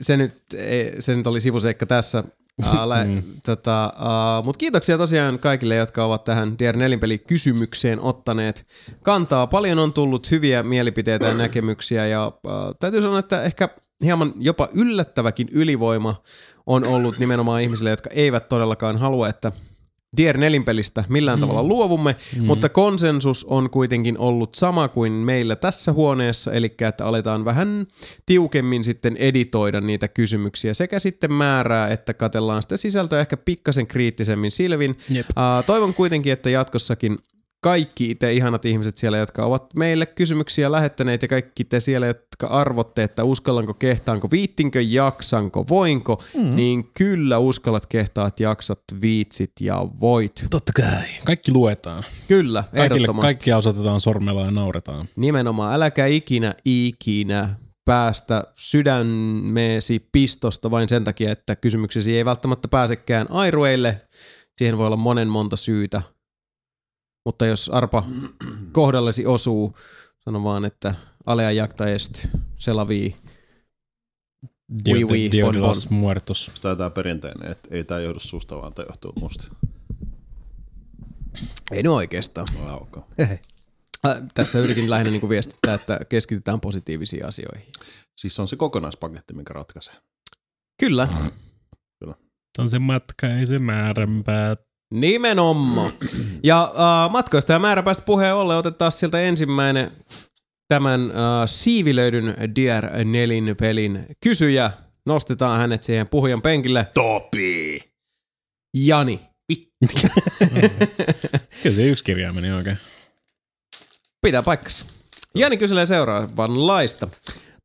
se 0.01 0.17
nyt, 0.17 0.37
ei, 0.53 1.01
se 1.01 1.15
nyt 1.15 1.27
oli 1.27 1.41
sivuseikka 1.41 1.85
tässä. 1.85 2.23
Uh, 2.63 2.85
lä, 2.85 3.05
tota, 3.45 3.93
uh, 4.39 4.45
Mutta 4.45 4.57
kiitoksia 4.57 4.97
tosiaan 4.97 5.39
kaikille, 5.39 5.75
jotka 5.75 6.05
ovat 6.05 6.23
tähän 6.23 6.59
DR 6.59 6.77
Nelinpeli 6.77 7.17
kysymykseen 7.17 7.99
ottaneet 7.99 8.67
kantaa. 9.01 9.47
Paljon 9.47 9.79
on 9.79 9.93
tullut 9.93 10.31
hyviä 10.31 10.63
mielipiteitä 10.63 11.25
ja 11.25 11.33
näkemyksiä 11.33 12.07
ja 12.07 12.27
uh, 12.27 12.51
täytyy 12.79 13.01
sanoa, 13.01 13.19
että 13.19 13.43
ehkä 13.43 13.69
hieman 14.03 14.33
jopa 14.39 14.69
yllättäväkin 14.73 15.47
ylivoima 15.51 16.21
on 16.65 16.87
ollut 16.87 17.19
nimenomaan 17.19 17.61
ihmisille, 17.61 17.89
jotka 17.89 18.09
eivät 18.09 18.49
todellakaan 18.49 18.97
halua, 18.97 19.29
että 19.29 19.51
DR 20.17 20.37
nelinpelistä 20.37 21.03
millään 21.09 21.39
mm. 21.39 21.41
tavalla 21.41 21.63
luovumme, 21.63 22.15
mm. 22.35 22.45
mutta 22.45 22.69
konsensus 22.69 23.45
on 23.45 23.69
kuitenkin 23.69 24.17
ollut 24.17 24.55
sama 24.55 24.87
kuin 24.87 25.11
meillä 25.11 25.55
tässä 25.55 25.93
huoneessa, 25.93 26.53
eli 26.53 26.75
että 26.81 27.05
aletaan 27.05 27.45
vähän 27.45 27.87
tiukemmin 28.25 28.83
sitten 28.83 29.17
editoida 29.17 29.81
niitä 29.81 30.07
kysymyksiä 30.07 30.73
sekä 30.73 30.99
sitten 30.99 31.33
määrää, 31.33 31.87
että 31.87 32.13
katellaan 32.13 32.61
sitä 32.61 32.77
sisältöä 32.77 33.19
ehkä 33.19 33.37
pikkasen 33.37 33.87
kriittisemmin 33.87 34.51
silvin. 34.51 34.97
Jep. 35.09 35.25
Uh, 35.29 35.65
toivon 35.65 35.93
kuitenkin, 35.93 36.33
että 36.33 36.49
jatkossakin 36.49 37.17
kaikki 37.61 38.15
te 38.15 38.33
ihanat 38.33 38.65
ihmiset 38.65 38.97
siellä, 38.97 39.17
jotka 39.17 39.45
ovat 39.45 39.73
meille 39.75 40.05
kysymyksiä 40.05 40.71
lähettäneet 40.71 41.21
ja 41.21 41.27
kaikki 41.27 41.63
te 41.63 41.79
siellä, 41.79 42.07
jotka 42.07 42.47
arvotte, 42.47 43.03
että 43.03 43.23
uskallanko, 43.23 43.73
kehtaanko, 43.73 44.31
viittinkö, 44.31 44.81
jaksanko, 44.81 45.65
voinko, 45.69 46.23
mm. 46.37 46.55
niin 46.55 46.91
kyllä 46.93 47.37
uskallat, 47.37 47.85
kehtaat, 47.85 48.39
jaksat, 48.39 48.81
viitsit 49.01 49.51
ja 49.61 49.87
voit. 49.99 50.45
Totta 50.49 50.73
kai. 50.75 51.03
Kaikki 51.25 51.53
luetaan. 51.53 52.03
Kyllä, 52.27 52.63
Kaikille, 52.75 53.07
kaikkia 53.21 53.57
osoitetaan 53.57 54.01
sormella 54.01 54.45
ja 54.45 54.51
nauretaan. 54.51 55.07
Nimenomaan, 55.15 55.73
äläkä 55.73 56.05
ikinä, 56.05 56.55
ikinä 56.65 57.49
päästä 57.85 58.43
sydämeesi 58.55 60.09
pistosta 60.11 60.71
vain 60.71 60.89
sen 60.89 61.03
takia, 61.03 61.31
että 61.31 61.55
kysymyksesi 61.55 62.17
ei 62.17 62.25
välttämättä 62.25 62.67
pääsekään 62.67 63.27
airueille. 63.29 64.01
Siihen 64.57 64.77
voi 64.77 64.87
olla 64.87 64.97
monen 64.97 65.27
monta 65.27 65.55
syytä. 65.55 66.01
Mutta 67.25 67.45
jos 67.45 67.69
arpa 67.69 68.03
kohdallesi 68.71 69.25
osuu, 69.25 69.75
sano 70.25 70.43
vaan, 70.43 70.65
että 70.65 70.95
alea 71.25 71.51
jakta 71.51 71.87
est, 71.87 72.27
selavi. 72.57 73.15
Oui, 74.89 75.03
oui, 75.03 75.31
Dio 75.31 75.45
bon, 75.45 75.55
de 75.55 75.59
bon. 75.59 75.67
los 75.67 75.89
muertos. 75.89 76.51
Tämä 76.61 76.75
tää 76.75 76.89
perinteinen, 76.89 77.51
että 77.51 77.67
ei 77.71 77.83
tämä 77.83 77.99
johdu 77.99 78.19
susta, 78.19 78.57
vaan 78.57 78.73
tämä 78.73 78.85
johtuu 78.89 79.13
musta. 79.19 79.55
Ei 81.71 81.83
ne 81.83 81.89
oikeastaan. 81.89 82.47
No, 82.59 82.75
okay. 82.75 83.03
Äh, 84.07 84.17
tässä 84.33 84.59
yritin 84.59 84.89
lähinnä 84.89 85.11
niin 85.11 85.29
viestittää, 85.29 85.73
että 85.73 85.99
keskitytään 86.09 86.61
positiivisiin 86.61 87.25
asioihin. 87.25 87.67
Siis 88.17 88.35
se 88.35 88.41
on 88.41 88.47
se 88.47 88.55
kokonaispaketti, 88.55 89.33
mikä 89.33 89.53
ratkaisee. 89.53 89.95
Kyllä, 90.79 91.07
Se 92.55 92.61
on 92.61 92.69
se 92.69 92.79
matka, 92.79 93.27
ei 93.27 93.47
se 93.47 93.59
määränpää. 93.59 94.55
Nimenomaan. 94.93 95.91
Ja 96.43 96.63
äh, 96.63 97.11
matkoista 97.11 97.53
ja 97.53 97.59
määräpäästä 97.59 98.03
puheen 98.05 98.35
ollen 98.35 98.57
otetaan 98.57 98.91
sieltä 98.91 99.21
ensimmäinen 99.21 99.91
tämän 100.67 101.01
äh, 101.01 101.15
siivilöidyn 101.45 102.35
DR4 102.37 103.55
pelin 103.59 104.05
kysyjä. 104.23 104.71
Nostetaan 105.05 105.59
hänet 105.59 105.83
siihen 105.83 106.09
puhujan 106.09 106.41
penkille. 106.41 106.87
Topi! 106.93 107.79
Jani. 108.77 109.19
Kyllä 111.63 111.75
se 111.75 111.87
yksi 111.87 112.03
kirja 112.03 112.33
meni 112.33 112.53
oikein. 112.53 112.77
Pitää 114.21 114.43
paikkansa. 114.43 114.85
Jani 115.35 115.57
kyselee 115.57 115.85
seuraavanlaista. 115.85 117.07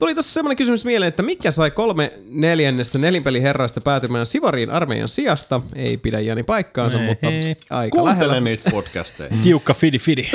Tuli 0.00 0.14
tuossa 0.14 0.32
semmoinen 0.32 0.56
kysymys 0.56 0.84
mieleen, 0.84 1.08
että 1.08 1.22
mikä 1.22 1.50
sai 1.50 1.70
kolme 1.70 2.12
neljännestä 2.30 2.98
nelinpeliherraista 2.98 3.80
päätymään 3.80 4.26
Sivariin 4.26 4.70
armeijan 4.70 5.08
sijasta? 5.08 5.60
Ei 5.74 5.96
pidä 5.96 6.20
Jani 6.20 6.42
paikkaansa, 6.42 7.00
Ei. 7.00 7.06
mutta 7.06 7.28
aika 7.70 7.70
lähellä. 7.70 7.90
Kuuntele 7.90 8.40
niitä 8.40 8.70
podcasteja. 8.70 9.30
Tiukka 9.42 9.74
fidi 9.74 9.98
fidi. 9.98 10.26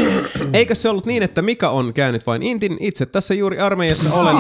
Eikö 0.54 0.76
se 0.76 0.90
ollut 0.90 1.06
niin, 1.06 1.24
että 1.24 1.42
Mika 1.42 1.70
on 1.70 1.94
käynyt 1.94 2.28
vain 2.28 2.44
Intin? 2.44 2.78
Itse 2.80 3.06
tässä 3.06 3.34
juuri 3.34 3.60
armeijassa 3.60 4.14
olen. 4.14 4.36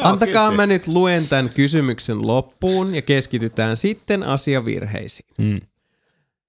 Antakaa 0.00 0.50
mä 0.50 0.66
nyt 0.66 0.86
luen 0.86 1.28
tämän 1.28 1.50
kysymyksen 1.50 2.26
loppuun 2.26 2.94
ja 2.94 3.02
keskitytään 3.02 3.76
sitten 3.76 4.22
asiavirheisiin. 4.22 5.28
Mm. 5.38 5.60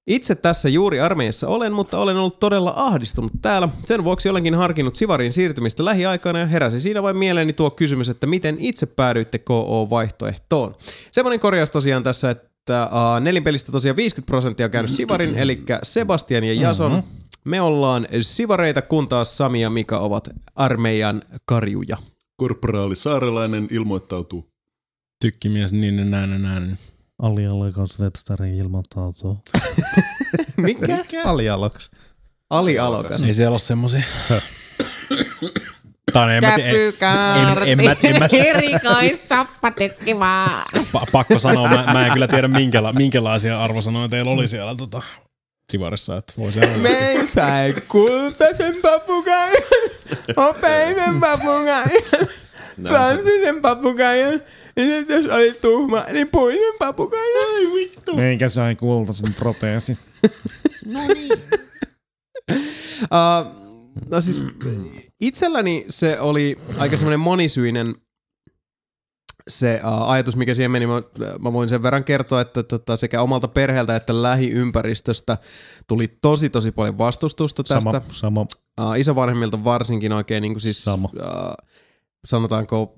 Itse 0.07 0.35
tässä 0.35 0.69
juuri 0.69 0.99
armeijassa 0.99 1.47
olen, 1.47 1.73
mutta 1.73 1.97
olen 1.97 2.17
ollut 2.17 2.39
todella 2.39 2.73
ahdistunut 2.75 3.31
täällä. 3.41 3.69
Sen 3.85 4.03
vuoksi 4.03 4.29
olenkin 4.29 4.55
harkinnut 4.55 4.95
Sivariin 4.95 5.33
siirtymistä 5.33 5.85
lähiaikana 5.85 6.39
ja 6.39 6.45
heräsi 6.45 6.79
siinä 6.79 7.03
vain 7.03 7.17
mieleeni 7.17 7.53
tuo 7.53 7.71
kysymys, 7.71 8.09
että 8.09 8.27
miten 8.27 8.57
itse 8.59 8.85
päädyitte 8.85 9.37
KO-vaihtoehtoon. 9.37 10.75
Semmoinen 11.11 11.39
korjaus 11.39 11.71
tosiaan 11.71 12.03
tässä, 12.03 12.29
että 12.29 12.89
uh, 12.91 13.21
nelinpelistä 13.21 13.71
tosiaan 13.71 13.95
50 13.95 14.31
prosenttia 14.31 14.65
on 14.65 14.71
käynyt 14.71 14.91
Sivarin, 14.91 15.37
eli 15.37 15.63
Sebastian 15.83 16.43
ja 16.43 16.53
Jason. 16.53 16.91
Mm-hmm. 16.91 17.07
Me 17.43 17.61
ollaan 17.61 18.07
Sivareita, 18.21 18.81
kun 18.81 19.09
taas 19.09 19.37
Sami 19.37 19.61
ja 19.61 19.69
Mika 19.69 19.99
ovat 19.99 20.29
armeijan 20.55 21.21
karjuja. 21.45 21.97
Korporaali 22.35 22.95
Saarelainen 22.95 23.67
ilmoittautuu. 23.71 24.49
Tykkimies, 25.21 25.73
niin 25.73 26.11
näin, 26.11 26.41
näin. 26.41 26.77
Alialokas 27.23 27.99
Websterin 27.99 28.53
ilmoittautuu. 28.53 29.37
Mikä? 30.57 31.05
Alialokas. 31.25 31.89
Alialokas. 32.49 33.23
Ei 33.23 33.33
siellä 33.33 33.51
ole 33.51 33.59
semmosia. 33.59 34.03
Tai 36.13 36.37
en 36.37 36.43
mä 36.43 36.55
tiedä. 36.55 36.71
En, 37.65 37.79
en, 37.79 37.79
en, 37.79 37.95
vaan. 40.19 40.63
pa, 40.91 41.05
pakko 41.11 41.39
sanoa, 41.39 41.69
mä, 41.69 41.93
mä 41.93 42.05
en 42.05 42.13
kyllä 42.13 42.27
tiedä 42.27 42.47
minkäla, 42.47 42.93
minkälaisia 42.93 43.63
arvosanoja 43.63 44.09
teillä 44.09 44.31
oli 44.31 44.47
siellä 44.47 44.75
tota, 44.75 45.01
Sivarissa, 45.71 46.17
että 46.17 46.33
voisi 46.37 46.59
olla. 46.59 46.77
Me 46.77 47.27
sai 47.33 47.73
kultaisen 47.87 48.75
papugaijan, 48.81 49.63
hopeisen 52.77 52.91
papugaijan, 52.91 53.13
franssisen 53.15 53.61
papugaijan, 53.61 54.41
ja 54.75 54.85
nyt 54.85 55.09
jos 55.09 55.25
oli 55.25 55.53
tuhma, 55.61 56.03
niin 56.11 56.29
puinen 56.31 56.73
papugaijan. 56.79 57.55
Ai 57.55 57.73
vittu. 57.73 58.15
Meikä 58.15 58.49
sai 58.49 58.75
kultaisen 58.75 59.33
proteesin. 59.33 59.97
Uh, 63.03 63.47
no 64.11 64.21
siis 64.21 64.43
itselläni 65.21 65.85
se 65.89 66.19
oli 66.19 66.55
aika 66.77 66.97
semmoinen 66.97 67.19
monisyinen 67.19 67.95
se 69.47 69.81
uh, 69.83 70.09
ajatus, 70.09 70.35
mikä 70.35 70.53
siihen 70.53 70.71
meni. 70.71 70.87
Mä, 70.87 71.01
mä 71.39 71.53
voin 71.53 71.69
sen 71.69 71.83
verran 71.83 72.03
kertoa, 72.03 72.41
että 72.41 72.63
tota, 72.63 72.97
sekä 72.97 73.21
omalta 73.21 73.47
perheeltä 73.47 73.95
että 73.95 74.21
lähiympäristöstä 74.21 75.37
tuli 75.87 76.07
tosi 76.21 76.49
tosi 76.49 76.71
paljon 76.71 76.97
vastustusta 76.97 77.63
tästä. 77.63 77.91
Sama, 77.91 78.01
sama. 78.11 78.41
Uh, 78.81 78.97
isovanhemmilta 78.97 79.63
varsinkin 79.63 80.13
oikein 80.13 80.41
niin 80.41 80.53
kuin 80.53 80.61
siis, 80.61 80.83
Sama. 80.83 81.09
Uh, 81.13 81.67
sanotaanko 82.25 82.95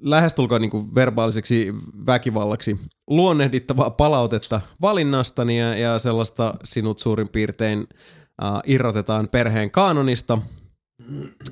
lähestulkoon 0.00 0.60
niin 0.60 0.94
verbaaliseksi 0.94 1.74
väkivallaksi 2.06 2.80
luonnehdittavaa 3.06 3.90
palautetta 3.90 4.60
valinnastani 4.80 5.58
ja, 5.58 5.78
ja 5.78 5.98
sellaista 5.98 6.54
sinut 6.64 6.98
suurin 6.98 7.28
piirtein 7.28 7.78
uh, 7.78 8.60
irrotetaan 8.66 9.28
perheen 9.28 9.70
kaanonista, 9.70 10.38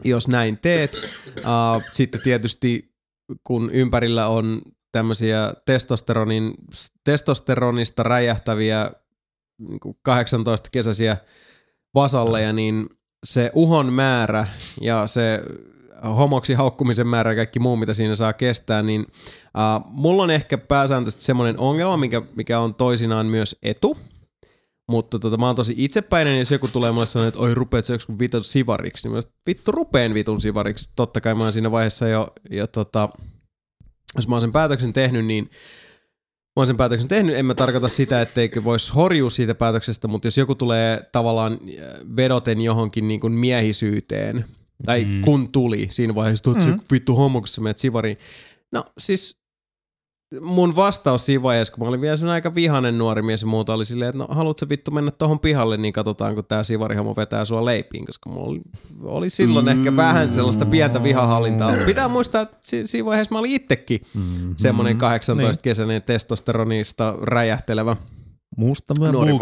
jos 0.05 0.29
näin 0.29 0.59
teet. 0.59 0.95
Uh, 1.39 1.83
sitten 1.93 2.21
tietysti 2.21 2.95
kun 3.45 3.71
ympärillä 3.71 4.29
on 4.29 4.63
tämmöisiä 4.93 5.55
testosteronin, 5.67 6.55
testosteronista 7.05 8.03
räjähtäviä 8.03 8.91
niin 9.59 9.81
18-kesäisiä 10.09 11.17
vasalleja, 11.95 12.53
niin 12.53 12.87
se 13.25 13.51
uhon 13.55 13.93
määrä 13.93 14.47
ja 14.81 15.07
se 15.07 15.41
homoksi 16.05 16.55
haukkumisen 16.55 17.07
määrä 17.07 17.31
ja 17.31 17.37
kaikki 17.37 17.59
muu, 17.59 17.77
mitä 17.77 17.95
siinä 17.95 18.17
saa 18.17 18.33
kestää, 18.33 18.83
niin 18.83 19.01
uh, 19.01 19.87
mulla 19.91 20.23
on 20.23 20.31
ehkä 20.31 20.59
pääsääntöisesti 20.59 21.25
semmoinen 21.25 21.59
ongelma, 21.59 21.97
mikä, 21.97 22.23
mikä 22.37 22.59
on 22.61 22.75
toisinaan 22.75 23.27
myös 23.27 23.57
etu, 23.63 23.97
mutta 24.89 25.19
tota, 25.19 25.37
mä 25.37 25.47
oon 25.47 25.57
tosi 25.57 25.75
itsepäinen, 25.77 26.39
jos 26.39 26.51
joku 26.51 26.69
tulee 26.69 26.93
mulle 26.93 27.07
sanoa, 27.07 27.29
että 27.29 27.41
oi 27.41 27.55
rupeat 27.55 27.85
sä 27.85 27.95
vitun 28.19 28.45
sivariksi, 28.45 29.09
niin 29.09 29.15
mä 29.15 29.21
sanoin, 29.21 29.35
vittu 29.47 29.73
rupeen 29.73 30.15
vitun 30.15 30.41
sivariksi. 30.41 30.91
Totta 30.97 31.21
kai 31.21 31.35
mä 31.35 31.43
oon 31.43 31.53
siinä 31.53 31.71
vaiheessa 31.71 32.09
jo, 32.09 32.29
ja 32.51 32.67
tota, 32.67 33.09
jos 34.17 34.29
mä 34.29 34.35
oon 34.35 34.41
sen 34.41 34.53
päätöksen 34.53 34.93
tehnyt, 34.93 35.27
niin 35.27 35.45
mä 35.45 36.61
oon 36.61 36.67
sen 36.67 36.77
päätöksen 36.77 37.09
tehnyt, 37.09 37.37
en 37.37 37.47
mä 37.47 37.55
tarkoita 37.55 37.89
sitä, 37.89 38.23
etteikö 38.23 38.65
voisi 38.65 38.93
horjua 38.93 39.31
siitä 39.31 39.55
päätöksestä, 39.55 40.09
mutta 40.09 40.27
jos 40.27 40.39
joku 40.39 40.55
tulee 40.55 41.09
tavallaan 41.13 41.53
äh, 41.53 41.59
vedoten 42.17 42.61
johonkin 42.61 43.09
niin 43.09 43.21
kuin 43.21 43.33
miehisyyteen, 43.33 44.45
tai 44.87 45.05
mm. 45.05 45.21
kun 45.21 45.53
tuli 45.53 45.87
siinä 45.91 46.15
vaiheessa, 46.15 46.51
että 46.51 46.65
mm. 46.65 46.79
vittu 46.93 47.17
homo, 47.17 47.41
kun 47.41 47.49
sä 47.49 47.61
menet 47.61 47.79
sivariin. 47.79 48.19
No 48.73 48.85
siis 48.99 49.45
mun 50.41 50.77
vastaus 50.77 51.27
siinä 51.27 51.43
vaiheessa, 51.43 51.75
kun 51.75 51.85
mä 51.85 51.89
olin 51.89 52.01
vielä 52.01 52.33
aika 52.33 52.55
vihanen 52.55 52.99
nuori 52.99 53.23
mies 53.23 53.43
ja 53.43 53.47
muuta, 53.47 53.75
oli 53.75 53.85
silleen, 53.85 54.09
että 54.09 54.19
no 54.19 54.27
haluatko 54.31 54.69
vittu 54.69 54.91
mennä 54.91 55.11
tohon 55.11 55.41
pihalle, 55.41 55.77
niin 55.77 55.93
katsotaan, 55.93 56.35
kun 56.35 56.45
tää 56.45 56.65
sivarihamo 56.65 57.17
vetää 57.17 57.45
sua 57.45 57.65
leipiin, 57.65 58.07
koska 58.07 58.31
mulla 58.31 58.49
oli, 58.49 58.61
oli 59.03 59.31
silloin 59.31 59.69
ehkä 59.69 59.97
vähän 59.97 60.33
sellaista 60.33 60.67
pientä 60.67 61.03
vihahallintaa. 61.03 61.73
Pitää 61.87 62.09
muistaa, 62.09 62.43
että 62.43 62.57
si- 62.61 62.87
siinä 62.87 63.07
vaiheessa 63.07 63.35
mä 63.35 63.39
olin 63.39 63.53
itsekin 63.53 64.01
Mm-hmm. 64.15 64.55
semmoinen 64.57 64.97
18-kesäinen 64.97 66.03
testosteronista 66.07 67.15
räjähtelevä. 67.23 67.97
Musta 68.57 68.95
mä 69.01 69.13
Nuori 69.13 69.33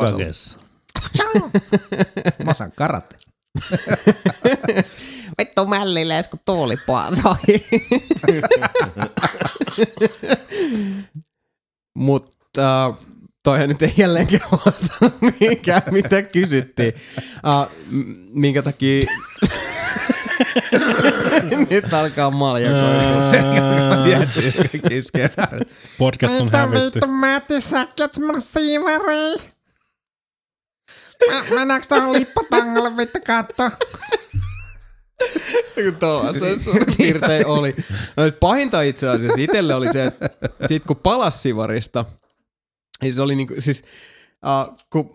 osaan 2.46 2.72
karate. 2.76 3.16
Vittu 5.38 5.66
mällilees, 5.66 6.28
kun 6.28 6.40
tuuli 6.44 6.74
paasoi. 6.86 7.34
Mutta 11.94 12.88
uh, 12.88 12.96
toihan 13.42 13.68
nyt 13.68 13.82
ei 13.82 13.94
jälleenkään 13.96 14.50
vastannut 14.50 15.20
mihinkään, 15.20 15.82
mitä 15.90 16.22
kysyttiin. 16.22 16.92
Uh, 17.46 17.70
minkä 18.30 18.62
takia... 18.62 19.06
nyt 21.70 21.94
alkaa 21.94 22.30
skenaariot. 25.02 25.68
Podcast 25.98 26.34
on 26.40 26.44
Mitä 26.44 26.58
hävitty. 26.58 26.84
vittu 26.84 27.06
Matti 27.06 27.60
säkät 27.60 28.18
mun 28.18 28.40
siivariin? 28.40 29.51
Mä- 31.30 31.44
Mennäänkö 31.54 31.86
tohon 31.88 32.12
lippatangalle 32.12 32.96
vittu 32.96 33.18
katto? 33.26 33.70
Tuollaista 36.00 36.58
suurin 36.64 36.94
piirtein 36.98 37.46
oli. 37.46 37.74
No, 38.16 38.24
nyt 38.24 38.40
pahinta 38.40 38.82
itse 38.82 39.08
asiassa 39.08 39.40
itselle 39.40 39.74
oli 39.74 39.92
se, 39.92 40.04
että 40.04 40.30
sit 40.68 40.84
kun 40.84 40.96
palas 40.96 41.42
Sivarista, 41.42 42.04
niin 43.02 43.14
se 43.14 43.22
oli 43.22 43.34
niinku, 43.34 43.54
siis, 43.58 43.84
uh, 44.46 44.76
kun, 44.90 45.10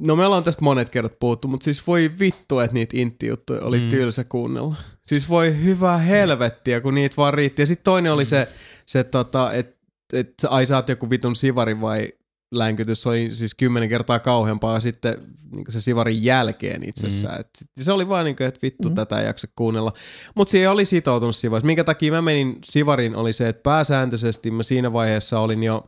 no 0.00 0.16
me 0.16 0.26
ollaan 0.26 0.44
tästä 0.44 0.62
monet 0.62 0.90
kerrat 0.90 1.18
puhuttu, 1.18 1.48
mutta 1.48 1.64
siis 1.64 1.86
voi 1.86 2.10
vittu, 2.18 2.58
että 2.60 2.74
niitä 2.74 2.96
intti-juttuja 2.96 3.62
oli 3.62 3.80
mm. 3.80 3.88
tylsä 3.88 4.24
kuunnella. 4.24 4.74
Siis 5.06 5.28
voi 5.28 5.62
hyvää 5.62 5.98
helvettiä, 5.98 6.80
kun 6.80 6.94
niitä 6.94 7.16
vaan 7.16 7.34
riitti. 7.34 7.62
Ja 7.62 7.66
sitten 7.66 7.84
toinen 7.84 8.12
oli 8.12 8.24
se, 8.24 8.48
se 8.86 9.04
tota, 9.04 9.52
että 9.52 9.76
et, 10.12 10.32
ai 10.48 10.66
sä 10.66 10.76
oot 10.76 10.88
joku 10.88 11.10
vitun 11.10 11.36
Sivari 11.36 11.80
vai 11.80 12.12
länkytys 12.52 13.06
oli 13.06 13.30
siis 13.32 13.54
kymmenen 13.54 13.88
kertaa 13.88 14.18
kauheampaa 14.18 14.80
sitten 14.80 15.36
niin 15.52 15.64
se 15.68 15.80
Sivarin 15.80 16.24
jälkeen 16.24 16.88
itsessään. 16.88 17.34
Mm. 17.34 17.40
Et 17.40 17.48
se 17.80 17.92
oli 17.92 18.08
vaan 18.08 18.24
niin 18.24 18.36
kuin, 18.36 18.46
että 18.46 18.60
vittu 18.62 18.88
mm. 18.88 18.94
tätä 18.94 19.20
ei 19.20 19.26
jaksa 19.26 19.48
kuunnella. 19.56 19.92
Mutta 20.34 20.50
siihen 20.50 20.70
oli 20.70 20.84
sitoutunut 20.84 21.36
Sivarissa. 21.36 21.66
Minkä 21.66 21.84
takia 21.84 22.12
mä 22.12 22.22
menin 22.22 22.58
Sivarin 22.64 23.16
oli 23.16 23.32
se, 23.32 23.48
että 23.48 23.62
pääsääntöisesti 23.62 24.50
mä 24.50 24.62
siinä 24.62 24.92
vaiheessa 24.92 25.40
olin 25.40 25.64
jo 25.64 25.86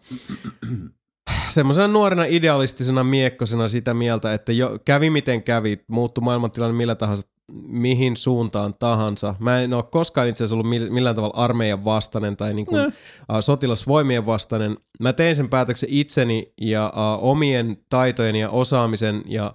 semmoisena 1.48 1.88
nuorena 1.88 2.24
idealistisena 2.24 3.04
miekkosena 3.04 3.68
sitä 3.68 3.94
mieltä, 3.94 4.34
että 4.34 4.52
jo, 4.52 4.78
kävi 4.84 5.10
miten 5.10 5.42
kävi, 5.42 5.84
muuttui 5.88 6.24
maailmantilanne 6.24 6.76
millä 6.76 6.94
tahansa, 6.94 7.28
mihin 7.52 8.16
suuntaan 8.16 8.74
tahansa. 8.74 9.34
Mä 9.38 9.60
en 9.60 9.74
ole 9.74 9.82
koskaan 9.82 10.28
itse 10.28 10.44
asiassa 10.44 10.56
ollut 10.56 10.72
mill- 10.72 10.90
millään 10.90 11.16
tavalla 11.16 11.42
armeijan 11.44 11.84
vastainen 11.84 12.36
tai 12.36 12.54
niin 12.54 12.66
kuin, 12.66 12.86
uh, 12.86 12.92
sotilasvoimien 13.40 14.26
vastainen. 14.26 14.76
Mä 15.00 15.12
tein 15.12 15.36
sen 15.36 15.48
päätöksen 15.48 15.88
itseni 15.92 16.52
ja 16.60 16.92
uh, 16.96 17.30
omien 17.30 17.76
taitojen 17.88 18.36
ja 18.36 18.50
osaamisen 18.50 19.22
ja 19.26 19.54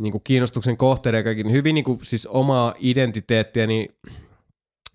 niin 0.00 0.12
kuin 0.12 0.22
kiinnostuksen 0.24 0.76
kohteiden 0.76 1.18
ja 1.18 1.24
kaikin 1.24 1.50
hyvin 1.52 1.74
niin 1.74 1.84
kuin, 1.84 1.98
siis 2.02 2.26
omaa 2.26 2.74
identiteettiäni 2.80 3.88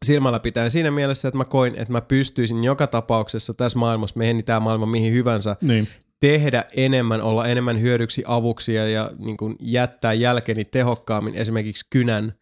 silmällä 0.06 0.40
pitäen 0.40 0.72
siinä 0.72 0.92
mielessä, 0.92 1.28
että 1.28 1.38
mä 1.38 1.46
koin, 1.46 1.74
että 1.76 1.92
mä 1.92 2.02
pystyisin 2.02 2.64
joka 2.64 2.88
tapauksessa 2.88 3.54
tässä 3.54 3.80
maailmassa, 3.80 4.18
meni 4.18 4.44
tämä 4.44 4.60
maailma 4.60 4.86
mihin 4.86 5.14
hyvänsä, 5.14 5.56
Niin. 5.62 5.88
Tehdä 6.20 6.66
enemmän, 6.76 7.22
olla 7.22 7.46
enemmän 7.46 7.82
hyödyksi 7.82 8.24
avuksi 8.26 8.74
ja, 8.74 8.88
ja 8.88 9.12
niin 9.18 9.38
kuin 9.38 9.56
jättää 9.60 10.14
jälkeni 10.14 10.66
tehokkaammin 10.66 11.36
esimerkiksi 11.36 11.86
kynän 11.90 12.34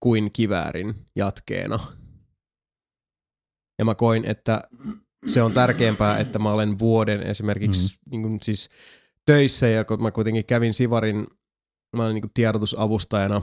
kuin 0.00 0.32
kiväärin 0.32 0.94
jatkeena. 1.16 1.78
Ja 3.78 3.84
mä 3.84 3.94
koin, 3.94 4.24
että 4.24 4.62
se 5.26 5.42
on 5.42 5.52
tärkeämpää, 5.52 6.18
että 6.18 6.38
mä 6.38 6.52
olen 6.52 6.78
vuoden 6.78 7.22
esimerkiksi 7.22 7.96
mm. 7.96 8.10
niin 8.10 8.22
kuin 8.22 8.38
siis 8.42 8.70
töissä 9.26 9.68
ja 9.68 9.84
kun 9.84 10.02
mä 10.02 10.10
kuitenkin 10.10 10.44
kävin 10.44 10.74
Sivarin, 10.74 11.26
mä 11.96 12.04
olin 12.04 12.14
niin 12.14 12.22
kuin 12.22 12.32
tiedotusavustajana 12.34 13.42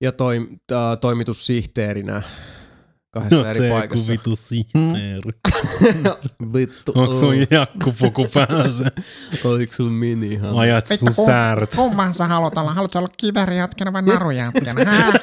ja 0.00 0.12
toim, 0.12 0.46
äh, 0.72 0.98
toimitussihteerinä 1.00 2.22
kahdessa 3.10 3.50
eri 3.50 3.70
paikassa. 3.70 4.12
vitu 4.12 4.36
sihteeri. 4.36 5.30
Vittu. 6.54 6.92
Onko 6.94 7.12
sun 7.12 7.34
jakkupuku 7.50 8.26
päässä? 8.34 8.84
Oliko 9.44 9.72
sun 9.72 9.92
mini 9.92 10.26
ihan? 10.28 10.58
Ajat 10.58 10.86
sun 10.86 11.12
sääret. 11.12 11.70
Kumman 11.76 12.14
sä 12.14 12.26
haluat 12.26 12.56
olla? 12.58 12.74
Haluatko 12.74 12.98
olla 12.98 13.08
kivärijatkena 13.16 13.92
vai 13.92 14.02
narujatkena? 14.02 14.84
Hää? 14.84 15.12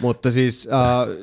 Mutta 0.00 0.30
siis 0.30 0.68
äh, 0.72 1.16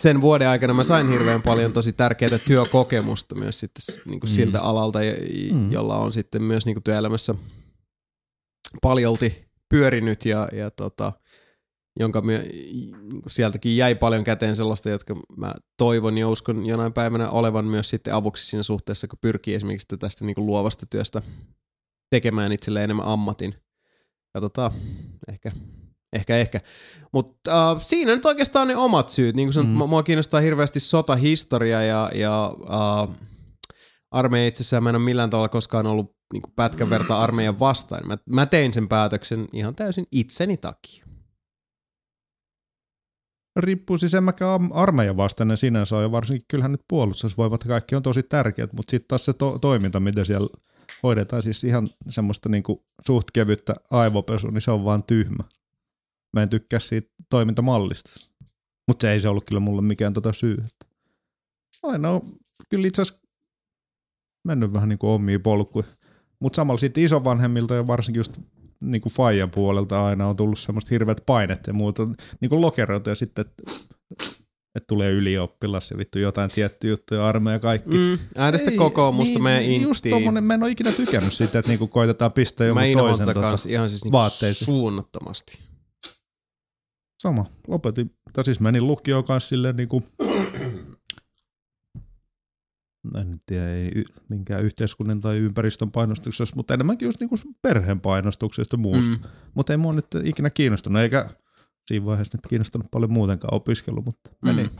sen 0.00 0.20
vuoden 0.20 0.48
aikana 0.48 0.74
mä 0.74 0.84
sain 0.84 1.08
hirveän 1.08 1.42
paljon 1.42 1.72
tosi 1.72 1.92
tärkeää 1.92 2.38
työkokemusta 2.46 3.34
myös 3.34 3.60
sitten 3.60 3.96
niin 4.04 4.20
kuin 4.20 4.30
siltä 4.30 4.60
alalta, 4.60 4.98
Mm. 5.52 5.72
jolla 5.72 5.96
on 5.96 6.12
sitten 6.12 6.42
myös 6.42 6.66
niin 6.66 6.74
kuin 6.74 6.84
työelämässä 6.84 7.34
paljolti 8.82 9.44
pyörinyt 9.68 10.24
ja, 10.24 10.48
ja 10.52 10.70
tota, 10.70 11.12
jonka 12.00 12.20
myö, 12.20 12.42
niin 12.42 13.22
kuin 13.22 13.30
sieltäkin 13.30 13.76
jäi 13.76 13.94
paljon 13.94 14.24
käteen 14.24 14.56
sellaista, 14.56 14.90
jotka 14.90 15.14
mä 15.36 15.54
toivon 15.76 16.18
ja 16.18 16.28
uskon 16.28 16.66
jonain 16.66 16.92
päivänä 16.92 17.30
olevan 17.30 17.64
myös 17.64 17.90
sitten 17.90 18.14
avuksi 18.14 18.46
siinä 18.46 18.62
suhteessa, 18.62 19.08
kun 19.08 19.18
pyrkii 19.20 19.54
esimerkiksi 19.54 19.96
tästä 19.98 20.24
niin 20.24 20.34
kuin 20.34 20.46
luovasta 20.46 20.86
työstä 20.86 21.22
tekemään 22.10 22.52
itselleen 22.52 22.84
enemmän 22.84 23.06
ammatin. 23.06 23.54
Katsotaan, 24.32 24.72
ehkä, 25.28 25.52
ehkä, 26.12 26.36
ehkä. 26.36 26.60
Mutta 27.12 27.70
äh, 27.70 27.82
siinä 27.82 28.14
nyt 28.14 28.26
oikeastaan 28.26 28.68
ne 28.68 28.76
omat 28.76 29.08
syyt. 29.08 29.36
Niin 29.36 29.46
kuin 29.46 29.54
sanot, 29.54 29.70
mm. 29.70 29.88
mua 29.88 30.02
kiinnostaa 30.02 30.40
hirveästi 30.40 30.80
sotahistoria 30.80 31.82
ja, 31.82 32.10
ja 32.14 32.52
äh, 32.70 33.16
armeija 34.10 34.48
itsessään 34.48 34.82
mä 34.82 34.90
en 34.90 34.96
ole 34.96 35.04
millään 35.04 35.30
tavalla 35.30 35.48
koskaan 35.48 35.86
ollut 35.86 36.16
niin 36.32 36.42
pätkän 36.56 36.90
verta 36.90 37.18
armeijan 37.18 37.60
vastaan. 37.60 38.06
Mä, 38.06 38.18
mä 38.26 38.46
tein 38.46 38.74
sen 38.74 38.88
päätöksen 38.88 39.46
ihan 39.52 39.74
täysin 39.74 40.06
itseni 40.12 40.56
takia. 40.56 41.09
Riippuu 43.56 43.98
siis 43.98 44.14
en 44.14 44.24
mäkään 44.24 44.72
armeijan 44.72 45.16
vastainen 45.16 45.56
sinänsä 45.56 45.96
ole, 45.96 46.02
ja 46.02 46.12
varsinkin 46.12 46.46
kyllähän 46.48 46.72
nyt 46.72 46.84
puolustusvoimat 46.88 47.64
kaikki 47.64 47.94
on 47.94 48.02
tosi 48.02 48.22
tärkeät, 48.22 48.72
mutta 48.72 48.90
sitten 48.90 49.08
taas 49.08 49.24
se 49.24 49.32
to- 49.32 49.58
toiminta, 49.58 50.00
mitä 50.00 50.24
siellä 50.24 50.48
hoidetaan, 51.02 51.42
siis 51.42 51.64
ihan 51.64 51.88
semmoista 52.06 52.48
niinku 52.48 52.84
suht 53.06 53.26
kevyttä 53.32 53.74
aivopesua, 53.90 54.50
niin 54.50 54.62
se 54.62 54.70
on 54.70 54.84
vaan 54.84 55.02
tyhmä. 55.02 55.44
Mä 56.32 56.42
en 56.42 56.48
tykkää 56.48 56.80
siitä 56.80 57.10
toimintamallista. 57.30 58.10
Mutta 58.88 59.02
se 59.02 59.12
ei 59.12 59.20
se 59.20 59.28
ollut 59.28 59.44
kyllä 59.44 59.60
mulle 59.60 59.82
mikään 59.82 60.12
tota 60.12 60.32
syy. 60.32 60.56
Aina 61.82 62.10
on 62.10 62.20
kyllä 62.68 62.88
itse 62.88 63.02
asiassa 63.02 63.26
mennyt 64.44 64.72
vähän 64.72 64.88
niinku 64.88 65.10
omiin 65.10 65.42
polkuihin. 65.42 65.92
Mutta 66.40 66.56
samalla 66.56 66.78
sitten 66.78 67.04
isovanhemmilta 67.04 67.74
ja 67.74 67.86
varsinkin 67.86 68.20
just 68.20 68.38
niinku 68.80 69.08
Fajan 69.08 69.50
puolelta 69.50 70.06
aina 70.06 70.26
on 70.26 70.36
tullut 70.36 70.58
semmoista 70.58 70.88
hirveät 70.90 71.22
painet 71.26 71.66
ja 71.66 71.72
muuta 71.72 72.02
niinku 72.40 72.60
lokeroita 72.60 73.10
ja 73.10 73.14
sitten, 73.14 73.44
että 73.46 73.62
et 74.74 74.86
tulee 74.86 75.10
ylioppilas 75.10 75.90
ja 75.90 75.98
vittu 75.98 76.18
jotain 76.18 76.50
tiettyjä 76.50 76.90
juttuja, 76.92 77.28
armeija 77.28 77.54
ja 77.54 77.58
kaikki. 77.58 77.96
Mm, 77.96 78.18
äänestä 78.36 78.70
kokoomusta 78.70 79.34
niin, 79.34 79.42
meidän 79.42 79.62
niin, 79.62 79.82
Just 79.82 80.06
tommonen, 80.10 80.44
mä 80.44 80.54
en 80.54 80.62
ole 80.62 80.70
ikinä 80.70 80.92
tykännyt 80.92 81.32
siitä, 81.32 81.58
että 81.58 81.68
niinku 81.68 81.86
koitetaan 81.86 82.32
pistää 82.32 82.66
jonkun 82.66 82.86
Mä 82.86 83.02
toisen 83.02 83.26
tota, 83.26 83.56
ihan 83.68 83.88
siis 83.88 84.04
niinku 84.04 84.18
vaatteisiin. 84.18 84.66
suunnattomasti. 84.66 85.58
Sama. 87.22 87.44
Lopetin, 87.68 88.14
tai 88.32 88.44
siis 88.44 88.60
menin 88.60 88.86
lukioon 88.86 89.24
kanssa 89.24 89.48
silleen 89.48 89.76
niinku, 89.76 90.02
en 93.18 93.40
tiedä, 93.46 93.72
ei 93.72 94.02
minkään 94.28 94.64
yhteiskunnan 94.64 95.20
tai 95.20 95.36
ympäristön 95.38 95.90
painostuksessa, 95.90 96.56
mutta 96.56 96.74
enemmänkin 96.74 97.06
just 97.06 97.20
niinku 97.20 97.36
perheen 97.62 98.00
painostuksesta 98.00 98.76
muusta. 98.76 99.16
Mm. 99.16 99.22
Mutta 99.54 99.72
ei 99.72 99.76
mua 99.76 99.92
nyt 99.92 100.06
ikinä 100.24 100.50
kiinnostunut, 100.50 101.02
eikä 101.02 101.28
siinä 101.86 102.06
vaiheessa 102.06 102.36
nyt 102.38 102.46
kiinnostunut 102.48 102.86
paljon 102.90 103.12
muutenkaan 103.12 103.54
opiskelu, 103.54 104.02
mutta 104.02 104.30
menin, 104.44 104.66
Mm. 104.66 104.78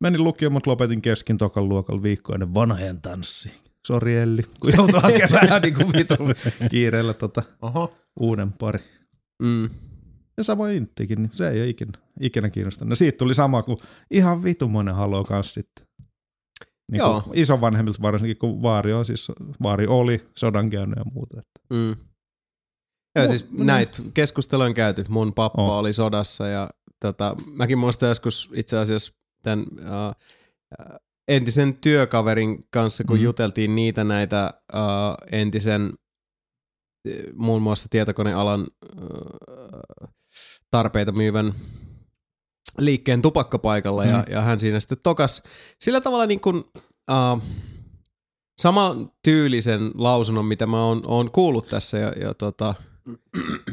menin 0.00 0.24
lukioon, 0.24 0.52
mutta 0.52 0.70
lopetin 0.70 1.02
kesken 1.02 1.38
tokan 1.38 1.68
luokalla 1.68 2.02
viikko 2.02 2.34
ennen 2.34 2.54
vanhojen 2.54 3.00
tanssi. 3.02 3.52
Sori 3.86 4.16
Elli, 4.16 4.42
kun 4.60 4.72
joutuu 4.76 5.00
hakemaan 5.00 5.62
niin 5.62 5.74
kuin 5.74 5.92
vitun 5.92 6.34
kiireellä 6.70 7.14
tota 7.14 7.42
Oho. 7.62 7.96
uuden 8.20 8.52
pari. 8.52 8.78
Mm. 9.42 9.68
Ja 10.36 10.44
samoin 10.44 10.76
Inttikin, 10.76 11.22
niin 11.22 11.30
se 11.32 11.48
ei 11.48 11.60
ole 11.60 11.68
ikinä, 11.68 11.92
ikinä 12.20 12.50
kiinnostanut. 12.50 12.90
No 12.90 12.96
siitä 12.96 13.18
tuli 13.18 13.34
sama 13.34 13.62
kuin 13.62 13.78
ihan 14.10 14.44
vitumoinen 14.44 14.94
haloo 14.94 15.24
kanssa 15.24 15.54
sitten. 15.54 15.87
Niin 16.92 16.98
Joo. 16.98 17.22
isovanhemmilta 17.32 18.02
varsinkin, 18.02 18.38
kun 18.38 18.62
Vaari 18.62 18.92
on 18.92 19.04
siis, 19.04 19.32
Vaari 19.62 19.86
oli 19.86 20.28
sodan 20.36 20.70
käynyt 20.70 20.96
ja 20.96 21.04
muuta. 21.04 21.42
Mm. 21.70 21.96
Joo, 23.16 23.26
Mu- 23.26 23.28
siis 23.28 23.50
niin. 23.50 23.66
näitä 23.66 24.02
keskusteluja 24.14 24.68
on 24.68 24.74
käyty. 24.74 25.04
Mun 25.08 25.34
pappa 25.34 25.62
On. 25.62 25.78
oli 25.78 25.92
sodassa 25.92 26.46
ja 26.46 26.70
tota, 27.00 27.36
mäkin 27.52 27.78
muistan 27.78 28.08
joskus 28.08 28.50
itse 28.54 28.78
asiassa 28.78 29.12
tämän 29.42 29.64
uh, 29.70 30.14
entisen 31.28 31.74
työkaverin 31.74 32.64
kanssa, 32.70 33.04
kun 33.04 33.16
mm. 33.16 33.22
juteltiin 33.22 33.76
niitä 33.76 34.04
näitä 34.04 34.54
uh, 34.74 35.28
entisen 35.32 35.92
muun 37.34 37.62
muassa 37.62 37.88
tietokonealan 37.88 38.66
uh, 39.00 40.08
tarpeita 40.70 41.12
myyvän 41.12 41.54
liikkeen 42.78 43.22
tupakkapaikalla 43.22 44.04
mm. 44.04 44.10
ja, 44.10 44.24
ja 44.30 44.40
hän 44.40 44.60
siinä 44.60 44.80
sitten 44.80 44.98
tokas 45.02 45.42
sillä 45.80 46.00
tavalla 46.00 46.26
niin 46.26 46.40
kuin, 46.40 46.56
uh, 47.10 47.42
saman 48.60 49.10
tyylisen 49.24 49.90
lausunnon, 49.94 50.44
mitä 50.44 50.66
mä 50.66 50.84
oon, 50.84 51.02
oon 51.06 51.30
kuullut 51.30 51.66
tässä 51.66 51.98
ja, 51.98 52.12
ja 52.20 52.34
tota, 52.34 52.74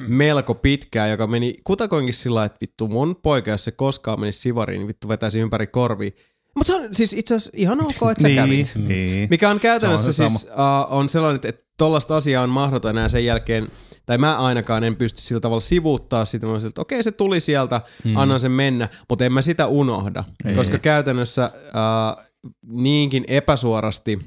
melko 0.08 0.56
pitkään, 0.56 1.10
joka 1.10 1.28
meni 1.28 1.56
kutakoinkin 1.64 2.14
sillä 2.14 2.44
että 2.44 2.58
vittu 2.62 2.88
mun 2.88 3.16
poika, 3.16 3.52
jos 3.52 3.64
se 3.64 3.72
koskaan 3.72 4.20
menisi 4.20 4.40
sivariin, 4.40 4.80
niin 4.80 4.88
vittu 4.88 5.08
vetäisi 5.08 5.40
ympäri 5.40 5.68
korvi. 5.68 6.16
Mutta 6.56 6.74
se 6.74 6.80
on 6.80 6.88
siis 6.92 7.14
itse 7.14 7.36
asiassa 7.36 7.52
ihan 7.54 7.82
ok, 7.82 8.12
että 8.12 8.22
sä 8.22 8.28
niin, 8.28 8.36
kävit. 8.36 8.72
niin. 8.76 9.28
Mikä 9.30 9.50
on 9.50 9.60
käytännössä 9.60 10.12
Se 10.12 10.24
on 10.24 10.30
se 10.30 10.38
siis 10.38 10.52
uh, 10.52 10.94
on 10.98 11.10
sellainen, 11.10 11.42
että 11.44 11.66
tollaista 11.78 12.16
asiaa 12.16 12.44
on 12.44 12.50
mahdoton 12.50 12.92
enää 12.92 13.10
sen 13.10 13.26
jälkeen, 13.26 13.68
tai 14.06 14.18
mä 14.18 14.38
ainakaan 14.38 14.84
en 14.84 14.96
pysty 14.96 15.22
sillä 15.22 15.42
tavalla 15.42 15.60
sivuuttaa 15.60 16.26
sitä, 16.26 16.48
mä 16.48 16.54
olisin, 16.54 16.68
että 16.68 16.82
okei 16.82 17.04
se 17.04 17.12
tuli 17.12 17.40
sieltä, 17.40 17.82
mm. 18.04 18.18
annan 18.18 18.40
sen 18.40 18.52
mennä, 18.52 18.90
mutta 19.10 19.26
en 19.26 19.34
mä 19.34 19.42
sitä 19.42 19.68
unohda, 19.68 20.24
Ei. 20.46 20.56
koska 20.56 20.78
käytännössä 20.78 21.52
uh, 21.56 22.24
niinkin 22.66 23.24
epäsuorasti 23.28 24.20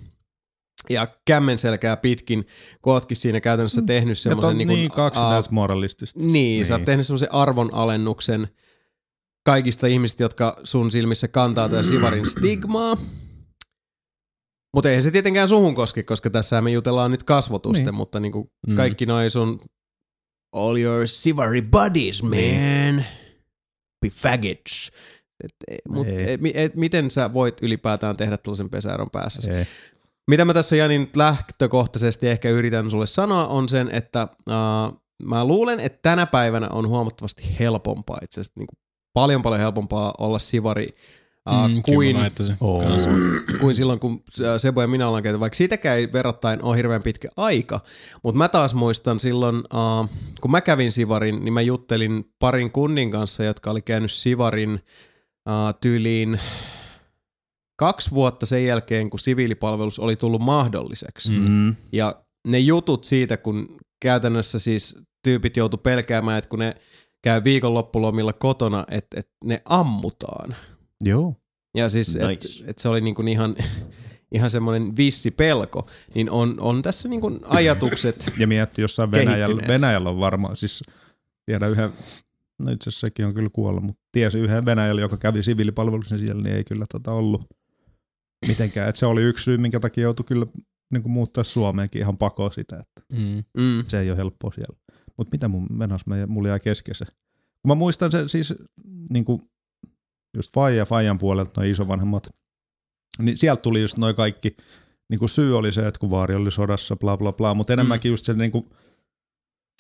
ja 0.91 1.07
kämmen 1.25 1.59
selkää 1.59 1.97
pitkin, 1.97 2.47
kun 2.83 2.93
ootkin 2.93 3.17
siinä 3.17 3.41
käytännössä 3.41 3.83
tehnyt 3.83 4.19
Et 4.19 4.19
semmoisen 4.19 4.59
niin, 4.59 4.69
niin 4.69 4.89
kuin, 4.89 4.97
kaksinaismoralistista. 4.97 6.21
niin, 6.21 6.33
niin, 6.33 6.67
sä 6.67 6.75
oot 6.75 6.85
tehnyt 6.85 7.07
semmoisen 7.07 7.35
arvonalennuksen 7.35 8.49
kaikista 9.49 9.87
ihmisistä, 9.87 10.23
jotka 10.23 10.57
sun 10.65 10.93
silmissä 10.93 11.29
kantaa 11.29 11.69
tätä 11.69 11.83
Sivarin 11.83 12.27
stigmaa. 12.27 12.97
Mutta 14.75 14.89
eihän 14.89 15.03
se 15.03 15.11
tietenkään 15.11 15.49
suhun 15.49 15.75
koske, 15.75 16.03
koska 16.03 16.31
tässä 16.31 16.63
me 16.63 16.71
jutellaan 16.71 17.11
nyt 17.11 17.23
kasvotusten, 17.25 17.85
niin. 17.85 17.95
mutta 17.95 18.21
niinku 18.21 18.51
Mm. 18.67 18.77
kaikki 18.77 19.07
noi 19.07 19.31
sun 19.31 19.59
all 20.53 20.77
your 20.77 21.07
Sivari 21.07 21.63
buddies, 21.63 22.23
man. 22.23 23.05
Be 24.01 24.11
faggots. 24.11 24.93
Et, 25.45 25.55
et, 25.69 25.79
mut, 25.89 26.07
et, 26.07 26.41
et, 26.55 26.75
miten 26.75 27.11
sä 27.11 27.33
voit 27.33 27.63
ylipäätään 27.63 28.17
tehdä 28.17 28.37
tällaisen 28.37 28.71
pesäeron 28.71 29.11
päässä? 29.13 29.53
Ei. 29.53 29.65
Mitä 30.31 30.45
mä 30.45 30.55
tässä 30.55 30.77
Jani 30.77 30.99
nyt 30.99 31.17
lähtökohtaisesti 31.17 32.29
ehkä 32.29 32.51
yritän 32.51 32.91
sulle 32.91 33.07
sanoa 33.07 33.47
on 33.47 33.69
sen, 33.69 33.91
että 33.91 34.29
uh, 34.49 35.03
mä 35.23 35.45
luulen, 35.45 35.81
että 35.81 35.99
tänä 36.03 36.27
päivänä 36.27 36.69
on 36.69 36.89
huomattavasti 36.89 37.57
helpompaa 37.59 38.19
itse 38.23 38.41
asiassa 38.41 38.61
niin 38.61 38.88
paljon 39.21 39.43
paljon 39.43 39.61
helpompaa 39.61 40.15
olla 40.19 40.39
sivari 40.39 40.89
uh, 41.51 41.69
Mm, 41.69 41.83
kuin, 41.83 41.99
kyllä 41.99 42.19
mä 42.19 42.23
väittäisin. 42.23 42.57
Oo. 42.61 42.83
kuin 43.61 43.75
silloin, 43.75 44.01
kun 44.01 44.23
Sebo 44.59 44.83
ja 44.83 44.89
minä 44.89 45.07
ollaan 45.07 45.23
käyty, 45.23 45.41
vaikka 45.41 45.57
siitäkään 45.57 45.99
ei 45.99 46.13
verrattain 46.13 46.63
ole 46.63 46.77
hirveän 46.77 47.03
pitkä 47.03 47.29
aika. 47.37 47.81
Mutta 48.23 48.39
mä 48.39 48.49
taas 48.49 48.75
muistan 48.75 49.21
silloin, 49.21 49.57
uh, 49.57 50.11
kun 50.41 50.51
mä 50.51 50.61
kävin 50.61 50.93
Sivarin, 50.93 51.45
niin 51.45 51.53
mä 51.53 51.61
juttelin 51.61 52.25
parin 52.39 52.71
kunnin 52.71 53.11
kanssa, 53.11 53.45
jotka 53.45 53.71
oli 53.71 53.83
käynyt 53.83 54.13
Sivarin 54.13 54.73
uh, 54.73 55.75
tyyliin 55.81 56.41
kaksi 57.79 58.11
vuotta 58.11 58.47
sen 58.47 58.65
jälkeen, 58.65 59.11
kun 59.11 59.19
siviilipalvelus 59.21 59.99
oli 59.99 60.17
tullut 60.17 60.43
mahdolliseksi. 60.43 61.33
Mm. 61.39 61.77
Ja 61.93 62.23
ne 62.49 62.59
jutut 62.59 63.05
siitä, 63.05 63.37
kun 63.37 63.67
käytännössä 64.03 64.59
siis 64.59 64.97
tyypit 65.25 65.57
joutu 65.57 65.77
pelkäämään, 65.77 66.39
että 66.39 66.49
kun 66.49 66.59
ne 66.59 66.75
käy 67.29 67.45
viikonloppulomilla 67.45 68.33
kotona, 68.33 68.85
että, 68.91 69.21
että 69.21 69.33
ne 69.45 69.63
ammutaan. 69.65 70.57
Joo. 71.01 71.35
Ja 71.77 71.89
siis, 71.89 72.17
että 72.17 72.29
Nice. 72.29 72.65
et 72.71 72.79
se 72.79 72.89
oli 72.89 73.01
niinku 73.01 73.23
ihan, 73.23 73.57
ihan 74.33 74.51
semmoinen 74.51 74.97
vissi 74.97 75.31
pelko, 75.31 75.89
niin 76.15 76.31
on, 76.31 76.55
on 76.61 76.83
tässä 76.83 77.09
niinku 77.09 77.39
ajatukset, 77.49 78.33
Ja 78.39 78.47
mietti 78.47 78.83
jossain 78.83 79.11
Venäjällä. 79.13 79.63
Venäjällä 79.69 80.11
on 80.11 80.21
varmaan, 80.21 80.57
siis 80.57 80.83
tiedän 81.47 81.71
yhden, 81.71 81.91
no 82.59 82.71
itse 82.73 82.91
asiassa 82.91 83.07
sekin 83.07 83.27
on 83.27 83.35
kyllä 83.35 83.51
kuollut, 83.53 83.85
mutta 83.85 84.03
tiesi 84.13 84.39
yhden 84.39 84.65
Venäjällä, 84.67 85.01
joka 85.01 85.17
kävi 85.17 85.43
siviilipalveluksen 85.43 86.19
siellä, 86.19 86.43
niin 86.43 86.57
ei 86.57 86.65
kyllä 86.65 86.85
tota 86.93 87.13
ollut 87.13 87.43
mitenkään. 88.47 88.89
Että 88.89 88.99
se 88.99 89.07
oli 89.07 89.23
yksi 89.23 89.45
syy, 89.45 89.59
minkä 89.59 89.81
takia 89.81 90.03
joutui 90.03 90.25
kyllä 90.29 90.47
niin 90.93 91.03
kuin 91.03 91.13
muuttaa 91.13 91.45
Suomeenkin 91.45 92.01
ihan 92.01 92.17
pakoon 92.19 92.53
sitä, 92.53 92.77
että 92.77 93.03
Mm. 93.19 93.45
mm, 93.59 93.85
se 93.89 94.01
ei 94.01 94.11
ole 94.11 94.17
helppoa 94.19 94.53
siellä. 94.55 94.79
Mutta 95.19 95.31
mitä 95.35 95.49
mun 95.49 95.67
menas, 95.71 96.07
mä- 96.07 96.27
mulla 96.27 96.49
jäi 96.49 96.61
kesken 96.61 96.95
se. 96.95 97.07
Mä 97.67 97.75
muistan 97.75 98.13
se 98.13 98.29
siis 98.29 98.55
niin 99.11 99.25
kuin 99.25 99.43
just 100.37 100.55
Faija 100.55 100.85
Faijan 100.87 101.19
puolelta, 101.19 101.61
noin 101.61 101.71
isovanhemmat, 101.71 102.29
niin 103.23 103.37
sieltä 103.37 103.63
tuli 103.63 103.81
just 103.83 103.99
noin 103.99 104.17
kaikki, 104.17 104.57
niin 105.11 105.19
kuin 105.19 105.29
syy 105.29 105.57
oli 105.59 105.73
se, 105.73 105.87
että 105.87 106.01
kun 106.01 106.11
vaari 106.11 106.35
oli 106.35 106.51
sodassa, 106.51 106.97
bla 106.97 107.17
bla 107.17 107.33
bla, 107.33 107.55
mutta 107.55 107.73
enemmänkin 107.73 108.11
just 108.11 108.25
se 108.25 108.35
niin 108.35 108.53
kuin 108.53 108.71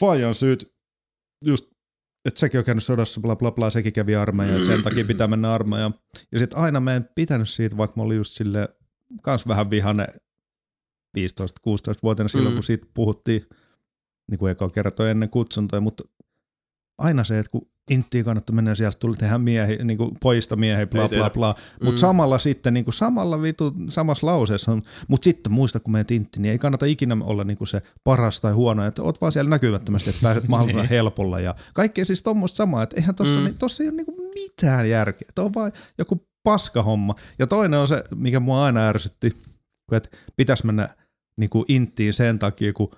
Faijan 0.00 0.34
syyt, 0.34 0.72
just 1.44 1.66
että 2.24 2.40
sekin 2.40 2.58
on 2.58 2.64
käynyt 2.64 2.84
sodassa, 2.84 3.20
bla 3.20 3.36
bla 3.36 3.50
bla, 3.52 3.70
sekin 3.70 3.92
kävi 3.92 4.16
armeijaan, 4.16 4.64
sen 4.64 4.82
takia 4.82 5.04
pitää 5.04 5.26
mennä 5.28 5.52
armeijaan. 5.54 5.94
Ja 6.32 6.38
sitten 6.38 6.58
aina 6.58 6.80
mä 6.80 6.94
en 6.96 7.08
pitänyt 7.14 7.48
siitä, 7.48 7.76
vaikka 7.76 7.96
mä 7.96 8.02
olin 8.02 8.16
just 8.16 8.32
sille 8.32 8.68
kans 9.22 9.48
vähän 9.48 9.70
vihane 9.70 10.06
15-16-vuotiaana 11.18 12.28
silloin, 12.28 12.52
Mm. 12.52 12.56
kun 12.56 12.62
siitä 12.62 12.86
puhuttiin, 12.94 13.46
niin 14.30 14.38
kuin 14.38 14.52
eka 14.52 14.68
kertoi 14.68 15.10
ennen 15.10 15.28
kutsuntoja, 15.30 15.80
mutta 15.80 16.04
aina 16.98 17.24
se, 17.24 17.38
että 17.38 17.50
kun 17.50 17.68
inttiin 17.90 18.24
kannattaa 18.24 18.56
mennä 18.56 18.74
sieltä 18.74 18.98
tuli 18.98 19.16
tehdä 19.16 19.38
miehi, 19.38 19.76
niin 19.84 19.98
kuin 19.98 20.10
poista 20.22 20.56
miehiä, 20.56 20.86
bla 20.86 21.02
Ei 21.02 21.08
bla 21.08 21.30
bla. 21.30 21.54
Mutta 21.72 21.90
Mm. 21.90 21.96
samalla 21.96 22.38
sitten, 22.38 22.74
niin 22.74 22.84
kuin 22.84 22.94
samalla 22.94 23.42
vitu, 23.42 23.74
samassa 23.88 24.26
lauseessa 24.26 24.72
on, 24.72 24.82
mutta 25.08 25.24
sitten 25.24 25.52
muista, 25.52 25.80
kun 25.80 25.92
menet 25.92 26.10
inttiin, 26.10 26.42
niin 26.42 26.52
ei 26.52 26.58
kannata 26.58 26.86
ikinä 26.86 27.16
olla 27.20 27.44
niin 27.44 27.58
kuin 27.58 27.68
se 27.68 27.82
paras 28.04 28.40
tai 28.40 28.52
huono, 28.52 28.84
että 28.86 29.02
oot 29.02 29.20
vaan 29.20 29.32
siellä 29.32 29.50
näkymättömästi, 29.50 30.10
että 30.10 30.22
pääset 30.22 30.48
mahdollisimman 30.48 30.88
helpolla. 30.88 31.40
Ja 31.40 31.54
kaikkea 31.74 32.04
siis 32.04 32.22
tuommoista 32.22 32.56
samaa, 32.56 32.82
että 32.82 32.96
eihän 32.96 33.14
tossa, 33.14 33.38
Mm. 33.38 33.44
niin, 33.44 33.58
tossa 33.58 33.82
ei 33.82 33.88
ole 33.88 33.96
niin 33.96 34.06
kuin 34.06 34.28
mitään 34.34 34.90
järkeä. 34.90 35.28
Tuo 35.34 35.44
on 35.44 35.54
vaan 35.54 35.72
joku 35.98 36.26
paskahomma. 36.42 37.14
Ja 37.38 37.46
toinen 37.46 37.80
on 37.80 37.88
se, 37.88 38.02
mikä 38.14 38.40
mua 38.40 38.64
aina 38.64 38.88
ärsytti, 38.88 39.36
että 39.92 40.08
pitäisi 40.36 40.66
mennä 40.66 40.88
niin 41.36 41.50
kuin 41.50 41.64
inttiin 41.68 42.12
sen 42.12 42.38
takia, 42.38 42.72
kun 42.72 42.90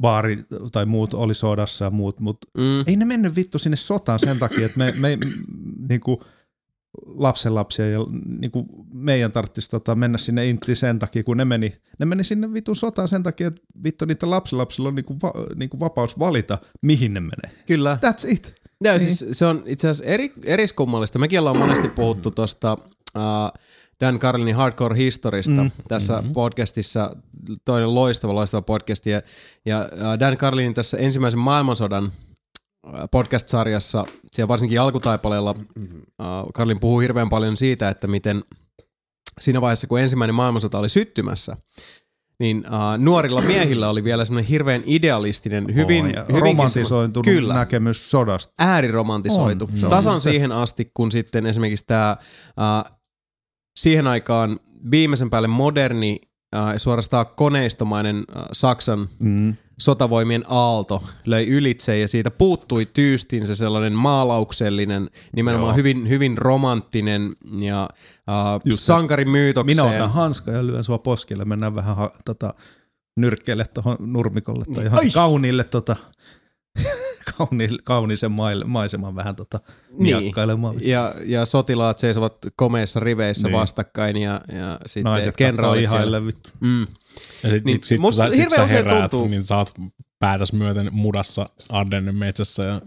baari 0.00 0.38
tai 0.72 0.86
muut 0.86 1.14
oli 1.14 1.34
sodassa 1.34 1.84
ja 1.84 1.90
muut, 1.90 2.20
mutta 2.20 2.46
mm, 2.58 2.80
ei 2.86 2.96
ne 2.96 3.04
mennyt 3.04 3.36
vittu 3.36 3.58
sinne 3.58 3.76
sotaan 3.76 4.18
sen 4.18 4.38
takia, 4.38 4.66
että 4.66 4.78
me, 4.78 4.94
me 4.98 5.18
niinku, 5.88 6.22
lapsenlapsia 7.06 7.90
ja 7.90 7.98
niinku, 8.40 8.66
meidän 8.92 9.32
tarvitsisi 9.32 9.70
tota, 9.70 9.94
mennä 9.94 10.18
sinne 10.18 10.46
inttiin 10.48 10.76
sen 10.76 10.98
takia, 10.98 11.24
kun 11.24 11.36
ne 11.36 11.44
meni, 11.44 11.76
ne 11.98 12.06
meni 12.06 12.24
sinne 12.24 12.52
vitun 12.52 12.76
sotaan 12.76 13.08
sen 13.08 13.22
takia, 13.22 13.46
että 13.46 13.60
vittu 13.84 14.04
niiden 14.04 14.30
lapsenlapsilla 14.30 14.88
on 14.88 14.94
niinku, 14.94 15.16
va, 15.22 15.32
niinku 15.56 15.80
vapaus 15.80 16.18
valita, 16.18 16.58
mihin 16.82 17.14
ne 17.14 17.20
menee. 17.20 17.58
kyllä. 17.66 17.98
That's 18.06 18.32
it. 18.32 18.54
Ja 18.84 18.92
Niin. 18.92 19.00
siis 19.00 19.24
se 19.38 19.46
on 19.46 19.62
itse 19.66 19.88
asiassa 19.88 20.12
eri, 20.12 20.32
eriskummallista. 20.44 21.18
Mekin 21.18 21.38
ollaan 21.38 21.58
monesti 21.58 21.88
puhuttu 21.88 22.30
tuosta 22.30 22.72
uh, 23.16 23.60
Dan 24.00 24.18
Carlinin 24.18 24.56
Hardcore 24.56 24.98
Historista 24.98 25.64
mm. 25.64 25.70
tässä 25.88 26.16
mm-hmm. 26.16 26.32
podcastissa. 26.32 27.16
Toinen 27.64 27.94
loistava, 27.94 28.34
loistava 28.34 28.62
podcast. 28.62 29.06
Ja, 29.06 29.22
ja 29.66 29.88
uh, 29.92 30.20
Dan 30.20 30.36
Carlinin 30.36 30.74
tässä 30.74 30.98
ensimmäisen 30.98 31.40
maailmansodan 31.40 32.04
uh, 32.04 32.92
podcast-sarjassa, 33.10 34.04
siellä 34.32 34.48
varsinkin 34.48 34.80
alkutaipaleella, 34.80 35.50
uh, 35.50 36.52
Karlin 36.54 36.80
puhuu 36.80 37.00
hirveän 37.00 37.28
paljon 37.28 37.56
siitä, 37.56 37.88
että 37.88 38.06
miten 38.06 38.44
siinä 39.40 39.60
vaiheessa, 39.60 39.86
kun 39.86 40.00
ensimmäinen 40.00 40.34
maailmansota 40.34 40.78
oli 40.78 40.88
syttymässä, 40.88 41.56
niin 42.40 42.64
uh, 42.66 43.04
nuorilla 43.04 43.40
miehillä 43.40 43.88
oli 43.90 44.04
vielä 44.04 44.24
semmoinen 44.24 44.48
hirveän 44.48 44.82
idealistinen, 44.86 45.74
hyvin, 45.74 46.04
Oh, 46.04 46.10
ja 46.10 46.20
hyvinkin 46.22 46.40
romantisoitunut 46.40 47.24
Kyllä 47.24 47.54
näkemys 47.54 48.10
sodasta. 48.10 48.54
ääriromantisoitu. 48.58 49.64
On, 49.64 49.84
on 49.84 49.90
Tasan 49.90 50.20
se. 50.20 50.30
siihen 50.30 50.52
asti, 50.52 50.90
kun 50.94 51.12
sitten 51.12 51.46
esimerkiksi 51.46 51.84
tämä 51.86 52.10
äh, 52.10 52.92
siihen 53.80 54.06
aikaan 54.06 54.58
viimeisen 54.90 55.30
päälle 55.30 55.48
moderni, 55.48 56.20
äh, 56.56 56.74
suorastaan 56.76 57.26
koneistomainen 57.26 58.16
äh, 58.16 58.42
Saksan 58.52 59.08
Mm. 59.18 59.54
sotavoimien 59.78 60.44
aalto 60.48 61.02
löi 61.24 61.46
ylitse 61.46 61.98
ja 61.98 62.08
siitä 62.08 62.30
puuttui 62.30 62.86
tyystin 62.86 63.46
se 63.46 63.54
sellainen 63.54 63.92
maalauksellinen, 63.92 65.10
nimenomaan 65.36 65.70
Joo. 65.70 65.76
hyvin, 65.76 66.08
hyvin 66.08 66.38
romanttinen 66.38 67.32
ja 67.60 67.88
äh, 68.28 68.74
sankarimyytokseen. 68.74 69.76
Minä 69.86 69.96
otan 69.96 70.12
hanska 70.12 70.50
ja 70.50 70.66
lyön 70.66 70.84
sua 70.84 70.98
poskelle, 70.98 71.44
mennään 71.44 71.74
vähän 71.74 71.96
ha, 71.96 72.10
tota, 72.24 72.54
nyrkkeelle 73.16 73.64
tuohon 73.64 73.96
nurmikolle 74.00 74.64
tai 74.74 74.84
johonkin 74.84 75.08
Ai! 75.08 75.12
kauniille 75.14 75.64
tota, 75.64 75.96
kauni, 77.48 77.68
kauniisen 77.84 78.32
maille, 78.32 78.64
maiseman 78.64 79.16
vähän 79.16 79.36
tota, 79.36 79.58
Niin. 79.98 80.16
miakkailemaan. 80.22 80.74
ja, 80.80 81.14
ja 81.26 81.46
sotilaat 81.46 81.98
seisovat 81.98 82.36
komeissa 82.56 83.00
riveissä 83.00 83.48
Niin. 83.48 83.56
vastakkain 83.58 84.16
ja, 84.16 84.40
ja 84.52 84.78
sitten 84.86 85.10
Naiset 85.10 85.36
kenraalit 85.36 85.90
siellä. 85.90 86.26
vittu. 86.26 86.50
Mm. 86.60 86.86
Ja 87.42 87.50
sit, 87.50 87.64
Niin, 87.64 87.78
sit, 87.82 88.00
musta 88.00 88.22
sä, 88.22 88.28
sit 88.30 88.38
hirveän 88.38 88.68
sä 88.68 88.74
heräät, 88.74 89.10
tuntuu- 89.10 89.28
niin 89.28 89.42
sä 89.44 89.56
oot 89.56 89.72
päätäs 90.18 90.52
myöten 90.52 90.88
mudassa 90.92 91.48
Ardennen 91.68 92.14
metsässä 92.16 92.62
ja 92.64 92.80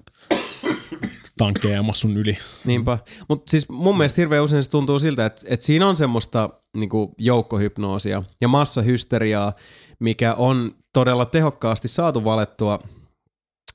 tankkeja 1.38 1.84
sun 1.94 2.18
yli. 2.18 2.38
Niinpä. 2.66 2.98
Mutta 3.30 3.52
siis 3.52 3.70
mun 3.70 3.98
mielestä 3.98 4.22
hirveän 4.22 4.44
usein 4.44 4.64
se 4.64 4.70
tuntuu 4.70 5.00
siltä, 5.00 5.26
että, 5.26 5.42
että 5.50 5.66
siinä 5.66 5.88
on 5.88 5.96
semmoista 5.96 6.50
niinku 6.78 7.14
joukkohypnoosia 7.18 8.24
ja 8.42 8.48
massahysteriaa, 8.48 9.54
mikä 10.00 10.34
on 10.34 10.72
todella 10.94 11.26
tehokkaasti 11.26 11.88
saatu 11.88 12.24
valettua 12.24 12.80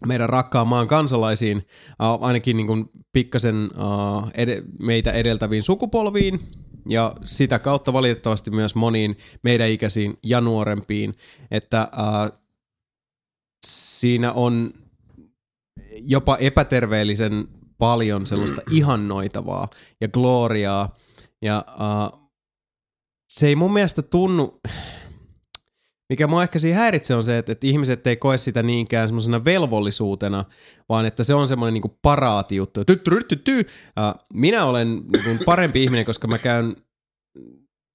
meidän 0.06 0.28
rakkaan 0.28 0.68
maan 0.68 0.88
kansalaisiin, 0.88 1.56
äh, 1.56 2.18
ainakin 2.20 2.56
niin 2.56 2.66
kuin 2.66 2.90
pikkasen 3.12 3.70
äh, 3.78 4.30
ed- 4.34 4.64
meitä 4.82 5.12
edeltäviin 5.12 5.62
sukupolviin 5.62 6.40
ja 6.88 7.14
sitä 7.24 7.58
kautta 7.58 7.92
valitettavasti 7.92 8.50
myös 8.50 8.74
moniin 8.74 9.18
meidän 9.42 9.68
ikäisiin 9.68 10.14
ja 10.26 10.40
nuorempiin, 10.40 11.14
että 11.50 11.80
äh, 11.80 12.38
siinä 13.66 14.32
on 14.32 14.70
jopa 16.00 16.36
epäterveellisen 16.36 17.48
paljon 17.78 18.26
sellaista 18.26 18.62
ihannoitavaa 18.78 19.68
ja 20.00 20.08
gloriaa 20.08 20.94
ja 21.42 21.64
se 23.28 23.46
ei 23.46 23.56
mun 23.56 23.72
mielestä 23.72 24.02
tunnu, 24.02 24.60
mikä 26.08 26.26
mua 26.26 26.42
ehkä 26.42 26.58
siinä 26.58 26.78
häiritsee 26.78 27.16
on 27.16 27.22
se, 27.22 27.38
että, 27.38 27.52
että 27.52 27.66
ihmiset 27.66 28.06
ei 28.06 28.16
koe 28.16 28.38
sitä 28.38 28.62
niinkään 28.62 29.08
semmoisena 29.08 29.44
velvollisuutena, 29.44 30.44
vaan 30.88 31.06
että 31.06 31.24
se 31.24 31.34
on 31.34 31.48
semmoinen 31.48 31.74
niinku 31.74 31.98
paraati 32.02 32.56
juttu. 32.56 32.84
Ty, 32.84 32.96
ty, 32.96 33.24
ty, 33.28 33.36
ty. 33.36 33.58
Uh, 33.60 34.24
minä 34.34 34.64
olen 34.64 34.88
niinku 34.88 35.44
parempi 35.44 35.84
ihminen, 35.84 36.06
koska 36.06 36.28
mä 36.28 36.38
käyn 36.38 36.76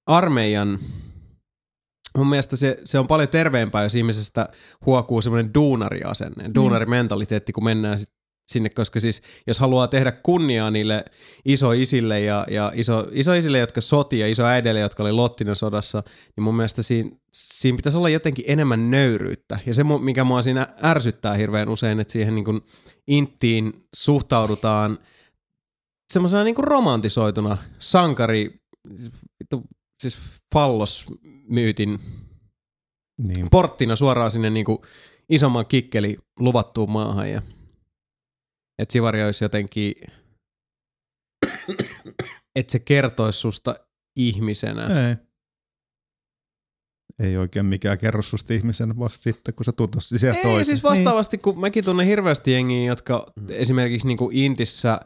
armeijan 0.06 0.78
Mun 2.18 2.28
mielestä 2.28 2.56
se, 2.56 2.78
se 2.84 2.98
on 2.98 3.06
paljon 3.06 3.28
terveempää, 3.28 3.82
jos 3.82 3.94
ihmisestä 3.94 4.48
huokuu 4.86 5.22
semmoinen 5.22 5.54
duunariasenne, 5.54 6.50
duunarimentaliteetti, 6.54 7.52
kun 7.52 7.64
mennään 7.64 7.98
sit 7.98 8.08
sinne, 8.48 8.70
koska 8.70 9.00
siis 9.00 9.22
jos 9.46 9.60
haluaa 9.60 9.88
tehdä 9.88 10.12
kunniaa 10.12 10.70
niille 10.70 11.04
isoisille 11.44 12.20
ja, 12.20 12.46
ja 12.50 12.72
iso, 12.74 13.06
isoisille, 13.12 13.58
jotka 13.58 13.80
soti 13.80 14.18
ja 14.18 14.28
isoäideille, 14.28 14.80
jotka 14.80 15.02
oli 15.02 15.12
Lottinen 15.12 15.56
sodassa, 15.56 16.02
niin 16.36 16.44
mun 16.44 16.56
mielestä 16.56 16.82
siinä, 16.82 17.10
siinä 17.34 17.76
pitäisi 17.76 17.98
olla 17.98 18.08
jotenkin 18.08 18.44
enemmän 18.48 18.90
nöyryyttä. 18.90 19.58
Ja 19.66 19.74
se, 19.74 19.84
mikä 19.84 20.24
mua 20.24 20.42
siinä 20.42 20.66
ärsyttää 20.82 21.34
hirveän 21.34 21.68
usein, 21.68 22.00
että 22.00 22.12
siihen 22.12 22.34
niin 22.34 22.44
kuin 22.44 22.60
inttiin 23.06 23.72
suhtaudutaan 23.96 24.98
semmoisena 26.12 26.44
niin 26.44 26.54
kuin 26.54 26.66
romantisoituna 26.66 27.58
sankari, 27.78 28.60
siis 30.02 30.18
fallosmyytin 30.54 31.98
Niin. 33.18 33.50
porttina 33.50 33.96
suoraan 33.96 34.30
sinne 34.30 34.50
niinku 34.50 34.82
isomman 35.28 35.66
kikkeli 35.66 36.16
luvattuun 36.38 36.90
maahan 36.90 37.30
ja 37.30 37.42
että 38.78 38.92
Sivari 38.92 39.22
olisi 39.24 39.44
jotenkin, 39.44 39.94
että 42.56 42.72
se 42.72 42.78
kertoisi 42.78 43.38
susta 43.38 43.76
ihmisenä. 44.16 45.08
Ei. 45.08 45.16
Ei 47.18 47.36
oikein 47.36 47.66
mikään 47.66 47.98
kerro 47.98 48.22
susta 48.22 48.54
ihmisen 48.54 48.98
vasta 48.98 49.18
sitten, 49.18 49.54
kun 49.54 49.64
sä 49.64 49.72
tutusti 49.72 50.18
siihen 50.18 50.36
Ei, 50.36 50.42
toiseen. 50.42 50.64
siis 50.64 50.82
vastaavasti, 50.82 51.38
kun 51.38 51.60
mäkin 51.60 51.84
tunnen 51.84 52.06
hirveästi 52.06 52.52
jengiä, 52.52 52.86
jotka 52.86 53.26
esimerkiksi 53.48 54.06
niinku 54.06 54.30
Intissä 54.32 55.00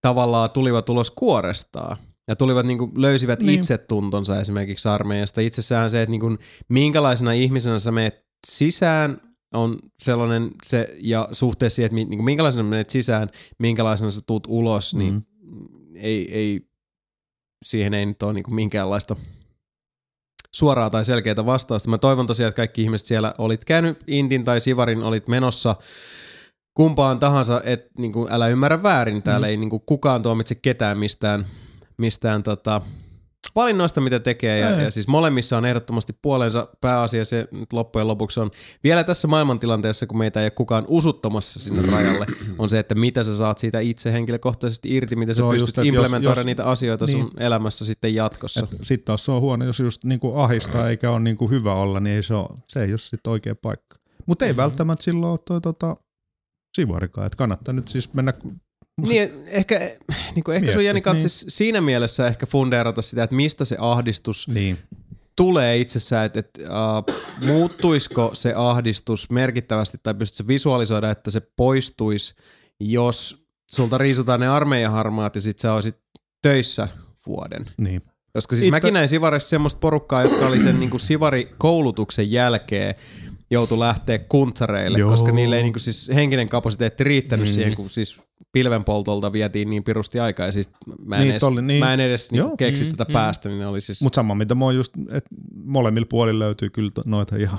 tavallaan 0.00 0.50
tulivat 0.50 0.88
ulos 0.88 1.10
kuorestaan. 1.10 1.96
Ja 2.28 2.36
tulivat 2.36 2.66
niinku, 2.66 2.92
löysivät 2.96 3.38
Niin. 3.38 3.46
niin. 3.46 3.60
itsetuntonsa 3.60 4.40
esimerkiksi 4.40 4.88
armeijasta. 4.88 5.40
Itsessään 5.40 5.90
se, 5.90 6.02
että 6.02 6.10
niinku, 6.10 6.36
minkälaisena 6.68 7.32
ihmisenä 7.32 7.78
sä 7.78 7.92
menet 7.92 8.26
sisään, 8.46 9.20
on 9.54 9.78
sellainen 9.98 10.50
se, 10.62 10.96
ja 11.00 11.28
suhteessa 11.32 11.76
siihen, 11.76 11.86
että 11.86 12.10
niinku, 12.10 12.22
minkälaisena 12.24 12.68
menet 12.68 12.90
sisään, 12.90 13.30
minkälaisena 13.58 14.10
sä 14.10 14.20
tuut 14.26 14.46
ulos, 14.48 14.94
niin 14.94 15.14
Mm. 15.14 15.26
ei, 15.94 16.34
ei, 16.34 16.68
siihen 17.64 17.94
ei 17.94 18.06
nyt 18.06 18.22
ole 18.22 18.32
niinku 18.32 18.50
minkäänlaista 18.50 19.16
suoraa 20.54 20.90
tai 20.90 21.04
selkeää 21.04 21.46
vastausta. 21.46 21.90
Mä 21.90 21.98
toivon 21.98 22.26
tosiaan, 22.26 22.48
että 22.48 22.56
kaikki 22.56 22.82
ihmiset 22.82 23.06
siellä 23.06 23.34
olit 23.38 23.64
käynyt 23.64 23.98
Intin 24.06 24.44
tai 24.44 24.60
Sivarin, 24.60 25.02
olit 25.02 25.28
menossa 25.28 25.76
kumpaan 26.74 27.18
tahansa, 27.18 27.60
että 27.64 27.90
niinku, 27.98 28.28
älä 28.30 28.48
ymmärrä 28.48 28.82
väärin, 28.82 29.22
täällä 29.22 29.46
mm. 29.46 29.50
ei 29.50 29.56
niinku, 29.56 29.78
kukaan 29.78 30.22
tuomitse 30.22 30.54
ketään 30.54 30.98
mistään, 30.98 31.46
mistään 31.98 32.42
tota, 32.42 32.82
valinnoista, 33.54 34.00
mitä 34.00 34.20
tekee. 34.20 34.58
Ja, 34.58 34.70
ja 34.70 34.90
siis 34.90 35.08
molemmissa 35.08 35.56
on 35.56 35.64
ehdottomasti 35.64 36.12
puolensa 36.22 36.68
pääasia 36.80 37.24
se 37.24 37.48
nyt 37.52 37.72
loppujen 37.72 38.08
lopuksi 38.08 38.40
on 38.40 38.50
vielä 38.84 39.04
tässä 39.04 39.28
maailmantilanteessa, 39.28 40.06
kun 40.06 40.18
meitä 40.18 40.40
ei 40.40 40.44
ole 40.44 40.50
kukaan 40.50 40.84
usuttamassa 40.88 41.60
sinne 41.60 41.82
rajalle, 41.92 42.26
on 42.58 42.70
se, 42.70 42.78
että 42.78 42.94
mitä 42.94 43.22
sä 43.22 43.36
saat 43.36 43.58
siitä 43.58 43.80
itse 43.80 44.12
henkilökohtaisesti 44.12 44.94
irti, 44.96 45.16
miten 45.16 45.34
Se 45.34 45.38
sä 45.38 45.44
on 45.44 45.50
pystyt 45.52 45.76
just, 45.76 45.86
implementoida 45.86 46.40
jos- 46.40 46.46
niitä 46.46 46.64
asioita 46.64 47.04
niin. 47.04 47.18
sun 47.18 47.30
elämässä 47.36 47.84
sitten 47.84 48.14
jatkossa. 48.14 48.66
Sitten 48.82 49.04
taas 49.04 49.24
se 49.24 49.32
on 49.32 49.40
huono, 49.40 49.64
jos 49.64 49.80
just 49.80 50.04
niinku 50.04 50.36
ahistaa 50.36 50.88
eikä 50.88 51.10
ole 51.10 51.20
niinku 51.20 51.50
hyvä 51.50 51.74
olla, 51.74 52.00
niin 52.00 52.16
ei 52.16 52.22
se, 52.22 52.34
ole, 52.34 52.48
se 52.68 52.82
ei 52.82 52.92
ole 52.92 52.98
sitten 52.98 53.30
oikea 53.30 53.54
paikka. 53.54 53.96
Mutta 54.26 54.44
ei 54.44 54.52
mm-hmm. 54.52 54.62
välttämättä 54.62 55.04
silloin 55.04 55.30
ole 55.30 55.38
toi 55.44 55.60
tota, 55.60 55.96
sivarikaan, 56.76 57.26
että 57.26 57.36
kannattaa 57.36 57.74
nyt 57.74 57.88
siis 57.88 58.14
mennä, 58.14 58.32
Niin, 59.02 59.30
ehkä, 59.46 59.78
niin 60.34 60.44
kuin 60.44 60.56
ehkä 60.56 60.72
sun 60.72 60.84
Jani 60.84 61.02
niin. 61.06 61.16
niin. 61.16 61.30
siinä 61.30 61.80
mielessä 61.80 62.26
ehkä 62.26 62.46
fundeerata 62.46 63.02
sitä, 63.02 63.22
että 63.22 63.36
mistä 63.36 63.64
se 63.64 63.76
ahdistus 63.80 64.48
niin, 64.48 64.78
tulee 65.36 65.76
itsessään, 65.76 66.26
että, 66.26 66.40
että 66.40 66.60
uh, 66.62 67.14
muuttuisiko 67.46 68.30
se 68.34 68.54
ahdistus 68.56 69.30
merkittävästi 69.30 69.98
tai 70.02 70.14
pystytkö 70.14 70.48
visualisoida, 70.48 71.10
että 71.10 71.30
se 71.30 71.40
poistuisi, 71.56 72.34
jos 72.80 73.46
sulta 73.70 73.98
riisutaan 73.98 74.40
ne 74.40 74.48
armeijaharmaat 74.48 75.34
ja 75.34 75.40
sit 75.40 75.58
sä 75.58 75.72
olisit 75.72 75.96
töissä 76.42 76.88
vuoden. 77.26 77.66
niin. 77.80 78.02
Koska 78.32 78.56
siis 78.56 78.66
Itse... 78.66 78.70
mäkin 78.70 78.94
näin 78.94 79.08
Sivarissa 79.08 79.48
semmoista 79.48 79.78
porukkaa, 79.78 80.22
jotka 80.22 80.46
oli 80.46 80.60
sen 80.60 80.80
niin 80.80 81.00
Sivari-koulutuksen 81.00 82.30
jälkeen 82.30 82.94
joutu 83.50 83.80
lähteä 83.80 84.18
kuntsareille, 84.18 84.98
Joo. 84.98 85.10
Koska 85.10 85.32
niille 85.32 85.56
ei 85.56 85.62
niin 85.62 85.80
siis 85.80 86.10
henkinen 86.14 86.48
kapasiteetti 86.48 87.04
riittänyt 87.04 87.48
mm. 87.48 87.52
siihen, 87.52 87.74
kun 87.74 87.90
siis 87.90 88.20
pilvenpoltolta 88.52 89.32
vietiin 89.32 89.70
niin 89.70 89.84
pirusti 89.84 90.20
aikaa. 90.20 90.46
Ja 90.46 90.52
siis 90.52 90.70
mä 91.04 91.16
en 91.16 91.20
Niin, 91.20 91.30
edes, 91.30 91.40
tolli- 91.42 91.62
niin. 91.62 91.78
mä 91.84 91.94
en 91.94 92.00
edes 92.00 92.32
niin 92.32 92.38
Joo. 92.38 92.56
keksi 92.56 92.84
Mm, 92.84 92.90
tätä 92.90 93.04
mm. 93.04 93.12
päästä, 93.12 93.48
niin 93.48 93.66
oli 93.66 93.80
siis... 93.80 94.02
Mutta 94.02 94.14
sama 94.16 94.34
mitä 94.34 94.54
mä 94.54 94.64
oon 94.64 94.76
just, 94.76 94.92
että 95.12 95.30
molemmilla 95.64 96.06
puolilla 96.10 96.44
löytyy 96.44 96.70
kyllä 96.70 96.90
to- 96.94 97.02
noita 97.06 97.36
ihan 97.36 97.58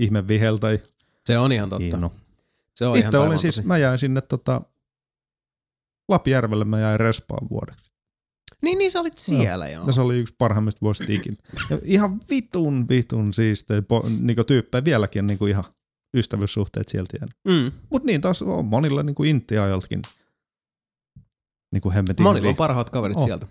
ihme 0.00 0.28
viheltä. 0.28 0.66
se 1.26 1.38
on 1.38 1.52
ihan 1.52 1.68
totta. 1.68 1.96
No. 1.96 2.12
Se 2.76 2.86
on 2.86 2.96
ihan 2.96 3.08
Itse 3.08 3.18
olin 3.18 3.38
siis, 3.38 3.64
mä 3.64 3.78
jäin 3.78 3.98
sinne 3.98 4.20
tota, 4.20 4.60
Lapjärvelle, 6.08 6.64
mä 6.64 6.80
jäin 6.80 7.00
respaan 7.00 7.48
vuodeksi. 7.50 7.92
Niin, 8.62 8.78
niin 8.78 8.90
sä 8.90 9.00
olit 9.00 9.18
siellä 9.18 9.68
joo. 9.68 9.86
Ja 9.86 9.92
se 9.92 10.00
oli 10.00 10.18
yksi 10.18 10.34
parhaimmista 10.38 10.78
vuosista 10.82 11.12
ikinä. 11.12 11.36
Ja 11.70 11.78
ihan 11.84 12.20
vitun, 12.30 12.88
vitun 12.88 13.34
siistejä 13.34 13.82
po, 13.82 14.06
niinku 14.20 14.44
tyyppejä. 14.44 14.84
Vieläkin 14.84 15.22
on 15.22 15.26
niinku 15.26 15.46
ihan 15.46 15.64
ystävyyssuhteet 16.14 16.88
sieltä 16.88 17.16
jäänyt. 17.20 17.36
Mm. 17.48 17.72
Mutta 17.90 18.06
niin 18.06 18.20
taas 18.20 18.42
on 18.42 18.64
monilla 18.64 19.02
niinku 19.02 19.24
intti-ajaltakin. 19.24 20.02
Niinku 21.72 21.90
hemmetin 21.90 22.22
Monilla 22.24 22.48
on 22.48 22.56
parhaat 22.56 22.90
kaverit 22.90 23.16
Oh. 23.16 23.24
sieltä. 23.24 23.46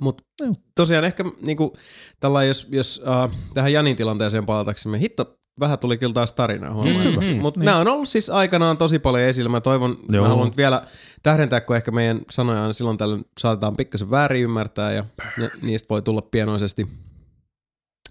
Mutta 0.00 0.24
tosiaan 0.74 1.04
ehkä 1.04 1.24
niinku, 1.40 1.76
tällä 2.20 2.44
jos, 2.44 2.66
jos 2.70 3.02
uh, 3.26 3.32
tähän 3.54 3.72
Janin 3.72 3.96
tilanteeseen 3.96 4.46
palataksemme, 4.46 4.98
hitto, 5.00 5.38
vähän 5.60 5.78
tuli 5.78 5.98
kyllä 5.98 6.12
taas 6.12 6.32
tarinaa. 6.32 6.86
Just 6.86 7.04
hyvä. 7.04 7.20
Mm, 7.20 7.40
Mutta 7.40 7.60
Niin. 7.60 7.64
nämä 7.64 7.78
on 7.78 7.88
ollut 7.88 8.08
siis 8.08 8.30
aikanaan 8.30 8.78
tosi 8.78 8.98
paljon 8.98 9.22
esillä. 9.24 9.48
Mä 9.48 9.60
toivon, 9.60 9.98
Joo. 10.08 10.22
mä 10.24 10.28
haluan 10.28 10.52
vielä 10.56 10.86
tähdentää, 11.22 11.60
kun 11.60 11.76
ehkä 11.76 11.90
meidän 11.90 12.20
sanoja 12.30 12.62
aina 12.62 12.72
silloin 12.72 12.96
tällöin 12.96 13.24
saatetaan 13.40 13.76
pikkasen 13.76 14.10
väärin 14.10 14.42
ymmärtää 14.42 14.92
ja 14.92 15.04
ne, 15.38 15.50
niistä 15.62 15.86
voi 15.90 16.02
tulla 16.02 16.22
pienoisesti 16.22 16.86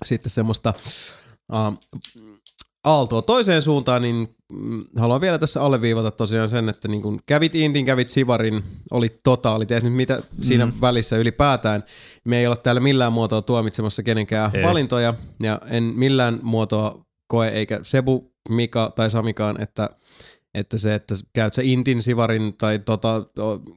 sitten 0.05 0.29
semmoista 0.29 0.73
uh, 1.53 1.79
aaltoa 2.85 3.21
toiseen 3.21 3.61
suuntaan, 3.61 4.01
niin 4.01 4.35
mm, 4.53 4.83
haluan 4.97 5.21
vielä 5.21 5.37
tässä 5.37 5.61
alleviivata 5.61 6.11
tosiaan 6.11 6.49
sen, 6.49 6.69
että 6.69 6.87
niin 6.87 7.01
kun 7.01 7.19
kävit 7.25 7.55
Intin, 7.55 7.85
kävit 7.85 8.09
Sivarin, 8.09 8.63
oli 8.91 9.19
totaali, 9.23 9.65
ties 9.65 9.83
nyt 9.83 9.93
mitä 9.93 10.21
siinä 10.41 10.67
välissä 10.81 11.17
ylipäätään. 11.17 11.83
Me 12.25 12.39
ei 12.39 12.45
olla 12.45 12.55
täällä 12.55 12.81
millään 12.81 13.13
muotoa 13.13 13.41
tuomitsemassa 13.41 14.03
kenenkään 14.03 14.51
Ei. 14.53 14.63
valintoja, 14.63 15.13
ja 15.43 15.61
en 15.69 15.83
millään 15.83 16.39
muotoa 16.41 17.05
koe, 17.27 17.47
eikä 17.47 17.79
Sebu, 17.83 18.31
Mika 18.49 18.91
tai 18.95 19.09
Samikaan, 19.09 19.61
että 19.61 19.89
että 20.53 20.77
se, 20.77 20.95
että 20.95 21.15
käyt 21.33 21.53
sä 21.53 21.61
Intin, 21.65 22.01
Sivarin 22.01 22.53
tai 22.57 22.79
tota, 22.79 23.23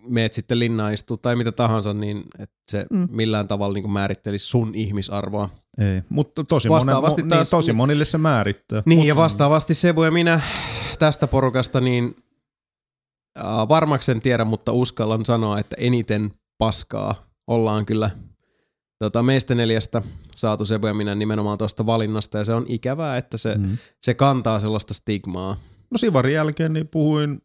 meet 0.08 0.32
sitten 0.32 0.58
linnaan 0.58 0.94
istua 0.94 1.16
tai 1.16 1.36
mitä 1.36 1.52
tahansa, 1.52 1.94
niin 1.94 2.22
että 2.38 2.56
se 2.70 2.86
Mm. 2.90 3.08
millään 3.10 3.48
tavalla 3.48 3.74
niin 3.74 3.90
määrittelisi 3.90 4.46
sun 4.46 4.74
ihmisarvoa. 4.74 5.50
Ei, 5.78 6.02
mutta 6.08 6.44
tosi, 6.44 6.68
Vastaavasti 6.68 7.22
monen, 7.22 7.26
mo, 7.26 7.36
taas- 7.36 7.46
niin, 7.52 7.58
tosi 7.58 7.72
monille 7.72 8.04
se 8.04 8.18
määrittää. 8.18 8.82
Niin, 8.86 8.98
Mut- 8.98 9.06
ja 9.06 9.16
vastaavasti 9.16 9.74
Sebu 9.74 10.02
ja 10.02 10.10
minä 10.10 10.40
tästä 10.98 11.26
porukasta, 11.26 11.80
niin 11.80 12.16
äh, 13.38 13.44
varmaksi 13.68 14.10
en 14.12 14.20
tiedä, 14.20 14.44
mutta 14.44 14.72
uskallan 14.72 15.24
sanoa, 15.24 15.58
että 15.58 15.76
eniten 15.78 16.30
paskaa 16.58 17.22
ollaan 17.46 17.86
kyllä 17.86 18.10
tota, 18.98 19.22
meistä 19.22 19.54
neljästä 19.54 20.02
saatu 20.36 20.66
Sebu 20.66 20.86
ja 20.86 20.94
minä 20.94 21.14
nimenomaan 21.14 21.58
tuosta 21.58 21.86
valinnasta, 21.86 22.38
ja 22.38 22.44
se 22.44 22.54
on 22.54 22.64
ikävää, 22.68 23.16
että 23.16 23.36
se, 23.36 23.54
mm. 23.54 23.78
Se 24.02 24.14
kantaa 24.14 24.60
sellaista 24.60 24.94
stigmaa. 24.94 25.56
No 25.90 25.98
Sivarin 25.98 26.34
jälkeen 26.34 26.72
niin 26.72 26.88
puhuin 26.88 27.42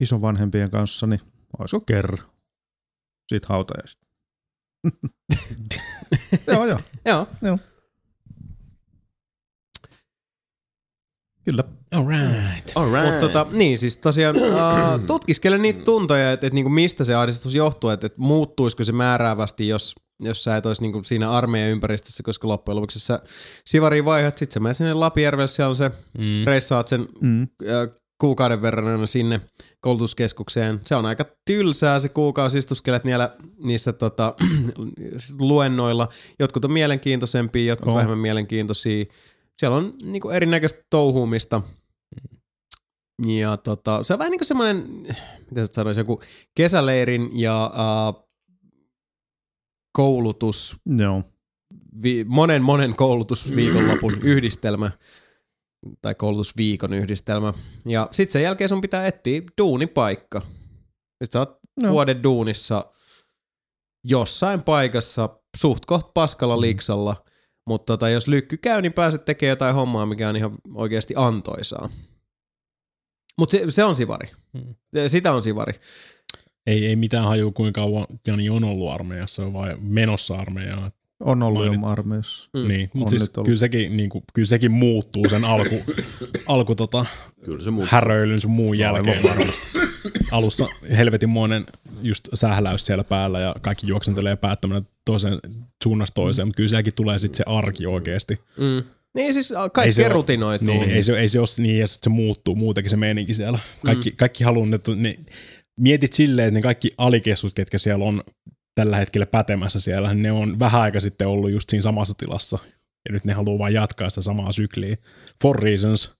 isovanhempien 0.00 0.70
kanssa, 0.70 1.06
niin 1.06 1.20
olisiko 1.58 1.80
kerran. 1.86 2.26
Siitä 3.28 3.48
hautajaista. 6.46 6.98
joo, 7.04 7.16
joo. 7.16 7.26
Joo. 7.42 7.58
Kyllä. 11.44 11.64
Alright. 12.76 13.10
Mutta 13.12 13.20
tota, 13.20 13.46
niin, 13.50 13.78
siis 13.78 13.96
tosiaan 13.96 14.36
uh, 14.36 15.06
tutkiskele 15.06 15.58
niitä 15.58 15.82
tuntoja, 15.82 16.32
että 16.32 16.46
et, 16.46 16.52
niinku 16.52 16.70
mistä 16.70 17.04
se 17.04 17.14
ahdistus 17.14 17.54
johtuu, 17.54 17.90
että 17.90 18.06
et 18.06 18.18
muuttuisiko 18.18 18.84
se 18.84 18.92
määräävästi, 18.92 19.68
jos, 19.68 19.94
jos 20.20 20.44
sä 20.44 20.56
et 20.56 20.66
olisi 20.66 20.82
niinku 20.82 21.04
siinä 21.04 21.30
armeijan 21.30 21.70
ympäristössä, 21.70 22.22
koska 22.22 22.48
loppujen 22.48 22.76
lopuksi 22.76 23.00
sä 23.00 23.22
sivariin 23.66 24.04
vaihdat, 24.04 24.38
sit 24.38 24.52
sä 24.52 24.60
menet 24.60 24.76
sinne 24.76 24.94
Lapijärvelle, 24.94 25.48
siellä 25.48 25.68
on 25.68 25.74
se, 25.74 25.90
mm. 26.18 26.44
reissaat 26.46 26.88
sen 26.88 27.06
Mm. 27.20 27.42
uh, 27.42 27.96
kuukauden 28.20 28.62
verran 28.62 28.88
aina 28.88 29.06
sinne 29.06 29.40
koulutuskeskukseen. 29.80 30.80
Se 30.86 30.94
on 30.94 31.06
aika 31.06 31.24
tylsää 31.44 31.98
se 31.98 32.08
kuukausi, 32.08 32.58
istuskelet 32.58 33.04
niillä, 33.04 33.36
niissä 33.64 33.92
tota, 33.92 34.34
luennoilla. 35.40 36.08
Jotkut 36.38 36.64
on 36.64 36.72
mielenkiintoisempia, 36.72 37.64
jotkut 37.64 37.88
On. 37.88 37.94
vähemmän 37.94 38.18
mielenkiintoisia. 38.18 39.04
Siellä 39.58 39.76
on 39.76 39.94
niinku 40.02 40.30
erinäköistä 40.30 40.84
touhuumista. 40.90 41.62
Ja 43.26 43.56
tota, 43.56 44.04
se 44.04 44.12
on 44.12 44.18
vähän 44.18 44.30
niin 44.30 44.38
kuin 44.38 44.46
semmoinen, 44.46 44.86
miten 45.50 45.66
sä 45.66 45.72
sanoisin, 45.72 46.00
joku 46.00 46.20
kesäleirin 46.54 47.30
ja 47.34 47.70
uh, 47.74 48.28
koulutus, 49.92 50.76
Joo. 50.98 51.22
vi, 52.02 52.24
monen 52.28 52.62
monen 52.62 52.96
koulutusviikonlopun 52.96 54.18
yhdistelmä 54.32 54.90
tai 56.02 56.14
koulutusviikon 56.14 56.92
yhdistelmä. 56.92 57.52
Ja 57.86 58.08
sit 58.12 58.30
sen 58.30 58.42
jälkeen 58.42 58.68
sun 58.68 58.80
pitää 58.80 59.06
etsiä 59.06 59.42
duunipaikka. 59.58 60.40
Sitten 60.40 61.32
sä 61.32 61.38
oot 61.38 61.58
no. 61.82 61.86
No. 61.86 61.92
vuoden 61.92 62.22
duunissa 62.22 62.92
jossain 64.04 64.62
paikassa 64.62 65.40
suht 65.56 65.86
koht 65.86 66.14
paskalla 66.14 66.60
liksalla, 66.60 67.24
mutta 67.66 67.92
tota, 67.92 68.08
jos 68.08 68.28
lykky 68.28 68.56
käy, 68.56 68.82
niin 68.82 68.92
pääset 68.92 69.24
tekemään 69.24 69.52
jotain 69.52 69.74
hommaa, 69.74 70.06
mikä 70.06 70.28
on 70.28 70.36
ihan 70.36 70.58
oikeasti 70.74 71.14
antoisaa. 71.16 71.88
Mutta 73.38 73.52
se, 73.52 73.64
se 73.68 73.84
on 73.84 73.96
sivari. 73.96 74.30
Hmm. 74.58 74.74
Sitä 75.08 75.32
on 75.32 75.42
sivari. 75.42 75.72
Ei, 76.66 76.86
ei 76.86 76.96
mitään 76.96 77.24
haju 77.24 77.52
kuinka 77.52 77.80
kauan 77.80 78.06
Jani 78.26 78.50
on 78.50 78.64
ollut 78.64 78.92
armeijassa 78.92 79.52
vai 79.52 79.68
menossa 79.80 80.34
armeijaan. 80.34 80.90
On 81.20 81.42
ollut 81.42 81.66
jo 81.66 81.72
Mainit- 81.72 81.90
armeijassa. 81.90 82.50
Mm. 82.54 82.68
Niin, 82.68 82.90
mutta 82.94 83.10
siis 83.10 83.30
kyllä 83.44 83.58
sekin, 83.58 83.96
niin 83.96 84.10
kuin, 84.10 84.24
kyllä 84.34 84.46
sekin 84.46 84.70
muuttuu 84.70 85.24
sen 85.30 85.44
alku, 85.44 85.82
alku 86.46 86.74
tota, 86.74 87.06
Kyllä 87.44 87.64
se 87.64 87.70
muuttuu. 87.70 87.88
häröilyn 87.92 88.40
sun 88.40 88.50
muun 88.50 88.78
jälkeen 88.78 89.22
varmasti. 89.22 89.78
Alussa 90.30 90.66
helvetinmoinen 90.96 91.64
just 92.02 92.28
sähläys 92.34 92.86
siellä 92.86 93.04
päällä 93.04 93.40
ja 93.40 93.54
kaikki 93.60 93.86
juoksentelee 93.86 94.36
päättämään 94.36 94.86
toisen 95.04 95.38
suunnasta 95.84 96.14
toiseen, 96.14 96.48
mutta 96.48 96.56
kyllä 96.56 96.68
sielläkin 96.68 96.94
tulee 96.94 97.18
sitten 97.18 97.36
se 97.36 97.44
arki 97.46 97.86
oikeasti. 97.86 98.38
Mm. 98.56 98.82
Niin 99.14 99.34
siis 99.34 99.50
Ei 99.50 99.56
kaikki 99.72 100.08
rutinoituu. 100.08 100.66
Niin, 100.66 100.90
ei 100.90 101.02
se, 101.02 101.18
ei 101.18 101.28
se 101.28 101.40
ole 101.40 101.48
niin, 101.58 101.78
ja 101.78 101.86
sit 101.86 102.02
se 102.02 102.10
muuttuu 102.10 102.54
muutenkin 102.54 102.90
se 102.90 102.96
meininki 102.96 103.34
siellä. 103.34 103.58
Kaikki, 103.84 104.10
mm. 104.10 104.16
kaikki 104.16 104.44
haluaa, 104.44 104.68
että 104.74 104.92
ne, 104.96 105.18
mietit 105.76 106.12
silleen, 106.12 106.48
että 106.48 106.58
ne 106.58 106.62
kaikki 106.62 106.90
alikessut, 106.98 107.52
ketkä 107.54 107.78
siellä 107.78 108.04
on 108.04 108.22
tällä 108.80 108.96
hetkellä 108.96 109.26
pätemässä 109.26 109.80
siellä, 109.80 110.14
ne 110.14 110.32
on 110.32 110.58
vähän 110.58 110.80
aika 110.80 111.00
sitten 111.00 111.28
ollut 111.28 111.50
just 111.50 111.70
siinä 111.70 111.82
samassa 111.82 112.14
tilassa. 112.18 112.58
Ja 113.08 113.12
nyt 113.12 113.24
ne 113.24 113.32
haluaa 113.32 113.58
vain 113.58 113.74
jatkaa 113.74 114.10
sitä 114.10 114.22
samaa 114.22 114.52
sykliä. 114.52 114.96
For 115.42 115.62
reasons, 115.62 116.12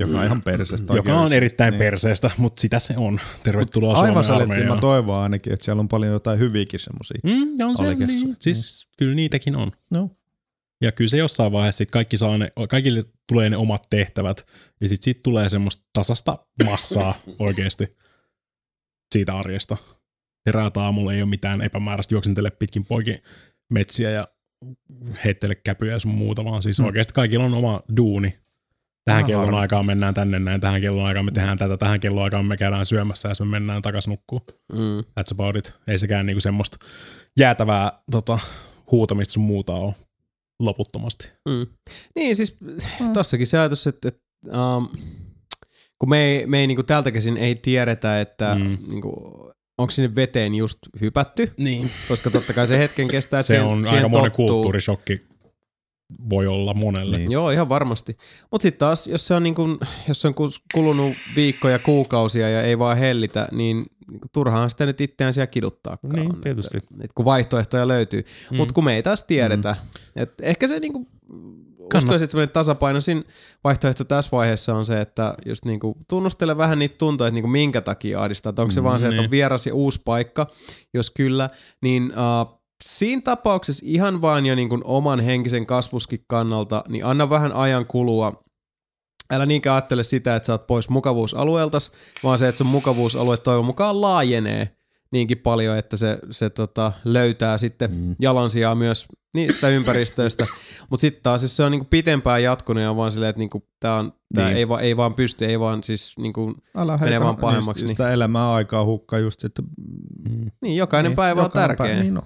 Joka 0.00 0.18
on 0.18 0.24
ihan 0.24 0.42
perseestä. 0.42 0.94
joka 0.94 1.20
on 1.20 1.32
erittäin 1.32 1.72
Niin. 1.72 1.78
perseestä, 1.78 2.30
mutta 2.38 2.60
sitä 2.60 2.78
se 2.78 2.94
on. 2.96 3.20
Tervetuloa 3.42 4.00
Aivan 4.00 4.24
Suomen 4.24 4.66
mä 4.66 4.76
toivon 4.80 5.22
ainakin, 5.22 5.52
että 5.52 5.64
siellä 5.64 5.80
on 5.80 5.88
paljon 5.88 6.12
jotain 6.12 6.38
hyviäkin 6.38 6.80
semmosia. 6.80 7.18
Mm, 7.24 7.58
ja 7.58 7.66
on 7.66 7.76
se, 7.76 7.94
niin, 8.06 8.36
siis 8.40 8.90
kyllä 8.98 9.14
niitäkin 9.14 9.56
on. 9.56 9.72
No. 9.90 10.10
Ja 10.80 10.92
kyllä 10.92 11.08
se 11.08 11.16
jossain 11.16 11.52
vaiheessa 11.52 11.78
sit 11.78 11.90
kaikki 11.90 12.18
saa 12.18 12.38
ne, 12.38 12.52
kaikille 12.68 13.02
tulee 13.28 13.50
ne 13.50 13.56
omat 13.56 13.82
tehtävät, 13.90 14.46
ja 14.80 14.88
sitten 14.88 15.04
sit 15.04 15.22
tulee 15.22 15.48
semmoista 15.48 15.84
tasasta 15.92 16.38
massaa 16.64 17.14
oikeasti 17.38 17.96
siitä 19.12 19.34
arjesta. 19.34 19.76
Heräät 20.46 20.76
aamulla, 20.76 21.12
ei 21.12 21.22
ole 21.22 21.28
mitään 21.30 21.62
epämääräistä 21.62 22.14
juoksentele 22.14 22.50
pitkin 22.50 22.84
poikin 22.84 23.18
metsiä 23.68 24.10
ja 24.10 24.28
heittele 25.24 25.54
käpyjä 25.54 25.92
ja 25.92 25.98
sun 25.98 26.10
muuta, 26.14 26.44
vaan 26.44 26.62
siis 26.62 26.78
Mm. 26.80 26.86
oikeasti 26.86 27.14
kaikilla 27.14 27.44
on 27.44 27.54
oma 27.54 27.80
duuni. 27.96 28.34
Tähän 29.04 29.20
Ihan 29.20 29.30
kellon 29.30 29.54
aikaan 29.54 29.86
mennään 29.86 30.14
tänne 30.14 30.38
näin, 30.38 30.60
tähän 30.60 30.80
kellon 30.80 31.06
aikaan 31.06 31.24
me 31.24 31.30
tehdään 31.30 31.58
tätä, 31.58 31.76
tähän 31.76 32.00
kellon 32.00 32.24
aikaan 32.24 32.44
me 32.44 32.56
käydään 32.56 32.86
syömässä 32.86 33.28
ja 33.28 33.34
sitten 33.34 33.46
me 33.48 33.50
mennään 33.50 33.82
takas 33.82 34.08
nukkuun. 34.08 34.40
Mm. 34.72 34.98
That's 35.00 35.32
about 35.32 35.56
it. 35.56 35.74
Ei 35.86 35.98
sekään 35.98 36.26
niinku 36.26 36.40
semmoista 36.40 36.78
jäätävää 37.38 37.92
tota, 38.10 38.38
huutamista 38.90 39.32
sun 39.32 39.42
muuta 39.42 39.72
ole 39.72 39.94
loputtomasti. 40.60 41.32
Mm. 41.48 41.66
Niin 42.16 42.36
siis 42.36 42.56
tossakin 43.14 43.46
se 43.46 43.58
ajatus, 43.58 43.86
että, 43.86 44.08
että 44.08 44.20
um, 44.76 44.88
kun 45.98 46.08
me 46.08 46.18
ei, 46.24 46.46
me 46.46 46.58
ei 46.58 46.66
niinku 46.66 46.82
tältä 46.82 47.10
käsin 47.10 47.36
ei 47.36 47.54
tiedetä, 47.54 48.20
että 48.20 48.54
Mm. 48.54 48.62
mm. 48.64 48.78
niinku, 48.88 49.12
onko 49.78 49.90
sinne 49.90 50.14
veteen 50.14 50.54
just 50.54 50.78
hypätty, 51.00 51.52
Niin. 51.56 51.90
koska 52.08 52.30
totta 52.30 52.52
kai 52.52 52.66
se 52.66 52.78
hetken 52.78 53.08
kestää, 53.08 53.40
että 53.40 53.46
Se 53.46 53.54
siihen, 53.54 53.66
on 53.66 53.82
siihen 53.82 53.96
aika 53.96 54.08
monen 54.08 54.32
kulttuurishokki 54.32 55.20
voi 56.30 56.46
olla 56.46 56.74
monelle. 56.74 57.18
Niin. 57.18 57.30
Joo, 57.32 57.50
ihan 57.50 57.68
varmasti. 57.68 58.16
Mutta 58.50 58.62
sitten 58.62 58.78
taas, 58.78 59.06
jos 59.06 59.26
se 59.26 59.34
on, 59.34 59.42
niinku, 59.42 59.78
jos 60.08 60.20
se 60.20 60.28
on 60.28 60.34
kulunut 60.74 61.12
viikkoja, 61.36 61.78
kuukausia 61.78 62.50
ja 62.50 62.62
ei 62.62 62.78
vaan 62.78 62.98
hellitä, 62.98 63.48
niin 63.52 63.86
niinku, 64.10 64.28
turhaan 64.32 64.70
sitä 64.70 64.86
nyt 64.86 65.00
itseään 65.00 65.32
siellä 65.32 65.46
kiduttaakaan. 65.46 66.12
Niin, 66.14 66.40
tietysti. 66.40 66.76
Et, 66.78 66.84
et, 67.04 67.12
kun 67.14 67.24
vaihtoehtoja 67.24 67.88
löytyy. 67.88 68.20
Mm. 68.20 68.26
Mm. 68.50 68.56
Mutta 68.56 68.74
kun 68.74 68.84
me 68.84 68.94
ei 68.94 69.02
taas 69.02 69.22
tiedetä. 69.22 69.76
Mm. 70.14 70.22
Et 70.22 70.32
ehkä 70.42 70.68
se 70.68 70.80
niinku, 70.80 71.08
uskoisin, 71.94 72.24
että 72.24 72.30
semmoinen 72.30 72.52
tasapainoisin 72.52 73.24
vaihtoehto 73.64 74.04
tässä 74.04 74.30
vaiheessa 74.32 74.74
on 74.74 74.84
se, 74.84 75.00
että 75.00 75.34
just 75.46 75.64
niinku 75.64 75.96
tunnustele 76.08 76.56
vähän 76.56 76.78
niitä 76.78 76.94
tuntoja, 76.98 77.28
että 77.28 77.34
niinku 77.34 77.48
minkä 77.48 77.80
takia 77.80 78.22
ahdistaa. 78.22 78.50
Että 78.50 78.62
onko 78.62 78.72
se 78.72 78.80
Mm, 78.80 78.84
vaan 78.84 78.98
se, 78.98 79.06
että 79.06 79.16
niin. 79.16 79.24
on 79.24 79.30
vieras 79.30 79.66
ja 79.66 79.74
uusi 79.74 80.00
paikka, 80.04 80.46
jos 80.94 81.10
kyllä, 81.10 81.50
niin 81.82 82.12
uh, 82.12 82.60
siinä 82.84 83.22
tapauksessa 83.22 83.84
ihan 83.88 84.22
vaan 84.22 84.46
jo 84.46 84.54
niinku 84.54 84.80
oman 84.84 85.20
henkisen 85.20 85.66
kasvuskin 85.66 86.24
kannalta, 86.28 86.84
niin 86.88 87.04
anna 87.04 87.30
vähän 87.30 87.52
ajan 87.52 87.86
kulua. 87.86 88.44
Älä 89.32 89.46
niinkään 89.46 89.74
ajattele 89.74 90.02
sitä, 90.02 90.36
että 90.36 90.46
sä 90.46 90.52
oot 90.52 90.66
pois 90.66 90.88
mukavuusalueeltas, 90.88 91.92
vaan 92.24 92.38
se, 92.38 92.48
että 92.48 92.58
sun 92.58 92.66
mukavuusalue 92.66 93.36
toivon 93.36 93.64
mukaan 93.64 94.00
laajenee 94.00 94.76
niinkin 95.16 95.38
paljon, 95.38 95.78
että 95.78 95.96
se, 95.96 96.18
se 96.30 96.50
tota, 96.50 96.92
löytää 97.04 97.58
sitten 97.58 97.90
mm. 97.90 98.16
jalansijaa 98.20 98.74
myös 98.74 99.06
niistä 99.34 99.68
ympäristöistä. 99.68 100.46
Mutta 100.90 101.00
sitten 101.00 101.22
taas, 101.22 101.42
jos 101.42 101.56
se 101.56 101.62
on 101.62 101.72
niinku 101.72 101.86
pitempään 101.90 102.42
jatkunut 102.42 102.82
ja 102.82 102.90
on 102.90 102.96
vaan 102.96 103.12
silleen, 103.12 103.30
että 103.30 103.40
niinku, 103.40 103.68
on, 103.84 104.12
tää 104.34 104.46
Niin. 104.46 104.56
ei, 104.56 104.68
va, 104.68 104.80
ei 104.80 104.96
vaan 104.96 105.14
pysty, 105.14 105.44
ei 105.46 105.60
vaan 105.60 105.84
siis 105.84 106.18
niinku, 106.18 106.54
Älä 106.76 106.96
menee 106.96 107.20
vaan 107.20 107.36
pahemmaksi, 107.36 107.84
Niin 107.84 107.88
sitä 107.88 108.10
elämää 108.10 108.52
aikaa 108.52 108.84
hukkaa 108.84 109.18
just, 109.18 109.44
että 109.44 109.62
Mm. 110.28 110.50
niin 110.62 110.76
jokainen 110.76 111.10
niin, 111.10 111.16
päivä 111.16 111.40
on 111.40 111.44
jokainen 111.44 111.68
tärkeä. 111.76 111.86
Päivä, 111.86 112.02
niin 112.02 112.18
on. 112.18 112.24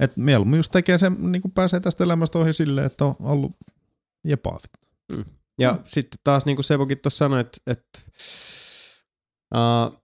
Et 0.00 0.16
mieluummin 0.16 0.56
just 0.56 0.72
tekee 0.72 0.98
sen, 0.98 1.32
niin 1.32 1.42
kuin 1.42 1.52
pääsee 1.52 1.80
tästä 1.80 2.04
elämästä 2.04 2.38
ohi 2.38 2.52
silleen, 2.52 2.86
että 2.86 3.04
on 3.04 3.14
ollut 3.20 3.52
jepaavit. 4.24 4.70
Ja 5.58 5.78
sitten 5.84 6.20
taas 6.24 6.46
niin 6.46 6.56
kuin 6.56 6.64
Sebokin 6.64 6.98
tuossa 6.98 7.18
sanoi, 7.18 7.40
että, 7.40 7.58
että 7.66 8.00
uh, 9.54 10.00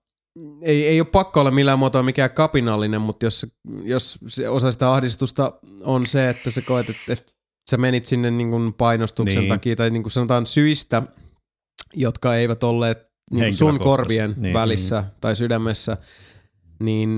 ei, 0.61 0.87
ei 0.87 1.01
ole 1.01 1.07
pakko 1.11 1.39
olla 1.39 1.51
millään 1.51 1.79
muotoa 1.79 2.03
mikään 2.03 2.31
kapinallinen, 2.31 3.01
mutta 3.01 3.25
jos, 3.25 3.45
jos 3.83 4.19
se 4.27 4.49
osa 4.49 4.71
sitä 4.71 4.91
ahdistusta 4.93 5.53
on 5.83 6.07
se, 6.07 6.29
että 6.29 6.51
sä 6.51 6.61
koet, 6.61 6.89
että, 6.89 7.13
että 7.13 7.31
sä 7.71 7.77
menit 7.77 8.05
sinne 8.05 8.31
niin 8.31 8.49
kuin 8.49 8.73
painostuksen 8.73 9.39
Niin. 9.41 9.49
takia 9.49 9.75
tai 9.75 9.89
niin 9.89 10.03
kuin 10.03 10.11
sanotaan 10.11 10.45
syistä, 10.45 11.03
jotka 11.93 12.35
eivät 12.35 12.63
olleet 12.63 13.07
niin 13.31 13.53
sun 13.53 13.79
korvien 13.79 14.29
Niin. 14.31 14.41
niin. 14.41 14.53
välissä 14.53 15.03
tai 15.21 15.35
sydämessä, 15.35 15.97
niin 16.79 17.09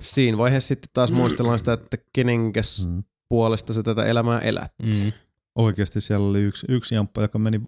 siinä 0.00 0.38
vaiheessa 0.38 0.68
sitten 0.68 0.90
taas 0.92 1.12
muistellaan 1.12 1.58
sitä, 1.58 1.72
että 1.72 1.96
kenenkäs 2.12 2.86
Mm. 2.88 3.04
puolesta 3.28 3.72
sä 3.72 3.82
tätä 3.82 4.04
elämää 4.04 4.40
elät. 4.40 4.72
Mm. 4.82 5.12
Oikeasti 5.54 6.00
siellä 6.00 6.28
oli 6.28 6.40
yksi, 6.40 6.66
yksi 6.68 6.94
jamppa, 6.94 7.22
joka 7.22 7.38
meni, 7.38 7.60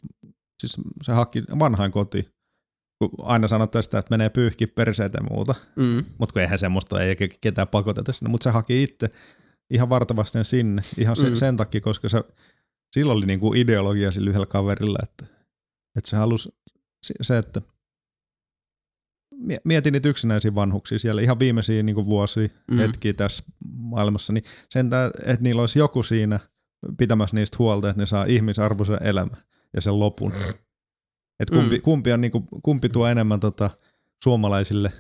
siis 0.61 0.77
se 1.03 1.13
haki 1.13 1.43
vanhain 1.59 1.93
koti. 1.93 2.29
Kun 2.99 3.11
aina 3.19 3.49
sanotaan 3.49 3.83
sitä, 3.83 3.99
että 3.99 4.11
menee 4.13 4.29
pyyhki 4.29 4.67
perseitä 4.67 5.19
ja 5.19 5.27
muuta. 5.35 5.55
Mm. 5.77 6.05
Mutta 6.19 6.33
kun 6.33 6.43
eihän 6.43 6.59
semmoista 6.59 7.03
eikä 7.03 7.29
ketään 7.41 7.69
pakoteta 7.69 8.13
sinne. 8.13 8.31
Mutta 8.31 8.45
se 8.45 8.51
haki 8.51 8.83
itse 8.83 9.11
ihan 9.71 9.89
vartavasti 9.91 10.45
sinne. 10.45 10.83
Ihan 10.99 11.17
se, 11.17 11.31
Mm. 11.31 11.37
sen 11.37 11.57
takia, 11.57 11.81
koska 11.81 12.09
se, 12.09 12.23
sillä 12.93 13.13
oli 13.13 13.27
niinku 13.27 13.55
ideologia 13.55 14.13
sillä 14.13 14.31
yhdellä 14.31 14.47
kaverilla, 14.47 14.99
että, 15.03 15.27
että 15.97 16.11
se 16.11 16.17
halusi 16.17 16.49
se- 17.23 17.39
että 17.39 17.63
mie- 19.35 19.61
mietin 19.65 19.93
niitä 19.93 20.09
yksinäisiä 20.09 20.55
vanhuksia 20.55 20.99
siellä 20.99 21.23
ihan 21.23 21.39
viimeisiä 21.39 21.83
niinku 21.83 22.07
vuosia, 22.07 22.47
Mm. 22.69 22.75
mm. 22.75 22.79
hetkiä 22.79 23.13
tässä 23.13 23.45
maailmassa, 23.73 24.33
niin 24.33 24.45
sen, 24.71 24.91
että 25.27 25.43
niillä 25.43 25.61
olisi 25.63 25.79
joku 25.79 26.03
siinä 26.03 26.41
pitämässä 26.99 27.37
niistä 27.37 27.57
huolta, 27.59 27.91
että 27.91 28.03
ne 28.03 28.07
saa 28.07 28.25
ihmisarvoisen 28.25 28.99
elämän 29.03 29.43
ja 29.75 29.81
sen 29.81 29.99
lopun. 29.99 30.33
Et 31.41 31.51
kumpi, 31.51 31.77
Mm. 31.77 31.83
kumpi, 31.83 32.13
on 32.13 32.21
niinku, 32.21 32.45
kumpi 32.63 32.89
tuo 32.89 33.07
enemmän 33.07 33.41
tota, 33.41 33.71
suomalaisille 34.25 34.93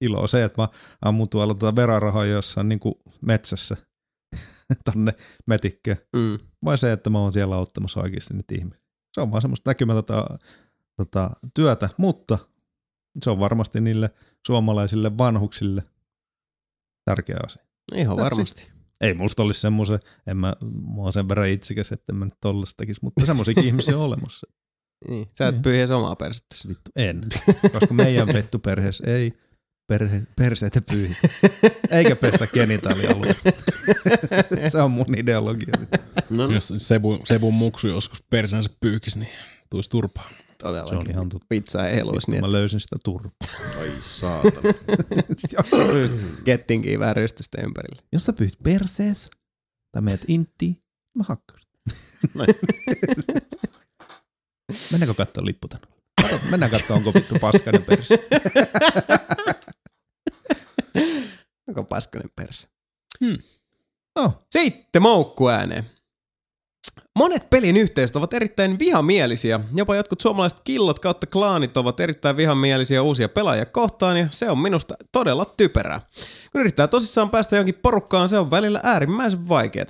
ilo 0.00 0.26
se, 0.26 0.44
että 0.44 0.62
mä 0.62 0.68
ammun 1.02 1.28
tuolla 1.28 1.54
tuota 1.54 1.76
verarahaa 1.76 2.24
jossain 2.24 2.68
niin 2.68 2.80
kuin 2.80 2.94
metsässä 3.20 3.76
tonne 4.92 5.12
metikkeen. 5.46 5.96
Mm. 6.16 6.38
Vai 6.64 6.78
se, 6.78 6.92
että 6.92 7.10
mä 7.10 7.18
oon 7.18 7.32
siellä 7.32 7.56
auttamassa 7.56 8.00
oikeasti 8.00 8.34
nyt 8.34 8.50
ihmisiä. 8.52 8.80
Se 9.14 9.20
on 9.20 9.30
vaan 9.32 9.42
semmoista 9.42 9.70
näkymätöntä 9.70 10.24
tota, 10.96 11.30
työtä, 11.54 11.88
mutta 11.96 12.38
se 13.24 13.30
on 13.30 13.38
varmasti 13.38 13.80
niille 13.80 14.10
suomalaisille 14.46 15.18
vanhuksille 15.18 15.82
tärkeä 17.04 17.36
asia. 17.46 17.64
Ihan 17.94 18.16
varmasti. 18.16 18.72
Ei 19.00 19.14
musta 19.14 19.42
olisi 19.42 19.60
semmoisen, 19.60 19.98
en 20.26 20.36
mä, 20.36 20.52
mä 20.96 21.02
oon 21.02 21.12
sen 21.12 21.28
verran 21.28 21.48
itsekäs, 21.48 21.92
että 21.92 22.12
en 22.12 22.16
mä 22.16 22.24
nyt 22.24 22.34
tollasta 22.40 22.74
tekisi, 22.76 23.00
mutta 23.02 23.26
semmoisiakin 23.26 23.64
ihmisiä 23.68 23.96
on 23.96 24.02
olemassa. 24.04 24.46
Niin. 25.08 25.28
Sä 25.38 25.48
et 25.48 25.54
Niin. 25.54 25.62
pyyhi 25.62 25.78
edes 25.78 25.90
omaa 25.90 26.16
persettäsi. 26.16 26.68
Vittu, 26.68 26.90
en. 26.96 27.26
Koska 27.72 27.94
meidän 27.94 28.26
vettu 28.32 28.58
perheessä 28.58 29.04
ei 29.06 29.32
perhe, 29.88 30.22
perseitä 30.36 30.80
pyyhi. 30.90 31.14
Eikä 31.90 32.16
pestä 32.16 32.46
genitaalialueita. 32.46 33.40
se 34.72 34.78
on 34.82 34.90
mun 34.90 35.14
ideologia. 35.18 35.74
No, 36.30 36.50
Jos 36.50 36.74
Sebu, 36.76 37.18
Sebun 37.24 37.54
muksu 37.54 37.88
joskus 37.88 38.22
persänsä 38.30 38.70
pyykis, 38.80 39.16
niin 39.16 39.28
tuisi 39.70 39.90
turpaan. 39.90 40.34
Se 40.34 40.68
on 40.68 40.74
Todellakin. 40.74 41.10
ihan 41.10 41.28
totta. 41.28 41.46
Pizza 41.48 41.88
ei 41.88 41.96
heluisi 41.96 42.30
niin, 42.30 42.40
Mä 42.40 42.46
että 42.46 42.56
löysin 42.56 42.80
sitä 42.80 42.96
turpaa. 43.04 43.48
ai 43.80 43.88
saatana. 44.00 44.72
kettinkin 46.44 47.00
vähän 47.00 47.16
rystystä 47.16 47.62
ympärille. 47.62 48.02
Jos 48.12 48.24
sä 48.24 48.32
pyyhit 48.32 48.58
persees, 48.62 49.30
tai 49.92 50.02
meet 50.02 50.24
inttiin, 50.28 50.76
mä 51.14 51.24
hakkaan. 51.28 51.60
Mennäänkö 54.92 55.14
katsoa 55.14 55.44
lippu 55.44 55.68
tänne? 55.68 55.86
Mennään 56.50 56.70
katsoa, 56.70 56.96
onko 56.96 57.14
vittu 57.14 57.34
paskainen 57.40 57.84
perse. 57.84 58.18
Onko 61.68 61.84
paskainen 61.84 62.30
perse? 62.36 62.68
No, 64.16 64.32
Sitten 64.50 65.02
moukku 65.02 65.48
ääneen. 65.48 65.90
Monet 67.16 67.50
pelin 67.50 67.76
yhteisöt 67.76 68.16
ovat 68.16 68.32
erittäin 68.32 68.78
vihamielisiä. 68.78 69.60
Jopa 69.74 69.96
jotkut 69.96 70.20
suomalaiset 70.20 70.60
killot 70.64 70.98
kautta 70.98 71.26
klaanit 71.26 71.76
ovat 71.76 72.00
erittäin 72.00 72.36
vihamielisiä 72.36 73.02
uusia 73.02 73.28
pelaajia 73.28 73.66
kohtaan 73.66 74.16
ja 74.16 74.26
se 74.30 74.50
on 74.50 74.58
minusta 74.58 74.94
todella 75.12 75.44
typerää. 75.56 76.00
Kun 76.52 76.60
yrittää 76.60 76.88
tosissaan 76.88 77.30
päästä 77.30 77.56
jonkin 77.56 77.74
porukkaan, 77.82 78.28
se 78.28 78.38
on 78.38 78.50
välillä 78.50 78.80
äärimmäisen 78.82 79.48
vaikeaa. 79.48 79.86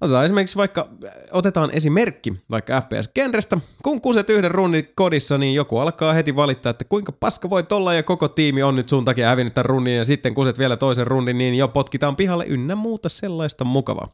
Otetaan 0.00 0.24
esimerkiksi 0.24 0.56
vaikka, 0.56 0.88
otetaan 1.32 1.70
esimerkki 1.70 2.34
vaikka 2.50 2.80
FPS-genrestä. 2.80 3.58
Kun 3.82 4.00
kuset 4.00 4.30
yhden 4.30 4.50
runnin 4.50 4.88
kodissa, 4.94 5.38
niin 5.38 5.54
joku 5.54 5.78
alkaa 5.78 6.12
heti 6.12 6.36
valittaa, 6.36 6.70
että 6.70 6.84
kuinka 6.84 7.12
paska 7.12 7.50
voi 7.50 7.64
olla 7.72 7.94
ja 7.94 8.02
koko 8.02 8.28
tiimi 8.28 8.62
on 8.62 8.76
nyt 8.76 8.88
sun 8.88 9.04
takia 9.04 9.28
hävinnyt 9.28 9.54
tämän 9.54 9.66
runnin 9.66 9.96
ja 9.96 10.04
sitten 10.04 10.34
kuset 10.34 10.58
vielä 10.58 10.76
toisen 10.76 11.06
runnin, 11.06 11.38
niin 11.38 11.54
jo 11.54 11.68
potkitaan 11.68 12.16
pihalle 12.16 12.44
ynnä 12.48 12.74
muuta 12.74 13.08
sellaista 13.08 13.64
mukavaa. 13.64 14.08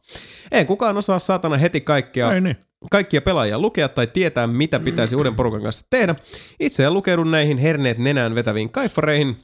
Ei 0.51 0.65
kukaan 0.65 0.97
osaa 0.97 1.19
saatana 1.19 1.57
heti 1.57 1.81
kaikkea 1.81 2.33
ei 2.33 2.41
niin. 2.41 2.54
Kaikkia 2.91 3.21
pelaajia 3.21 3.59
lukea 3.59 3.89
tai 3.89 4.07
tietää, 4.07 4.47
mitä 4.47 4.79
pitäisi 4.79 5.15
uuden 5.17 5.35
porukan 5.35 5.63
kanssa 5.63 5.85
tehdä. 5.89 6.15
Itse 6.59 6.83
en 6.83 6.93
lukeudun 6.93 7.31
näihin 7.31 7.57
herneet 7.57 7.97
nenään 7.97 8.35
vetäviin 8.35 8.69
kaifareihin. 8.69 9.37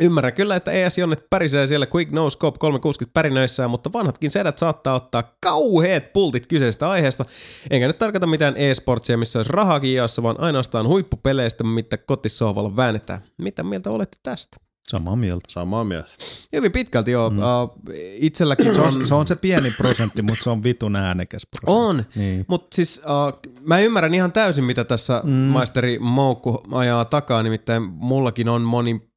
Ymmärrän 0.00 0.32
kyllä, 0.32 0.56
että 0.56 0.72
ES 0.72 0.98
Jonnet 0.98 1.24
pärisee 1.30 1.66
siellä 1.66 1.86
Quick 1.94 2.12
No 2.12 2.30
Scope 2.30 2.58
360 2.58 3.14
pärinöissään, 3.14 3.70
mutta 3.70 3.92
vanhatkin 3.92 4.30
sedät 4.30 4.58
saattaa 4.58 4.94
ottaa 4.94 5.36
kauheet 5.40 6.12
pultit 6.12 6.46
kyseisestä 6.46 6.90
aiheesta. 6.90 7.24
Enkä 7.70 7.86
nyt 7.86 7.98
tarkoita 7.98 8.26
mitään 8.26 8.54
e-sportsia, 8.56 9.16
missä 9.16 9.38
olisi 9.38 9.52
rahaakin 9.52 9.94
jaossa, 9.94 10.22
vaan 10.22 10.40
ainoastaan 10.40 10.86
huippupeleistä, 10.86 11.64
mitä 11.64 11.96
kotissohvalla 11.96 12.76
väännetään. 12.76 13.22
Mitä 13.38 13.62
mieltä 13.62 13.90
olette 13.90 14.16
tästä? 14.22 14.67
Samaa 14.88 15.16
mieltä. 15.16 15.40
Samaa 15.48 15.84
mieltä. 15.84 16.08
Hyvin 16.52 16.72
pitkälti 16.72 17.10
joo. 17.10 17.30
Mm. 17.30 17.38
Uh, 17.38 17.44
itselläkin 18.14 18.74
Se 18.74 18.80
on... 18.80 18.86
on, 18.86 19.06
se 19.06 19.14
on 19.14 19.26
se 19.26 19.36
pieni 19.36 19.70
prosentti, 19.70 20.22
mutta 20.22 20.44
se 20.44 20.50
on 20.50 20.62
vitun 20.62 20.96
äänekäs 20.96 21.42
prosentti. 21.46 21.88
On, 21.88 22.04
Niin. 22.22 22.44
mutta 22.48 22.74
siis 22.74 23.00
uh, 23.04 23.50
mä 23.66 23.78
ymmärrän 23.80 24.14
ihan 24.14 24.32
täysin, 24.32 24.64
mitä 24.64 24.84
tässä 24.84 25.22
mm. 25.24 25.30
maisteri 25.32 25.98
Moukku 25.98 26.62
ajaa 26.72 27.04
takaa, 27.04 27.42
nimittäin 27.42 27.82
mullakin 27.82 28.48
on 28.48 28.62
moni 28.62 29.08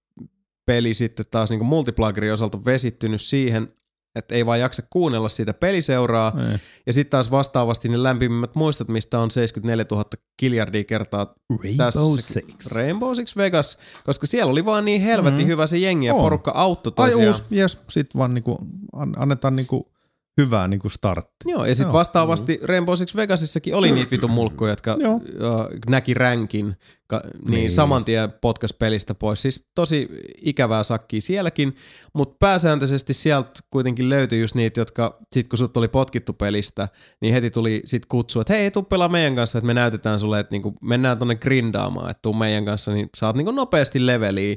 peli 0.66 0.94
sitten 0.94 1.26
taas 1.32 1.50
niin 1.50 1.66
multiplagerin 1.66 2.34
osalta 2.34 2.66
vesittynyt 2.66 3.22
siihen, 3.22 3.74
että 4.16 4.36
ei 4.36 4.46
vaan 4.46 4.60
jaksa 4.60 4.84
kuunnella 4.90 5.30
sitä 5.30 5.54
peliseuraa. 5.54 6.34
Ei. 6.52 6.58
Ja 6.86 6.94
sitten 6.94 7.12
taas 7.12 7.32
vastaavasti 7.32 7.90
ne 7.90 8.04
lämpimimmät 8.04 8.56
muistot, 8.56 8.88
mistä 8.88 9.20
on 9.20 9.32
74 9.32 9.86
000 9.92 10.04
kiljardia 10.38 10.84
kertaa 10.84 11.34
Rainbow 11.50 11.78
tässä- 11.78 12.00
Six. 12.20 12.72
Rainbow 12.72 13.14
Six 13.16 13.38
Vegas, 13.38 13.78
koska 14.06 14.28
siellä 14.28 14.52
oli 14.52 14.66
vaan 14.66 14.86
niin 14.86 15.02
helvetin 15.02 15.42
mm. 15.42 15.48
hyvä 15.48 15.68
se 15.68 15.78
jengi 15.78 16.06
ja 16.08 16.14
On. 16.14 16.22
porukka 16.22 16.52
auttoi 16.56 16.94
Ai 16.98 17.10
tosiaan. 17.10 17.28
uusi, 17.28 17.44
jes, 17.52 17.80
sit 17.90 18.18
vaan 18.18 18.34
niinku, 18.34 18.58
an, 18.94 19.14
annetaan 19.18 19.56
niinku 19.56 19.92
hyvää 20.38 20.68
niinku 20.68 20.90
startti. 20.90 21.36
Joo, 21.52 21.66
ja 21.66 21.76
sitten 21.76 21.94
vastaavasti 21.94 22.60
Rainbow 22.64 22.96
Six 22.96 23.16
Vegasissakin 23.16 23.76
oli 23.76 23.92
niitä 23.92 24.12
vitun 24.12 24.32
mulkkuja, 24.32 24.72
jotka 24.72 24.98
Joo. 25.00 25.14
uh, 25.14 25.22
näki 25.90 26.14
ränkin, 26.14 26.76
ka, 27.12 27.22
niin, 27.46 27.52
Niin. 27.52 27.72
saman 27.72 28.06
tien 28.06 28.32
potkas 28.42 28.74
pelistä 28.74 29.16
pois. 29.16 29.42
Siis 29.42 29.66
tosi 29.76 30.10
ikävää 30.42 30.84
sakkia 30.84 31.22
sielläkin, 31.22 31.76
mutta 32.14 32.36
pääsääntöisesti 32.40 33.14
sieltä 33.14 33.50
kuitenkin 33.70 34.10
löytyi 34.10 34.42
just 34.42 34.56
niitä, 34.56 34.82
jotka 34.82 35.20
sit 35.32 35.48
kun 35.48 35.58
sut 35.60 35.78
oli 35.78 35.88
potkittu 35.88 36.34
pelistä, 36.34 36.90
niin 37.22 37.34
heti 37.34 37.50
tuli 37.50 37.82
sit 37.86 38.06
kutsu, 38.06 38.40
että 38.40 38.54
hei, 38.54 38.72
tuu 38.72 38.84
pelaa 38.84 39.10
meidän 39.10 39.36
kanssa, 39.36 39.58
että 39.58 39.68
me 39.68 39.74
näytetään 39.74 40.20
sulle, 40.20 40.40
että 40.40 40.52
niinku 40.54 40.74
mennään 40.82 41.20
tonne 41.20 41.36
grindaamaan, 41.36 42.12
että 42.12 42.22
tuu 42.22 42.34
meidän 42.34 42.66
kanssa, 42.66 42.92
niin 42.92 43.10
saat 43.18 43.36
niinku 43.36 43.52
nopeasti 43.52 44.06
leveliä 44.06 44.56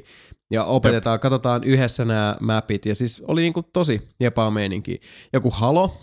ja 0.51 0.63
opetetaan, 0.63 1.19
katsotaan 1.19 1.63
yhdessä 1.63 2.05
nämä 2.05 2.35
mapit. 2.41 2.85
Ja 2.85 2.95
siis 2.95 3.23
oli 3.27 3.41
niinku 3.41 3.63
tosi 3.63 4.01
jepaa 4.19 4.51
meininki. 4.51 4.99
Joku 5.33 5.49
Halo, 5.49 5.97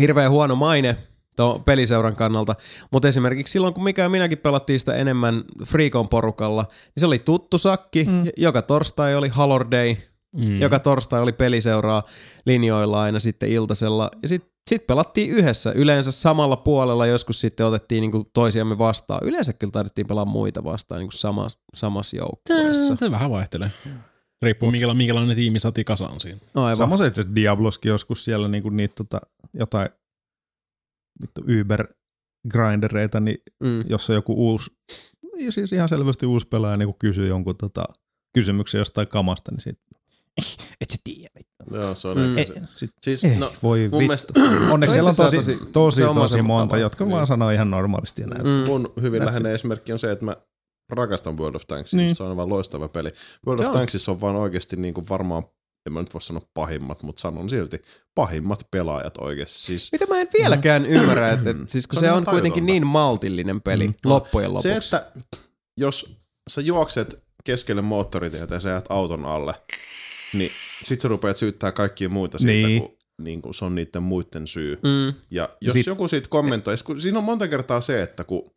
hirveän 0.00 0.30
huono 0.30 0.54
maine 0.54 0.96
tuon 1.36 1.64
peliseuran 1.64 2.16
kannalta, 2.16 2.54
mutta 2.92 3.08
esimerkiksi 3.08 3.52
silloin, 3.52 3.74
kun 3.74 3.84
mikä 3.84 4.02
ja 4.02 4.08
minäkin 4.08 4.38
pelattiin 4.38 4.80
sitä 4.80 4.94
enemmän 4.94 5.44
Freakon 5.66 6.08
porukalla, 6.08 6.62
niin 6.62 7.00
se 7.00 7.06
oli 7.06 7.18
tuttu 7.18 7.58
sakki. 7.58 8.04
Mm. 8.04 8.24
Joka 8.36 8.62
torstai 8.62 9.16
oli 9.16 9.28
Halor 9.28 9.70
Day, 9.70 9.96
mm. 10.36 10.60
joka 10.60 10.78
torstai 10.78 11.20
oli 11.20 11.32
peliseuraa 11.32 12.02
linjoilla 12.46 13.02
aina 13.02 13.20
sitten 13.20 13.50
iltasella. 13.50 14.10
Ja 14.22 14.28
sitten 14.28 14.56
sit 14.70 14.86
pelattiin 14.86 15.30
yhdessä, 15.30 15.72
yleensä 15.72 16.12
samalla 16.12 16.56
puolella, 16.56 17.06
joskus 17.06 17.40
sitten 17.40 17.66
otettiin 17.66 18.00
niinku 18.00 18.30
toisiamme 18.34 18.78
vastaan. 18.78 19.20
Yleensä 19.24 19.52
kyllä 19.52 19.70
taidettiin 19.70 20.06
pelaa 20.06 20.24
muita 20.24 20.64
vastaan 20.64 20.98
niinku 20.98 21.16
samassa, 21.16 21.58
samassa 21.74 22.16
joukkueessa. 22.16 22.96
Se 22.96 23.10
vähän 23.10 23.30
vaihtelee. 23.30 23.70
Riippuu 24.42 24.70
minkälainen, 24.70 24.96
minkälainen 24.96 25.36
tiimi 25.36 25.58
saatiin 25.58 25.84
kasaan 25.84 26.20
siinä. 26.20 26.38
No. 26.54 26.76
Samoin 26.76 27.14
se 27.14 27.24
Diabloskin 27.34 27.88
joskus 27.88 28.24
siellä 28.24 28.48
niinku 28.48 28.70
niitä 28.70 28.94
tota, 28.94 29.20
jotain 29.54 29.88
vittu 31.20 31.42
Uber 31.60 31.86
grindereita, 32.50 33.20
niin 33.20 33.36
Mm. 33.64 33.84
jos 33.88 34.10
on 34.10 34.16
joku 34.16 34.32
uusi, 34.50 34.70
ja 35.38 35.52
siis 35.52 35.72
ihan 35.72 35.88
selvästi 35.88 36.26
uusi 36.26 36.46
pelaaja 36.48 36.76
niin 36.76 36.94
kysyy 36.98 37.26
jonkun 37.28 37.56
tota, 37.56 37.84
kysymyksen 38.34 38.78
jostain 38.78 39.08
kamasta, 39.08 39.52
niin 39.52 39.60
sit, 39.60 39.78
et 40.80 40.90
sä 40.90 40.96
tiedä. 41.04 41.40
Joo, 41.70 41.94
se 41.94 42.08
on 42.08 42.16
Mm. 42.18 42.22
mm. 42.24 42.38
Ei, 42.38 42.46
sit, 42.74 42.90
Siis, 43.02 43.24
ei, 43.24 43.36
no, 43.38 43.52
voi 43.62 43.78
mun 43.78 43.84
vittu. 43.84 43.98
mielestä 43.98 44.32
Onneksi 44.72 44.94
siellä 44.94 45.08
on 45.10 45.16
tosi, 45.16 45.36
tosi, 45.36 45.56
tosi- 45.56 45.72
tosi, 45.72 45.96
se 45.96 46.06
on 46.06 46.16
tosi 46.16 46.34
vaan 46.36 46.44
monta, 46.46 46.76
se- 46.76 46.80
jotka 46.80 47.08
vaan 47.10 47.26
sanoo 47.26 47.50
ihan 47.50 47.70
normaalisti 47.70 48.22
ja. 48.22 48.26
Mm. 48.28 48.66
mun 48.66 48.92
hyvin 49.02 49.22
That's 49.22 49.24
läheinen 49.26 49.52
esimerkki 49.52 49.92
on 49.92 49.98
se, 49.98 50.12
että 50.12 50.24
mä 50.24 50.36
rakastan 50.92 51.38
World 51.38 51.54
of 51.54 51.62
Tanks. 51.66 51.94
Niin. 51.94 52.06
Niin. 52.06 52.14
Se 52.16 52.22
on 52.22 52.30
aivan 52.30 52.48
loistava 52.48 52.88
peli. 52.88 53.10
World 53.46 53.62
Se 53.62 53.66
of 53.68 53.72
on. 53.74 53.78
Tanksissa 53.78 54.12
on 54.12 54.20
vaan 54.20 54.36
oikeasti 54.36 54.76
niin 54.76 54.94
kuin 54.94 55.08
varmaan, 55.08 55.42
en 55.86 55.92
mä 55.92 56.00
nyt 56.00 56.14
voi 56.14 56.22
sanoa 56.22 56.42
pahimmat, 56.54 57.02
mutta 57.02 57.20
sanon 57.20 57.50
silti, 57.50 57.82
pahimmat 58.14 58.66
pelaajat 58.70 59.14
oikeasti. 59.18 59.58
Siis 59.58 59.92
Mitä 59.92 60.06
mä 60.06 60.20
en 60.20 60.28
vieläkään 60.38 60.86
ymmärrä, 60.86 61.30
että 61.32 61.50
et, 61.50 61.56
siis 61.68 61.86
kun 61.86 61.98
Se 61.98 62.06
se 62.06 62.10
on 62.12 62.18
on 62.18 62.24
kuitenkin 62.24 62.66
niin 62.66 62.86
maltillinen 62.86 63.62
peli 63.62 63.90
loppujen 64.04 64.50
lopuksi. 64.54 64.68
se, 64.68 64.76
että 64.76 65.06
jos 65.76 66.16
sä 66.50 66.60
juokset 66.60 67.22
keskelle 67.44 67.82
moottoritietä 67.82 68.54
ja 68.54 68.60
sä 68.60 68.68
jäät 68.68 68.86
auton 68.88 69.24
alle, 69.24 69.54
niin 70.32 70.50
sit 70.82 71.00
sä 71.00 71.08
rupeat 71.08 71.36
syyttää 71.36 71.72
kaikkia 71.72 72.08
muita 72.08 72.38
siitä, 72.38 72.52
Niin. 72.68 72.82
kun 72.82 72.96
niin 73.22 73.42
kuin 73.42 73.54
se 73.54 73.64
on 73.64 73.74
niiden 73.74 74.02
muiden 74.02 74.46
syy. 74.46 74.78
Mm. 74.82 75.14
Ja 75.30 75.48
jos 75.60 75.72
Sit- 75.72 75.80
sit, 75.80 75.86
joku 75.86 76.08
siitä 76.08 76.28
kommentoi, 76.28 76.74
kun 76.84 77.00
siinä 77.00 77.18
on 77.18 77.24
monta 77.24 77.48
kertaa 77.48 77.80
se, 77.80 78.02
että 78.02 78.24
kun 78.24 78.50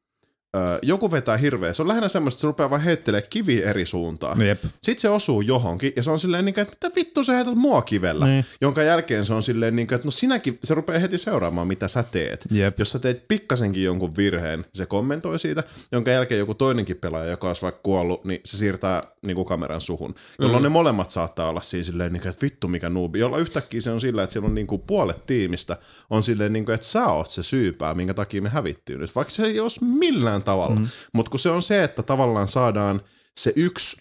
ö, 0.55 0.79
joku 0.81 1.11
vetää 1.11 1.37
hirveä, 1.37 1.73
se 1.73 1.81
on 1.81 1.87
lähinnä 1.87 2.07
semmoista, 2.07 2.37
että 2.37 2.41
se 2.41 2.47
rupeaa 2.47 2.69
vaan 2.69 2.81
heittelee 2.81 3.21
kivi 3.21 3.63
eri 3.63 3.85
suuntaan. 3.85 4.41
Jep. 4.41 4.63
Sitten 4.63 5.01
se 5.01 5.09
osuu 5.09 5.41
johonkin 5.41 5.93
ja 5.95 6.03
se 6.03 6.11
on 6.11 6.19
silleen, 6.19 6.45
niin 6.45 6.59
että 6.59 6.75
mitä 6.87 6.95
vittu 6.95 7.23
sä 7.23 7.33
heität 7.33 7.55
mua 7.55 7.81
kivellä? 7.81 8.25
Niin. 8.25 8.45
Jonka 8.61 8.83
jälkeen 8.83 9.25
se 9.25 9.33
on 9.33 9.43
silleen, 9.43 9.75
niin 9.75 9.87
kuin, 9.87 9.95
että 9.95 10.07
no 10.07 10.11
sinäkin, 10.11 10.59
se 10.63 10.73
rupeaa 10.73 10.99
heti 10.99 11.17
seuraamaan, 11.17 11.67
mitä 11.67 11.87
sä 11.87 12.03
teet. 12.03 12.45
Jep. 12.51 12.79
Jos 12.79 12.91
sä 12.91 12.99
teet 12.99 13.27
pikkasenkin 13.27 13.83
jonkun 13.83 14.15
virheen, 14.17 14.65
se 14.73 14.85
kommentoi 14.85 15.39
siitä, 15.39 15.63
jonka 15.91 16.11
jälkeen 16.11 16.39
joku 16.39 16.53
toinenkin 16.53 16.97
pelaaja, 16.97 17.29
joka 17.29 17.47
olisi 17.47 17.61
vaikka 17.61 17.81
kuollut, 17.83 18.25
niin 18.25 18.41
se 18.45 18.57
siirtää 18.57 19.03
niin 19.25 19.35
kuin 19.35 19.47
kameran 19.47 19.81
suhun. 19.81 20.15
Jolloin 20.39 20.63
mm. 20.63 20.65
ne 20.65 20.69
molemmat 20.69 21.11
saattaa 21.11 21.49
olla 21.49 21.61
siinä 21.61 21.83
silleen, 21.83 22.13
niin 22.13 22.21
kuin, 22.21 22.29
että 22.29 22.45
vittu 22.45 22.67
mikä 22.67 22.89
nuubi. 22.89 23.19
Jolla 23.19 23.37
yhtäkkiä 23.37 23.81
se 23.81 23.91
on 23.91 24.01
sillä, 24.01 24.23
että 24.23 24.33
siellä 24.33 24.47
on 24.47 24.55
niin 24.55 24.67
kuin 24.67 24.81
puolet 24.81 25.25
tiimistä 25.25 25.77
on 26.09 26.23
silleen, 26.23 26.53
niin 26.53 26.65
kuin, 26.65 26.75
että 26.75 26.87
sä 26.87 27.07
oot 27.07 27.29
se 27.29 27.43
syypää, 27.43 27.93
minkä 27.93 28.13
takia 28.13 28.41
me 28.41 28.49
hävittiin 28.49 28.99
nyt. 28.99 29.15
Vaikka 29.15 29.33
se 29.33 29.43
ei 29.43 29.59
olisi 29.59 29.83
millään 29.83 30.38
tavalla. 30.43 30.75
Mm. 30.75 30.87
Mutta 31.13 31.29
kun 31.29 31.39
se 31.39 31.49
on 31.49 31.61
se, 31.61 31.83
että 31.83 32.03
tavallaan 32.03 32.47
saadaan 32.47 33.01
se 33.39 33.53
yksi 33.55 33.97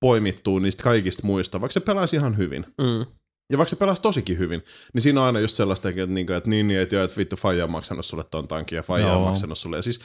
poimittua 0.00 0.60
niistä 0.60 0.82
kaikista 0.82 1.26
muista, 1.26 1.60
vaikka 1.60 1.72
se 1.72 1.80
pelaisi 1.80 2.16
ihan 2.16 2.36
hyvin. 2.36 2.66
Mm. 2.80 3.06
Ja 3.52 3.58
vaikka 3.58 3.70
se 3.70 3.76
pelasi 3.76 4.02
tosikin 4.02 4.38
hyvin, 4.38 4.62
niin 4.94 5.02
siinä 5.02 5.20
on 5.20 5.26
aina 5.26 5.40
just 5.40 5.56
sellaista, 5.56 5.88
että, 5.88 6.06
niinku, 6.06 6.32
että 6.32 6.50
niin, 6.50 6.68
niin, 6.68 6.80
että, 6.80 7.02
että 7.02 7.16
vittu 7.16 7.36
Faija 7.36 7.64
on 7.64 7.70
maksanut 7.70 8.04
sulle 8.06 8.24
ton 8.30 8.48
tankin 8.48 8.76
ja 8.76 8.82
Faija 8.82 9.06
on 9.06 9.12
Joo. 9.12 9.28
maksanut 9.28 9.58
sulle. 9.58 9.76
Ja 9.76 9.82
siis 9.82 10.00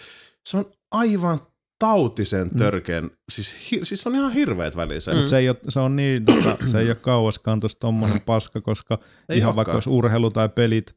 se 0.49 0.57
on 0.57 0.65
aivan 0.91 1.39
tautisen 1.80 2.49
törkeän, 2.57 3.03
mm. 3.03 3.09
siis, 3.31 3.55
hi, 3.71 3.80
siis 3.83 4.01
se 4.01 4.09
on 4.09 4.15
ihan 4.15 4.31
hirveet 4.33 4.75
välissä. 4.75 5.13
Mut 5.13 5.27
se, 5.27 5.38
ei 5.38 5.49
ole, 5.49 5.57
se 5.69 5.80
on 5.80 5.95
niin, 5.95 6.25
tota, 6.25 6.57
se 6.65 6.80
ei 6.80 6.88
ole 6.91 6.95
kauaskaan 6.95 7.59
tuossa 7.59 7.80
tommonen 7.80 8.21
paska, 8.21 8.61
koska 8.61 8.99
Ei 9.30 9.38
ihan 9.38 9.47
olekaan. 9.47 9.55
vaikka 9.55 9.73
olisi 9.73 9.89
urheilu 9.89 10.30
tai 10.30 10.49
pelit, 10.49 10.95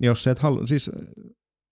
niin 0.00 0.06
jos 0.06 0.24
se 0.24 0.30
et 0.30 0.38
halu, 0.38 0.66
siis 0.66 0.90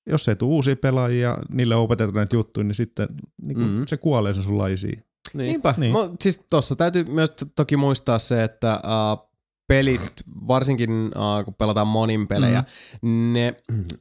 jos 0.07 0.29
ei 0.29 0.37
tule 0.37 0.51
uusia 0.55 0.77
pelaajia, 0.77 1.39
niille 1.53 1.77
opetetaan 1.77 2.15
näitä 2.15 2.37
juttuja, 2.37 2.65
niin 2.65 2.75
sitten 2.75 3.09
niin 3.43 3.59
Mhm. 3.59 3.69
mm. 3.69 3.85
se 3.89 3.97
kuolee 3.97 4.35
se 4.35 4.43
sun 4.43 4.59
laisiin. 4.59 5.05
Niin. 5.35 5.47
Niinpä. 5.47 5.75
Niin. 5.77 5.93
Niin. 5.95 6.11
Siis 6.21 6.41
tossa 6.51 6.77
täytyy 6.77 7.05
myös 7.05 7.33
toki 7.55 7.77
muistaa 7.77 8.19
se, 8.19 8.45
että 8.45 8.81
uh, 8.85 9.34
pelit, 9.67 10.13
varsinkin 10.49 10.91
uh, 10.91 11.45
kun 11.45 11.55
pelataan 11.55 11.87
monin 11.87 12.29
pelejä, 12.29 12.65
mm. 13.03 13.33
ne, 13.33 13.55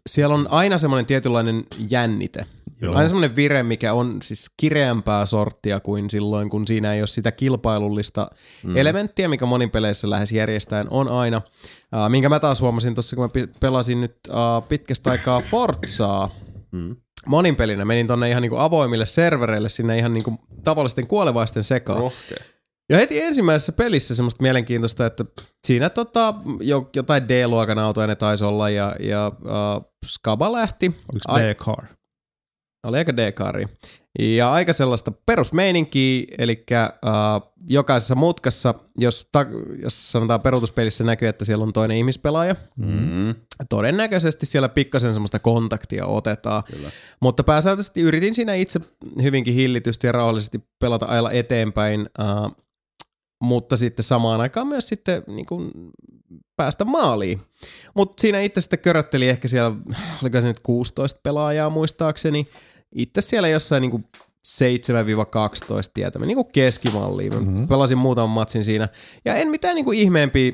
siellä 0.10 0.36
on 0.36 0.48
aina 0.50 0.78
semmoinen 0.78 1.06
tietynlainen 1.06 1.64
jännite. 1.90 2.46
Joo. 2.82 2.96
Aina 2.96 3.08
semmoinen 3.08 3.36
vire, 3.36 3.64
mikä 3.64 3.94
on 3.94 4.18
siis 4.24 4.52
kireämpää 4.58 5.26
sorttia 5.26 5.80
kuin 5.80 6.10
silloin, 6.10 6.50
kun 6.50 6.68
siinä 6.68 6.94
ei 6.94 7.02
ole 7.02 7.08
sitä 7.08 7.32
kilpailullista 7.32 8.28
mm. 8.64 8.78
elementtiä, 8.78 9.28
mikä 9.28 9.46
monin 9.46 9.70
peleissä 9.70 10.10
lähes 10.10 10.32
järjestäen 10.32 10.88
on 10.90 11.08
aina. 11.08 11.38
Uh, 11.38 12.10
minkä 12.10 12.30
mä 12.30 12.40
taas 12.40 12.62
huomasin 12.62 12.94
tuossa, 12.96 13.16
kun 13.16 13.26
mä 13.36 13.48
pelasin 13.60 14.02
nyt 14.02 14.16
uh, 14.30 14.68
pitkästä 14.68 15.12
aikaa 15.12 15.42
Forzaa, 15.42 16.30
Mm. 16.74 16.96
monin 17.26 17.56
pelinä 17.56 17.86
menin 17.86 18.08
tonne 18.08 18.30
ihan 18.30 18.42
niinku 18.42 18.58
avoimille 18.58 19.06
servereille 19.06 19.70
sinne 19.70 19.98
ihan 19.98 20.14
niinku 20.14 20.40
tavallisten 20.64 21.08
kuolevaisten 21.08 21.64
sekaan. 21.64 22.00
Rohkea. 22.00 22.38
Ja 22.90 22.98
heti 22.98 23.22
ensimmäisessä 23.22 23.72
pelissä 23.72 24.16
semmoista 24.16 24.42
mielenkiintoista, 24.42 25.06
että 25.06 25.26
siinä 25.68 25.90
tota, 25.90 26.34
jo, 26.62 26.90
jotain 26.96 27.30
D-luokan 27.30 27.80
autoja 27.80 28.08
ne 28.08 28.16
taisi 28.16 28.46
olla 28.46 28.70
ja, 28.70 28.96
ja 29.00 29.28
uh, 29.28 29.92
Skaba 30.06 30.52
lähti. 30.52 30.86
Oliko 31.14 31.24
Ai- 31.28 31.42
D-car? 31.42 31.86
Oli 32.88 32.98
aika 32.98 33.18
D-kari. 33.18 33.66
Ja 34.20 34.52
aika 34.52 34.74
sellaista 34.74 35.12
perusmeininkiä, 35.26 36.26
eli 36.38 36.66
uh, 37.06 37.54
jokaisessa 37.70 38.16
mutkassa, 38.16 38.74
jos, 38.98 39.28
ta- 39.32 39.46
jos 39.82 40.12
sanotaan 40.12 40.42
peruutuspelissä 40.42 41.04
näkyy, 41.04 41.28
että 41.28 41.46
siellä 41.46 41.64
on 41.64 41.74
toinen 41.74 41.98
ihmispelaaja, 41.98 42.56
Mm. 42.78 43.36
todennäköisesti 43.70 44.46
siellä 44.46 44.70
pikkasen 44.70 45.14
semmoista 45.14 45.40
kontaktia 45.40 46.06
otetaan. 46.08 46.64
Kyllä. 46.64 46.90
Mutta 47.22 47.44
pääsääntöisesti 47.44 48.02
yritin 48.02 48.36
siinä 48.36 48.54
itse 48.54 48.80
hyvinkin 49.22 49.54
hillitysti 49.54 50.08
ja 50.08 50.12
rauhallisesti 50.12 50.60
pelata 50.80 51.06
ajalla 51.10 51.32
eteenpäin, 51.32 52.10
uh, 52.20 52.56
mutta 53.44 53.78
sitten 53.78 54.04
samaan 54.04 54.42
aikaan 54.42 54.68
myös 54.68 54.88
sitten 54.88 55.24
niin 55.28 55.46
kuin 55.46 55.72
päästä 56.56 56.86
maaliin. 56.86 57.42
Mutta 57.96 58.22
siinä 58.22 58.42
itse 58.42 58.62
sitten 58.62 58.80
körötteli 58.80 59.30
ehkä 59.30 59.48
siellä, 59.48 59.76
oliko 60.22 60.42
se 60.42 60.48
nyt 60.48 60.60
16 60.64 61.20
pelaajaa 61.24 61.70
muistaakseni, 61.70 62.48
itse 62.96 63.22
siellä 63.22 63.48
jossain 63.48 63.82
niin 63.82 63.92
kuin 63.92 64.06
7-12 64.48 65.92
tietämään, 65.94 66.28
niin 66.28 66.36
kuin 66.36 66.52
keskimalliin. 66.52 67.34
Mm-hmm. 67.34 67.68
Pelasin 67.68 67.98
muutaman 67.98 68.30
matsin 68.30 68.64
siinä. 68.64 68.90
Ja 69.26 69.36
en 69.36 69.48
mitään 69.48 69.76
niin 69.76 69.86
kuin 69.86 70.00
ihmeempiä 70.00 70.52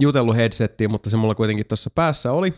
jutellut 0.00 0.36
headsettiin, 0.36 0.90
mutta 0.90 1.10
se 1.10 1.16
mulla 1.16 1.34
kuitenkin 1.34 1.66
tuossa 1.66 1.90
päässä 1.94 2.32
oli. 2.32 2.54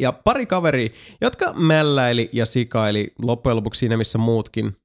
Ja 0.00 0.12
pari 0.12 0.46
kaveri, 0.46 0.90
jotka 1.20 1.52
mälläili 1.52 2.28
ja 2.32 2.46
sikaili 2.46 3.12
loppujen 3.22 3.56
lopuksi 3.56 3.78
siinä, 3.78 3.96
missä 3.96 4.18
muutkin. 4.18 4.76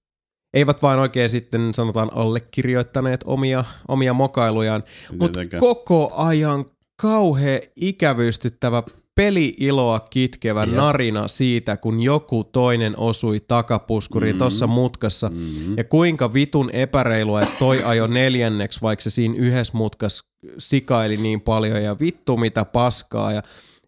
Eivät 0.54 0.82
vain 0.82 1.00
oikein 1.00 1.30
sitten 1.30 1.74
sanotaan 1.74 2.10
allekirjoittaneet 2.16 3.22
omia, 3.26 3.64
omia 3.88 4.14
mokailujaan, 4.14 4.84
mutta 5.20 5.40
koko 5.60 6.14
ajan 6.16 6.66
kauhean 7.02 7.60
ikävystyttävä 7.76 8.84
peli-iloa 9.16 10.00
kitkevä 10.00 10.64
Jep. 10.64 10.76
narina 10.76 11.28
siitä, 11.28 11.78
kun 11.78 12.02
joku 12.02 12.44
toinen 12.44 12.98
osui 12.98 13.40
takapuskuriin 13.40 14.36
mm. 14.36 14.40
tuossa 14.40 14.68
mutkassa. 14.68 15.30
Mm. 15.30 15.78
Ja 15.78 15.84
kuinka 15.84 16.34
vitun 16.34 16.70
epäreilua, 16.74 17.42
että 17.42 17.56
toi 17.60 17.84
ajo 17.84 18.08
neljänneksi, 18.08 18.82
vaikka 18.82 19.04
se 19.04 19.10
siinä 19.10 19.36
yhdessä 19.38 19.78
mutkas 19.78 20.24
sikaili 20.58 21.16
niin 21.16 21.42
paljon. 21.42 21.84
Ja 21.84 22.00
vittu 22.00 22.38
mitä 22.38 22.66
paskaa 22.66 23.32
ja 23.32 23.42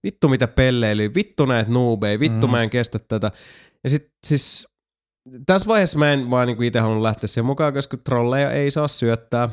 vittu 0.03 0.27
mitä 0.27 0.48
pelleili, 0.48 1.14
vittu 1.14 1.45
näitä 1.45 1.72
noobeja, 1.72 2.19
vittu 2.19 2.48
mm. 2.48 2.52
mä 2.52 2.64
en 2.64 2.69
kestä 2.69 3.00
tätä. 3.00 3.32
Ja 3.84 3.90
sit 3.90 4.11
siis 4.26 4.68
tässä 5.45 5.67
vaiheessa 5.67 5.99
mä 5.99 6.13
en 6.13 6.29
vaan 6.31 6.47
niinku 6.47 6.63
itse 6.63 6.79
halunnut 6.79 7.03
lähteä 7.03 7.27
sen 7.27 7.45
mukaan, 7.45 7.73
koska 7.73 7.97
trolleja 7.97 8.51
ei 8.51 8.71
saa 8.71 8.87
syöttää. 8.87 9.49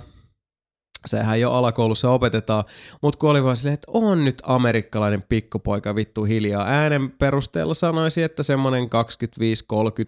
Sehän 1.06 1.40
jo 1.40 1.52
alakoulussa 1.52 2.10
opetetaan, 2.10 2.64
mutta 3.02 3.18
kun 3.18 3.30
oli 3.30 3.44
vaan 3.44 3.56
silleen, 3.56 3.74
että 3.74 3.90
on 3.92 4.24
nyt 4.24 4.42
amerikkalainen 4.42 5.22
pikkupoika 5.28 5.94
vittu 5.94 6.24
hiljaa. 6.24 6.64
Äänen 6.66 7.10
perusteella 7.10 7.74
sanoisi, 7.74 8.22
että 8.22 8.42
semmonen 8.42 8.84
25-30 8.84 8.86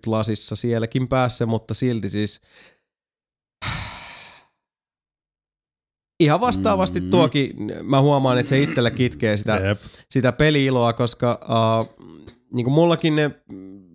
lasissa 0.06 0.56
sielläkin 0.56 1.08
päässä, 1.08 1.46
mutta 1.46 1.74
silti 1.74 2.10
siis 2.10 2.40
ihan 6.20 6.40
vastaavasti 6.40 7.00
Mm. 7.00 7.10
tuokin, 7.10 7.56
mä 7.82 8.00
huomaan, 8.00 8.38
että 8.38 8.50
se 8.50 8.60
itsellä 8.62 8.90
kitkee 8.90 9.36
sitä, 9.36 9.56
Jep. 9.56 9.78
sitä 10.10 10.32
peli-iloa, 10.32 10.92
koska 10.92 11.40
uh, 11.42 12.06
niin 12.52 12.64
kuin 12.64 12.74
mullakin 12.74 13.16
ne 13.16 13.30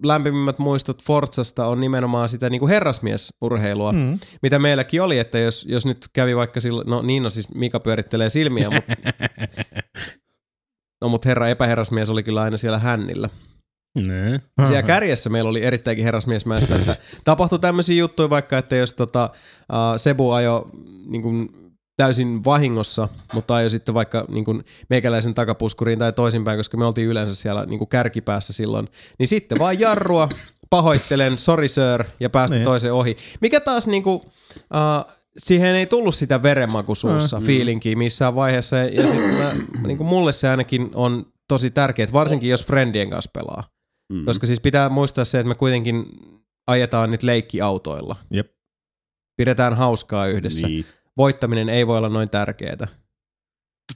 lämpimimmät 0.03 0.59
muistot 0.59 1.03
Forzasta 1.03 1.65
on 1.65 1.79
nimenomaan 1.79 2.29
sitä 2.29 2.49
niin 2.49 2.59
kuin 2.59 2.69
herrasmiesurheilua, 2.69 3.91
mm. 3.91 4.19
mitä 4.41 4.59
meilläkin 4.59 5.01
oli, 5.01 5.19
että 5.19 5.39
jos, 5.39 5.65
jos 5.69 5.85
nyt 5.85 6.05
kävi 6.13 6.35
vaikka 6.35 6.61
silloin, 6.61 6.89
no 6.89 7.01
niin, 7.01 7.23
no 7.23 7.29
siis 7.29 7.53
Mika 7.55 7.79
pyörittelee 7.79 8.29
silmiä, 8.29 8.69
mutta 8.69 8.93
no 11.01 11.09
mut 11.09 11.25
herra 11.25 11.49
epäherrasmies 11.49 12.09
oli 12.09 12.23
kyllä 12.23 12.41
aina 12.41 12.57
siellä 12.57 12.79
hännillä. 12.79 13.29
Ne. 14.07 14.41
Siellä 14.65 14.83
kärjessä 14.83 15.29
meillä 15.29 15.49
oli 15.49 15.63
erittäinkin 15.63 16.05
herrasmiesmäistä, 16.05 16.75
että 16.75 16.95
tapahtui 17.23 17.59
tämmöisiä 17.59 17.95
juttuja 17.95 18.29
vaikka, 18.29 18.57
että 18.57 18.75
jos 18.75 18.93
tota, 18.93 19.29
uh, 19.33 19.97
Sebu 19.97 20.31
ajo 20.31 20.69
niin 21.05 21.21
kuin, 21.21 21.49
täysin 21.99 22.43
vahingossa, 22.45 23.09
mutta 23.33 23.55
ajoi 23.55 23.69
sitten 23.69 23.93
vaikka 23.93 24.25
niin 24.27 24.45
kuin, 24.45 24.63
meikäläisen 24.89 25.33
takapuskuriin 25.33 25.99
tai 25.99 26.13
toisinpäin, 26.13 26.59
koska 26.59 26.77
me 26.77 26.85
oltiin 26.85 27.07
yleensä 27.07 27.35
siellä 27.35 27.65
niin 27.65 27.77
kuin 27.77 27.87
kärkipäässä 27.87 28.53
silloin, 28.53 28.87
niin 29.19 29.27
sitten 29.27 29.59
vaan 29.59 29.79
jarrua, 29.79 30.29
pahoittelen, 30.69 31.37
sorry 31.37 31.67
sir, 31.67 32.03
ja 32.19 32.29
päästä 32.29 32.55
Niin. 32.55 32.65
toisen 32.65 32.93
ohi. 32.93 33.17
Mikä 33.41 33.59
taas 33.59 33.87
niin 33.87 34.03
kuin, 34.03 34.15
uh, 34.15 35.11
siihen 35.37 35.75
ei 35.75 35.85
tullut 35.85 36.15
sitä 36.15 36.43
verenmaku 36.43 36.95
suussa, 36.95 37.39
mm. 37.39 37.45
fiilinkiä 37.45 37.95
missään 37.95 38.35
vaiheessa, 38.35 38.77
ja 38.77 39.07
sitten 39.07 39.33
mä, 39.33 39.51
niin 39.87 39.97
kuin 39.97 40.07
mulle 40.07 40.31
se 40.31 40.49
ainakin 40.49 40.91
on 40.93 41.25
tosi 41.47 41.71
tärkeää, 41.71 42.07
varsinkin 42.13 42.49
jos 42.49 42.65
friendien 42.65 43.09
kanssa 43.09 43.31
pelaa. 43.33 43.63
Mm. 44.13 44.25
Koska 44.25 44.47
siis 44.47 44.61
pitää 44.61 44.89
muistaa 44.89 45.25
se, 45.25 45.39
että 45.39 45.49
me 45.49 45.55
kuitenkin 45.55 46.05
ajetaan 46.67 47.11
nyt 47.11 47.23
leikkiautoilla. 47.23 48.15
Jep. 48.31 48.51
Pidetään 49.37 49.73
hauskaa 49.73 50.27
yhdessä. 50.27 50.67
Niin. 50.67 50.85
Voittaminen 51.17 51.69
ei 51.69 51.87
voi 51.87 51.97
olla 51.97 52.09
noin 52.09 52.29
tärkeää. 52.29 52.87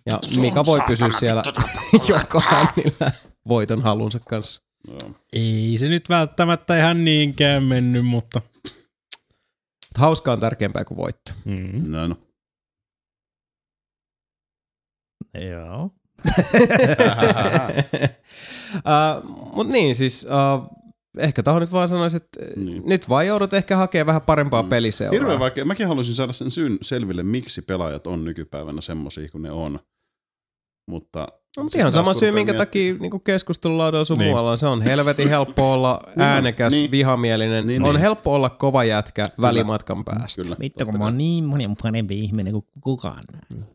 Ja 0.06 0.20
Mika 0.40 0.66
voi 0.66 0.80
pysyä 0.88 1.10
siellä 1.20 1.44
joka 2.08 2.40
hännillä 2.40 3.12
voiton 3.48 3.82
halunsa 3.82 4.20
kanssa. 4.20 4.64
Joo. 4.88 5.12
Ei 5.34 5.76
se 5.78 5.88
nyt 5.88 6.10
välttämättä 6.10 6.80
ihan 6.80 7.06
niinkään 7.06 7.64
mennyt, 7.64 8.06
mutta... 8.06 8.42
Hauska 9.96 10.32
on 10.32 10.40
tärkeämpää 10.40 10.86
kuin 10.86 10.98
voitto. 10.98 11.32
Mm. 11.46 11.92
No, 11.92 12.08
no. 12.08 12.16
Joo. 15.52 15.90
uh, 18.86 19.54
Mut 19.56 19.68
niin, 19.68 19.96
siis 19.96 20.26
uh, 20.26 20.83
ehkä 21.18 21.44
taho 21.44 21.60
nyt 21.60 21.72
vaan 21.72 21.88
sanoisi, 21.88 22.18
että 22.18 22.40
Niin. 22.56 22.66
niin. 22.66 22.84
nyt 22.86 23.10
vaan 23.10 23.28
joudut 23.28 23.54
ehkä 23.54 23.78
hakemaan 23.78 24.08
vähän 24.08 24.22
parempaa 24.22 24.64
mm. 24.64 24.70
peliseuraa. 24.70 25.20
Hirveän 25.20 25.40
vaikea. 25.40 25.66
Mäkin 25.66 25.88
haluaisin 25.88 26.16
saada 26.16 26.34
sen 26.34 26.52
syyn 26.52 26.78
selville, 26.82 27.24
miksi 27.24 27.62
pelaajat 27.62 28.08
on 28.08 28.26
nykypäivänä 28.26 28.82
semmosia 28.82 29.30
kuin 29.30 29.42
ne 29.42 29.52
on. 29.52 29.80
Mutta, 30.90 31.28
No, 31.58 31.64
mutta 31.64 31.78
ihan 31.78 31.92
sama 31.94 32.14
syy, 32.14 32.32
minkä 32.32 32.52
miet- 32.54 32.58
takia 32.58 32.94
niin 33.00 33.22
keskustelulaudalla 33.24 34.06
sun 34.06 34.18
Niin. 34.18 34.26
niin. 34.26 34.32
muualla. 34.32 34.58
Se 34.58 34.68
on 34.68 34.82
helvetin 34.82 35.30
helppo 35.30 35.74
olla 35.74 36.02
äänekäs, 36.18 36.74
Niin. 36.74 36.82
niin. 36.82 36.92
vihamielinen. 36.92 37.68
Niin, 37.68 37.82
Niin, 37.82 37.84
on 37.90 37.96
niin. 37.96 38.02
helppo 38.02 38.34
olla 38.34 38.50
kova 38.50 38.84
jätkä 38.84 39.30
välimatkan 39.42 40.04
päästä. 40.06 40.42
Kyllä. 40.42 40.56
Vittu, 40.60 40.86
kun 40.86 40.98
mä 40.98 41.04
oon 41.04 41.18
niin 41.18 41.44
monen 41.44 41.76
parempi 41.84 42.20
ihminen 42.20 42.54
kuin 42.54 42.66
kukaan. 42.82 43.24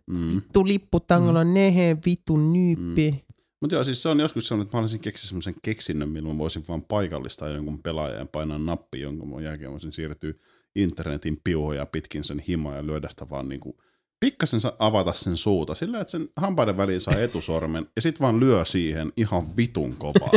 Mm. 0.07 0.34
Vittu 0.34 0.67
lipputangolla 0.67 1.44
mm. 1.44 1.55
nehe, 1.55 1.97
vittu 2.07 2.36
nyyppi. 2.36 3.10
Mm. 3.10 3.27
Mutta 3.60 3.74
joo, 3.76 3.84
siis 3.84 4.02
se 4.02 4.08
on 4.08 4.20
joskus 4.20 4.46
sellainen, 4.48 4.66
että 4.66 4.76
mä 4.76 4.78
haluaisin 4.78 5.00
keksiä 5.00 5.28
semmoisen 5.28 5.54
keksinnön, 5.62 6.08
millä 6.08 6.32
mä 6.32 6.38
voisin 6.38 6.64
vaan 6.68 6.82
paikallistaa 6.82 7.48
jonkun 7.48 7.82
pelaajan 7.82 8.18
ja 8.18 8.26
painaa 8.32 8.58
nappi, 8.58 9.00
jonka 9.00 9.24
mun 9.26 9.42
jälkeen 9.42 9.70
voisin 9.70 9.92
siirtyä 9.92 10.32
internetin 10.76 11.40
piuhoja 11.44 11.86
pitkin 11.86 12.24
sen 12.24 12.38
himaa 12.38 12.76
ja 12.76 12.86
lyödä 12.86 13.08
sitä 13.10 13.26
vaan 13.30 13.48
niinku 13.48 13.78
pikkasen 14.20 14.60
sa- 14.60 14.76
avata 14.78 15.12
sen 15.12 15.36
suuta 15.36 15.74
sillä, 15.74 16.00
että 16.00 16.10
sen 16.10 16.28
hampaiden 16.36 16.76
väliin 16.76 17.00
saa 17.00 17.14
etusormen 17.14 17.86
ja 17.96 18.02
sit 18.02 18.20
vaan 18.20 18.40
lyö 18.40 18.64
siihen 18.64 19.12
ihan 19.16 19.56
vitun 19.56 19.96
kovaa. 19.98 20.30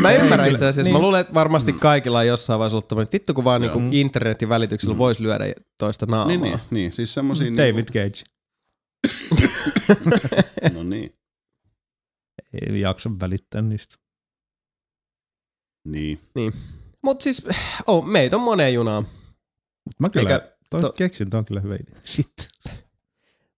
Mä 0.00 0.12
ymmärrän 0.12 0.50
itse 0.50 0.66
asiassa. 0.66 0.82
Niin. 0.82 0.92
Mä 0.96 1.02
luulen, 1.02 1.20
että 1.20 1.34
varmasti 1.34 1.72
kaikilla 1.72 2.18
on 2.18 2.26
jossain 2.26 2.58
vaiheessa 2.58 2.76
ollut 2.76 2.88
tämmöinen, 2.88 3.08
vittu 3.12 3.34
kun 3.34 3.44
vaan 3.44 3.60
niinku 3.60 3.82
internetin 3.90 4.48
välityksellä 4.48 4.98
voisi 4.98 5.22
lyödä 5.22 5.44
toista 5.78 6.06
naamaa. 6.06 6.26
niin, 6.28 6.42
niin, 6.42 6.58
niin, 6.70 6.92
siis 6.92 7.14
semmosia... 7.14 7.50
David 7.56 7.84
Cage. 7.88 8.22
Niinku, 9.30 9.48
no 10.78 10.82
niin, 10.82 11.14
Ei 12.54 12.80
jaksa 12.80 13.10
välittää 13.20 13.62
niistä. 13.62 13.96
niin. 16.34 16.52
Mut 17.02 17.20
siis, 17.20 17.46
oh, 17.86 18.06
meitä 18.06 18.36
on 18.36 18.42
moneen 18.42 18.74
junaan. 18.74 19.02
Mut 19.84 20.00
mä 20.00 20.08
kyllä, 20.12 20.30
Eikä- 20.30 20.56
toi 20.70 20.80
to- 20.80 20.92
keksintä 20.92 21.38
on 21.38 21.44
kyllä 21.44 21.60
hyvä 21.60 21.74
idea. 21.74 22.00
Sitten. 22.16 22.46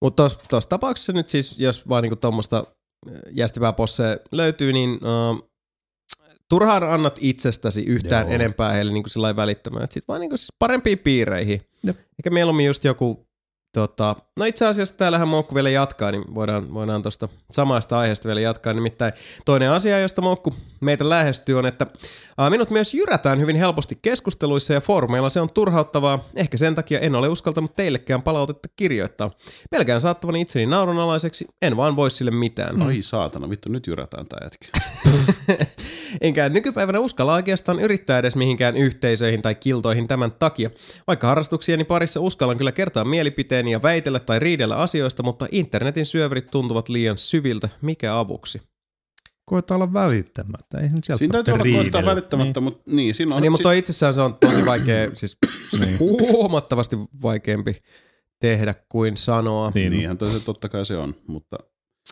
Mutta 0.03 0.17
tuossa 0.23 0.41
tos 0.49 0.67
tapauksessa 0.67 1.13
nyt 1.13 1.29
siis, 1.29 1.61
jos 1.61 1.89
vaan 1.89 2.03
niinku 2.03 2.17
tuommoista 2.17 2.67
jästipääposseja 3.31 4.17
löytyy, 4.33 4.73
niin 4.73 4.91
uh, 4.91 5.51
turhaan 6.49 6.83
annat 6.83 7.19
itsestäsi 7.21 7.83
yhtään 7.83 8.27
Joo. 8.27 8.35
Enempää 8.35 8.73
heille 8.73 8.93
niinku 8.93 9.09
sillä 9.09 9.37
välittämään. 9.37 9.85
Et 9.85 9.93
sit 9.93 10.09
vaan 10.09 10.21
niinku 10.21 10.37
siis 10.37 10.49
parempiin 10.59 10.99
piireihin. 10.99 11.67
Jep. 11.85 11.97
Eikä 11.99 12.31
mieluummin 12.31 12.67
just 12.67 12.85
joku, 12.85 13.26
tota, 13.77 14.17
no 14.37 14.45
itse 14.45 14.67
asiassa 14.67 14.97
täällähän 14.97 15.29
Moukku 15.29 15.55
vielä 15.55 15.71
jatkaa, 15.71 16.13
niin 16.13 16.25
voidaan, 16.35 16.75
voidaan 16.75 17.03
tuosta 17.03 17.29
samasta 17.53 17.99
aiheesta 17.99 18.27
vielä 18.27 18.41
jatkaa. 18.41 18.73
Nimittäin 18.73 19.13
toinen 19.45 19.71
asia, 19.71 19.99
josta 19.99 20.23
Moukku 20.23 20.55
meitä 20.81 21.09
lähestyy 21.09 21.59
on, 21.59 21.67
että 21.67 21.87
minut 22.51 22.71
myös 22.71 22.95
jyrätään 22.95 23.41
hyvin 23.41 23.57
helposti 23.57 23.99
keskusteluissa 24.03 24.73
ja 24.73 24.81
foorumeilla 24.81 25.31
se 25.31 25.41
on 25.41 25.51
turhauttavaa. 25.51 26.25
Ehkä 26.35 26.57
sen 26.57 26.75
takia 26.75 26.99
en 26.99 27.15
ole 27.15 27.29
uskaltanut 27.29 27.77
teillekään 27.77 28.23
palautetta 28.23 28.69
kirjoittaa. 28.77 29.31
Pelkään 29.71 30.01
saattavani 30.01 30.41
itseni 30.41 30.67
naurunalaiseksi, 30.67 31.47
en 31.63 31.77
vaan 31.77 31.97
voi 31.97 32.11
sille 32.11 32.31
mitään. 32.31 32.83
Ai 32.83 33.03
saatana, 33.03 33.51
vittu, 33.51 33.69
nyt 33.69 33.87
jyrätään 33.87 34.27
tää 34.27 34.41
jätkä. 34.43 34.69
Enkä 36.21 36.49
nykypäivänä 36.49 37.01
uskalla 37.01 37.35
oikeastaan 37.35 37.81
yrittää 37.81 38.19
edes 38.19 38.37
mihinkään 38.37 38.77
yhteisöihin 38.77 39.43
tai 39.43 39.55
kiltoihin 39.55 40.09
tämän 40.09 40.33
takia. 40.33 40.71
Vaikka 41.07 41.27
harrastuksieni 41.27 41.85
parissa 41.85 42.21
uskallan 42.21 42.59
kyllä 42.59 42.73
kertoa 42.73 43.05
mielipiteeni 43.67 43.73
ja 43.73 43.83
väitellä 43.83 44.21
tai 44.21 44.39
riidellä 44.39 44.77
asioista, 44.77 45.23
mutta 45.23 45.47
internetin 45.51 46.07
syöverit 46.07 46.51
tuntuvat 46.51 46.89
liian 46.89 47.19
syviltä. 47.19 47.69
Mikä 47.83 48.19
avuksi? 48.19 48.61
Koeta 49.45 49.75
olla 49.75 49.93
välittämättä. 49.93 50.79
Ei 50.81 50.89
nyt 50.89 51.05
sieltä 51.05 51.19
Siinä 51.19 51.33
täytyy 51.33 51.55
olla 51.55 51.63
koittaa 51.63 51.83
riidellä. 51.83 52.11
välittämättä, 52.11 52.61
mutta 52.61 52.83
niin, 52.87 53.15
siinä 53.15 53.37
on... 53.37 53.43
niin, 53.43 53.53
mutta 53.53 53.73
si- 53.73 53.79
itsessään 53.79 54.15
se 54.15 54.21
on 54.21 54.35
tosi 54.35 54.65
vaikea, 54.65 55.11
siis 55.15 55.39
huomattavasti 55.99 56.97
vaikeampi 57.23 57.77
tehdä 58.41 58.75
kuin 58.89 59.17
sanoa. 59.17 59.73
Niin. 59.75 59.93
Niinhän 59.93 60.19
se 60.33 60.45
totta 60.45 60.69
kai 60.69 60.87
se 60.87 60.97
on, 60.97 61.15
mutta 61.29 61.57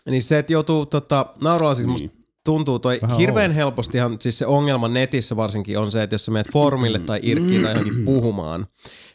Niin 0.09 0.23
se, 0.23 0.39
että 0.39 0.53
joutuu 0.53 0.85
tota, 0.85 1.25
nauralaisiksi, 1.41 2.05
niin. 2.07 2.24
Tuntuu 2.45 2.79
toi 2.79 2.99
Vähän 3.01 3.17
hirveän 3.17 3.51
helpostihan, 3.51 4.17
siis 4.19 4.37
se 4.37 4.45
ongelma 4.45 4.87
netissä 4.87 5.35
varsinkin 5.35 5.79
on 5.79 5.91
se, 5.91 6.03
että 6.03 6.13
jos 6.13 6.25
sä 6.25 6.31
menet 6.31 6.51
foorumille 6.51 6.99
tai 6.99 7.19
irkkiin 7.23 7.63
tai 7.63 7.71
johonkin 7.71 8.05
puhumaan, 8.05 8.67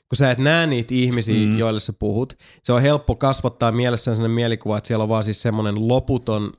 kun 0.09 0.17
sä 0.17 0.31
et 0.31 0.39
näe 0.39 0.67
niitä 0.67 0.95
ihmisiä, 0.95 1.47
mm. 1.47 1.59
joille 1.59 1.81
sä 1.81 1.93
puhut, 1.93 2.33
se 2.65 2.73
on 2.73 2.83
helppo 2.83 3.15
kasvattaa 3.15 3.73
mielessään 3.73 4.17
sellainen 4.17 4.35
mielikuva, 4.35 4.79
että 4.79 4.89
siellä 4.89 5.03
on 5.03 5.09
vaan 5.09 5.25
siis 5.25 5.43
semmoinen 5.43 5.89
loputon 5.89 6.53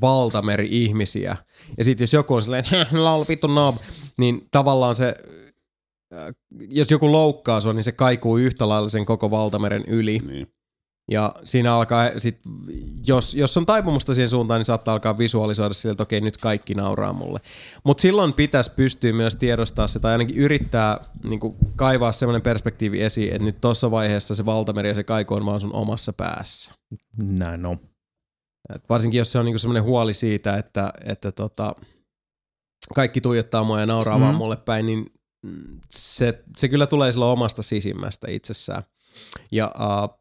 valtameri 0.00 0.68
ihmisiä. 0.70 1.36
Ja 1.78 1.84
sitten 1.84 2.02
jos 2.02 2.12
joku 2.12 2.34
on 2.34 2.42
silleen, 2.42 2.64
että 2.64 2.86
lol, 3.04 3.24
vittu 3.28 3.46
nob, 3.46 3.76
niin 4.18 4.46
tavallaan 4.50 4.94
se, 4.94 5.14
äh, 6.14 6.34
jos 6.68 6.90
joku 6.90 7.12
loukkaa 7.12 7.60
sua, 7.60 7.72
niin 7.72 7.84
se 7.84 7.92
kaikuu 7.92 8.36
yhtä 8.36 8.68
lailla 8.68 8.88
sen 8.88 9.04
koko 9.06 9.30
valtameren 9.30 9.84
yli. 9.86 10.18
niin. 10.26 10.46
Ja 11.10 11.34
siinä 11.44 11.74
alkaa, 11.74 12.10
sit, 12.18 12.38
jos, 13.06 13.34
jos 13.34 13.56
on 13.56 13.66
taipumusta 13.66 14.14
siihen 14.14 14.28
suuntaan, 14.28 14.60
niin 14.60 14.66
saattaa 14.66 14.92
alkaa 14.94 15.18
visualisoida 15.18 15.74
sille, 15.74 15.90
että 15.92 16.02
okei, 16.02 16.20
nyt 16.20 16.36
kaikki 16.36 16.74
nauraa 16.74 17.12
mulle. 17.12 17.40
Mutta 17.84 18.00
silloin 18.00 18.32
pitäisi 18.32 18.70
pystyä 18.76 19.12
myös 19.12 19.36
tiedostaa 19.36 19.88
se, 19.88 19.98
tai 20.00 20.12
ainakin 20.12 20.36
yrittää 20.36 21.00
niin 21.24 21.40
kaivaa 21.76 22.12
semmoinen 22.12 22.42
perspektiivi 22.42 23.02
esiin, 23.02 23.32
että 23.32 23.44
nyt 23.44 23.60
tuossa 23.60 23.90
vaiheessa 23.90 24.34
se 24.34 24.46
valtameri 24.46 24.88
ja 24.88 24.94
se 24.94 25.04
kaiku 25.04 25.34
on 25.34 25.46
vaan 25.46 25.60
sun 25.60 25.74
omassa 25.74 26.12
päässä. 26.12 26.72
Näin 27.22 27.66
on. 27.66 27.78
Et 28.74 28.82
varsinkin 28.88 29.18
jos 29.18 29.32
se 29.32 29.38
on 29.38 29.44
niinku 29.44 29.58
semmoinen 29.58 29.82
huoli 29.82 30.14
siitä, 30.14 30.56
että, 30.56 30.92
että 31.04 31.32
tota, 31.32 31.74
kaikki 32.94 33.20
tuijottaa 33.20 33.64
mua 33.64 33.80
ja 33.80 33.86
nauraa 33.86 34.16
mm. 34.16 34.20
vaan 34.22 34.34
Mhm. 34.34 34.38
mulle 34.38 34.56
päin, 34.56 34.86
niin 34.86 35.06
se, 35.90 36.42
se 36.56 36.68
kyllä 36.68 36.86
tulee 36.86 37.12
sillä 37.12 37.26
omasta 37.26 37.62
sisimmästä 37.62 38.30
itsessään. 38.30 38.82
Ja 39.52 39.72
uh, 39.78 40.17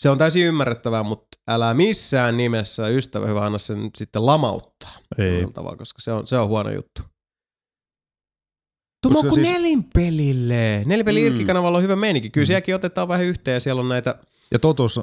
se 0.00 0.10
on 0.10 0.18
täysin 0.18 0.46
ymmärrettävää, 0.46 1.02
mutta 1.02 1.38
älä 1.48 1.74
missään 1.74 2.36
nimessä 2.36 2.88
ystävä 2.88 3.26
hyvä 3.26 3.44
anna 3.46 3.58
sen 3.58 3.90
sitten 3.96 4.26
lamauttaa. 4.26 4.92
Ei. 5.18 5.46
Tavalla, 5.54 5.76
koska 5.76 6.00
se 6.02 6.12
on, 6.12 6.26
se 6.26 6.38
on 6.38 6.48
huono 6.48 6.70
juttu. 6.70 7.02
Koska 9.02 9.20
Tumo 9.22 9.34
siis- 9.34 9.48
nelinpelille. 9.48 10.82
Nelinpeli 10.86 11.20
Mm. 11.20 11.26
Irkki-kanavalla 11.26 11.78
on 11.78 11.84
hyvä 11.84 11.96
meininki. 11.96 12.30
Kyllä 12.30 12.46
sielläkin 12.46 12.74
otetaan 12.74 13.08
vähän 13.08 13.26
yhteen 13.26 13.54
ja 13.54 13.60
siellä 13.60 13.80
on 13.82 13.88
näitä 13.88 14.18
Ja 14.52 14.58
totuus, 14.58 15.00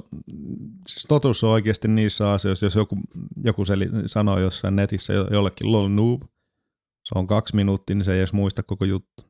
siis 0.87 1.05
totuus 1.07 1.43
on 1.43 1.49
oikeasti 1.49 1.87
niissä 1.87 2.31
asioissa, 2.31 2.65
jos 2.65 2.75
joku, 2.75 2.97
joku 3.43 3.65
seli, 3.65 3.89
sanoo 4.05 4.39
jossain 4.39 4.75
netissä 4.75 5.13
jo- 5.13 5.27
jollekin 5.31 5.71
lol 5.71 5.87
noob, 5.87 6.21
se 7.03 7.19
on 7.19 7.27
kaksi 7.27 7.55
minuuttia, 7.55 7.95
niin 7.95 8.05
se 8.05 8.13
ei 8.13 8.19
edes 8.19 8.33
muista 8.33 8.63
koko 8.63 8.85
juttu. 8.85 9.23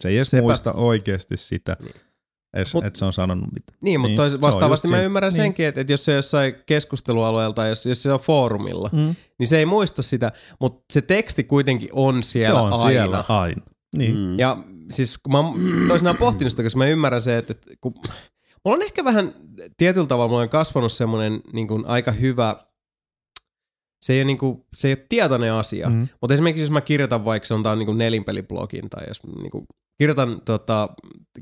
Se 0.00 0.08
ei 0.08 0.16
edes 0.16 0.30
Sepä. 0.30 0.42
muista 0.42 0.72
oikeasti 0.72 1.36
sitä, 1.36 1.76
edes, 2.54 2.74
Mut- 2.74 2.84
että 2.84 2.98
se 2.98 3.04
on 3.04 3.12
sanonut 3.12 3.48
mitä. 3.54 3.72
Niin, 3.80 4.00
mutta 4.00 4.28
Niin, 4.28 4.40
vastaavasti 4.40 4.88
mä 4.88 5.00
ymmärrän 5.02 5.28
Niin. 5.32 5.36
senkin, 5.36 5.66
että, 5.66 5.80
että 5.80 5.92
jos 5.92 6.04
se 6.04 6.10
on 6.10 6.16
jossain 6.16 6.54
keskustelualueella 6.66 7.52
tai 7.54 7.68
jos, 7.68 7.86
jos 7.86 8.02
se 8.02 8.12
on 8.12 8.20
foorumilla, 8.20 8.90
Mm. 8.92 9.14
niin 9.38 9.46
se 9.46 9.58
ei 9.58 9.66
muista 9.66 10.02
sitä, 10.02 10.32
mutta 10.60 10.84
se 10.92 11.00
teksti 11.02 11.44
kuitenkin 11.44 11.88
on 11.92 12.22
siellä 12.22 12.58
se 12.60 12.60
on 12.60 12.72
aina. 12.72 12.88
siellä 12.88 13.24
aina. 13.28 13.62
Niin. 13.96 14.16
Mm. 14.16 14.38
Ja 14.38 14.56
siis 14.92 15.18
kun 15.18 15.32
mä 15.32 15.38
oon 15.38 15.54
toisinaan 15.88 16.16
pohtinut 16.16 16.50
sitä, 16.50 16.62
koska 16.62 16.78
mä 16.78 16.86
ymmärrän 16.86 17.20
se, 17.22 17.38
että, 17.38 17.52
että 17.52 17.70
kun, 17.80 17.94
mulla 18.64 18.76
on 18.76 18.82
ehkä 18.82 19.04
vähän 19.04 19.34
tietyllä 19.76 20.06
tavalla, 20.06 20.28
mulla 20.28 20.42
on 20.42 20.48
kasvanut 20.48 20.92
semmoinen 20.92 21.40
niin 21.52 21.68
kuin 21.68 21.86
aika 21.86 22.12
hyvä, 22.12 22.56
se 24.02 24.12
ei 24.12 24.18
ole, 24.18 24.24
niin 24.24 24.38
kuin, 24.38 24.64
se 24.76 24.88
ei 24.88 24.92
ole 24.94 25.06
tietoinen 25.08 25.52
asia, 25.52 25.88
Mm. 25.90 26.08
mutta 26.20 26.34
esimerkiksi 26.34 26.62
jos 26.62 26.70
mä 26.70 26.80
kirjoitan 26.80 27.24
vaikka 27.24 27.46
se 27.46 27.54
on 27.54 27.62
tää 27.62 27.76
niin 27.76 27.98
nelinpeliblogin 27.98 28.90
tai 28.90 29.04
jos 29.08 29.20
niin 29.40 29.50
kuin, 29.50 29.66
kirjoitan, 29.98 30.40
tota, 30.44 30.88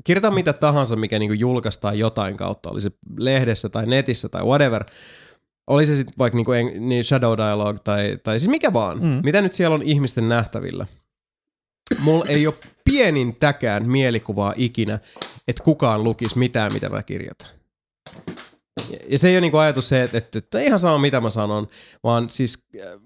kirjoitan 0.03 0.33
mitä 0.33 0.53
tahansa, 0.53 0.95
mikä 0.95 1.19
niin 1.19 1.29
kuin 1.29 1.39
julkaistaan 1.39 1.99
jotain 1.99 2.37
kautta, 2.37 2.69
oli 2.69 2.81
se 2.81 2.91
lehdessä 3.19 3.69
tai 3.69 3.85
netissä 3.85 4.29
tai 4.29 4.43
whatever, 4.43 4.83
oli 5.67 5.85
se 5.85 5.95
sitten 5.95 6.13
vaikka 6.17 6.35
niin 6.37 6.45
kuin, 6.45 6.89
niin 6.89 7.03
Shadow 7.03 7.37
Dialogue 7.37 7.79
tai, 7.83 8.17
tai 8.23 8.39
siis 8.39 8.49
mikä 8.51 8.73
vaan, 8.73 8.97
Mm. 8.97 9.05
mm. 9.07 9.21
mitä 9.23 9.41
nyt 9.41 9.53
siellä 9.53 9.73
on 9.75 9.81
ihmisten 9.83 10.29
nähtävillä. 10.29 10.85
Mulla 11.99 12.25
ei 12.27 12.47
ole 12.47 12.55
pienintäkään 12.85 13.87
mielikuvaa 13.89 14.53
ikinä, 14.57 14.99
että 15.47 15.63
kukaan 15.63 16.03
lukisi 16.03 16.37
mitään, 16.39 16.73
mitä 16.73 16.89
mä 16.89 17.03
kirjoitan. 17.03 17.47
Ja- 19.09 19.17
se 19.19 19.27
ei 19.27 19.35
ole 19.35 19.41
niinku 19.41 19.57
ajatus 19.57 19.89
se, 19.89 20.03
että, 20.03 20.17
että, 20.17 20.37
että 20.39 20.59
ihan 20.59 20.79
sama 20.79 20.97
mitä 20.97 21.21
mä 21.21 21.29
sanon, 21.29 21.67
vaan 22.03 22.29
siis 22.29 22.63
äh, 22.81 22.99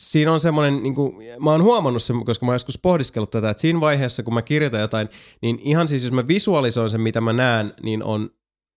siinä 0.00 0.32
on 0.32 0.40
semmoinen, 0.40 0.82
niinku, 0.82 1.14
mä 1.40 1.50
oon 1.50 1.62
huomannut 1.62 2.02
sen, 2.02 2.24
koska 2.24 2.46
mä 2.46 2.52
oon 2.52 2.54
joskus 2.54 2.78
pohdiskellut 2.78 3.30
tätä, 3.30 3.50
että 3.50 3.60
siinä 3.60 3.80
vaiheessa, 3.80 4.22
kun 4.22 4.34
mä 4.34 4.42
kirjoitan 4.42 4.80
jotain, 4.80 5.08
niin 5.42 5.58
ihan 5.62 5.88
siis 5.88 6.04
jos 6.04 6.12
mä 6.12 6.28
visualisoin 6.28 6.90
sen, 6.90 7.00
mitä 7.00 7.20
mä 7.20 7.32
näen, 7.32 7.74
niin 7.82 8.02
on 8.02 8.30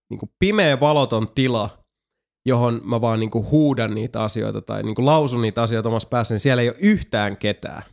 niinku 0.09 0.29
pimeä 0.39 0.79
valoton 0.79 1.27
tila, 1.35 1.69
johon 2.47 2.81
mä 2.83 3.01
vaan 3.01 3.19
niinku 3.19 3.47
huudan 3.51 3.95
niitä 3.95 4.23
asioita 4.23 4.61
tai 4.61 4.83
niinku 4.83 5.05
lausun 5.05 5.41
niitä 5.41 5.61
asioita 5.61 5.89
omassa 5.89 6.09
päässä, 6.09 6.33
niin 6.33 6.39
siellä 6.39 6.61
ei 6.61 6.69
ole 6.69 6.77
yhtään 6.79 7.37
ketään. 7.37 7.83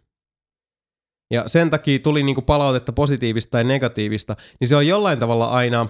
Ja 1.32 1.48
sen 1.48 1.70
takia 1.70 1.98
tuli 1.98 2.22
niinku 2.22 2.42
palautetta 2.42 2.92
positiivista 2.92 3.50
tai 3.50 3.64
negatiivista, 3.64 4.36
niin 4.60 4.68
se 4.68 4.76
on 4.76 4.86
jollain 4.86 5.18
tavalla 5.18 5.48
aina 5.48 5.86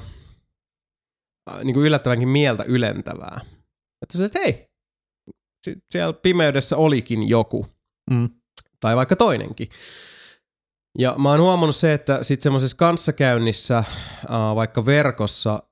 äh, 1.51 1.65
niinku 1.65 1.81
yllättävänkin 1.81 2.29
mieltä 2.29 2.65
ylentävää. 2.65 3.41
Että 4.03 4.19
se, 4.19 4.25
että 4.25 4.39
hei, 4.39 4.67
si- 5.65 5.79
siellä 5.91 6.13
pimeydessä 6.13 6.77
olikin 6.77 7.29
joku. 7.29 7.67
Mm. 8.11 8.29
Tai 8.81 8.97
vaikka 8.97 9.17
toinenkin. 9.17 9.69
Ja 10.99 11.15
mä 11.19 11.31
oon 11.31 11.41
huomannut 11.41 11.77
se, 11.77 11.93
että 11.93 12.23
sit 12.23 12.41
semmoisessa 12.41 12.77
kanssakäynnissä, 12.77 13.79
äh, 13.79 13.87
vaikka 14.55 14.87
verkossa, 14.87 15.63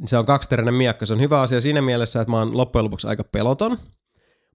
niin 0.00 0.08
se 0.08 0.18
on 0.18 0.26
kaksiteräinen 0.26 0.74
miekka. 0.74 1.06
Se 1.06 1.12
on 1.14 1.20
hyvä 1.20 1.40
asia 1.40 1.60
siinä 1.60 1.82
mielessä, 1.82 2.20
että 2.20 2.30
mä 2.30 2.38
oon 2.38 2.56
loppujen 2.56 2.84
lopuksi 2.84 3.06
aika 3.06 3.24
peloton. 3.24 3.78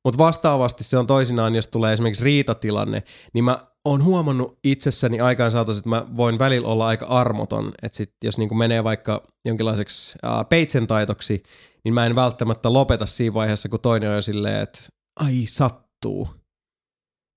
Mutta 0.03 0.17
vastaavasti 0.17 0.83
se 0.83 0.97
on 0.97 1.07
toisinaan, 1.07 1.55
jos 1.55 1.67
tulee 1.67 1.93
esimerkiksi 1.93 2.23
riitatilanne, 2.23 3.03
niin 3.33 3.43
mä 3.43 3.57
oon 3.85 4.03
huomannut 4.03 4.59
itsessäni 4.63 5.19
aikaan 5.19 5.51
saatossa, 5.51 5.79
että 5.79 5.89
mä 5.89 6.05
voin 6.15 6.39
välillä 6.39 6.67
olla 6.67 6.87
aika 6.87 7.05
armoton. 7.05 7.71
Että 7.83 7.97
sit 7.97 8.13
jos 8.23 8.37
niinku 8.37 8.55
menee 8.55 8.83
vaikka 8.83 9.23
jonkinlaiseksi 9.45 10.17
äh, 10.25 10.49
peitsen 10.49 10.87
taitoksi, 10.87 11.43
niin 11.83 11.93
mä 11.93 12.05
en 12.05 12.15
välttämättä 12.15 12.73
lopeta 12.73 13.05
siinä 13.05 13.33
vaiheessa, 13.33 13.69
kun 13.69 13.79
toinen 13.79 14.09
on 14.09 14.15
jo 14.15 14.21
silleen, 14.21 14.61
että 14.61 14.79
ai 15.19 15.45
sattuu. 15.47 16.29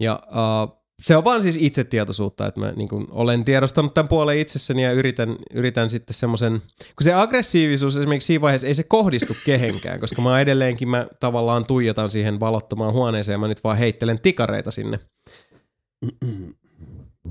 Ja 0.00 0.20
äh, 0.22 0.75
se 1.02 1.16
on 1.16 1.24
vaan 1.24 1.42
siis 1.42 1.56
itsetietoisuutta, 1.60 2.46
että 2.46 2.60
mä 2.60 2.72
niin 2.76 2.88
olen 3.10 3.44
tiedostanut 3.44 3.94
tämän 3.94 4.08
puolen 4.08 4.38
itsessäni 4.38 4.82
ja 4.82 4.92
yritän, 4.92 5.36
yritän 5.54 5.90
sitten 5.90 6.14
semmoisen, 6.14 6.52
kun 6.78 7.04
se 7.04 7.14
aggressiivisuus 7.14 7.96
esimerkiksi 7.96 8.26
siinä 8.26 8.40
vaiheessa 8.40 8.66
ei 8.66 8.74
se 8.74 8.82
kohdistu 8.82 9.36
kehenkään, 9.44 10.00
koska 10.00 10.22
mä 10.22 10.40
edelleenkin 10.40 10.88
mä 10.88 11.06
tavallaan 11.20 11.66
tuijotan 11.66 12.10
siihen 12.10 12.40
valottomaan 12.40 12.92
huoneeseen 12.92 13.34
ja 13.34 13.38
mä 13.38 13.48
nyt 13.48 13.64
vaan 13.64 13.76
heittelen 13.76 14.20
tikareita 14.20 14.70
sinne. 14.70 15.00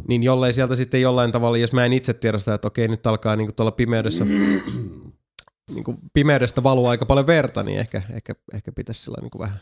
Niin 0.08 0.24
jollei 0.24 0.54
sieltä 0.54 0.76
sitten 0.76 1.02
jollain 1.02 1.32
tavalla, 1.32 1.58
jos 1.58 1.74
mä 1.74 1.86
en 1.86 1.94
itse 1.94 2.14
tiedosta, 2.14 2.54
että 2.54 2.68
okei 2.68 2.88
nyt 2.88 3.08
alkaa 3.08 3.36
niinku 3.36 3.54
tuolla 3.54 3.72
pimeydessä 3.72 4.26
niinku 5.72 5.96
pimeydestä 6.14 6.64
valuu 6.64 6.88
aika 6.88 7.06
paljon 7.06 7.28
verta, 7.28 7.64
niin 7.64 7.80
ehkä, 7.80 8.02
ehkä, 8.14 8.36
ehkä 8.54 8.72
pitäisi 8.72 9.04
sillä 9.04 9.18
niinku 9.22 9.40
vähän 9.40 9.60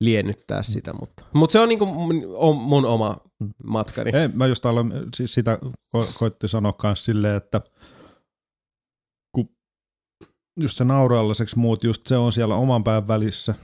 liennyttää 0.00 0.62
sitä, 0.62 0.92
mutta, 0.92 1.24
mutta 1.34 1.52
se 1.52 1.58
on 1.58 1.68
mun, 1.88 2.24
on 2.34 2.56
mun 2.56 2.84
oma 2.84 3.16
matkani. 3.64 4.10
Ei, 4.14 4.28
mä 4.28 4.46
just 4.46 4.66
aloin, 4.66 4.92
siis 5.16 5.34
sitä 5.34 5.58
ko- 5.96 6.12
koitti 6.18 6.48
sanoa 6.48 6.72
myös 6.82 7.04
silleen, 7.04 7.36
että 7.36 7.60
kun 9.34 9.48
just 10.60 10.78
se 10.78 10.84
naurealliseksi 10.84 11.58
muut, 11.58 11.84
just 11.84 12.06
se 12.06 12.16
on 12.16 12.32
siellä 12.32 12.54
oman 12.54 12.84
pään 12.84 13.08
välissä. 13.08 13.54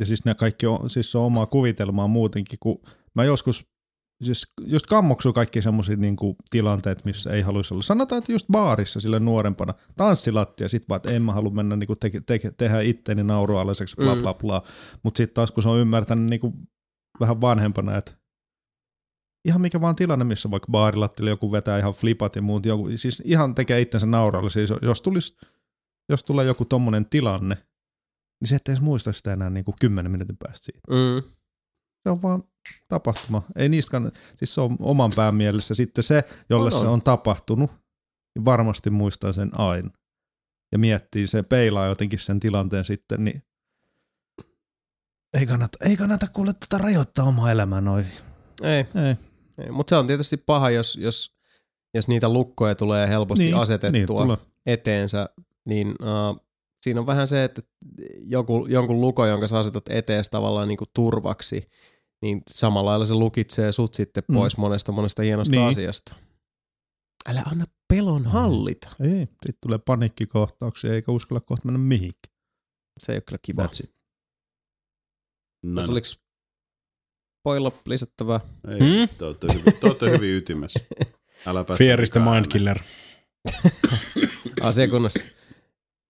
Ja 0.00 0.06
siis 0.06 0.24
ne 0.24 0.34
kaikki 0.34 0.66
on, 0.66 0.90
siis 0.90 1.12
se 1.12 1.18
on 1.18 1.24
omaa 1.24 1.46
kuvitelmaa 1.46 2.06
muutenkin, 2.06 2.58
kun 2.62 2.82
mä 3.14 3.24
joskus 3.24 3.64
siis 4.22 4.48
just 4.66 4.86
kammoksuu 4.86 5.32
kaikki 5.32 5.62
semmoisia 5.62 5.96
niinku 5.96 6.36
tilanteet, 6.50 7.04
missä 7.04 7.30
ei 7.30 7.42
haluaisi 7.42 7.74
olla. 7.74 7.82
Sanotaan, 7.82 8.18
että 8.18 8.32
just 8.32 8.46
baarissa 8.52 9.00
sille 9.00 9.20
nuorempana, 9.20 9.74
tanssilattia, 9.96 10.68
sit 10.68 10.88
vaan, 10.88 10.96
että 10.96 11.10
en 11.10 11.22
mä 11.22 11.32
halua 11.32 11.50
mennä 11.50 11.76
niinku 11.76 11.96
te- 11.96 12.20
te- 12.26 12.52
tehdä 12.56 12.80
itteni 12.80 13.22
naurualliseksi, 13.22 13.96
bla 13.96 14.16
bla 14.16 14.34
bla. 14.34 14.62
Mutta 15.02 15.18
sitten 15.18 15.34
taas 15.34 15.50
kun 15.50 15.62
se 15.62 15.68
on 15.68 15.78
ymmärtänyt 15.78 16.30
niinku 16.30 16.52
vähän 17.20 17.40
vanhempana, 17.40 17.96
että 17.96 18.12
ihan 19.48 19.60
mikä 19.60 19.80
vaan 19.80 19.96
tilanne, 19.96 20.24
missä 20.24 20.50
vaikka 20.50 20.70
baarilattilla 20.70 21.30
joku 21.30 21.52
vetää 21.52 21.78
ihan 21.78 21.92
flipat 21.92 22.36
ja 22.36 22.42
muut, 22.42 22.66
joku, 22.66 22.90
siis 22.96 23.22
ihan 23.24 23.54
tekee 23.54 23.80
itsensä 23.80 24.06
naurallisia. 24.06 24.66
Siis 24.66 24.78
jos, 24.82 25.02
tulisi, 25.02 25.36
jos 26.08 26.24
tulee 26.24 26.46
joku 26.46 26.64
tommonen 26.64 27.06
tilanne, 27.06 27.54
niin 28.40 28.48
se 28.48 28.56
ettei 28.56 28.72
edes 28.72 28.82
muista 28.82 29.12
sitä 29.12 29.32
enää 29.32 29.50
niinku 29.50 29.74
kymmenen 29.80 30.12
minuutin 30.12 30.36
päästä 30.36 30.64
siitä. 30.64 30.80
Mm. 30.90 31.30
Se 32.02 32.10
on 32.10 32.22
vaan 32.22 32.42
tapahtuma. 32.88 33.42
Ei 33.56 33.68
niistä 33.68 33.98
kann- 33.98 34.18
siis 34.36 34.54
se 34.54 34.60
on 34.60 34.76
oman 34.80 35.12
pään 35.16 35.34
mielessä. 35.34 35.74
Sitten 35.74 36.04
se, 36.04 36.24
jolle 36.50 36.66
On, 36.66 36.72
se 36.72 36.78
on. 36.86 36.92
on 36.92 37.02
tapahtunut, 37.02 37.70
niin 38.34 38.44
varmasti 38.44 38.90
muistaa 38.90 39.32
sen 39.32 39.60
aina. 39.60 39.90
Ja 40.72 40.78
miettii 40.78 41.26
se, 41.26 41.42
peilaa 41.42 41.86
jotenkin 41.86 42.18
sen 42.18 42.40
tilanteen 42.40 42.84
sitten, 42.84 43.24
niin 43.24 43.40
ei 45.38 45.46
kannata, 45.46 45.78
ei 45.86 45.96
kannata 45.96 46.26
kuule 46.32 46.52
tätä 46.52 46.78
rajoittaa 46.84 47.24
omaa 47.24 47.50
elämää 47.50 47.80
noin. 47.80 48.06
Ei, 48.62 48.86
Ei. 49.06 49.16
ei. 49.64 49.70
mutta 49.70 49.90
se 49.90 49.96
on 49.96 50.06
tietysti 50.06 50.36
paha, 50.36 50.70
jos, 50.70 50.96
jos, 50.96 51.34
jos 51.94 52.08
niitä 52.08 52.28
lukkoja 52.28 52.74
tulee 52.74 53.08
helposti 53.08 53.44
Niin, 53.44 53.56
asetettua 53.56 53.90
niin, 53.92 54.06
tulee. 54.06 54.36
eteensä, 54.66 55.28
niin 55.64 55.88
uh, 55.88 56.40
siinä 56.82 57.00
on 57.00 57.06
vähän 57.06 57.28
se, 57.28 57.44
että 57.44 57.62
joku, 58.24 58.66
jonkun 58.68 59.00
luko, 59.00 59.26
jonka 59.26 59.46
sä 59.46 59.58
asetat 59.58 59.84
etees 59.88 60.28
tavallaan 60.28 60.68
niin 60.68 60.78
kuin 60.78 60.88
turvaksi, 60.94 61.68
niin 62.22 62.42
samalla 62.50 62.90
lailla 62.90 63.06
se 63.06 63.14
lukitsee 63.14 63.72
sut 63.72 63.94
sitten 63.94 64.22
Mm. 64.28 64.34
pois 64.34 64.56
monesta 64.56 64.92
monesta 64.92 65.22
hienosta 65.22 65.56
Niin. 65.56 65.68
asiasta. 65.68 66.14
Älä 67.28 67.42
anna 67.46 67.64
pelon 67.88 68.26
hallita. 68.26 68.88
Ei, 69.00 69.20
sitten 69.20 69.54
tulee 69.62 69.78
paniikkikohtauksia, 69.78 70.94
eikä 70.94 71.12
uskalla 71.12 71.40
kohta 71.40 71.64
mennä 71.66 71.78
mihinkään. 71.78 72.34
Se 72.98 73.12
ei 73.12 73.16
ole 73.16 73.22
kyllä 73.22 73.38
kiva. 73.42 73.62
That's 73.62 73.84
it. 73.84 73.94
No, 75.62 75.74
Tässä 75.80 75.92
no. 75.92 75.94
oliko 75.94 76.06
poilla 77.42 77.72
lisättävää? 77.86 78.40
Ei, 78.68 78.78
Hmm? 78.78 79.08
te, 79.18 79.24
olette 79.24 79.46
hyvin, 79.54 79.80
te 79.80 79.86
olette 79.86 80.10
hyvin 80.10 80.36
ytimessä. 80.36 80.80
Älä 81.46 81.64
päästä 81.64 81.84
Fear 81.84 82.00
is 82.02 82.10
the 82.10 82.20
mukaan 82.20 82.36
mind 82.42 82.52
killer. 82.52 82.78
Asiakunnassa. 84.62 85.24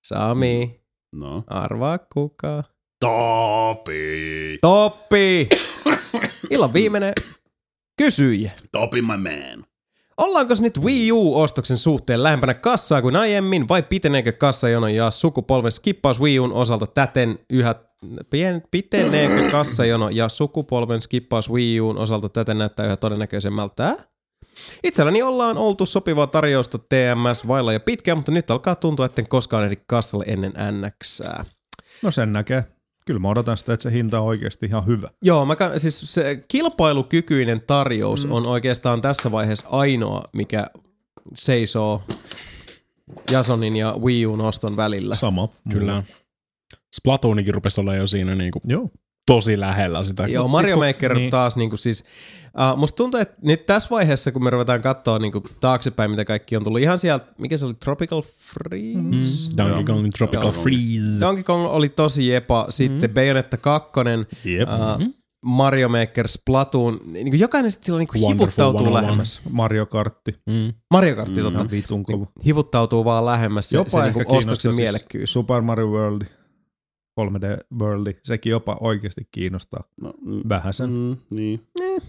Sami, 0.07 0.81
No. 1.13 1.45
arvaa 1.47 1.99
kuka. 1.99 2.65
Topi! 3.01 4.59
Toppi! 4.61 5.49
Illan 6.51 6.73
viimeinen 6.73 7.15
kysyjä. 7.97 8.53
Topi 8.73 9.03
my 9.03 9.17
man. 9.17 9.65
Ollaanko 10.17 10.55
nyt 10.61 10.79
Wii 10.79 11.13
U-ostoksen 11.13 11.79
suhteen 11.79 12.23
lähempänä 12.23 12.55
kassaa 12.55 13.03
kuin 13.03 13.17
aiemmin 13.17 13.69
vai 13.69 13.83
piteneekö 13.83 14.33
kassajono 14.33 14.89
ja 14.89 15.11
sukupolven 15.11 15.73
skippaus 15.73 16.21
Wii 16.21 16.39
Un 16.39 16.53
osalta 16.53 16.87
täten 16.87 17.39
yhä 17.51 17.75
Pien, 18.31 18.63
piteneekö 18.71 19.51
kassajono 19.51 20.09
ja 20.09 20.29
sukupolven 20.29 21.03
skippaus 21.03 21.51
Wii 21.51 21.81
Un 21.81 21.99
osalta 21.99 22.29
täten 22.29 22.59
näyttää 22.59 22.87
yhä 22.87 22.97
todennäköisemmältä? 22.97 23.97
Itselläni 24.85 25.23
ollaan 25.23 25.59
oltu 25.59 25.87
sopivaa 25.87 26.27
tarjousta 26.27 26.79
TMS 26.79 27.49
vailla 27.49 27.73
jo 27.73 27.81
pitkään, 27.81 28.19
mutta 28.19 28.33
nyt 28.33 28.51
alkaa 28.51 28.75
tuntua, 28.75 29.07
etten 29.07 29.29
koskaan 29.29 29.65
ehdi 29.65 29.77
kassalle 29.87 30.25
ennen 30.29 30.53
NXää. 30.53 31.45
No 32.03 32.11
sen 32.11 32.33
näkee. 32.33 32.80
Kyllä 33.11 33.21
mä 33.21 33.29
odotan 33.29 33.57
sitä, 33.57 33.73
että 33.73 33.83
se 33.83 33.93
hinta 33.93 34.21
on 34.21 34.27
oikeasti 34.27 34.67
ihan 34.67 34.87
hyvä. 34.87 35.09
Joo, 35.23 35.45
mä, 35.45 35.57
siis 35.77 36.15
se 36.15 36.45
kilpailukykyinen 36.49 37.61
tarjous 37.67 38.27
mm. 38.27 38.33
on 38.33 38.47
oikeastaan 38.47 39.01
tässä 39.01 39.31
vaiheessa 39.31 39.67
ainoa, 39.71 40.23
mikä 40.33 40.67
seisoo 41.35 42.03
Jasonin 43.31 43.77
ja 43.77 43.95
Wii 44.03 44.27
Un 44.27 44.41
oston 44.41 44.77
välillä. 44.77 45.15
Sama. 45.15 45.49
Kyllä. 45.71 46.03
Splatoonikin 46.93 47.55
rupesi 47.55 47.81
olla 47.81 47.95
jo 47.95 48.07
siinä 48.07 48.35
niinku 48.35 48.61
Joo. 48.65 48.89
tosi 49.27 49.61
lähellä 49.61 50.03
sitä. 50.03 50.27
Joo, 50.27 50.49
Mario 50.49 50.77
kun- 50.77 50.87
Maker 50.87 51.15
niin. 51.15 51.31
taas 51.31 51.57
niinku 51.57 51.77
siis, 51.77 52.05
uh, 52.73 52.79
musta 52.79 52.97
tuntuu, 52.97 53.21
että 53.21 53.35
nyt 53.43 53.67
tässä 53.67 53.91
vaiheessa, 53.91 54.33
kun 54.33 54.45
me 54.45 54.51
ruvetaan 54.51 54.83
katsoa 54.83 55.19
niinku 55.19 55.43
taaksepäin, 55.61 56.11
mitä 56.11 56.25
kaikki 56.25 56.57
on 56.57 56.65
tullut, 56.65 56.81
ihan 56.81 56.99
sieltä, 56.99 57.27
mikä 57.39 57.57
se 57.57 57.67
oli, 57.67 57.75
Tropical 57.75 58.23
Freeze? 58.23 59.49
Mm. 59.53 59.57
Donkey 59.57 59.85
Kong 59.85 60.09
Tropical 60.19 60.53
Joo. 60.53 60.63
Freeze. 60.63 61.21
Donkey 61.21 61.45
Kong 61.45 61.65
oli 61.65 61.89
tosi 61.89 62.29
jepa, 62.29 62.67
sitten 62.71 63.11
mm. 63.11 63.15
Bayonetta 63.15 63.57
2, 63.57 63.91
Jep. 64.45 64.69
uh, 64.69 65.07
Mario 65.43 65.89
Maker, 65.89 66.29
Splatoon, 66.29 66.99
niin 67.13 67.31
kuin 67.31 67.41
jokainen 67.41 67.71
sitten 67.71 67.87
sillä 67.87 67.99
niinku 67.99 68.19
Wonderful 68.19 68.47
hivuttautuu 68.47 68.81
101. 68.81 69.03
lähemmäs. 69.03 69.41
Mario 69.51 69.87
Kartti. 69.87 70.35
Mm. 70.47 70.73
Mario 70.91 71.17
Kartti, 71.17 71.41
totta. 71.41 71.59
Ihan 71.59 71.71
vitun 71.71 72.03
kova. 72.03 72.27
Hivuttautuu 72.45 73.05
vaan 73.05 73.27
lähemmäs 73.27 73.71
se, 73.71 73.77
Jopa 73.77 73.91
se 73.91 73.99
niinku 74.03 74.19
kiinnostaa 74.19 74.39
ostoksen 74.39 74.75
siis 74.75 74.87
mielekkyys. 74.87 75.33
Super 75.33 75.61
Mario 75.61 75.87
World, 75.87 76.23
3D 77.21 77.65
World, 77.81 78.13
sekin 78.25 78.51
jopa 78.51 78.77
oikeasti 78.81 79.29
kiinnostaa. 79.33 79.85
No, 80.01 80.13
mm, 80.23 80.43
Vähäsen. 80.49 80.91
mm, 80.91 81.17
niin. 81.31 81.61
Eh. 81.83 82.03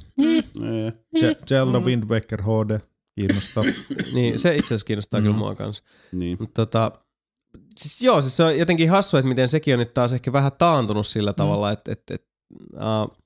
Ze- 1.20 1.40
Zelda 1.48 1.80
Wind 1.80 2.04
Waker 2.04 2.42
HD 2.42 2.80
kiinnostaa. 3.20 3.64
Niin, 4.14 4.40
se 4.40 4.56
itse 4.56 4.68
asiassa 4.68 4.86
kiinnostaa 4.86 5.20
mm. 5.20 5.24
kyllä 5.24 5.38
mua 5.38 5.56
kanssa. 5.56 5.84
Niin. 6.12 6.38
Mutta 6.40 6.66
tota, 6.66 6.92
siis 7.80 8.02
joo, 8.02 8.22
siis 8.22 8.38
se 8.38 8.44
on 8.44 8.60
jotenkin 8.60 8.90
hassu, 8.90 9.18
että 9.18 9.30
miten 9.30 9.50
sekin 9.50 9.74
on 9.74 9.80
nyt 9.80 9.94
taas 9.94 10.14
ehkä 10.14 10.34
vähän 10.34 10.52
taantunut 10.58 11.08
sillä 11.08 11.34
tavalla, 11.34 11.72
että, 11.72 11.92
että, 11.92 12.14
että 12.14 12.28
uh, 12.76 13.18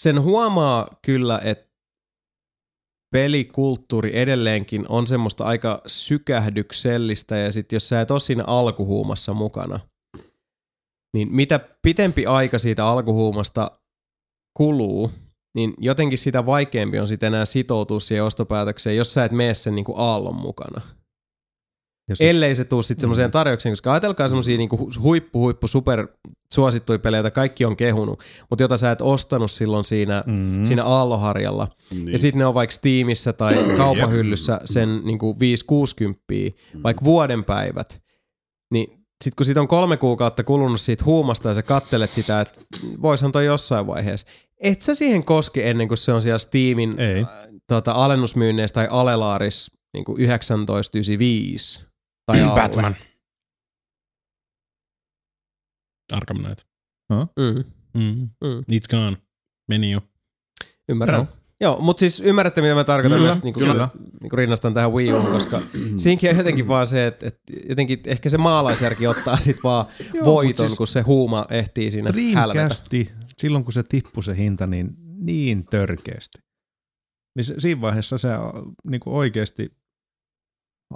sen 0.00 0.22
huomaa 0.22 0.88
kyllä, 1.02 1.40
että 1.44 1.72
pelikulttuuri 3.12 4.10
edelleenkin 4.18 4.86
on 4.88 5.06
semmoista 5.06 5.44
aika 5.44 5.82
sykähdyksellistä 5.86 7.36
ja 7.36 7.52
sitten 7.52 7.76
jos 7.76 7.88
sä 7.88 8.00
et 8.00 8.10
ole 8.10 8.20
siinä 8.20 8.44
alkuhuumassa 8.46 9.34
mukana, 9.34 9.80
niin 11.14 11.28
mitä 11.32 11.60
pitempi 11.82 12.26
aika 12.26 12.58
siitä 12.58 12.86
alkuhuumasta 12.86 13.70
kuluu, 14.56 15.10
niin 15.54 15.74
jotenkin 15.78 16.18
sitä 16.18 16.46
vaikeampi 16.46 16.98
on 16.98 17.08
sitten 17.08 17.26
enää 17.26 17.44
sitoutua 17.44 18.00
siihen 18.00 18.24
ostopäätökseen, 18.24 18.96
jos 18.96 19.14
sä 19.14 19.24
et 19.24 19.32
mene 19.32 19.54
sen 19.54 19.74
niin 19.74 19.84
kuin 19.84 19.98
aallon 19.98 20.34
mukana. 20.40 20.80
Ja 22.08 22.16
sit- 22.16 22.26
Ellei 22.28 22.54
se 22.54 22.64
tuu 22.64 22.82
sitten 22.82 23.00
semmoiseen 23.00 23.30
tarjoukseen, 23.30 23.72
koska 23.72 23.92
ajatelkaa 23.92 24.28
semmoisia 24.28 24.56
niinku 24.58 24.90
huippu, 25.02 25.38
huippu, 25.40 25.66
super 25.68 26.08
suosittuja 26.52 26.98
pelejä, 26.98 27.18
joita 27.18 27.30
kaikki 27.30 27.64
on 27.64 27.76
kehunut, 27.76 28.22
mutta 28.50 28.62
jota 28.62 28.76
sä 28.76 28.90
et 28.90 29.00
ostanut 29.00 29.50
silloin 29.50 29.84
siinä, 29.84 30.24
Mm. 30.26 30.32
mm. 30.34 30.64
siinä 30.66 30.84
aalloharjalla. 30.84 31.68
niin. 31.90 32.12
Ja 32.12 32.18
sitten 32.18 32.38
ne 32.38 32.46
on 32.46 32.54
vaikka 32.54 32.74
Steamissa 32.74 33.32
tai 33.32 33.54
kaupahyllyssä 33.76 34.60
sen 34.64 35.00
niinku 35.04 35.36
5-60, 35.40 36.52
vaikka 36.82 37.04
vuoden 37.04 37.44
päivät. 37.44 38.02
Niin 38.72 38.86
sitten 39.24 39.36
kun 39.36 39.46
siitä 39.46 39.60
on 39.60 39.68
kolme 39.68 39.96
kuukautta 39.96 40.44
kulunut 40.44 40.80
siitä 40.80 41.04
huumasta 41.04 41.48
ja 41.48 41.54
sä 41.54 41.62
kattelet 41.62 42.12
sitä, 42.12 42.40
että 42.40 42.60
voishan 43.02 43.32
toi 43.32 43.44
jossain 43.46 43.86
vaiheessa. 43.86 44.26
Et 44.62 44.80
sä 44.80 44.94
siihen 44.94 45.24
koske 45.24 45.70
ennen 45.70 45.88
kuin 45.88 45.98
se 45.98 46.12
on 46.12 46.22
siellä 46.22 46.38
Steamin 46.38 47.00
Ei. 47.00 47.26
tota, 47.66 47.92
alennusmyynneissä 47.92 48.74
tai 48.74 48.88
alelaaris 48.90 49.70
niin 49.94 50.04
1995 50.04 51.86
tai 52.26 52.42
alle. 52.42 52.60
Batman. 52.60 52.96
Arkham 56.12 56.36
Knight. 56.38 56.60
Mm, 57.12 57.64
Mm. 57.94 58.28
mm, 58.44 58.58
It's 58.72 58.88
gone. 58.90 59.16
Meni 59.68 59.90
jo. 59.90 60.00
ymmärrän. 60.88 61.16
Joo. 61.18 61.26
Joo, 61.60 61.78
mutta 61.80 62.00
siis 62.00 62.20
ymmärrätte, 62.20 62.60
mitä 62.60 62.74
mä 62.74 62.84
tarkoitan 62.84 63.18
Kyllä, 63.18 63.32
myös, 63.32 63.42
niin 63.44 63.54
kuin, 63.54 63.66
kyllä. 63.68 63.88
niin 64.20 64.30
kuin 64.30 64.38
rinnastan 64.38 64.74
tähän 64.74 64.92
Wii 64.92 65.12
Uun, 65.12 65.26
koska 65.32 65.60
siinäkin 65.98 66.30
on 66.30 66.36
jotenkin 66.36 66.68
vaan 66.68 66.86
se, 66.86 67.06
että, 67.06 67.26
että 67.26 67.52
jotenkin 67.68 68.00
ehkä 68.06 68.28
se 68.28 68.38
maalaisjärki 68.38 69.06
ottaa 69.06 69.36
sit 69.36 69.56
vaan 69.64 69.86
Joo, 70.14 70.24
voiton, 70.24 70.68
siis 70.68 70.78
kun 70.78 70.86
se 70.86 71.00
huuma 71.00 71.44
ehtii 71.50 71.90
siinä 71.90 72.10
hälvetä. 72.34 72.68
Silloin 73.42 73.64
kun 73.64 73.72
se 73.72 73.82
tippui 73.82 74.24
se 74.24 74.36
hinta, 74.36 74.66
niin 74.66 74.94
niin 75.18 75.66
törkeästi. 75.66 76.38
Niin 77.36 77.44
se, 77.44 77.54
siinä 77.58 77.80
vaiheessa 77.80 78.18
se 78.18 78.28
niin 78.84 79.00
kuin 79.00 79.14
oikeasti 79.14 79.76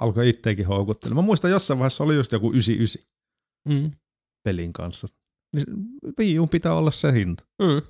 alkoi 0.00 0.28
itseäkin 0.28 0.66
houkuttelemaan. 0.66 1.24
Mä 1.24 1.26
muistan 1.26 1.50
jossain 1.50 1.78
vaiheessa 1.78 2.04
oli 2.04 2.14
just 2.14 2.32
joku 2.32 2.52
99 2.52 3.02
Mm. 3.68 3.90
pelin 4.42 4.72
kanssa. 4.72 5.06
Niin 5.56 5.66
Wii 6.18 6.36
pitää 6.50 6.74
olla 6.74 6.90
se 6.90 7.12
hinta. 7.12 7.44
Mm. 7.62 7.82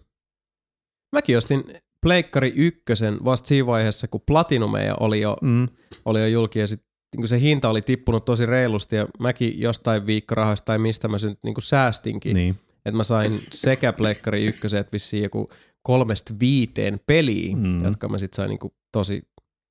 Mäkin 1.13 1.39
ostin 1.39 1.65
Pleikkari 2.01 2.53
ykkösen 2.57 3.19
vasta 3.25 3.49
siinä 3.49 3.67
vaiheessa, 3.67 4.09
kun 4.09 4.21
Platinumeja 4.27 4.95
oli 5.01 5.21
jo, 5.21 5.37
Mm. 5.43 5.69
oli 6.05 6.21
jo 6.21 6.27
julki 6.27 6.59
ja 6.59 6.67
sit, 6.67 6.83
niin 7.17 7.29
se 7.29 7.41
hinta 7.41 7.69
oli 7.71 7.83
tippunut 7.83 8.25
tosi 8.25 8.47
reilusti 8.47 8.97
ja 8.97 9.07
mäkin 9.21 9.61
jostain 9.61 10.07
viikkorahoista 10.07 10.65
tai 10.65 10.79
mistä 10.79 11.09
mä 11.09 11.19
sen 11.19 11.37
niin 11.43 11.55
säästinkin, 11.59 12.35
niin. 12.37 12.57
Että 12.87 12.97
mä 12.97 13.05
sain 13.05 13.41
sekä 13.53 13.93
Pleikkari 13.93 14.45
ykkösen 14.45 14.81
että 14.81 14.93
vissiin 14.93 15.23
joku 15.23 15.49
kolmesta 15.83 16.35
viiteen 16.41 16.99
peliä, 17.07 17.57
Mm. 17.57 17.85
jotka 17.85 18.09
mä 18.09 18.19
sit 18.19 18.33
sain 18.33 18.49
niin 18.49 18.73
tosi, 18.93 19.23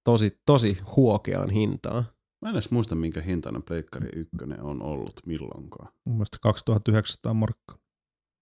tosi, 0.04 0.42
tosi 0.46 0.78
huokeaan 0.96 1.50
hintaan. 1.50 2.06
Mä 2.42 2.50
en 2.50 2.56
edes 2.56 2.72
muista, 2.72 2.96
minkä 2.96 3.22
hintainen 3.22 3.64
Pleikkari 3.64 4.10
1 4.16 4.30
on 4.62 4.82
ollut 4.82 5.22
milloinkaan. 5.26 5.94
Mun 6.06 6.16
mielestä 6.16 6.38
2900 6.42 7.34
markkaa. 7.34 7.78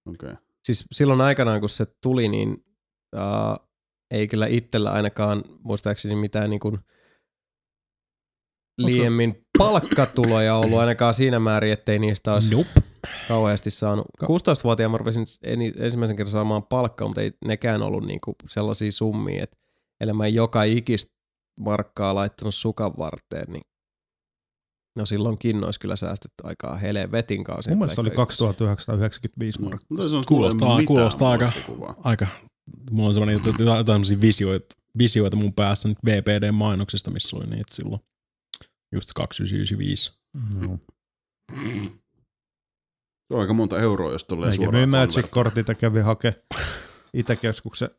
Okei. 0.05 0.29
Okay. 0.29 0.43
Siis 0.63 0.85
silloin 0.91 1.21
aikanaan, 1.21 1.59
kun 1.59 1.69
se 1.69 1.85
tuli, 2.03 2.27
niin 2.27 2.65
uh, 3.15 3.67
ei 4.11 4.27
kyllä 4.27 4.47
itsellä 4.47 4.91
ainakaan 4.91 5.43
muistaakseni 5.63 6.15
mitään 6.15 6.49
niin 6.49 6.59
kuin 6.59 6.77
liiemmin 8.77 9.45
palkkatuloja 9.57 10.55
ollut 10.55 10.79
ainakaan 10.79 11.13
siinä 11.13 11.39
määrin, 11.39 11.73
ettei 11.73 11.99
niistä 11.99 12.33
olisi 12.33 12.55
Nope. 12.55 12.92
Kauheasti 13.27 13.69
saanut. 13.71 14.05
16-vuotiaana 14.23 14.91
mä 14.91 14.97
rupesin 14.97 15.25
ensimmäisen 15.77 16.15
kerran 16.17 16.31
saamaan 16.31 16.63
palkkaa, 16.63 17.07
mutta 17.07 17.21
ei 17.21 17.31
nekään 17.45 17.81
ollut 17.81 18.05
niinku 18.05 18.35
sellaisia 18.49 18.91
summia, 18.91 19.43
että 19.43 19.57
ellei 20.01 20.13
mä 20.13 20.27
joka 20.27 20.63
ikistä 20.63 21.13
markkaa 21.59 22.15
laittanut 22.15 22.55
sukan 22.55 22.91
varteen, 22.97 23.53
niin 23.53 23.61
no 24.95 25.05
silloinkin 25.05 25.63
olisi 25.63 25.79
kyllä 25.79 25.95
säästetty 25.95 26.43
aikaa 26.43 26.75
helvetin 26.75 27.43
kausi. 27.43 27.69
Mun 27.69 27.77
mielestä 27.79 27.95
se 27.95 28.01
oli 28.01 28.09
2995 28.11 29.61
No, 29.61 29.69
markkaa. 29.69 29.97
on 30.17 30.23
Kuulostaa- 30.27 30.83
kuulostaa 30.87 31.31
aika-. 31.31 31.51
Aika, 32.03 32.27
mulla 32.91 33.07
on 33.07 33.13
sellainen 33.13 33.33
juttu, 33.33 33.49
että 33.49 33.63
jotain 33.63 33.85
tämmöisiä 33.85 34.21
visioita, 34.21 34.75
visioita 34.97 35.37
mun 35.37 35.53
päässä 35.53 35.89
nyt 35.89 35.97
VPD-mainoksista, 36.05 37.11
missä 37.11 37.37
oli 37.37 37.45
niitä 37.45 37.73
silloin. 37.75 38.01
Just 38.91 39.09
2995. 39.15 40.11
No. 40.67 40.79
Se 43.33 43.37
on 43.37 43.41
aika 43.41 43.53
monta 43.53 43.79
euroa, 43.79 44.11
jos 44.11 44.23
tulee 44.23 44.49
Eikä 44.49 44.55
suoraan 44.55 44.75
myy 44.75 44.85
konvertoon. 44.85 45.23
Magic-kortit 45.23 45.77
kävi 45.79 45.99
hake 45.99 46.35
Itäkeskuksen, 47.13 47.89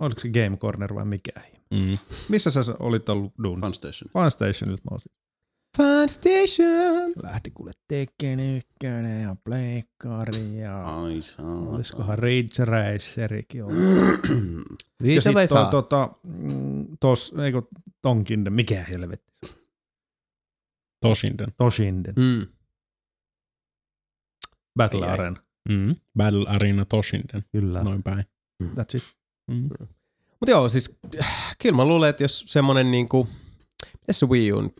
oliko 0.00 0.20
se 0.20 0.28
Game 0.28 0.56
Corner 0.56 0.94
vai 0.94 1.04
mikä? 1.04 1.32
Mm. 1.70 1.98
Missä 2.28 2.50
sä 2.50 2.60
olit 2.78 3.08
ollut 3.08 3.32
duun? 3.42 3.60
Funstation. 3.60 4.10
Funstationilta 4.12 4.82
mä 4.90 4.94
olisin. 4.94 5.12
Fun 5.76 6.08
Station! 6.08 7.12
Lähti 7.22 7.50
kuule 7.50 7.72
Tekken 7.88 8.40
ykkönen 8.56 9.22
ja 9.22 9.36
Pleikkari 9.44 10.58
ja 10.60 11.02
Ai 11.02 11.22
saa. 11.22 11.46
olisikohan 11.68 12.18
Ridge 12.18 12.64
Racerikin 12.64 13.64
ollut. 13.64 13.78
Ja 13.78 15.02
Viita 15.02 15.20
sit 15.20 15.34
vai 15.34 15.48
toi, 15.48 15.62
saa? 15.62 15.70
tota, 15.70 16.10
mm, 16.22 16.86
tos, 17.00 17.34
eikö 17.44 17.62
Tonkinden, 18.02 18.52
mikä 18.52 18.82
helvetti? 18.82 19.32
Toshinden. 21.00 21.52
Toshinden, 21.56 22.14
Mm. 22.16 22.46
Battle 24.76 25.06
Ai. 25.06 25.12
Arena. 25.12 25.36
Mm. 25.68 25.96
Battle 26.16 26.44
Arena 26.48 26.84
Toshinden. 26.84 27.42
Kyllä, 27.52 27.82
Noin 27.82 28.02
päin. 28.02 28.24
that's 28.64 28.96
it. 28.96 29.02
Mm. 29.50 29.62
Mutta 30.30 30.50
joo, 30.50 30.68
siis 30.68 30.98
äh, 31.20 31.56
kyllä 31.62 31.76
mä 31.76 31.84
luulen, 31.84 32.10
että 32.10 32.24
jos 32.24 32.44
semmonen 32.46 32.90
niinku, 32.90 33.28
mitäs 34.00 34.18
se 34.18 34.26
Wii 34.26 34.52
U, 34.52 34.72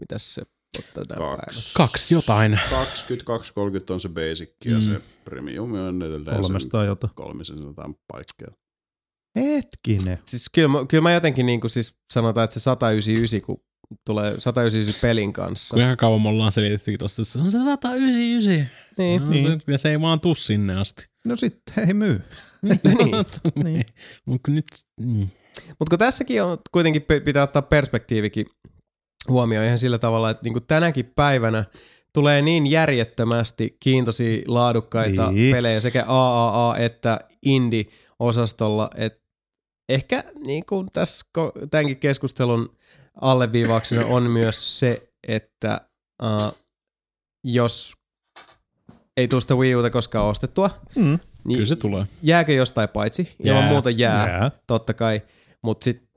mitäs 0.00 0.34
se 0.34 0.42
ottaa 0.78 1.04
tänä 1.04 1.18
päivänä? 1.18 1.36
Kaksi. 1.46 1.74
Kaksi 1.74 2.14
jotain. 2.14 2.60
22-30 2.70 3.92
on 3.94 4.00
se 4.00 4.08
basic 4.08 4.50
ja 4.64 4.76
Mm. 4.76 4.82
se 4.82 5.00
premium 5.24 5.74
on 5.74 6.02
edelleen 6.02 6.40
Kolmesta 6.40 6.84
jotain. 6.84 7.10
se 7.10 7.14
kolmisen 7.14 7.58
jotain 7.58 7.94
paikkaa. 8.12 8.48
Hetkinen. 9.38 10.18
Siis 10.24 10.46
kyllä, 10.52 10.68
mä- 10.68 10.86
kyllä 10.88 11.02
mä 11.02 11.12
jotenkin 11.12 11.46
niinku 11.46 11.68
siis 11.68 11.94
sanotaan, 12.12 12.44
että 12.44 12.54
se 12.54 12.60
199, 12.60 13.40
kun 13.42 13.60
tulee 14.04 14.40
199 14.40 15.08
pelin 15.08 15.32
kanssa. 15.32 15.74
Kuinka 15.74 15.96
kauan 15.96 16.22
me 16.22 16.28
ollaan 16.28 16.52
selitetty 16.52 16.98
tosta, 16.98 17.24
se 17.24 17.38
on 17.38 17.50
se 17.50 17.58
199. 17.58 18.70
Niin. 18.98 19.22
No, 19.22 19.28
Niin. 19.30 19.42
Se, 19.66 19.78
se 19.78 19.90
ei 19.90 20.00
vaan 20.00 20.20
tuu 20.20 20.34
sinne 20.34 20.80
asti. 20.80 21.06
No 21.24 21.36
sitten 21.36 21.88
ei 21.88 21.94
myy. 21.94 22.22
niin. 23.64 23.86
Mutta 24.26 24.50
nyt, 24.50 24.64
mm. 25.00 25.28
Mutta 25.78 25.90
kun 25.90 25.98
tässäkin 25.98 26.42
on 26.42 26.58
kuitenkin 26.72 27.04
pitää 27.24 27.42
ottaa 27.42 27.62
perspektiivikin 27.62 28.46
huomioon 29.28 29.66
ihan 29.66 29.78
sillä 29.78 29.98
tavalla, 29.98 30.30
että 30.30 30.42
niinku 30.44 30.60
tänäkin 30.60 31.12
päivänä 31.16 31.64
tulee 32.12 32.42
niin 32.42 32.66
järjettömästi 32.66 33.76
kiintoisia 33.80 34.42
laadukkaita 34.46 35.30
Niin. 35.32 35.54
pelejä 35.54 35.80
sekä 35.80 36.04
AAA 36.08 36.76
että 36.76 37.18
indie-osastolla, 37.46 38.90
että 38.96 39.20
ehkä 39.88 40.24
niin 40.46 40.66
kuin 40.68 40.86
tässä 40.92 41.26
tämänkin 41.70 41.96
keskustelun 41.96 42.76
alleviivauksena 43.20 44.06
on 44.06 44.22
myös 44.30 44.78
se, 44.78 45.08
että 45.28 45.88
uh, 46.22 46.56
jos 47.44 47.95
ei 49.16 49.28
tule 49.28 49.40
sitä 49.40 49.54
Wii 49.54 49.74
Uta 49.76 49.90
koskaan 49.90 50.26
ostettua, 50.26 50.70
Mm. 50.96 51.02
niin 51.04 51.18
kyllä 51.52 51.64
se 51.66 51.76
tulee. 51.76 52.04
jääkö 52.22 52.52
jostain 52.52 52.88
paitsi? 52.88 53.36
Ilman 53.46 53.62
Jää. 53.62 53.72
muuta 53.72 53.90
jää 53.90 54.28
Jää. 54.28 54.50
totta 54.66 54.94
kai, 54.94 55.22
mutta 55.62 55.84
sitten 55.84 56.08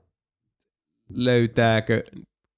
löytääkö 1.08 2.02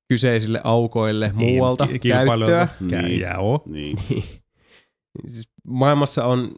kyseisille 0.08 0.60
aukoille 0.64 1.30
muualta 1.34 1.86
Ki- 1.86 1.98
kilpailijoilta. 1.98 2.66
käyttöä? 2.78 3.02
Niin. 3.02 3.20
Jää 3.20 3.38
oo. 3.38 3.58
Niin. 3.68 3.98
Siis 5.28 5.48
maailmassa 5.66 6.24
on 6.24 6.50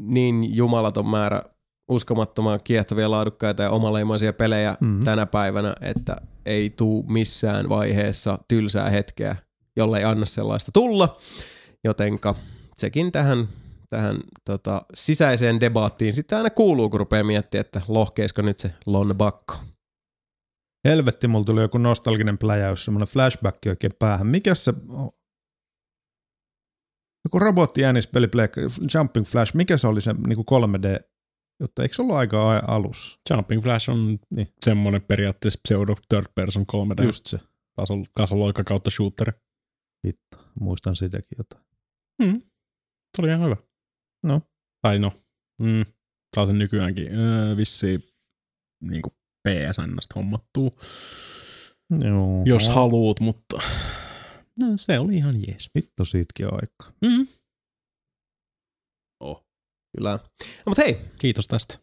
niin 0.00 0.56
jumalaton 0.56 1.08
määrä 1.08 1.42
uskomattoman 1.90 2.60
kiehtovia, 2.64 3.10
laadukkaita 3.10 3.62
ja 3.62 3.70
omaleimaisia 3.70 4.32
pelejä 4.32 4.76
Mhm. 4.80 4.84
mm-hmm. 4.90 5.04
tänä 5.04 5.26
päivänä, 5.26 5.74
että 5.80 6.16
ei 6.46 6.70
tuu 6.70 7.02
missään 7.08 7.68
vaiheessa 7.68 8.38
tylsää 8.48 8.90
hetkeä, 8.90 9.36
jollei 9.76 10.04
anna 10.04 10.26
sellaista 10.26 10.72
tulla. 10.72 11.16
Jotenka 11.84 12.34
sekin 12.78 13.12
tähän, 13.12 13.48
tähän 13.90 14.16
tota, 14.44 14.82
sisäiseen 14.94 15.60
debaattiin 15.60 16.12
sitten 16.12 16.38
aina 16.38 16.50
kuuluu, 16.50 16.90
kun 16.90 17.00
rupeaa 17.00 17.24
miettimään, 17.24 17.60
että 17.60 17.80
lohkeisiko 17.88 18.42
nyt 18.42 18.58
se 18.58 18.74
Lon 18.86 19.14
Bakko. 19.16 19.54
Helvetti, 20.88 21.28
mulla 21.28 21.44
tuli 21.44 21.60
joku 21.60 21.78
nostalginen 21.78 22.38
pläjäys, 22.38 22.84
semmoinen 22.84 23.08
flashback 23.08 23.58
oikein 23.68 23.92
päähän. 23.98 24.26
Mikä 24.26 24.54
se... 24.54 24.74
Joku 27.24 27.38
robotti 27.38 27.84
äänispeli 27.84 28.28
Jumping 28.94 29.26
Flash, 29.26 29.54
mikä 29.54 29.76
se 29.78 29.86
oli 29.88 30.00
se 30.00 30.12
niin 30.12 30.38
3D 30.38 31.08
juttu? 31.60 31.82
Eikö 31.82 31.94
se 31.94 32.02
ollut 32.02 32.16
aika 32.16 32.52
a- 32.52 32.62
alussa? 32.66 33.18
Jumping 33.30 33.62
Flash 33.62 33.90
on 33.90 34.18
Niin. 34.30 34.48
semmoinen 34.64 35.02
periaatteessa 35.02 35.60
pseudo 35.68 35.94
third 36.08 36.26
person 36.34 36.64
3D 36.72 37.04
Just 37.04 37.26
se. 37.26 37.38
tasol, 37.76 38.04
tasoloika 38.14 38.64
kautta 38.64 38.90
shooter. 38.90 39.32
Vittu, 40.06 40.36
muistan 40.60 40.96
sitäkin 40.96 41.38
jotain. 41.38 41.64
Mm. 42.22 42.42
Se 43.16 43.22
oli 43.22 43.28
ihan 43.28 43.44
hyvä. 43.44 43.56
No. 44.22 44.42
Tai 44.82 44.98
no, 44.98 45.12
mm, 45.60 45.84
saa 46.36 46.46
sen 46.46 46.58
nykyäänkin 46.58 47.12
öö, 47.18 47.56
vissiin 47.56 48.02
niin 48.82 49.02
kuin 49.02 49.12
PSNstä 49.48 50.14
hommattuu, 50.14 50.78
Joo. 52.04 52.42
jos 52.44 52.68
haluut, 52.68 53.20
mutta 53.20 53.56
no, 54.62 54.66
se 54.76 54.98
oli 54.98 55.14
ihan 55.14 55.36
jees. 55.46 55.70
Vittu 55.74 56.04
siitäkin 56.04 56.46
on 56.46 56.54
aikaa. 56.54 56.96
Mm. 57.04 57.26
Oh. 59.20 59.46
Kyllä. 59.96 60.10
No, 60.12 60.62
mutta 60.66 60.82
hei, 60.82 60.98
Kiitos 61.18 61.46
tästä. 61.46 61.78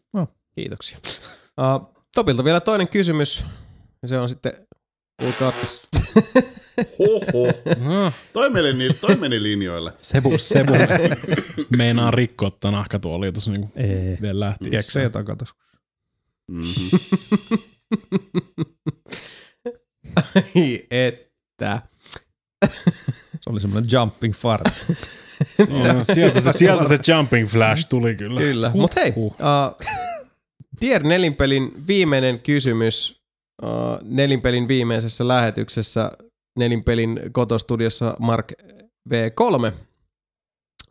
kiitoksia. 0.54 0.98
Uh, 1.60 2.04
Topilta 2.14 2.44
vielä 2.44 2.60
toinen 2.60 2.88
kysymys. 2.88 3.44
Se 4.06 4.18
on 4.18 4.28
sitten, 4.28 4.66
kuulkaa. 5.20 5.52
Hoho. 6.98 7.52
No, 7.84 8.12
Toi 8.32 8.50
meni, 8.50 8.72
ni- 8.72 8.94
toi 8.94 9.16
meni 9.16 9.42
linjoille. 9.42 9.92
Sebu, 10.00 10.38
Sebu 10.38 10.72
meinaa 11.76 12.10
rikkoa 12.10 12.50
tämän 12.50 12.72
nahkatuolia 12.74 13.32
tuossa 13.32 13.50
niinku 13.50 13.72
Ei. 13.76 14.18
vielä 14.22 14.40
lähti. 14.40 14.70
Keksejä 14.70 15.10
takataskussa. 15.10 15.64
Mm-hmm. 16.50 16.98
Ai 20.16 20.86
että. 20.90 21.80
Se 23.40 23.50
oli 23.50 23.60
semmoinen 23.60 23.90
jumping 23.92 24.34
fart. 24.34 24.62
sieltä, 26.14 26.40
se, 26.40 26.52
sieltä 26.52 26.88
se 26.88 26.96
jumping 27.12 27.48
flash 27.48 27.88
tuli 27.88 28.14
kyllä. 28.14 28.40
Kyllä, 28.40 28.70
Huh, 28.70 28.80
mutta 28.80 29.00
hei, 29.00 29.10
huh. 29.10 29.32
uh, 29.32 29.86
Dier 30.80 31.02
Nelinpelin 31.02 31.86
viimeinen 31.86 32.40
kysymys 32.42 33.23
Nelinpelin 34.02 34.68
viimeisessä 34.68 35.28
lähetyksessä 35.28 36.12
Nelinpelin 36.58 37.20
kotostudiossa 37.32 38.16
Mark 38.20 38.52
V3 39.10 39.72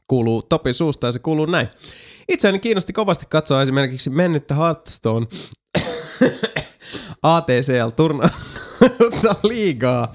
kuuluu 0.07 0.41
Topin 0.41 0.73
suusta 0.73 1.07
ja 1.07 1.11
se 1.11 1.19
kuuluu 1.19 1.45
näin. 1.45 1.67
Itseäni 2.29 2.59
kiinnosti 2.59 2.93
kovasti 2.93 3.25
katsoa 3.29 3.61
esimerkiksi 3.61 4.09
mennyttä 4.09 4.55
Hearthstone 4.55 5.25
ATCL-turnausta 7.23 9.35
liigaa, 9.43 10.13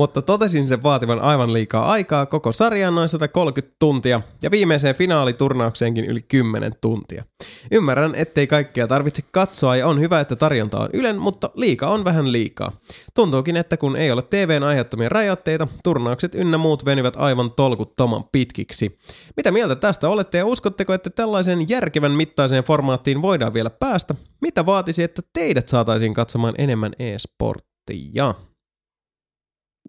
mutta 0.00 0.22
totesin 0.22 0.68
sen 0.68 0.82
vaativan 0.82 1.20
aivan 1.20 1.52
liikaa 1.52 1.90
aikaa, 1.90 2.26
koko 2.26 2.52
sarjaan 2.52 2.94
noin 2.94 3.08
130 3.08 3.76
tuntia 3.78 4.20
ja 4.42 4.50
viimeiseen 4.50 4.94
finaaliturnaukseenkin 4.94 6.04
yli 6.04 6.20
10 6.28 6.72
tuntia. 6.80 7.24
Ymmärrän, 7.72 8.14
ettei 8.14 8.46
kaikkea 8.46 8.86
tarvitse 8.86 9.22
katsoa 9.30 9.76
ja 9.76 9.86
on 9.86 10.00
hyvä, 10.00 10.20
että 10.20 10.36
tarjonta 10.36 10.78
on 10.78 10.88
ylen, 10.92 11.18
mutta 11.18 11.50
liika 11.54 11.86
on 11.86 12.04
vähän 12.04 12.32
liikaa. 12.32 12.72
Tuntuukin, 13.14 13.56
että 13.56 13.76
kun 13.76 13.96
ei 13.96 14.10
ole 14.10 14.22
TVn 14.22 14.62
aiheuttamia 14.62 15.08
rajoitteita, 15.08 15.66
turnaukset 15.84 16.34
ynnä 16.34 16.58
muut 16.58 16.84
venyvät 16.84 17.16
aivan 17.16 17.50
tolkuttoman 17.50 18.24
pitkiksi. 18.32 18.96
Mitä 19.36 19.50
mieltä 19.50 19.76
tästä 19.76 20.08
olette 20.08 20.38
ja 20.38 20.46
uskotteko, 20.46 20.94
että 20.94 21.10
tällaisen 21.10 21.68
järkevän 21.68 22.12
mittaiseen 22.12 22.64
formaattiin 22.64 23.22
voidaan 23.22 23.54
vielä 23.54 23.70
päästä? 23.70 24.14
Mitä 24.40 24.66
vaatisi, 24.66 25.02
että 25.02 25.22
teidät 25.32 25.68
saataisiin 25.68 26.14
katsomaan 26.14 26.54
enemmän 26.58 26.92
e-sporttia? 26.98 28.34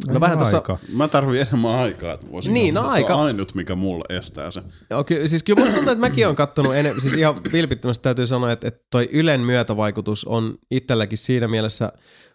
No 0.07 0.19
vähän 0.19 0.37
tuossa 0.37 0.57
Aika. 0.57 0.77
Mä 0.93 1.07
tarvin 1.07 1.41
enemmän 1.41 1.75
aikaa, 1.75 2.13
että 2.13 2.31
voisin 2.31 2.53
Niin, 2.53 2.73
no 2.73 2.81
aika- 2.87 3.07
Se 3.07 3.13
on 3.13 3.19
ainut, 3.25 3.55
mikä 3.55 3.75
mulla 3.75 4.05
estää 4.09 4.51
sen. 4.51 4.63
Joo, 4.89 5.03
ky- 5.03 5.27
siis 5.27 5.43
kyllä 5.43 5.59
musta 5.59 5.75
tuntuu, 5.75 5.91
että 5.91 5.99
mäkin 6.07 6.25
olen 6.25 6.35
kattonut 6.35 6.75
enemmän, 6.75 7.01
siis 7.01 7.13
ihan 7.13 7.35
vilpittömästi 7.53 8.03
täytyy 8.03 8.27
sanoa, 8.27 8.51
että, 8.51 8.67
että 8.67 8.85
toi 8.91 9.09
Ylen 9.11 9.41
myötävaikutus 9.41 10.25
on 10.25 10.55
itselläkin 10.71 11.17
siinä 11.17 11.47
mielessä 11.47 11.93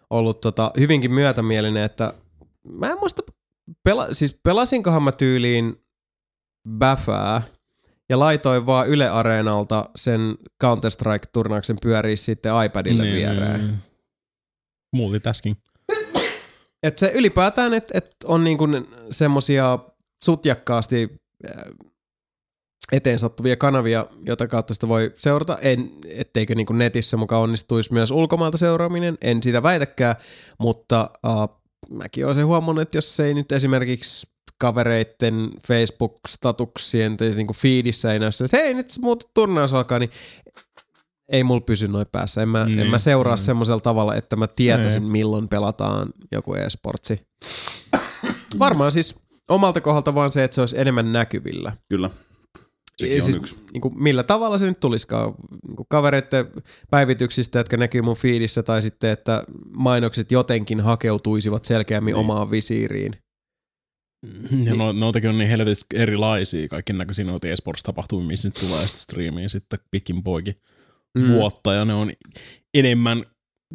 ollut 0.09 0.41
tota, 0.41 0.71
hyvinkin 0.79 1.13
myötämielinen, 1.13 1.83
että 1.83 2.13
mä 2.71 2.91
en 2.91 2.97
muista, 2.99 3.21
pela, 3.83 4.07
siis 4.11 4.39
pelasinkohan 4.43 5.03
mä 5.03 5.11
tyyliin 5.11 5.75
Bäfää 6.79 7.41
ja 8.09 8.19
laitoin 8.19 8.65
vaan 8.65 8.87
Yle 8.87 9.09
Areenalta 9.09 9.89
sen 9.95 10.19
Counter-Strike-turnauksen 10.63 11.77
pyörii 11.81 12.17
sitten 12.17 12.53
iPadille 12.65 13.03
niin, 13.03 13.15
viereen. 13.15 13.77
Multitasking. 14.95 15.55
Et 16.83 16.97
se 16.97 17.11
ylipäätään, 17.15 17.73
että 17.73 17.97
et 17.97 18.15
on 18.25 18.43
niinku 18.43 18.67
semmosia 19.11 19.79
sutjakkaasti 20.23 21.09
äh, 21.49 21.63
eteen 22.91 23.19
sattuvia 23.19 23.55
kanavia, 23.55 24.05
jota 24.25 24.47
kautta 24.47 24.73
sitä 24.73 24.87
voi 24.87 25.13
seurata. 25.15 25.57
En, 25.61 25.89
etteikö 26.09 26.55
niinku 26.55 26.73
netissä 26.73 27.17
mukaan 27.17 27.41
onnistuisi 27.41 27.93
myös 27.93 28.11
ulkomailta 28.11 28.57
seuraaminen, 28.57 29.17
en 29.21 29.43
sitä 29.43 29.63
väitäkään, 29.63 30.15
mutta 30.59 31.09
uh, 31.25 31.61
mäkin 31.89 32.25
olen 32.25 32.45
huomannut, 32.45 32.81
että 32.81 32.97
jos 32.97 33.19
ei 33.19 33.33
nyt 33.33 33.51
esimerkiksi 33.51 34.27
kavereitten 34.59 35.49
Facebook-statuksien 35.67 37.17
tai 37.17 37.29
niinku 37.29 37.53
feedissä 37.53 38.13
ei 38.13 38.19
näy 38.19 38.29
että 38.45 38.57
hei 38.57 38.73
nyt 38.73 38.87
muut 39.01 39.29
turnaus 39.33 39.73
alkaa, 39.73 39.99
niin 39.99 40.09
ei 41.31 41.43
mulla 41.43 41.61
pysy 41.61 41.87
noin 41.87 42.07
päässä. 42.11 42.41
En 42.41 42.49
mä, 42.49 42.65
niin. 42.65 42.71
en 42.71 42.77
Niin. 42.77 42.91
mä 42.91 42.97
seuraa 42.97 43.35
mm. 43.35 43.41
semmoisella 43.41 43.81
tavalla, 43.81 44.15
että 44.15 44.35
mä 44.35 44.47
tietäisin 44.47 45.03
milloin 45.03 45.47
pelataan 45.47 46.09
joku 46.31 46.53
e-sportsi. 46.53 47.21
Varmaan 48.59 48.91
siis 48.91 49.15
omalta 49.49 49.81
kohdalta 49.81 50.15
vaan 50.15 50.31
se, 50.31 50.43
että 50.43 50.55
se 50.55 50.61
olisi 50.61 50.79
enemmän 50.79 51.11
näkyvillä. 51.11 51.71
Kyllä. 51.89 52.09
Sekin 52.97 53.15
Ja 53.15 53.23
on 53.23 53.25
siis, 53.25 53.35
yksi. 53.35 53.55
Niin 53.73 53.81
kuin, 53.81 54.03
millä 54.03 54.23
tavalla 54.23 54.57
se 54.57 54.65
nyt 54.65 54.79
tulisikaan? 54.79 55.33
Niin 55.67 55.75
kuin 55.75 55.87
kavereiden 55.89 56.45
päivityksistä, 56.89 57.59
jotka 57.59 57.77
näkyy 57.77 58.01
mun 58.01 58.15
fiidissä, 58.17 58.63
tai 58.63 58.81
sitten, 58.81 59.09
että 59.11 59.43
mainokset 59.77 60.31
jotenkin 60.31 60.81
hakeutuisivat 60.81 61.65
selkeämmin 61.65 62.11
niin. 62.11 62.19
omaan 62.19 62.51
visiiriin. 62.51 63.13
Ja 64.63 64.75
no, 64.75 64.91
noitakin 64.91 65.29
on 65.29 65.37
niin 65.37 65.49
helvetis 65.49 65.85
erilaisia, 65.93 66.67
kaikki 66.67 66.93
näköisiä 66.93 67.25
noita 67.25 67.47
esports-tapahtumia, 67.47 68.27
missä 68.27 68.47
nyt 68.47 68.53
tulee 68.53 68.81
sitten 68.81 69.01
striimiin 69.01 69.49
sitten 69.49 69.79
pitkin 69.91 70.23
poikin 70.23 70.55
mm. 71.17 71.27
vuotta, 71.27 71.73
ja 71.73 71.85
ne 71.85 71.93
on 71.93 72.11
enemmän 72.73 73.23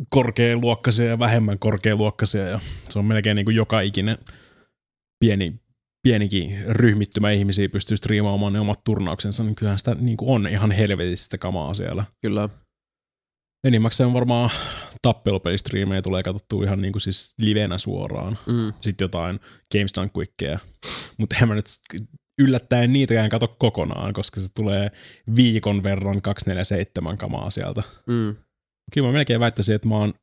korkealuokkaisia 0.08 1.06
ja 1.06 1.18
vähemmän 1.18 1.58
korkealuokkaisia, 1.58 2.48
ja 2.48 2.60
se 2.88 2.98
on 2.98 3.04
melkein 3.04 3.34
niin 3.34 3.44
kuin 3.44 3.56
joka 3.56 3.80
ikinen 3.80 4.18
pieni, 5.24 5.60
pienikin 6.02 6.58
ryhmittymä 6.68 7.30
ihmisiä 7.30 7.68
pystyy 7.68 7.96
striimaamaan 7.96 8.52
ne 8.52 8.60
omat 8.60 8.84
turnauksensa, 8.84 9.44
niin 9.44 9.54
kyllähän 9.54 9.78
sitä 9.78 9.94
niin 9.94 10.16
kuin 10.16 10.30
on 10.30 10.46
ihan 10.46 10.70
helvetistä 10.70 11.38
kamaa 11.38 11.74
siellä. 11.74 12.04
Kyllä. 12.22 12.48
Enimmäkseen 13.66 14.06
on 14.06 14.12
varmaan 14.12 14.50
tappelupelistriimejä 15.02 16.02
tulee 16.02 16.22
katsottua 16.22 16.64
ihan 16.64 16.82
niin 16.82 16.92
kuin 16.92 17.02
siis 17.02 17.34
livenä 17.38 17.78
suoraan. 17.78 18.38
Mm. 18.46 18.72
Sitten 18.80 19.04
jotain 19.04 19.40
Games 19.72 19.92
Done 19.96 20.10
Quickeja. 20.18 20.58
Mutta 21.18 21.36
en 21.42 21.48
mä 21.48 21.54
nyt 21.54 21.66
yllättäen 22.38 22.92
niitäkään 22.92 23.30
kato 23.30 23.48
kokonaan, 23.58 24.12
koska 24.12 24.40
se 24.40 24.48
tulee 24.54 24.90
viikon 25.36 25.82
verran 25.82 26.22
247 26.22 27.18
kamaa 27.18 27.50
sieltä. 27.50 27.82
Mm. 28.06 28.36
Kyllä 28.94 29.06
mä 29.08 29.12
melkein 29.12 29.40
väittäisin, 29.40 29.74
että 29.74 29.88
mä 29.88 29.96
oon 29.96 30.14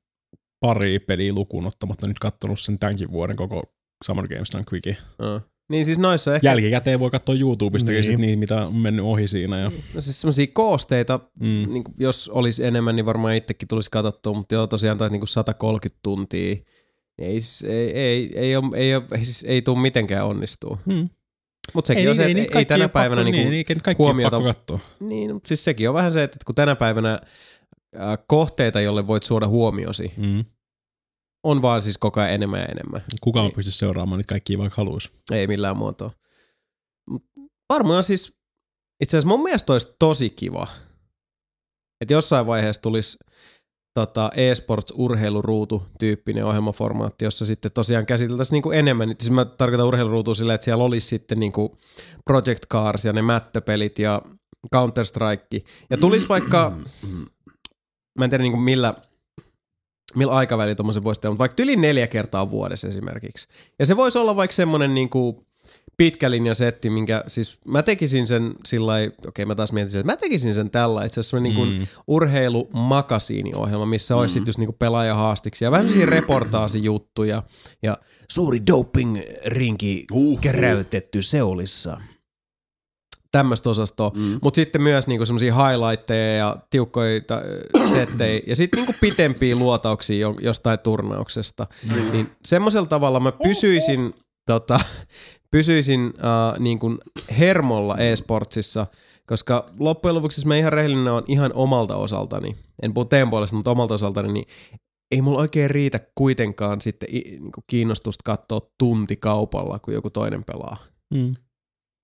pari 0.60 1.00
peliä 1.00 1.34
lukuun 1.34 1.66
ottamatta 1.68 2.08
nyt 2.08 2.20
kattonut 2.20 2.60
sen 2.60 2.80
tämänkin 2.80 3.12
vuoden 3.12 3.36
koko 3.36 3.64
Summer 4.06 4.28
Games 4.28 4.52
Done 4.54 4.64
Quickie. 4.74 4.98
Uh. 5.36 5.42
Niin 5.72 5.86
siis 5.86 5.98
noissa 6.00 6.36
ehkä... 6.36 6.48
Jälkikäteen 6.48 7.00
voi 7.00 7.10
katsoa 7.12 7.36
YouTubestakin 7.36 7.94
Niin. 7.96 8.02
niin. 8.06 8.12
sit 8.12 8.20
niitä, 8.20 8.40
mitä 8.40 8.66
on 8.66 8.76
mennyt 8.76 9.06
ohi 9.06 9.28
siinä. 9.28 9.60
Ja, 9.60 9.72
No 9.94 10.02
siis 10.02 10.22
semmosia 10.22 10.48
koosteita, 10.54 11.20
mm. 11.40 11.46
niin 11.74 11.84
kuin, 11.84 11.96
jos 12.00 12.30
olisi 12.30 12.66
enemmän, 12.66 12.96
niin 12.96 13.06
varmaan 13.06 13.36
itsekin 13.36 13.68
tulisi 13.68 13.92
katsottua, 13.92 14.34
mutta 14.34 14.56
joo, 14.56 14.68
tosiaan 14.68 14.98
tai 14.98 15.10
niin 15.10 15.20
kuin 15.20 15.28
130 15.28 16.00
tuntia, 16.04 16.40
niin 16.56 16.66
ei, 17.18 17.42
s- 17.42 17.64
ei, 17.64 17.92
ei, 17.92 18.32
ei, 18.40 18.56
ole, 18.56 18.78
ei, 18.78 18.96
ole, 18.96 19.04
ei, 19.18 19.26
siis 19.26 19.44
ei 19.48 19.62
tule 19.62 19.80
mitenkään 19.80 20.26
onnistua. 20.26 20.78
Mm. 20.86 21.10
Mutta 21.74 21.88
sekin 21.88 22.10
on 22.10 22.16
se, 22.16 22.26
että 22.26 22.38
ei, 22.42 22.48
ei 22.56 22.66
tänä 22.66 22.90
päivänä 22.90 23.22
pakko, 23.22 23.32
niinku, 23.32 23.50
niin, 23.52 23.66
niin, 23.88 23.98
huomiota- 23.98 24.32
pakko 24.38 24.54
katsoa. 24.54 24.80
Niin, 25.00 25.34
mutta 25.34 25.48
siis 25.48 25.64
sekin 25.64 25.90
on 25.90 25.96
vähän 25.96 26.12
se, 26.12 26.24
että 26.24 26.38
kun 26.46 26.56
tänä 26.56 26.76
päivänä 26.76 27.20
äh, 28.00 28.18
kohteita, 28.28 28.82
jolle 28.82 29.08
voit 29.08 29.24
suoda 29.24 29.48
huomiosi, 29.48 30.14
Mm. 30.18 30.46
on 31.44 31.62
vaan 31.62 31.82
siis 31.82 31.98
koko 31.98 32.20
ajan 32.20 32.34
enemmän 32.34 32.60
ja 32.60 32.66
enemmän. 32.66 33.02
Kukaan 33.22 33.44
Niin. 33.44 33.52
ei 33.52 33.56
pysty 33.56 33.72
seuraamaan 33.72 34.18
niitä 34.18 34.30
kaikkia 34.30 34.58
vaikka 34.58 34.82
haluaisi. 34.82 35.10
Ei 35.32 35.48
millään 35.48 35.78
muotoa. 35.78 36.12
Mut 37.10 37.24
Varmaan 37.70 38.04
siis, 38.04 38.34
itse 39.04 39.18
asiassa 39.18 39.28
mun 39.28 39.44
mielestä 39.44 39.74
olisi 39.74 39.96
tosi 40.00 40.30
kiva, 40.30 40.68
että 42.02 42.14
jossain 42.14 42.46
vaiheessa 42.46 42.82
tulisi 42.82 43.18
tota, 44.00 44.30
e-sports-urheiluruutu 44.36 45.84
tyyppinen 46.00 46.46
ohjelmaformaatti, 46.46 47.26
jossa 47.26 47.46
sitten 47.46 47.72
tosiaan 47.72 48.06
käsiteltäisiin 48.06 48.56
niinku 48.56 48.72
enemmän. 48.72 49.16
Siis 49.20 49.32
mä 49.32 49.46
tarkoitan 49.46 49.88
urheiluruutua 49.88 50.36
sillä, 50.36 50.54
että 50.54 50.66
siellä 50.66 50.84
olisi 50.84 51.08
sitten 51.08 51.40
niinku 51.40 51.78
Project 52.26 52.68
Cars 52.72 53.06
ja 53.06 53.14
ne 53.14 53.22
mättöpelit 53.22 54.00
ja 54.00 54.22
Counter-Strike. 54.76 55.66
Ja 55.90 55.98
tulisi 55.98 56.30
vaikka, 56.30 56.72
mä 58.20 58.26
en 58.26 58.30
tiedä 58.30 58.44
niinku 58.44 58.60
millä, 58.60 58.94
millä 60.16 60.34
aikavälillä 60.34 60.76
tuommoisen 60.76 61.04
voisi 61.04 61.22
tehdä, 61.22 61.32
mutta 61.32 61.40
vaikka 61.40 61.64
yli 61.64 61.76
neljä 61.76 62.08
kertaa 62.08 62.50
vuodessa 62.50 62.88
esimerkiksi. 62.88 63.48
Ja 63.80 63.86
se 63.86 63.98
voisi 63.98 64.18
olla 64.18 64.36
vaikka 64.36 64.56
semmoinen 64.56 64.94
niinku 64.94 65.46
pitkä 65.98 66.32
linja 66.32 66.56
setti, 66.56 66.90
minkä 66.90 67.24
siis 67.28 67.60
mä 67.68 67.84
tekisin 67.84 68.28
sen 68.28 68.54
sillä 68.66 68.94
okei 69.28 69.46
mä 69.46 69.56
taas 69.56 69.74
mietin 69.74 70.00
että 70.00 70.12
mä 70.12 70.16
tekisin 70.18 70.54
sen 70.54 70.70
tällä, 70.70 71.06
itse 71.06 71.20
asiassa 71.20 71.40
niin 71.40 71.56
kuin 71.56 71.70
Mm. 71.80 71.88
urheilumakasiiniohjelma, 72.08 73.86
missä 73.86 74.16
olisi 74.16 74.34
sitten 74.34 74.50
just 74.50 74.60
niinku 74.60 74.76
pelaajahaastiksi 74.80 75.66
ja 75.66 75.72
vähän 75.72 75.88
sellaisia 75.88 76.10
reportaasijuttuja 76.16 77.44
ja 77.84 77.98
Suuri 78.32 78.60
doping-rinki 78.72 80.06
Huh, 80.14 80.40
keräytetty 80.42 81.22
Seulissa. 81.22 82.02
tämmöistä 83.32 83.70
osastoa, 83.70 84.12
mm. 84.16 84.40
mutta 84.42 84.56
sitten 84.56 84.82
myös 84.82 85.08
niinku 85.08 85.26
semmoisia 85.26 85.54
highlightteja 85.56 86.36
ja 86.38 86.58
tiukkoja 86.70 87.22
settejä 87.92 88.42
ja 88.48 88.56
sitten 88.56 88.78
niinku 88.78 88.94
pitempiä 89.02 89.56
luotauksia 89.56 90.18
jo- 90.20 90.36
jostain 90.42 90.80
turnauksesta. 90.80 91.68
Mm. 91.96 92.12
Niin 92.12 92.30
semmoisella 92.46 92.88
tavalla 92.88 93.20
mä 93.20 93.32
pysyisin, 93.32 94.14
tota, 94.46 94.80
pysyisin 95.52 96.06
uh, 96.06 96.60
niinku 96.60 96.98
hermolla 97.40 97.98
e-sportsissa, 97.98 98.88
koska 99.26 99.66
loppujen 99.80 100.16
lopuksi, 100.16 100.48
mä 100.48 100.56
ihan 100.56 100.74
rehellinen 100.74 101.14
on 101.14 101.24
ihan 101.28 101.52
omalta 101.54 101.96
osaltani, 101.96 102.56
en 102.82 102.94
puhu 102.94 103.06
teen 103.06 103.30
puolesta, 103.30 103.56
mutta 103.56 103.72
omalta 103.72 103.94
osaltani, 103.94 104.34
niin 104.34 104.46
ei 105.12 105.22
mulla 105.22 105.40
oikein 105.40 105.70
riitä 105.70 106.00
kuitenkaan 106.16 106.82
sitten 106.82 107.10
i- 107.16 107.32
niinku 107.40 107.64
kiinnostusta 107.68 108.22
katsoa 108.26 108.62
tuntikaupalla, 108.78 109.80
kun 109.80 109.94
joku 109.94 110.10
toinen 110.10 110.44
pelaa 110.44 110.78
Mm. 111.14 111.36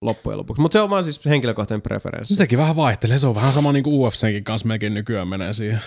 loppujen 0.02 0.38
lopuksi. 0.38 0.62
Mutta 0.62 0.74
se 0.74 0.82
on 0.82 0.90
vaan 0.90 1.04
siis 1.04 1.26
henkilökohtainen 1.26 1.82
preferenssi. 1.82 2.36
Sekin 2.36 2.60
vähän 2.60 2.76
vaihtelee. 2.76 3.18
Se 3.20 3.28
on 3.28 3.36
vähän 3.36 3.54
sama 3.54 3.72
niin 3.72 3.84
kuin 3.84 3.94
UFCkin 3.94 4.44
kanssa 4.44 4.68
melkein 4.68 4.94
nykyään 4.94 5.28
menee 5.28 5.54
siihen. 5.54 5.82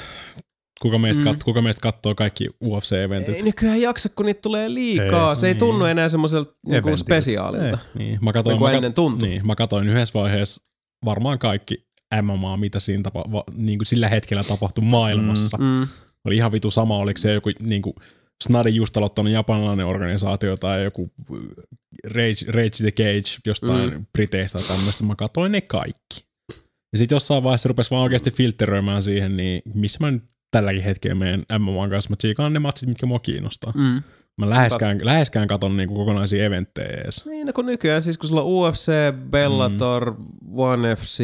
Kuka 0.82 0.98
meistä, 0.98 1.24
Mm. 1.24 1.28
mm. 1.30 1.34
kat, 1.34 1.44
kuka 1.44 1.62
meistä 1.62 1.80
katsoo 1.80 2.14
kaikki 2.14 2.46
UFC-eventit? 2.64 3.34
Ei 3.34 3.42
nykyään 3.42 3.80
jaksa, 3.80 4.08
kun 4.08 4.26
niitä 4.26 4.40
tulee 4.40 4.74
liikaa. 4.74 5.30
Ei, 5.32 5.36
se 5.36 5.46
ei 5.46 5.52
niin. 5.52 5.58
tunnu 5.58 5.84
enää 5.84 6.08
semmoiselta 6.08 6.54
niinku 6.66 6.96
spesiaalilta. 6.96 7.78
Niin, 7.94 8.18
mä 8.22 8.32
katoin, 8.32 8.52
Niin 8.54 8.58
kuin 8.58 8.70
mä, 8.70 8.76
ennen 8.76 8.94
tuntui. 8.94 9.28
niin, 9.28 9.46
mä 9.46 9.54
katoin 9.54 9.88
yhdessä 9.88 10.18
vaiheessa 10.18 10.64
varmaan 11.04 11.38
kaikki 11.38 11.84
MMA, 12.22 12.56
mitä 12.56 12.80
siinä 12.80 13.02
tapa, 13.02 13.24
va, 13.32 13.44
niin 13.52 13.78
kuin 13.78 13.86
sillä 13.86 14.08
hetkellä 14.08 14.42
tapahtui 14.42 14.84
maailmassa. 14.84 15.56
Mm. 15.56 15.64
Mm. 15.64 15.86
Oli 16.24 16.36
ihan 16.36 16.52
vitu 16.52 16.70
sama, 16.70 16.98
oliko 16.98 17.18
se 17.18 17.32
joku 17.32 17.50
niin 17.60 17.82
kuin 17.82 17.94
Snadi 18.44 18.74
just 18.74 18.96
aloittanut 18.96 19.32
japanilainen 19.32 19.86
organisaatio 19.86 20.56
tai 20.56 20.84
joku 20.84 21.10
äh, 21.32 21.38
Rage, 22.04 22.44
Rage 22.52 22.70
the 22.78 22.90
Cage 22.90 23.40
jostain 23.46 23.90
mm. 23.94 24.06
Briteistä 24.12 24.58
tai 24.58 24.76
tämmöistä. 24.76 25.04
Mä 25.04 25.14
katoin 25.16 25.52
ne 25.52 25.60
kaikki. 25.60 26.24
Ja 26.92 26.98
sitten 26.98 27.16
jossain 27.16 27.42
vaiheessa 27.42 27.68
rupesi 27.68 27.90
vaan 27.90 28.02
oikeasti 28.02 28.30
filtteröimään 28.30 29.02
siihen, 29.02 29.36
niin 29.36 29.62
missä 29.74 29.98
mä 30.00 30.10
nyt 30.10 30.22
tälläkin 30.50 30.82
hetkellä 30.82 31.14
meidän 31.14 31.42
MMAn 31.58 31.90
kanssa. 31.90 32.10
Mä 32.10 32.16
tsiikaan 32.16 32.52
ne 32.52 32.58
matsit, 32.58 32.88
mitkä 32.88 33.06
mua 33.06 33.18
kiinnostaa. 33.18 33.72
Mm. 33.76 34.02
Mä 34.38 34.50
läheskään, 34.50 35.00
läheskään 35.04 35.48
katon 35.48 35.76
niinku 35.76 35.94
kokonaisia 35.94 36.44
eventtejä 36.44 36.88
edes. 36.88 37.26
Niin, 37.26 37.46
no 37.46 37.52
kun 37.52 37.66
nykyään 37.66 38.02
siis 38.02 38.18
kun 38.18 38.28
sulla 38.28 38.42
on 38.42 38.48
UFC, 38.48 38.92
Bellator, 39.30 40.10
mm. 40.18 40.26
One 40.58 40.96
FC, 40.96 41.16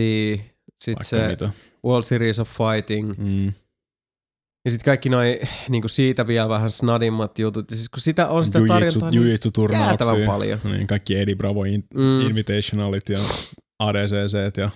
sit 0.85 0.97
Vaikka 0.97 1.05
se 1.05 1.29
mitä. 1.29 1.51
World 1.85 2.05
Series 2.05 2.39
of 2.39 2.51
Fighting, 2.51 3.15
Mm. 3.19 3.47
ja 4.65 4.71
sitten 4.71 4.85
kaikki 4.85 5.09
noi 5.09 5.41
niinku 5.69 5.89
siitä 5.89 6.27
vielä 6.27 6.49
vähän 6.49 6.71
snadimmat 6.71 7.39
jutut. 7.39 7.71
Ja 7.71 7.77
siis 7.77 7.89
kun 7.89 8.01
sitä 8.01 8.29
on 8.29 8.45
sitä 8.45 8.59
Jujitsu, 8.59 8.73
tarjontaa 8.75 9.11
niin 9.11 9.71
jäätävän 9.71 10.27
paljon. 10.27 10.59
Niin, 10.65 10.87
kaikki 10.87 11.17
Eddie 11.17 11.35
Bravo 11.35 11.65
in, 11.65 11.85
Mm. 11.95 12.21
Invitationalit 12.21 13.09
ja 13.09 13.19
ADCC 13.79 14.57
ja 14.57 14.71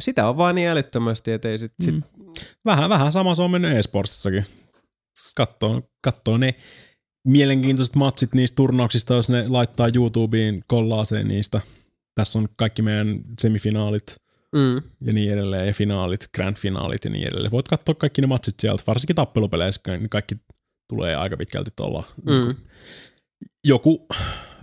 sitä 0.00 0.28
on 0.28 0.36
vaan 0.36 0.54
niin 0.54 0.68
älyttömästi, 0.68 1.32
että 1.32 1.48
ei 1.48 1.58
sit, 1.58 1.72
sit 1.84 1.94
Mm. 1.94 2.02
Vähän, 2.64 2.90
vähän 2.90 3.12
sama 3.12 3.34
se 3.34 3.42
on 3.42 3.50
mennyt 3.50 3.76
e-sportsissakin. 3.76 4.46
Kattoo, 5.36 5.82
kattoo 6.04 6.36
ne 6.36 6.54
mielenkiintoiset 7.24 7.96
matsit 7.96 8.34
niistä 8.34 8.56
turnauksista, 8.56 9.14
jos 9.14 9.30
ne 9.30 9.48
laittaa 9.48 9.90
YouTubeen 9.94 10.62
kollaaseen 10.66 11.28
niistä. 11.28 11.60
Tässä 12.14 12.38
on 12.38 12.48
kaikki 12.56 12.82
meidän 12.82 13.20
semifinaalit 13.40 14.16
mm. 14.56 14.74
ja 15.00 15.12
niin 15.12 15.32
edelleen, 15.32 15.66
ja 15.66 15.74
finaalit, 15.74 16.28
grand 16.34 16.56
finaalit 16.56 17.04
ja 17.04 17.10
niin 17.10 17.28
edelleen. 17.28 17.50
Voit 17.50 17.68
katsoa 17.68 17.94
kaikki 17.94 18.20
ne 18.20 18.26
matsit 18.26 18.60
sieltä, 18.60 18.82
varsinkin 18.86 19.16
tappelupeleissä, 19.16 19.80
niin 19.86 20.10
kaikki 20.10 20.36
tulee 20.88 21.16
aika 21.16 21.36
pitkälti 21.36 21.70
tuolla. 21.76 22.04
Mm. 22.26 22.54
Joku, 23.64 24.06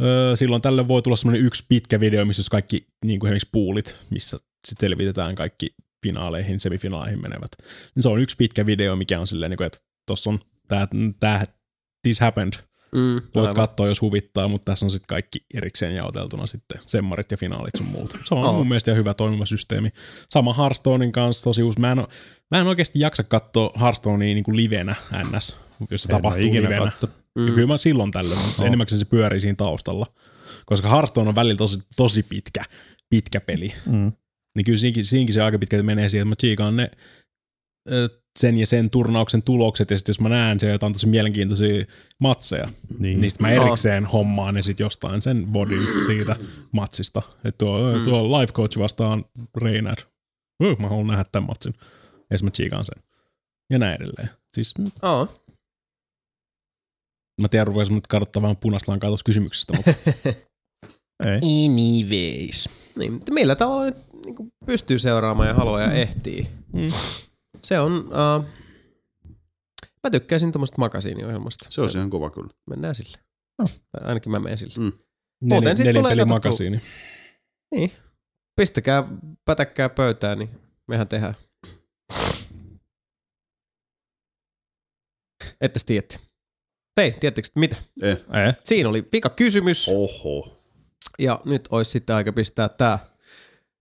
öö, 0.01 0.35
silloin 0.35 0.61
tälle 0.61 0.87
voi 0.87 1.01
tulla 1.01 1.17
semmoinen 1.17 1.45
yksi 1.45 1.65
pitkä 1.69 1.99
video, 1.99 2.25
missä 2.25 2.43
kaikki 2.51 2.87
niin 3.05 3.19
kuin 3.19 3.27
esimerkiksi 3.27 3.49
puulit, 3.51 3.99
missä 4.09 4.37
sitten 4.67 4.89
selvitetään 4.89 5.35
kaikki 5.35 5.75
finaaleihin, 6.03 6.59
semifinaaleihin 6.59 7.21
menevät. 7.21 7.51
Niin 7.95 8.03
se 8.03 8.09
on 8.09 8.19
yksi 8.21 8.35
pitkä 8.35 8.65
video, 8.65 8.95
mikä 8.95 9.19
on 9.19 9.27
silleen, 9.27 9.49
niin 9.49 9.57
kuin, 9.57 9.65
että 9.67 9.79
tuossa 10.07 10.29
on 10.29 10.39
tämä, 10.67 10.87
tämä 11.19 11.43
this 12.03 12.19
happened. 12.19 12.53
Mm. 12.95 13.21
Voit 13.35 13.55
katsoa, 13.55 13.87
jos 13.87 14.01
huvittaa, 14.01 14.47
mutta 14.47 14.71
tässä 14.71 14.85
on 14.85 14.91
sitten 14.91 15.07
kaikki 15.07 15.45
erikseen 15.53 15.95
jaoteltuna 15.95 16.47
sitten 16.47 16.81
semmarit 16.85 17.31
ja 17.31 17.37
finaalit 17.37 17.75
sun 17.77 17.87
muut. 17.87 18.17
Se 18.23 18.35
on 18.35 18.43
Oo. 18.43 18.53
mun 18.53 18.67
mielestä 18.67 18.91
ihan 18.91 18.99
hyvä 18.99 19.13
toimiva 19.13 19.45
systeemi. 19.45 19.89
Sama 20.29 20.53
Hearthstonein 20.53 21.11
kanssa 21.11 21.43
tosi 21.43 21.63
uusi. 21.63 21.79
Mä 21.79 21.91
en, 21.91 21.97
mä 22.51 22.59
en 22.61 22.67
oikeasti 22.67 22.99
jaksa 22.99 23.23
katsoa 23.23 23.71
Hearthstonea 23.79 24.33
niin 24.33 24.43
kuin 24.43 24.57
livenä 24.57 24.95
ns, 25.35 25.57
jos 25.91 26.03
se 26.03 26.07
En 26.13 26.17
tapahtuu 26.17 26.41
ikinä 26.47 26.63
livenä. 26.69 26.91
katso. 26.91 27.07
Mm. 27.35 27.47
Ja 27.47 27.53
kyllä 27.53 27.67
mä 27.67 27.77
silloin 27.77 28.11
tällöin, 28.11 28.39
mutta 28.39 28.57
se 28.57 28.65
enimmäkseen 28.65 28.99
se 28.99 29.05
pyörii 29.05 29.39
siinä 29.39 29.55
taustalla. 29.55 30.07
Koska 30.65 30.89
Hearthstone 30.89 31.29
on 31.29 31.35
välillä 31.35 31.57
tosi, 31.57 31.79
tosi 31.95 32.23
pitkä, 32.23 32.63
pitkä 33.09 33.41
peli. 33.41 33.73
Mm. 33.85 34.11
Niin 34.57 34.65
kyllä 34.65 34.77
siinkin, 34.77 35.05
siinkin 35.05 35.33
se 35.33 35.41
aika 35.41 35.59
pitkälti 35.59 35.85
menee 35.85 36.09
siihen, 36.09 36.21
että 36.25 36.29
mä 36.29 36.35
tsiikaan 36.35 36.75
ne 36.75 36.91
sen 38.39 38.57
ja 38.57 38.67
sen 38.67 38.89
turnauksen 38.89 39.43
tulokset, 39.43 39.91
ja 39.91 39.97
sitten 39.97 40.09
jos 40.13 40.19
mä 40.19 40.29
näen 40.29 40.59
siellä 40.59 40.73
jotain 40.73 40.93
tosi 40.93 41.07
mielenkiintoisia 41.07 41.85
matseja, 42.19 42.69
Niin. 42.99 43.21
niin 43.21 43.31
sit 43.31 43.39
mä 43.39 43.49
erikseen 43.49 44.05
hommaan 44.05 44.53
ne 44.53 44.61
sit 44.61 44.79
jostain 44.79 45.21
sen 45.21 45.47
bodin 45.47 45.87
siitä 46.05 46.35
matsista. 46.71 47.21
Että 47.35 47.65
tuo, 47.65 47.95
mm. 47.95 48.03
tuo 48.03 48.41
life 48.41 48.53
coach 48.53 48.79
vastaan 48.79 49.25
Reynard. 49.57 49.97
Uh, 50.63 50.79
mä 50.79 50.87
haluan 50.87 51.07
nähdä 51.07 51.23
tämän 51.31 51.47
matsin. 51.47 51.73
Ja 52.31 52.37
mä 52.43 52.51
tsiikaan 52.51 52.85
sen. 52.85 53.03
Ja 53.69 53.79
näin 53.79 53.95
edelleen. 54.01 54.29
Siis 54.53 54.73
Oo. 55.01 55.43
mä 57.41 57.47
tiedän, 57.47 57.67
rupesin 57.67 57.95
nyt 57.95 58.07
kadottaa 58.07 58.41
vähän 58.41 58.57
punaista 58.57 58.91
lankaa 58.91 59.09
tuossa 59.09 59.23
kysymyksestä, 59.23 59.73
mutta 59.77 59.93
Ei. 61.25 61.39
anyways. 61.65 62.69
Niin, 62.95 63.19
millä 63.31 63.55
tavalla 63.55 63.85
nyt 63.85 64.06
niin 64.27 64.53
pystyy 64.65 64.99
seuraamaan 64.99 65.47
ja 65.47 65.53
haluaa 65.53 65.81
ja 65.81 65.91
ehtii? 65.91 66.47
Mm. 66.73 66.87
Se 67.63 67.79
on... 67.79 67.93
Uh, 67.93 68.45
mä 70.03 70.09
tykkäisin 70.11 70.51
tuommoista 70.51 70.77
makasiiniohjelmasta. 70.77 71.67
Se 71.69 71.81
on 71.81 71.89
ihan 71.95 72.09
kova 72.09 72.29
kyllä. 72.29 72.49
Mennään 72.69 72.95
sille. 72.95 73.17
No. 73.59 73.65
Ainakin 74.01 74.31
mä 74.31 74.39
menen 74.39 74.57
sille. 74.57 74.73
Mm. 74.77 74.91
Muuten 75.41 75.63
Neli, 75.63 75.77
sit 75.77 75.85
nelin 75.85 76.03
tulee 76.03 76.25
makasiini. 76.25 76.81
Niin. 77.75 77.91
Pistäkää 78.55 79.03
pätäkkää 79.45 79.89
pöytään, 79.89 80.39
niin 80.39 80.49
mehän 80.87 81.07
tehdään. 81.07 81.33
Ettes 85.61 85.83
tiedätte. 85.85 86.19
Ei, 86.97 87.11
tiedättekö 87.11 87.47
mitä? 87.55 87.75
Eh. 88.01 88.17
Ei. 88.17 88.53
Siinä 88.63 88.89
oli 88.89 89.01
pika 89.01 89.29
kysymys. 89.29 89.89
Oho. 89.89 90.57
Ja 91.19 91.41
nyt 91.45 91.67
olisi 91.71 91.91
sitten 91.91 92.15
aika 92.15 92.33
pistää 92.33 92.69
tää, 92.69 92.99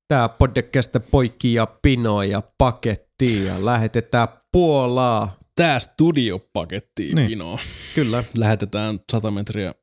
tää 0.09 0.29
podcast 0.29 0.97
poikki 1.11 1.55
ja 1.55 1.67
pinoa 1.83 2.25
ja 2.25 2.43
pakettiin 2.59 3.47
ja 3.47 3.65
lähetetään 3.65 4.29
Puolaa. 4.53 5.39
Tää 5.57 5.81
studiopaketti 5.81 7.03
Niin. 7.03 7.17
niin. 7.17 7.27
pinoa. 7.29 7.59
Kyllä, 7.95 8.25
Lähetetään 8.39 8.99
100 9.13 9.31
metriä 9.31 9.75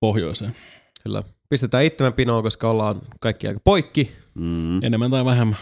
pohjoiseen. 0.00 0.56
kyllä. 1.02 1.22
Pistetään 1.48 1.84
itsemme 1.84 2.10
pinoa, 2.12 2.42
koska 2.42 2.70
ollaan 2.70 3.00
kaikki 3.20 3.48
aika 3.48 3.60
poikki. 3.64 4.12
Mm. 4.34 4.84
Enemmän 4.84 5.10
tai 5.10 5.24
vähemmän. 5.24 5.58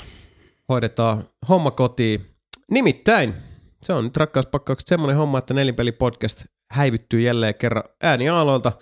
Hoidetaan 0.69 1.25
homma 1.49 1.71
kotiin. 1.71 2.21
Nimittäin, 2.71 3.35
se 3.83 3.93
on 3.93 4.05
nyt 4.05 4.17
rakkauspakkaukset 4.17 4.89
semmonen 4.89 5.17
homma, 5.17 5.39
että 5.39 5.55
Nelinpeli 5.55 5.93
podcast 5.93 6.45
häivyttyy 6.73 7.21
jälleen 7.21 7.55
kerran 7.55 7.85
ääniaaloilta, 8.03 8.73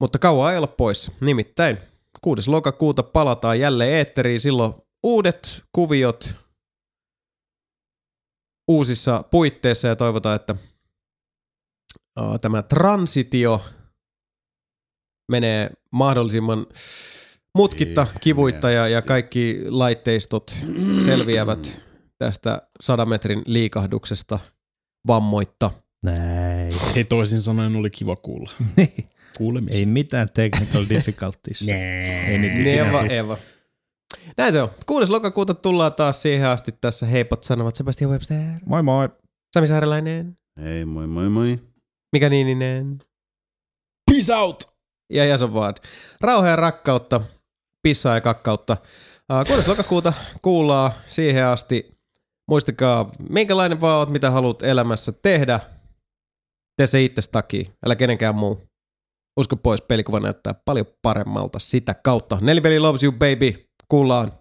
mutta 0.00 0.18
kauan 0.18 0.50
ei 0.52 0.56
olla 0.58 0.66
pois. 0.66 1.10
Nimittäin 1.20 1.78
6. 2.22 2.50
lokakuuta 2.50 3.02
palataan 3.02 3.60
jälleen 3.60 3.92
eetteriin, 3.92 4.40
silloin 4.40 4.74
uudet 5.02 5.64
kuviot 5.72 6.36
uusissa 8.68 9.24
puitteissa 9.30 9.88
ja 9.88 9.96
toivotaan, 9.96 10.36
että 10.36 10.56
uh, 12.20 12.40
tämä 12.40 12.62
transitio 12.62 13.64
menee 15.30 15.70
mahdollisimman 15.92 16.66
mutkitta, 17.54 18.06
kivuitta 18.20 18.70
ja, 18.70 18.88
ja 18.88 19.02
kaikki 19.02 19.60
laitteistot 19.68 20.56
selviävät 21.04 21.88
tästä 22.18 22.62
100 22.80 23.06
metrin 23.06 23.42
liikahduksesta 23.46 24.38
vammoitta. 25.06 25.70
Näin. 26.02 26.72
Hei 26.94 27.04
toisin 27.04 27.40
sanoen 27.40 27.76
oli 27.76 27.90
kiva 27.90 28.16
kuulla. 28.16 28.50
Kuulemisia. 29.38 29.78
Ei 29.80 29.86
mitään 29.86 30.30
technical 30.30 30.84
difficulties. 30.94 31.68
Ei 32.28 32.38
niitä 32.38 32.58
Neva. 32.58 33.02
Eva. 33.02 33.36
Näin 34.36 34.52
se 34.52 34.62
on. 34.62 34.70
6. 34.86 35.12
lokakuuta 35.12 35.54
tullaan 35.54 35.92
taas 35.94 36.22
siihen 36.22 36.48
asti 36.48 36.72
tässä 36.80 37.06
heipot 37.06 37.42
sanovat 37.42 37.76
Sebastian 37.76 38.10
Webster, 38.10 38.36
Moi 38.66 38.82
moi. 38.82 39.08
Sami 39.54 39.66
Saarelainen, 39.66 40.38
Ei, 40.64 40.84
moi 40.84 41.06
moi 41.06 41.28
moi. 41.28 41.58
Mika 42.12 42.28
Niininen 42.28 42.98
Peace 44.10 44.34
out! 44.34 44.78
ja 45.12 45.24
Jason 45.24 45.54
Ward. 45.54 45.76
Rauhaa 46.20 46.50
ja 46.50 46.56
rakkautta, 46.56 47.20
pissaa 47.82 48.14
ja 48.14 48.20
kakkautta. 48.20 48.76
Uh, 49.32 49.54
6. 49.56 49.68
lokakuuta 49.68 50.12
kuullaan 50.42 50.92
siihen 51.08 51.46
asti. 51.46 51.98
Muistakaa, 52.50 53.10
minkälainen 53.30 53.80
vaan 53.80 53.96
oot, 53.98 54.08
mitä 54.10 54.30
haluat 54.30 54.62
elämässä 54.62 55.12
tehdä. 55.12 55.60
Tee 56.76 56.86
se 56.86 57.02
itse 57.02 57.22
takia, 57.32 57.70
älä 57.86 57.96
kenenkään 57.96 58.34
muu. 58.34 58.67
Usko 59.38 59.56
pois, 59.56 59.82
pelikuva 59.82 60.20
näyttää 60.20 60.54
paljon 60.64 60.86
paremmalta 61.02 61.58
sitä 61.58 61.94
kautta. 61.94 62.38
Nelipeli 62.40 62.78
loves 62.78 63.02
you 63.02 63.12
baby. 63.12 63.54
Kuullaan. 63.88 64.32